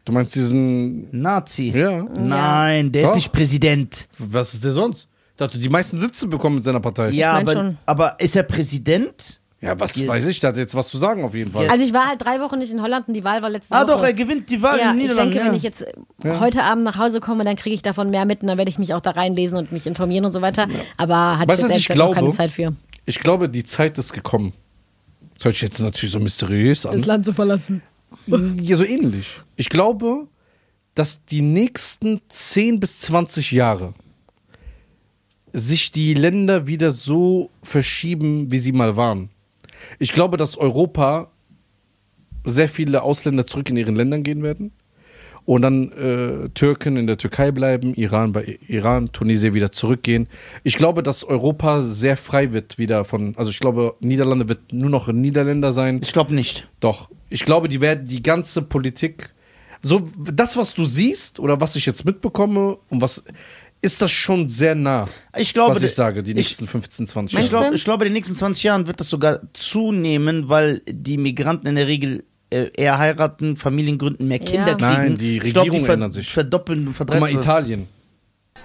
Du 0.05 0.11
meinst 0.11 0.33
diesen. 0.35 1.07
Nazi. 1.11 1.71
Ja. 1.75 2.03
Nein, 2.03 2.91
der 2.91 3.03
ist 3.03 3.09
Doch. 3.09 3.15
nicht 3.15 3.31
Präsident. 3.31 4.07
Was 4.17 4.53
ist 4.53 4.63
der 4.63 4.73
sonst? 4.73 5.07
Ich 5.31 5.37
dachte, 5.37 5.57
die 5.57 5.69
meisten 5.69 5.99
Sitze 5.99 6.27
bekommen 6.27 6.55
mit 6.55 6.63
seiner 6.63 6.79
Partei. 6.79 7.09
Ja, 7.09 7.33
mein 7.33 7.41
aber, 7.47 7.51
schon. 7.53 7.77
aber 7.85 8.19
ist 8.19 8.35
er 8.35 8.43
Präsident? 8.43 9.39
Ja, 9.59 9.79
was 9.79 9.95
Ihr- 9.95 10.07
weiß 10.07 10.25
ich, 10.25 10.39
der 10.39 10.49
hat 10.49 10.57
jetzt 10.57 10.73
was 10.73 10.89
zu 10.89 10.97
sagen 10.97 11.23
auf 11.23 11.35
jeden 11.35 11.51
Fall. 11.51 11.67
Also 11.69 11.85
ich 11.85 11.93
war 11.93 12.07
halt 12.09 12.19
drei 12.23 12.39
Wochen 12.39 12.57
nicht 12.57 12.73
in 12.73 12.81
Holland 12.81 13.07
und 13.07 13.13
die 13.13 13.23
Wahl 13.23 13.43
war 13.43 13.49
letzte 13.51 13.75
Ah, 13.75 13.81
Woche. 13.83 13.87
doch, 13.91 14.03
er 14.03 14.13
gewinnt 14.13 14.49
die 14.49 14.59
Wahl 14.63 14.79
ja, 14.79 14.85
in 14.89 14.97
den 14.97 15.05
ich 15.05 15.11
Niederlanden. 15.11 15.31
denke, 15.33 15.45
ja. 15.45 15.51
wenn 15.51 15.57
ich 15.57 15.61
jetzt 15.63 15.85
heute 16.39 16.63
Abend 16.63 16.83
nach 16.83 16.97
Hause 16.97 17.19
komme, 17.19 17.43
dann 17.43 17.55
kriege 17.55 17.75
ich 17.75 17.83
davon 17.83 18.09
mehr 18.09 18.25
mit 18.25 18.41
und 18.41 18.47
dann 18.47 18.57
werde 18.57 18.69
ich 18.69 18.79
mich 18.79 18.95
auch 18.95 19.01
da 19.01 19.11
reinlesen 19.11 19.59
und 19.59 19.71
mich 19.71 19.85
informieren 19.85 20.25
und 20.25 20.31
so 20.31 20.41
weiter. 20.41 20.67
Aber 20.97 21.37
hatte 21.37 21.49
Weißt 21.49 21.59
ich 21.61 21.67
du, 21.67 21.69
was 21.69 21.69
jetzt 21.69 21.69
ehrlich 21.69 21.77
ich 21.81 21.87
gesagt 21.89 21.99
noch 22.09 22.15
keine 22.15 22.25
glaube? 22.25 22.37
Zeit 22.37 22.49
für. 22.51 22.73
Ich 23.05 23.19
glaube, 23.19 23.49
die 23.49 23.63
Zeit 23.63 23.99
ist 23.99 24.13
gekommen. 24.13 24.53
Das 25.35 25.45
hört 25.45 25.55
sich 25.55 25.61
jetzt 25.61 25.79
natürlich 25.79 26.11
so 26.11 26.19
mysteriös 26.19 26.85
an. 26.87 26.97
Land 27.03 27.25
zu 27.25 27.33
verlassen. 27.33 27.83
Ja, 28.27 28.75
so 28.75 28.83
ähnlich. 28.83 29.41
Ich 29.55 29.69
glaube, 29.69 30.27
dass 30.95 31.23
die 31.25 31.41
nächsten 31.41 32.21
10 32.29 32.79
bis 32.79 32.99
20 32.99 33.51
Jahre 33.51 33.93
sich 35.53 35.91
die 35.91 36.13
Länder 36.13 36.67
wieder 36.67 36.91
so 36.91 37.49
verschieben, 37.63 38.51
wie 38.51 38.59
sie 38.59 38.71
mal 38.71 38.95
waren. 38.95 39.29
Ich 39.99 40.13
glaube, 40.13 40.37
dass 40.37 40.57
Europa 40.57 41.31
sehr 42.45 42.69
viele 42.69 43.03
Ausländer 43.03 43.45
zurück 43.45 43.69
in 43.69 43.77
ihren 43.77 43.95
Ländern 43.95 44.23
gehen 44.23 44.43
werden 44.43 44.71
und 45.45 45.61
dann 45.63 45.91
äh, 45.93 46.49
Türken 46.49 46.97
in 46.97 47.07
der 47.07 47.17
Türkei 47.17 47.51
bleiben, 47.51 47.93
Iran 47.95 48.31
bei 48.31 48.59
Iran, 48.67 49.11
Tunesien 49.11 49.53
wieder 49.53 49.71
zurückgehen. 49.71 50.27
Ich 50.63 50.77
glaube, 50.77 51.03
dass 51.03 51.23
Europa 51.23 51.81
sehr 51.83 52.15
frei 52.17 52.53
wird 52.53 52.77
wieder 52.77 53.05
von, 53.05 53.33
also 53.37 53.49
ich 53.51 53.59
glaube, 53.59 53.95
Niederlande 53.99 54.47
wird 54.47 54.71
nur 54.71 54.89
noch 54.89 55.07
ein 55.07 55.19
Niederländer 55.21 55.73
sein. 55.73 55.99
Ich 56.03 56.13
glaube 56.13 56.33
nicht. 56.35 56.67
Doch. 56.79 57.09
Ich 57.29 57.45
glaube, 57.45 57.67
die 57.69 57.81
werden 57.81 58.07
die 58.07 58.21
ganze 58.21 58.61
Politik, 58.61 59.33
so 59.81 60.07
das, 60.17 60.57
was 60.57 60.73
du 60.73 60.85
siehst 60.85 61.39
oder 61.39 61.59
was 61.59 61.75
ich 61.75 61.85
jetzt 61.85 62.05
mitbekomme 62.05 62.77
und 62.89 63.01
was 63.01 63.23
ist 63.83 63.99
das 63.99 64.11
schon 64.11 64.47
sehr 64.47 64.75
nah, 64.75 65.07
Ich 65.35 65.55
glaube, 65.55 65.73
was 65.75 65.81
ich 65.81 65.95
sage, 65.95 66.21
die 66.21 66.31
ich- 66.31 66.35
nächsten 66.37 66.67
15, 66.67 67.07
20 67.07 67.33
Ich 67.33 67.33
Meinst 67.39 67.51
Jahre. 67.51 67.63
glaube, 67.63 67.71
du? 67.71 67.75
ich 67.77 67.83
glaube, 67.83 68.05
in 68.05 68.09
den 68.09 68.13
nächsten 68.13 68.35
20 68.35 68.61
Jahren 68.61 68.85
wird 68.85 68.99
das 68.99 69.09
sogar 69.09 69.39
zunehmen, 69.53 70.49
weil 70.49 70.81
die 70.87 71.17
Migranten 71.17 71.65
in 71.67 71.73
der 71.75 71.87
Regel 71.87 72.23
eher 72.51 72.97
heiraten, 72.97 73.55
Familien 73.55 73.97
gründen, 73.97 74.27
mehr 74.27 74.39
Kinder 74.39 74.67
Ja. 74.71 74.75
kriegen. 74.75 74.81
Nein, 74.81 75.15
die 75.15 75.37
Regierung 75.39 75.85
ver- 75.85 75.93
ändert 75.93 76.13
sich. 76.13 76.31
Verdoppeln, 76.33 76.85
Guck 76.85 76.95
verdreifachen. 76.95 77.33
mal, 77.35 77.41
Italien. 77.41 77.87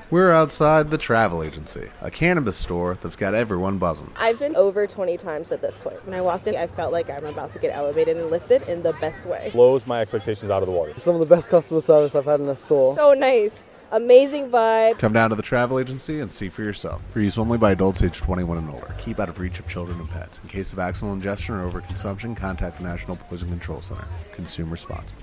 We're 0.08 0.32
outside 0.32 0.90
the 0.90 0.98
travel 0.98 1.42
agency, 1.42 1.88
a 2.00 2.10
cannabis 2.10 2.56
store 2.62 2.94
that's 3.02 3.16
got 3.16 3.34
everyone 3.34 3.78
buzzing. 3.80 4.06
I've 4.16 4.38
been 4.38 4.54
over 4.54 4.86
20 4.86 5.16
times 5.16 5.50
at 5.50 5.62
this 5.62 5.78
point. 5.78 5.96
When 6.06 6.14
I 6.14 6.20
walked 6.22 6.46
in, 6.46 6.54
I 6.54 6.68
felt 6.68 6.92
like 6.92 7.10
I'm 7.10 7.24
about 7.26 7.52
to 7.54 7.58
get 7.58 7.72
elevated 7.74 8.16
and 8.16 8.30
lifted 8.30 8.62
in 8.68 8.82
the 8.84 8.92
best 9.00 9.26
way. 9.26 9.50
blows 9.52 9.84
my 9.84 10.00
expectations 10.00 10.48
out 10.48 10.62
of 10.62 10.66
the 10.68 10.72
water. 10.74 10.92
Some 11.00 11.16
of 11.16 11.20
the 11.20 11.26
best 11.34 11.48
customer 11.48 11.80
service 11.80 12.14
I've 12.14 12.24
had 12.26 12.38
in 12.38 12.48
a 12.48 12.54
store. 12.54 12.94
So 12.94 13.14
nice. 13.14 13.64
Amazing 13.92 14.50
vibe. 14.50 14.98
Come 14.98 15.12
down 15.12 15.30
to 15.30 15.36
the 15.36 15.42
travel 15.42 15.78
agency 15.78 16.20
and 16.20 16.30
see 16.30 16.48
for 16.48 16.62
yourself. 16.62 17.00
For 17.12 17.20
use 17.20 17.38
only 17.38 17.56
by 17.58 17.72
adults 17.72 18.02
age 18.02 18.18
21 18.18 18.58
and 18.58 18.70
older. 18.70 18.92
Keep 18.98 19.20
out 19.20 19.28
of 19.28 19.38
reach 19.38 19.60
of 19.60 19.68
children 19.68 19.98
and 20.00 20.10
pets. 20.10 20.40
In 20.42 20.48
case 20.48 20.72
of 20.72 20.78
accidental 20.78 21.14
ingestion 21.14 21.54
or 21.54 21.70
overconsumption, 21.70 22.36
contact 22.36 22.78
the 22.78 22.84
National 22.84 23.16
Poison 23.16 23.48
Control 23.48 23.80
Center. 23.80 24.04
Consume 24.34 24.70
responsibly. 24.72 25.22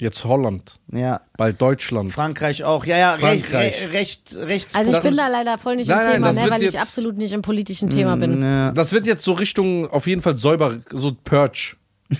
Jetzt 0.00 0.24
Holland, 0.24 0.80
Ja. 0.92 1.20
bald 1.36 1.60
Deutschland. 1.62 2.12
Frankreich 2.12 2.64
auch. 2.64 2.84
Ja, 2.84 2.98
ja, 2.98 3.16
Frankreich. 3.16 3.80
Recht, 3.92 3.92
recht, 3.92 4.36
rechts. 4.36 4.74
Also 4.74 4.92
ich 4.96 5.02
bin 5.02 5.16
da 5.16 5.28
leider 5.28 5.56
voll 5.56 5.76
nicht 5.76 5.86
Nein, 5.88 5.98
im 5.98 6.04
nein, 6.04 6.14
Thema, 6.14 6.26
das 6.26 6.36
ne, 6.44 6.50
weil 6.50 6.62
ich 6.64 6.80
absolut 6.80 7.16
nicht 7.16 7.32
im 7.32 7.42
politischen 7.42 7.88
Thema 7.90 8.16
bin. 8.16 8.42
ja. 8.42 8.72
Das 8.72 8.92
wird 8.92 9.06
jetzt 9.06 9.22
so 9.24 9.32
Richtung 9.32 9.88
auf 9.88 10.06
jeden 10.08 10.20
Fall 10.20 10.36
säuber, 10.36 10.80
so 10.90 11.12
Purge. 11.24 11.76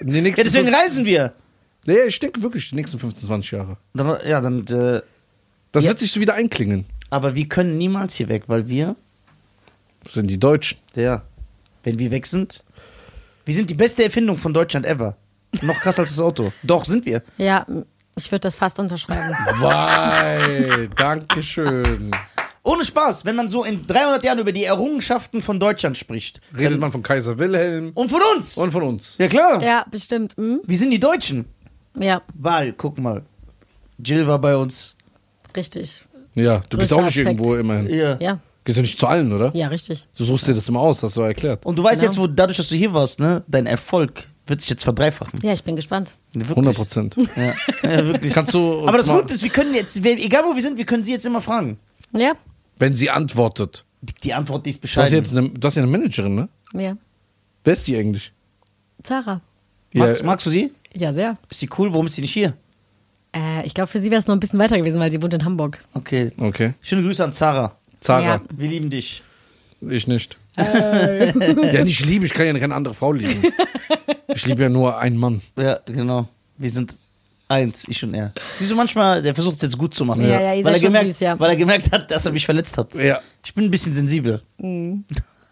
Nächsten 0.00 0.26
ja, 0.38 0.44
deswegen 0.44 0.72
reisen 0.72 1.04
wir. 1.04 1.34
Nee, 1.90 2.02
ich 2.06 2.18
denke 2.20 2.40
wirklich 2.42 2.68
die 2.70 2.76
nächsten 2.76 2.98
15, 2.98 3.26
20 3.26 3.50
Jahre. 3.50 3.76
Dann, 3.94 4.16
ja, 4.26 4.40
dann, 4.40 4.66
äh, 4.68 5.00
Das 5.72 5.84
Ja. 5.84 5.90
wird 5.90 5.98
sich 6.00 6.12
so 6.12 6.20
wieder 6.20 6.34
einklingen. 6.34 6.86
aber 7.10 7.34
wir 7.34 7.48
können 7.48 7.78
niemals 7.78 8.14
hier 8.14 8.28
weg, 8.28 8.44
weil 8.46 8.68
wir, 8.68 8.94
Das 10.04 10.14
sind 10.14 10.28
die 10.28 10.38
Deutschen. 10.38 10.78
ja, 10.94 11.22
wenn 11.82 11.98
wir 11.98 12.10
weg 12.12 12.26
sind, 12.26 12.62
wir 13.44 13.54
sind 13.54 13.68
die 13.70 13.74
beste 13.74 14.04
Erfindung 14.04 14.38
von 14.38 14.52
Deutschland 14.54 14.86
ever. 14.86 15.16
Noch 15.62 15.74
krasser 15.80 16.02
als 16.02 16.10
das 16.10 16.20
Auto. 16.20 16.52
Doch, 16.62 16.84
sind 16.84 17.04
wir. 17.06 17.22
Ja, 17.36 17.66
ich 18.16 18.30
würde 18.30 18.40
das 18.40 18.54
fast 18.54 18.78
unterschreiben. 18.78 19.34
Weil, 19.58 20.88
Dankeschön. 20.96 22.10
Ohne 22.62 22.84
Spaß, 22.84 23.24
wenn 23.24 23.34
man 23.36 23.48
so 23.48 23.64
in 23.64 23.84
300 23.86 24.22
Jahren 24.22 24.38
über 24.38 24.52
die 24.52 24.64
Errungenschaften 24.64 25.40
von 25.42 25.58
Deutschland 25.58 25.96
spricht. 25.96 26.40
Redet 26.56 26.72
dann- 26.74 26.80
man 26.80 26.92
von 26.92 27.02
Kaiser 27.02 27.38
Wilhelm 27.38 27.90
Und 27.94 28.08
von 28.10 28.20
uns. 28.36 28.56
und 28.58 28.70
von 28.70 28.82
uns. 28.82 29.16
ja, 29.18 29.28
klar. 29.28 29.62
ja, 29.62 29.86
bestimmt. 29.90 30.36
Hm? 30.36 30.60
Wir 30.64 30.76
sind 30.78 30.90
die 30.90 31.00
Deutschen. 31.00 31.46
Ja, 31.96 32.22
Weil, 32.34 32.72
guck 32.72 32.98
mal. 32.98 33.22
Jill 34.02 34.26
war 34.26 34.38
bei 34.38 34.56
uns. 34.56 34.94
richtig. 35.56 36.02
Ja, 36.34 36.58
du 36.70 36.78
bist 36.78 36.90
Größter 36.92 36.96
auch 36.96 37.00
nicht 37.04 37.08
Aspekt. 37.18 37.26
irgendwo 37.40 37.56
immerhin. 37.56 37.90
Ja. 37.92 38.16
Ja, 38.20 38.38
Gehst 38.64 38.78
du 38.78 38.82
nicht 38.82 38.98
zu 38.98 39.06
allen, 39.06 39.32
oder? 39.32 39.50
ja, 39.54 39.66
richtig. 39.68 40.06
Du 40.16 40.24
suchst 40.24 40.46
dir 40.46 40.54
das 40.54 40.68
immer 40.68 40.80
aus, 40.80 41.02
hast 41.02 41.16
du 41.16 41.22
erklärt. 41.22 41.66
Und 41.66 41.76
du 41.78 41.82
weißt 41.82 42.00
Genau. 42.02 42.12
jetzt, 42.12 42.20
wo 42.20 42.26
dadurch, 42.28 42.56
dass 42.58 42.68
du 42.68 42.76
hier 42.76 42.92
warst, 42.94 43.18
ne, 43.18 43.42
dein 43.48 43.66
Erfolg 43.66 44.24
wird 44.46 44.60
sich 44.60 44.70
jetzt 44.70 44.84
verdreifachen. 44.84 45.40
Ja, 45.42 45.52
ich 45.52 45.64
bin 45.64 45.74
gespannt. 45.76 46.14
Wirklich. 46.32 46.50
100 46.50 46.76
Prozent. 46.76 47.16
Ja, 47.36 47.54
ja 47.82 48.06
wirklich. 48.06 48.32
Kannst 48.32 48.54
du 48.54 48.60
uns 48.74 48.88
Aber 48.88 48.98
das 48.98 49.06
mal, 49.08 49.20
Gute 49.20 49.34
ist, 49.34 49.42
wir 49.42 49.50
können 49.50 49.74
jetzt, 49.74 50.02
wir- 50.04 50.12
egal 50.18 50.44
wo 50.44 50.54
wir 50.54 50.62
sind, 50.62 50.76
wir 50.78 50.84
können 50.86 51.02
sie 51.04 51.12
jetzt 51.12 51.26
immer 51.26 51.40
fragen. 51.40 51.78
Ja, 52.12 52.34
wenn 52.78 52.94
sie 52.94 53.10
antwortet. 53.10 53.84
Die, 54.02 54.14
die 54.22 54.32
Antwort, 54.34 54.64
die 54.66 54.70
ist 54.70 54.76
Du 54.82 54.86
hast, 54.88 54.94
bescheiden. 54.94 55.14
jetzt 55.18 55.36
eine, 55.36 55.50
du 55.50 55.66
hast 55.66 55.74
ja 55.74 55.82
eine 55.82 55.90
Managerin, 55.90 56.34
ne? 56.34 56.48
ja. 56.74 56.96
Wer 57.64 57.72
ist 57.74 57.86
die 57.88 57.96
eigentlich? 57.96 58.32
Zara. 59.02 59.40
magst, 59.92 60.20
Ja, 60.20 60.26
magst 60.26 60.46
du 60.46 60.50
sie? 60.50 60.72
Ja, 60.94 61.12
sehr. 61.12 61.38
Ist 61.48 61.60
sie 61.60 61.68
cool? 61.78 61.92
Warum 61.92 62.06
ist 62.06 62.14
sie 62.14 62.20
nicht 62.20 62.32
hier? 62.32 62.54
Äh, 63.34 63.64
ich 63.64 63.74
glaube, 63.74 63.88
für 63.88 64.00
sie 64.00 64.10
wäre 64.10 64.20
es 64.20 64.26
noch 64.26 64.34
ein 64.34 64.40
bisschen 64.40 64.58
weiter 64.58 64.76
gewesen, 64.76 65.00
weil 65.00 65.10
sie 65.10 65.22
wohnt 65.22 65.34
in 65.34 65.44
Hamburg. 65.44 65.78
Okay. 65.94 66.32
Okay. 66.38 66.74
Schöne 66.80 67.02
Grüße 67.02 67.22
an 67.22 67.32
Zara. 67.32 67.76
Zara. 68.00 68.22
Ja. 68.22 68.40
Wir 68.56 68.68
lieben 68.68 68.90
dich. 68.90 69.22
Ich 69.80 70.06
nicht. 70.06 70.36
ja, 70.56 71.84
nicht 71.84 72.04
lieben, 72.04 72.24
ich 72.24 72.34
kann 72.34 72.46
ja 72.46 72.58
keine 72.58 72.74
andere 72.74 72.94
Frau 72.94 73.12
lieben. 73.12 73.42
Ich 74.32 74.46
liebe 74.46 74.62
ja 74.62 74.68
nur 74.68 74.96
einen 74.96 75.16
Mann. 75.16 75.42
Ja, 75.58 75.80
genau. 75.86 76.28
Wir 76.56 76.70
sind 76.70 76.96
Eins, 77.50 77.84
ich 77.88 78.04
und 78.04 78.14
er. 78.14 78.32
Siehst 78.58 78.70
du, 78.70 78.76
manchmal, 78.76 79.20
der 79.22 79.34
versucht 79.34 79.56
es 79.56 79.62
jetzt 79.62 79.76
gut 79.76 79.92
zu 79.92 80.04
machen. 80.04 80.22
Ja, 80.22 80.40
ja, 80.40 80.54
ihr 80.54 80.64
weil, 80.64 80.74
seid 80.74 80.74
er 80.74 80.78
schon 80.78 80.86
gemerkt, 80.86 81.08
süß, 81.08 81.20
ja. 81.20 81.40
weil 81.40 81.50
er 81.50 81.56
gemerkt 81.56 81.90
hat, 81.90 82.08
dass 82.08 82.24
er 82.24 82.30
mich 82.30 82.46
verletzt 82.46 82.78
hat. 82.78 82.94
Ja. 82.94 83.20
Ich 83.44 83.52
bin 83.52 83.64
ein 83.64 83.72
bisschen 83.72 83.92
sensibel. 83.92 84.40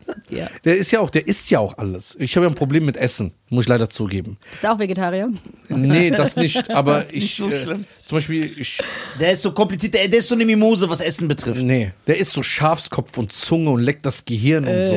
Ja. 0.30 0.48
Der 0.64 0.76
ist 0.76 0.90
ja 0.90 1.00
auch, 1.00 1.08
der 1.10 1.26
isst 1.26 1.50
ja 1.50 1.58
auch 1.58 1.78
alles. 1.78 2.14
Ich 2.18 2.36
habe 2.36 2.44
ja 2.46 2.50
ein 2.50 2.54
Problem 2.54 2.84
mit 2.84 2.96
Essen, 2.96 3.32
muss 3.48 3.64
ich 3.64 3.68
leider 3.68 3.88
zugeben. 3.88 4.36
Bist 4.50 4.62
du 4.62 4.70
auch 4.72 4.78
Vegetarier? 4.78 5.30
Nee, 5.68 6.10
das 6.10 6.36
nicht. 6.36 6.70
Aber 6.74 7.06
ich. 7.08 7.22
Nicht 7.22 7.36
so 7.36 7.48
äh, 7.48 7.56
schlimm. 7.56 7.84
Zum 8.06 8.18
Beispiel, 8.18 8.52
ich. 8.58 8.78
Der 9.18 9.32
ist 9.32 9.42
so 9.42 9.52
kompliziert, 9.52 9.94
der, 9.94 10.08
der 10.08 10.18
ist 10.18 10.28
so 10.28 10.34
eine 10.34 10.44
Mimose, 10.44 10.88
was 10.90 11.00
Essen 11.00 11.28
betrifft. 11.28 11.62
Nee, 11.62 11.92
der 12.06 12.18
isst 12.18 12.32
so 12.32 12.42
Schafskopf 12.42 13.16
und 13.16 13.32
Zunge 13.32 13.70
und 13.70 13.80
leckt 13.82 14.04
das 14.06 14.24
Gehirn 14.24 14.66
und 14.66 14.82
so. 14.84 14.96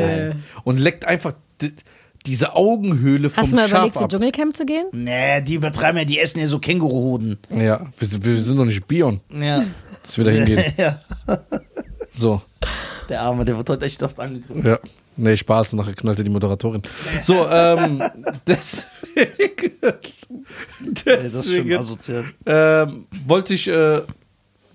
Und 0.64 0.80
leckt 0.80 1.06
einfach 1.06 1.34
di- 1.62 1.74
diese 2.26 2.54
Augenhöhle 2.56 3.30
vom 3.30 3.44
Hast 3.44 3.52
du 3.52 3.56
mal 3.56 3.68
Schaf 3.68 3.78
überlegt, 3.78 3.98
zu 3.98 4.04
ab. 4.04 4.10
Dschungelcamp 4.12 4.56
zu 4.56 4.66
gehen? 4.66 4.86
Nee, 4.92 5.42
die 5.42 5.56
übertreiben 5.56 5.98
ja, 5.98 6.06
die 6.06 6.20
essen 6.20 6.40
ja 6.40 6.48
so 6.48 6.60
Känguruhoden. 6.60 7.40
Ja, 7.50 7.88
wir, 7.98 8.24
wir 8.24 8.40
sind 8.42 8.58
doch 8.58 8.66
nicht 8.66 8.86
Bion, 8.88 9.22
Ja. 9.34 9.64
dass 10.04 10.18
wir 10.18 10.26
da 10.26 10.32
hingehen. 10.32 10.64
ja. 10.78 11.02
So, 12.14 12.42
Der 13.10 13.22
Arme, 13.22 13.44
der 13.46 13.58
wird 13.58 13.70
heute 13.70 13.86
echt 13.86 14.04
oft 14.04 14.20
angegriffen. 14.20 14.66
ja. 14.66 14.78
Nee, 15.18 15.36
Spaß, 15.38 15.74
nachher 15.74 15.94
knallte 15.94 16.24
die 16.24 16.30
Moderatorin. 16.30 16.82
So, 17.22 17.48
ähm, 17.50 18.02
deswegen, 18.48 19.74
Das 19.82 21.26
ist 21.26 21.46
schon 21.46 21.54
deswegen 21.54 21.74
asozial. 21.76 22.26
ähm, 22.46 23.08
wollte 23.26 23.54
ich, 23.54 23.68
äh, 23.68 24.02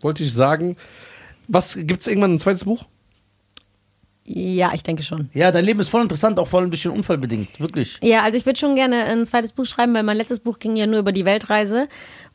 wollte 0.01 0.23
ich 0.23 0.33
sagen, 0.33 0.77
was, 1.49 1.77
gibt's 1.81 2.07
irgendwann 2.07 2.35
ein 2.35 2.39
zweites 2.39 2.65
Buch? 2.65 2.85
Ja, 4.29 4.73
ich 4.75 4.83
denke 4.83 5.05
schon. 5.05 5.31
Ja, 5.35 5.53
dein 5.53 5.65
Leben 5.65 5.79
ist 5.79 5.89
voll 5.89 6.03
interessant, 6.03 6.39
auch 6.41 6.49
vor 6.49 6.59
allem 6.59 6.67
ein 6.67 6.71
bisschen 6.73 6.91
unfallbedingt. 6.91 7.61
Wirklich. 7.61 7.99
Ja, 8.03 8.23
also 8.25 8.37
ich 8.37 8.45
würde 8.45 8.59
schon 8.59 8.75
gerne 8.75 9.05
ein 9.05 9.25
zweites 9.25 9.53
Buch 9.53 9.67
schreiben, 9.67 9.95
weil 9.95 10.03
mein 10.03 10.17
letztes 10.17 10.41
Buch 10.41 10.59
ging 10.59 10.75
ja 10.75 10.87
nur 10.89 10.99
über 10.99 11.13
die 11.13 11.25
Weltreise. 11.25 11.87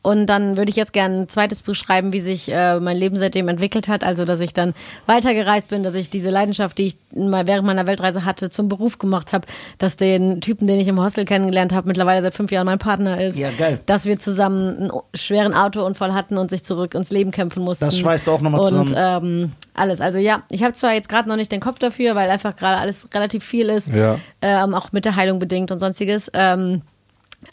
Und 0.02 0.26
dann 0.26 0.56
würde 0.56 0.68
ich 0.68 0.74
jetzt 0.76 0.92
gerne 0.92 1.20
ein 1.20 1.28
zweites 1.28 1.62
Buch 1.62 1.76
schreiben, 1.76 2.12
wie 2.12 2.18
sich 2.18 2.50
äh, 2.50 2.80
mein 2.80 2.96
Leben 2.96 3.16
seitdem 3.16 3.48
entwickelt 3.48 3.86
hat. 3.86 4.02
Also, 4.02 4.24
dass 4.24 4.40
ich 4.40 4.52
dann 4.52 4.74
weitergereist 5.06 5.68
bin, 5.68 5.84
dass 5.84 5.94
ich 5.94 6.10
diese 6.10 6.28
Leidenschaft, 6.30 6.76
die 6.78 6.86
ich 6.86 6.96
mal 7.14 7.46
während 7.46 7.66
meiner 7.66 7.86
Weltreise 7.86 8.24
hatte, 8.24 8.50
zum 8.50 8.68
Beruf 8.68 8.98
gemacht 8.98 9.32
habe. 9.32 9.46
Dass 9.78 9.96
den 9.96 10.40
Typen, 10.40 10.66
den 10.66 10.80
ich 10.80 10.88
im 10.88 11.00
Hostel 11.00 11.24
kennengelernt 11.24 11.72
habe, 11.72 11.86
mittlerweile 11.86 12.20
seit 12.20 12.34
fünf 12.34 12.50
Jahren 12.50 12.66
mein 12.66 12.80
Partner 12.80 13.24
ist. 13.24 13.38
Ja, 13.38 13.50
geil. 13.56 13.78
Dass 13.86 14.04
wir 14.04 14.18
zusammen 14.18 14.76
einen 14.76 14.90
schweren 15.14 15.54
Autounfall 15.54 16.12
hatten 16.12 16.36
und 16.36 16.50
sich 16.50 16.64
zurück 16.64 16.94
ins 16.94 17.10
Leben 17.10 17.30
kämpfen 17.30 17.62
mussten. 17.62 17.84
Das 17.84 17.96
schweißt 17.96 18.28
auch 18.28 18.40
nochmal 18.40 18.60
Und 18.60 18.88
zusammen. 18.88 19.44
ähm, 19.44 19.52
alles. 19.74 20.00
Also 20.00 20.18
ja, 20.18 20.42
ich 20.50 20.64
habe 20.64 20.72
zwar 20.72 20.94
jetzt 20.94 21.08
gerade 21.08 21.28
noch 21.28 21.36
nicht 21.36 21.52
den 21.52 21.60
Kopf 21.60 21.78
dafür, 21.78 22.16
weil 22.16 22.28
einfach 22.28 22.56
gerade 22.56 22.78
alles 22.78 23.08
relativ 23.14 23.44
viel 23.44 23.68
ist. 23.68 23.88
Ja. 23.88 24.18
Ähm, 24.40 24.74
auch 24.74 24.90
mit 24.90 25.04
der 25.04 25.14
Heilung 25.14 25.38
bedingt 25.38 25.70
und 25.70 25.78
sonstiges. 25.78 26.28
Ähm, 26.34 26.82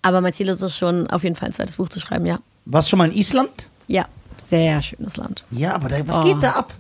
aber 0.02 0.22
mein 0.22 0.34
Ziel 0.34 0.48
ist 0.48 0.62
es 0.62 0.78
schon, 0.78 1.08
auf 1.08 1.24
jeden 1.24 1.36
Fall 1.36 1.50
ein 1.50 1.54
zweites 1.54 1.76
Buch 1.78 1.90
zu 1.90 2.00
schreiben, 2.00 2.26
ja. 2.26 2.40
Warst 2.66 2.88
du 2.88 2.92
schon 2.92 3.00
mal 3.00 3.10
in 3.12 3.16
Island? 3.18 3.70
Ja, 3.88 4.08
sehr 4.44 4.82
schönes 4.82 5.18
Land. 5.18 5.44
Ja, 5.52 5.74
aber 5.76 5.90
da, 5.90 5.98
was 6.08 6.18
Oh. 6.18 6.24
geht 6.24 6.42
da 6.44 6.52
ab? 6.54 6.74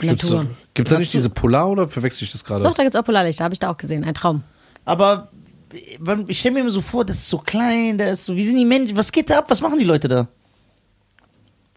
Natur. 0.00 0.46
gibt's 0.72 0.90
da 0.92 0.98
nicht 0.98 1.12
diese 1.12 1.28
Polar 1.28 1.68
oder 1.68 1.88
verwechsel 1.88 2.24
ich 2.24 2.32
das 2.32 2.42
gerade? 2.42 2.64
Doch, 2.64 2.72
da 2.74 2.82
gibt's 2.82 2.96
auch 2.96 3.04
Polarlichter, 3.04 3.44
habe 3.44 3.52
ich 3.54 3.60
da 3.60 3.70
auch 3.70 3.76
gesehen. 3.76 4.02
Ein 4.04 4.14
Traum. 4.14 4.42
Aber 4.86 5.28
äh, 5.72 6.16
ich 6.26 6.40
stelle 6.40 6.54
mir 6.54 6.60
immer 6.60 6.70
so 6.70 6.80
vor, 6.80 7.04
das 7.04 7.16
ist 7.16 7.28
so 7.28 7.38
klein, 7.38 7.98
da 7.98 8.06
ist 8.08 8.24
so, 8.24 8.34
wie 8.34 8.44
sind 8.44 8.56
die 8.56 8.64
Menschen, 8.64 8.96
was 8.96 9.12
geht 9.12 9.28
da 9.28 9.38
ab? 9.38 9.44
Was 9.48 9.60
machen 9.60 9.78
die 9.78 9.84
Leute 9.84 10.08
da? 10.08 10.28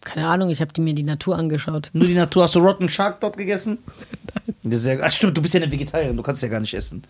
Keine 0.08 0.26
Ahnung, 0.26 0.48
ich 0.48 0.62
habe 0.62 0.80
mir 0.80 0.94
die 0.94 1.02
Natur 1.02 1.36
angeschaut. 1.36 1.90
Nur 1.92 2.06
die 2.06 2.14
Natur, 2.14 2.44
hast 2.44 2.54
du 2.54 2.60
Rotten 2.60 2.88
Shark 2.88 3.20
dort 3.20 3.36
gegessen? 3.36 3.76
Ist 4.62 4.86
ja, 4.86 4.96
ach 5.02 5.12
stimmt, 5.12 5.36
du 5.36 5.42
bist 5.42 5.52
ja 5.52 5.60
eine 5.60 5.70
Vegetarierin, 5.70 6.16
du 6.16 6.22
kannst 6.22 6.42
ja 6.42 6.48
gar 6.48 6.60
nicht 6.60 6.72
essen. 6.72 7.02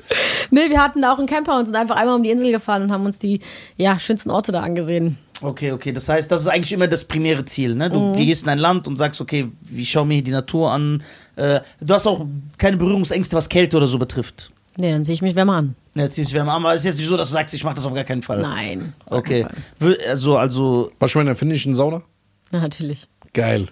Nee, 0.50 0.68
wir 0.68 0.82
hatten 0.82 1.02
da 1.02 1.12
auch 1.12 1.18
einen 1.18 1.28
Camper 1.28 1.56
und 1.56 1.66
sind 1.66 1.76
einfach 1.76 1.94
einmal 1.94 2.16
um 2.16 2.24
die 2.24 2.30
Insel 2.30 2.50
gefahren 2.50 2.82
und 2.82 2.90
haben 2.90 3.06
uns 3.06 3.18
die 3.18 3.38
ja, 3.76 4.00
schönsten 4.00 4.30
Orte 4.30 4.50
da 4.50 4.62
angesehen. 4.62 5.16
Okay, 5.40 5.70
okay, 5.70 5.92
das 5.92 6.08
heißt, 6.08 6.30
das 6.32 6.40
ist 6.40 6.48
eigentlich 6.48 6.72
immer 6.72 6.88
das 6.88 7.04
primäre 7.04 7.44
Ziel, 7.44 7.76
ne? 7.76 7.88
Du 7.88 8.16
gehst 8.16 8.42
in 8.42 8.48
ein 8.48 8.58
Land 8.58 8.88
und 8.88 8.96
sagst, 8.96 9.20
okay, 9.20 9.48
ich 9.72 9.88
schaue 9.88 10.04
mir 10.04 10.14
hier 10.14 10.24
die 10.24 10.32
Natur 10.32 10.72
an. 10.72 11.04
Äh, 11.36 11.60
du 11.80 11.94
hast 11.94 12.08
auch 12.08 12.26
keine 12.56 12.76
Berührungsängste, 12.76 13.36
was 13.36 13.48
Kälte 13.48 13.76
oder 13.76 13.86
so 13.86 13.98
betrifft. 13.98 14.50
Nee, 14.76 14.90
dann 14.90 15.04
sehe 15.04 15.14
ich 15.14 15.22
mich 15.22 15.36
wärmer 15.36 15.54
an. 15.54 15.76
Ja, 15.94 16.04
Jetzt 16.04 16.16
siehst 16.16 16.30
du 16.30 16.34
wärmer 16.34 16.54
an, 16.54 16.64
aber 16.64 16.74
es 16.74 16.80
ist 16.80 16.86
jetzt 16.86 16.96
nicht 16.98 17.08
so, 17.08 17.16
dass 17.16 17.28
du 17.28 17.34
sagst, 17.34 17.54
ich 17.54 17.62
mache 17.62 17.74
das 17.74 17.86
auf 17.86 17.94
gar 17.94 18.04
keinen 18.04 18.22
Fall. 18.22 18.38
Nein. 18.38 18.94
Okay. 19.06 19.46
Fall. 19.78 19.96
Also, 20.08 20.36
also, 20.36 20.92
Warst 20.98 21.00
du 21.00 21.08
schon 21.08 21.20
mal 21.20 21.22
in 21.22 21.26
der 21.28 21.36
finnischen 21.36 21.74
Sauna? 21.74 22.02
Na, 22.50 22.60
natürlich. 22.60 23.06
Geil. 23.32 23.68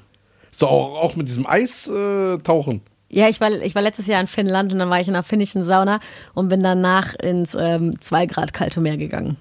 So, 0.50 0.68
auch, 0.68 1.02
auch 1.02 1.16
mit 1.16 1.28
diesem 1.28 1.46
Eis 1.46 1.86
äh, 1.86 2.38
tauchen. 2.38 2.80
Ja, 3.08 3.28
ich 3.28 3.40
war, 3.40 3.50
ich 3.50 3.74
war 3.74 3.82
letztes 3.82 4.06
Jahr 4.06 4.20
in 4.20 4.26
Finnland 4.26 4.72
und 4.72 4.78
dann 4.78 4.90
war 4.90 5.00
ich 5.00 5.08
in 5.08 5.14
einer 5.14 5.22
finnischen 5.22 5.64
Sauna 5.64 6.00
und 6.34 6.48
bin 6.48 6.62
danach 6.62 7.14
ins 7.14 7.54
ähm, 7.58 8.00
2 8.00 8.26
Grad 8.26 8.52
kalte 8.52 8.80
Meer 8.80 8.96
gegangen. 8.96 9.36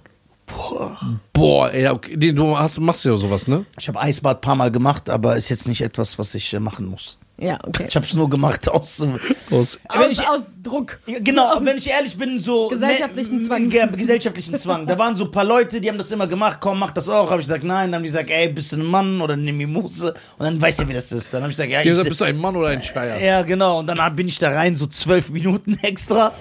Boah, 1.33 1.71
ey, 1.71 1.87
okay. 1.87 2.15
Du 2.15 2.57
hast, 2.57 2.79
machst 2.79 3.03
ja 3.05 3.15
sowas, 3.15 3.47
ne? 3.47 3.65
ich 3.79 3.87
habe 3.87 3.99
Eisbad 3.99 4.37
ein 4.37 4.41
paar 4.41 4.55
Mal 4.55 4.71
gemacht, 4.71 5.09
aber 5.09 5.35
ist 5.35 5.49
jetzt 5.49 5.67
nicht 5.67 5.81
etwas, 5.81 6.19
was 6.19 6.35
ich 6.35 6.53
äh, 6.53 6.59
machen 6.59 6.85
muss. 6.85 7.17
Ja, 7.37 7.59
okay. 7.63 7.85
Ich 7.87 7.95
habe 7.95 8.05
es 8.05 8.13
nur 8.13 8.29
gemacht 8.29 8.69
aus. 8.71 9.05
Aus. 9.51 9.79
wenn 9.91 10.01
aus, 10.01 10.11
ich, 10.11 10.27
aus 10.27 10.41
Druck. 10.63 10.99
Genau, 11.05 11.57
und 11.57 11.65
wenn 11.65 11.77
ich 11.77 11.89
ehrlich 11.89 12.17
bin, 12.17 12.39
so. 12.39 12.69
Gesellschaftlichen 12.69 13.39
ne, 13.39 13.43
Zwang. 13.45 13.69
Ja, 13.71 13.85
gesellschaftlichen 13.87 14.57
Zwang. 14.57 14.85
Da 14.85 14.97
waren 14.97 15.15
so 15.15 15.25
ein 15.25 15.31
paar 15.31 15.43
Leute, 15.43 15.81
die 15.81 15.89
haben 15.89 15.97
das 15.97 16.11
immer 16.11 16.27
gemacht, 16.27 16.59
komm, 16.61 16.79
mach 16.79 16.91
das 16.91 17.09
auch. 17.09 17.29
Habe 17.29 17.41
ich 17.41 17.47
gesagt, 17.47 17.63
nein. 17.63 17.91
Dann 17.91 17.95
haben 17.95 18.03
die 18.03 18.07
gesagt, 18.09 18.29
ey, 18.29 18.47
bist 18.47 18.71
du 18.71 18.77
ein 18.77 18.85
Mann 18.85 19.19
oder 19.21 19.33
eine 19.33 19.51
Mimose? 19.51 20.13
Und 20.37 20.45
dann 20.45 20.61
weißt 20.61 20.81
du, 20.81 20.87
wie 20.87 20.93
das 20.93 21.11
ist. 21.11 21.33
Dann 21.33 21.41
habe 21.43 21.51
ich 21.51 21.57
gesagt, 21.57 21.71
ja, 21.71 21.81
Die 21.81 21.89
haben 21.89 21.93
gesagt, 21.93 22.05
ich, 22.07 22.11
bist 22.11 22.21
du 22.21 22.25
ein 22.25 22.37
Mann 22.37 22.55
oder 22.55 22.69
ein 22.69 22.81
Schreier? 22.81 23.19
ja, 23.19 23.41
genau. 23.41 23.79
Und 23.79 23.87
dann 23.87 24.15
bin 24.15 24.27
ich 24.27 24.39
da 24.39 24.51
rein, 24.51 24.75
so 24.75 24.87
zwölf 24.87 25.29
Minuten 25.29 25.77
extra. 25.81 26.31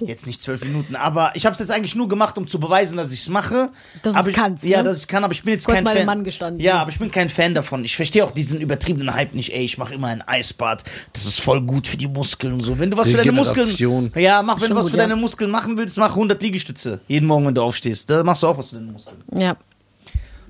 Jetzt 0.00 0.26
nicht 0.26 0.40
zwölf 0.40 0.62
Minuten, 0.64 0.96
aber 0.96 1.30
ich 1.34 1.46
habe 1.46 1.54
es 1.54 1.60
jetzt 1.60 1.70
eigentlich 1.70 1.94
nur 1.94 2.08
gemacht, 2.08 2.36
um 2.36 2.46
zu 2.48 2.58
beweisen, 2.58 2.96
dass 2.96 3.12
ich 3.12 3.20
es 3.20 3.28
mache. 3.28 3.70
Dass 4.02 4.14
du 4.24 4.30
ich, 4.30 4.34
kannst, 4.34 4.64
Ja, 4.64 4.78
ne? 4.78 4.84
dass 4.88 4.98
ich 4.98 5.08
kann, 5.08 5.22
aber 5.22 5.32
ich 5.32 5.44
bin 5.44 5.52
jetzt 5.52 5.64
Kurz 5.66 5.76
kein 5.76 5.84
mal 5.84 5.96
Fan. 5.96 6.06
Mann 6.06 6.24
gestanden. 6.24 6.60
Ja, 6.60 6.80
aber 6.80 6.90
ich 6.90 6.98
bin 6.98 7.10
kein 7.12 7.28
Fan 7.28 7.54
davon. 7.54 7.84
Ich 7.84 7.94
verstehe 7.94 8.24
auch 8.24 8.32
diesen 8.32 8.60
übertriebenen 8.60 9.14
Hype 9.14 9.34
nicht. 9.34 9.54
Ey, 9.54 9.64
ich 9.64 9.78
mache 9.78 9.94
immer 9.94 10.08
ein 10.08 10.22
Eisbad. 10.32 10.82
Das 11.12 11.24
ist 11.24 11.40
voll 11.40 11.60
gut 11.60 11.86
für 11.86 11.96
die 11.96 12.08
Muskeln 12.08 12.54
und 12.54 12.60
so. 12.60 12.78
Wenn 12.78 12.90
du 12.90 12.96
was 12.96 13.10
für 13.10 13.18
deine 13.18 13.32
Muskeln. 13.32 14.10
Ja, 14.16 14.42
mach, 14.42 14.60
wenn 14.60 14.70
du 14.70 14.76
was 14.76 14.84
gut, 14.84 14.92
für 14.92 14.98
ja. 14.98 15.04
deine 15.04 15.16
Muskeln 15.16 15.50
machen 15.50 15.76
willst, 15.76 15.98
mach 15.98 16.10
100 16.10 16.42
Liegestütze. 16.42 17.00
Jeden 17.08 17.26
Morgen, 17.26 17.46
wenn 17.46 17.54
du 17.54 17.62
aufstehst. 17.62 18.08
Da 18.08 18.24
machst 18.24 18.42
du 18.42 18.46
auch 18.48 18.58
was 18.58 18.70
für 18.70 18.76
deine 18.76 18.92
Muskeln. 18.92 19.16
Ja. 19.36 19.56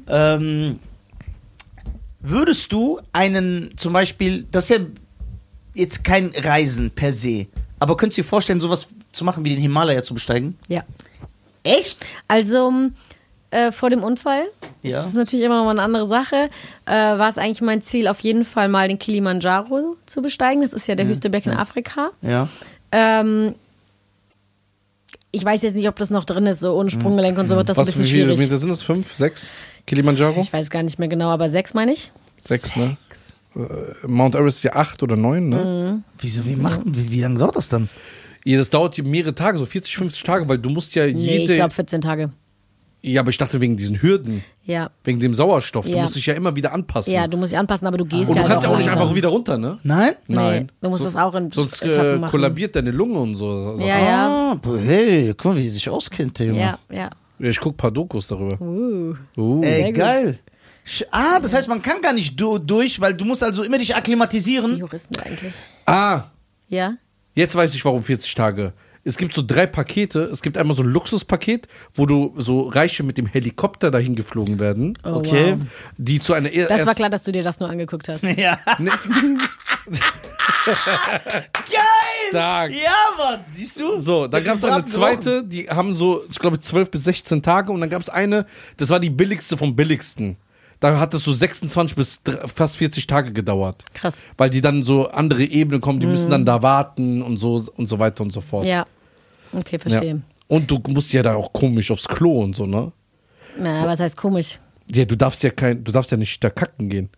Ähm, 0.09 0.79
würdest 2.21 2.73
du 2.73 3.01
einen, 3.13 3.77
zum 3.77 3.93
Beispiel, 3.93 4.47
das 4.51 4.65
ist 4.65 4.71
ja 4.71 4.87
jetzt 5.75 6.05
kein 6.05 6.33
Reisen 6.35 6.91
per 6.91 7.13
se, 7.13 7.47
aber 7.79 7.97
könntest 7.97 8.19
du 8.19 8.23
dir 8.23 8.29
vorstellen, 8.29 8.61
sowas 8.61 8.89
zu 9.11 9.25
machen 9.25 9.45
wie 9.45 9.51
den 9.51 9.61
Himalaya 9.61 10.03
zu 10.03 10.15
besteigen? 10.15 10.59
Ja. 10.69 10.85
Echt? 11.65 12.07
Also 12.29 12.73
äh, 13.53 13.71
vor 13.71 13.89
dem 13.91 14.03
Unfall, 14.03 14.43
Ja. 14.83 14.99
das 14.99 15.07
ist 15.11 15.15
natürlich 15.15 15.45
immer 15.45 15.57
noch 15.59 15.65
mal 15.65 15.71
eine 15.73 15.83
andere 15.83 16.07
Sache, 16.07 16.51
äh, 16.87 16.91
war 16.93 17.29
es 17.29 17.39
eigentlich 17.39 17.61
mein 17.61 17.81
Ziel, 17.83 18.09
auf 18.09 18.19
jeden 18.21 18.45
Fall 18.45 18.69
mal 18.69 18.89
den 18.89 18.99
Kilimanjaro 18.99 19.97
zu 20.07 20.21
besteigen. 20.23 20.63
Das 20.63 20.73
ist 20.73 20.89
ja 20.89 20.95
der 20.97 21.07
höchste 21.07 21.31
Berg 21.31 21.47
in 21.47 21.53
Afrika. 21.53 22.11
Ja. 22.23 22.49
Ähm, 22.91 23.55
ich 25.31 25.45
weiß 25.45 25.63
jetzt 25.63 25.77
nicht, 25.77 25.89
ob 25.89 25.97
das 25.97 26.11
noch 26.11 26.25
drin 26.25 26.47
ist, 26.47 26.61
so 26.61 26.75
ohne 26.75 26.91
Sprunggelenk 26.91 27.39
und 27.39 27.49
so 27.49 27.57
wird 27.57 27.69
das 27.69 27.77
ein 27.79 27.83
Was, 27.83 27.87
bisschen 27.89 28.05
wie 28.05 28.09
viele 28.09 28.25
schwierig. 28.25 28.39
Meter 28.39 28.57
sind 28.59 28.69
das? 28.69 28.83
Fünf? 28.83 29.15
Sechs? 29.15 29.51
Kilimanjaro? 29.87 30.41
Ich 30.41 30.53
weiß 30.53 30.69
gar 30.71 30.83
nicht 30.83 30.99
mehr 30.99 31.09
genau, 31.09 31.29
aber 31.31 31.49
sechs 31.49 31.75
meine 31.75 31.93
ich. 31.93 32.13
Sechs, 32.39 32.77
ne? 32.77 32.97
Äh, 33.57 34.07
Mount 34.07 34.35
Everest 34.35 34.59
ist 34.59 34.63
ja 34.65 34.75
acht 34.77 35.03
oder 35.03 35.17
neun, 35.17 35.49
ne? 35.49 36.03
Wieso, 36.19 36.45
wie 36.47 36.57
machen, 36.57 36.85
wie, 36.87 37.11
wie 37.11 37.21
lange 37.21 37.39
dauert 37.39 37.57
das 37.57 37.69
dann? 37.69 37.89
Ja, 38.45 38.59
das 38.59 38.71
dauert 38.71 38.97
ja 38.97 39.05
mehrere 39.05 39.35
Tage, 39.35 39.59
so 39.59 39.67
40, 39.67 39.97
50 39.97 40.23
Tage, 40.25 40.49
weil 40.49 40.59
du 40.59 40.69
musst 40.71 40.95
ja 40.95 41.07
Nee, 41.07 41.13
jede. 41.39 41.53
ich 41.53 41.59
glaube 41.59 41.73
14 41.75 42.01
Tage. 42.01 42.31
Ja, 43.03 43.21
aber 43.21 43.31
ich 43.31 43.39
dachte 43.39 43.61
wegen 43.61 43.77
diesen 43.77 44.01
Hürden, 44.01 44.45
Ja. 44.65 44.91
wegen 45.05 45.19
dem 45.21 45.35
Sauerstoff. 45.35 45.85
Du 45.87 45.91
Ja. 45.93 46.03
musst 46.03 46.15
dich 46.17 46.27
ja 46.27 46.35
immer 46.35 46.55
wieder 46.57 46.73
anpassen. 46.73 47.13
Ja, 47.13 47.27
du 47.27 47.37
musst 47.37 47.53
dich 47.53 47.59
anpassen, 47.59 47.87
aber 47.87 47.99
du 47.99 48.05
gehst 48.05 48.31
Und 48.31 48.37
ja 48.37 48.43
du 48.43 48.49
kannst 48.49 48.65
ja 48.65 48.71
auch 48.73 48.77
nicht 48.77 48.87
langsam. 48.87 49.03
einfach 49.03 49.17
wieder 49.17 49.29
runter, 49.29 49.59
ne? 49.59 49.79
Nein? 49.83 50.13
Nein. 50.29 50.63
Nee, 50.63 50.67
du 50.81 50.89
musst 50.89 51.05
das 51.05 51.17
auch 51.17 51.35
in 51.35 51.51
Sonst 51.51 51.83
Etappen 51.83 52.15
äh, 52.15 52.19
machen. 52.19 52.31
kollabiert 52.31 52.77
deine 52.77 52.91
Lunge 52.93 53.19
und 53.19 53.35
so. 53.37 53.77
Ja, 53.81 53.87
ja. 53.99 54.51
Ah, 54.53 54.55
boah, 54.55 54.79
hey, 54.79 55.35
guck 55.37 55.47
mal, 55.53 55.57
wie 55.57 55.63
sie 55.63 55.71
sich 55.71 55.89
auskennt, 55.91 56.39
der 56.39 56.47
Junge. 56.47 56.61
Ja, 56.61 56.79
ja. 56.91 57.11
Ich 57.41 57.59
guck 57.59 57.75
ein 57.75 57.77
paar 57.77 57.91
Dokus 57.91 58.29
darüber. 58.29 58.61
Uh. 58.61 59.15
Uh. 59.37 59.61
Ey, 59.65 59.71
Sehr 59.83 59.87
gut. 59.87 59.95
geil. 59.97 60.39
Sch- 60.87 61.05
Ah, 61.11 61.41
das 61.41 61.53
heißt, 61.55 61.69
man 61.69 61.83
kann 61.83 62.01
gar 62.01 62.13
nicht 62.13 62.41
du 62.41 62.59
durch, 62.59 63.01
weil 63.01 63.15
du 63.15 63.25
musst 63.25 63.43
also 63.43 63.65
immer 63.65 63.79
dich 63.79 63.89
Die 63.89 63.95
akklimatisieren. 63.95 64.77
Juristen 64.77 65.17
eigentlich. 65.19 65.53
Ah, 65.87 66.25
Ja? 66.69 66.95
jetzt 67.35 67.55
weiß 67.57 67.75
ich 67.75 67.85
warum 67.85 68.03
40 68.03 68.33
Tage. 68.35 68.73
Es 69.05 69.17
gibt 69.17 69.35
so 69.35 69.43
drei 69.45 69.67
Pakete. 69.67 70.21
Es 70.25 70.43
gibt 70.43 70.57
einmal 70.57 70.77
so 70.77 70.83
ein 70.85 70.89
Luxuspaket, 70.89 71.67
wo 71.95 72.07
du 72.07 72.35
so 72.37 72.61
Reiche 72.69 73.03
mit 73.03 73.19
dem 73.19 73.27
Helikopter 73.27 73.91
dahin 73.91 74.15
geflogen 74.15 74.59
werden, 74.61 74.97
Oh, 75.05 75.15
Okay. 75.17 75.57
Wow. 75.59 75.67
die 75.99 76.21
zu 76.21 76.35
einer 76.35 76.49
er- 76.51 76.69
Das 76.69 76.87
war 76.87 76.95
klar, 76.95 77.11
dass 77.11 77.25
du 77.25 77.33
dir 77.33 77.43
das 77.43 77.59
nur 77.59 77.69
angeguckt 77.69 78.09
hast. 78.09 78.23
Ja. 78.39 78.59
Nee. 78.79 78.91
Geil! 80.65 82.31
Stark. 82.31 82.71
Ja, 82.73 82.95
Mann, 83.19 83.41
siehst 83.51 83.79
du? 83.81 84.01
So, 84.01 84.27
dann 84.27 84.45
gab 84.45 84.57
es 84.59 84.65
eine 84.65 84.85
zweite, 84.85 85.45
die 85.45 85.69
haben 85.69 85.95
so, 85.97 86.23
ich 86.31 86.39
glaube, 86.39 86.61
12 86.61 86.91
bis 86.91 87.05
16 87.05 87.43
Tage 87.43 87.73
und 87.73 87.81
dann 87.81 87.91
gab 87.91 88.01
es 88.03 88.09
eine, 88.09 88.47
das 88.77 88.91
war 88.91 89.01
die 89.01 89.11
billigste 89.11 89.57
vom 89.57 89.75
billigsten. 89.77 90.37
Da 90.83 90.99
hat 90.99 91.15
es 91.15 91.23
so 91.23 91.33
26 91.33 91.95
bis 91.95 92.21
fast 92.53 92.77
40 92.77 93.07
Tage 93.07 93.33
gedauert. 93.33 93.85
Krass. 93.95 94.25
Weil 94.37 94.51
die 94.51 94.61
dann 94.61 94.83
so 94.83 95.09
andere 95.09 95.45
Ebenen 95.45 95.81
kommen, 95.81 96.01
die 96.01 96.07
müssen 96.09 96.29
dann 96.29 96.45
da 96.45 96.61
warten 96.61 97.23
und 97.23 97.37
so 97.39 97.65
und 97.77 97.89
so 97.89 98.01
weiter 98.01 98.25
und 98.25 98.33
so 98.33 98.41
fort. 98.41 98.65
Mhm. 98.65 98.71
Ja. 98.71 98.87
Okay, 99.53 99.77
Ja. 99.77 99.91
verstehe. 99.91 100.23
Und 100.49 100.69
du 100.69 100.83
musst 100.89 101.13
ja 101.13 101.23
da 101.23 101.37
auch 101.37 101.53
komisch 101.53 101.93
aufs 101.93 102.09
Klo 102.09 102.41
und 102.43 102.57
so, 102.57 102.67
ne? 102.67 102.91
Na, 103.57 103.87
was 103.87 104.01
heißt 104.01 104.17
komisch? 104.17 104.59
Ja, 104.93 105.05
du 105.05 105.17
darfst 105.17 105.45
ja 105.45 105.51
kein, 105.51 105.85
du 105.85 105.93
darfst 105.93 106.11
ja 106.11 106.17
nicht 106.17 106.43
da 106.43 106.51
kacken 106.51 106.89
gehen. 106.89 107.11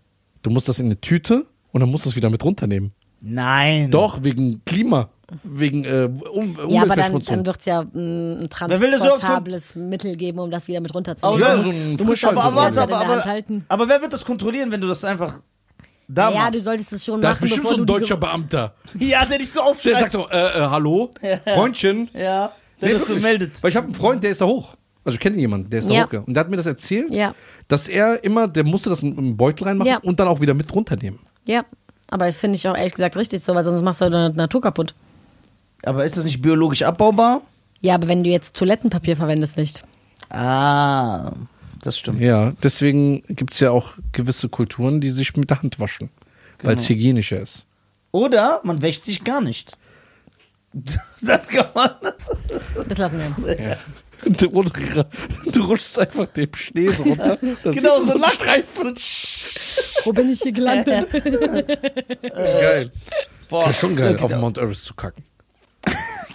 Du 0.42 0.50
musst 0.50 0.68
das 0.68 0.78
in 0.78 0.84
eine 0.86 1.00
Tüte 1.00 1.46
und 1.72 1.80
dann 1.80 1.90
musst 1.90 2.04
du 2.04 2.10
es 2.10 2.16
wieder 2.16 2.28
mit 2.28 2.44
runternehmen. 2.44 2.92
Nein. 3.22 3.90
Doch, 3.90 4.22
wegen 4.22 4.62
Klima, 4.66 5.08
wegen 5.42 5.84
äh, 5.84 6.08
um, 6.30 6.56
Ja, 6.68 6.82
aber 6.82 6.96
dann, 6.96 7.20
dann 7.20 7.46
wird 7.46 7.58
es 7.58 7.64
ja 7.66 7.82
mm, 7.82 8.42
ein 8.42 8.48
transportables 8.50 9.74
Mittel 9.74 10.16
geben, 10.16 10.38
um 10.38 10.50
das 10.50 10.68
wieder 10.68 10.80
mit 10.80 10.94
runterzunehmen. 10.94 11.40
ja, 11.40 11.56
du 11.56 11.62
so 11.62 11.70
du 11.96 12.04
musst 12.04 12.22
in 12.22 12.28
aber, 12.30 12.40
der 12.70 12.82
Hand 12.82 12.92
aber, 12.92 13.24
halten. 13.24 13.64
aber 13.68 13.88
wer 13.88 14.00
wird 14.02 14.12
das 14.12 14.24
kontrollieren, 14.24 14.70
wenn 14.72 14.80
du 14.80 14.86
das 14.88 15.04
einfach 15.04 15.40
da 16.08 16.30
Ja, 16.30 16.38
machst? 16.40 16.54
du 16.54 16.58
solltest 16.60 16.92
es 16.92 17.04
schon 17.04 17.20
da 17.20 17.30
ist 17.30 17.36
machen, 17.36 17.40
bestimmt 17.42 17.62
bevor 17.64 17.76
so 17.76 17.82
ein 17.82 17.86
deutscher 17.86 18.16
Beamter. 18.16 18.74
Ja, 18.98 19.24
der 19.24 19.38
dich 19.38 19.50
so 19.50 19.60
Der 19.60 19.68
aufschreibt. 19.70 19.98
sagt 20.00 20.12
so, 20.12 20.28
äh, 20.28 20.38
äh, 20.38 20.68
hallo, 20.68 21.10
Freundchen. 21.54 22.10
ja, 22.14 22.52
der 22.80 22.88
Nee, 22.88 22.94
das 22.94 23.06
so 23.06 23.16
meldet. 23.16 23.62
Weil 23.62 23.70
ich 23.70 23.76
habe 23.76 23.86
einen 23.86 23.94
Freund, 23.94 24.22
der 24.22 24.30
ist 24.30 24.40
da 24.40 24.46
hoch. 24.46 24.74
Also 25.04 25.14
ich 25.16 25.20
kenne 25.20 25.36
jemanden, 25.36 25.68
der 25.70 25.80
ist 25.80 25.88
da 25.90 25.94
Ja. 25.94 26.02
hochgegangen. 26.04 26.26
Und 26.28 26.34
der 26.34 26.40
hat 26.40 26.50
mir 26.50 26.56
das 26.56 26.66
erzählt, 26.66 27.10
Ja, 27.12 27.34
dass 27.68 27.88
er 27.88 28.22
immer, 28.24 28.48
der 28.48 28.64
musste 28.64 28.90
das 28.90 29.02
in 29.02 29.16
einen 29.18 29.36
Beutel 29.36 29.64
reinmachen 29.64 29.90
Ja. 29.90 29.98
und 29.98 30.18
dann 30.20 30.28
auch 30.28 30.40
wieder 30.40 30.54
mit 30.54 30.72
runternehmen. 30.74 31.20
ja. 31.44 31.64
Aber 32.10 32.30
finde 32.32 32.56
ich 32.56 32.68
auch 32.68 32.76
ehrlich 32.76 32.92
gesagt 32.92 33.16
richtig 33.16 33.42
so, 33.42 33.54
weil 33.54 33.64
sonst 33.64 33.80
machst 33.82 34.02
du 34.02 34.10
deine 34.10 34.28
Natur 34.34 34.60
kaputt. 34.60 34.94
Aber 35.82 36.04
ist 36.04 36.16
das 36.16 36.24
nicht 36.24 36.40
biologisch 36.40 36.82
abbaubar? 36.82 37.42
Ja, 37.80 37.94
aber 37.96 38.08
wenn 38.08 38.24
du 38.24 38.30
jetzt 38.30 38.56
Toilettenpapier 38.56 39.16
verwendest, 39.16 39.56
nicht. 39.56 39.82
Ah, 40.30 41.32
das 41.82 41.98
stimmt. 41.98 42.20
Ja, 42.20 42.52
deswegen 42.62 43.22
gibt 43.28 43.52
es 43.54 43.60
ja 43.60 43.70
auch 43.70 43.94
gewisse 44.12 44.48
Kulturen, 44.48 45.00
die 45.00 45.10
sich 45.10 45.36
mit 45.36 45.50
der 45.50 45.60
Hand 45.62 45.78
waschen, 45.80 46.08
weil 46.62 46.76
es 46.76 46.88
hygienischer 46.88 47.40
ist. 47.40 47.66
Oder 48.12 48.60
man 48.64 48.80
wäscht 48.80 49.04
sich 49.04 49.22
gar 49.24 49.40
nicht. 49.40 49.76
das 51.20 51.46
kann 51.48 51.66
man. 51.74 51.90
Das 52.88 52.98
lassen 52.98 53.18
wir. 53.18 53.78
Du, 54.26 54.46
rutsch- 54.46 55.04
du 55.52 55.62
rutschst 55.64 55.98
einfach 55.98 56.26
den 56.26 56.48
Schnee 56.54 56.88
so 56.88 57.02
runter. 57.02 57.38
Das 57.62 57.74
Genau, 57.74 57.98
ist 57.98 58.06
so 58.08 58.16
Lackreifen. 58.18 58.94
Wo 60.04 60.12
bin 60.12 60.30
ich 60.30 60.40
hier 60.42 60.52
gelandet? 60.52 61.06
Geil. 62.32 62.90
Boah, 63.48 63.64
Wäre 63.64 63.74
schon 63.74 63.96
geil, 63.96 64.14
okay, 64.14 64.24
auf 64.34 64.40
Mount 64.40 64.58
Everest 64.58 64.84
zu 64.84 64.94
kacken. 64.94 65.24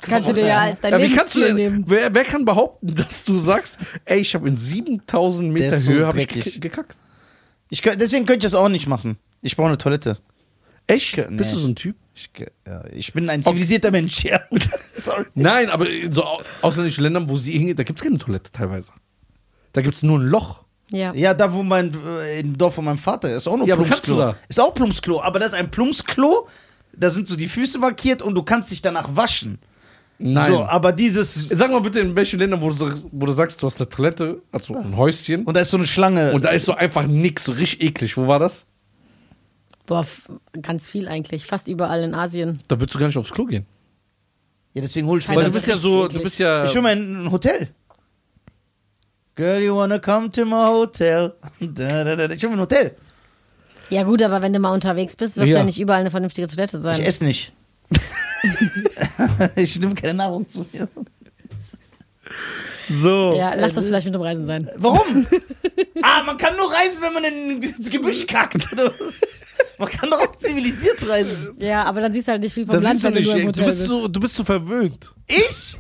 Kannst 0.02 0.30
du 0.30 0.34
dir 0.34 0.46
ja 0.46 0.58
als 0.62 0.80
dein 0.82 0.94
Ja, 0.94 1.02
wie 1.02 1.14
kannst 1.16 1.36
du 1.36 1.42
denn, 1.42 1.56
nehmen. 1.56 1.84
wer, 1.88 2.14
wer 2.14 2.24
kann 2.24 2.46
behaupten, 2.46 2.94
dass 2.96 3.24
du 3.24 3.38
sagst, 3.38 3.78
ey, 4.06 4.20
ich 4.20 4.34
habe 4.36 4.48
in 4.48 4.58
7000 4.58 5.52
Meter 5.52 5.78
so 5.78 5.92
Höhe 5.92 6.12
ich 6.18 6.60
gekackt? 6.62 6.96
Ich, 7.70 7.82
deswegen 7.82 8.26
könnte 8.26 8.46
ich 8.46 8.52
das 8.52 8.56
auch 8.56 8.70
nicht 8.70 8.88
machen. 8.88 9.18
Ich 9.42 9.56
brauche 9.56 9.68
eine 9.68 9.78
Toilette. 9.78 10.18
Echt? 10.88 11.18
Nee. 11.18 11.38
Bist 11.38 11.54
du 11.54 11.58
so 11.60 11.68
ein 11.68 11.76
Typ? 11.76 11.96
Ich, 12.16 12.30
ja, 12.66 12.84
ich 12.92 13.14
bin 13.14 13.30
ein 13.30 13.44
zivilisierter 13.44 13.92
Mensch, 13.92 14.24
ja. 14.24 14.40
Sorry. 14.98 15.26
Nein, 15.36 15.70
aber 15.70 15.88
in 15.90 16.12
so 16.12 16.24
au- 16.26 16.42
ausländischen 16.62 17.04
Ländern, 17.04 17.30
wo 17.30 17.38
sie 17.38 17.52
hingehen, 17.54 17.78
da 17.78 17.84
gibt 17.84 18.00
es 18.00 18.04
keine 18.04 18.18
Toilette 18.18 18.52
teilweise. 18.52 18.92
Da 19.74 19.82
gibt 19.82 19.94
es 19.96 20.04
nur 20.04 20.18
ein 20.20 20.26
Loch. 20.26 20.64
Ja. 20.92 21.14
Ja, 21.14 21.36
da 21.36 21.54
wo 21.54 21.62
mein, 21.62 21.96
äh, 22.24 22.40
im 22.40 22.58
Dorf 22.58 22.74
von 22.74 22.86
meinem 22.86 22.98
Vater 22.98 23.34
ist 23.36 23.48
auch 23.48 23.56
nur 23.58 23.68
Ja, 23.68 23.76
Plumpsklo. 23.76 24.18
da? 24.18 24.36
Ist 24.48 24.60
auch 24.60 24.74
Plumpsklo, 24.74 25.22
aber 25.22 25.38
das 25.38 25.50
ist 25.54 25.60
ein 25.60 25.70
Plumpsklo. 25.70 26.48
Da 26.94 27.12
sind 27.12 27.28
so 27.28 27.36
die 27.36 27.48
Füße 27.48 27.78
markiert 27.78 28.24
und 28.24 28.34
du 28.34 28.42
kannst 28.42 28.72
dich 28.72 28.82
danach 28.82 29.16
waschen. 29.16 29.60
Nein. 30.22 30.52
So, 30.52 30.64
aber 30.66 30.92
dieses. 30.92 31.48
Sag 31.50 31.72
mal 31.72 31.80
bitte, 31.80 32.02
in 32.02 32.14
welchen 32.16 32.40
Ländern, 32.40 32.60
wo 32.62 32.68
du, 32.70 32.76
sagst- 32.76 33.06
wo 33.10 33.26
du 33.26 33.32
sagst, 33.32 33.62
du 33.64 33.68
hast 33.68 33.78
eine 33.80 33.88
Toilette, 33.88 34.42
also 34.52 34.76
ein 34.76 34.98
Häuschen, 34.98 35.46
Und 35.46 35.56
da 35.56 35.62
ist 35.62 35.72
so 35.72 35.78
eine 35.78 35.86
Schlange. 35.86 36.34
und 36.34 36.44
da 36.44 36.50
ist 36.50 36.66
so 36.66 36.74
einfach 36.74 37.08
nix, 37.08 37.46
so 37.46 37.54
richtig 37.54 37.82
eklig. 37.82 38.18
Wo 38.18 38.28
war 38.28 38.38
das? 38.40 38.66
Boah, 39.86 40.06
ganz 40.62 40.90
viel 40.90 41.08
eigentlich. 41.08 41.46
Fast 41.46 41.68
überall 41.70 42.04
in 42.04 42.14
Asien. 42.14 42.60
Da 42.68 42.80
würdest 42.80 42.96
du 42.96 43.00
gar 43.00 43.08
nicht 43.08 43.18
aufs 43.18 43.32
Klo 43.32 43.46
gehen. 43.46 43.66
ja, 44.74 44.82
deswegen 44.82 45.08
hol 45.08 45.20
ich 45.20 45.28
mir 45.30 45.36
Weil 45.38 45.44
du 45.44 45.50
ist 45.50 45.54
bist 45.56 45.68
ja 45.68 45.78
so, 45.78 46.06
eklig. 46.06 46.18
du 46.18 46.24
bist 46.24 46.38
ja. 46.40 46.66
Ich 46.66 46.76
hol 46.76 46.82
mir 46.82 46.90
ein 46.90 47.32
Hotel. 47.32 47.70
Girl, 49.36 49.62
you 49.64 49.74
wanna 49.76 50.00
come 50.00 50.30
to 50.32 50.44
my 50.46 50.68
hotel? 50.68 51.34
Da, 51.62 52.04
da, 52.04 52.16
da. 52.28 52.34
Ich 52.34 52.44
hol 52.44 52.50
mir 52.50 52.58
ein 52.58 52.62
Hotel. 52.62 52.94
Ja 53.90 54.04
gut, 54.04 54.22
aber 54.22 54.42
wenn 54.42 54.52
du 54.54 54.60
mal 54.60 54.74
unterwegs 54.74 55.16
bist, 55.16 55.38
wird 55.38 55.48
Ja. 55.48 55.60
ja, 55.60 55.64
nicht 55.64 55.80
überall 55.80 56.02
eine 56.02 56.12
vernünftige 56.12 56.48
Toilette 56.48 56.78
Ich 56.78 56.84
sein. 56.84 57.02
esse 57.02 57.24
nicht. 57.26 57.54
ich 59.56 59.80
nehme 59.80 59.96
keine 59.96 60.14
Nahrung 60.16 60.48
zu 60.48 60.66
mir. 60.72 60.88
so. 62.90 63.34
Ja, 63.36 63.54
lass 63.54 63.74
das 63.74 63.86
vielleicht 63.86 64.06
mit 64.06 64.16
dem 64.16 64.22
Reisen 64.22 64.46
sein. 64.46 64.70
Warum? 64.78 65.28
ah, 66.02 66.24
man 66.24 66.38
kann 66.38 66.56
nur 66.56 66.72
reisen, 66.72 67.02
wenn 67.02 67.14
man 67.14 67.24
ins 67.24 67.90
Gebüsch 67.90 68.26
kackt. 68.26 68.68
man 69.78 69.90
kann 69.90 70.10
doch 70.10 70.20
auch 70.22 70.36
zivilisiert 70.38 71.08
reisen. 71.10 71.56
Ja, 71.60 71.84
aber 71.84 72.02
dann 72.02 72.14
siehst 72.14 72.28
du 72.28 72.32
halt 72.34 72.42
nicht 72.42 72.54
viel 72.54 72.66
vom 72.66 72.76
Das 72.76 72.84
Land, 72.84 73.00
du 73.00 73.04
wenn 73.06 73.14
du 73.14 73.20
nicht. 73.20 73.32
nur 73.32 73.42
im. 73.42 73.52
Du 73.52 73.66
bist, 73.66 73.78
so, 73.80 74.08
du 74.08 74.20
bist 74.20 74.36
so 74.36 74.44
verwöhnt. 74.44 75.14
Ich? 75.28 75.78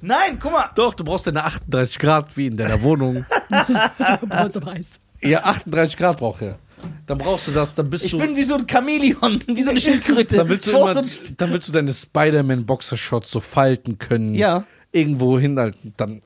Nein, 0.00 0.38
guck 0.40 0.52
mal. 0.52 0.70
Doch, 0.74 0.94
du 0.94 1.04
brauchst 1.04 1.26
deine 1.26 1.44
38 1.44 1.98
Grad 1.98 2.36
wie 2.36 2.46
in 2.46 2.56
deiner 2.56 2.80
Wohnung. 2.82 3.24
Boah, 4.28 4.50
so 4.50 4.64
heiß. 4.64 4.90
ja, 5.22 5.42
38 5.44 5.96
Grad 5.96 6.18
braucht 6.18 6.42
er. 6.42 6.58
Dann 7.06 7.18
brauchst 7.18 7.48
du 7.48 7.52
das, 7.52 7.74
dann 7.74 7.90
bist 7.90 8.04
Ich 8.04 8.12
du. 8.12 8.18
bin 8.18 8.36
wie 8.36 8.42
so 8.42 8.54
ein 8.54 8.66
Chamäleon, 8.68 9.42
wie 9.46 9.62
so 9.62 9.70
eine 9.70 9.80
Schildkröte. 9.80 10.36
dann 10.36 10.48
willst 10.48 10.66
du, 10.66 10.70
immer, 10.70 10.94
dann 10.94 11.52
willst 11.52 11.68
du 11.68 11.72
deine 11.72 11.92
Spider-Man-Boxershots 11.92 13.30
so 13.30 13.40
falten 13.40 13.98
können. 13.98 14.34
Ja. 14.34 14.64
Irgendwo 14.92 15.38
hinhalten. 15.38 15.92
Dann, 15.96 16.20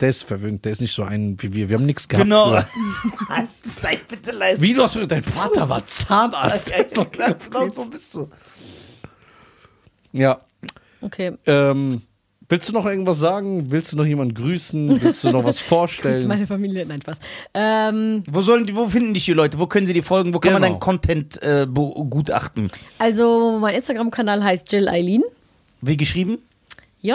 der 0.00 0.10
ist 0.10 0.22
verwöhnt. 0.22 0.64
Der 0.64 0.72
ist 0.72 0.80
nicht 0.80 0.94
so 0.94 1.02
ein 1.02 1.36
wie 1.40 1.52
wir. 1.52 1.68
Wir 1.68 1.76
haben 1.76 1.86
nichts 1.86 2.08
gehabt. 2.08 2.24
Genau. 2.24 2.50
früher. 2.50 2.66
Seid 3.62 4.08
bitte 4.08 4.32
leise. 4.32 4.60
Wie 4.60 4.74
du 4.74 4.82
hast, 4.82 4.98
dein 5.08 5.22
Vater 5.22 5.68
war 5.68 5.84
Zahnarzt. 5.86 6.70
Ja, 6.70 7.04
klar, 7.04 7.34
genau 7.34 7.72
so 7.72 7.88
bist 7.90 8.14
du. 8.14 8.28
Ja. 10.12 10.38
Okay. 11.00 11.32
Ähm, 11.46 12.02
willst 12.52 12.68
du 12.68 12.72
noch 12.74 12.84
irgendwas 12.84 13.18
sagen? 13.18 13.70
Willst 13.70 13.92
du 13.92 13.96
noch 13.96 14.04
jemanden 14.04 14.34
grüßen? 14.34 15.00
Willst 15.00 15.24
du 15.24 15.30
noch 15.30 15.42
was 15.42 15.56
Das 15.56 15.62
ist 15.62 15.68
vorstellen? 15.68 16.28
meine 16.28 16.46
Familie. 16.46 16.84
Nein, 16.84 17.00
Spaß. 17.00 17.18
Ähm, 17.54 18.22
Wo 18.30 18.42
sollen 18.42 18.66
die, 18.66 18.76
wo 18.76 18.86
finden 18.86 19.14
dich 19.14 19.24
die 19.24 19.32
Leute? 19.32 19.58
Wo 19.58 19.66
können 19.66 19.86
sie 19.86 19.94
die 19.94 20.02
folgen? 20.02 20.34
Wo 20.34 20.38
kann 20.38 20.52
man 20.52 20.60
Genau. 20.60 20.74
deinen 20.74 20.80
Content 20.80 21.42
äh, 21.42 21.66
begutachten? 21.66 22.68
also, 22.98 23.58
mein 23.58 23.74
Instagram-Kanal 23.74 24.44
heißt 24.44 24.70
Jill 24.70 24.86
Eileen. 24.88 25.22
Wie 25.80 25.96
geschrieben? 25.96 26.38
E 27.02 27.08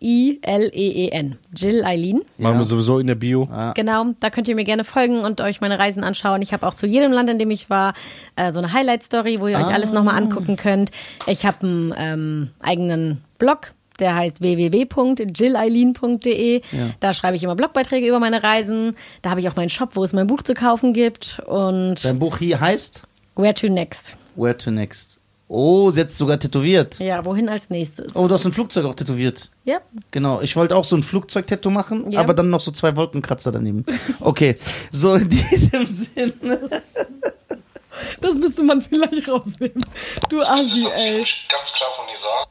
J-I-L-E-I-L-E-E-N. 0.00 1.36
Jill 1.56 1.84
Eileen. 1.84 2.22
Machen 2.38 2.58
wir 2.58 2.64
sowieso 2.64 3.00
in 3.00 3.08
der 3.08 3.16
Bio. 3.16 3.48
Genau, 3.74 4.06
da 4.20 4.30
könnt 4.30 4.46
ihr 4.48 4.54
mir 4.54 4.64
gerne 4.64 4.84
folgen 4.84 5.18
und 5.24 5.40
euch 5.40 5.60
meine 5.60 5.78
Reisen 5.80 6.04
anschauen. 6.04 6.40
Ich 6.42 6.52
habe 6.52 6.64
auch 6.66 6.74
zu 6.74 6.86
jedem 6.86 7.10
Land, 7.12 7.28
in 7.28 7.38
dem 7.40 7.50
ich 7.50 7.68
war, 7.68 7.94
äh, 8.36 8.52
so 8.52 8.60
eine 8.60 8.72
Highlight-Story, 8.72 9.40
wo 9.40 9.48
ihr 9.48 9.56
euch 9.58 9.74
alles 9.74 9.92
nochmal 9.92 10.14
angucken 10.16 10.54
könnt. 10.56 10.92
Ich 11.26 11.44
habe 11.44 11.66
einen 11.66 11.94
ähm, 11.98 12.50
eigenen 12.60 13.22
Blog, 13.38 13.72
der 13.98 14.14
heißt 14.16 14.40
www.jilleileen.de. 14.40 16.62
Da 17.00 17.12
schreibe 17.12 17.36
ich 17.36 17.42
immer 17.42 17.56
Blogbeiträge 17.56 18.06
über 18.06 18.20
meine 18.20 18.42
Reisen. 18.42 18.96
Da 19.22 19.30
habe 19.30 19.40
ich 19.40 19.48
auch 19.48 19.56
meinen 19.56 19.70
Shop, 19.70 19.96
wo 19.96 20.04
es 20.04 20.12
mein 20.12 20.26
Buch 20.26 20.42
zu 20.42 20.52
kaufen 20.54 20.92
gibt. 20.92 21.40
Und 21.46 22.04
Dein 22.04 22.18
Buch 22.18 22.38
hier 22.38 22.60
heißt 22.60 23.02
Where 23.36 23.54
to 23.54 23.68
Next. 23.68 24.16
Where 24.36 24.56
to 24.56 24.70
Next. 24.70 25.16
Oh, 25.50 25.90
sie 25.90 26.02
hat 26.02 26.08
es 26.08 26.18
sogar 26.18 26.38
tätowiert. 26.38 26.98
Ja, 26.98 27.24
wohin 27.24 27.48
als 27.48 27.70
nächstes? 27.70 28.14
Oh, 28.14 28.28
du 28.28 28.34
hast 28.34 28.44
ein 28.44 28.52
Flugzeug 28.52 28.84
auch 28.84 28.94
tätowiert. 28.94 29.48
Ja, 29.64 29.78
Genau, 30.10 30.42
ich 30.42 30.54
wollte 30.56 30.76
auch 30.76 30.84
so 30.84 30.94
ein 30.94 31.02
Flugzeug-Tattoo 31.02 31.70
machen, 31.70 32.12
Ja. 32.12 32.20
aber 32.20 32.34
dann 32.34 32.50
noch 32.50 32.60
so 32.60 32.70
zwei 32.70 32.94
Wolkenkratzer 32.96 33.50
daneben. 33.50 33.86
Okay, 34.20 34.56
so 34.90 35.14
in 35.14 35.26
diesem 35.30 35.86
Sinne. 35.86 36.34
das 38.20 38.34
müsste 38.34 38.62
man 38.62 38.82
vielleicht 38.82 39.26
rausnehmen. 39.26 39.82
Du 40.28 40.42
Assi, 40.42 40.86
ey. 40.94 41.24
Ganz 41.48 41.72
klar 41.72 41.90
von 41.96 42.04
dir 42.06 42.20
sagen. 42.20 42.50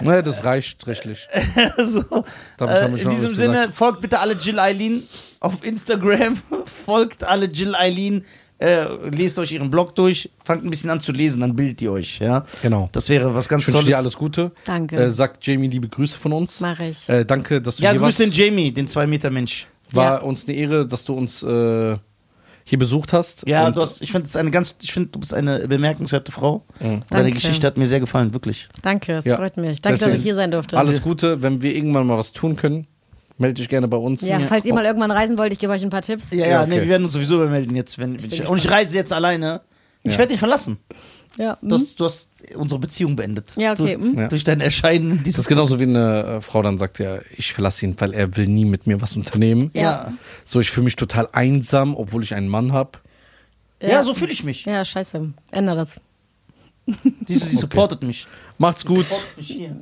Naja, 0.00 0.22
das 0.22 0.44
reicht 0.44 0.86
rechtlich. 0.86 1.26
so, 1.84 2.24
Damit 2.56 3.00
äh, 3.00 3.02
in 3.02 3.10
diesem 3.10 3.34
Sinne, 3.34 3.52
gesagt. 3.58 3.74
folgt 3.74 4.00
bitte 4.00 4.20
alle 4.20 4.34
Jill 4.34 4.58
Eileen 4.58 5.04
auf 5.40 5.62
Instagram. 5.64 6.36
folgt 6.84 7.24
alle 7.24 7.46
Jill 7.46 7.74
Eileen. 7.74 8.24
Äh, 8.60 8.86
lest 9.10 9.38
euch 9.38 9.52
ihren 9.52 9.70
Blog 9.70 9.94
durch, 9.94 10.30
fangt 10.44 10.64
ein 10.64 10.70
bisschen 10.70 10.90
an 10.90 10.98
zu 10.98 11.12
lesen, 11.12 11.40
dann 11.42 11.54
bildet 11.54 11.80
ihr 11.80 11.92
euch, 11.92 12.18
ja. 12.18 12.44
Genau. 12.60 12.88
Das 12.90 13.08
wäre 13.08 13.32
was 13.32 13.48
ganz 13.48 13.62
Ich 13.62 13.68
wünsche 13.68 13.78
Tolles. 13.82 13.86
dir 13.94 13.98
alles 13.98 14.16
Gute. 14.16 14.50
Danke. 14.64 14.96
Äh, 14.96 15.10
sagt 15.10 15.46
Jamie 15.46 15.68
liebe 15.68 15.86
Grüße 15.88 16.18
von 16.18 16.32
uns. 16.32 16.58
Mach 16.58 16.80
ich. 16.80 17.08
Äh, 17.08 17.24
danke, 17.24 17.62
dass 17.62 17.76
du 17.76 17.84
ja, 17.84 17.92
hier 17.92 18.00
grüß 18.00 18.16
den 18.16 18.30
warst. 18.30 18.38
Jamie, 18.38 18.72
den 18.72 18.88
2-Meter-Mensch. 18.88 19.68
War 19.92 20.04
Ja. 20.16 20.22
uns 20.22 20.48
eine 20.48 20.56
Ehre, 20.56 20.86
dass 20.88 21.04
du 21.04 21.14
uns 21.14 21.40
äh, 21.44 21.96
hier 22.68 22.78
besucht 22.78 23.14
hast. 23.14 23.48
Ja, 23.48 23.66
Und 23.66 23.76
du 23.76 23.80
hast, 23.80 24.02
ich 24.02 24.12
finde, 24.12 24.28
eine 24.38 24.50
ganz, 24.50 24.76
ich 24.82 24.92
finde, 24.92 25.08
du 25.08 25.18
bist 25.20 25.32
eine 25.32 25.66
bemerkenswerte 25.66 26.32
Frau. 26.32 26.64
Deine 26.78 27.02
Danke. 27.08 27.30
Geschichte 27.32 27.66
hat 27.66 27.78
mir 27.78 27.86
sehr 27.86 27.98
gefallen, 28.00 28.34
wirklich. 28.34 28.68
Danke, 28.82 29.14
es 29.16 29.24
Ja. 29.24 29.36
freut 29.36 29.56
mich. 29.56 29.80
Danke, 29.80 29.98
dass 29.98 30.00
Deswegen 30.00 30.16
ich 30.18 30.22
hier 30.22 30.34
sein 30.34 30.50
durfte. 30.50 30.76
Alles 30.76 31.00
Gute. 31.00 31.40
Wenn 31.42 31.62
wir 31.62 31.74
irgendwann 31.74 32.06
mal 32.06 32.18
was 32.18 32.32
tun 32.32 32.56
können, 32.56 32.86
melde 33.38 33.54
dich 33.54 33.70
gerne 33.70 33.88
bei 33.88 33.96
uns. 33.96 34.20
Ja, 34.20 34.38
falls 34.40 34.66
ihr 34.66 34.74
mal 34.74 34.84
irgendwann 34.84 35.10
reisen 35.10 35.38
wollt, 35.38 35.52
ich 35.52 35.58
gebe 35.58 35.72
euch 35.72 35.82
ein 35.82 35.88
paar 35.90 36.02
Tipps. 36.02 36.30
Ja, 36.30 36.38
ja, 36.40 36.46
Ja, 36.46 36.60
okay. 36.62 36.70
nee, 36.70 36.80
wir 36.82 36.88
werden 36.88 37.04
uns 37.04 37.14
sowieso 37.14 37.36
übermelden 37.36 37.74
jetzt, 37.74 37.98
wenn, 37.98 38.22
wenn 38.22 38.30
ich, 38.30 38.46
und 38.46 38.58
ich 38.58 38.70
reise 38.70 38.94
jetzt 38.96 39.12
alleine. 39.14 39.62
Ich 40.02 40.12
Ja. 40.12 40.18
werde 40.18 40.32
dich 40.32 40.38
verlassen. 40.38 40.76
Ja, 41.36 41.58
Du 41.62 41.74
hast, 41.74 42.00
du 42.00 42.04
hast 42.04 42.28
unsere 42.54 42.80
Beziehung 42.80 43.14
beendet. 43.16 43.54
Ja, 43.56 43.72
okay, 43.72 43.96
Du. 43.96 44.20
Ja. 44.20 44.28
Durch 44.28 44.44
dein 44.44 44.60
Erscheinen 44.60 45.18
in 45.18 45.22
Das 45.24 45.38
ist 45.38 45.48
genauso 45.48 45.78
wie 45.78 45.84
eine 45.84 46.24
äh, 46.24 46.40
Frau 46.40 46.62
dann 46.62 46.78
sagt, 46.78 46.98
ja, 46.98 47.18
ich 47.36 47.52
verlasse 47.52 47.84
ihn, 47.86 47.94
weil 47.98 48.12
er 48.14 48.36
will 48.36 48.46
nie 48.46 48.64
mit 48.64 48.86
mir 48.86 49.00
was 49.00 49.14
unternehmen. 49.16 49.70
Ja. 49.74 50.12
So, 50.44 50.60
ich 50.60 50.70
fühle 50.70 50.84
mich 50.84 50.96
total 50.96 51.28
einsam, 51.32 51.94
obwohl 51.96 52.22
ich 52.22 52.34
einen 52.34 52.48
Mann 52.48 52.72
habe. 52.72 52.98
Ja, 53.80 54.02
so 54.02 54.14
fühle 54.14 54.32
ich 54.32 54.42
mich. 54.42 54.64
Ja, 54.64 54.84
scheiße. 54.84 55.32
Änder 55.52 55.74
das. 55.74 56.00
Siehst 57.26 57.42
du, 57.42 57.46
sie 57.46 57.56
supportet 57.56 58.02
mich. 58.02 58.26
Macht's 58.56 58.84
gut. 58.84 59.06
Supportet 59.08 59.36
mich 59.36 59.46
hier. 59.48 59.76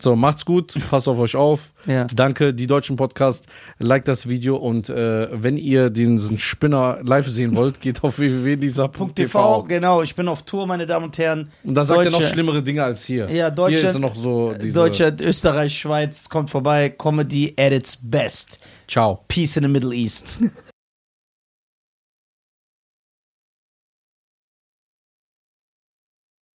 So, 0.00 0.16
macht's 0.16 0.44
gut, 0.44 0.74
passt 0.90 1.06
auf 1.06 1.18
euch 1.18 1.36
auf. 1.36 1.72
Ja. 1.86 2.04
Danke, 2.12 2.52
die 2.52 2.66
deutschen 2.66 2.96
Podcast. 2.96 3.46
Like 3.78 4.04
das 4.04 4.28
Video 4.28 4.56
und 4.56 4.88
äh, 4.88 5.28
wenn 5.32 5.56
ihr 5.56 5.90
diesen 5.90 6.38
Spinner 6.38 6.98
live 7.02 7.28
sehen 7.28 7.54
wollt, 7.54 7.80
geht 7.80 8.02
auf 8.02 8.18
www.dieser.tv. 8.18 9.12
TV, 9.14 9.62
genau, 9.62 10.02
ich 10.02 10.14
bin 10.16 10.26
auf 10.28 10.42
Tour, 10.42 10.66
meine 10.66 10.86
Damen 10.86 11.06
und 11.06 11.18
Herren. 11.18 11.50
Und 11.62 11.74
da 11.74 11.84
sagt 11.84 12.04
er 12.04 12.10
noch 12.10 12.22
schlimmere 12.22 12.62
Dinge 12.62 12.82
als 12.82 13.04
hier. 13.04 13.26
Ja, 13.26 13.46
Hier 13.46 13.50
Deutsche, 13.50 13.86
ist 13.86 13.98
noch 13.98 14.16
so. 14.16 14.52
Deutschland, 14.52 15.20
Österreich, 15.20 15.78
Schweiz, 15.78 16.28
kommt 16.28 16.50
vorbei. 16.50 16.90
Comedy 16.90 17.54
at 17.56 17.72
its 17.72 17.96
best. 17.96 18.60
Ciao. 18.88 19.20
Peace 19.28 19.56
in 19.56 19.62
the 19.62 19.68
Middle 19.68 19.94
East. 19.94 20.38